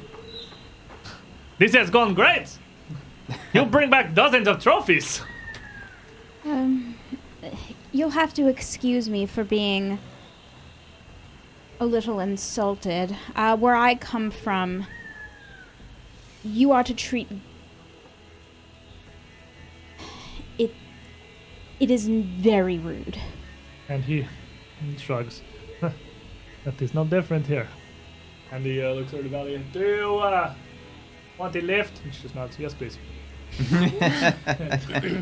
This 1.57 1.73
has 1.73 1.89
gone 1.89 2.13
great. 2.13 2.57
You 3.53 3.65
bring 3.65 3.89
back 3.89 4.13
dozens 4.13 4.47
of 4.47 4.61
trophies. 4.61 5.21
Um, 6.45 6.95
you'll 7.91 8.09
have 8.09 8.33
to 8.33 8.47
excuse 8.47 9.09
me 9.09 9.25
for 9.25 9.43
being 9.43 9.99
a 11.79 11.85
little 11.85 12.19
insulted. 12.19 13.15
Uh, 13.35 13.55
where 13.57 13.75
I 13.75 13.95
come 13.95 14.31
from, 14.31 14.85
you 16.43 16.71
are 16.71 16.83
to 16.83 16.93
treat 16.93 17.27
it. 20.57 20.73
It 21.79 21.91
is 21.91 22.07
very 22.07 22.77
rude. 22.77 23.17
And 23.89 24.03
he, 24.03 24.27
shrugs. 24.97 25.41
that 25.81 26.81
is 26.81 26.93
no 26.93 27.05
different 27.05 27.45
here. 27.45 27.67
And 28.51 28.65
he 28.65 28.81
uh, 28.81 28.93
looks 28.93 29.13
over 29.13 29.23
to 29.23 29.29
Valiant. 29.29 29.71
Do 29.73 29.79
you 29.79 30.17
uh, 30.17 30.53
want 31.37 31.55
a 31.55 31.61
lift? 31.61 32.01
And 32.03 32.13
she 32.13 32.21
just 32.21 32.35
nods, 32.35 32.57
yes, 32.59 32.73
please. 32.73 32.97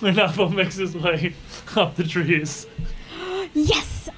Renavo 0.00 0.52
makes 0.52 0.76
his 0.76 0.96
way 0.96 1.34
up 1.76 1.94
the 1.96 2.04
trees. 2.04 2.66
Yes, 3.54 4.08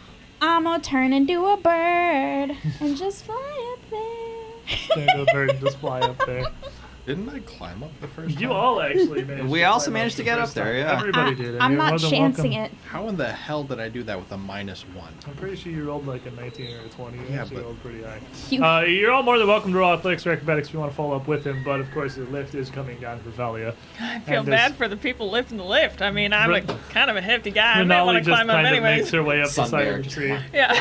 I'm 0.41 0.65
gonna 0.65 0.83
turn 0.83 1.13
into 1.13 1.47
a 1.47 1.57
bird 1.57 2.57
and 2.81 2.97
just 2.97 3.25
fly 3.25 3.77
up 3.77 3.91
there. 3.91 4.77
Turn 4.95 5.07
to 5.17 5.23
a 5.23 5.27
bird 5.33 5.51
and 5.51 5.61
just 5.61 5.79
fly 5.79 6.01
up 6.01 6.19
there. 6.27 6.45
Didn't 7.09 7.31
I 7.31 7.39
climb 7.41 7.83
up 7.83 7.91
the 8.03 8.07
first 8.07 8.39
You 8.39 8.49
time? 8.49 8.57
all 8.57 8.83
actually 8.83 9.25
managed. 9.25 9.49
We 9.49 9.61
to 9.61 9.65
also 9.65 9.85
climb 9.87 9.95
managed 9.95 10.17
to 10.19 10.25
get 10.25 10.39
up 10.39 10.51
there, 10.51 10.65
time. 10.67 10.77
yeah. 10.77 10.99
Everybody 10.99 11.35
did. 11.37 11.55
and 11.55 11.63
I'm 11.63 11.71
you're 11.73 11.79
not 11.81 11.99
chancing 12.01 12.51
welcome. 12.53 12.75
it. 12.77 12.85
How 12.87 13.09
in 13.09 13.17
the 13.17 13.33
hell 13.33 13.65
did 13.65 13.81
I 13.81 13.89
do 13.89 14.03
that 14.03 14.19
with 14.19 14.31
a 14.31 14.37
minus 14.37 14.83
one? 14.95 15.15
I'm 15.27 15.35
pretty 15.37 15.57
sure 15.57 15.73
you 15.73 15.85
rolled 15.85 16.07
like 16.07 16.27
a 16.27 16.31
19 16.33 16.77
or 16.77 16.81
a 16.81 16.89
20. 16.91 17.17
You 17.17 17.25
Yeah, 17.31 17.41
actually 17.41 17.57
but- 17.57 17.65
rolled 17.65 17.83
pretty 17.83 18.03
high. 18.03 18.21
You- 18.51 18.63
Uh, 18.63 18.81
you're 18.83 19.11
all 19.11 19.23
more 19.23 19.39
than 19.39 19.49
welcome 19.49 19.73
to 19.73 19.79
roll 19.79 19.95
athletics 19.95 20.27
or 20.27 20.33
acrobatics 20.33 20.69
if 20.69 20.75
you 20.75 20.81
want 20.81 20.93
to 20.93 20.97
follow 20.97 21.17
up 21.17 21.27
with 21.27 21.47
him, 21.47 21.63
but 21.65 21.81
of 21.81 21.91
course 21.93 22.17
the 22.17 22.25
lift 22.25 22.55
is 22.55 22.69
coming 22.69 23.01
down 23.01 23.21
for 23.21 23.31
Valia. 23.31 23.75
I 23.99 24.19
feel 24.21 24.41
And 24.41 24.47
bad 24.51 24.73
this- 24.73 24.77
for 24.77 24.87
the 24.87 24.99
people 24.99 25.31
lifting 25.31 25.57
the 25.57 25.65
lift. 25.65 26.03
I 26.03 26.11
mean, 26.11 26.35
I'm 26.35 26.53
a 26.53 26.61
kind 26.91 27.09
of 27.11 27.17
a 27.17 27.23
hefty 27.23 27.53
guy. 27.53 27.81
I 27.81 27.85
might 27.85 28.03
want 28.03 28.19
to 28.23 28.31
climb 28.31 28.51
up 28.51 28.57
kind 28.57 28.67
of 28.67 28.73
anyways. 28.75 28.99
makes 28.99 29.11
her 29.13 29.23
way 29.23 29.41
up 29.41 29.51
the 29.51 29.65
side 29.65 29.87
of 29.89 30.05
the 30.05 30.11
tree, 30.11 30.37
Yeah. 30.53 30.79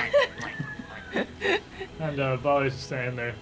and 2.02 2.20
uh, 2.20 2.36
Valia's 2.36 2.74
just 2.74 2.88
standing 2.88 3.16
there. 3.16 3.34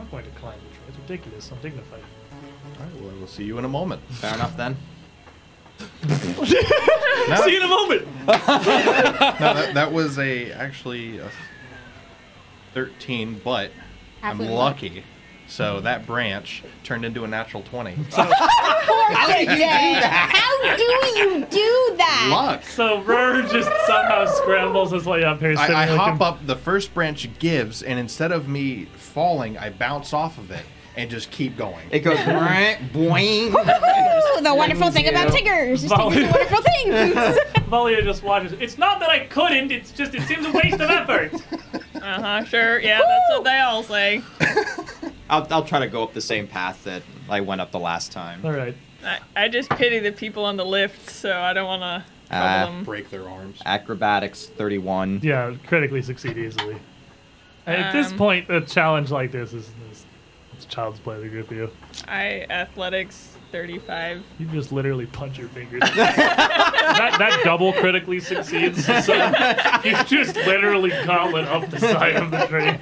I'm 0.00 0.06
not 0.06 0.12
going 0.12 0.24
to 0.24 0.30
climb 0.40 0.58
the 0.58 0.74
tree. 0.74 0.84
It's 0.88 0.98
ridiculous. 0.98 1.52
I'm 1.52 1.58
dignified. 1.60 2.00
All 2.78 2.86
right, 2.86 3.02
well, 3.02 3.12
we'll 3.18 3.26
see 3.26 3.44
you 3.44 3.58
in 3.58 3.66
a 3.66 3.68
moment. 3.68 4.00
Fair 4.08 4.34
enough 4.34 4.56
then. 4.56 4.76
No, 6.08 6.14
See 6.46 7.52
you 7.52 7.58
in 7.58 7.62
a 7.62 7.68
moment. 7.68 8.06
no, 8.26 8.34
that, 8.36 9.72
that 9.74 9.92
was 9.92 10.18
a 10.18 10.52
actually 10.52 11.18
a 11.18 11.30
13, 12.74 13.42
but 13.44 13.70
I'm 14.22 14.38
Halfway 14.38 14.48
lucky. 14.54 15.04
So 15.50 15.80
that 15.80 16.06
branch 16.06 16.62
turned 16.84 17.04
into 17.04 17.24
a 17.24 17.28
natural 17.28 17.62
20. 17.64 17.92
How 18.12 18.36
do 20.76 20.82
you 20.82 21.44
do 21.46 21.94
that? 21.96 22.28
Luck! 22.30 22.62
So 22.62 23.02
Rur 23.02 23.42
just 23.42 23.68
somehow 23.86 24.26
scrambles 24.26 24.92
his 24.92 25.06
way 25.06 25.24
up 25.24 25.40
here. 25.40 25.56
I, 25.58 25.82
I 25.82 25.86
hop 25.86 26.20
up, 26.20 26.46
the 26.46 26.54
first 26.54 26.94
branch 26.94 27.28
gives, 27.40 27.82
and 27.82 27.98
instead 27.98 28.30
of 28.30 28.48
me 28.48 28.86
falling, 29.10 29.58
I 29.58 29.70
bounce 29.70 30.12
off 30.12 30.38
of 30.38 30.50
it 30.50 30.64
and 30.96 31.10
just 31.10 31.30
keep 31.30 31.56
going. 31.56 31.86
It 31.90 32.00
goes 32.00 32.16
boing. 32.92 33.48
Ooh, 33.48 34.40
the 34.42 34.54
wonderful 34.54 34.90
thing 34.90 35.08
about 35.08 35.26
you. 35.32 35.38
Tiggers. 35.38 35.84
Volley. 35.84 36.16
Tiggers 36.16 36.30
are 36.34 36.38
wonderful 36.38 36.62
things. 36.62 37.14
Valia 37.70 38.02
just 38.02 38.22
watches. 38.22 38.52
It's 38.52 38.78
not 38.78 39.00
that 39.00 39.10
I 39.10 39.26
couldn't. 39.26 39.70
It's 39.70 39.92
just 39.92 40.14
it 40.14 40.22
seems 40.22 40.46
a 40.46 40.52
waste 40.52 40.80
of 40.80 40.90
effort. 40.90 41.32
Uh 41.96 42.20
huh. 42.20 42.44
Sure. 42.44 42.80
Yeah. 42.80 42.98
That's 42.98 43.30
what 43.30 43.44
they 43.44 43.58
all 43.60 43.82
say. 43.82 44.22
I'll, 45.28 45.46
I'll 45.50 45.64
try 45.64 45.78
to 45.80 45.86
go 45.86 46.02
up 46.02 46.12
the 46.12 46.20
same 46.20 46.46
path 46.48 46.82
that 46.84 47.02
I 47.28 47.40
went 47.40 47.60
up 47.60 47.70
the 47.70 47.78
last 47.78 48.10
time. 48.10 48.44
All 48.44 48.52
right. 48.52 48.74
I, 49.04 49.18
I 49.36 49.48
just 49.48 49.70
pity 49.70 49.98
the 50.00 50.12
people 50.12 50.44
on 50.44 50.56
the 50.56 50.64
lift, 50.64 51.08
so 51.10 51.38
I 51.40 51.52
don't 51.52 51.66
want 51.66 51.82
to 51.82 52.04
trouble 52.28 52.80
Ah. 52.80 52.82
Break 52.84 53.10
their 53.10 53.28
arms. 53.28 53.60
Acrobatics 53.64 54.46
31. 54.46 55.20
Yeah, 55.22 55.54
critically 55.66 56.02
succeed 56.02 56.36
easily. 56.36 56.76
At 57.70 57.92
this 57.92 58.12
Um, 58.12 58.18
point, 58.18 58.50
a 58.50 58.60
challenge 58.60 59.10
like 59.10 59.32
this 59.32 59.52
is, 59.52 59.68
is 59.90 60.04
it's 60.52 60.64
child's 60.66 61.00
play. 61.00 61.20
The 61.20 61.28
group 61.28 61.50
of 61.50 61.56
you, 61.56 61.70
I 62.08 62.46
athletics 62.50 63.36
35. 63.52 64.22
you 64.38 64.46
just 64.46 64.72
literally 64.72 65.06
punch 65.06 65.38
your 65.38 65.48
fingers. 65.48 65.80
that 65.96 67.16
that 67.18 67.40
double 67.44 67.72
critically 67.72 68.20
succeeds. 68.20 68.84
So 68.84 69.14
you 69.84 69.96
just 70.04 70.36
literally 70.36 70.90
gauntlet 71.04 71.46
up 71.48 71.68
the 71.70 71.80
side 71.80 72.16
of 72.16 72.30
the 72.30 72.46
tree. 72.46 72.78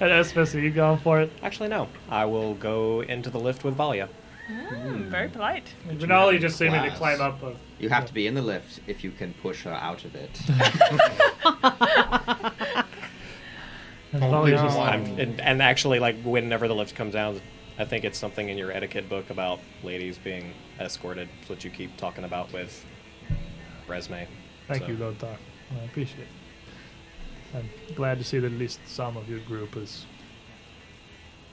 And 0.00 0.10
Espus, 0.10 0.54
are 0.54 0.60
you 0.60 0.70
going 0.70 0.98
for 0.98 1.20
it? 1.20 1.30
Actually, 1.42 1.68
no. 1.68 1.88
I 2.08 2.24
will 2.24 2.54
go 2.54 3.02
into 3.02 3.30
the 3.30 3.38
lift 3.38 3.64
with 3.64 3.76
Valia. 3.76 4.08
Mm, 4.50 5.08
very 5.08 5.28
polite. 5.28 5.74
And 5.88 6.00
Renali 6.00 6.40
just 6.40 6.56
seeming 6.58 6.80
to 6.82 6.88
Glass. 6.88 6.98
climb 6.98 7.20
up. 7.20 7.42
A, 7.42 7.54
You 7.78 7.88
have 7.90 8.06
to 8.06 8.14
be 8.14 8.26
in 8.26 8.34
the 8.34 8.42
lift 8.42 8.80
if 8.86 9.04
you 9.04 9.10
can 9.10 9.34
push 9.34 9.62
her 9.62 9.72
out 9.72 10.04
of 10.04 10.14
it. 10.14 10.40
and 14.12 14.24
Oh, 14.24 14.44
no. 14.44 14.50
just 14.50 14.78
I'm, 14.78 15.04
and, 15.18 15.40
and 15.40 15.62
actually, 15.62 15.98
like 16.00 16.20
whenever 16.22 16.68
the 16.68 16.74
lift 16.74 16.94
comes 16.94 17.12
down, 17.14 17.40
I 17.78 17.84
think 17.84 18.04
it's 18.04 18.18
something 18.18 18.48
in 18.48 18.58
your 18.58 18.70
etiquette 18.72 19.08
book 19.08 19.30
about 19.30 19.60
ladies 19.82 20.18
being 20.18 20.52
escorted. 20.78 21.28
It's 21.40 21.48
what 21.48 21.64
you 21.64 21.70
keep 21.70 21.96
talking 21.96 22.24
about 22.24 22.52
with 22.52 22.84
Resme. 23.88 24.26
Thank 24.68 24.82
So- 24.82 24.88
you, 24.88 24.96
Lothar. 24.96 25.36
I 25.80 25.84
appreciate 25.84 26.20
it. 26.22 26.26
I'm 27.54 27.68
glad 27.94 28.18
to 28.18 28.24
see 28.24 28.38
that 28.38 28.46
at 28.52 28.58
least 28.58 28.80
some 28.86 29.16
of 29.16 29.28
your 29.28 29.40
group 29.40 29.76
is 29.76 30.04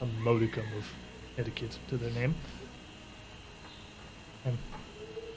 a 0.02 0.06
modicum 0.06 0.66
of 0.78 0.86
etiquette 1.40 1.78
to 1.90 1.98
their 1.98 2.12
name. 2.12 2.36
And 4.46 4.58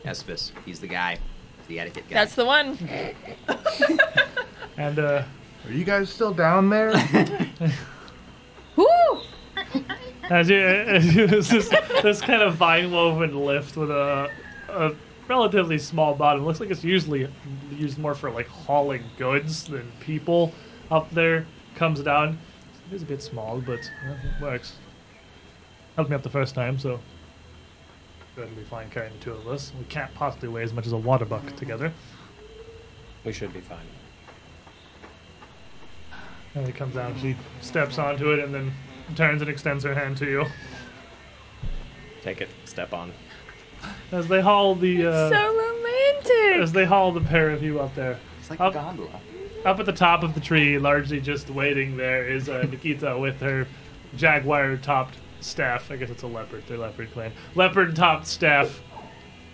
Espis, 0.05 0.53
he's 0.67 0.81
the 0.81 0.87
guy. 0.87 1.19
He's 1.59 1.67
the 1.69 1.81
etiquette 1.81 2.05
guy. 2.09 2.15
That's 2.15 2.35
the 2.35 2.45
one. 2.45 2.77
and 4.77 4.99
uh, 4.99 5.23
Are 5.67 5.73
you 5.73 5.85
guys 5.85 6.11
still 6.11 6.33
down 6.33 6.71
there? 6.71 6.93
Woo! 8.77 8.87
As 10.31 10.49
you, 10.49 10.59
as 10.59 11.15
you 11.15 11.27
this, 11.29 11.49
this 12.03 12.21
kind 12.21 12.43
of 12.43 12.55
vine 12.55 12.91
woven 12.91 13.45
lift 13.45 13.77
with 13.77 13.91
a, 13.91 14.31
a 14.69 14.93
relatively 15.29 15.79
small 15.79 16.15
bottom. 16.15 16.45
Looks 16.45 16.61
like 16.61 16.71
it's 16.71 16.85
usually 16.85 17.29
used 17.77 17.99
more 17.99 18.15
for 18.15 18.31
like 18.31 18.47
hauling 18.47 19.05
goods 19.19 19.65
than 19.65 19.91
people 20.01 20.53
up 20.91 21.11
there. 21.11 21.47
Comes 21.75 22.01
down. 22.01 22.39
It 22.91 22.95
is 22.95 23.03
a 23.03 23.07
bit 23.07 23.23
small, 23.23 23.61
but 23.61 23.81
uh, 24.09 24.13
it 24.13 24.43
works. 24.43 24.75
Helped 25.97 26.11
me 26.11 26.17
up 26.17 26.23
the 26.23 26.31
first 26.31 26.55
time, 26.55 26.79
so 26.79 27.01
perfectly 28.35 28.65
fine 28.65 28.91
carrying 28.91 29.13
the 29.19 29.25
two 29.25 29.33
of 29.33 29.47
us. 29.49 29.73
We 29.79 29.85
can't 29.85 30.13
possibly 30.15 30.49
weigh 30.49 30.63
as 30.63 30.73
much 30.73 30.87
as 30.87 30.93
a 30.93 30.97
water 30.97 31.25
buck 31.25 31.55
together. 31.57 31.93
We 33.25 33.33
should 33.33 33.53
be 33.53 33.61
fine. 33.61 33.87
And 36.55 36.67
he 36.67 36.73
comes 36.73 36.95
down. 36.95 37.17
She 37.21 37.37
steps 37.61 37.99
onto 37.99 38.33
it 38.33 38.41
and 38.41 38.53
then 38.55 38.73
turns 39.15 39.41
and 39.43 39.51
extends 39.51 39.85
her 39.85 39.95
hand 39.95 40.17
to 40.19 40.27
you 40.27 40.47
Take 42.23 42.41
it. 42.41 42.49
Step 42.65 42.93
on. 42.93 43.13
as 44.13 44.29
they 44.29 44.41
haul 44.41 44.75
the 44.75 45.07
uh, 45.07 45.31
so 45.31 45.57
romantic. 45.57 46.61
as 46.63 46.73
they 46.73 46.85
haul 46.85 47.13
the 47.13 47.21
pair 47.21 47.51
of 47.51 47.63
you 47.63 47.81
up 47.81 47.95
there. 47.95 48.19
It's 48.41 48.51
like 48.51 48.61
Up- 48.61 48.73
a 48.73 48.75
gondola. 48.75 49.21
Up 49.65 49.79
at 49.79 49.87
the 49.87 49.93
top 49.93 50.23
of 50.23 50.33
the 50.35 50.41
tree, 50.41 50.79
largely 50.79 51.21
just 51.21 51.51
waiting 51.51 51.97
there, 51.97 52.27
is 52.27 52.49
uh, 52.49 52.67
Nikita 52.71 53.19
with 53.21 53.41
her 53.41 53.67
jaguar 54.17 54.77
topped 54.79 55.17
staff. 55.41 55.91
I 55.91 55.97
guess 55.97 56.09
it's 56.11 56.23
a 56.23 56.27
leopard. 56.27 56.63
They're 56.67 56.79
leopard 56.79 57.11
clan. 57.13 57.33
Leopard 57.55 57.95
topped 57.97 58.27
staff. 58.27 58.81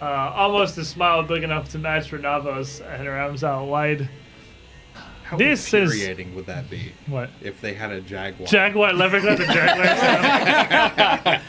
Uh, 0.01 0.05
almost 0.05 0.77
a 0.79 0.85
smile 0.85 1.23
big 1.23 1.43
enough 1.43 1.71
to 1.71 1.79
match 1.79 2.11
Renavo's, 2.11 2.81
and 2.81 3.05
her 3.07 3.19
arms 3.19 3.43
out 3.43 3.67
wide. 3.67 4.09
How 5.27 5.37
This 5.37 5.67
is- 5.75 5.93
infuriating 5.93 6.37
would 6.37 6.47
that 6.47 6.71
be 6.71 6.93
What? 7.09 7.31
if 7.43 7.61
they 7.61 7.75
had 7.75 7.91
a 7.91 8.01
jaguar? 8.01 8.47
Jaguar, 8.47 8.93
leopard 8.93 9.23
clan, 9.23 9.37
the 9.37 9.47
jaguar. 9.47 9.85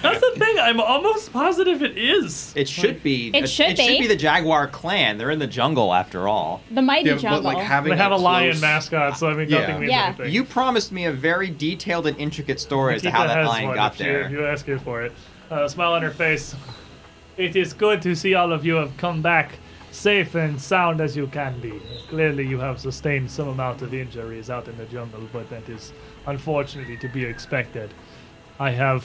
That's 0.01 0.19
the 0.19 0.33
thing. 0.39 0.57
I'm 0.59 0.79
almost 0.81 1.31
positive 1.31 1.83
it 1.83 1.95
is. 1.95 2.53
It 2.55 2.67
should 2.67 3.03
be. 3.03 3.29
It 3.35 3.47
should 3.47 3.67
it 3.71 3.77
should 3.77 3.87
be. 3.87 3.99
be 4.01 4.07
the 4.07 4.15
Jaguar 4.15 4.67
clan. 4.67 5.19
They're 5.19 5.29
in 5.29 5.37
the 5.37 5.45
jungle 5.45 5.93
after 5.93 6.27
all. 6.27 6.61
The 6.71 6.81
mighty 6.81 7.09
yeah, 7.09 7.13
but 7.15 7.21
jungle. 7.21 7.41
like 7.43 7.57
having 7.59 7.91
They 7.91 7.97
have 7.97 8.11
a 8.11 8.17
lion 8.17 8.59
mascot, 8.59 9.15
so 9.17 9.29
I 9.29 9.35
mean, 9.35 9.47
Yeah. 9.47 9.59
nothing 9.59 9.79
means 9.81 9.91
Yeah. 9.91 10.05
anything. 10.07 10.31
You 10.33 10.43
promised 10.43 10.91
me 10.91 11.05
a 11.05 11.11
very 11.11 11.49
detailed 11.51 12.07
and 12.07 12.17
intricate 12.19 12.59
story 12.59 12.95
as 12.95 13.03
to 13.03 13.11
how 13.11 13.27
that 13.27 13.45
lion 13.45 13.67
one 13.67 13.75
got 13.75 13.93
if 13.93 13.99
you- 13.99 14.05
there. 14.05 14.21
If 14.21 14.31
you 14.31 14.45
ask 14.47 14.65
her 14.65 14.79
for 14.79 15.03
it. 15.03 15.11
Uh, 15.51 15.67
smile 15.67 15.93
on 15.93 16.01
her 16.01 16.09
face. 16.11 16.55
It 17.37 17.55
is 17.55 17.73
good 17.73 18.01
to 18.01 18.15
see 18.15 18.33
all 18.33 18.51
of 18.51 18.65
you 18.65 18.73
have 18.75 18.97
come 18.97 19.21
back 19.21 19.59
safe 19.97 20.35
and 20.35 20.61
sound 20.61 21.01
as 21.01 21.17
you 21.17 21.25
can 21.25 21.59
be. 21.59 21.81
Clearly, 22.09 22.45
you 22.45 22.59
have 22.59 22.79
sustained 22.79 23.31
some 23.31 23.47
amount 23.47 23.81
of 23.81 23.95
injuries 23.95 24.49
out 24.49 24.67
in 24.67 24.77
the 24.77 24.85
jungle, 24.85 25.27
but 25.33 25.49
that 25.49 25.67
is 25.67 25.91
unfortunately 26.27 26.97
to 26.97 27.07
be 27.07 27.25
expected. 27.25 27.91
I 28.59 28.69
have, 28.69 29.03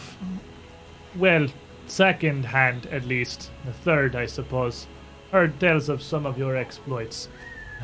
well, 1.16 1.46
second 1.86 2.44
hand 2.44 2.86
at 2.86 3.06
least, 3.06 3.50
the 3.64 3.72
third, 3.72 4.14
I 4.14 4.26
suppose, 4.26 4.86
heard 5.30 5.58
tales 5.58 5.88
of 5.88 6.02
some 6.02 6.26
of 6.26 6.36
your 6.36 6.56
exploits. 6.56 7.28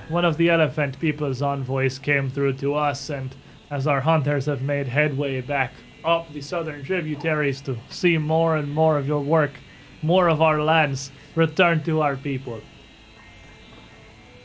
One 0.08 0.26
of 0.26 0.36
the 0.36 0.50
elephant 0.50 1.00
people's 1.00 1.40
envoys 1.40 1.98
came 1.98 2.28
through 2.28 2.54
to 2.54 2.74
us, 2.74 3.08
and 3.08 3.34
as 3.70 3.86
our 3.86 4.02
hunters 4.02 4.44
have 4.46 4.60
made 4.60 4.86
headway 4.86 5.40
back 5.40 5.72
up 6.04 6.30
the 6.32 6.42
southern 6.42 6.84
tributaries 6.84 7.62
to 7.62 7.78
see 7.88 8.18
more 8.18 8.56
and 8.56 8.70
more 8.70 8.98
of 8.98 9.08
your 9.08 9.22
work, 9.22 9.52
more 10.02 10.28
of 10.28 10.42
our 10.42 10.62
lands 10.62 11.10
return 11.34 11.82
to 11.84 12.02
our 12.02 12.16
people. 12.16 12.60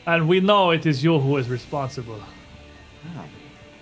And 0.06 0.28
we 0.28 0.40
know 0.40 0.70
it 0.70 0.86
is 0.86 1.02
you 1.02 1.18
who 1.18 1.36
is 1.38 1.48
responsible. 1.48 2.20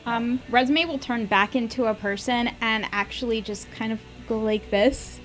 Um, 0.05 0.41
Resme 0.51 0.86
will 0.86 0.99
turn 0.99 1.26
back 1.26 1.55
into 1.55 1.86
a 1.86 1.94
person 1.94 2.51
and 2.60 2.86
actually 2.92 3.41
just 3.41 3.70
kind 3.73 3.92
of 3.92 4.01
go 4.28 4.39
like 4.39 4.70
this. 4.70 5.20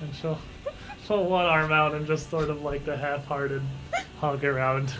And 0.00 0.14
she'll, 0.14 0.38
she'll 1.06 1.24
one 1.24 1.46
arm 1.46 1.72
out 1.72 1.94
and 1.94 2.06
just 2.06 2.30
sort 2.30 2.50
of 2.50 2.62
like 2.62 2.84
the 2.84 2.96
half-hearted 2.96 3.62
hug 4.20 4.44
around. 4.44 4.94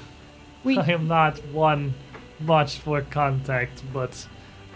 We 0.64 0.78
I 0.78 0.92
am 0.92 1.08
not 1.08 1.38
one 1.46 1.94
much 2.40 2.78
for 2.78 3.02
contact, 3.02 3.82
but 3.92 4.26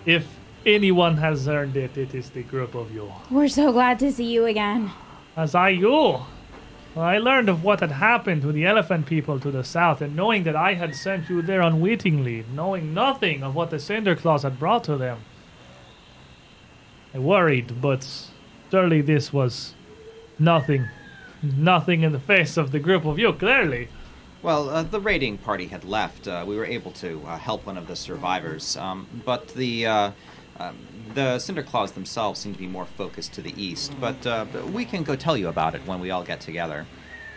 if 0.04 0.26
anyone 0.66 1.16
has 1.16 1.48
earned 1.48 1.76
it, 1.76 1.96
it 1.96 2.14
is 2.14 2.30
the 2.30 2.42
group 2.42 2.74
of 2.74 2.92
you. 2.92 3.10
we're 3.30 3.48
so 3.48 3.72
glad 3.72 3.98
to 4.00 4.12
see 4.12 4.30
you 4.30 4.44
again. 4.46 4.90
As 5.36 5.54
I 5.54 5.70
you. 5.70 6.20
I 6.96 7.18
learned 7.18 7.48
of 7.48 7.62
what 7.62 7.80
had 7.80 7.92
happened 7.92 8.42
to 8.42 8.52
the 8.52 8.66
elephant 8.66 9.06
people 9.06 9.38
to 9.40 9.50
the 9.50 9.62
south, 9.62 10.00
and 10.00 10.16
knowing 10.16 10.44
that 10.44 10.56
I 10.56 10.74
had 10.74 10.94
sent 10.94 11.28
you 11.28 11.42
there 11.42 11.60
unwittingly, 11.60 12.44
knowing 12.52 12.94
nothing 12.94 13.42
of 13.42 13.54
what 13.54 13.70
the 13.70 13.78
Cinder 13.78 14.16
Claws 14.16 14.42
had 14.42 14.58
brought 14.58 14.84
to 14.84 14.96
them. 14.96 15.18
I 17.14 17.18
worried, 17.18 17.80
but 17.80 18.06
surely 18.70 19.00
this 19.00 19.32
was 19.32 19.74
nothing. 20.38 20.88
Nothing 21.42 22.02
in 22.02 22.12
the 22.12 22.18
face 22.18 22.56
of 22.56 22.72
the 22.72 22.80
group 22.80 23.04
of 23.04 23.18
you, 23.18 23.32
clearly. 23.32 23.88
Well, 24.42 24.70
uh, 24.70 24.82
the 24.82 25.00
raiding 25.00 25.38
party 25.38 25.66
had 25.66 25.84
left. 25.84 26.26
Uh, 26.26 26.44
we 26.46 26.56
were 26.56 26.64
able 26.64 26.92
to 26.92 27.22
uh, 27.26 27.38
help 27.38 27.66
one 27.66 27.76
of 27.76 27.86
the 27.86 27.96
survivors, 27.96 28.76
um, 28.76 29.06
but 29.24 29.48
the 29.48 29.86
uh, 29.86 30.10
um, 30.58 30.76
the 31.14 31.38
Cinder 31.38 31.62
Claws 31.62 31.92
themselves 31.92 32.40
seem 32.40 32.52
to 32.52 32.58
be 32.58 32.66
more 32.66 32.84
focused 32.84 33.32
to 33.34 33.42
the 33.42 33.54
east. 33.62 33.92
But, 34.00 34.26
uh, 34.26 34.46
we 34.72 34.84
can 34.84 35.02
go 35.02 35.16
tell 35.16 35.36
you 35.36 35.48
about 35.48 35.74
it 35.74 35.86
when 35.86 36.00
we 36.00 36.10
all 36.10 36.24
get 36.24 36.40
together. 36.40 36.86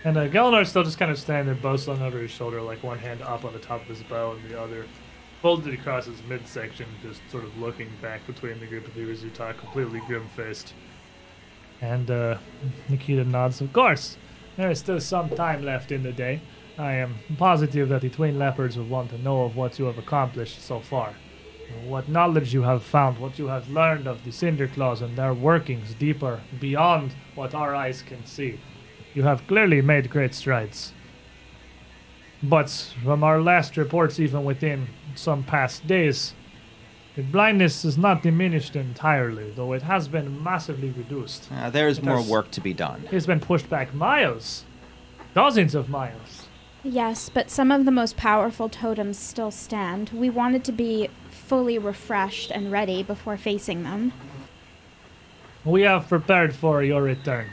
And 0.03 0.17
uh, 0.17 0.27
Galenor's 0.27 0.69
still 0.69 0.83
just 0.83 0.97
kind 0.97 1.11
of 1.11 1.19
standing 1.19 1.45
there, 1.45 1.61
bow 1.61 1.77
slung 1.77 2.01
over 2.01 2.17
his 2.17 2.31
shoulder, 2.31 2.61
like 2.61 2.81
one 2.83 2.97
hand 2.97 3.21
up 3.21 3.45
on 3.45 3.53
the 3.53 3.59
top 3.59 3.81
of 3.81 3.87
his 3.87 4.03
bow 4.03 4.31
and 4.31 4.49
the 4.49 4.59
other 4.59 4.85
folded 5.41 5.73
across 5.73 6.05
his 6.05 6.21
midsection, 6.23 6.85
just 7.01 7.21
sort 7.31 7.43
of 7.43 7.57
looking 7.57 7.89
back 8.01 8.25
between 8.27 8.59
the 8.59 8.67
group 8.67 8.87
of 8.87 8.97
as 8.97 9.23
talk, 9.33 9.57
completely 9.57 9.99
grim 10.07 10.27
faced. 10.35 10.73
And 11.81 12.11
uh, 12.11 12.37
Nikita 12.89 13.23
nods, 13.23 13.59
Of 13.59 13.73
course, 13.73 14.17
there 14.55 14.69
is 14.69 14.79
still 14.79 14.99
some 14.99 15.29
time 15.29 15.63
left 15.63 15.91
in 15.91 16.03
the 16.03 16.11
day. 16.11 16.41
I 16.77 16.93
am 16.93 17.15
positive 17.37 17.89
that 17.89 18.01
the 18.01 18.09
Twin 18.09 18.37
Leopards 18.37 18.77
will 18.77 18.85
want 18.85 19.09
to 19.09 19.17
know 19.17 19.43
of 19.43 19.55
what 19.55 19.79
you 19.79 19.85
have 19.85 19.97
accomplished 19.97 20.61
so 20.61 20.79
far. 20.79 21.15
What 21.85 22.07
knowledge 22.09 22.53
you 22.53 22.63
have 22.63 22.83
found, 22.83 23.17
what 23.17 23.37
you 23.39 23.47
have 23.47 23.69
learned 23.69 24.07
of 24.07 24.23
the 24.23 24.31
Cinder 24.31 24.67
Claws 24.67 25.01
and 25.01 25.17
their 25.17 25.33
workings 25.33 25.93
deeper 25.93 26.41
beyond 26.59 27.13
what 27.35 27.53
our 27.53 27.73
eyes 27.75 28.01
can 28.01 28.25
see. 28.25 28.59
You 29.13 29.23
have 29.23 29.45
clearly 29.47 29.81
made 29.81 30.09
great 30.09 30.33
strides. 30.33 30.93
But 32.43 32.69
from 33.03 33.23
our 33.23 33.41
last 33.41 33.77
reports, 33.77 34.19
even 34.19 34.43
within 34.43 34.87
some 35.15 35.43
past 35.43 35.85
days, 35.85 36.33
the 37.15 37.21
blindness 37.21 37.83
is 37.85 37.97
not 37.97 38.23
diminished 38.23 38.75
entirely, 38.75 39.51
though 39.51 39.73
it 39.73 39.81
has 39.83 40.07
been 40.07 40.41
massively 40.43 40.89
reduced. 40.91 41.49
Uh, 41.51 41.69
there 41.69 41.87
is 41.87 41.97
It 41.99 42.05
more 42.05 42.17
has- 42.17 42.29
work 42.29 42.51
to 42.51 42.61
be 42.61 42.73
done. 42.73 43.01
It 43.05 43.11
has 43.11 43.27
been 43.27 43.41
pushed 43.41 43.69
back 43.69 43.93
miles, 43.93 44.65
dozens 45.35 45.75
of 45.75 45.89
miles. 45.89 46.47
Yes, 46.83 47.29
but 47.29 47.51
some 47.51 47.69
of 47.69 47.85
the 47.85 47.91
most 47.91 48.17
powerful 48.17 48.69
totems 48.69 49.19
still 49.19 49.51
stand. 49.51 50.09
We 50.13 50.31
wanted 50.31 50.63
to 50.63 50.71
be 50.71 51.09
fully 51.51 51.77
refreshed 51.77 52.49
and 52.49 52.71
ready 52.71 53.03
before 53.03 53.35
facing 53.35 53.83
them. 53.83 54.13
We 55.65 55.81
have 55.81 56.07
prepared 56.07 56.55
for 56.55 56.81
your 56.81 57.01
return. 57.01 57.47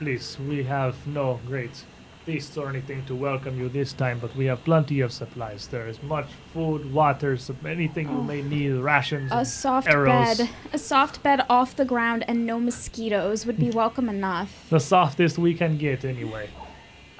Please, 0.00 0.36
we 0.40 0.64
have 0.64 1.06
no 1.06 1.38
great 1.46 1.84
feasts 2.26 2.56
or 2.56 2.68
anything 2.68 3.04
to 3.04 3.14
welcome 3.14 3.56
you 3.56 3.68
this 3.68 3.92
time, 3.92 4.18
but 4.18 4.34
we 4.34 4.46
have 4.46 4.64
plenty 4.64 4.98
of 5.02 5.12
supplies. 5.12 5.68
There 5.68 5.86
is 5.86 6.02
much 6.02 6.26
food, 6.52 6.92
water, 6.92 7.38
anything 7.64 8.08
you 8.08 8.18
oh. 8.18 8.22
may 8.24 8.42
need, 8.42 8.72
rations, 8.72 9.30
A 9.32 9.44
soft 9.44 9.86
arrows. 9.86 10.38
bed, 10.38 10.50
a 10.72 10.78
soft 10.78 11.22
bed 11.22 11.46
off 11.48 11.76
the 11.76 11.84
ground 11.84 12.24
and 12.26 12.44
no 12.44 12.58
mosquitoes 12.58 13.46
would 13.46 13.56
be 13.56 13.70
welcome 13.82 14.08
enough. 14.08 14.66
The 14.68 14.80
softest 14.80 15.38
we 15.38 15.54
can 15.54 15.78
get, 15.78 16.04
anyway. 16.04 16.50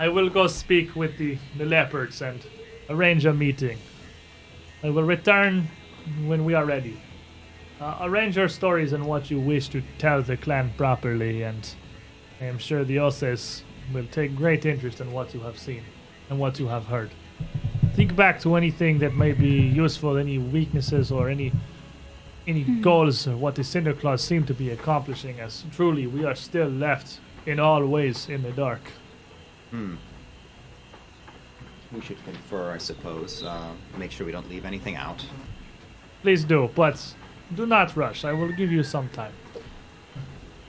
I 0.00 0.08
will 0.08 0.30
go 0.30 0.48
speak 0.48 0.96
with 0.96 1.16
the, 1.16 1.38
the 1.56 1.64
leopards 1.64 2.20
and 2.20 2.44
arrange 2.90 3.24
a 3.24 3.32
meeting. 3.32 3.78
I 4.82 4.90
will 4.90 5.04
return 5.04 5.68
when 6.26 6.44
we 6.44 6.54
are 6.54 6.64
ready. 6.64 7.00
Uh, 7.80 7.98
arrange 8.02 8.36
your 8.36 8.48
stories 8.48 8.92
and 8.92 9.04
what 9.04 9.30
you 9.30 9.40
wish 9.40 9.68
to 9.68 9.82
tell 9.98 10.22
the 10.22 10.36
clan 10.36 10.72
properly, 10.76 11.42
and 11.42 11.74
I 12.40 12.44
am 12.44 12.58
sure 12.58 12.84
the 12.84 12.98
Oses 12.98 13.64
will 13.92 14.06
take 14.06 14.36
great 14.36 14.64
interest 14.64 15.00
in 15.00 15.12
what 15.12 15.34
you 15.34 15.40
have 15.40 15.58
seen 15.58 15.82
and 16.30 16.38
what 16.38 16.58
you 16.58 16.68
have 16.68 16.86
heard. 16.86 17.10
Think 17.94 18.16
back 18.16 18.40
to 18.40 18.56
anything 18.56 18.98
that 19.00 19.14
may 19.14 19.32
be 19.32 19.48
useful, 19.48 20.16
any 20.16 20.38
weaknesses 20.38 21.10
or 21.10 21.28
any 21.28 21.52
any 22.46 22.62
goals 22.62 23.26
or 23.26 23.36
what 23.36 23.54
the 23.54 23.64
Cinder 23.64 23.94
Claws 23.94 24.22
seem 24.22 24.44
to 24.46 24.54
be 24.54 24.70
accomplishing, 24.70 25.40
as 25.40 25.64
truly 25.72 26.06
we 26.06 26.24
are 26.24 26.34
still 26.34 26.68
left 26.68 27.18
in 27.46 27.58
all 27.58 27.86
ways 27.86 28.28
in 28.28 28.42
the 28.42 28.52
dark. 28.52 28.80
Hmm. 29.70 29.94
We 31.92 32.00
should 32.02 32.22
confer, 32.24 32.72
I 32.72 32.78
suppose. 32.78 33.42
Uh, 33.42 33.72
make 33.96 34.10
sure 34.10 34.26
we 34.26 34.32
don't 34.32 34.48
leave 34.50 34.64
anything 34.66 34.96
out. 34.96 35.24
Please 36.24 36.42
do, 36.42 36.70
but 36.74 37.14
do 37.54 37.66
not 37.66 37.94
rush. 37.98 38.24
I 38.24 38.32
will 38.32 38.50
give 38.50 38.72
you 38.72 38.82
some 38.82 39.10
time. 39.10 39.34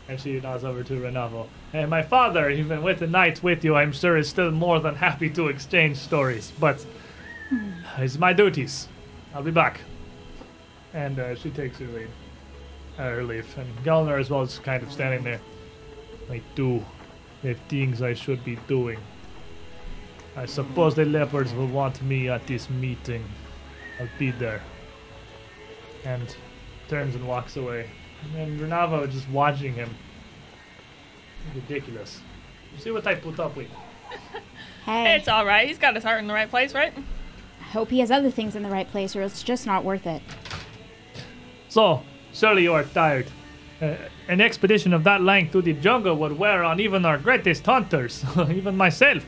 And 0.09 0.19
she 0.19 0.41
nods 0.41 0.65
over 0.65 0.83
to 0.83 0.93
Renavo. 0.95 1.47
Hey, 1.71 1.85
my 1.85 2.01
father, 2.01 2.49
even 2.49 2.83
with 2.83 2.99
the 2.99 3.07
night 3.07 3.41
with 3.41 3.63
you, 3.63 3.73
I'm 3.73 3.93
sure 3.93 4.17
is 4.17 4.27
still 4.27 4.51
more 4.51 4.81
than 4.81 4.95
happy 4.95 5.29
to 5.29 5.47
exchange 5.47 5.95
stories, 5.95 6.51
but 6.59 6.85
it's 7.97 8.17
my 8.17 8.33
duties. 8.33 8.89
I'll 9.33 9.43
be 9.43 9.51
back. 9.51 9.79
And 10.93 11.19
uh, 11.19 11.35
she 11.35 11.51
takes 11.51 11.79
her 11.79 11.87
lead. 11.87 12.09
relief. 12.99 13.57
And 13.57 13.73
Galenor 13.85 14.19
as 14.19 14.29
well 14.29 14.41
is 14.41 14.59
kind 14.59 14.83
of 14.83 14.91
standing 14.91 15.23
there. 15.23 15.39
I 16.29 16.41
do 16.55 16.83
have 17.43 17.59
things 17.69 18.01
I 18.01 18.13
should 18.13 18.43
be 18.43 18.57
doing. 18.67 18.99
I 20.35 20.47
suppose 20.47 20.95
the 20.95 21.05
leopards 21.05 21.53
will 21.53 21.67
want 21.67 22.01
me 22.01 22.27
at 22.27 22.45
this 22.45 22.69
meeting. 22.69 23.23
I'll 24.01 24.09
be 24.19 24.31
there. 24.31 24.61
And 26.05 26.35
turns 26.87 27.15
and 27.15 27.27
walks 27.27 27.57
away. 27.57 27.89
And 28.35 28.59
Renavo 28.59 29.09
just 29.11 29.29
watching 29.29 29.73
him. 29.73 29.89
Ridiculous. 31.53 32.21
You 32.73 32.79
see 32.79 32.91
what 32.91 33.05
I 33.07 33.15
put 33.15 33.39
up 33.39 33.55
with? 33.55 33.67
Hey, 34.85 35.15
It's 35.15 35.27
all 35.27 35.47
right. 35.47 35.67
He's 35.67 35.79
got 35.79 35.95
his 35.95 36.03
heart 36.03 36.19
in 36.19 36.27
the 36.27 36.33
right 36.33 36.47
place, 36.49 36.75
right? 36.75 36.93
I 37.59 37.63
hope 37.63 37.89
he 37.89 37.99
has 38.01 38.11
other 38.11 38.29
things 38.29 38.55
in 38.55 38.61
the 38.61 38.69
right 38.69 38.87
place, 38.87 39.15
or 39.15 39.23
it's 39.23 39.41
just 39.41 39.65
not 39.65 39.83
worth 39.83 40.05
it. 40.05 40.21
So, 41.69 42.03
surely 42.33 42.61
you 42.61 42.73
are 42.73 42.83
tired. 42.83 43.25
Uh, 43.81 43.95
an 44.27 44.41
expedition 44.41 44.93
of 44.93 45.03
that 45.03 45.21
length 45.23 45.53
through 45.53 45.63
the 45.63 45.73
jungle 45.73 46.15
would 46.17 46.37
wear 46.37 46.63
on 46.63 46.79
even 46.79 47.03
our 47.03 47.17
greatest 47.17 47.65
hunters, 47.65 48.23
even 48.51 48.77
myself. 48.77 49.25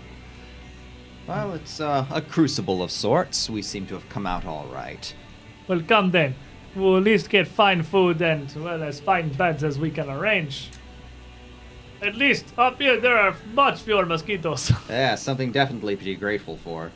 Well, 1.27 1.53
it's 1.55 1.79
uh, 1.79 2.05
a 2.11 2.21
crucible 2.21 2.83
of 2.83 2.91
sorts. 2.91 3.49
We 3.49 3.63
seem 3.63 3.87
to 3.87 3.95
have 3.95 4.07
come 4.09 4.27
out 4.27 4.45
all 4.45 4.67
right. 4.71 5.11
Well, 5.67 5.81
come 5.81 6.11
then. 6.11 6.35
We'll 6.77 6.97
at 6.97 7.03
least 7.03 7.29
get 7.29 7.47
fine 7.47 7.81
food 7.81 8.21
and, 8.21 8.53
well, 8.63 8.83
as 8.83 8.99
fine 8.99 9.29
beds 9.29 9.63
as 9.63 9.79
we 9.79 9.89
can 9.89 10.09
arrange. 10.09 10.69
At 12.03 12.15
least 12.15 12.53
up 12.57 12.79
here 12.79 12.99
there 13.01 13.17
are 13.17 13.35
much 13.53 13.81
fewer 13.81 14.05
mosquitoes. 14.05 14.71
Yeah, 14.89 15.15
something 15.15 15.51
definitely 15.51 15.95
to 15.95 16.03
be 16.05 16.15
grateful 16.15 16.57
for. 16.57 16.91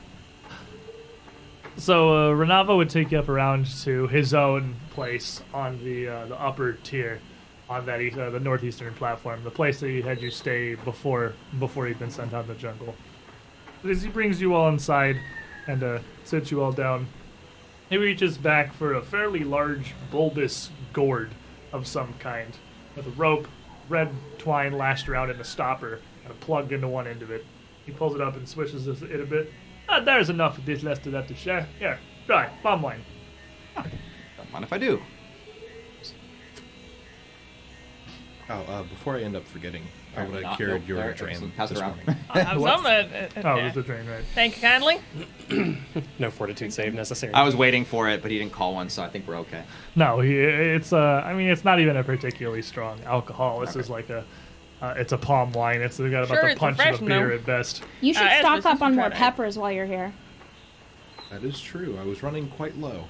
so 1.77 2.09
uh, 2.11 2.35
Renavo 2.35 2.77
would 2.77 2.91
take 2.91 3.11
you 3.11 3.17
up 3.17 3.27
around 3.27 3.65
to 3.83 4.05
his 4.07 4.35
own 4.35 4.75
place 4.91 5.41
on 5.53 5.83
the 5.83 6.07
uh, 6.07 6.25
the 6.27 6.39
upper 6.39 6.73
tier, 6.83 7.19
on 7.67 7.87
that 7.87 7.99
uh, 8.19 8.29
the 8.29 8.39
northeastern 8.39 8.93
platform, 8.93 9.43
the 9.43 9.49
place 9.49 9.79
that 9.79 9.87
he 9.87 10.01
had 10.03 10.21
you 10.21 10.29
stay 10.29 10.75
before 10.75 11.33
before 11.57 11.87
he'd 11.87 11.97
been 11.97 12.11
sent 12.11 12.31
out 12.35 12.43
in 12.43 12.49
the 12.49 12.55
jungle. 12.55 12.93
As 13.83 14.03
he 14.03 14.09
brings 14.09 14.39
you 14.39 14.53
all 14.53 14.69
inside 14.69 15.17
and 15.67 15.81
uh, 15.81 15.99
sits 16.23 16.51
you 16.51 16.61
all 16.61 16.71
down, 16.71 17.07
he 17.91 17.97
reaches 17.97 18.37
back 18.37 18.73
for 18.73 18.93
a 18.93 19.01
fairly 19.01 19.43
large 19.43 19.93
bulbous 20.09 20.71
gourd 20.93 21.29
of 21.73 21.85
some 21.85 22.13
kind, 22.19 22.57
with 22.95 23.05
a 23.05 23.11
rope, 23.11 23.49
red 23.89 24.09
twine 24.37 24.71
lashed 24.71 25.09
around 25.09 25.29
in 25.29 25.39
a 25.41 25.43
stopper, 25.43 25.99
and 26.25 26.39
plugged 26.39 26.71
into 26.71 26.87
one 26.87 27.05
end 27.05 27.21
of 27.21 27.29
it. 27.29 27.45
He 27.85 27.91
pulls 27.91 28.15
it 28.15 28.21
up 28.21 28.37
and 28.37 28.47
swishes 28.47 28.87
it 28.87 29.19
a 29.19 29.25
bit. 29.25 29.51
Ah, 29.89 29.99
there's 29.99 30.29
enough 30.29 30.57
of 30.57 30.65
this 30.65 30.83
left 30.83 31.05
of 31.05 31.11
that 31.11 31.27
to 31.27 31.35
share. 31.35 31.67
Here, 31.79 31.99
try, 32.25 32.47
palm 32.63 32.81
wine. 32.81 33.03
Don't 33.75 34.51
mind 34.53 34.63
if 34.63 34.71
I 34.71 34.77
do. 34.77 35.01
Oh, 38.49 38.53
uh, 38.53 38.83
before 38.83 39.17
I 39.17 39.21
end 39.21 39.35
up 39.35 39.45
forgetting, 39.45 39.83
I 40.17 40.23
would 40.25 40.33
have 40.33 40.41
not. 40.43 40.57
carried 40.57 40.71
Nope, 40.81 40.87
your 40.87 40.97
there- 40.97 41.13
drain 41.13 41.51
how's 41.55 41.69
this 41.69 41.79
it 41.79 41.81
around? 41.81 41.95
morning. 42.05 42.15
Uh, 42.29 42.55
What? 42.55 42.77
some, 42.77 42.85
uh, 42.85 42.89
uh, 42.89 43.27
Oh, 43.43 43.55
yeah. 43.57 43.67
it's 43.67 43.77
a 43.77 43.81
drain, 43.83 44.05
right. 44.07 44.23
Thank 44.35 44.55
you 44.57 44.61
kindly. 44.61 44.97
No 46.19 46.29
fortitude 46.31 46.71
save 46.73 46.93
necessary. 46.93 47.33
I 47.33 47.43
was 47.43 47.55
waiting 47.55 47.83
for 47.85 48.07
it, 48.09 48.21
but 48.21 48.29
he 48.31 48.37
didn't 48.37 48.51
call 48.53 48.73
one, 48.73 48.89
so 48.89 49.03
I 49.03 49.09
think 49.09 49.27
we're 49.27 49.37
okay. 49.37 49.63
No, 49.95 50.19
he, 50.19 50.37
it's 50.37 50.93
uh, 50.93 51.23
I 51.25 51.33
mean, 51.33 51.49
it's 51.49 51.63
not 51.65 51.79
even 51.79 51.97
a 51.97 52.03
particularly 52.03 52.61
strong 52.61 52.99
alcohol. 53.05 53.59
This 53.61 53.75
is 53.75 53.89
like 53.89 54.09
a, 54.09 54.23
uh, 54.81 54.93
it's 54.97 55.11
a 55.13 55.17
palm 55.17 55.51
wine. 55.53 55.81
It's 55.81 55.97
got 55.97 56.07
about 56.09 56.27
Sure, 56.27 56.41
the 56.43 56.49
it's 56.51 56.59
punch 56.59 56.79
of 56.79 56.85
a 56.85 56.89
refreshing, 56.91 57.07
beer 57.07 57.27
though. 57.29 57.35
at 57.35 57.45
best. 57.45 57.83
You 58.01 58.13
should 58.13 58.23
Uh, 58.27 58.39
stock 58.39 58.65
up 58.65 58.79
you 58.79 58.85
on 58.85 58.95
more 58.95 59.09
try 59.09 59.17
peppers 59.17 59.57
while 59.57 59.71
you're 59.71 59.85
here. 59.85 60.13
That 61.31 61.43
is 61.43 61.59
true. 61.61 61.97
I 62.01 62.05
was 62.05 62.21
running 62.23 62.47
quite 62.49 62.77
low. 62.77 63.05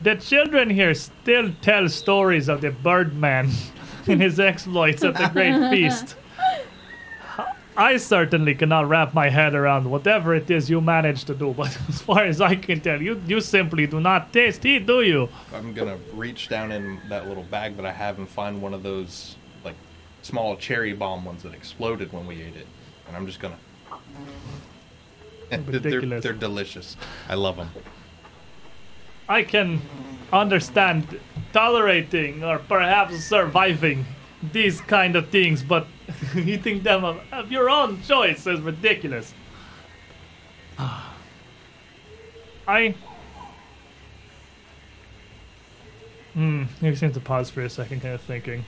The 0.00 0.14
children 0.16 0.70
here 0.70 0.94
still 0.94 1.52
tell 1.60 1.88
stories 1.88 2.48
of 2.48 2.60
the 2.60 2.70
Birdman 2.70 3.50
and 4.08 4.20
his 4.20 4.40
exploits 4.40 5.04
at 5.04 5.14
the 5.14 5.28
Great 5.28 5.70
Feast. 5.70 6.16
I 7.76 7.96
certainly 7.96 8.56
cannot 8.56 8.88
wrap 8.88 9.14
my 9.14 9.28
head 9.28 9.54
around 9.54 9.88
whatever 9.88 10.34
it 10.34 10.50
is 10.50 10.68
you 10.68 10.80
managed 10.80 11.28
to 11.28 11.34
do, 11.34 11.54
but 11.56 11.78
as 11.88 12.02
far 12.02 12.24
as 12.24 12.40
I 12.40 12.56
can 12.56 12.80
tell, 12.80 13.00
you 13.00 13.22
you 13.26 13.40
simply 13.40 13.86
do 13.86 14.00
not 14.00 14.32
taste 14.32 14.64
heat, 14.64 14.84
do 14.84 15.02
you? 15.02 15.28
I'm 15.54 15.74
gonna 15.74 15.96
reach 16.14 16.48
down 16.48 16.72
in 16.72 16.98
that 17.08 17.28
little 17.28 17.44
bag 17.44 17.76
that 17.76 17.86
I 17.86 17.92
have 17.92 18.18
and 18.18 18.28
find 18.28 18.60
one 18.60 18.74
of 18.74 18.82
those 18.82 19.36
like 19.64 19.76
small 20.22 20.56
cherry 20.56 20.92
bomb 20.92 21.24
ones 21.24 21.44
that 21.44 21.54
exploded 21.54 22.12
when 22.12 22.26
we 22.26 22.42
ate 22.42 22.56
it, 22.56 22.66
and 23.06 23.16
I'm 23.16 23.26
just 23.26 23.38
gonna. 23.38 23.58
they're, 25.50 25.60
Ridiculous. 25.60 26.24
they're 26.24 26.32
delicious. 26.32 26.96
I 27.28 27.34
love 27.34 27.56
them. 27.56 27.70
I 29.28 29.42
can 29.42 29.82
understand 30.32 31.20
tolerating 31.52 32.42
or 32.42 32.58
perhaps 32.58 33.22
surviving 33.24 34.06
these 34.52 34.80
kind 34.80 35.16
of 35.16 35.28
things, 35.28 35.62
but 35.62 35.86
eating 36.36 36.82
them 36.82 37.04
of, 37.04 37.20
of 37.32 37.52
your 37.52 37.68
own 37.68 38.02
choice 38.02 38.46
is 38.46 38.60
ridiculous. 38.60 39.34
I. 42.66 42.94
Hmm, 46.34 46.64
he 46.80 46.94
seems 46.94 47.14
to 47.14 47.20
pause 47.20 47.50
for 47.50 47.62
a 47.62 47.70
second, 47.70 48.00
kind 48.00 48.14
of 48.14 48.20
thinking. 48.20 48.64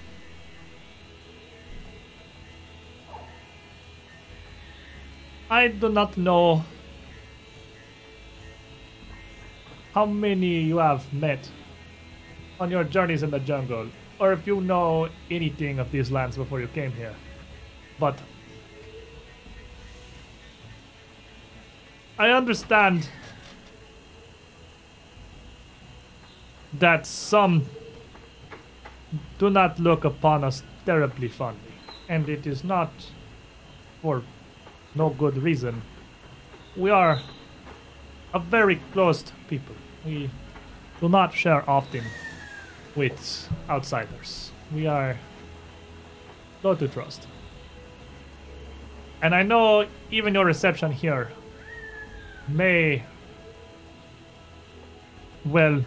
I 5.49 5.69
do 5.69 5.89
not 5.89 6.17
know 6.17 6.65
how 9.95 10.07
many 10.07 10.61
you 10.61 10.79
have 10.79 11.13
met 11.13 11.51
on 12.59 12.71
your 12.71 12.85
journeys 12.85 13.23
in 13.23 13.31
the 13.31 13.41
jungle, 13.41 13.89
or 14.19 14.33
if 14.33 14.47
you 14.47 14.61
know 14.61 15.09
anything 15.31 15.79
of 15.79 15.91
these 15.91 16.11
lands 16.11 16.37
before 16.37 16.61
you 16.61 16.69
came 16.69 16.93
here. 16.93 17.15
But 17.99 18.19
I 22.19 22.31
understand 22.31 23.09
that 26.75 27.07
some 27.07 27.67
do 29.39 29.51
not 29.51 29.81
look 29.81 30.05
upon 30.05 30.45
us 30.45 30.63
terribly 30.85 31.29
fondly, 31.29 31.73
and 32.09 32.29
it 32.29 32.47
is 32.47 32.63
not 32.63 32.91
for 34.03 34.23
no 34.95 35.11
good 35.11 35.37
reason. 35.39 35.83
We 36.77 36.91
are 36.91 37.21
a 38.33 38.39
very 38.39 38.77
closed 38.93 39.33
people. 39.49 39.75
We 40.05 40.31
do 41.01 41.09
not 41.09 41.33
share 41.35 41.69
often 41.69 42.05
with 42.97 43.49
outsiders. 43.69 44.53
We 44.73 44.87
are 44.87 45.17
low 46.63 46.75
to 46.75 46.89
trust. 46.89 47.27
And 49.23 49.35
I 49.35 49.43
know 49.43 49.87
even 50.11 50.35
your 50.35 50.45
reception 50.45 50.93
here 50.93 51.31
may 52.49 53.03
well 55.45 55.85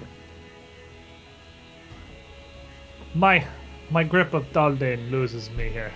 my 3.15 3.45
my 3.89 4.03
grip 4.03 4.33
of 4.33 4.51
Taldane 4.53 5.11
loses 5.11 5.49
me 5.51 5.69
here 5.69 5.91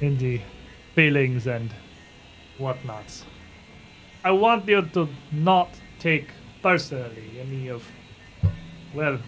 in 0.00 0.18
the 0.18 0.40
feelings 0.94 1.46
and 1.46 1.72
whatnots. 2.58 3.24
I 4.24 4.32
want 4.32 4.68
you 4.68 4.82
to 4.82 5.08
not 5.32 5.68
take 5.98 6.28
personally 6.64 7.28
any 7.38 7.68
of, 7.68 7.86
well, 8.94 9.18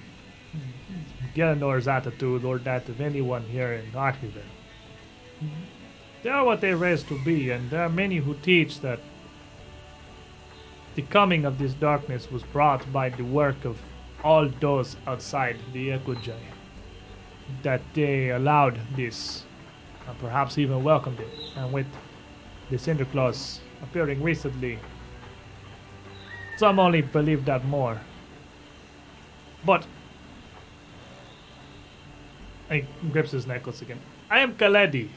Galenor's 1.34 1.86
attitude 1.86 2.47
or 2.47 2.56
that 2.56 2.89
of 2.89 2.98
anyone 2.98 3.42
here 3.42 3.74
in 3.74 3.84
Akrivel. 3.92 4.48
They 6.23 6.31
are 6.31 6.47
what 6.47 6.62
they 6.62 6.73
raised 6.73 7.08
to 7.08 7.23
be, 7.24 7.50
and 7.50 7.68
there 7.68 7.82
are 7.82 7.90
many 7.90 8.16
who 8.16 8.34
teach 8.36 8.81
that 8.81 9.00
the 10.94 11.02
coming 11.02 11.44
of 11.44 11.58
this 11.58 11.74
darkness 11.74 12.31
was 12.31 12.42
brought 12.42 12.90
by 12.90 13.10
the 13.10 13.23
work 13.23 13.66
of 13.66 13.82
all 14.24 14.48
those 14.48 14.97
outside 15.06 15.56
the 15.74 15.90
Ekujae. 15.90 16.40
That 17.62 17.82
they 17.92 18.31
allowed 18.31 18.81
this, 18.97 19.44
and 20.08 20.18
perhaps 20.18 20.56
even 20.56 20.82
welcomed 20.82 21.20
it, 21.20 21.34
and 21.55 21.70
with 21.70 21.86
the 22.70 22.78
Cinder 22.78 23.05
Claws 23.05 23.60
appearing 23.82 24.23
recently, 24.23 24.78
some 26.56 26.78
only 26.78 27.02
believe 27.02 27.44
that 27.44 27.64
more. 27.64 28.00
But 29.64 29.86
he 32.70 32.84
grips 33.12 33.32
his 33.32 33.46
necklace 33.46 33.82
again. 33.82 34.00
I 34.30 34.40
am 34.40 34.54
Kaledi. 34.54 35.08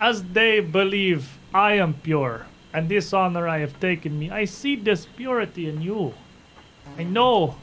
As 0.00 0.22
they 0.22 0.60
believe 0.60 1.38
I 1.54 1.74
am 1.74 1.94
pure, 1.94 2.46
and 2.72 2.88
this 2.88 3.12
honor 3.12 3.48
I 3.48 3.58
have 3.60 3.80
taken 3.80 4.18
me, 4.18 4.30
I 4.30 4.44
see 4.44 4.76
this 4.76 5.06
purity 5.06 5.68
in 5.68 5.80
you. 5.80 6.12
I 6.98 7.04
know 7.04 7.56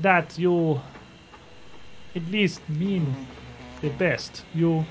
that 0.00 0.36
you 0.38 0.80
at 2.16 2.26
least 2.30 2.68
mean 2.68 3.26
the 3.80 3.90
best. 3.90 4.44
You 4.52 4.84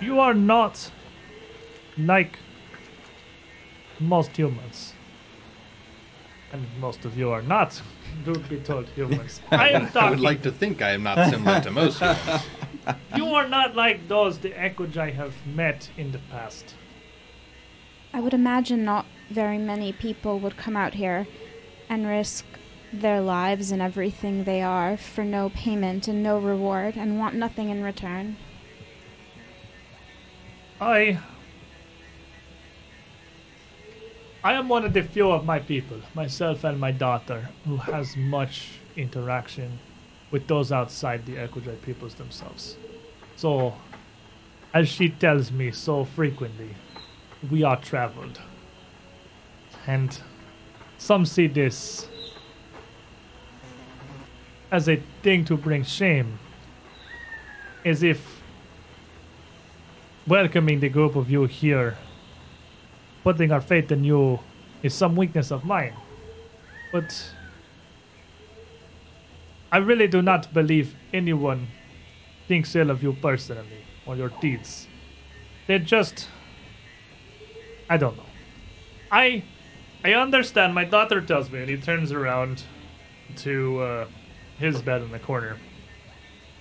you 0.00 0.20
are 0.20 0.34
not 0.34 0.90
like 1.98 2.38
most 4.00 4.36
humans. 4.36 4.94
and 6.52 6.64
most 6.80 7.04
of 7.04 7.18
you 7.18 7.30
are 7.30 7.42
not, 7.42 7.82
truth 8.24 8.48
be 8.48 8.58
told, 8.58 8.88
humans. 8.96 9.40
I 9.50 9.68
am 9.70 9.86
talking. 9.88 10.00
I 10.00 10.10
would 10.10 10.20
like 10.20 10.42
to 10.42 10.50
think 10.50 10.80
I 10.80 10.92
am 10.92 11.02
not 11.02 11.28
similar 11.30 11.60
to 11.60 11.70
most 11.70 11.98
humans. 12.00 12.42
You 13.14 13.26
are 13.34 13.46
not 13.46 13.76
like 13.76 14.08
those 14.08 14.38
the 14.38 14.50
Ekujae 14.50 15.12
have 15.14 15.34
met 15.46 15.90
in 15.98 16.12
the 16.12 16.20
past. 16.30 16.74
I 18.14 18.20
would 18.20 18.32
imagine 18.32 18.82
not 18.84 19.04
very 19.28 19.58
many 19.58 19.92
people 19.92 20.38
would 20.40 20.56
come 20.56 20.74
out 20.76 20.94
here 20.94 21.26
and 21.90 22.06
risk 22.06 22.46
their 22.90 23.20
lives 23.20 23.70
and 23.70 23.82
everything 23.82 24.44
they 24.44 24.62
are 24.62 24.96
for 24.96 25.24
no 25.24 25.50
payment 25.50 26.08
and 26.08 26.22
no 26.22 26.38
reward 26.38 26.96
and 26.96 27.18
want 27.18 27.34
nothing 27.34 27.68
in 27.68 27.82
return. 27.82 28.36
I. 30.80 31.18
I 34.42 34.52
am 34.52 34.68
one 34.68 34.84
of 34.84 34.92
the 34.92 35.02
few 35.02 35.32
of 35.32 35.44
my 35.44 35.58
people, 35.58 35.98
myself 36.14 36.62
and 36.62 36.78
my 36.78 36.92
daughter, 36.92 37.48
who 37.64 37.76
has 37.76 38.16
much 38.16 38.78
interaction 38.96 39.80
with 40.30 40.46
those 40.46 40.70
outside 40.70 41.26
the 41.26 41.34
Ekujae 41.34 41.82
peoples 41.82 42.14
themselves. 42.14 42.76
So, 43.34 43.74
as 44.72 44.88
she 44.88 45.08
tells 45.08 45.50
me 45.50 45.72
so 45.72 46.04
frequently, 46.04 46.76
we 47.50 47.64
are 47.64 47.80
traveled. 47.80 48.40
And 49.86 50.16
some 50.98 51.26
see 51.26 51.48
this 51.48 52.06
as 54.70 54.88
a 54.88 55.02
thing 55.22 55.44
to 55.46 55.56
bring 55.56 55.82
shame, 55.82 56.38
as 57.84 58.04
if 58.04 58.40
welcoming 60.28 60.78
the 60.78 60.90
group 60.90 61.16
of 61.16 61.28
you 61.28 61.46
here, 61.46 61.96
putting 63.24 63.52
our 63.52 63.60
faith 63.60 63.90
in 63.92 64.04
you, 64.04 64.40
is 64.82 64.94
some 64.94 65.16
weakness 65.16 65.50
of 65.50 65.64
mine. 65.64 65.94
But 66.92 67.32
I 69.70 69.78
really 69.78 70.08
do 70.08 70.22
not 70.22 70.52
believe 70.54 70.94
anyone 71.12 71.68
thinks 72.46 72.74
ill 72.74 72.90
of 72.90 73.02
you 73.02 73.12
personally 73.12 73.84
or 74.06 74.16
your 74.16 74.30
deeds. 74.40 74.88
They're 75.66 75.78
just. 75.78 76.28
I 77.90 77.96
don't 77.96 78.16
know. 78.16 78.26
I. 79.10 79.44
I 80.04 80.14
understand. 80.14 80.74
My 80.74 80.84
daughter 80.84 81.20
tells 81.20 81.50
me, 81.50 81.60
and 81.60 81.68
he 81.68 81.76
turns 81.76 82.12
around 82.12 82.62
to 83.36 83.80
uh, 83.80 84.06
his 84.58 84.80
bed 84.80 85.02
in 85.02 85.10
the 85.10 85.18
corner 85.18 85.56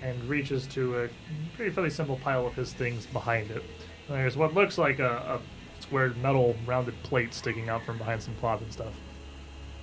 and 0.02 0.24
reaches 0.26 0.68
to 0.68 1.04
a 1.04 1.10
pretty 1.56 1.72
fairly 1.72 1.90
simple 1.90 2.18
pile 2.18 2.46
of 2.46 2.54
his 2.56 2.74
things 2.74 3.06
behind 3.06 3.50
it. 3.52 3.64
There's 4.08 4.38
what 4.38 4.54
looks 4.54 4.78
like 4.78 5.00
a, 5.00 5.40
a 5.40 5.42
square 5.88 6.10
metal 6.22 6.56
rounded 6.66 7.02
plate 7.04 7.34
sticking 7.34 7.70
out 7.70 7.84
from 7.86 7.98
behind 7.98 8.22
some 8.22 8.36
cloth 8.36 8.62
and 8.62 8.72
stuff. 8.72 8.94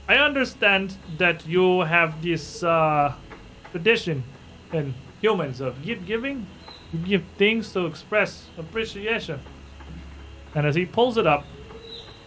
I 0.07 0.17
understand 0.17 0.97
that 1.17 1.47
you 1.47 1.81
have 1.81 2.23
this 2.23 2.63
uh, 2.63 3.15
tradition 3.71 4.23
in 4.73 4.95
humans 5.21 5.61
of 5.61 5.83
gift 5.83 6.05
giving. 6.05 6.47
You 6.93 6.99
give 6.99 7.25
things 7.39 7.73
to 7.73 7.87
express 7.87 8.49
appreciation. 8.59 9.41
And 10.55 10.67
as 10.67 10.75
he 10.75 10.85
pulls 10.85 11.17
it 11.17 11.27
up, 11.27 11.45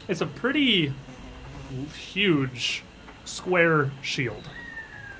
it's 0.08 0.22
a 0.22 0.26
pretty 0.26 0.94
huge 1.94 2.84
square 3.26 3.92
shield 4.02 4.50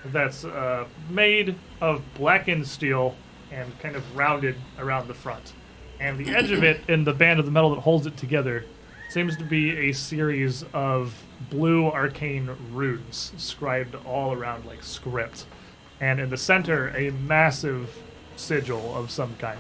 that's 0.06 0.46
uh, 0.46 0.86
made 1.10 1.56
of 1.82 2.02
blackened 2.16 2.68
steel 2.68 3.16
and 3.52 3.78
kind 3.80 3.96
of 3.96 4.18
rounded 4.18 4.56
around 4.80 5.08
the 5.08 5.14
front. 5.14 5.54
And 6.00 6.18
the 6.18 6.36
edge 6.36 6.52
of 6.52 6.64
it 6.64 6.82
and 6.88 7.06
the 7.06 7.14
band 7.14 7.40
of 7.40 7.46
the 7.46 7.52
metal 7.52 7.72
that 7.72 7.82
holds 7.82 8.06
it 8.06 8.18
together 8.18 8.66
seems 9.10 9.38
to 9.38 9.44
be 9.44 9.90
a 9.90 9.94
series 9.94 10.64
of 10.74 11.24
blue 11.50 11.86
arcane 11.86 12.50
runes 12.72 13.32
scribed 13.38 13.96
all 14.06 14.34
around 14.34 14.66
like 14.66 14.84
script. 14.84 15.46
And 16.00 16.20
in 16.20 16.30
the 16.30 16.38
center, 16.38 16.90
a 16.90 17.12
massive 17.12 18.04
sigil 18.36 18.96
of 18.96 19.10
some 19.10 19.36
kind. 19.38 19.60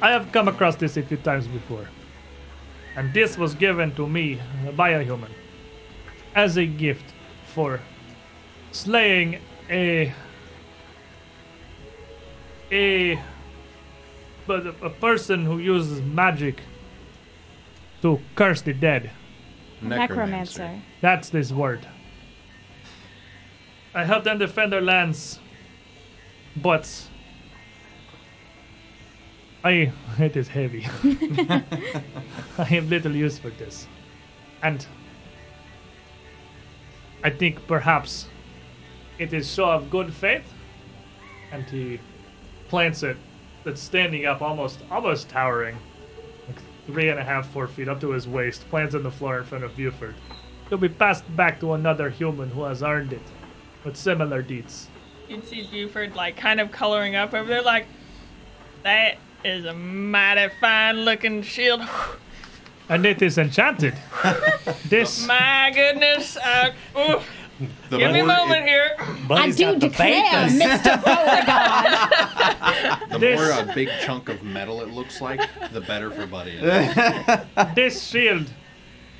I 0.00 0.10
have 0.10 0.30
come 0.32 0.48
across 0.48 0.76
this 0.76 0.96
a 0.96 1.02
few 1.02 1.16
times 1.16 1.48
before. 1.48 1.88
And 2.96 3.12
this 3.12 3.36
was 3.36 3.54
given 3.54 3.94
to 3.96 4.06
me 4.06 4.40
by 4.76 4.90
a 4.90 5.02
human 5.02 5.30
as 6.34 6.56
a 6.56 6.66
gift 6.66 7.12
for 7.46 7.80
slaying 8.70 9.40
a 9.68 10.12
a 12.70 13.20
but 14.46 14.66
a, 14.66 14.86
a 14.86 14.90
person 14.90 15.44
who 15.44 15.58
uses 15.58 16.00
magic 16.00 16.62
to 18.02 18.20
curse 18.34 18.62
the 18.62 18.72
dead. 18.72 19.10
Necromancer. 19.80 20.80
That's 21.00 21.28
this 21.28 21.52
word. 21.52 21.86
I 23.94 24.04
help 24.04 24.24
them 24.24 24.38
defend 24.38 24.72
their 24.72 24.80
lands, 24.80 25.38
but 26.56 27.08
I 29.62 29.92
it 30.18 30.36
is 30.36 30.48
heavy. 30.48 30.86
I 32.58 32.64
have 32.64 32.88
little 32.88 33.14
use 33.14 33.38
for 33.38 33.50
this, 33.50 33.86
and 34.62 34.86
I 37.22 37.30
think 37.30 37.66
perhaps 37.66 38.28
it 39.18 39.32
is 39.32 39.52
show 39.52 39.70
of 39.70 39.90
good 39.90 40.12
faith, 40.12 40.52
and 41.52 41.64
he 41.64 42.00
plants 42.68 43.02
it. 43.02 43.16
That's 43.64 43.82
standing 43.82 44.24
up, 44.24 44.40
almost 44.40 44.78
almost 44.90 45.28
towering, 45.28 45.76
like 46.46 46.56
three 46.86 47.08
and 47.08 47.18
a 47.18 47.24
half, 47.24 47.48
four 47.50 47.66
feet 47.66 47.88
up 47.88 48.00
to 48.00 48.10
his 48.10 48.28
waist. 48.28 48.68
Plants 48.70 48.94
on 48.94 49.02
the 49.02 49.10
floor 49.10 49.38
in 49.38 49.44
front 49.44 49.64
of 49.64 49.76
Buford. 49.76 50.14
It'll 50.66 50.78
be 50.78 50.88
passed 50.88 51.24
back 51.36 51.60
to 51.60 51.72
another 51.72 52.08
human 52.10 52.50
who 52.50 52.62
has 52.64 52.82
earned 52.82 53.12
it, 53.12 53.22
with 53.84 53.96
similar 53.96 54.42
deeds. 54.42 54.88
You'd 55.28 55.46
see 55.46 55.66
Buford 55.70 56.14
like 56.14 56.36
kind 56.36 56.60
of 56.60 56.70
coloring 56.70 57.16
up 57.16 57.34
over 57.34 57.48
there, 57.48 57.62
like 57.62 57.86
that 58.84 59.18
is 59.44 59.64
a 59.64 59.74
mighty 59.74 60.52
fine 60.60 61.04
looking 61.04 61.42
shield. 61.42 61.82
And 62.88 63.04
it 63.04 63.20
is 63.20 63.36
enchanted. 63.36 63.94
this 64.88 65.26
My 65.26 65.70
goodness. 65.74 66.36
Uh, 66.38 66.72
ooh, 66.96 67.20
The 67.90 67.98
give 67.98 68.12
me 68.12 68.20
a 68.20 68.24
moment 68.24 68.62
it- 68.62 68.68
here. 68.68 68.90
I 69.30 69.50
do 69.50 69.64
got 69.64 69.80
the 69.80 69.88
declare, 69.88 70.48
Mr. 70.48 71.02
Beauregard. 71.04 72.08
The 73.12 73.18
This- 73.18 73.40
more 73.40 73.50
a 73.70 73.74
big 73.74 73.88
chunk 74.04 74.28
of 74.28 74.42
metal 74.42 74.80
it 74.80 74.88
looks 74.90 75.20
like, 75.20 75.40
the 75.72 75.80
better 75.80 76.10
for 76.10 76.26
Buddy. 76.26 76.52
is. 76.52 76.64
this 77.74 78.02
shield 78.06 78.50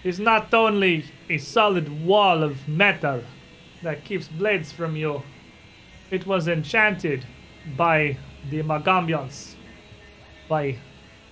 is 0.05 0.20
not 0.20 0.52
only 0.55 1.05
a 1.28 1.39
solid 1.39 2.05
wall 2.07 2.42
of 2.44 2.68
metal 2.68 3.23
that 3.83 4.05
keeps 4.05 4.28
blades 4.28 4.70
from 4.73 4.94
you, 4.97 5.23
it 6.10 6.26
was 6.26 6.47
enchanted 6.49 7.26
by 7.76 8.17
the 8.50 8.62
Magaambyans, 8.62 9.55
by 10.49 10.76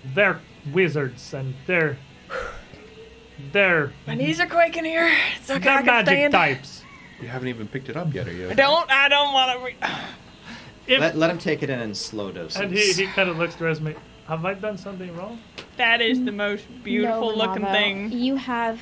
their 0.05 0.41
wizards 0.73 1.33
and 1.35 1.55
their 1.67 1.99
their, 3.53 3.93
My 4.07 4.15
knees 4.15 4.41
are 4.41 4.47
quaking 4.47 4.85
here. 4.87 5.11
It's 5.39 5.51
okay. 5.51 5.69
I 5.69 5.75
their 5.75 5.77
can 5.83 5.87
magic 5.87 6.09
stand. 6.15 6.33
types. 6.33 6.83
You 7.21 7.29
haven't 7.29 7.49
even 7.49 7.67
picked 7.69 7.89
it 7.89 7.97
up 7.97 8.13
yet, 8.13 8.29
are 8.29 8.33
you? 8.33 8.51
I 8.51 8.55
don't. 8.55 8.91
I 8.91 9.09
don't 9.09 9.33
want 9.33 9.59
to. 9.59 9.65
Re- 9.65 9.77
If, 10.89 11.01
Let, 11.01 11.17
let 11.17 11.31
him 11.31 11.39
take 11.39 11.65
it 11.65 11.71
in 11.71 11.81
in 11.81 11.97
slow 11.97 12.31
doses. 12.31 12.61
and 12.61 12.71
he, 12.73 12.93
he 12.93 13.07
kind 13.09 13.29
of 13.29 13.37
looks 13.39 13.57
to 13.57 13.65
Resme. 13.65 13.97
Have 14.29 14.45
I 14.45 14.55
done 14.55 14.79
something 14.79 15.13
wrong? 15.17 15.41
that 15.79 16.01
is 16.01 16.25
the 16.25 16.31
most 16.31 16.65
beautiful 16.85 17.31
No, 17.33 17.37
looking 17.37 17.65
Renavo, 17.65 17.73
thing. 17.73 18.13
You 18.13 18.37
have 18.37 18.81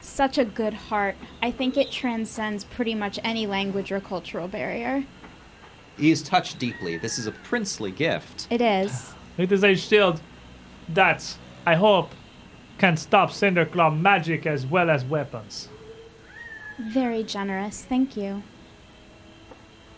such 0.00 0.38
a 0.38 0.44
good 0.44 0.72
heart. 0.72 1.16
I 1.42 1.50
think 1.50 1.76
it 1.76 1.90
transcends 1.90 2.62
pretty 2.62 2.94
much 2.94 3.18
any 3.24 3.48
language 3.48 3.90
or 3.90 3.98
cultural 3.98 4.46
barrier. 4.46 5.04
He's 5.96 6.22
touched 6.22 6.60
deeply. 6.60 6.96
This 6.98 7.18
is 7.18 7.26
a 7.26 7.32
princely 7.32 7.90
gift. 7.90 8.46
It 8.48 8.60
is. 8.60 9.12
It 9.36 9.50
is 9.50 9.64
a 9.64 9.74
shield 9.74 10.20
that 10.90 11.36
I 11.66 11.74
hope 11.74 12.12
can 12.78 12.96
stop 12.96 13.30
Cinderclaw 13.30 14.00
magic 14.00 14.46
as 14.46 14.64
well 14.66 14.88
as 14.88 15.04
weapons. 15.04 15.68
Very 16.80 17.22
generous. 17.22 17.84
Thank 17.84 18.16
you. 18.16 18.42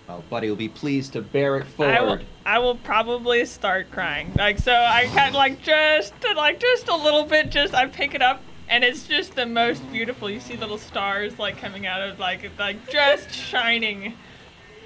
Oh, 0.08 0.22
Buddy 0.28 0.48
will 0.48 0.56
be 0.56 0.68
pleased 0.68 1.12
to 1.12 1.22
bear 1.22 1.56
it 1.58 1.66
I 1.78 2.00
will, 2.00 2.06
forward. 2.06 2.26
I 2.44 2.58
will 2.58 2.74
probably 2.76 3.46
start 3.46 3.90
crying. 3.90 4.32
Like 4.36 4.58
so, 4.58 4.72
I 4.72 5.06
kind 5.14 5.28
of 5.28 5.34
like 5.34 5.62
just 5.62 6.12
like 6.34 6.60
just 6.60 6.88
a 6.88 6.96
little 6.96 7.24
bit. 7.24 7.50
Just 7.50 7.72
I 7.72 7.86
pick 7.86 8.14
it 8.14 8.20
up, 8.20 8.42
and 8.68 8.82
it's 8.84 9.06
just 9.06 9.36
the 9.36 9.46
most 9.46 9.80
beautiful. 9.92 10.28
You 10.28 10.40
see 10.40 10.56
little 10.56 10.76
stars 10.78 11.38
like 11.38 11.56
coming 11.58 11.86
out 11.86 12.00
of 12.02 12.18
like 12.18 12.50
like 12.58 12.90
just 12.90 13.30
shining, 13.30 14.14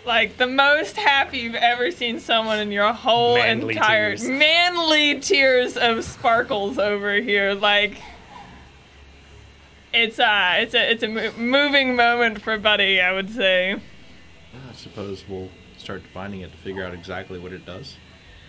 like 0.05 0.37
the 0.37 0.47
most 0.47 0.97
happy 0.97 1.39
you've 1.39 1.55
ever 1.55 1.91
seen 1.91 2.21
someone 2.21 2.61
in 2.61 2.71
your 2.71 2.93
whole 2.93 3.37
Manly 3.37 3.75
entire 3.75 4.11
tears. 4.17 4.29
manly 4.29 5.19
tears 5.21 5.77
of 5.79 6.05
sparkles 6.05 6.79
over 6.79 7.15
here. 7.15 7.55
Like 7.55 8.01
it's 10.03 10.19
uh 10.19 10.55
it's 10.59 10.75
a 10.75 10.91
it's 10.91 11.03
a 11.03 11.09
mo- 11.09 11.33
moving 11.37 11.97
moment 11.97 12.43
for 12.43 12.59
Buddy. 12.59 13.01
I 13.01 13.13
would 13.13 13.31
say. 13.31 13.75
I 13.75 14.73
suppose 14.73 15.25
we'll 15.29 15.51
start 15.77 16.03
finding 16.15 16.41
it 16.41 16.51
to 16.53 16.59
figure 16.59 16.85
out 16.85 16.95
exactly 16.95 17.39
what 17.39 17.53
it 17.53 17.67
does. 17.67 17.97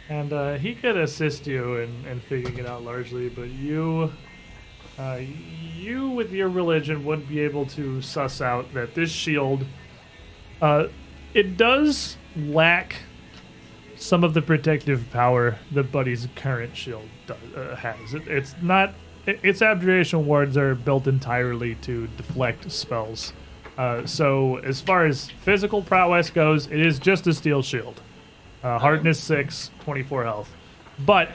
And 0.09 0.31
uh, 0.31 0.53
he 0.53 0.73
could 0.73 0.95
assist 0.95 1.45
you 1.47 1.77
in, 1.77 2.05
in 2.05 2.21
figuring 2.21 2.57
it 2.57 2.65
out 2.65 2.83
largely, 2.83 3.29
but 3.29 3.49
you 3.49 4.11
Uh, 4.97 5.21
you, 5.75 6.09
with 6.09 6.31
your 6.31 6.49
religion, 6.49 7.05
would 7.05 7.27
be 7.29 7.39
able 7.41 7.65
to 7.67 8.01
suss 8.01 8.41
out 8.41 8.73
that 8.73 8.95
this 8.95 9.11
shield, 9.11 9.63
uh, 10.59 10.87
it 11.35 11.55
does 11.55 12.17
lack 12.35 12.95
some 13.95 14.23
of 14.23 14.33
the 14.33 14.41
protective 14.41 15.05
power 15.11 15.59
that 15.71 15.91
Buddy's 15.91 16.27
current 16.35 16.75
shield 16.75 17.07
does, 17.27 17.37
uh, 17.55 17.75
has. 17.75 18.15
It, 18.15 18.27
it's 18.27 18.55
not. 18.61 18.95
It, 19.27 19.39
its 19.43 19.61
abjuration 19.61 20.25
wards 20.25 20.57
are 20.57 20.73
built 20.73 21.05
entirely 21.05 21.75
to 21.75 22.07
deflect 22.17 22.71
spells. 22.71 23.33
Uh, 23.77 24.07
so, 24.07 24.57
as 24.57 24.81
far 24.81 25.05
as 25.05 25.29
physical 25.29 25.83
prowess 25.83 26.31
goes, 26.31 26.65
it 26.65 26.79
is 26.79 26.97
just 26.97 27.27
a 27.27 27.33
steel 27.33 27.61
shield. 27.61 28.01
Uh, 28.63 28.79
hardness 28.79 29.19
6, 29.19 29.69
24 29.81 30.23
health. 30.23 30.51
But 31.05 31.29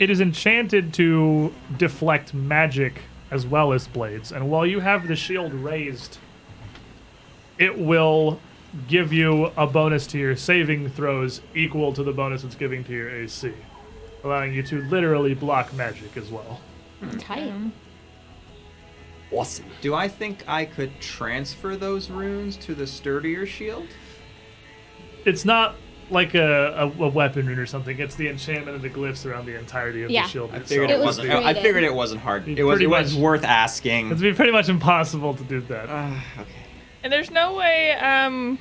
it 0.00 0.10
is 0.10 0.20
enchanted 0.20 0.92
to 0.94 1.54
deflect 1.76 2.34
magic 2.34 3.02
as 3.30 3.46
well 3.46 3.72
as 3.72 3.86
blades. 3.86 4.32
And 4.32 4.50
while 4.50 4.66
you 4.66 4.80
have 4.80 5.06
the 5.06 5.14
shield 5.14 5.52
raised, 5.52 6.18
it 7.58 7.78
will 7.78 8.40
give 8.88 9.12
you 9.12 9.52
a 9.56 9.66
bonus 9.66 10.06
to 10.08 10.18
your 10.18 10.36
saving 10.36 10.90
throws 10.90 11.40
equal 11.54 11.92
to 11.92 12.02
the 12.02 12.12
bonus 12.12 12.42
it's 12.44 12.54
giving 12.54 12.84
to 12.84 12.92
your 12.92 13.08
AC, 13.08 13.52
allowing 14.24 14.52
you 14.52 14.62
to 14.64 14.82
literally 14.84 15.34
block 15.34 15.72
magic 15.74 16.16
as 16.16 16.28
well. 16.30 16.60
Tight. 17.18 17.52
Awesome. 19.32 19.66
Do 19.80 19.94
I 19.94 20.08
think 20.08 20.44
I 20.46 20.64
could 20.64 21.00
transfer 21.00 21.76
those 21.76 22.10
runes 22.10 22.56
to 22.58 22.74
the 22.74 22.86
sturdier 22.86 23.44
shield? 23.46 23.86
It's 25.24 25.44
not 25.44 25.74
like 26.10 26.34
a, 26.34 26.72
a, 26.98 27.02
a 27.02 27.08
weapon 27.08 27.46
rune 27.46 27.58
or 27.58 27.66
something. 27.66 27.98
It's 27.98 28.14
the 28.14 28.28
enchantment 28.28 28.76
of 28.76 28.82
the 28.82 28.88
glyphs 28.90 29.26
around 29.28 29.46
the 29.46 29.58
entirety 29.58 30.04
of 30.04 30.10
Yeah. 30.10 30.22
the 30.22 30.28
shield 30.28 30.50
I 30.54 30.60
figured 30.60 30.90
It 30.90 30.94
it, 30.94 30.98
was 30.98 31.18
wasn't. 31.18 31.30
I 31.32 31.54
figured 31.54 31.82
it 31.82 31.92
wasn't 31.94 32.20
hard. 32.20 32.48
It 32.48 32.60
It 32.60 32.62
was. 32.62 32.80
It 32.80 32.88
was 32.88 33.12
much- 33.14 33.20
worth 33.22 33.44
asking. 33.44 34.06
It'd 34.06 34.20
be 34.20 34.32
pretty 34.32 34.52
much 34.52 34.68
impossible 34.68 35.34
to 35.34 35.42
do 35.42 35.60
that. 35.62 35.88
Uh, 35.90 36.12
okay. 36.38 36.50
And 37.02 37.12
there's 37.12 37.30
no 37.30 37.54
way, 37.54 37.92
um, 37.94 38.58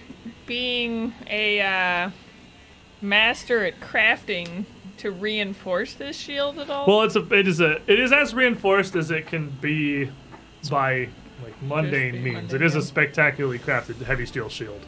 being 0.47 1.13
a 1.27 1.61
uh, 1.61 2.09
master 3.01 3.63
at 3.65 3.79
crafting 3.79 4.65
to 5.05 5.11
reinforce 5.11 5.93
this 5.93 6.17
shield 6.17 6.57
at 6.57 6.69
all. 6.69 6.87
Well, 6.87 7.03
it's 7.03 7.15
a 7.15 7.21
it 7.33 7.47
is 7.47 7.61
a 7.61 7.79
it 7.89 7.99
is 7.99 8.11
as 8.11 8.33
reinforced 8.33 8.95
as 8.95 9.11
it 9.11 9.27
can 9.27 9.49
be 9.61 10.09
by 10.69 11.09
like 11.43 11.61
mundane 11.61 12.23
means. 12.23 12.35
mundane, 12.37 12.55
it 12.61 12.65
is 12.65 12.75
a 12.75 12.81
spectacularly 12.81 13.59
crafted 13.59 14.01
heavy 14.01 14.25
steel 14.25 14.49
shield. 14.49 14.81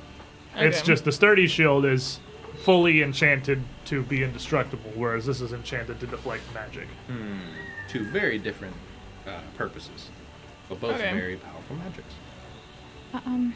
It's 0.56 0.82
just 0.82 1.06
the 1.06 1.12
sturdy 1.12 1.46
shield 1.46 1.86
is 1.86 2.20
fully 2.64 3.04
enchanted 3.04 3.62
to 3.86 4.02
be 4.02 4.24
indestructible, 4.24 4.92
whereas 4.96 5.28
this 5.28 5.40
is 5.40 5.54
enchanted 5.54 6.00
to 6.00 6.08
deflect 6.08 6.42
magic. 6.52 6.88
Two 7.88 8.04
very 8.06 8.40
different 8.40 8.76
uh, 9.28 9.40
purposes, 9.56 10.10
but 10.68 10.82
both 10.82 10.96
Okay. 10.96 11.14
very 11.14 11.36
powerful 11.36 11.76
magics. 11.76 12.14
Um, 13.14 13.54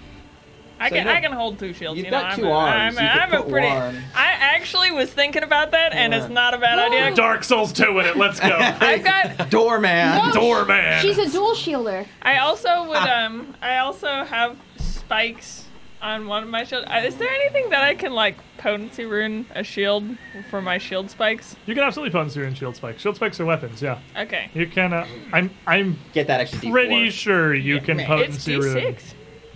I 0.81 0.89
So 0.89 0.95
can 0.95 1.05
no- 1.05 1.11
I 1.13 1.21
can 1.21 1.31
hold 1.31 1.59
two 1.59 1.73
shields. 1.73 1.97
You've 1.97 2.05
you 2.05 2.11
know, 2.11 2.21
got 2.21 2.31
I'm 2.33 2.39
two 2.39 2.47
a, 2.47 2.51
arms. 2.51 2.97
I'm, 2.97 3.03
a, 3.05 3.07
You 3.07 3.09
could 3.13 3.19
I'm 3.21 3.33
a 3.33 3.49
pretty. 3.49 3.67
one. 3.67 4.03
I 4.15 4.31
actually 4.39 4.91
was 4.91 5.11
thinking 5.11 5.43
about 5.43 5.71
that, 5.71 5.93
and 5.93 6.13
it's 6.13 6.27
not 6.29 6.53
a 6.53 6.57
bad 6.57 6.79
idea. 6.79 7.13
Dark 7.15 7.43
Souls 7.43 7.71
2 7.71 7.99
in 7.99 8.05
it, 8.07 8.17
let's 8.17 8.39
go. 8.39 8.47
I've 8.59 9.03
got. 9.03 9.49
Doorman. 9.49 10.17
No, 10.17 10.31
Doorman. 10.33 11.01
She's 11.01 11.17
a 11.17 11.29
dual 11.29 11.53
shielder. 11.53 12.07
I 12.21 12.39
also 12.39 12.87
would 12.87 12.97
um. 12.97 13.55
I 13.61 13.77
also 13.77 14.23
have 14.25 14.57
spikes 14.77 15.65
on 16.01 16.25
one 16.27 16.41
of 16.41 16.49
my 16.49 16.63
shields. 16.63 16.87
Uh, 16.89 17.03
Is 17.05 17.15
there 17.17 17.29
anything 17.29 17.69
that 17.69 17.83
I 17.83 17.93
can 17.93 18.13
like 18.13 18.35
potency 18.57 19.05
rune 19.05 19.45
a 19.53 19.63
shield 19.63 20.03
for 20.49 20.61
my 20.61 20.77
shield 20.79 21.11
spikes? 21.11 21.55
You 21.67 21.75
can 21.75 21.83
absolutely 21.83 22.11
potency 22.11 22.39
rune 22.39 22.55
shield 22.55 22.75
spikes. 22.75 23.01
Shield 23.01 23.15
spikes 23.17 23.39
are 23.39 23.45
weapons, 23.45 23.81
yeah. 23.81 23.99
Okay. 24.17 24.49
You 24.53 24.65
can 24.67 24.93
uh, 24.93 25.05
I'm 25.31 25.51
I'm 25.67 25.99
Get 26.13 26.27
that 26.27 26.41
extra 26.41 26.59
D4. 26.59 26.71
pretty 26.71 27.09
sure 27.11 27.53
you 27.53 27.79
can 27.81 27.99
potency 27.99 28.55
It's 28.55 28.65
potency 28.65 28.85
rune. 28.85 28.95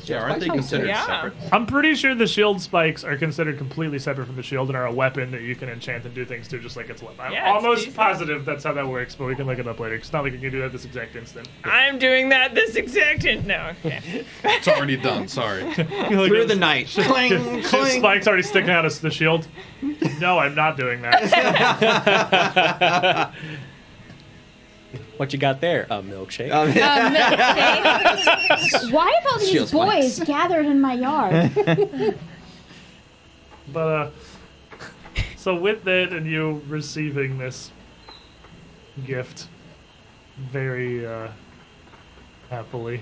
D6. 0.06 0.09
Yeah, 0.09 0.22
aren't 0.24 0.40
they 0.40 0.48
considered 0.50 0.88
Yeah. 0.88 1.06
separate? 1.06 1.34
I'm 1.51 1.66
pretty 1.66 1.95
sure 1.95 2.14
the 2.16 2.27
shield 2.27 2.61
spikes 2.61 3.03
are 3.03 3.17
considered 3.17 3.58
completely 3.58 4.00
separate 4.00 4.25
from 4.27 4.35
the 4.35 4.43
shield 4.43 4.69
and 4.69 4.77
are 4.77 4.85
a 4.85 4.92
weapon 4.93 5.32
that 5.32 5.42
you 5.42 5.56
can 5.56 5.69
enchant 5.69 6.06
and 6.06 6.14
do 6.14 6.25
things 6.25 6.48
to 6.50 6.59
just 6.59 6.77
like 6.77 6.90
it's 6.90 7.01
a 7.01 7.06
weapon. 7.06 7.19
I'm 7.22 7.34
Yeah, 7.34 7.51
almost 7.53 7.80
decent. 7.82 7.95
positive 7.98 8.45
that's 8.45 8.64
how 8.64 8.74
that 8.74 8.88
works, 8.88 9.16
but 9.16 9.25
we 9.25 9.35
can 9.35 9.45
look 9.48 9.59
it 9.59 9.67
up 9.67 9.80
later. 9.80 9.95
It's 9.95 10.14
not 10.14 10.24
like 10.24 10.34
you 10.34 10.40
can 10.40 10.51
do 10.51 10.61
that 10.61 10.72
this 10.72 10.85
exact 10.85 11.16
instant. 11.16 11.48
I'm 11.64 11.98
doing 12.00 12.30
that 12.30 12.53
this 12.56 12.75
exact 12.75 13.25
instant. 13.25 13.48
no. 13.48 13.72
Okay. 13.85 14.25
It's 14.43 14.67
already 14.67 14.98
done. 14.98 15.27
Sorry. 15.27 15.61
Through 15.74 16.45
the 16.45 16.56
night. 16.56 16.88
cling, 16.88 17.30
Shield 17.30 17.64
cling. 17.66 18.00
spikes 18.00 18.27
already 18.27 18.43
sticking 18.43 18.69
out 18.69 18.85
of 18.85 19.00
the 19.01 19.11
shield. 19.11 19.48
No, 20.19 20.38
I'm 20.40 20.56
not 20.56 20.77
doing 20.77 21.01
that. 21.01 21.22
What 25.18 25.32
you 25.34 25.40
got 25.40 25.61
there? 25.61 25.84
A 25.90 26.02
milkshake. 26.02 26.52
Um, 26.52 26.68
um, 26.69 26.74
milkshake. 27.16 28.92
Why 28.92 29.11
have 29.11 29.32
all 29.32 29.40
these 29.40 29.50
Shield 29.50 29.72
boys 29.72 30.16
spikes. 30.16 30.19
gathered 30.30 30.66
in 30.66 30.82
my 30.82 30.94
yard? 30.94 31.52
But 33.72 33.88
uh, 33.88 34.10
so 35.38 35.56
with 35.56 35.84
that 35.85 36.14
and 36.14 36.27
you 36.27 36.61
receiving 36.68 37.38
this 37.40 37.72
gift 39.06 39.48
very 40.38 41.06
uh, 41.06 41.30
happily, 42.50 43.02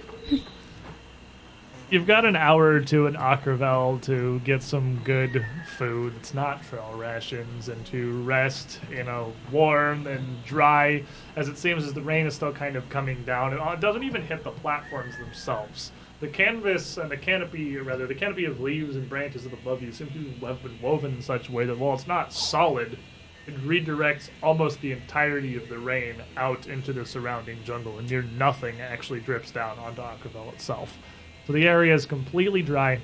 you've 1.93 2.07
got 2.07 2.25
an 2.25 2.35
hour 2.35 2.69
or 2.69 2.79
two 2.79 3.05
in 3.05 3.13
Akrivel 3.13 4.01
to 4.01 4.39
get 4.39 4.63
some 4.63 4.99
good 5.03 5.45
food. 5.77 6.11
It's 6.15 6.33
not 6.33 6.63
trail 6.63 6.91
rations, 6.95 7.69
and 7.69 7.85
to 7.85 8.19
rest 8.23 8.79
in 8.91 9.07
a 9.07 9.27
warm 9.51 10.07
and 10.07 10.43
dry, 10.43 11.03
as 11.35 11.49
it 11.49 11.57
seems 11.59 11.85
as 11.85 11.93
the 11.93 12.01
rain 12.01 12.25
is 12.25 12.33
still 12.33 12.51
kind 12.51 12.75
of 12.75 12.89
coming 12.89 13.23
down. 13.25 13.53
It 13.53 13.59
uh, 13.59 13.75
doesn't 13.75 14.03
even 14.03 14.23
hit 14.23 14.43
the 14.43 14.49
platforms 14.49 15.15
themselves. 15.19 15.91
The 16.19 16.29
canvas 16.29 16.97
and 16.97 17.11
the 17.11 17.17
canopy, 17.17 17.77
or 17.77 17.83
rather, 17.83 18.07
the 18.07 18.15
canopy 18.15 18.45
of 18.45 18.59
leaves 18.59 18.95
and 18.95 19.07
branches 19.07 19.45
above 19.45 19.83
you 19.83 19.91
seem 19.91 20.07
to 20.07 20.47
have 20.47 20.63
been 20.63 20.81
woven 20.81 21.13
in 21.17 21.21
such 21.21 21.49
a 21.49 21.51
way 21.51 21.65
that 21.65 21.77
while 21.77 21.93
it's 21.93 22.07
not 22.07 22.33
solid, 22.33 22.97
it 23.45 23.55
redirects 23.67 24.29
almost 24.41 24.81
the 24.81 24.93
entirety 24.93 25.55
of 25.55 25.69
the 25.69 25.77
rain 25.77 26.15
out 26.37 26.65
into 26.65 26.91
the 26.91 27.05
surrounding 27.05 27.63
jungle, 27.63 27.99
and 27.99 28.09
near 28.09 28.23
nothing 28.23 28.81
actually 28.81 29.19
drips 29.19 29.51
down 29.51 29.77
onto 29.77 30.01
Akrivel 30.01 30.51
itself. 30.53 30.97
So 31.45 31.53
the 31.53 31.67
area 31.67 31.93
is 31.93 32.05
completely 32.05 32.61
dry. 32.61 33.01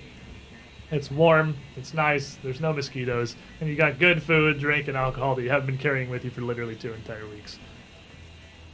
It's 0.91 1.11
warm, 1.11 1.55
it's 1.75 1.93
nice, 1.93 2.37
there's 2.41 2.59
no 2.59 2.73
mosquitoes, 2.73 3.35
and 3.61 3.69
you 3.69 3.75
got 3.75 3.99
good 3.99 4.23
food, 4.23 4.59
drink, 4.59 4.87
and 4.87 4.97
alcohol 4.97 5.35
that 5.35 5.43
you 5.43 5.49
haven't 5.49 5.67
been 5.67 5.77
carrying 5.77 6.09
with 6.09 6.25
you 6.25 6.31
for 6.31 6.41
literally 6.41 6.75
two 6.75 6.93
entire 6.93 7.27
weeks. 7.27 7.59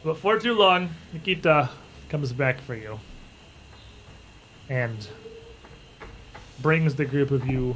But 0.03 0.17
for 0.17 0.39
too 0.39 0.53
long, 0.53 0.91
Nikita 1.11 1.69
comes 2.07 2.31
back 2.31 2.61
for 2.61 2.75
you 2.75 2.99
and 4.69 5.07
brings 6.61 6.95
the 6.95 7.05
group 7.05 7.31
of 7.31 7.45
you 7.47 7.75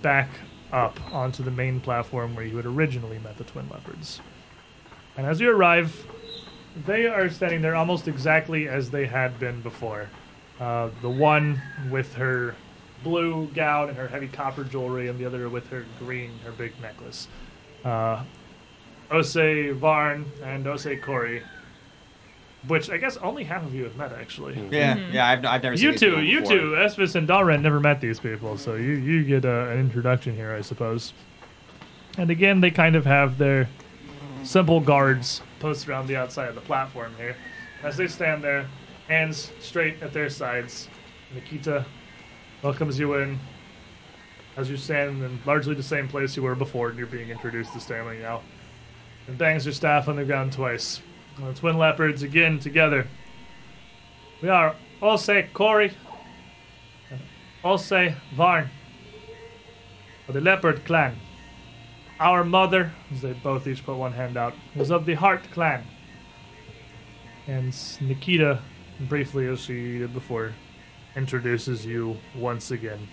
back 0.00 0.30
up 0.72 0.98
onto 1.12 1.42
the 1.42 1.50
main 1.50 1.80
platform 1.80 2.34
where 2.34 2.44
you 2.44 2.56
had 2.56 2.66
originally 2.66 3.18
met 3.18 3.36
the 3.36 3.44
twin 3.44 3.68
leopards. 3.68 4.20
And 5.16 5.26
as 5.26 5.40
you 5.40 5.50
arrive, 5.50 6.06
they 6.86 7.06
are 7.06 7.28
standing 7.28 7.60
there 7.60 7.76
almost 7.76 8.08
exactly 8.08 8.66
as 8.66 8.90
they 8.90 9.06
had 9.06 9.38
been 9.38 9.60
before. 9.60 10.08
Uh, 10.64 10.88
the 11.02 11.10
one 11.10 11.60
with 11.90 12.14
her 12.14 12.54
blue 13.02 13.48
gown 13.48 13.90
and 13.90 13.98
her 13.98 14.08
heavy 14.08 14.28
copper 14.28 14.64
jewelry, 14.64 15.08
and 15.08 15.18
the 15.18 15.26
other 15.26 15.46
with 15.50 15.68
her 15.68 15.84
green, 15.98 16.30
her 16.42 16.52
big 16.52 16.72
necklace. 16.80 17.28
Uh, 17.84 18.24
Ose 19.10 19.36
Varn 19.74 20.24
and 20.42 20.66
Ose 20.66 20.88
Corey, 21.02 21.42
which 22.66 22.88
I 22.88 22.96
guess 22.96 23.18
only 23.18 23.44
half 23.44 23.62
of 23.62 23.74
you 23.74 23.84
have 23.84 23.96
met 23.96 24.12
actually. 24.12 24.54
Yeah, 24.70 24.96
yeah. 25.12 25.28
I've, 25.28 25.44
I've 25.44 25.62
never 25.62 25.76
seen 25.76 25.84
You 25.84 25.90
these 25.90 26.00
two, 26.00 26.22
you 26.22 26.40
before. 26.40 26.56
two, 26.56 26.70
Esvis 26.78 27.14
and 27.14 27.28
Dalren 27.28 27.60
never 27.60 27.78
met 27.78 28.00
these 28.00 28.18
people, 28.18 28.56
so 28.56 28.74
you 28.74 28.92
you 28.92 29.22
get 29.22 29.44
uh, 29.44 29.66
an 29.68 29.78
introduction 29.78 30.34
here, 30.34 30.54
I 30.54 30.62
suppose. 30.62 31.12
And 32.16 32.30
again, 32.30 32.62
they 32.62 32.70
kind 32.70 32.96
of 32.96 33.04
have 33.04 33.36
their 33.36 33.68
simple 34.44 34.80
guards 34.80 35.42
posted 35.60 35.90
around 35.90 36.06
the 36.06 36.16
outside 36.16 36.48
of 36.48 36.54
the 36.54 36.62
platform 36.62 37.12
here. 37.18 37.36
As 37.82 37.98
they 37.98 38.06
stand 38.06 38.42
there, 38.42 38.66
hands 39.08 39.52
straight 39.60 40.02
at 40.02 40.12
their 40.12 40.30
sides, 40.30 40.88
Nikita 41.34 41.84
welcomes 42.62 42.98
you 42.98 43.14
in. 43.14 43.38
As 44.56 44.70
you 44.70 44.76
stand 44.76 45.22
in 45.22 45.40
largely 45.44 45.74
the 45.74 45.82
same 45.82 46.06
place 46.06 46.36
you 46.36 46.42
were 46.42 46.54
before, 46.54 46.88
and 46.88 46.98
you're 46.98 47.08
being 47.08 47.28
introduced 47.28 47.72
to 47.72 47.80
Stanley 47.80 48.18
now. 48.18 48.42
And 49.26 49.36
bangs 49.36 49.66
your 49.66 49.72
staff 49.72 50.06
on 50.06 50.16
the 50.16 50.24
ground 50.24 50.52
twice. 50.52 51.00
And 51.36 51.48
the 51.48 51.54
twin 51.58 51.76
leopards 51.76 52.22
again 52.22 52.60
together. 52.60 53.08
We 54.40 54.48
are 54.48 54.76
Ose 55.02 55.44
Corey 55.52 55.92
and 57.10 57.20
Ose 57.64 58.14
Varn 58.36 58.70
of 60.28 60.34
the 60.34 60.40
Leopard 60.40 60.84
clan. 60.84 61.16
Our 62.20 62.44
mother, 62.44 62.92
as 63.12 63.22
they 63.22 63.32
both 63.32 63.66
each 63.66 63.84
put 63.84 63.96
one 63.96 64.12
hand 64.12 64.36
out, 64.36 64.54
was 64.76 64.90
of 64.90 65.04
the 65.04 65.14
Heart 65.14 65.50
clan. 65.50 65.84
And 67.46 67.74
Nikita, 68.00 68.62
briefly 69.00 69.46
as 69.46 69.60
she 69.60 69.98
did 69.98 70.12
before, 70.12 70.52
introduces 71.16 71.84
you 71.84 72.16
once 72.34 72.70
again. 72.70 73.08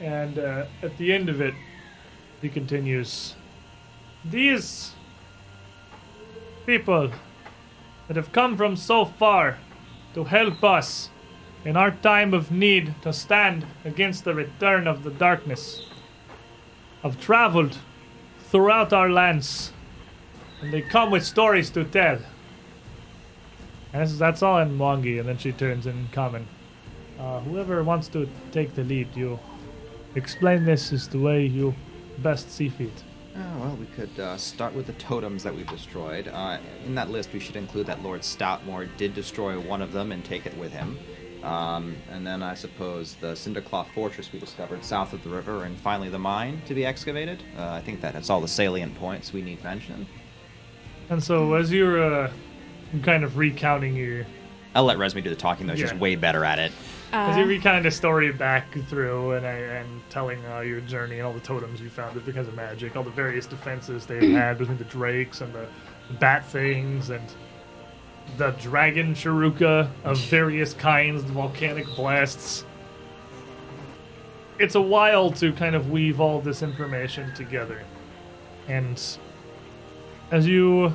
And 0.00 0.38
uh, 0.38 0.66
at 0.82 0.96
the 0.96 1.12
end 1.12 1.28
of 1.28 1.40
it, 1.40 1.54
he 2.40 2.48
continues 2.48 3.34
These 4.24 4.92
people 6.66 7.10
that 8.06 8.16
have 8.16 8.32
come 8.32 8.56
from 8.56 8.76
so 8.76 9.04
far 9.04 9.58
to 10.14 10.24
help 10.24 10.62
us 10.62 11.10
in 11.64 11.76
our 11.76 11.90
time 11.90 12.32
of 12.32 12.50
need 12.50 12.94
to 13.02 13.12
stand 13.12 13.66
against 13.84 14.24
the 14.24 14.34
return 14.34 14.86
of 14.86 15.02
the 15.02 15.10
darkness 15.10 15.82
have 17.02 17.20
traveled 17.20 17.78
throughout 18.40 18.92
our 18.92 19.10
lands 19.10 19.72
and 20.60 20.72
they 20.72 20.82
come 20.82 21.10
with 21.10 21.24
stories 21.24 21.70
to 21.70 21.84
tell. 21.84 22.18
And 23.92 24.02
that's, 24.02 24.18
that's 24.18 24.42
all 24.42 24.58
in 24.58 24.76
Mwangi, 24.76 25.18
and 25.18 25.28
then 25.28 25.38
she 25.38 25.52
turns 25.52 25.86
in 25.86 26.08
common. 26.12 26.46
Uh, 27.18 27.40
whoever 27.40 27.82
wants 27.82 28.08
to 28.08 28.28
take 28.52 28.74
the 28.74 28.84
lead, 28.84 29.08
you 29.14 29.38
explain 30.14 30.64
this 30.64 30.92
is 30.92 31.08
the 31.08 31.18
way 31.18 31.44
you 31.44 31.74
best 32.18 32.50
see 32.50 32.68
fit. 32.68 33.04
Oh, 33.34 33.58
well, 33.60 33.76
we 33.76 33.86
could 33.86 34.18
uh, 34.18 34.36
start 34.36 34.74
with 34.74 34.86
the 34.86 34.92
totems 34.94 35.42
that 35.44 35.54
we've 35.54 35.68
destroyed. 35.68 36.28
Uh, 36.28 36.58
in 36.84 36.94
that 36.96 37.10
list, 37.10 37.32
we 37.32 37.38
should 37.38 37.56
include 37.56 37.86
that 37.86 38.02
Lord 38.02 38.22
Stoutmore 38.22 38.88
did 38.96 39.14
destroy 39.14 39.58
one 39.58 39.80
of 39.80 39.92
them 39.92 40.12
and 40.12 40.24
take 40.24 40.44
it 40.44 40.56
with 40.58 40.72
him. 40.72 40.98
Um, 41.44 41.96
and 42.10 42.26
then 42.26 42.42
I 42.42 42.54
suppose 42.54 43.14
the 43.14 43.28
Cinderclaw 43.28 43.86
Fortress 43.94 44.32
we 44.32 44.40
discovered 44.40 44.84
south 44.84 45.12
of 45.12 45.22
the 45.22 45.30
river, 45.30 45.64
and 45.64 45.78
finally 45.78 46.08
the 46.08 46.18
mine 46.18 46.60
to 46.66 46.74
be 46.74 46.84
excavated. 46.84 47.42
Uh, 47.56 47.70
I 47.70 47.80
think 47.80 48.00
that 48.00 48.14
has 48.14 48.28
all 48.28 48.40
the 48.40 48.48
salient 48.48 48.96
points 48.96 49.32
we 49.32 49.40
need 49.40 49.62
mentioned. 49.62 50.06
And 51.10 51.22
so, 51.22 51.54
as 51.54 51.72
you're 51.72 52.30
uh, 52.94 52.98
kind 53.02 53.24
of 53.24 53.36
recounting 53.36 53.94
your, 53.96 54.26
I'll 54.74 54.84
let 54.84 54.98
Resme 54.98 55.22
do 55.22 55.30
the 55.30 55.36
talking, 55.36 55.66
though. 55.66 55.74
She's 55.74 55.90
Yeah. 55.92 55.98
way 55.98 56.14
better 56.16 56.44
at 56.44 56.58
it. 56.58 56.72
as 57.12 57.36
you 57.36 57.44
recount 57.46 57.82
the 57.84 57.90
story 57.90 58.30
back 58.32 58.66
through 58.88 59.32
and, 59.32 59.46
uh, 59.46 59.48
and 59.48 59.88
telling 60.10 60.38
uh, 60.46 60.60
your 60.60 60.80
journey 60.82 61.16
and 61.18 61.26
all 61.26 61.32
the 61.32 61.40
totems 61.40 61.80
you 61.80 61.88
found 61.88 62.22
because 62.26 62.46
of 62.48 62.54
magic, 62.54 62.96
all 62.96 63.02
the 63.02 63.10
various 63.10 63.46
defenses 63.46 64.04
they've 64.06 64.30
had 64.32 64.58
between 64.58 64.76
the 64.76 64.84
drakes 64.84 65.40
and 65.40 65.52
the 65.54 65.66
bat 66.20 66.44
things 66.46 67.08
and 67.10 67.22
the 68.36 68.50
dragon 68.60 69.14
Charau-ka 69.14 69.88
of 70.04 70.18
various 70.18 70.74
kinds, 70.74 71.24
the 71.24 71.32
volcanic 71.32 71.86
blasts. 71.96 72.64
It's 74.58 74.74
a 74.74 74.80
while 74.80 75.30
to 75.32 75.52
kind 75.52 75.74
of 75.74 75.90
weave 75.90 76.20
all 76.20 76.40
this 76.40 76.62
information 76.62 77.32
together. 77.34 77.82
And 78.66 79.00
as 80.30 80.46
you 80.46 80.92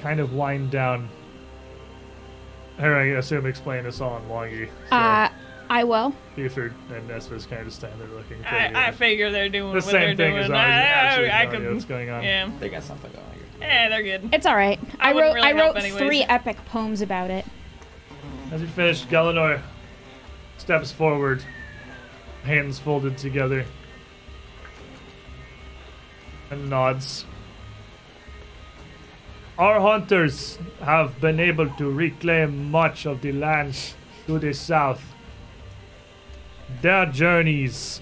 kind 0.00 0.18
of 0.18 0.32
wind 0.32 0.70
down, 0.70 1.10
here 2.78 2.94
I 2.96 3.04
assume 3.18 3.46
explain 3.46 3.84
this 3.84 4.00
all 4.00 4.16
in 4.16 4.22
Mwangi. 4.24 4.68
So 4.90 4.96
Uh, 4.96 5.28
I 5.70 5.84
will. 5.84 6.14
Buford 6.36 6.74
and 6.92 7.08
Nespa's 7.08 7.46
kind 7.46 7.60
of 7.60 7.66
just 7.68 7.78
standing 7.78 7.98
there 8.00 8.08
looking. 8.08 8.44
I, 8.44 8.88
I 8.88 8.90
figure 8.92 9.30
they're 9.30 9.48
doing 9.48 9.70
the 9.70 9.74
what 9.76 9.84
same 9.84 10.16
they're 10.16 10.16
thing 10.16 10.32
doing. 10.34 10.44
as 10.44 10.50
I, 10.50 10.54
ours. 10.54 10.92
Absolutely 10.94 11.30
I, 11.30 11.40
I 11.40 11.44
no 11.46 11.50
could. 11.52 11.72
what's 11.74 11.84
going 11.86 12.10
on. 12.10 12.22
Yeah. 12.22 12.50
They 12.60 12.68
got 12.68 12.82
something 12.82 13.10
going. 13.12 13.24
Yeah, 13.60 13.88
they're 13.88 14.02
good. 14.02 14.28
It's 14.34 14.44
all 14.44 14.56
right. 14.56 14.78
I 14.98 15.10
I, 15.10 15.12
wrote. 15.12 15.34
really 15.34 15.48
I 15.48 15.52
wrote 15.52 15.76
anyways. 15.76 15.96
three 15.98 16.22
epic 16.24 16.56
poems 16.66 17.00
about 17.00 17.30
it. 17.30 17.44
As 18.50 18.60
you 18.60 18.66
finish, 18.66 19.04
Galenor 19.06 19.62
steps 20.58 20.90
forward, 20.92 21.42
hands 22.44 22.78
folded 22.78 23.16
together, 23.16 23.64
and 26.50 26.68
nods. 26.68 27.24
Our 29.58 29.80
hunters 29.80 30.58
have 30.80 31.20
been 31.20 31.38
able 31.38 31.68
to 31.68 31.90
reclaim 31.90 32.70
much 32.70 33.04
of 33.04 33.20
the 33.20 33.32
lands 33.32 33.94
to 34.26 34.38
the 34.38 34.54
south. 34.54 35.02
Their 36.80 37.04
journeys 37.04 38.00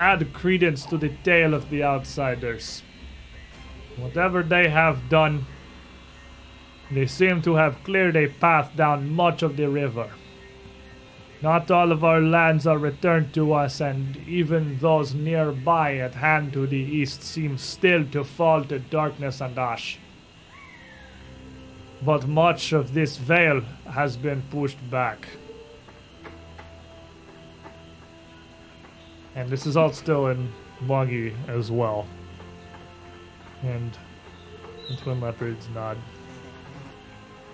add 0.00 0.32
credence 0.32 0.84
to 0.86 0.98
the 0.98 1.10
tale 1.22 1.54
of 1.54 1.70
the 1.70 1.84
outsiders. 1.84 2.82
Whatever 3.96 4.42
they 4.42 4.68
have 4.68 5.08
done, 5.08 5.46
they 6.90 7.06
seem 7.06 7.40
to 7.42 7.54
have 7.54 7.84
cleared 7.84 8.16
a 8.16 8.26
path 8.26 8.74
down 8.74 9.08
much 9.08 9.44
of 9.44 9.56
the 9.56 9.68
river. 9.68 10.10
Not 11.40 11.70
all 11.70 11.92
of 11.92 12.02
our 12.02 12.20
lands 12.20 12.66
are 12.66 12.78
returned 12.78 13.32
to 13.34 13.52
us, 13.52 13.80
and 13.80 14.16
even 14.26 14.78
those 14.78 15.14
nearby 15.14 15.98
at 15.98 16.16
hand 16.16 16.52
to 16.54 16.66
the 16.66 16.76
east 16.76 17.22
seem 17.22 17.58
still 17.58 18.04
to 18.06 18.24
fall 18.24 18.64
to 18.64 18.80
darkness 18.80 19.40
and 19.40 19.56
ash. 19.56 20.00
But 22.02 22.26
much 22.26 22.72
of 22.72 22.94
this 22.94 23.16
veil 23.16 23.62
has 23.90 24.16
been 24.16 24.42
pushed 24.50 24.78
back. 24.90 25.26
And 29.34 29.50
this 29.50 29.66
is 29.66 29.76
all 29.76 29.92
still 29.92 30.28
in 30.28 30.52
Mwangi 30.82 31.34
as 31.48 31.70
well. 31.70 32.06
And 33.62 33.96
the 34.88 34.96
twin 34.96 35.20
leopards 35.20 35.68
nod. 35.74 35.98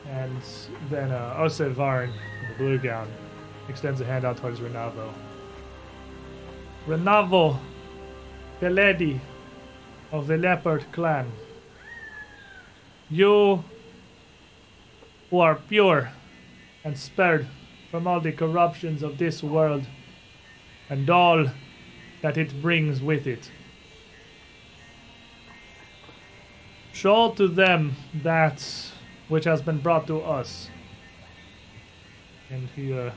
And 0.09 0.43
then 0.91 1.13
uh, 1.13 1.37
Ose 1.39 1.61
Varn, 1.61 2.11
in 2.11 2.49
the 2.49 2.55
blue 2.57 2.79
gown, 2.79 3.09
extends 3.69 4.01
a 4.01 4.05
hand 4.05 4.25
out 4.25 4.37
towards 4.37 4.61
Renavo. 4.61 5.13
Renavo, 6.87 7.59
the 8.61 8.71
lady 8.71 9.21
of 10.11 10.27
the 10.27 10.37
leopard 10.37 10.85
clan. 10.93 11.31
You 13.09 13.65
who 15.33 15.41
are 15.41 15.55
pure 15.55 16.13
and 16.85 16.97
spared 16.97 17.47
from 17.91 18.07
all 18.07 18.21
the 18.21 18.31
corruptions 18.31 19.03
of 19.03 19.17
this 19.17 19.43
world 19.43 19.83
and 20.91 21.09
all 21.09 21.47
that 22.21 22.37
it 22.37 22.61
brings 22.61 23.01
with 23.01 23.27
it. 23.27 23.51
Show 26.93 27.31
to 27.33 27.49
them 27.49 27.97
that 28.23 28.63
which 29.29 29.45
has 29.45 29.63
been 29.63 29.79
brought 29.79 30.07
to 30.09 30.21
us. 30.21 30.69
And 32.51 32.69
he, 32.77 32.93
uh, 32.93 33.11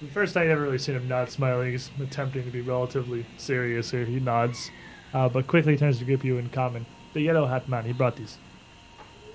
the 0.00 0.06
first 0.12 0.34
time 0.34 0.44
I've 0.44 0.50
ever 0.50 0.62
really 0.62 0.78
seen 0.78 0.94
him 0.94 1.08
not 1.08 1.28
smiling, 1.28 1.72
he's 1.72 1.90
attempting 2.00 2.44
to 2.44 2.52
be 2.52 2.60
relatively 2.60 3.26
serious 3.36 3.90
here. 3.90 4.04
He 4.04 4.20
nods, 4.20 4.70
uh, 5.12 5.28
but 5.28 5.48
quickly 5.48 5.76
turns 5.76 5.98
to 5.98 6.04
grip 6.04 6.24
you 6.24 6.38
in 6.38 6.50
common. 6.50 6.86
The 7.14 7.20
yellow 7.20 7.46
hat 7.46 7.68
man, 7.68 7.84
he 7.84 7.92
brought 7.92 8.14
these. 8.14 8.38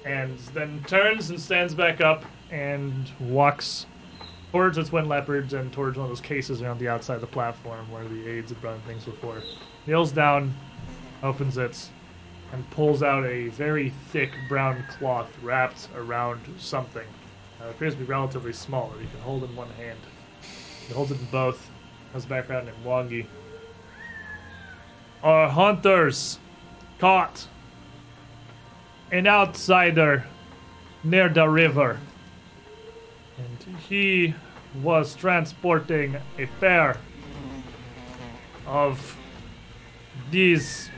And 0.08 0.40
then 0.54 0.84
turns 0.88 1.30
and 1.30 1.40
stands 1.40 1.76
back 1.76 2.00
up 2.00 2.24
and 2.50 3.12
walks 3.20 3.86
towards 4.54 4.78
its 4.78 4.88
twin 4.90 5.10
leopards 5.10 5.54
and 5.54 5.72
towards 5.74 5.98
one 5.98 6.06
of 6.06 6.10
those 6.10 6.22
cases 6.22 6.62
around 6.62 6.80
the 6.80 6.88
outside 6.88 7.16
of 7.16 7.22
the 7.22 7.28
platform 7.28 7.92
where 7.92 8.08
the 8.08 8.26
aides 8.26 8.50
had 8.50 8.62
brought 8.62 8.82
things 8.84 9.04
before. 9.04 9.42
Kneels 9.86 10.14
down, 10.14 10.56
opens 11.22 11.58
it, 11.58 11.90
and 12.54 12.70
pulls 12.72 13.04
out 13.04 13.26
a 13.26 13.50
very 13.50 13.90
thick 13.90 14.32
brown 14.48 14.86
cloth 14.90 15.30
wrapped 15.44 15.90
around 15.94 16.40
something. 16.58 17.08
Uh, 17.62 17.66
it 17.66 17.72
appears 17.72 17.94
to 17.94 18.00
be 18.00 18.06
relatively 18.06 18.54
small. 18.54 18.94
You 19.02 19.08
can 19.10 19.20
hold 19.20 19.44
it 19.44 19.50
in 19.50 19.56
one 19.58 19.72
hand. 19.72 20.00
He 20.88 20.94
holds 20.94 21.12
it 21.12 21.20
in 21.20 21.26
both. 21.26 21.70
Has 22.14 22.24
a 22.24 22.28
background 22.30 22.70
in 22.70 22.76
Mwangi. 22.86 23.26
Our 25.22 25.50
hunters 25.50 26.40
caught 27.00 27.48
an 29.12 29.28
outsider 29.28 30.26
near 31.04 31.30
the 31.30 31.48
river. 31.48 32.00
And 33.38 33.78
he 33.90 34.34
was 34.82 35.16
transporting 35.16 36.18
a 36.38 36.46
pair 36.60 36.98
of 38.66 39.18
these 40.32 40.90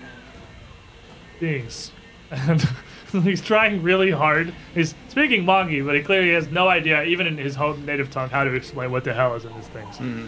things. 1.40 1.92
And 3.12 3.24
he's 3.24 3.42
trying 3.42 3.82
really 3.82 4.12
hard. 4.12 4.54
He's 4.76 4.94
speaking 5.08 5.44
Mwangi, 5.44 5.84
but 5.84 5.96
he 5.96 6.04
clearly 6.04 6.32
has 6.34 6.50
no 6.50 6.68
idea, 6.68 7.04
even 7.04 7.26
in 7.26 7.38
his 7.40 7.56
home 7.56 7.84
native 7.84 8.12
tongue, 8.12 8.30
how 8.30 8.44
to 8.44 8.54
explain 8.54 8.92
what 8.92 9.04
the 9.04 9.16
hell 9.16 9.34
is 9.34 9.46
in 9.46 9.54
these 9.56 9.68
things. 9.70 9.96
Mm-hmm. 9.96 10.28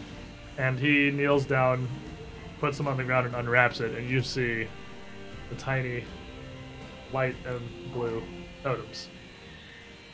And 0.57 0.79
he 0.79 1.11
kneels 1.11 1.45
down, 1.45 1.87
puts 2.59 2.77
them 2.77 2.87
on 2.87 2.97
the 2.97 3.03
ground, 3.03 3.27
and 3.27 3.35
unwraps 3.35 3.81
it, 3.81 3.95
and 3.95 4.09
you 4.09 4.23
see 4.23 4.67
the 5.51 5.55
tiny 5.57 6.05
white 7.11 7.35
and 7.45 7.61
blue 7.93 8.21
totems. 8.63 9.07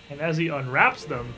And 0.10 0.20
as 0.22 0.38
he 0.38 0.48
unwraps 0.48 1.06
them, 1.06 1.34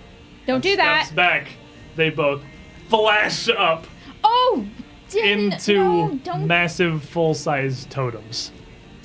Don't 0.48 0.62
do 0.62 0.76
that. 0.76 1.06
steps 1.06 1.16
back, 1.16 1.48
they 1.96 2.10
both 2.10 2.42
flash 2.88 3.50
up 3.50 3.86
Oh, 4.24 4.66
didn't, 5.10 5.54
into 5.54 5.74
no, 5.76 6.20
don't. 6.24 6.46
massive 6.48 7.04
full-size 7.04 7.86
totems. 7.90 8.52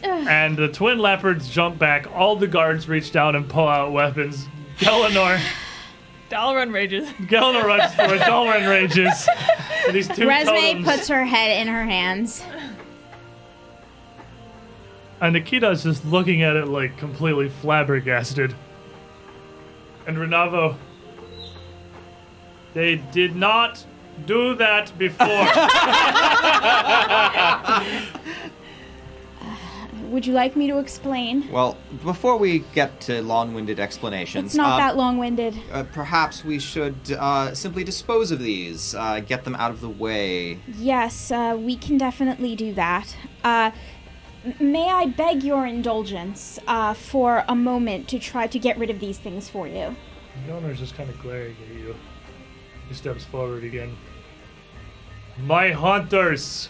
Ugh. 0.03 0.27
And 0.29 0.57
the 0.57 0.69
twin 0.69 0.99
leopards 0.99 1.49
jump 1.49 1.79
back. 1.79 2.07
All 2.15 2.37
the 2.37 2.47
guards 2.49 2.89
reach 2.89 3.11
down 3.13 3.35
and 3.37 3.49
pull 3.49 3.67
out 3.69 3.93
weapons. 3.93 4.47
Galenor, 4.79 5.41
Dalren 6.31 6.73
rages. 6.75 7.09
Galenor 7.29 7.65
runs 7.65 7.95
forward. 7.95 8.21
Dalren 8.21 8.69
rages. 8.69 9.27
And 9.87 9.95
these 9.95 10.09
two 10.09 10.27
Resme 10.27 10.45
totems. 10.73 10.85
puts 10.85 11.09
her 11.09 11.25
head 11.25 11.61
in 11.61 11.69
her 11.69 11.85
hands. 11.85 12.43
And 15.21 15.35
Nikita's 15.35 15.85
just 15.85 16.05
looking 16.05 16.43
at 16.43 16.57
it 16.57 16.69
like 16.69 16.99
completely 16.99 17.49
flabbergasted. 17.49 18.55
And 20.07 20.17
Renavo, 20.17 20.77
they 22.75 22.97
did 22.97 23.37
not 23.37 23.87
do 24.27 24.55
that 24.57 24.97
before. 24.99 25.27
Would 30.15 30.27
you 30.27 30.33
like 30.33 30.55
me 30.55 30.69
to 30.69 30.79
explain? 30.79 31.51
Well, 31.51 31.77
before 32.05 32.37
we 32.37 32.61
get 32.73 33.01
to 33.03 33.21
long-winded 33.23 33.81
explanations, 33.81 34.47
It's 34.47 34.55
not 34.55 34.75
uh, 34.75 34.77
that 34.77 34.97
long-winded. 34.97 35.59
uh, 35.73 35.83
perhaps 35.93 36.45
we 36.45 36.61
should 36.61 36.95
uh, 37.19 37.53
simply 37.53 37.83
dispose 37.83 38.31
of 38.31 38.39
these, 38.39 38.95
uh, 38.95 39.19
get 39.27 39.43
them 39.43 39.57
out 39.57 39.73
of 39.73 39.81
the 39.81 39.89
way. 39.89 40.61
Yes, 40.79 41.33
uh, 41.33 41.57
we 41.59 41.77
can 41.77 41.99
definitely 41.99 42.55
do 42.55 42.73
that. 42.75 43.17
May 44.61 44.91
I 44.91 45.07
beg 45.07 45.43
your 45.43 45.65
indulgence 45.65 46.59
uh, 46.67 46.93
for 46.93 47.45
a 47.49 47.55
moment 47.55 48.09
to 48.09 48.19
try 48.19 48.47
to 48.47 48.59
get 48.59 48.77
rid 48.77 48.91
of 48.91 49.01
these 49.01 49.17
things 49.17 49.49
for 49.49 49.67
you? 49.67 49.97
The 50.47 50.53
owner's 50.53 50.79
just 50.79 50.95
kind 50.95 51.09
of 51.09 51.19
glaring 51.23 51.57
at 51.67 51.75
you. 51.75 51.97
He 52.89 52.95
steps 52.95 53.25
forward 53.25 53.65
again. 53.65 53.97
My 55.39 55.71
hunters 55.71 56.69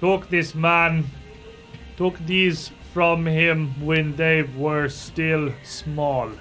took 0.00 0.28
this 0.28 0.52
man, 0.52 1.06
took 1.96 2.18
these 2.26 2.72
from 2.92 3.26
him 3.26 3.84
when 3.86 4.16
they 4.16 4.42
were 4.42 4.88
still 4.88 5.52
small, 5.62 6.32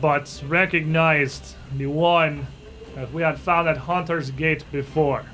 but 0.00 0.42
recognized 0.46 1.56
the 1.76 1.86
one 1.86 2.46
that 2.94 3.12
we 3.12 3.20
had 3.20 3.38
found 3.38 3.68
at 3.68 3.76
Hunter's 3.76 4.30
Gate 4.30 4.64
before. 4.72 5.26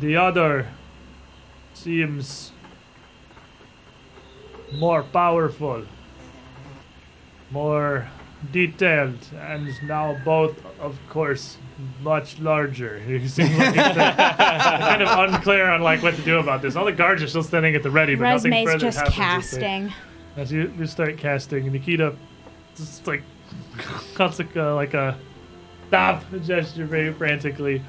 The 0.00 0.16
other 0.16 0.66
seems 1.74 2.52
more 4.72 5.02
powerful 5.02 5.84
more 7.52 8.08
detailed, 8.50 9.18
and 9.38 9.70
now 9.84 10.16
both, 10.24 10.56
of 10.80 10.98
course, 11.08 11.58
much 12.02 12.40
larger. 12.40 12.98
He 13.06 13.28
seems 13.28 13.56
like 13.56 13.74
he's 13.74 13.82
kind 13.96 15.02
of 15.02 15.34
unclear 15.34 15.70
on 15.70 15.82
like 15.82 16.02
what 16.02 16.14
to 16.16 16.22
do 16.22 16.38
about 16.38 16.62
this. 16.62 16.74
All 16.74 16.84
the 16.84 16.92
guards 16.92 17.22
are 17.22 17.28
still 17.28 17.42
standing 17.42 17.74
at 17.74 17.82
the 17.82 17.90
ready, 17.90 18.14
but 18.14 18.24
nothing 18.24 18.66
further 18.66 18.78
just 18.78 18.98
happens 18.98 19.44
as 19.44 19.50
they- 19.52 19.60
casting. 19.60 19.92
As 20.34 20.50
you, 20.50 20.72
you 20.78 20.86
start 20.86 21.18
casting, 21.18 21.70
Nikita 21.70 22.16
just 22.74 23.06
like 23.06 23.22
cuts 24.14 24.38
like 24.38 24.56
a, 24.56 24.62
like 24.62 24.94
a 24.94 25.18
stop 25.88 26.24
gesture 26.42 26.86
very 26.86 27.12
frantically, 27.12 27.82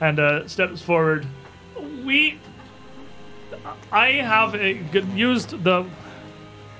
and 0.00 0.20
uh, 0.20 0.46
steps 0.46 0.80
forward. 0.80 1.26
We, 2.04 2.38
I 3.92 4.12
have 4.12 4.54
uh, 4.54 4.58
used 5.14 5.62
the 5.64 5.86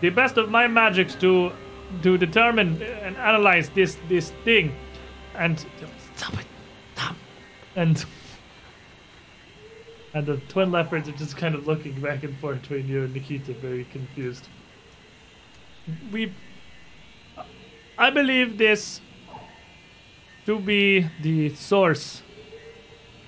the 0.01 0.11
best 0.11 0.37
of 0.39 0.51
my 0.51 0.67
magics 0.67 1.15
to 1.17 1.53
to 2.03 2.17
determine 2.19 2.83
and 2.83 3.17
analyze 3.17 3.69
this 3.71 3.99
this 4.09 4.31
thing, 4.45 4.75
and 5.37 5.59
stop 6.17 6.35
it, 6.35 6.47
stop, 6.95 7.17
and 7.77 8.05
and 10.15 10.27
the 10.27 10.37
twin 10.49 10.73
leopards 10.73 11.09
are 11.09 11.13
just 11.13 11.37
kind 11.37 11.55
of 11.55 11.67
looking 11.67 12.01
back 12.01 12.25
and 12.25 12.37
forth 12.39 12.63
between 12.63 12.89
you 12.89 13.05
and 13.05 13.15
Nikita, 13.15 13.55
very 13.55 13.85
confused. 13.93 14.49
We, 16.13 16.33
I 17.97 18.11
believe 18.11 18.59
this 18.59 19.01
to 20.47 20.59
be 20.59 21.07
the 21.23 21.55
source 21.55 22.23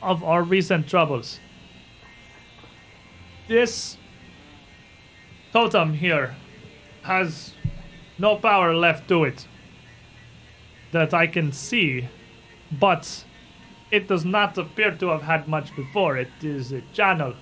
of 0.00 0.24
our 0.24 0.42
recent 0.42 0.88
troubles. 0.88 1.38
This 3.52 3.98
totem 5.52 5.92
here 5.92 6.36
has 7.02 7.52
no 8.18 8.36
power 8.36 8.74
left 8.74 9.08
to 9.08 9.24
it 9.24 9.46
that 10.92 11.12
I 11.12 11.26
can 11.26 11.52
see, 11.52 12.08
but 12.72 13.26
it 13.90 14.08
does 14.08 14.24
not 14.24 14.56
appear 14.56 14.92
to 14.92 15.08
have 15.08 15.24
had 15.24 15.48
much 15.48 15.76
before. 15.76 16.16
It 16.16 16.30
is 16.40 16.72
a 16.72 16.80
channel. 16.94 17.34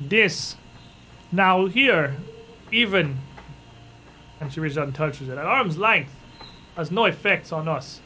This, 0.00 0.56
now 1.30 1.66
here, 1.66 2.16
even, 2.70 3.18
and 4.40 4.50
she 4.50 4.60
reaches 4.60 4.78
out 4.78 4.86
and 4.86 4.94
touches 4.94 5.28
it, 5.28 5.36
at 5.36 5.44
arm's 5.44 5.76
length, 5.76 6.14
has 6.74 6.90
no 6.90 7.04
effects 7.04 7.52
on 7.52 7.68
us. 7.68 8.00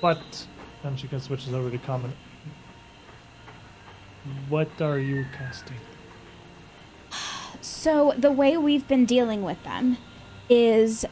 But, 0.00 0.46
then 0.82 0.96
she 0.96 1.06
can 1.06 1.20
switches 1.20 1.52
over 1.52 1.70
to 1.70 1.76
common. 1.76 2.14
What 4.48 4.80
are 4.80 4.98
you 4.98 5.26
casting? 5.36 5.76
So 7.60 8.14
the 8.16 8.30
way 8.30 8.56
we've 8.56 8.86
been 8.86 9.04
dealing 9.04 9.42
with 9.42 9.62
them 9.64 9.98
is 10.48 11.04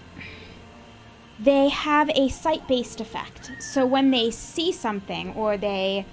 they 1.38 1.68
have 1.70 2.10
a 2.10 2.28
sight-based 2.28 3.00
effect. 3.00 3.50
So 3.58 3.84
when 3.86 4.10
they 4.10 4.30
see 4.30 4.70
something 4.70 5.32
or 5.34 5.56
they 5.56 6.06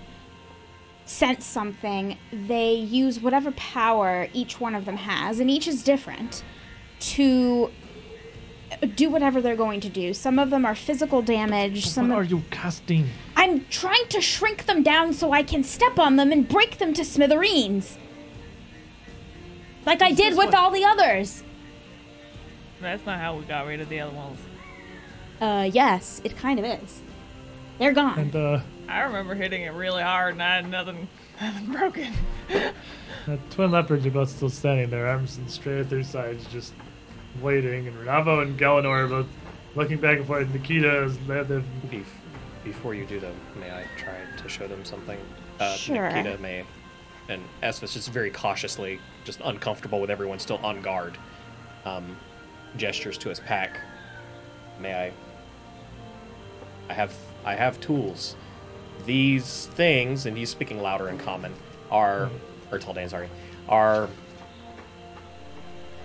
sense 1.06 1.45
something, 1.45 2.17
they 2.32 2.74
use 2.74 3.19
whatever 3.19 3.51
power 3.51 4.27
each 4.34 4.59
one 4.59 4.74
of 4.74 4.85
them 4.85 4.98
has, 4.98 5.40
and 5.40 5.50
each 5.50 5.67
is 5.67 5.84
different, 5.84 6.43
to 7.00 7.72
do 8.95 9.09
whatever 9.09 9.41
they're 9.41 9.55
going 9.55 9.79
to 9.81 9.89
do. 9.89 10.13
Some 10.13 10.39
of 10.39 10.49
them 10.49 10.65
are 10.65 10.75
physical 10.75 11.21
damage. 11.21 11.87
Some 11.87 12.09
what 12.09 12.19
of- 12.19 12.25
are 12.25 12.29
you 12.29 12.43
casting? 12.51 13.09
I'm 13.35 13.65
trying 13.69 14.07
to 14.09 14.21
shrink 14.21 14.65
them 14.65 14.83
down 14.83 15.13
so 15.13 15.31
I 15.31 15.43
can 15.43 15.63
step 15.63 15.99
on 15.99 16.15
them 16.15 16.31
and 16.31 16.47
break 16.47 16.77
them 16.77 16.93
to 16.93 17.05
smithereens. 17.05 17.97
Like 19.85 20.01
I 20.01 20.11
did 20.11 20.37
with 20.37 20.53
all 20.53 20.69
the 20.71 20.83
others. 20.83 21.43
That's 22.81 23.05
not 23.05 23.19
how 23.19 23.37
we 23.37 23.45
got 23.45 23.65
rid 23.65 23.79
of 23.79 23.89
the 23.89 24.01
other 24.01 24.13
ones. 24.13 24.39
Uh, 25.39 25.69
yes, 25.71 26.21
it 26.23 26.37
kind 26.37 26.59
of 26.59 26.65
is. 26.65 27.01
They're 27.79 27.93
gone. 27.93 28.19
And 28.19 28.35
uh, 28.35 28.59
I 28.89 29.01
remember 29.01 29.35
hitting 29.35 29.63
it 29.63 29.71
really 29.71 30.03
hard 30.03 30.33
and 30.33 30.43
I 30.43 30.55
had 30.57 30.69
nothing, 30.69 31.07
nothing 31.41 31.71
broken. 31.71 32.13
the 32.47 33.39
twin 33.49 33.71
leopards 33.71 34.05
are 34.05 34.11
both 34.11 34.29
still 34.29 34.49
standing 34.49 34.89
there, 34.89 35.07
arms 35.07 35.37
and 35.37 35.49
straight 35.49 35.79
at 35.79 35.89
their 35.89 36.03
sides, 36.03 36.45
just 36.47 36.73
waiting. 37.41 37.88
And 37.88 37.95
Renavo 37.98 38.41
and 38.41 38.57
Galenor 38.57 39.06
are 39.06 39.07
both 39.07 39.27
looking 39.75 39.98
back 39.98 40.17
and 40.17 40.27
forth. 40.27 40.49
Nikita 40.49 41.03
is 41.03 41.17
they 41.27 41.35
have 41.35 41.48
the 41.48 41.64
Bef- 41.90 42.06
before 42.64 42.93
you 42.93 43.06
do 43.06 43.19
though, 43.19 43.33
may 43.59 43.72
I 43.72 43.85
try 43.98 44.16
to 44.41 44.49
show 44.49 44.67
them 44.67 44.83
something? 44.83 45.17
Uh, 45.59 45.74
Sure. 45.75 46.09
Nikita 46.11 46.38
may, 46.41 46.64
and 47.30 47.41
Esvis 47.64 47.93
just 47.93 48.11
very 48.11 48.30
cautiously, 48.30 48.99
just 49.24 49.40
uncomfortable 49.43 49.99
with 50.01 50.09
everyone 50.11 50.40
still 50.40 50.57
on 50.57 50.82
guard, 50.82 51.17
um, 51.85 52.17
gestures 52.75 53.17
to 53.19 53.30
his 53.30 53.40
pack. 53.40 53.80
May 54.80 54.93
I? 54.93 55.11
I 56.90 56.93
have 56.93 57.14
I 57.45 57.56
have 57.56 57.80
tools. 57.80 58.35
These 59.06 59.67
things, 59.74 60.25
and 60.25 60.38
he's 60.38 60.49
speaking 60.49 60.82
louder 60.82 61.07
in 61.09 61.17
common, 61.17 61.53
are 61.91 62.30
or 62.72 62.80
Taldane, 62.80 63.09
sorry, 63.09 63.30
are 63.69 64.09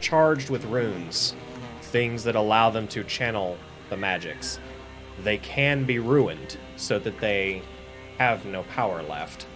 charged 0.02 0.50
with 0.50 0.64
runes, 0.66 1.34
things 1.80 2.24
that 2.24 2.34
allow 2.34 2.68
them 2.68 2.86
to 2.88 3.02
channel 3.04 3.56
the 3.88 3.96
magics. 3.96 4.58
They 5.22 5.38
can 5.38 5.84
be 5.84 5.98
ruined 5.98 6.58
so 6.76 6.98
that 6.98 7.18
they 7.20 7.62
have 8.18 8.44
no 8.44 8.64
power 8.64 9.02
left. 9.02 9.46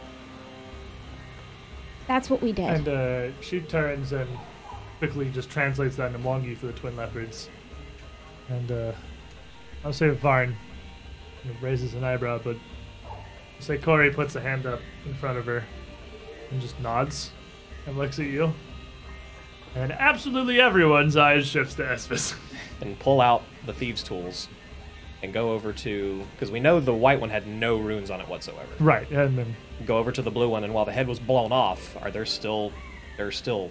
That's 2.07 2.31
what 2.31 2.41
we 2.41 2.53
did. 2.53 2.65
And 2.67 2.89
uh, 2.89 3.41
she 3.43 3.61
turns 3.61 4.13
and 4.13 4.29
quickly 4.99 5.29
just 5.31 5.51
translates 5.51 5.97
that 5.97 6.15
into 6.15 6.19
Mwangi 6.19 6.57
for 6.57 6.67
the 6.67 6.73
twin 6.73 6.97
leopards. 6.97 7.51
And 8.49 8.71
uh, 8.71 8.93
I'll 9.85 9.93
say 9.93 10.09
Varn 10.11 10.57
you 11.45 11.53
know, 11.53 11.57
raises 11.61 11.95
an 11.95 12.05
eyebrow, 12.05 12.41
but 12.43 12.57
I'll 13.05 13.61
say 13.61 13.79
Corey 13.79 14.13
puts 14.13 14.37
a 14.37 14.41
hand 14.41 14.67
up 14.67 14.81
in 15.05 15.15
front 15.15 15.37
of 15.39 15.47
her 15.47 15.65
and 16.51 16.61
just 16.61 16.79
nods 16.81 17.33
and 17.87 17.99
looks 17.99 18.19
at 18.19 18.27
you. 18.27 18.53
And 19.77 19.93
absolutely 19.93 20.61
everyone's 20.61 21.17
eyes 21.17 21.47
shifts 21.47 21.75
to 21.77 21.83
Esvis. 21.85 22.35
And 22.81 22.99
pull 22.99 23.23
out 23.23 23.43
the 23.65 23.73
thieves' 23.73 24.03
tools 24.03 24.49
and 25.23 25.33
go 25.33 25.53
over 25.53 25.73
to 25.73 26.23
because 26.33 26.51
we 26.51 26.61
know 26.61 26.79
the 26.79 26.93
white 26.93 27.19
one 27.23 27.31
had 27.31 27.47
no 27.47 27.79
runes 27.79 28.11
on 28.11 28.21
it 28.21 28.29
whatsoever. 28.29 28.69
right, 28.81 29.11
and 29.11 29.39
then 29.39 29.57
Go 29.87 29.97
over 29.97 30.13
to 30.13 30.21
the 30.21 30.31
blue 30.31 30.51
one, 30.51 30.63
and 30.63 30.75
while 30.75 30.85
the 30.85 30.93
head 30.93 31.09
was 31.09 31.19
blown 31.19 31.53
off, 31.53 31.97
are 32.03 32.11
there 32.11 32.27
still? 32.27 32.73
There's 33.17 33.35
still. 33.37 33.71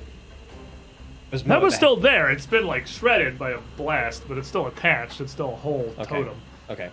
There's 1.30 1.44
that 1.44 1.62
was 1.62 1.74
of 1.74 1.78
still 1.78 1.96
there. 1.98 2.32
It's 2.32 2.48
been 2.48 2.66
like 2.66 2.88
shredded 2.88 3.38
by 3.38 3.52
a 3.52 3.60
blast, 3.78 4.28
but 4.28 4.40
it's 4.40 4.48
still 4.48 4.66
attached. 4.66 5.22
It's 5.22 5.32
still 5.32 5.54
a 5.54 5.58
whole 5.58 5.94
Okay. 6.00 6.06
totem. 6.06 6.42
Okay. 6.72 6.90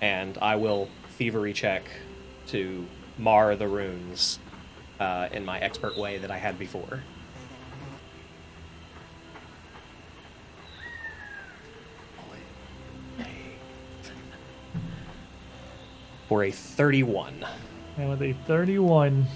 And 0.00 0.38
I 0.40 0.56
will 0.56 0.88
thievery 1.18 1.52
check 1.52 1.82
to 2.48 2.86
mar 3.18 3.54
the 3.54 3.68
runes 3.68 4.38
uh, 4.98 5.28
in 5.30 5.44
my 5.44 5.58
expert 5.58 5.98
way 5.98 6.16
that 6.18 6.30
I 6.30 6.38
had 6.38 6.58
before. 6.58 7.02
For 16.30 16.44
a 16.44 16.50
31. 16.52 17.44
And 17.98 18.08
with 18.08 18.22
a 18.22 18.32
31, 18.46 19.26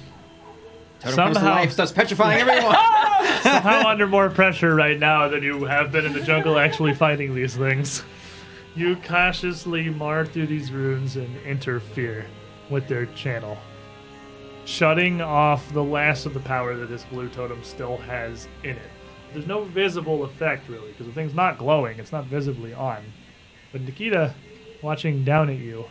Totem 1.00 1.16
comes 1.16 1.36
to 1.36 1.40
Somehow- 1.42 1.54
life, 1.56 1.72
starts 1.72 1.90
petrifying 1.92 2.40
everyone. 2.40 2.76
somehow 3.42 3.88
under 3.88 4.06
more 4.06 4.30
pressure 4.30 4.74
right 4.76 4.98
now 4.98 5.26
than 5.28 5.42
you 5.42 5.64
have 5.64 5.90
been 5.90 6.06
in 6.06 6.12
the 6.12 6.22
jungle 6.22 6.56
actually 6.56 6.94
fighting 6.94 7.34
these 7.34 7.56
things. 7.56 8.04
You 8.76 8.94
cautiously 8.96 9.90
mar 9.90 10.24
through 10.24 10.46
these 10.46 10.70
runes 10.70 11.16
and 11.16 11.36
interfere 11.44 12.26
with 12.70 12.86
their 12.88 13.06
channel. 13.06 13.58
shutting 14.64 15.20
off 15.20 15.70
the 15.72 15.82
last 15.84 16.24
of 16.26 16.32
the 16.32 16.40
power 16.40 16.74
that 16.76 16.88
this 16.88 17.02
blue 17.04 17.28
totem 17.28 17.62
still 17.64 17.96
has 17.98 18.46
in 18.62 18.70
it. 18.76 18.90
There's 19.32 19.46
no 19.48 19.64
visible 19.64 20.22
effect 20.24 20.68
really, 20.68 20.92
because 20.92 21.06
the 21.06 21.12
thing's 21.12 21.34
not 21.34 21.58
glowing, 21.58 21.98
it's 21.98 22.12
not 22.12 22.24
visibly 22.26 22.72
on. 22.72 23.02
But 23.72 23.80
Nikita, 23.82 24.32
watching 24.80 25.24
down 25.24 25.50
at 25.50 25.56
you, 25.58 25.84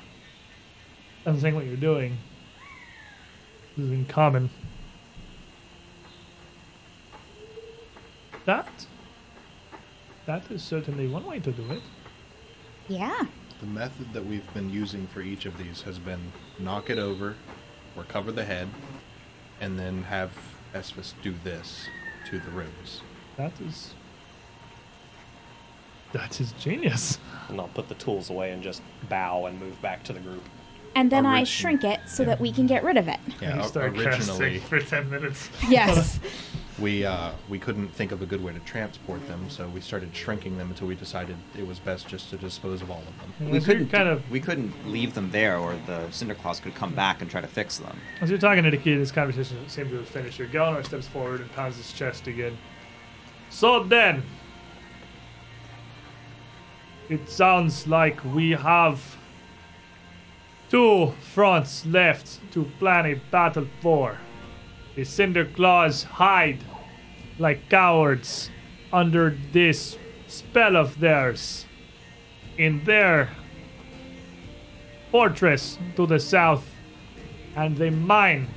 and 1.26 1.40
seeing 1.40 1.56
what 1.56 1.66
you're 1.66 1.76
doing, 1.76 2.18
this 3.77 3.85
is 3.85 3.92
in 3.92 4.06
common. 4.06 4.50
That, 8.45 8.68
that 10.26 10.52
is 10.52 10.61
certainly 10.61 11.08
one 11.08 11.26
way 11.26 11.40
to 11.40 11.52
do 11.52 11.72
it. 11.72 11.82
Yeah. 12.90 13.24
The 13.61 13.66
method 13.66 14.11
that 14.11 14.26
we've 14.26 14.53
been 14.53 14.69
using 14.69 15.08
for 15.08 15.22
each 15.22 15.45
of 15.45 15.58
these 15.58 15.82
has 15.84 15.98
been 15.98 16.34
knock 16.60 16.90
it 16.90 17.00
over 17.00 17.35
or 17.95 18.03
cover 18.03 18.32
the 18.32 18.43
head 18.43 18.68
and 19.61 19.80
then 19.80 20.03
have 20.03 20.32
Esvis 20.74 21.14
do 21.22 21.34
this 21.43 21.88
to 22.30 22.40
the 22.40 22.52
runes. 22.52 23.02
That 23.38 23.53
is, 23.61 23.93
that 26.11 26.42
is 26.42 26.52
genius. 26.53 27.19
And 27.48 27.61
I'll 27.61 27.69
put 27.69 27.88
the 27.88 27.95
tools 27.95 28.30
away 28.30 28.52
and 28.52 28.61
just 28.61 28.82
bow 29.08 29.45
and 29.45 29.58
move 29.60 29.82
back 29.82 30.03
to 30.06 30.14
the 30.14 30.19
group. 30.19 30.43
And 30.96 31.12
then 31.12 31.26
I 31.26 31.44
shrink 31.44 31.84
it 31.84 32.00
so 32.06 32.24
that 32.26 32.40
we 32.40 32.52
can 32.52 32.68
get 32.68 32.84
rid 32.84 32.98
of 32.98 33.08
it. 33.08 33.20
Yeah, 33.42 33.56
you 33.56 33.62
o- 33.62 33.68
start 33.68 33.98
originally 33.98 34.60
casting 34.60 34.62
for 34.62 34.80
ten 34.80 35.10
minutes. 35.10 35.50
Yes. 35.68 36.20
we 36.80 37.06
uh, 37.06 37.32
we 37.50 37.60
couldn't 37.60 37.90
think 37.90 38.12
of 38.12 38.22
a 38.22 38.26
good 38.26 38.44
way 38.44 38.54
to 38.54 38.60
transport 38.60 39.26
them, 39.28 39.50
so 39.50 39.68
we 39.70 39.82
started 39.82 40.16
shrinking 40.16 40.58
them 40.58 40.70
until 40.70 40.88
we 40.88 40.96
decided 40.96 41.36
it 41.58 41.66
was 41.66 41.80
best 41.80 42.08
just 42.08 42.30
to 42.32 42.38
dispose 42.38 42.82
of 42.82 42.90
all 42.92 43.02
of 43.02 43.40
them. 43.40 43.52
We 43.52 43.58
As 43.58 43.66
couldn't 43.66 43.90
kind 43.90 44.10
of 44.10 44.30
we 44.30 44.40
couldn't 44.40 44.74
leave 44.88 45.14
them 45.14 45.32
there, 45.32 45.58
or 45.58 45.76
the 45.86 46.10
Cinder 46.12 46.36
Claws 46.36 46.60
could 46.60 46.76
come 46.76 46.94
back 46.94 47.22
and 47.22 47.30
try 47.30 47.42
to 47.42 47.48
fix 47.48 47.78
them. 47.78 47.98
As 48.22 48.30
you're 48.30 48.40
talking 48.40 48.64
to 48.64 48.72
Nikita, 48.72 49.00
this 49.00 49.12
conversation 49.12 49.58
seems 49.68 49.90
to 49.90 49.98
have 49.98 50.08
finished. 50.08 50.40
Your 50.40 50.48
Galenor 50.48 50.84
steps 50.86 51.08
forward 51.08 51.42
and 51.42 51.52
pounds 51.54 51.78
his 51.78 51.92
chest 51.94 52.28
again. 52.28 52.58
So 53.50 53.84
then, 53.84 54.24
it 57.10 57.30
sounds 57.30 57.88
like 57.88 58.24
we 58.26 58.52
have 58.52 59.18
two 60.74 61.14
fronts 61.35 61.85
left 61.85 62.40
to 62.52 62.64
plan 62.80 63.06
a 63.06 63.14
battle 63.30 63.68
for. 63.80 64.18
The 64.95 65.03
Cinder 65.03 65.45
Claws 65.45 66.02
hide 66.02 66.58
like 67.38 67.69
cowards 67.69 68.50
under 68.92 69.38
this 69.52 70.00
spell 70.26 70.76
of 70.76 71.00
theirs 71.00 71.68
in 72.58 72.84
their 72.85 73.30
fortress 75.11 75.77
to 75.95 76.08
the 76.08 76.19
south 76.19 76.68
and 77.56 77.77
they 77.77 77.92
mine 77.92 78.48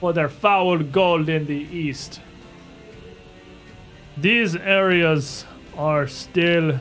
for 0.00 0.12
their 0.12 0.28
foul 0.28 0.78
gold 0.78 1.28
in 1.28 1.46
the 1.46 1.68
east. 1.70 2.20
These 4.16 4.56
areas 4.56 5.44
are 5.76 6.08
still 6.08 6.80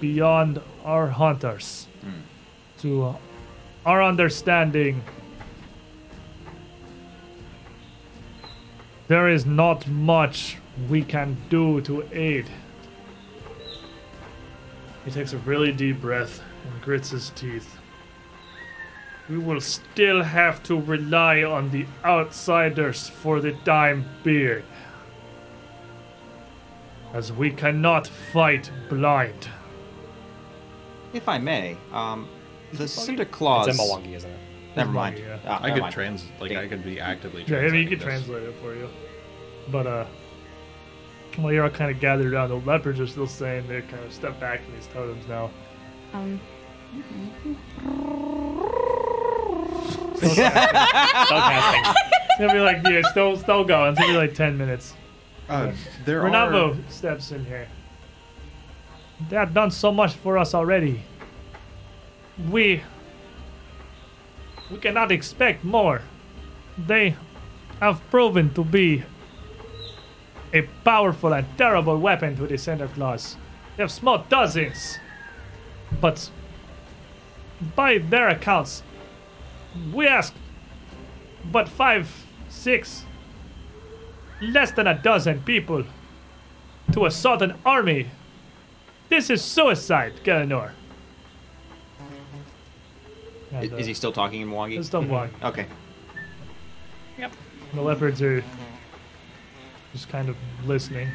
beyond 0.00 0.58
our 0.86 1.08
hunters. 1.08 1.86
Hmm. 2.00 2.22
To 2.78 3.16
our 3.88 4.02
understanding, 4.02 5.02
there 9.08 9.28
is 9.28 9.46
not 9.46 9.86
much 9.88 10.58
we 10.88 11.02
can 11.02 11.36
do 11.48 11.80
to 11.80 12.06
aid. 12.12 12.46
He 15.04 15.10
takes 15.10 15.32
a 15.32 15.38
really 15.38 15.72
deep 15.72 16.00
breath 16.00 16.42
and 16.70 16.82
grits 16.82 17.10
his 17.10 17.30
teeth 17.30 17.78
we 19.28 19.36
will 19.36 19.60
still 19.60 20.22
have 20.22 20.62
to 20.62 20.80
rely 20.80 21.42
on 21.42 21.70
the 21.70 21.86
outsiders 22.04 23.08
for 23.08 23.40
the 23.40 23.52
time 23.64 24.08
being. 24.24 24.62
As 27.12 27.32
we 27.32 27.50
cannot 27.50 28.06
fight 28.06 28.70
blind. 28.88 29.48
If 31.12 31.28
I 31.28 31.38
may, 31.38 31.76
um, 31.92 32.28
the 32.72 32.88
Cinder 32.88 33.24
Claws. 33.24 33.68
It's 33.68 33.78
in 33.78 33.84
Mwangi, 33.84 34.14
isn't 34.16 34.30
it? 34.30 34.38
Never 34.76 34.92
mind. 34.92 35.18
Yeah. 35.18 35.38
Ah, 35.46 35.58
I 35.58 35.62
never 35.68 35.74
could 35.74 35.80
mind. 35.82 35.94
trans 35.94 36.24
like 36.40 36.52
I 36.52 36.66
could 36.68 36.84
be 36.84 37.00
actively. 37.00 37.44
Yeah, 37.46 37.58
I 37.58 37.70
mean, 37.70 37.82
you 37.82 37.88
could 37.88 37.98
this. 37.98 38.04
translate 38.06 38.42
it 38.44 38.54
for 38.62 38.74
you. 38.74 38.88
But, 39.70 39.86
uh, 39.86 40.04
while 41.36 41.52
you're 41.52 41.64
all 41.64 41.70
kind 41.70 41.90
of 41.90 42.00
gathered 42.00 42.32
around, 42.32 42.48
the 42.50 42.56
leopards 42.56 43.00
are 43.00 43.06
still 43.06 43.26
saying 43.26 43.66
they 43.68 43.80
kind 43.82 44.04
of 44.04 44.12
step 44.12 44.38
back 44.40 44.62
from 44.64 44.74
these 44.74 44.86
totems 44.88 45.26
now. 45.28 45.50
Um, 46.14 46.40
Still 50.16 50.34
casting. 50.34 51.82
It's 51.84 52.38
gonna 52.38 52.52
be 52.52 52.60
like, 52.60 52.78
yeah, 52.88 53.02
still, 53.10 53.36
still 53.36 53.64
going. 53.64 53.90
It's 53.92 54.00
gonna 54.00 54.12
be 54.12 54.18
like 54.18 54.34
10 54.34 54.56
minutes. 54.58 54.94
Uh, 55.48 55.72
there 56.04 56.22
Renavo 56.22 56.78
are 56.78 56.90
steps 56.90 57.30
in 57.32 57.44
here. 57.44 57.68
They 59.28 59.36
have 59.36 59.54
done 59.54 59.70
so 59.70 59.90
much 59.92 60.14
for 60.14 60.38
us 60.38 60.54
already. 60.54 61.02
We 62.50 62.82
we 64.70 64.78
cannot 64.78 65.10
expect 65.10 65.64
more. 65.64 66.02
They 66.76 67.16
have 67.80 68.00
proven 68.10 68.52
to 68.54 68.64
be 68.64 69.02
a 70.52 70.62
powerful 70.84 71.32
and 71.32 71.46
terrible 71.56 71.98
weapon 71.98 72.36
to 72.36 72.46
the 72.46 72.58
Cinder 72.58 72.88
Claws. 72.88 73.36
They 73.76 73.82
have 73.82 73.90
smote 73.90 74.28
dozens. 74.28 74.98
But 76.00 76.30
by 77.74 77.98
their 77.98 78.28
accounts, 78.28 78.82
we 79.92 80.06
asked 80.06 80.34
but 81.50 81.68
five, 81.68 82.26
six, 82.48 83.04
less 84.40 84.70
than 84.72 84.86
a 84.86 84.94
dozen 84.94 85.42
people 85.42 85.84
to 86.92 87.06
assault 87.06 87.42
an 87.42 87.54
army. 87.64 88.10
This 89.08 89.30
is 89.30 89.42
suicide, 89.42 90.20
Galenor. 90.24 90.72
I- 93.52 93.56
And, 93.56 93.72
uh, 93.72 93.76
Is 93.76 93.86
he 93.86 93.94
still 93.94 94.12
talking 94.12 94.40
in 94.42 94.48
Mwangi? 94.48 94.78
it's 94.78 94.88
still 94.88 95.02
one. 95.02 95.30
Okay. 95.42 95.66
Yep. 97.18 97.32
The 97.74 97.80
leopards 97.82 98.22
are 98.22 98.42
just 99.92 100.08
kind 100.08 100.28
of 100.28 100.36
listening. 100.64 101.08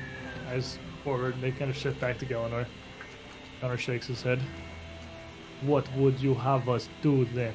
Eyes 0.49 0.77
forward, 1.03 1.35
they 1.41 1.51
kind 1.51 1.69
of 1.69 1.77
shift 1.77 1.99
back 1.99 2.17
to 2.19 2.25
Galenor. 2.25 2.65
Galenor 3.61 3.77
shakes 3.77 4.07
his 4.07 4.21
head. 4.21 4.39
What 5.61 5.87
would 5.95 6.19
you 6.19 6.33
have 6.33 6.67
us 6.67 6.89
do 7.01 7.25
then? 7.33 7.53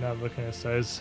Nava 0.00 0.34
kind 0.34 0.48
of 0.48 0.54
says, 0.54 1.00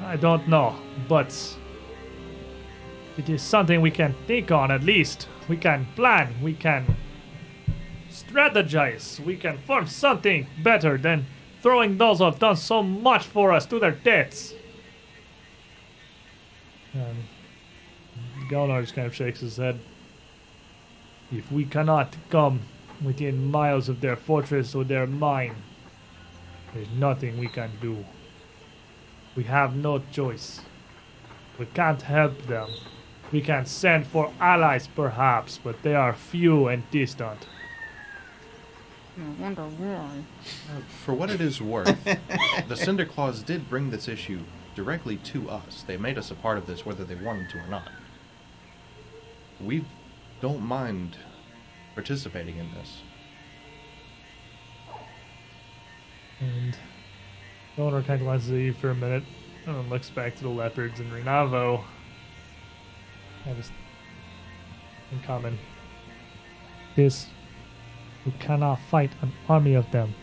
I 0.00 0.16
don't 0.16 0.46
know, 0.48 0.76
but 1.08 1.32
it 3.16 3.28
is 3.28 3.42
something 3.42 3.80
we 3.80 3.90
can 3.90 4.14
think 4.26 4.50
on 4.50 4.70
at 4.70 4.82
least. 4.82 5.28
We 5.48 5.56
can 5.56 5.86
plan, 5.96 6.34
we 6.42 6.54
can 6.54 6.96
strategize, 8.10 9.20
we 9.20 9.36
can 9.36 9.58
form 9.58 9.86
something 9.86 10.46
better 10.62 10.98
than 10.98 11.26
throwing 11.62 11.98
those 11.98 12.18
who 12.18 12.24
have 12.24 12.38
done 12.38 12.56
so 12.56 12.82
much 12.82 13.24
for 13.24 13.52
us 13.52 13.66
to 13.66 13.78
their 13.78 13.92
deaths. 13.92 14.54
Um, 16.94 17.24
Galenor 18.48 18.80
just 18.82 18.94
kind 18.94 19.06
of 19.06 19.14
shakes 19.14 19.40
his 19.40 19.56
head. 19.56 19.78
If 21.32 21.50
we 21.50 21.64
cannot 21.64 22.16
come 22.30 22.60
within 23.02 23.50
miles 23.50 23.88
of 23.88 24.00
their 24.00 24.16
fortress 24.16 24.74
or 24.74 24.84
their 24.84 25.06
mine, 25.06 25.56
there's 26.72 26.90
nothing 26.90 27.38
we 27.38 27.48
can 27.48 27.70
do. 27.80 28.04
We 29.34 29.44
have 29.44 29.74
no 29.74 30.02
choice. 30.12 30.60
We 31.58 31.66
can't 31.66 32.02
help 32.02 32.42
them. 32.46 32.68
We 33.32 33.40
can 33.40 33.66
send 33.66 34.06
for 34.06 34.32
allies, 34.40 34.86
perhaps, 34.86 35.58
but 35.62 35.82
they 35.82 35.94
are 35.94 36.12
few 36.12 36.68
and 36.68 36.88
distant. 36.90 37.46
I 39.18 39.42
wonder 39.42 39.62
why. 39.62 40.10
Uh, 40.70 40.80
for 41.04 41.14
what 41.14 41.30
it 41.30 41.40
is 41.40 41.60
worth, 41.60 41.96
the 42.68 42.76
Cinder 42.76 43.06
Claws 43.06 43.42
did 43.42 43.68
bring 43.68 43.90
this 43.90 44.08
issue 44.08 44.40
directly 44.74 45.16
to 45.16 45.48
us. 45.48 45.82
They 45.86 45.96
made 45.96 46.18
us 46.18 46.30
a 46.30 46.34
part 46.34 46.58
of 46.58 46.66
this 46.66 46.84
whether 46.84 47.04
they 47.04 47.14
wanted 47.14 47.48
to 47.50 47.58
or 47.58 47.66
not. 47.66 47.88
We 49.60 49.84
don't 50.40 50.60
mind 50.60 51.16
participating 51.94 52.58
in 52.58 52.70
this. 52.72 52.98
And 56.40 56.76
Eleanor 57.78 58.02
kind 58.02 58.20
of 58.20 58.26
glances 58.26 58.50
at 58.50 58.56
you 58.56 58.74
for 58.74 58.90
a 58.90 58.94
minute, 58.94 59.24
and 59.66 59.76
then 59.76 59.88
looks 59.88 60.10
back 60.10 60.36
to 60.36 60.42
the 60.42 60.50
leopards 60.50 61.00
and 61.00 61.10
Renavo. 61.10 61.84
Have 63.46 63.56
this 63.56 63.70
in 65.12 65.20
common. 65.20 65.58
This, 66.96 67.26
you 68.24 68.32
cannot 68.40 68.80
fight 68.90 69.12
an 69.22 69.32
army 69.48 69.74
of 69.74 69.90
them. 69.92 70.14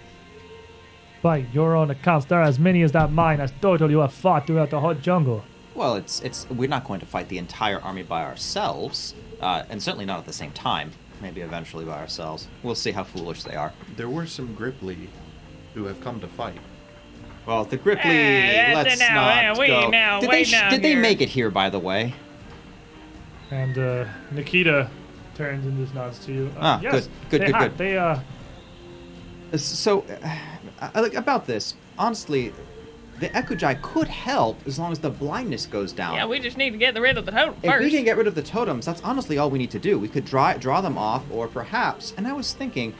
By 1.22 1.38
your 1.38 1.76
own 1.76 1.90
accounts, 1.90 2.26
there 2.26 2.40
are 2.40 2.44
as 2.44 2.60
many 2.60 2.82
as 2.82 2.92
that 2.92 3.12
mine 3.12 3.40
as 3.40 3.54
total 3.62 3.90
you 3.90 4.00
have 4.00 4.14
fought 4.14 4.46
throughout 4.46 4.70
the 4.72 4.80
whole 4.82 4.94
jungle. 4.94 5.46
Well, 5.74 5.96
it's 5.96 6.22
it's 6.22 6.48
we're 6.50 6.68
not 6.70 6.84
going 6.86 7.00
to 7.00 7.06
fight 7.06 7.30
the 7.30 7.38
entire 7.38 7.80
army 7.80 8.04
by 8.04 8.24
ourselves. 8.24 9.16
uh, 9.40 9.64
and 9.70 9.82
certainly 9.82 10.06
not 10.06 10.20
at 10.20 10.26
the 10.26 10.34
same 10.34 10.52
time. 10.52 10.92
Maybe 11.22 11.42
eventually 11.42 11.86
by 11.86 12.00
ourselves. 12.00 12.48
We'll 12.64 12.76
see 12.76 12.92
how 12.92 13.04
foolish 13.06 13.44
they 13.44 13.56
are. 13.56 13.72
There 13.96 14.10
were 14.10 14.28
some 14.28 14.56
Grippli 14.56 15.08
who 15.74 15.86
have 15.86 16.02
come 16.02 16.20
to 16.20 16.28
fight. 16.28 16.60
Well, 17.46 17.64
the 17.66 17.78
Grippli, 17.78 18.04
that's 18.04 18.90
let's 18.90 19.00
now, 19.00 19.50
not 19.50 19.58
wait 19.58 19.68
go. 19.68 19.90
now, 19.90 20.20
did 20.20 20.30
wait 20.30 20.46
they, 20.48 20.52
now 20.52 20.70
did 20.70 20.82
they 20.82 20.96
make 20.96 21.22
it 21.22 21.30
here, 21.30 21.50
by 21.50 21.70
the 21.70 21.80
way? 21.80 22.14
And 23.54 23.78
uh, 23.78 24.06
Nikita 24.32 24.90
turns 25.36 25.66
and 25.66 25.78
just 25.78 25.94
nods 25.94 26.18
to 26.26 26.34
you. 26.34 26.52
Uh, 26.58 26.60
Ah, 26.62 26.80
yes, 26.82 26.92
good, 26.94 27.12
good, 27.30 27.42
they 27.42 27.46
good, 27.46 27.56
had- 27.56 27.72
good. 27.72 27.78
They 27.78 27.98
uh, 27.98 28.20
So, 29.58 30.04
uh, 30.82 30.90
uh, 30.96 31.10
about 31.16 31.46
this, 31.46 31.76
honestly, 32.00 32.52
the 33.20 33.30
Ekujae 33.30 33.80
could 33.84 34.08
help 34.08 34.58
as 34.66 34.80
long 34.80 34.92
as 34.92 34.98
the 35.00 35.10
blindness 35.12 35.68
goes 35.68 35.94
down. 35.94 36.16
Yeah, 36.16 36.26
we 36.26 36.40
just 36.40 36.58
need 36.58 36.72
to 36.72 36.78
get 36.78 37.00
rid 37.00 37.16
of 37.18 37.26
the 37.26 37.32
totem 37.32 37.54
first. 37.64 37.66
If 37.66 37.80
we 37.82 37.92
can 37.92 38.04
get 38.04 38.18
rid 38.18 38.26
of 38.26 38.34
the 38.34 38.42
totems, 38.42 38.88
that's 38.88 39.02
honestly 39.04 39.38
all 39.38 39.52
we 39.52 39.60
need 39.60 39.72
to 39.72 39.80
do. 39.80 40.00
We 40.00 40.08
could 40.08 40.26
draw 40.26 40.54
draw 40.54 40.82
them 40.82 40.98
off, 40.98 41.24
or 41.32 41.48
perhaps, 41.48 42.14
and 42.18 42.28
I 42.28 42.34
was 42.34 42.54
thinking, 42.54 42.94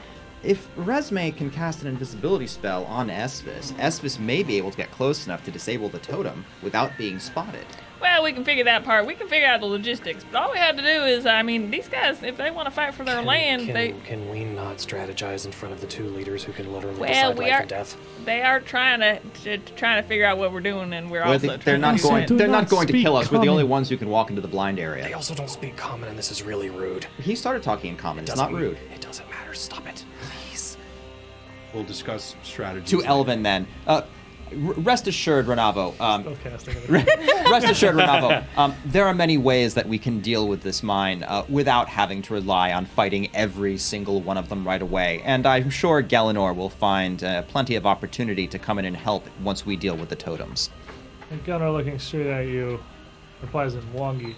if 0.44 0.68
Resme 0.76 1.36
can 1.36 1.50
cast 1.50 1.82
an 1.82 1.88
invisibility 1.88 2.46
spell 2.46 2.84
on 2.84 3.08
Esvis, 3.08 3.72
Esvis 3.72 4.20
may 4.20 4.44
be 4.44 4.56
able 4.56 4.70
to 4.70 4.76
get 4.76 4.90
close 4.92 5.26
enough 5.26 5.44
to 5.46 5.50
disable 5.50 5.88
the 5.88 5.98
totem 5.98 6.44
without 6.62 6.92
being 6.96 7.18
spotted. 7.18 7.66
Well, 8.04 8.22
we 8.22 8.34
can 8.34 8.44
figure 8.44 8.64
that 8.64 8.84
part. 8.84 9.06
We 9.06 9.14
can 9.14 9.28
figure 9.28 9.48
out 9.48 9.60
the 9.60 9.66
logistics. 9.66 10.24
But 10.30 10.42
all 10.42 10.52
we 10.52 10.58
had 10.58 10.76
to 10.76 10.82
do 10.82 10.88
is, 11.04 11.24
I 11.24 11.42
mean, 11.42 11.70
these 11.70 11.88
guys, 11.88 12.22
if 12.22 12.36
they 12.36 12.50
want 12.50 12.66
to 12.66 12.70
fight 12.70 12.92
for 12.92 13.02
their 13.02 13.16
Can- 13.16 13.24
land, 13.24 13.64
can, 13.64 13.74
they 13.74 13.92
can 14.04 14.28
we 14.28 14.44
not 14.44 14.76
strategize 14.76 15.46
in 15.46 15.52
front 15.52 15.72
of 15.74 15.80
the 15.80 15.86
two 15.86 16.04
leaders 16.10 16.44
who 16.44 16.52
can 16.52 16.70
literally 16.70 17.00
Well, 17.00 17.08
decide 17.32 17.38
we 17.38 17.44
life 17.46 17.52
are- 17.54 17.60
and 17.60 17.68
death? 17.70 17.96
they 18.26 18.42
are 18.42 18.60
trying 18.60 19.00
to, 19.00 19.20
to 19.44 19.58
trying 19.74 20.02
to 20.02 20.06
figure 20.06 20.26
out 20.26 20.36
what 20.36 20.52
we're 20.52 20.60
doing, 20.60 20.92
and 20.92 21.10
we're 21.10 21.22
Well, 21.24 21.32
also 21.32 21.56
they, 21.56 21.72
are 21.72 21.78
not 21.78 21.98
going. 22.02 22.26
They're 22.36 22.46
not 22.46 22.64
not 22.64 22.68
going 22.68 22.86
to 22.88 22.92
kill 22.92 23.16
us. 23.16 23.32
We're 23.32 23.40
the 23.40 23.48
only 23.48 23.64
ones 23.64 23.88
who 23.88 23.96
can 23.96 24.10
walk 24.10 24.28
into 24.28 24.42
the 24.42 24.48
blind 24.48 24.78
area. 24.78 25.02
They 25.04 25.14
also 25.14 25.34
don't 25.34 25.48
speak 25.50 25.74
common, 25.74 26.10
and 26.10 26.18
this 26.18 26.30
is 26.30 26.42
really 26.42 26.68
rude. 26.68 27.06
He 27.22 27.34
started 27.34 27.62
talking 27.62 27.88
in 27.92 27.96
common. 27.96 28.24
It 28.24 28.28
It's 28.28 28.36
not 28.36 28.52
rude. 28.52 28.76
It 28.94 29.00
doesn't 29.00 29.28
matter. 29.30 29.54
Stop 29.54 29.88
it, 29.88 30.04
please. 30.20 30.76
We'll 31.72 31.84
discuss 31.84 32.36
strategies. 32.42 32.90
To 32.90 32.98
later. 32.98 33.08
Elvin, 33.08 33.42
then. 33.42 33.66
Uh, 33.86 33.92
r- 33.92 34.04
rest 34.56 35.06
assured, 35.06 35.46
Renavo. 35.46 35.98
Um, 36.00 36.24
spellcasting. 36.24 37.50
Rest 37.50 37.68
assured, 37.68 37.94
Renavo, 37.94 38.44
um, 38.56 38.74
there 38.86 39.06
are 39.06 39.14
many 39.14 39.36
ways 39.36 39.74
that 39.74 39.86
we 39.86 39.98
can 39.98 40.20
deal 40.20 40.48
with 40.48 40.62
this 40.62 40.82
mine 40.82 41.22
uh, 41.24 41.44
without 41.48 41.88
having 41.88 42.22
to 42.22 42.32
rely 42.32 42.72
on 42.72 42.86
fighting 42.86 43.28
every 43.34 43.76
single 43.76 44.22
one 44.22 44.38
of 44.38 44.48
them 44.48 44.66
right 44.66 44.80
away. 44.80 45.20
And 45.24 45.46
I'm 45.46 45.68
sure 45.68 46.02
Galenor 46.02 46.54
will 46.54 46.70
find 46.70 47.22
uh, 47.22 47.42
plenty 47.42 47.74
of 47.76 47.84
opportunity 47.84 48.46
to 48.46 48.58
come 48.58 48.78
in 48.78 48.86
and 48.86 48.96
help 48.96 49.26
once 49.42 49.66
we 49.66 49.76
deal 49.76 49.96
with 49.96 50.08
the 50.08 50.16
totems. 50.16 50.70
And 51.30 51.44
Gunnar 51.44 51.70
looking 51.70 51.98
straight 51.98 52.28
at 52.28 52.46
you, 52.46 52.82
replies 53.42 53.74
in 53.74 53.82
Mwangi, 53.92 54.34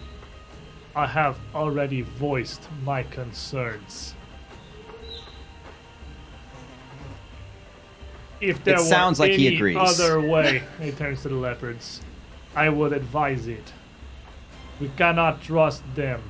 I 0.97 1.07
have 1.07 1.39
already 1.55 2.03
voiced 2.03 2.69
my 2.85 3.05
concerns. 3.05 4.16
If 8.41 8.63
there 8.65 8.75
It 8.77 8.81
sounds 8.81 9.19
like 9.19 9.33
he 9.33 9.55
agrees. 9.55 9.77
other 9.79 10.21
way, 10.33 10.63
he 10.81 10.91
turns 10.93 11.23
to 11.23 11.29
the 11.29 11.35
leopards, 11.35 12.01
I 12.55 12.69
would 12.69 12.93
advise 12.93 13.47
it. 13.47 13.73
We 14.81 14.89
cannot 14.97 15.43
trust 15.43 15.83
them. 15.95 16.23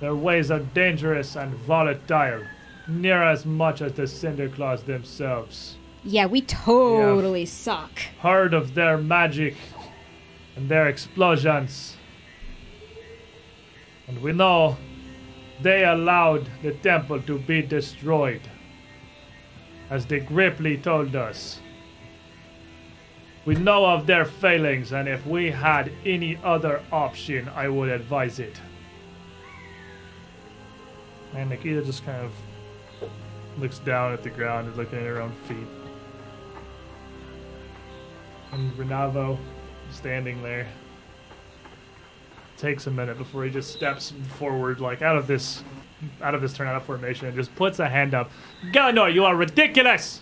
Their 0.00 0.14
ways 0.14 0.50
are 0.50 0.60
dangerous 0.60 1.34
and 1.36 1.54
volatile, 1.54 2.44
near 2.86 3.22
as 3.22 3.44
much 3.46 3.80
as 3.82 3.92
the 3.94 4.02
Cinderclaws 4.02 4.84
themselves. 4.84 5.76
Yeah, 6.04 6.26
we 6.26 6.40
totally 6.42 7.46
suck. 7.46 7.98
heard 8.20 8.54
of 8.54 8.74
their 8.74 8.96
magic 8.96 9.56
and 10.54 10.68
their 10.68 10.86
explosions. 10.86 11.96
And 14.06 14.22
we 14.22 14.32
know 14.32 14.76
they 15.60 15.84
allowed 15.84 16.48
the 16.62 16.72
temple 16.72 17.20
to 17.22 17.38
be 17.38 17.60
destroyed. 17.62 18.42
As 19.90 20.06
the 20.06 20.20
Grippli 20.20 20.82
told 20.82 21.14
us. 21.14 21.60
We 23.44 23.54
know 23.54 23.86
of 23.86 24.06
their 24.06 24.24
failings, 24.24 24.92
and 24.92 25.08
if 25.08 25.24
we 25.24 25.52
had 25.52 25.92
any 26.04 26.36
other 26.42 26.82
option, 26.90 27.48
I 27.50 27.68
would 27.68 27.88
advise 27.88 28.40
it. 28.40 28.60
And 31.34 31.50
Nikita 31.50 31.84
just 31.84 32.04
kind 32.04 32.24
of 32.24 32.32
looks 33.58 33.78
down 33.78 34.12
at 34.12 34.22
the 34.24 34.30
ground 34.30 34.66
and 34.66 34.76
looking 34.76 34.98
at 34.98 35.04
her 35.04 35.20
own 35.20 35.32
feet. 35.46 35.68
And 38.52 38.72
Renavo, 38.72 39.38
standing 39.90 40.42
there, 40.42 40.66
takes 42.56 42.86
a 42.86 42.90
minute 42.90 43.18
before 43.18 43.44
he 43.44 43.50
just 43.50 43.72
steps 43.72 44.12
forward, 44.38 44.80
like 44.80 45.02
out 45.02 45.16
of 45.16 45.26
this, 45.26 45.62
out 46.22 46.34
of 46.34 46.42
this 46.42 46.52
turnout 46.52 46.84
formation, 46.84 47.26
and 47.26 47.36
just 47.36 47.54
puts 47.56 47.78
a 47.78 47.88
hand 47.88 48.14
up. 48.14 48.30
Galenor, 48.72 49.12
you 49.12 49.24
are 49.24 49.36
ridiculous. 49.36 50.20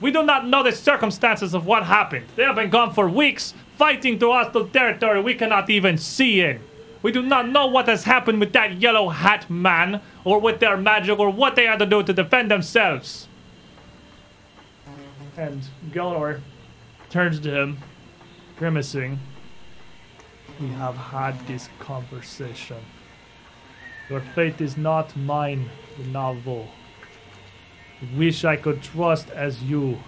We 0.00 0.10
do 0.10 0.22
not 0.22 0.46
know 0.46 0.62
the 0.62 0.72
circumstances 0.72 1.52
of 1.54 1.66
what 1.66 1.84
happened. 1.84 2.26
They 2.36 2.44
have 2.44 2.56
been 2.56 2.70
gone 2.70 2.94
for 2.94 3.08
weeks, 3.08 3.54
fighting 3.76 4.18
through 4.18 4.32
hostile 4.32 4.66
territory 4.66 5.20
we 5.20 5.34
cannot 5.34 5.68
even 5.68 5.98
see 5.98 6.40
in. 6.40 6.60
We 7.02 7.12
do 7.12 7.22
not 7.22 7.48
know 7.48 7.66
what 7.66 7.88
has 7.88 8.04
happened 8.04 8.40
with 8.40 8.52
that 8.52 8.80
yellow 8.80 9.08
hat 9.08 9.48
man, 9.50 10.00
or 10.24 10.38
with 10.38 10.60
their 10.60 10.76
magic, 10.76 11.18
or 11.18 11.30
what 11.30 11.56
they 11.56 11.66
had 11.66 11.78
to 11.78 11.86
do 11.86 12.02
to 12.02 12.12
defend 12.12 12.50
themselves. 12.50 13.28
And 15.36 15.62
Galenor 15.90 16.40
turns 17.08 17.40
to 17.40 17.54
him, 17.54 17.78
grimacing. 18.58 19.18
We 20.60 20.68
have 20.68 20.96
had 20.96 21.46
this 21.46 21.70
conversation. 21.78 22.76
Your 24.10 24.20
fate 24.20 24.60
is 24.60 24.76
not 24.76 25.16
mine, 25.16 25.70
Navo. 25.96 26.66
Wish 28.16 28.44
I 28.44 28.56
could 28.56 28.82
trust 28.82 29.30
as 29.30 29.62
you. 29.62 29.98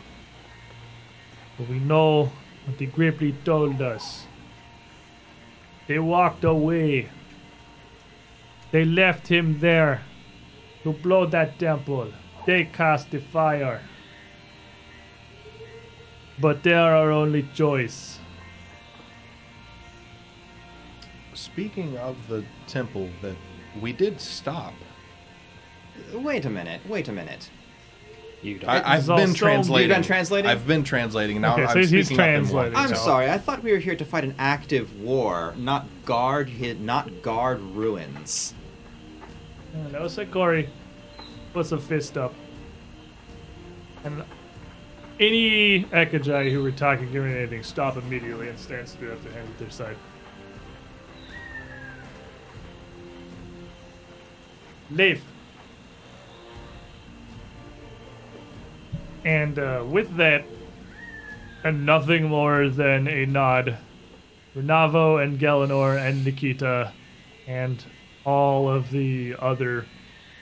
But 1.56 1.68
we 1.68 1.78
know 1.78 2.32
what 2.64 2.78
the 2.78 2.88
Grippli 2.88 3.32
told 3.44 3.80
us. 3.80 4.26
They 5.86 6.00
walked 6.00 6.42
away. 6.42 7.10
They 8.72 8.84
left 8.84 9.28
him 9.28 9.60
there 9.60 10.02
to 10.82 10.92
blow 10.92 11.26
that 11.26 11.60
temple. 11.60 12.12
They 12.44 12.64
cast 12.64 13.12
the 13.12 13.20
fire. 13.20 13.82
But 16.40 16.64
they 16.64 16.72
are 16.72 16.96
our 16.96 17.12
only 17.12 17.44
choice. 17.54 18.18
Speaking 21.34 21.96
of 21.98 22.16
the 22.26 22.44
temple 22.66 23.08
that 23.20 23.36
we 23.80 23.92
did 23.92 24.20
stop, 24.20 24.74
Wait 26.14 26.44
a 26.46 26.50
minute. 26.50 26.80
Wait 26.88 27.08
a 27.08 27.12
minute. 27.12 27.50
You 28.42 28.58
don't. 28.58 28.70
I, 28.70 28.94
I've 28.96 29.06
been 29.06 29.18
stone. 29.28 29.34
translating. 29.34 29.88
You've 29.90 29.96
been 29.98 30.02
translating? 30.04 30.50
I've 30.50 30.66
been 30.66 30.84
translating. 30.84 31.40
Now 31.40 31.52
Okay, 31.52 31.62
I'm 31.64 31.68
so 31.68 31.78
he's- 31.78 31.90
he's 31.90 32.06
speaking 32.06 32.20
up 32.22 32.28
in 32.28 32.34
translating. 32.40 32.76
I'm 32.76 32.88
So- 32.88 32.94
sorry. 32.96 33.30
I 33.30 33.38
thought 33.38 33.62
we 33.62 33.72
were 33.72 33.78
here 33.78 33.94
to 33.94 34.04
fight 34.04 34.24
an 34.24 34.34
active 34.38 34.98
war, 35.00 35.54
not 35.56 35.86
guard 36.04 36.48
hit, 36.48 36.80
not 36.80 37.22
guard 37.22 37.60
ruins. 37.60 38.54
And 39.74 39.92
no 39.92 40.02
Sakori 40.02 40.68
puts 41.52 41.72
a 41.72 41.78
fist 41.78 42.16
up. 42.16 42.34
And 44.04 44.24
any 45.20 45.84
Ekujae 45.84 46.50
who 46.50 46.62
were 46.62 46.72
talking, 46.72 47.12
giving 47.12 47.32
anything, 47.32 47.62
stop 47.62 47.96
immediately 47.96 48.48
and 48.48 48.58
stand 48.58 48.88
straight 48.88 49.12
up 49.12 49.22
their 49.22 49.32
hands 49.34 49.50
at 49.50 49.58
their 49.58 49.70
side. 49.70 49.96
Leave. 54.92 55.22
And 59.24 59.58
uh, 59.58 59.84
with 59.86 60.16
that, 60.16 60.44
and 61.64 61.86
nothing 61.86 62.24
more 62.24 62.68
than 62.68 63.06
a 63.06 63.24
nod, 63.24 63.78
Renavo 64.56 65.22
and 65.22 65.38
Galenor 65.38 65.96
and 65.96 66.24
Nikita 66.24 66.92
and 67.46 67.82
all 68.24 68.68
of 68.68 68.90
the 68.90 69.36
other 69.38 69.86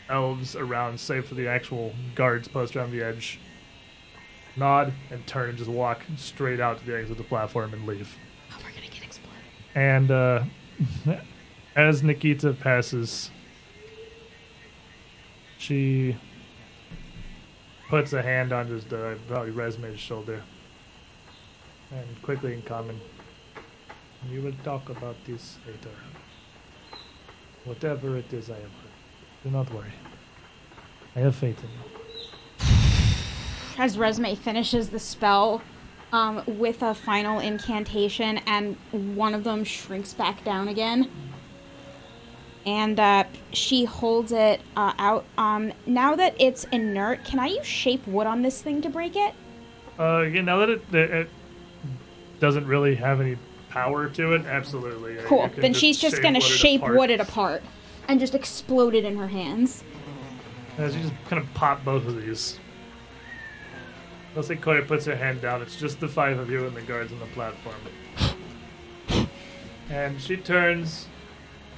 elves 0.08 0.56
around, 0.56 0.98
save 0.98 1.26
for 1.26 1.34
the 1.34 1.46
actual 1.46 1.94
guards 2.14 2.48
posted 2.48 2.78
around 2.78 2.90
the 2.90 3.02
edge, 3.02 3.38
nod 4.56 4.92
and 5.10 5.26
turn 5.26 5.50
and 5.50 5.58
just 5.58 5.70
walk 5.70 6.00
straight 6.16 6.58
out 6.58 6.78
to 6.78 6.86
the 6.86 6.96
exit 6.96 7.12
of 7.12 7.18
the 7.18 7.24
platform 7.24 7.72
and 7.72 7.86
leave. 7.86 8.16
Oh, 8.50 8.56
we're 8.64 8.70
gonna 8.70 8.86
get 8.92 9.04
exploded. 9.04 9.42
And 9.74 10.10
uh, 10.10 10.44
as 11.76 12.02
Nikita 12.02 12.54
passes, 12.54 13.30
she 15.60 16.16
puts 17.90 18.12
a 18.14 18.22
hand 18.22 18.52
on 18.52 18.68
just 18.68 18.92
uh, 18.92 19.14
probably 19.28 19.52
Resme's 19.52 20.00
shoulder, 20.00 20.42
and 21.90 22.22
quickly 22.22 22.54
in 22.54 22.62
common, 22.62 22.98
we 24.30 24.38
will 24.38 24.54
talk 24.64 24.88
about 24.88 25.16
this 25.26 25.58
later. 25.66 25.94
Whatever 27.64 28.16
it 28.16 28.32
is 28.32 28.48
I 28.48 28.54
have 28.54 28.62
heard, 28.62 29.44
do 29.44 29.50
not 29.50 29.72
worry. 29.74 29.92
I 31.14 31.20
have 31.20 31.36
faith 31.36 31.62
in 31.62 31.68
you. 31.68 32.66
As 33.76 33.98
Resme 33.98 34.36
finishes 34.38 34.88
the 34.88 34.98
spell 34.98 35.60
um, 36.12 36.42
with 36.46 36.82
a 36.82 36.94
final 36.94 37.38
incantation, 37.38 38.38
and 38.46 38.76
one 38.92 39.34
of 39.34 39.44
them 39.44 39.64
shrinks 39.64 40.14
back 40.14 40.42
down 40.42 40.68
again. 40.68 41.10
And 42.66 43.00
uh, 43.00 43.24
she 43.52 43.84
holds 43.84 44.32
it 44.32 44.60
uh, 44.76 44.92
out. 44.98 45.24
Um, 45.38 45.72
now 45.86 46.14
that 46.16 46.34
it's 46.38 46.64
inert, 46.64 47.24
can 47.24 47.38
I 47.38 47.46
use 47.46 47.66
shape 47.66 48.06
wood 48.06 48.26
on 48.26 48.42
this 48.42 48.60
thing 48.62 48.82
to 48.82 48.88
break 48.88 49.16
it? 49.16 49.34
Uh, 49.98 50.22
yeah, 50.22 50.42
now 50.42 50.58
that 50.58 50.70
it, 50.70 50.82
it 50.92 51.28
doesn't 52.38 52.66
really 52.66 52.94
have 52.94 53.20
any 53.20 53.36
power 53.68 54.08
to 54.08 54.34
it, 54.34 54.46
absolutely. 54.46 55.16
Cool. 55.24 55.44
you 55.44 55.50
can 55.50 55.60
Then 55.60 55.74
she's 55.74 55.98
just 55.98 56.22
gonna 56.22 56.38
wood 56.38 56.42
shape 56.42 56.82
apart. 56.82 56.96
wood 56.96 57.10
it 57.10 57.20
apart 57.20 57.62
and 58.08 58.18
just 58.18 58.34
explode 58.34 58.94
it 58.94 59.04
in 59.04 59.16
her 59.16 59.28
hands. 59.28 59.84
As 60.78 60.96
you 60.96 61.02
just 61.02 61.14
kind 61.28 61.42
of 61.42 61.52
pop 61.54 61.84
both 61.84 62.06
of 62.06 62.20
these. 62.20 62.58
Let's 64.34 64.48
say 64.48 64.56
Koya 64.56 64.86
puts 64.86 65.04
her 65.06 65.16
hand 65.16 65.40
down. 65.40 65.60
It's 65.60 65.76
just 65.76 66.00
the 66.00 66.08
five 66.08 66.38
of 66.38 66.50
you 66.50 66.64
and 66.66 66.76
the 66.76 66.82
guards 66.82 67.12
on 67.12 67.18
the 67.18 67.26
platform. 67.26 67.76
And 69.90 70.20
she 70.20 70.36
turns 70.36 71.08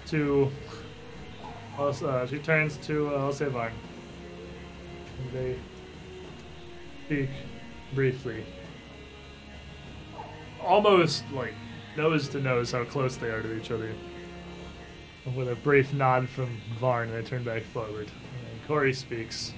to. 0.08 0.50
Uh, 1.78 2.26
she 2.26 2.38
turns 2.38 2.76
to 2.78 3.08
uh. 3.08 3.72
And 5.18 5.32
they 5.32 5.56
speak 7.06 7.30
briefly. 7.94 8.44
Almost 10.60 11.24
like 11.32 11.54
nose 11.96 12.28
to 12.28 12.40
nose 12.40 12.72
how 12.72 12.84
close 12.84 13.16
they 13.16 13.28
are 13.28 13.42
to 13.42 13.56
each 13.56 13.70
other. 13.70 13.92
With 15.36 15.48
a 15.48 15.56
brief 15.56 15.92
nod 15.92 16.28
from 16.28 16.60
Varn, 16.78 17.10
they 17.10 17.22
turn 17.22 17.44
back 17.44 17.62
forward. 17.62 18.08
And 18.08 18.68
Corey 18.68 18.92
speaks. 18.92 19.52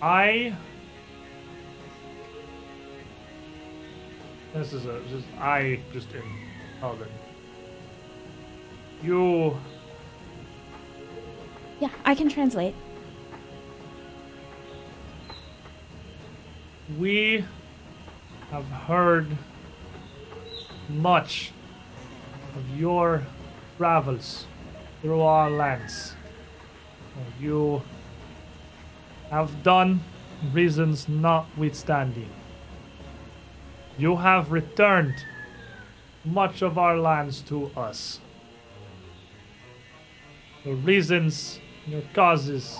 I. 0.00 0.56
This 4.54 4.72
is 4.72 4.86
a 4.86 5.02
just 5.10 5.26
I 5.38 5.80
just 5.92 6.12
in 6.12 6.22
Elven. 6.80 7.08
You 9.02 9.56
Yeah, 11.80 11.90
I 12.04 12.14
can 12.14 12.28
translate. 12.28 12.74
we 16.96 17.44
have 18.50 18.64
heard 18.64 19.26
much 20.88 21.52
of 22.56 22.78
your 22.78 23.22
travels 23.76 24.46
through 25.02 25.20
our 25.20 25.50
lands. 25.50 26.14
You 27.38 27.82
have 29.30 29.62
done 29.62 30.00
reasons 30.52 31.08
notwithstanding. 31.08 32.30
You 33.98 34.16
have 34.16 34.50
returned 34.50 35.14
much 36.24 36.62
of 36.62 36.78
our 36.78 36.96
lands 36.96 37.42
to 37.42 37.70
us. 37.76 38.20
Your 40.68 40.76
reasons, 40.76 41.60
your 41.86 42.02
causes, 42.12 42.78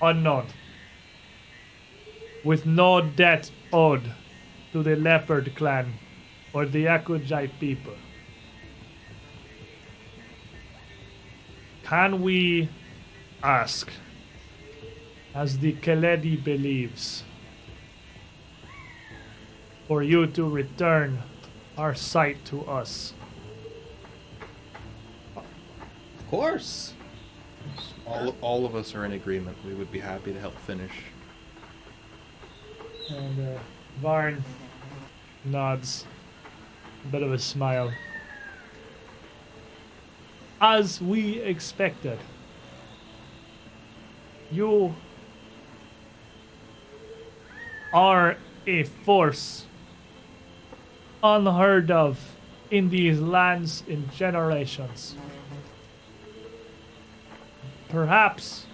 unknown 0.00 0.46
with 2.44 2.66
no 2.66 3.00
debt 3.00 3.50
owed 3.72 4.12
to 4.72 4.80
the 4.80 4.94
Leopard 4.94 5.56
clan 5.56 5.94
or 6.52 6.66
the 6.66 6.84
Ekujae 6.84 7.50
people. 7.58 7.96
Can 11.82 12.22
we 12.22 12.68
ask, 13.42 13.90
as 15.34 15.58
the 15.58 15.72
Keledi 15.72 16.36
believes, 16.44 17.24
for 19.88 20.04
you 20.04 20.28
to 20.28 20.48
return 20.48 21.24
our 21.76 21.96
sight 21.96 22.44
to 22.44 22.64
us? 22.66 23.14
Of 25.36 26.23
course. 26.34 26.92
All, 28.06 28.34
all 28.40 28.66
of 28.66 28.74
us 28.74 28.94
are 28.94 29.04
in 29.04 29.12
agreement. 29.12 29.56
We 29.64 29.74
would 29.74 29.92
be 29.92 30.00
happy 30.00 30.32
to 30.32 30.40
help 30.40 30.58
finish. 30.58 30.90
And 33.08 33.56
uh, 33.56 33.58
Varn 34.00 34.42
nods, 35.44 36.06
a 37.04 37.08
bit 37.08 37.22
of 37.22 37.32
a 37.32 37.38
smile. 37.38 37.92
As 40.60 41.00
we 41.00 41.40
expected, 41.40 42.18
you 44.50 44.94
are 47.92 48.36
a 48.66 48.82
force 48.82 49.66
unheard 51.22 51.90
of 51.90 52.18
in 52.70 52.90
these 52.90 53.20
lands 53.20 53.84
in 53.86 54.10
generations. 54.10 55.14
Perhaps 57.94 58.66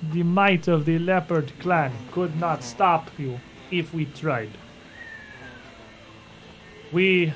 the 0.00 0.22
might 0.22 0.68
of 0.68 0.84
the 0.84 1.00
Leopard 1.00 1.52
clan 1.58 1.92
could 2.12 2.38
not 2.38 2.62
stop 2.62 3.10
you 3.18 3.40
if 3.72 3.92
we 3.92 4.04
tried. 4.04 4.50
We 6.92 7.32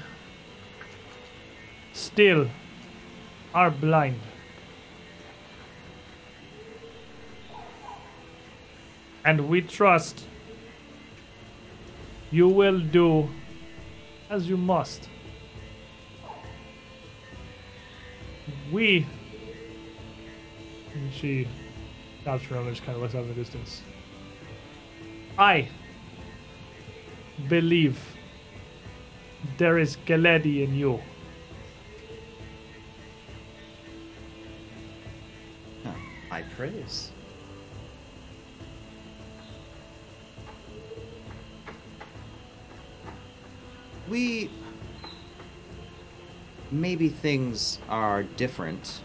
still 1.93 2.47
are 3.53 3.73
blind. 3.73 4.21
And 9.25 9.49
we 9.49 9.63
trust 9.63 10.25
you 12.31 12.47
will 12.47 12.79
do 12.79 13.29
as 14.31 14.49
you 14.49 14.57
must. 14.57 15.09
We. 18.71 19.07
She 21.13 21.47
stops 22.23 22.45
for 22.45 22.55
a 22.55 22.57
moment, 22.59 22.77
just 22.77 22.87
kind 22.87 22.97
of 22.97 23.03
looks 23.03 23.15
out 23.15 23.23
in 23.23 23.29
the 23.29 23.35
distance. 23.35 23.83
I 25.39 25.69
believe 27.49 27.99
there 29.59 29.79
is 29.79 29.97
Galedi 30.07 30.65
in 30.65 30.75
you. 30.75 31.01
High 36.29 36.45
praise. 36.57 37.11
We. 44.09 44.51
Maybe 46.71 47.11
things 47.11 47.79
are 47.91 48.23
different, 48.23 49.03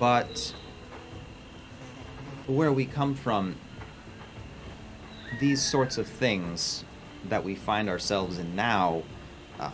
but 0.00 0.52
where 2.46 2.72
we 2.72 2.86
come 2.86 3.14
from, 3.14 3.56
these 5.40 5.62
sorts 5.62 5.98
of 5.98 6.06
things 6.06 6.84
that 7.28 7.42
we 7.42 7.54
find 7.54 7.88
ourselves 7.88 8.38
in 8.38 8.54
now, 8.56 9.02
uh, 9.58 9.70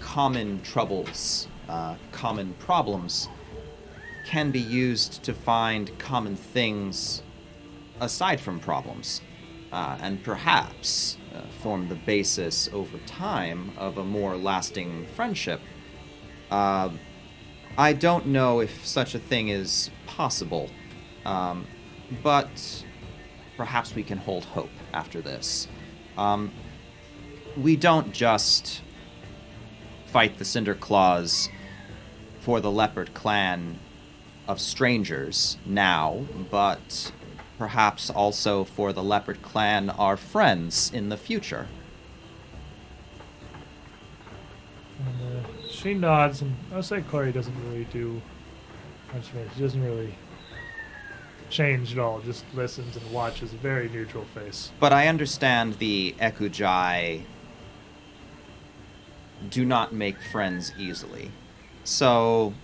common 0.00 0.60
troubles, 0.62 1.48
uh, 1.68 1.94
common 2.10 2.54
problems, 2.54 3.28
can 4.26 4.50
be 4.50 4.60
used 4.60 5.22
to 5.22 5.34
find 5.34 5.96
common 5.98 6.36
things 6.36 7.22
aside 8.00 8.40
from 8.40 8.58
problems, 8.58 9.20
uh, 9.72 9.96
and 10.00 10.22
perhaps 10.22 11.18
uh, 11.34 11.40
form 11.62 11.88
the 11.88 11.94
basis 11.94 12.68
over 12.72 12.98
time 13.06 13.72
of 13.76 13.98
a 13.98 14.04
more 14.04 14.36
lasting 14.36 15.06
friendship. 15.14 15.60
Uh, 16.50 16.90
I 17.78 17.92
don't 17.94 18.26
know 18.26 18.60
if 18.60 18.84
such 18.86 19.14
a 19.14 19.18
thing 19.18 19.48
is 19.48 19.90
possible, 20.06 20.68
um, 21.24 21.66
but 22.22 22.84
perhaps 23.56 23.94
we 23.94 24.02
can 24.02 24.18
hold 24.18 24.44
hope 24.44 24.70
after 24.92 25.20
this. 25.20 25.68
Um, 26.16 26.52
we 27.56 27.76
don't 27.76 28.12
just 28.12 28.82
fight 30.06 30.38
the 30.38 30.44
Cinder 30.44 30.74
Claws 30.74 31.48
for 32.40 32.60
the 32.60 32.70
Leopard 32.70 33.14
clan 33.14 33.78
of 34.48 34.60
strangers 34.60 35.56
now, 35.64 36.26
but 36.50 37.12
perhaps 37.58 38.10
also 38.10 38.64
for 38.64 38.92
the 38.92 39.02
Leopard 39.02 39.40
clan, 39.42 39.90
our 39.90 40.16
friends 40.16 40.90
in 40.92 41.08
the 41.08 41.16
future. 41.16 41.68
And 44.98 45.44
uh, 45.44 45.48
she 45.70 45.94
nods, 45.94 46.42
and 46.42 46.54
I'll 46.74 46.82
say 46.82 47.02
Corey 47.02 47.32
doesn't 47.32 47.54
really 47.68 47.84
do 47.84 48.20
much. 49.14 49.30
She 49.54 49.60
doesn't 49.60 49.82
really 49.82 50.14
change 51.52 51.92
at 51.92 51.98
all. 51.98 52.20
Just 52.20 52.44
listens 52.54 52.96
and 52.96 53.12
watches. 53.12 53.52
Very 53.52 53.88
neutral 53.88 54.24
face. 54.34 54.72
But 54.80 54.92
I 54.92 55.06
understand 55.08 55.74
the 55.74 56.14
Ekujai 56.18 57.22
do 59.50 59.64
not 59.64 59.92
make 59.92 60.20
friends 60.20 60.72
easily. 60.78 61.30
So, 61.84 62.54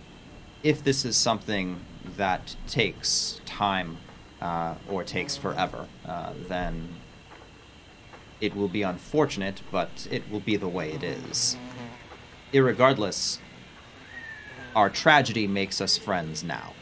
if 0.63 0.83
this 0.83 1.05
is 1.05 1.17
something 1.17 1.81
that 2.17 2.57
takes 2.67 3.41
time 3.45 3.99
uh, 4.41 4.75
or 4.89 5.05
takes 5.05 5.37
forever, 5.37 5.87
uh, 6.07 6.33
then 6.49 6.89
it 8.41 8.55
will 8.55 8.69
be 8.69 8.83
unfortunate, 8.83 9.63
but 9.71 10.07
it 10.11 10.31
will 10.31 10.41
be 10.41 10.57
the 10.57 10.69
way 10.69 10.93
it 10.93 11.03
is. 11.03 11.57
irregardless, 12.53 13.39
our 14.75 14.89
tragedy 14.89 15.47
makes 15.47 15.81
us 15.81 15.99
friends 15.99 16.45
now. 16.45 16.73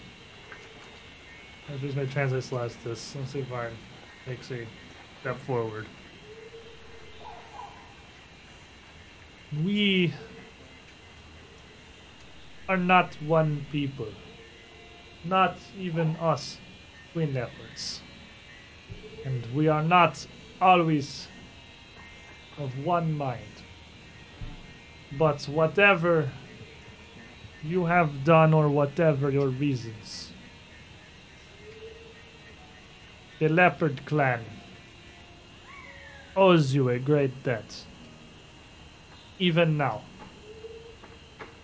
I 1.69 1.77
just 1.78 1.97
may 1.97 2.07
translate 2.07 2.45
Celestis. 2.45 3.17
Let's 3.17 3.33
see 3.33 3.41
if 3.41 3.47
Varn 3.47 3.73
takes 4.25 4.51
a 4.53 4.67
step 5.20 5.39
forward. 5.41 5.86
We 9.65 10.15
are 12.69 12.77
not 12.77 13.15
one 13.23 13.67
people. 13.73 14.09
Not 15.25 15.57
even 15.77 16.17
us, 16.17 16.59
twin 17.12 17.35
leopards. 17.35 18.01
And 19.25 19.45
we 19.55 19.67
are 19.67 19.83
not 19.83 20.25
always 20.61 21.27
of 22.59 22.78
one 22.85 23.12
mind. 23.12 23.43
But 25.19 25.43
whatever 25.45 26.31
you 27.62 27.86
have 27.86 28.25
done 28.25 28.55
or 28.55 28.69
whatever 28.69 29.31
your 29.31 29.49
reasons, 29.49 30.26
the 33.39 33.49
Leopard 33.49 34.05
clan 34.07 34.45
owes 36.35 36.75
you 36.75 36.89
a 36.89 36.99
great 36.99 37.43
debt. 37.43 37.85
Even 39.39 39.77
now. 39.77 40.03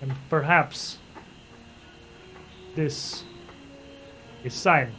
And 0.00 0.14
perhaps 0.28 0.98
this 2.74 3.24
a 4.44 4.50
sign. 4.50 4.92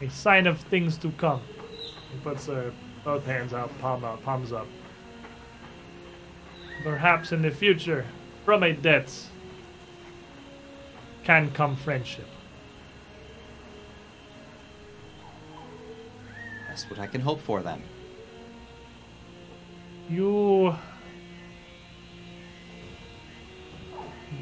A 0.00 0.10
sign 0.10 0.46
of 0.46 0.60
things 0.60 0.98
to 0.98 1.10
come. 1.12 1.40
He 2.12 2.18
puts 2.18 2.48
uh, 2.48 2.70
both 3.04 3.24
hands 3.24 3.52
out, 3.52 3.76
palm 3.78 4.04
out, 4.04 4.22
palms 4.22 4.52
up. 4.52 4.66
Perhaps 6.82 7.32
in 7.32 7.42
the 7.42 7.50
future, 7.50 8.04
from 8.44 8.62
a 8.62 8.72
debt, 8.72 9.10
can 11.24 11.50
come 11.52 11.76
friendship. 11.76 12.26
That's 16.76 16.90
what 16.90 16.98
I 17.00 17.06
can 17.06 17.22
hope 17.22 17.40
for 17.40 17.62
then. 17.62 17.82
You 20.10 20.76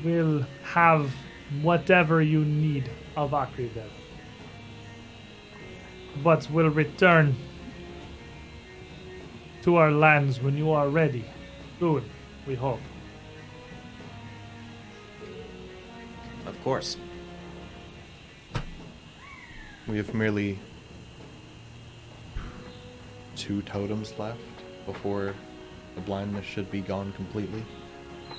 will 0.02 0.44
have 0.64 1.14
whatever 1.62 2.22
you 2.22 2.44
need 2.44 2.90
of 3.16 3.30
Akrivel. 3.30 3.88
But 6.24 6.50
will 6.50 6.70
return 6.70 7.36
to 9.62 9.76
our 9.76 9.92
lands 9.92 10.40
when 10.40 10.56
you 10.56 10.72
are 10.72 10.88
ready. 10.88 11.24
Soon, 11.78 12.02
we 12.48 12.56
hope. 12.56 12.80
Of 16.46 16.60
course. 16.64 16.96
We 19.86 19.98
have 19.98 20.12
merely 20.12 20.58
two 23.36 23.62
totems 23.62 24.14
left 24.18 24.38
before 24.86 25.34
the 25.94 26.00
blindness 26.00 26.44
should 26.44 26.70
be 26.70 26.80
gone 26.80 27.12
completely. 27.12 27.64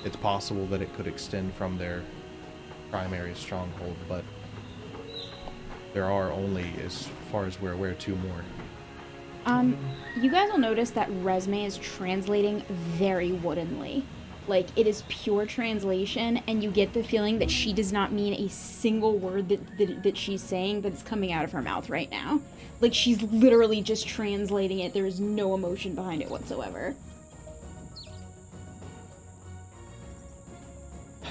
It's 0.04 0.16
possible 0.16 0.66
that 0.66 0.82
it 0.82 0.94
could 0.94 1.06
extend 1.06 1.54
from 1.54 1.78
their 1.78 2.02
primary 2.90 3.34
stronghold, 3.34 3.96
but 4.08 4.24
there 5.94 6.04
are 6.04 6.30
only, 6.30 6.70
as 6.84 7.08
far 7.32 7.46
as 7.46 7.60
we're 7.60 7.72
aware, 7.72 7.94
two 7.94 8.16
more. 8.16 8.44
Um, 9.46 9.78
you 10.20 10.30
guys 10.30 10.50
will 10.50 10.58
notice 10.58 10.90
that 10.90 11.08
Resme 11.08 11.64
is 11.64 11.78
translating 11.78 12.62
very 12.68 13.32
woodenly. 13.32 14.04
Like 14.48 14.66
it 14.76 14.86
is 14.86 15.02
pure 15.08 15.46
translation, 15.46 16.40
and 16.46 16.62
you 16.62 16.70
get 16.70 16.92
the 16.92 17.02
feeling 17.02 17.38
that 17.40 17.50
she 17.50 17.72
does 17.72 17.92
not 17.92 18.12
mean 18.12 18.34
a 18.34 18.48
single 18.48 19.18
word 19.18 19.48
that, 19.48 19.78
that, 19.78 20.02
that 20.02 20.16
she's 20.16 20.42
saying 20.42 20.82
that's 20.82 21.02
coming 21.02 21.32
out 21.32 21.44
of 21.44 21.52
her 21.52 21.62
mouth 21.62 21.90
right 21.90 22.10
now. 22.10 22.40
Like 22.80 22.94
she's 22.94 23.22
literally 23.22 23.82
just 23.82 24.06
translating 24.06 24.80
it. 24.80 24.92
There 24.92 25.06
is 25.06 25.18
no 25.18 25.54
emotion 25.54 25.94
behind 25.94 26.22
it 26.22 26.30
whatsoever. 26.30 26.94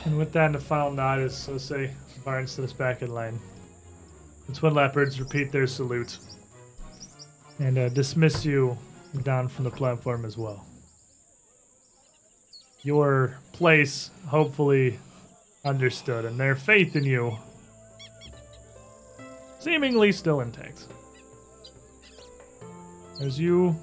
And 0.05 0.17
with 0.17 0.31
that, 0.33 0.51
the 0.51 0.59
final 0.59 0.91
nod 0.91 1.19
is, 1.19 1.47
let's 1.47 1.63
say, 1.63 1.91
Varn 2.23 2.47
sits 2.47 2.73
back 2.73 3.01
in 3.01 3.13
line. 3.13 3.39
The 4.47 4.53
twin 4.53 4.73
leopards 4.73 5.19
repeat 5.19 5.51
their 5.51 5.67
salute 5.67 6.17
and 7.59 7.77
uh, 7.77 7.89
dismiss 7.89 8.45
you 8.45 8.77
down 9.23 9.47
from 9.47 9.63
the 9.63 9.71
platform 9.71 10.25
as 10.25 10.37
well. 10.37 10.64
Your 12.85 13.39
place, 13.51 14.11
hopefully, 14.27 14.99
understood, 15.65 16.23
and 16.23 16.39
their 16.39 16.55
faith 16.55 16.95
in 16.95 17.03
you 17.03 17.37
seemingly 19.57 20.11
still 20.11 20.41
intact. 20.41 20.85
As 23.19 23.39
you 23.39 23.75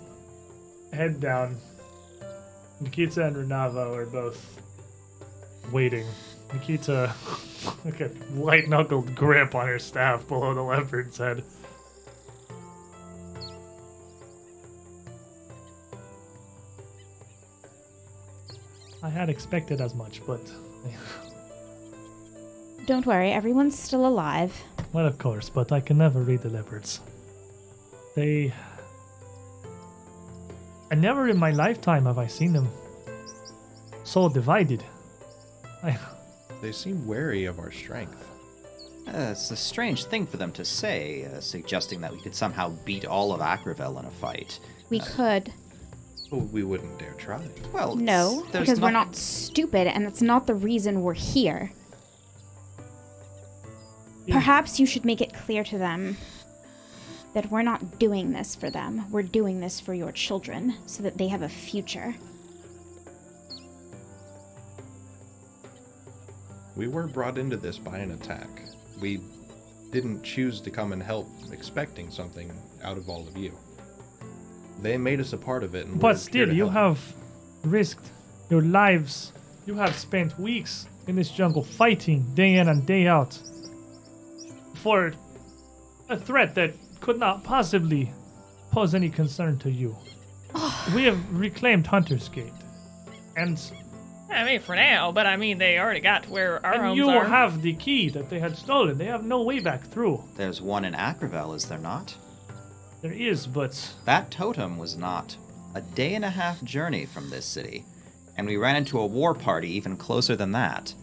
head 0.92 1.18
down, 1.18 1.56
Nikita 2.80 3.26
and 3.26 3.34
Renavo 3.34 3.96
are 3.96 4.06
both 4.06 4.60
waiting. 5.72 6.06
Nikita, 6.52 7.12
like 7.84 8.00
a 8.00 8.12
light 8.34 8.68
knuckled 8.68 9.16
grip 9.16 9.56
on 9.56 9.66
her 9.66 9.80
staff 9.80 10.28
below 10.28 10.54
the 10.54 10.62
leopard's 10.62 11.18
head. 11.18 11.42
I 19.02 19.08
had 19.08 19.28
expected 19.28 19.80
as 19.80 19.94
much, 19.94 20.22
but. 20.26 20.40
Don't 22.86 23.06
worry, 23.06 23.30
everyone's 23.30 23.78
still 23.78 24.06
alive. 24.06 24.54
Well, 24.92 25.06
of 25.06 25.18
course, 25.18 25.48
but 25.48 25.72
I 25.72 25.80
can 25.80 25.98
never 25.98 26.20
read 26.22 26.42
the 26.42 26.50
leopards. 26.50 27.00
They. 28.14 28.52
And 30.90 31.00
never 31.00 31.28
in 31.28 31.38
my 31.38 31.50
lifetime 31.50 32.06
have 32.06 32.18
I 32.18 32.26
seen 32.26 32.52
them 32.52 32.68
so 34.04 34.28
divided. 34.28 34.84
I. 35.82 35.98
They 36.60 36.72
seem 36.72 37.06
wary 37.06 37.46
of 37.46 37.58
our 37.58 37.72
strength. 37.72 38.28
Uh, 39.08 39.30
it's 39.32 39.50
a 39.50 39.56
strange 39.56 40.04
thing 40.04 40.26
for 40.26 40.36
them 40.36 40.52
to 40.52 40.64
say, 40.64 41.24
uh, 41.24 41.40
suggesting 41.40 42.00
that 42.02 42.12
we 42.12 42.20
could 42.20 42.34
somehow 42.34 42.68
beat 42.84 43.04
all 43.04 43.32
of 43.32 43.40
Akrivel 43.40 43.98
in 43.98 44.06
a 44.06 44.10
fight. 44.10 44.60
We 44.90 45.00
could. 45.00 45.52
Well, 46.32 46.40
we 46.50 46.62
wouldn't 46.64 46.98
dare 46.98 47.12
try. 47.18 47.42
Well, 47.74 47.94
No, 47.94 48.38
it's- 48.38 48.52
there's 48.52 48.66
because 48.66 48.80
we're 48.80 48.90
not 48.90 49.14
stupid, 49.14 49.86
and 49.86 50.06
that's 50.06 50.22
not 50.22 50.46
the 50.46 50.54
reason 50.54 51.02
we're 51.02 51.12
here. 51.12 51.72
Yeah. 54.24 54.36
Perhaps 54.36 54.80
you 54.80 54.86
should 54.86 55.04
make 55.04 55.20
it 55.20 55.34
clear 55.34 55.62
to 55.64 55.76
them 55.76 56.16
that 57.34 57.50
we're 57.50 57.62
not 57.62 57.98
doing 57.98 58.32
this 58.32 58.54
for 58.54 58.70
them. 58.70 59.04
We're 59.10 59.22
doing 59.24 59.60
this 59.60 59.78
for 59.78 59.92
your 59.92 60.10
children 60.12 60.76
so 60.86 61.02
that 61.02 61.18
they 61.18 61.28
have 61.28 61.42
a 61.42 61.48
future. 61.50 62.14
We 66.74 66.88
were 66.88 67.06
brought 67.08 67.36
into 67.36 67.58
this 67.58 67.76
by 67.78 67.98
an 67.98 68.12
attack. 68.12 68.48
We 69.00 69.20
didn't 69.90 70.22
choose 70.22 70.62
to 70.62 70.70
come 70.70 70.92
and 70.92 71.02
help 71.02 71.28
expecting 71.52 72.10
something 72.10 72.50
out 72.82 72.96
of 72.96 73.10
all 73.10 73.28
of 73.28 73.36
you. 73.36 73.52
They 74.80 74.96
made 74.98 75.20
us 75.20 75.32
a 75.32 75.36
part 75.36 75.62
of 75.62 75.74
it. 75.74 75.86
And 75.86 76.00
But 76.00 76.18
still, 76.18 76.52
you 76.52 76.68
help. 76.68 76.96
have 76.96 77.14
risked 77.64 78.10
your 78.50 78.62
lives. 78.62 79.32
You 79.66 79.74
have 79.74 79.94
spent 79.96 80.38
weeks 80.38 80.86
in 81.06 81.16
this 81.16 81.30
jungle 81.30 81.62
fighting 81.62 82.22
day 82.34 82.54
in 82.54 82.68
and 82.68 82.84
day 82.86 83.06
out 83.06 83.38
for 84.74 85.12
a 86.08 86.18
threat 86.18 86.54
that 86.56 86.74
could 87.00 87.18
not 87.18 87.44
possibly 87.44 88.10
pose 88.70 88.94
any 88.94 89.08
concern 89.08 89.58
to 89.58 89.70
you. 89.70 89.96
we 90.94 91.04
have 91.04 91.18
reclaimed 91.32 91.86
Hunter's 91.86 92.28
Gate. 92.28 92.52
And, 93.36 93.60
I 94.30 94.44
mean, 94.44 94.60
for 94.60 94.74
now, 94.74 95.12
but 95.12 95.26
I 95.26 95.36
mean, 95.36 95.58
they 95.58 95.78
already 95.78 96.00
got 96.00 96.24
to 96.24 96.30
where 96.30 96.64
our 96.66 96.74
and 96.74 96.82
homes 96.82 96.96
you 96.98 97.08
are. 97.08 97.24
have 97.24 97.62
the 97.62 97.74
key 97.74 98.08
that 98.10 98.28
they 98.28 98.38
had 98.38 98.56
stolen. 98.56 98.98
They 98.98 99.06
have 99.06 99.24
no 99.24 99.42
way 99.42 99.60
back 99.60 99.82
through. 99.84 100.22
There's 100.36 100.60
one 100.60 100.84
in 100.84 100.94
Akrivel, 100.94 101.54
is 101.54 101.64
there 101.66 101.78
not? 101.78 102.14
There 103.02 103.12
is, 103.12 103.48
but 103.48 103.94
That 104.04 104.30
totem 104.30 104.78
was 104.78 104.96
not 104.96 105.36
a 105.74 105.80
day 105.80 106.14
and 106.14 106.24
a 106.24 106.30
half 106.30 106.62
journey 106.62 107.04
from 107.04 107.30
this 107.30 107.44
city, 107.44 107.84
and 108.36 108.46
we 108.46 108.56
ran 108.56 108.76
into 108.76 109.00
a 109.00 109.06
war 109.06 109.34
party 109.34 109.70
even 109.70 109.96
closer 109.96 110.36
than 110.36 110.52
that. 110.52 110.94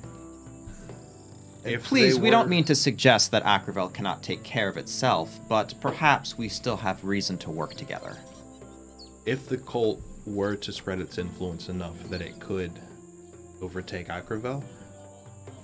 If 1.66 1.84
Please, 1.84 2.16
they 2.16 2.22
we 2.22 2.30
don't 2.30 2.48
mean 2.48 2.64
to 2.66 2.76
suggest 2.76 3.32
that 3.32 3.44
Akrivel 3.44 3.94
cannot 3.94 4.24
take 4.24 4.44
care 4.44 4.70
of 4.70 4.78
itself, 4.78 5.42
but 5.50 5.74
perhaps 5.82 6.38
we 6.38 6.48
still 6.48 6.78
have 6.78 7.04
reason 7.04 7.38
to 7.40 7.52
work 7.52 7.76
together. 7.76 8.18
If 9.26 9.50
the 9.50 9.58
cult 9.58 10.02
were 10.26 10.56
to 10.56 10.72
spread 10.72 11.02
its 11.02 11.18
influence 11.18 11.68
enough 11.68 12.02
that 12.10 12.22
it 12.22 12.40
could 12.40 12.72
overtake 13.62 14.08
Akrivel, 14.08 14.64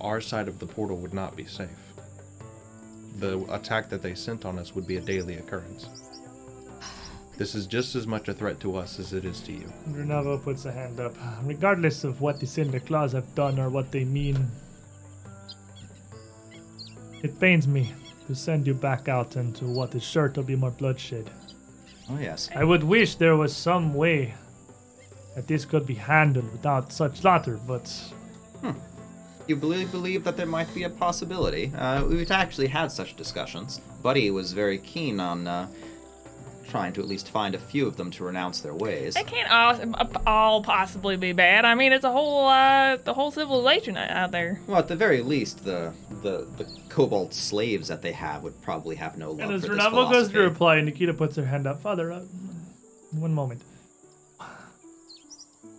our 0.01 0.19
side 0.19 0.49
of 0.49 0.59
the 0.59 0.67
portal 0.67 0.97
would 0.97 1.13
not 1.13 1.37
be 1.37 1.45
safe. 1.45 1.69
The 3.19 3.39
attack 3.53 3.89
that 3.89 4.01
they 4.01 4.15
sent 4.15 4.43
on 4.43 4.59
us 4.59 4.75
would 4.75 4.85
be 4.85 4.97
a 4.97 5.01
daily 5.01 5.35
occurrence. 5.35 6.04
This 7.37 7.53
is 7.53 7.67
just 7.67 7.95
as 7.95 8.07
much 8.07 8.29
a 8.29 8.33
threat 8.33 8.59
to 8.61 8.77
us 8.77 8.97
as 8.99 9.11
it 9.11 9.25
is 9.25 9.41
to 9.41 9.51
you. 9.51 9.71
Renavo 9.89 10.41
puts 10.41 10.65
a 10.65 10.71
hand 10.71 10.99
up. 10.99 11.13
Regardless 11.43 12.03
of 12.03 12.21
what 12.21 12.39
the 12.39 12.47
Cinder 12.47 12.79
Claws 12.79 13.11
have 13.11 13.33
done 13.35 13.59
or 13.59 13.69
what 13.69 13.91
they 13.91 14.05
mean, 14.05 14.47
it 17.23 17.37
pains 17.39 17.67
me 17.67 17.93
to 18.27 18.35
send 18.35 18.65
you 18.65 18.73
back 18.73 19.09
out 19.09 19.35
into 19.35 19.65
what 19.65 19.93
is 19.95 20.03
sure 20.03 20.29
to 20.29 20.41
be 20.41 20.55
more 20.55 20.71
bloodshed. 20.71 21.29
Oh 22.09 22.17
yes. 22.19 22.49
I 22.55 22.63
would 22.63 22.83
wish 22.83 23.15
there 23.15 23.35
was 23.35 23.55
some 23.55 23.93
way 23.93 24.33
that 25.35 25.47
this 25.47 25.65
could 25.65 25.85
be 25.85 25.95
handled 25.95 26.49
without 26.51 26.93
such 26.93 27.19
slaughter, 27.19 27.59
but 27.67 27.91
You 29.47 29.55
really 29.57 29.85
believe 29.85 30.23
that 30.23 30.37
there 30.37 30.47
might 30.47 30.73
be 30.73 30.83
a 30.83 30.89
possibility? 30.89 31.71
Uh, 31.77 32.03
we've 32.05 32.31
actually 32.31 32.67
had 32.67 32.91
such 32.91 33.15
discussions. 33.15 33.79
Buddy 34.01 34.31
was 34.31 34.53
very 34.53 34.79
keen 34.79 35.19
on 35.19 35.47
uh, 35.47 35.67
trying 36.75 36.91
to 36.91 36.99
at 36.99 37.07
least 37.07 37.29
find 37.29 37.55
a 37.55 37.57
few 37.57 37.87
of 37.87 37.95
them 37.95 38.11
to 38.11 38.25
renounce 38.25 38.59
their 38.59 38.73
ways. 38.73 39.15
It 39.15 39.27
can't 39.27 39.49
all, 39.49 40.09
all 40.27 40.61
possibly 40.61 41.15
be 41.15 41.31
bad. 41.31 41.63
I 41.63 41.73
mean, 41.73 41.93
it's 41.93 42.03
a 42.03 42.11
whole 42.11 42.47
uh, 42.47 42.97
the 42.97 43.13
whole 43.13 43.31
civilization 43.31 43.95
out 43.95 44.31
there. 44.31 44.59
Well, 44.67 44.79
at 44.79 44.89
the 44.89 44.95
very 44.97 45.21
least, 45.21 45.63
the 45.63 45.93
the 46.21 46.45
the 46.57 46.67
cobalt 46.89 47.33
slaves 47.33 47.87
that 47.87 48.01
they 48.01 48.11
have 48.11 48.43
would 48.43 48.61
probably 48.61 48.97
have 48.97 49.17
no 49.17 49.31
love 49.31 49.39
And 49.39 49.53
as 49.53 49.65
for 49.65 49.75
this 49.75 49.85
Renavo 49.85 50.11
goes 50.11 50.29
to 50.33 50.39
reply, 50.39 50.81
Nikita 50.81 51.13
puts 51.13 51.37
her 51.37 51.45
hand 51.45 51.65
up. 51.65 51.81
Father, 51.81 52.11
uh, 52.11 52.19
one 53.11 53.33
moment. 53.33 53.61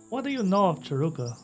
What 0.09 0.23
do 0.23 0.31
you 0.31 0.41
know 0.41 0.69
of 0.69 0.79
Charau-ka? 0.79 1.35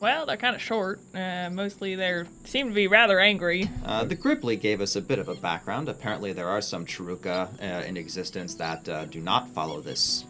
Well, 0.00 0.24
they're 0.24 0.38
kind 0.38 0.56
of 0.56 0.62
short. 0.62 0.98
Uh, 1.14 1.50
mostly 1.52 1.94
they 1.94 2.24
seem 2.44 2.68
to 2.68 2.74
be 2.74 2.86
rather 2.86 3.20
angry. 3.20 3.70
Uh, 3.84 4.04
the 4.04 4.16
Grippli 4.16 4.58
gave 4.58 4.80
us 4.80 4.96
a 4.96 5.00
bit 5.00 5.18
of 5.18 5.28
a 5.28 5.34
background. 5.34 5.90
Apparently, 5.90 6.32
there 6.32 6.48
are 6.48 6.62
some 6.62 6.86
Charau-ka 6.86 7.48
uh, 7.60 7.64
in 7.64 7.98
existence 7.98 8.54
that 8.54 8.88
uh, 8.88 9.04
do 9.04 9.20
not 9.20 9.50
follow 9.50 9.82
this 9.82 10.24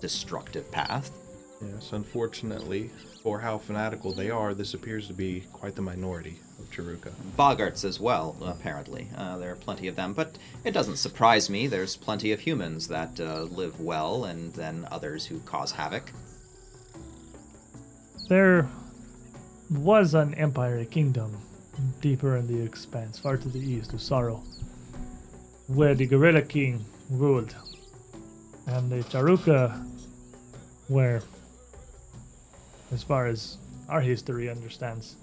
destructive 0.00 0.70
path. 0.70 1.10
Yes, 1.60 1.92
unfortunately, 1.92 2.90
for 3.20 3.40
how 3.40 3.58
fanatical 3.58 4.12
they 4.12 4.30
are, 4.30 4.54
this 4.54 4.74
appears 4.74 5.08
to 5.08 5.12
be 5.12 5.42
quite 5.52 5.74
the 5.74 5.82
minority 5.82 6.38
of 6.60 6.70
Charau-ka. 6.70 7.10
Boggards 7.36 7.84
as 7.84 7.98
well, 7.98 8.36
apparently. 8.40 9.08
Uh, 9.16 9.38
there 9.38 9.50
are 9.50 9.56
plenty 9.56 9.88
of 9.88 9.96
them, 9.96 10.12
but 10.12 10.38
it 10.62 10.70
doesn't 10.70 10.98
surprise 10.98 11.50
me. 11.50 11.66
There's 11.66 11.96
plenty 11.96 12.30
of 12.30 12.38
humans 12.38 12.86
that 12.86 13.18
uh, 13.18 13.42
live 13.42 13.80
well, 13.80 14.26
and 14.26 14.52
then 14.52 14.86
others 14.92 15.26
who 15.26 15.40
cause 15.40 15.72
havoc. 15.72 16.12
There 18.28 18.68
was 19.70 20.14
an 20.14 20.34
empire, 20.34 20.78
a 20.78 20.84
kingdom, 20.84 21.36
deeper 22.00 22.36
in 22.36 22.46
the 22.46 22.62
expanse, 22.62 23.18
far 23.18 23.36
to 23.36 23.48
the 23.48 23.58
east 23.58 23.92
of 23.92 24.00
Sorrow, 24.00 24.42
where 25.66 25.94
the 25.94 26.06
Gorilla 26.06 26.42
King 26.42 26.84
ruled. 27.10 27.54
And 28.66 28.90
the 28.90 29.02
Charau-ka 29.04 29.80
were, 30.88 31.22
as 32.92 33.02
far 33.02 33.26
as 33.26 33.58
our 33.88 34.00
history 34.00 34.50
understands, 34.50 35.16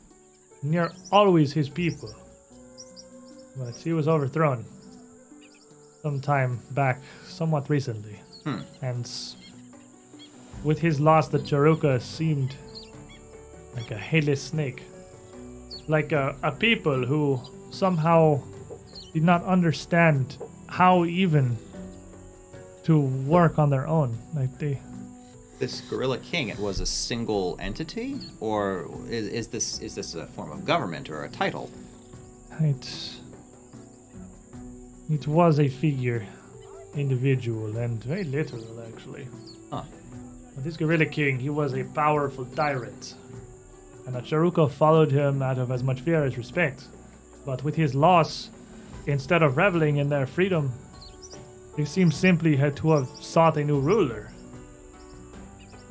near 0.61 0.91
always 1.11 1.51
his 1.53 1.69
people. 1.69 2.13
But 3.57 3.75
he 3.75 3.93
was 3.93 4.07
overthrown 4.07 4.65
sometime 6.01 6.59
back, 6.71 7.01
somewhat 7.25 7.69
recently. 7.69 8.19
Hmm. 8.43 8.61
And 8.81 9.09
with 10.63 10.79
his 10.79 10.99
loss, 10.99 11.27
the 11.29 11.39
Charau-ka 11.39 11.99
seemed 11.99 12.55
like 13.75 13.91
a 13.91 13.97
headless 13.97 14.41
snake. 14.41 14.83
Like 15.87 16.11
a, 16.11 16.35
a 16.43 16.51
people 16.51 17.05
who 17.05 17.39
somehow 17.71 18.41
did 19.13 19.23
not 19.23 19.43
understand 19.43 20.37
how 20.67 21.05
even 21.05 21.57
to 22.83 22.99
work 22.99 23.59
on 23.59 23.69
their 23.69 23.87
own. 23.87 24.17
Like 24.33 24.57
they 24.59 24.79
This 25.59 25.81
Gorilla 25.81 26.17
King, 26.19 26.49
it 26.49 26.59
was 26.59 26.79
a 26.79 26.85
single 26.85 27.57
entity, 27.59 28.17
or 28.39 28.89
is, 29.07 29.27
is 29.27 29.47
this 29.47 29.79
is 29.79 29.95
this 29.95 30.15
a 30.15 30.27
form 30.27 30.51
of 30.51 30.65
government 30.65 31.09
or 31.09 31.23
a 31.23 31.29
title? 31.29 31.69
it 32.59 33.19
it 35.09 35.27
was 35.27 35.59
a 35.59 35.67
figure, 35.67 36.25
individual 36.95 37.77
and 37.77 38.03
very 38.03 38.23
literal 38.23 38.83
actually. 38.87 39.27
Huh. 39.71 39.83
But 40.55 40.63
this 40.63 40.77
Gorilla 40.77 41.05
King, 41.05 41.39
he 41.39 41.49
was 41.49 41.73
a 41.73 41.83
powerful 41.83 42.45
tyrant. 42.45 43.15
And 44.05 44.15
that 44.15 44.25
Charau-ka 44.25 44.67
followed 44.67 45.11
him 45.11 45.41
out 45.41 45.57
of 45.57 45.71
as 45.71 45.83
much 45.83 46.01
fear 46.01 46.23
as 46.23 46.37
respect. 46.37 46.87
But 47.45 47.63
with 47.63 47.75
his 47.75 47.95
loss, 47.95 48.49
instead 49.05 49.41
of 49.41 49.57
reveling 49.57 49.97
in 49.97 50.09
their 50.09 50.25
freedom, 50.25 50.71
they 51.75 51.85
seem 51.85 52.11
simply 52.11 52.55
had 52.55 52.75
to 52.77 52.91
have 52.91 53.07
sought 53.07 53.57
a 53.57 53.63
new 53.63 53.79
ruler. 53.79 54.31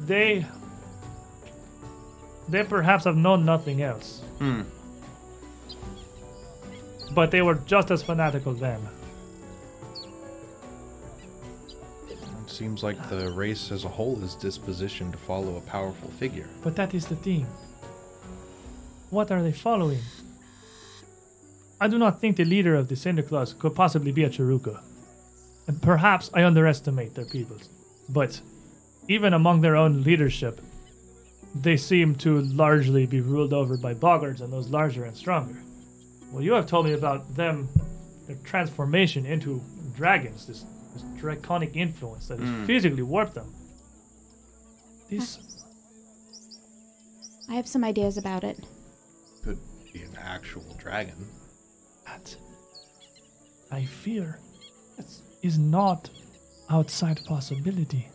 They 0.01 0.47
they 2.49 2.65
perhaps 2.65 3.05
have 3.05 3.17
known 3.17 3.45
nothing 3.45 3.83
else. 3.83 4.21
Hmm. 4.39 4.63
But 7.15 7.31
they 7.31 7.43
were 7.43 7.55
just 7.55 7.91
as 7.91 8.03
fanatical 8.03 8.53
then. 8.53 8.81
It 12.09 12.19
seems 12.47 12.83
like 12.83 13.09
the 13.09 13.31
race 13.33 13.71
as 13.71 13.85
a 13.85 13.89
whole 13.89 14.23
is 14.23 14.35
dispositioned 14.35 15.13
to 15.13 15.19
follow 15.19 15.57
a 15.57 15.61
powerful 15.61 16.11
figure. 16.11 16.49
But 16.63 16.77
that 16.77 16.95
is 16.95 17.07
the 17.07 17.17
thing. 17.17 17.47
What 19.13 19.31
are 19.31 19.43
they 19.43 19.53
following? 19.53 20.01
I 21.79 21.87
do 21.87 21.99
not 21.99 22.19
think 22.19 22.39
the 22.39 22.47
leader 22.47 22.75
of 22.75 22.89
the 22.89 22.97
Cinder 22.97 23.23
Claws 23.23 23.53
could 23.53 23.75
possibly 23.75 24.11
be 24.11 24.25
a 24.25 24.31
Charau-ka. 24.31 24.81
And 25.67 25.83
perhaps 25.83 26.31
I 26.33 26.45
underestimate 26.45 27.15
their 27.15 27.27
peoples. 27.27 27.69
But 28.09 28.41
even 29.09 29.35
among 29.35 29.61
their 29.61 29.77
own 29.77 30.03
leadership, 30.03 30.63
they 31.55 31.77
seem 31.77 32.15
to 32.25 32.41
largely 32.41 33.05
be 33.05 33.21
ruled 33.21 33.53
over 33.53 33.77
by 33.77 33.93
boggards 33.93 34.41
and 34.41 34.51
those 34.51 34.71
larger 34.71 35.05
and 35.05 35.15
stronger. 35.15 35.63
Well, 36.31 36.43
you 36.43 36.55
have 36.55 36.65
told 36.65 36.87
me 36.87 36.95
about 36.95 37.37
them, 37.37 37.69
their 38.27 38.37
transformation 38.45 39.27
into 39.27 39.63
dragons, 39.95 40.47
this, 40.47 40.65
this 40.95 41.03
draconic 41.19 41.77
influence 41.77 42.29
that 42.29 42.41
has 42.41 42.49
hmm. 42.49 42.65
physically 42.65 43.03
warped 43.03 43.35
them. 43.35 43.55
This 45.11 45.39
I 47.51 47.57
have 47.57 47.69
some 47.69 47.85
ideas 47.85 48.17
about 48.17 48.43
it. 48.43 48.65
Could 49.93 50.01
be 50.01 50.07
an 50.07 50.17
actual 50.21 50.65
dragon. 50.79 51.27
that 52.07 52.37
I 53.71 53.85
fear 53.85 54.39
is 55.43 55.59
not 55.59 56.11
outside 56.71 57.21
possibility. 57.27 58.09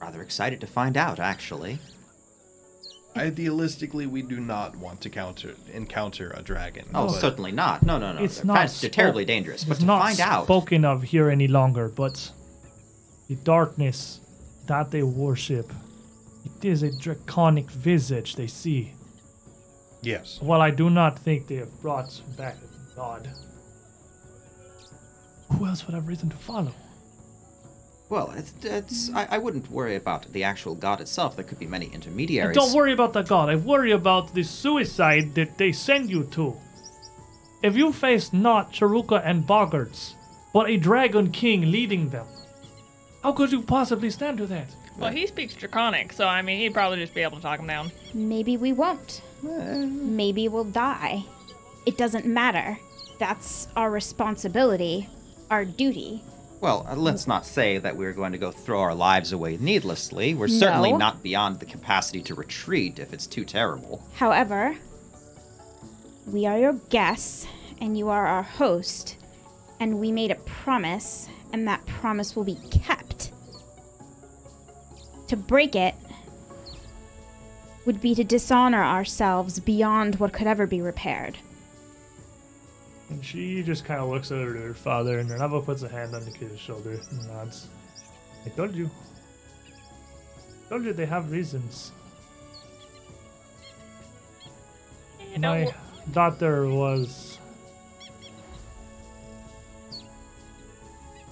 Rather 0.00 0.22
excited 0.22 0.60
to 0.60 0.66
find 0.66 0.96
out, 0.96 1.18
actually. 1.18 1.78
Idealistically, 3.16 4.06
we 4.06 4.22
do 4.22 4.38
not 4.38 4.76
want 4.76 5.00
to 5.00 5.10
counter 5.10 5.54
encounter 5.72 6.32
a 6.36 6.42
dragon. 6.42 6.86
Oh, 6.94 7.06
but 7.08 7.20
certainly 7.20 7.50
not. 7.50 7.82
No, 7.82 7.98
no, 7.98 8.12
no. 8.12 8.22
It's 8.22 8.36
they're, 8.38 8.46
not. 8.46 8.56
fast- 8.58 8.80
they're 8.80 8.90
terribly 8.90 9.24
spoke- 9.24 9.28
dangerous. 9.28 9.64
But 9.64 9.72
it's 9.72 9.80
to 9.80 9.86
not 9.86 10.02
find 10.02 10.20
out, 10.20 10.44
spoken 10.44 10.84
of 10.84 11.02
here 11.02 11.28
any 11.30 11.48
longer, 11.48 11.88
but 11.88 12.30
the 13.28 13.34
darkness 13.36 14.20
that 14.66 14.90
they 14.92 15.02
worship, 15.02 15.72
it 16.44 16.64
is 16.64 16.82
a 16.82 16.96
draconic 16.96 17.68
visage 17.70 18.36
they 18.36 18.46
see. 18.46 18.92
Yes. 20.02 20.38
While 20.40 20.60
I 20.60 20.70
do 20.70 20.90
not 20.90 21.18
think 21.18 21.46
they 21.46 21.56
have 21.56 21.80
brought 21.80 22.20
back 22.36 22.56
God, 22.94 23.28
who 25.52 25.66
else 25.66 25.86
would 25.86 25.94
have 25.94 26.06
reason 26.08 26.28
to 26.30 26.36
follow? 26.36 26.72
well, 28.10 28.32
it's, 28.36 28.54
it's 28.62 29.10
I, 29.12 29.26
I 29.32 29.38
wouldn't 29.38 29.70
worry 29.70 29.96
about 29.96 30.32
the 30.32 30.42
actual 30.44 30.74
god 30.74 31.00
itself. 31.00 31.36
There 31.36 31.44
could 31.44 31.58
be 31.58 31.66
many 31.66 31.90
I 31.90 31.94
intermediaries. 31.94 32.56
don't 32.56 32.72
worry 32.72 32.92
about 32.92 33.12
the 33.12 33.22
God. 33.22 33.50
I 33.50 33.56
worry 33.56 33.92
about 33.92 34.32
the 34.34 34.42
suicide 34.42 35.34
that 35.34 35.58
they 35.58 35.72
send 35.72 36.08
you 36.08 36.24
to. 36.24 36.56
If 37.62 37.76
you 37.76 37.92
face 37.92 38.32
not 38.32 38.72
Charau-ka 38.72 39.16
and 39.16 39.46
Boggards, 39.46 40.14
but 40.54 40.70
a 40.70 40.76
Dragon 40.78 41.30
King 41.30 41.70
leading 41.70 42.08
them, 42.08 42.26
how 43.22 43.32
could 43.32 43.52
you 43.52 43.60
possibly 43.62 44.10
stand 44.10 44.38
to 44.38 44.46
that? 44.46 44.68
Well, 44.96 45.12
he 45.12 45.26
speaks 45.26 45.54
Draconic, 45.54 46.12
so 46.12 46.26
I 46.26 46.40
mean, 46.42 46.58
he'd 46.58 46.74
probably 46.74 46.98
just 46.98 47.14
be 47.14 47.20
able 47.20 47.36
to 47.36 47.42
talk 47.42 47.60
him 47.60 47.66
down. 47.66 47.92
Maybe 48.14 48.56
we 48.56 48.72
won't. 48.72 49.22
Maybe 49.42 50.48
we'll 50.48 50.64
die. 50.64 51.24
It 51.86 51.96
doesn't 51.96 52.26
matter. 52.26 52.78
That's 53.18 53.68
our 53.76 53.90
responsibility, 53.90 55.08
our 55.50 55.64
duty. 55.64 56.22
Well, 56.60 56.86
uh, 56.88 56.96
let's 56.96 57.26
not 57.28 57.46
say 57.46 57.78
that 57.78 57.96
we're 57.96 58.12
going 58.12 58.32
to 58.32 58.38
go 58.38 58.50
throw 58.50 58.80
our 58.80 58.94
lives 58.94 59.32
away 59.32 59.56
needlessly. 59.58 60.34
We're 60.34 60.48
certainly 60.48 60.90
No. 60.92 60.98
not 60.98 61.22
beyond 61.22 61.60
the 61.60 61.66
capacity 61.66 62.20
to 62.22 62.34
retreat 62.34 62.98
if 62.98 63.12
it's 63.12 63.26
too 63.26 63.44
terrible. 63.44 64.02
However, 64.14 64.76
we 66.26 66.46
are 66.46 66.58
your 66.58 66.72
guests 66.90 67.46
and 67.80 67.96
you 67.96 68.08
are 68.08 68.26
our 68.26 68.42
host, 68.42 69.16
and 69.78 70.00
we 70.00 70.10
made 70.10 70.32
a 70.32 70.34
promise, 70.34 71.28
and 71.52 71.66
that 71.68 71.86
promise 71.86 72.34
will 72.34 72.42
be 72.44 72.58
kept. 72.72 73.30
To 75.28 75.36
break 75.36 75.76
it 75.76 75.94
would 77.88 78.02
be 78.02 78.14
to 78.14 78.22
dishonor 78.22 78.84
ourselves 78.84 79.58
beyond 79.60 80.16
what 80.16 80.30
could 80.30 80.46
ever 80.46 80.66
be 80.66 80.82
repaired. 80.82 81.38
And 83.08 83.24
she 83.24 83.62
just 83.62 83.86
kind 83.86 83.98
of 83.98 84.10
looks 84.10 84.30
over 84.30 84.52
to 84.52 84.60
her 84.60 84.74
father, 84.74 85.20
and 85.20 85.30
Renavo 85.30 85.64
puts 85.64 85.82
a 85.82 85.88
hand 85.88 86.14
on 86.14 86.22
the 86.22 86.30
kid's 86.30 86.60
shoulder 86.60 87.00
and 87.10 87.26
nods. 87.28 87.68
I 88.44 88.50
told 88.50 88.74
you. 88.74 88.90
I 90.66 90.68
told 90.68 90.84
you 90.84 90.92
they 90.92 91.06
have 91.06 91.32
reasons. 91.32 91.92
You 95.32 95.38
know, 95.38 95.64
My 95.64 95.74
daughter 96.12 96.68
was. 96.68 97.38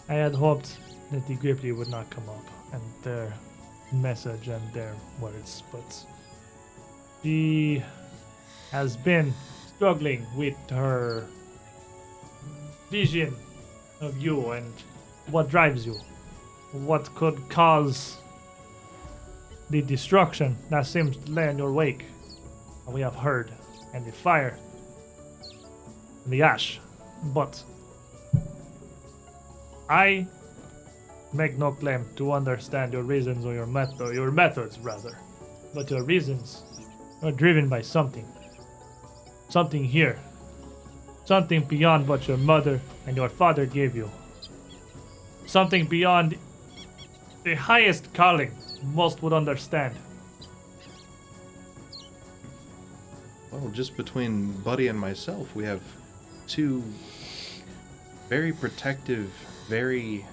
I 0.08 0.14
had 0.14 0.34
hoped 0.34 0.78
that 1.10 1.26
the 1.26 1.36
Grippli 1.36 1.76
would 1.76 1.88
not 1.88 2.08
come 2.08 2.26
up 2.30 2.46
and 2.72 2.82
their 3.02 3.34
message 3.92 4.48
and 4.48 4.72
their 4.72 4.94
words, 5.20 5.62
but 5.70 6.06
she 7.26 7.82
has 8.70 8.96
been 8.96 9.34
struggling 9.74 10.24
with 10.36 10.54
her 10.70 11.26
vision 12.88 13.34
of 14.00 14.16
you 14.16 14.52
and 14.52 14.72
what 15.32 15.50
drives 15.50 15.84
you, 15.84 15.94
what 16.70 17.12
could 17.16 17.36
cause 17.48 18.18
the 19.70 19.82
destruction 19.82 20.56
that 20.70 20.86
seems 20.86 21.16
to 21.16 21.32
lay 21.32 21.50
in 21.50 21.58
your 21.58 21.72
wake. 21.72 22.04
We 22.86 23.00
have 23.00 23.16
heard, 23.16 23.50
and 23.92 24.06
the 24.06 24.12
fire, 24.12 24.56
and 26.22 26.32
the 26.32 26.42
ash. 26.42 26.78
But 27.34 27.60
I 29.90 30.28
make 31.32 31.58
no 31.58 31.72
claim 31.72 32.06
to 32.18 32.30
understand 32.30 32.92
your 32.92 33.02
reasons 33.02 33.44
or 33.44 33.52
your 33.52 33.66
method, 33.66 34.14
your 34.14 34.30
methods 34.30 34.78
rather, 34.78 35.18
but 35.74 35.90
your 35.90 36.04
reasons 36.04 36.62
are 37.26 37.32
driven 37.32 37.68
by 37.68 37.82
something, 37.82 38.24
something 39.48 39.84
here, 39.84 40.18
something 41.24 41.62
beyond 41.64 42.06
what 42.06 42.28
your 42.28 42.36
mother 42.36 42.80
and 43.06 43.16
your 43.16 43.28
father 43.28 43.66
gave 43.66 43.96
you, 43.96 44.10
something 45.46 45.86
beyond 45.86 46.38
the 47.42 47.54
highest 47.54 48.12
calling 48.14 48.52
most 48.94 49.22
would 49.22 49.32
understand. 49.32 49.94
Well, 53.50 53.68
just 53.70 53.96
between 53.96 54.52
Buddy 54.62 54.88
and 54.88 54.98
myself, 54.98 55.54
we 55.56 55.64
have 55.64 55.82
two 56.46 56.82
very 58.28 58.52
protective, 58.52 59.32
very 59.68 60.24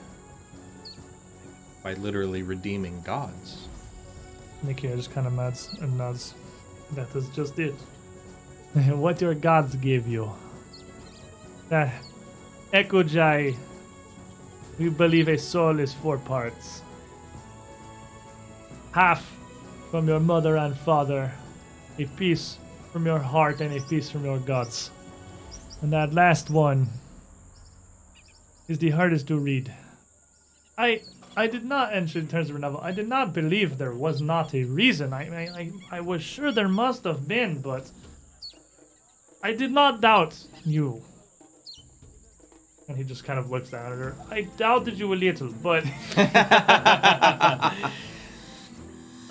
by 1.84 1.94
literally 1.96 2.44
redeeming 2.44 3.02
gods. 3.02 3.68
Nikia 4.66 4.96
just 4.96 5.12
kind 5.12 5.28
of 5.28 5.34
nods 5.34 5.76
and 5.82 5.98
nods. 5.98 6.34
That 6.96 7.16
is 7.16 7.30
just 7.30 7.60
it. 7.60 7.76
what 8.74 9.22
your 9.22 9.34
gods 9.34 9.76
gave 9.76 10.08
you. 10.08 10.26
Ah, 10.26 10.40
that 11.70 11.94
Ekujae, 12.74 13.56
we 14.80 14.90
believe 14.90 15.28
a 15.28 15.38
soul 15.38 15.80
is 15.80 15.94
four 15.94 16.18
parts. 16.18 16.82
Half 18.92 19.32
from 19.92 20.08
your 20.08 20.20
mother 20.20 20.58
and 20.58 20.76
father, 20.76 21.32
a 22.00 22.06
piece 22.18 22.58
from 22.92 23.06
your 23.06 23.20
heart, 23.20 23.62
and 23.62 23.76
a 23.76 23.82
piece 23.86 24.10
from 24.10 24.26
your 24.26 24.40
gods. 24.40 24.92
And 25.82 25.94
that 25.94 26.14
last 26.14 26.50
one 26.50 26.88
is 28.68 28.80
the 28.80 28.90
hardest 28.90 29.28
to 29.28 29.38
read. 29.38 29.72
I 30.78 31.02
I 31.36 31.48
did 31.48 31.66
not 31.66 31.94
enter 31.94 32.20
in 32.20 32.28
terms 32.28 32.50
of 32.50 32.60
novel. 32.60 32.80
I 32.82 32.92
did 32.92 33.08
not 33.08 33.34
believe 33.34 33.78
there 33.78 33.94
was 33.94 34.22
not 34.22 34.54
a 34.54 34.64
reason. 34.66 35.14
I, 35.14 35.24
I 35.30 35.42
I 35.62 35.72
I 35.98 36.02
was 36.02 36.22
sure 36.24 36.52
there 36.52 36.68
must 36.68 37.04
have 37.06 37.28
been, 37.28 37.60
but 37.62 37.90
I 39.42 39.54
did 39.54 39.72
not 39.72 40.00
doubt 40.02 40.36
you. 40.66 41.02
And 42.88 42.98
he 42.98 43.04
just 43.04 43.24
kind 43.24 43.40
of 43.40 43.50
looks 43.50 43.70
down 43.70 43.92
at 43.94 43.98
her. 43.98 44.16
I 44.30 44.42
doubted 44.58 45.00
you 45.00 45.14
a 45.14 45.16
little, 45.16 45.48
but 45.64 45.84
I 46.18 47.90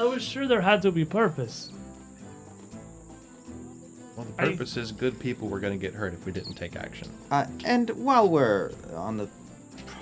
was 0.01 0.23
sure 0.23 0.47
there 0.49 0.61
had 0.63 0.83
to 0.83 0.91
be 0.91 1.05
purpose. 1.05 1.71
Well, 4.17 4.27
the 4.37 4.43
I- 4.43 4.49
purpose 4.51 4.77
is 4.77 4.91
good 4.93 5.19
people 5.21 5.49
were 5.49 5.61
going 5.61 5.79
to 5.79 5.87
get 5.87 5.95
hurt 5.95 6.15
if 6.15 6.25
we 6.27 6.33
didn't 6.33 6.55
take 6.55 6.77
action. 6.77 7.09
Uh, 7.31 7.47
and 7.65 7.91
while 7.91 8.29
we're 8.29 8.73
on 8.95 9.17
the 9.19 9.29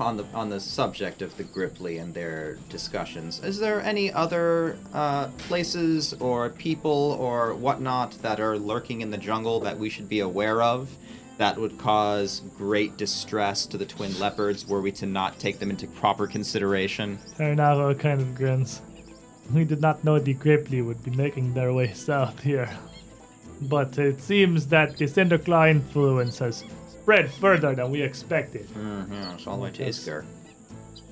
on 0.01 0.17
the 0.17 0.25
on 0.35 0.49
the 0.49 0.61
subject 0.61 1.23
of 1.23 1.37
the 1.37 1.45
Grippli 1.45 2.01
and 2.01 2.13
their 2.15 2.55
discussions, 2.69 3.43
is 3.45 3.59
there 3.59 3.81
any 3.83 4.13
other 4.13 4.77
uh, 4.95 5.29
places 5.49 6.15
or 6.15 6.51
people 6.51 7.17
or 7.21 7.55
whatnot 7.55 8.13
that 8.23 8.41
are 8.41 8.59
lurking 8.59 9.01
in 9.01 9.11
the 9.11 9.19
jungle 9.19 9.61
that 9.61 9.79
we 9.79 9.89
should 9.89 10.09
be 10.09 10.21
aware 10.21 10.63
of 10.63 10.91
that 11.41 11.57
would 11.57 11.79
cause 11.79 12.43
great 12.59 12.99
distress 12.99 13.65
to 13.65 13.79
the 13.79 13.87
twin 13.87 14.19
leopards 14.19 14.69
were 14.69 14.83
we 14.83 14.93
to 14.93 15.07
not 15.07 15.39
take 15.39 15.59
them 15.59 15.71
into 15.71 15.87
proper 15.87 16.27
consideration? 16.27 17.19
Taranaro 17.39 17.99
kind 17.99 18.21
of 18.21 18.35
grins. 18.35 18.83
We 19.55 19.65
did 19.65 19.81
not 19.81 20.05
know 20.05 20.19
the 20.19 20.35
Grippli 20.35 20.85
would 20.85 21.03
be 21.03 21.11
making 21.13 21.55
their 21.55 21.73
way 21.73 21.95
south 21.95 22.41
here. 22.43 22.69
But 23.63 23.99
it 23.99 24.21
seems 24.21 24.67
that 24.67 24.99
the 24.99 25.07
Cinderclaw 25.07 25.71
influence 25.71 26.39
has 26.41 26.63
spread 27.11 27.33
further 27.33 27.75
than 27.75 27.91
we 27.91 28.03
expected. 28.03 28.69
Mm-hmm. 28.69 29.35
It's 29.35 29.45
all 29.45 29.57
the 29.57 29.65
way 29.65 29.71
to 29.73 29.85
Yes. 29.85 30.09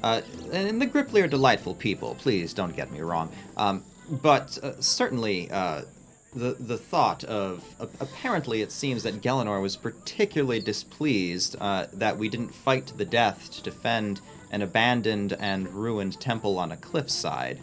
Uh, 0.00 0.20
and 0.52 0.80
the 0.80 0.86
Grippli 0.86 1.24
are 1.24 1.26
delightful 1.26 1.74
people. 1.74 2.14
Please 2.20 2.54
don't 2.54 2.76
get 2.76 2.92
me 2.92 3.00
wrong. 3.00 3.32
Um, 3.56 3.82
but 4.08 4.56
uh, 4.62 4.80
certainly, 4.80 5.50
uh, 5.50 5.82
the 6.36 6.54
the 6.60 6.78
thought 6.78 7.24
of 7.24 7.64
uh, 7.80 7.86
apparently 7.98 8.62
it 8.62 8.70
seems 8.70 9.02
that 9.02 9.22
Galenor 9.22 9.60
was 9.60 9.74
particularly 9.74 10.60
displeased 10.60 11.56
uh, 11.60 11.86
that 11.94 12.16
we 12.16 12.28
didn't 12.28 12.54
fight 12.54 12.86
to 12.86 12.96
the 12.96 13.04
death 13.04 13.50
to 13.50 13.62
defend 13.64 14.20
an 14.52 14.62
abandoned 14.62 15.32
and 15.40 15.68
ruined 15.68 16.20
temple 16.20 16.60
on 16.60 16.70
a 16.70 16.76
cliffside. 16.76 17.58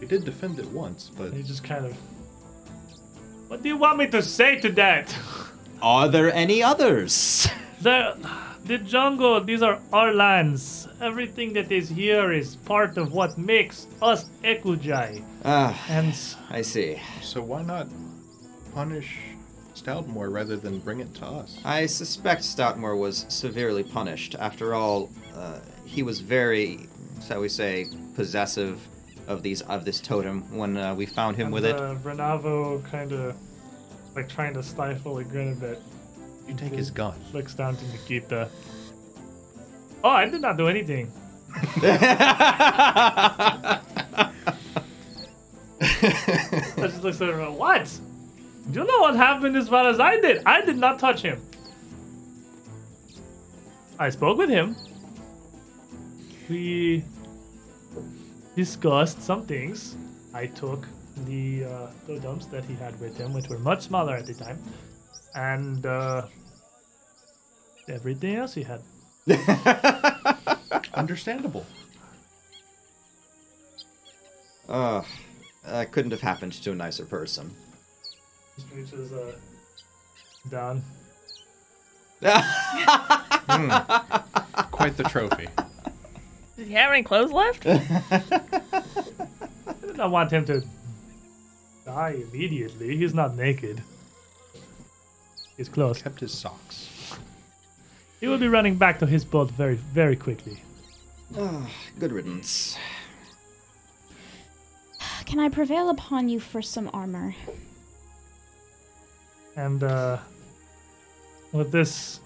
We 0.00 0.08
did 0.08 0.24
defend 0.24 0.58
it 0.58 0.66
once, 0.70 1.12
but 1.16 1.32
He 1.32 1.44
just 1.44 1.62
kind 1.62 1.86
of. 1.86 1.96
What 3.46 3.62
do 3.62 3.68
you 3.68 3.76
want 3.76 3.98
me 3.98 4.08
to 4.08 4.20
say 4.20 4.58
to 4.58 4.72
that? 4.72 5.16
Are 5.84 6.08
there 6.08 6.32
any 6.32 6.62
others? 6.62 7.46
The, 7.82 8.16
the 8.64 8.78
jungle, 8.78 9.44
these 9.44 9.60
are 9.60 9.78
our 9.92 10.14
lands. 10.14 10.88
Everything 11.02 11.52
that 11.52 11.70
is 11.70 11.90
here 11.90 12.32
is 12.32 12.56
part 12.56 12.96
of 12.96 13.12
what 13.12 13.36
makes 13.36 13.86
us 14.00 14.24
Ekujae. 14.42 15.22
Ah, 15.44 15.78
And 15.90 16.14
I 16.48 16.62
see. 16.62 16.96
so 17.20 17.42
why 17.42 17.60
not 17.60 17.88
punish 18.74 19.18
Stoutmore 19.74 20.32
rather 20.32 20.56
than 20.56 20.78
bring 20.78 21.00
it 21.00 21.12
to 21.16 21.26
us? 21.26 21.58
I 21.62 21.84
suspect 21.84 22.40
Stoutmore 22.40 22.98
was 22.98 23.26
severely 23.28 23.82
punished. 23.82 24.34
After 24.40 24.72
all, 24.74 25.10
uh, 25.36 25.58
he 25.84 26.02
was 26.02 26.20
very, 26.20 26.88
shall 27.28 27.42
we 27.42 27.50
say, 27.50 27.84
possessive 28.14 28.80
of 29.28 29.42
these 29.42 29.60
of 29.62 29.84
this 29.84 30.00
totem 30.00 30.40
when 30.56 30.78
uh, 30.78 30.94
we 30.94 31.04
found 31.04 31.36
him 31.36 31.46
and, 31.48 31.54
with 31.54 31.66
it. 31.66 31.76
Uh, 31.76 31.96
Renavo 31.96 32.82
kind 32.90 33.12
of 33.12 33.36
like 34.14 34.28
trying 34.28 34.54
to 34.54 34.62
stifle 34.62 35.18
a 35.18 35.24
grin 35.24 35.52
a 35.52 35.54
bit. 35.56 35.82
You 36.48 36.54
take 36.54 36.72
his 36.72 36.90
gun. 36.90 37.14
Looks 37.32 37.54
down 37.54 37.76
to 37.76 37.86
Nikita. 37.88 38.48
Oh, 40.02 40.10
I 40.10 40.28
did 40.28 40.40
not 40.40 40.56
do 40.56 40.68
anything. 40.68 41.10
I 41.82 43.80
just 46.76 47.02
looks 47.02 47.20
at 47.20 47.28
her. 47.28 47.50
What? 47.50 47.98
Do 48.70 48.80
you 48.80 48.86
know 48.86 48.98
what 48.98 49.16
happened 49.16 49.56
as 49.56 49.68
far 49.68 49.88
as 49.88 50.00
I 50.00 50.20
did? 50.20 50.42
I 50.44 50.60
did 50.60 50.76
not 50.76 50.98
touch 50.98 51.22
him. 51.22 51.40
I 53.98 54.10
spoke 54.10 54.38
with 54.38 54.50
him. 54.50 54.76
We 56.48 57.04
discussed 58.56 59.22
some 59.22 59.46
things. 59.46 59.96
I 60.32 60.46
took 60.46 60.86
the 61.18 61.64
uh, 61.64 61.86
totems 62.06 62.46
that 62.48 62.64
he 62.64 62.74
had 62.74 62.98
with 63.00 63.16
him, 63.16 63.32
which 63.32 63.48
were 63.48 63.58
much 63.58 63.82
smaller 63.82 64.14
at 64.14 64.26
the 64.26 64.34
time, 64.34 64.58
and 65.34 65.86
uh, 65.86 66.26
everything 67.88 68.36
else 68.36 68.54
he 68.54 68.62
had. 68.64 68.80
Understandable. 70.94 71.64
Ugh, 74.68 75.04
that 75.64 75.92
couldn't 75.92 76.10
have 76.10 76.20
happened 76.20 76.52
to 76.52 76.72
a 76.72 76.74
nicer 76.74 77.04
person. 77.04 77.54
Just 78.56 78.72
reaches 78.72 79.12
uh, 79.12 79.32
down. 80.50 80.82
Quite 84.70 84.96
the 84.96 85.04
trophy. 85.04 85.48
Does 86.56 86.68
he 86.68 86.72
have 86.74 86.92
any 86.92 87.02
clothes 87.02 87.32
left? 87.32 87.66
I 87.66 88.22
did 89.80 89.96
not 89.96 90.10
want 90.10 90.30
him 90.30 90.44
to 90.46 90.62
die 91.84 92.22
immediately. 92.30 92.96
He's 92.96 93.14
not 93.14 93.36
naked. 93.36 93.82
He's 95.56 95.68
close. 95.68 96.02
Kept 96.02 96.20
his 96.20 96.32
socks. 96.32 97.18
He 98.20 98.28
will 98.28 98.38
be 98.38 98.48
running 98.48 98.76
back 98.76 98.98
to 99.00 99.06
his 99.06 99.24
boat 99.24 99.50
very, 99.50 99.74
very 99.74 100.16
quickly. 100.16 100.62
Ugh, 101.36 101.68
good 101.98 102.12
riddance. 102.12 102.76
Can 105.26 105.40
I 105.40 105.48
prevail 105.48 105.90
upon 105.90 106.28
you 106.28 106.38
for 106.40 106.62
some 106.62 106.90
armor? 106.92 107.34
And 109.56 109.82
uh, 109.82 110.18
with 111.52 111.70
this 111.70 112.20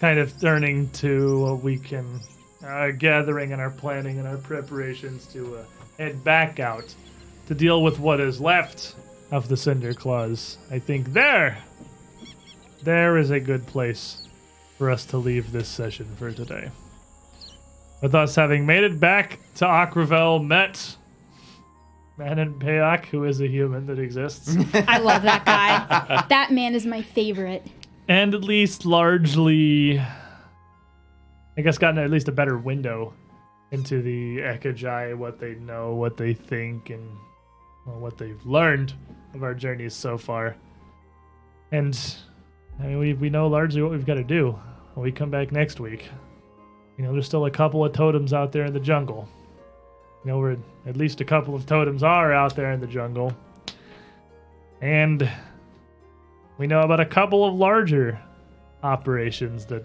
kind 0.00 0.18
of 0.18 0.38
turning 0.40 0.88
to 0.90 1.46
a 1.46 1.54
weekend 1.54 2.20
uh, 2.64 2.90
gathering 2.90 3.52
and 3.52 3.60
our 3.60 3.70
planning 3.70 4.18
and 4.18 4.26
our 4.26 4.36
preparations 4.36 5.26
to 5.26 5.56
uh, 5.56 5.64
head 5.98 6.22
back 6.24 6.60
out 6.60 6.94
to 7.48 7.54
deal 7.54 7.82
with 7.82 7.98
what 7.98 8.20
is 8.20 8.40
left 8.40 8.94
of 9.30 9.48
the 9.48 9.56
Cinder 9.56 9.94
Claws, 9.94 10.58
I 10.70 10.78
think 10.78 11.12
there, 11.12 11.58
there 12.82 13.16
is 13.16 13.30
a 13.30 13.40
good 13.40 13.66
place 13.66 14.28
for 14.78 14.90
us 14.90 15.04
to 15.06 15.16
leave 15.16 15.52
this 15.52 15.68
session 15.68 16.06
for 16.18 16.32
today. 16.32 16.70
With 18.02 18.14
us 18.14 18.34
having 18.34 18.66
made 18.66 18.84
it 18.84 18.98
back 18.98 19.38
to 19.56 19.64
Akrivel, 19.64 20.44
met 20.44 20.96
Manon 22.18 22.54
Payak, 22.58 23.06
who 23.06 23.24
is 23.24 23.40
a 23.40 23.46
human 23.46 23.86
that 23.86 23.98
exists. 23.98 24.54
I 24.74 24.98
love 24.98 25.22
that 25.22 25.44
guy. 25.44 26.24
that 26.28 26.50
man 26.52 26.74
is 26.74 26.84
my 26.84 27.00
favorite. 27.02 27.66
and 28.08 28.34
at 28.34 28.42
least 28.42 28.84
largely, 28.84 29.98
I 31.56 31.60
guess, 31.62 31.78
gotten 31.78 31.98
at 31.98 32.10
least 32.10 32.28
a 32.28 32.32
better 32.32 32.58
window 32.58 33.14
into 33.70 34.02
the 34.02 34.38
Ekujae, 34.38 35.16
what 35.16 35.38
they 35.38 35.54
know, 35.54 35.94
what 35.94 36.16
they 36.16 36.34
think, 36.34 36.90
and 36.90 37.08
well, 37.86 37.98
what 37.98 38.18
they've 38.18 38.44
learned 38.46 38.92
of 39.34 39.42
our 39.42 39.54
journeys 39.54 39.94
so 39.94 40.16
far. 40.18 40.56
And 41.70 41.98
I 42.80 42.84
mean, 42.84 42.98
we, 42.98 43.12
we 43.14 43.30
know 43.30 43.46
largely 43.48 43.82
what 43.82 43.90
we've 43.90 44.06
got 44.06 44.14
to 44.14 44.24
do 44.24 44.58
when 44.94 45.04
we 45.04 45.12
come 45.12 45.30
back 45.30 45.52
next 45.52 45.80
week. 45.80 46.08
You 46.98 47.04
know, 47.04 47.12
there's 47.12 47.26
still 47.26 47.46
a 47.46 47.50
couple 47.50 47.84
of 47.84 47.92
totems 47.92 48.32
out 48.32 48.52
there 48.52 48.64
in 48.66 48.72
the 48.72 48.80
jungle. 48.80 49.28
You 50.24 50.30
know, 50.30 50.38
where 50.38 50.56
at 50.86 50.96
least 50.96 51.20
a 51.20 51.24
couple 51.24 51.54
of 51.54 51.66
totems 51.66 52.02
are 52.02 52.32
out 52.32 52.54
there 52.54 52.70
in 52.72 52.80
the 52.80 52.86
jungle. 52.86 53.34
And 54.80 55.28
we 56.58 56.66
know 56.66 56.80
about 56.82 57.00
a 57.00 57.06
couple 57.06 57.44
of 57.44 57.54
larger 57.54 58.20
operations 58.82 59.64
that 59.66 59.84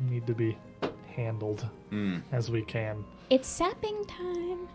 need 0.00 0.26
to 0.26 0.34
be 0.34 0.58
handled 1.14 1.66
Hmm. 1.90 2.18
as 2.32 2.50
we 2.50 2.62
can. 2.62 3.04
It's 3.30 3.46
sapping 3.48 4.04
time. 4.06 4.66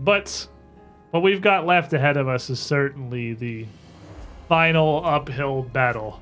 But 0.00 0.46
what 1.16 1.22
we've 1.22 1.40
got 1.40 1.64
left 1.64 1.94
ahead 1.94 2.18
of 2.18 2.28
us 2.28 2.50
is 2.50 2.60
certainly 2.60 3.32
the 3.32 3.64
final 4.50 5.02
uphill 5.02 5.62
battle 5.62 6.20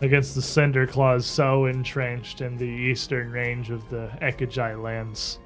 against 0.00 0.34
the 0.34 0.40
Cinder 0.40 0.86
Claws 0.86 1.26
so 1.26 1.66
entrenched 1.66 2.40
in 2.40 2.56
the 2.56 2.64
eastern 2.64 3.30
range 3.30 3.68
of 3.68 3.86
the 3.90 4.10
Ekujae 4.22 4.82
lands. 4.82 5.38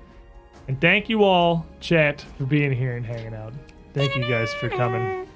And 0.68 0.80
thank 0.80 1.08
you 1.08 1.24
all, 1.24 1.66
chat, 1.80 2.24
for 2.38 2.44
being 2.44 2.70
here 2.70 2.96
and 2.96 3.04
hanging 3.04 3.34
out. 3.34 3.52
Thank 3.94 4.14
you 4.14 4.22
guys 4.28 4.54
for 4.54 4.68
coming. 4.68 5.26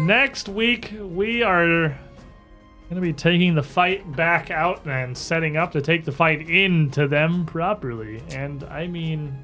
Next 0.00 0.48
week, 0.48 0.94
we 0.98 1.42
are 1.42 1.88
going 1.88 2.94
to 2.94 3.00
be 3.02 3.12
taking 3.12 3.54
the 3.54 3.62
fight 3.62 4.10
back 4.16 4.50
out 4.50 4.86
and 4.86 5.14
setting 5.14 5.58
up 5.58 5.70
to 5.72 5.82
take 5.82 6.06
the 6.06 6.12
fight 6.12 6.48
into 6.48 7.06
them 7.06 7.44
properly. 7.44 8.22
And 8.30 8.64
I 8.64 8.86
mean, 8.86 9.36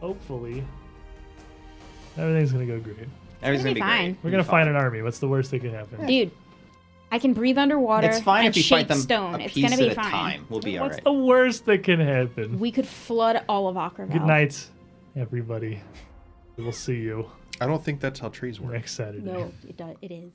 hopefully, 0.00 0.64
everything's 2.18 2.52
going 2.52 2.66
to 2.66 2.72
go 2.76 2.80
great. 2.80 3.08
Everything's 3.42 3.66
It'll 3.66 3.74
be 3.74 3.74
gonna 3.74 3.74
be 3.74 3.80
fine. 3.80 4.12
great. 4.12 4.24
We're 4.24 4.28
It'll 4.28 4.30
going 4.30 4.42
be 4.42 4.44
to 4.44 4.50
find 4.50 4.66
fine. 4.66 4.74
an 4.76 4.76
army. 4.76 5.02
What's 5.02 5.18
the 5.20 5.28
worst 5.28 5.50
that 5.52 5.60
could 5.60 5.72
happen? 5.72 6.06
Dude, 6.06 6.30
I 7.10 7.18
can 7.18 7.32
breathe 7.32 7.56
underwater 7.56 8.08
It's 8.08 8.20
fine 8.20 8.46
and 8.46 8.48
if 8.48 8.56
we 8.56 8.62
shake 8.62 8.78
fight 8.80 8.88
them 8.88 8.98
stone. 8.98 9.34
a 9.40 9.44
It's 9.44 9.54
gonna 9.56 9.76
be 9.78 9.88
at 9.90 9.96
fine. 9.96 10.10
time. 10.10 10.46
We'll 10.50 10.60
be 10.60 10.78
alright. 10.78 10.92
What's 10.92 11.04
the 11.04 11.12
worst 11.12 11.64
that 11.66 11.82
can 11.84 12.00
happen? 12.00 12.58
We 12.58 12.70
could 12.70 12.86
flood 12.86 13.42
all 13.48 13.68
of 13.68 13.76
Akrivel. 13.76 14.12
Good 14.12 14.22
night, 14.26 14.68
everybody. 15.16 15.80
We'll 16.58 16.72
see 16.72 16.96
you 16.96 17.30
I 17.60 17.66
don't 17.66 17.82
think 17.84 18.00
that's 18.00 18.20
how 18.20 18.28
trees 18.28 18.60
work. 18.60 18.72
next 18.74 18.94
Saturday. 18.94 19.20
No, 19.24 19.52
it, 19.66 19.76
does, 19.76 19.96
it 20.02 20.12
is. 20.12 20.32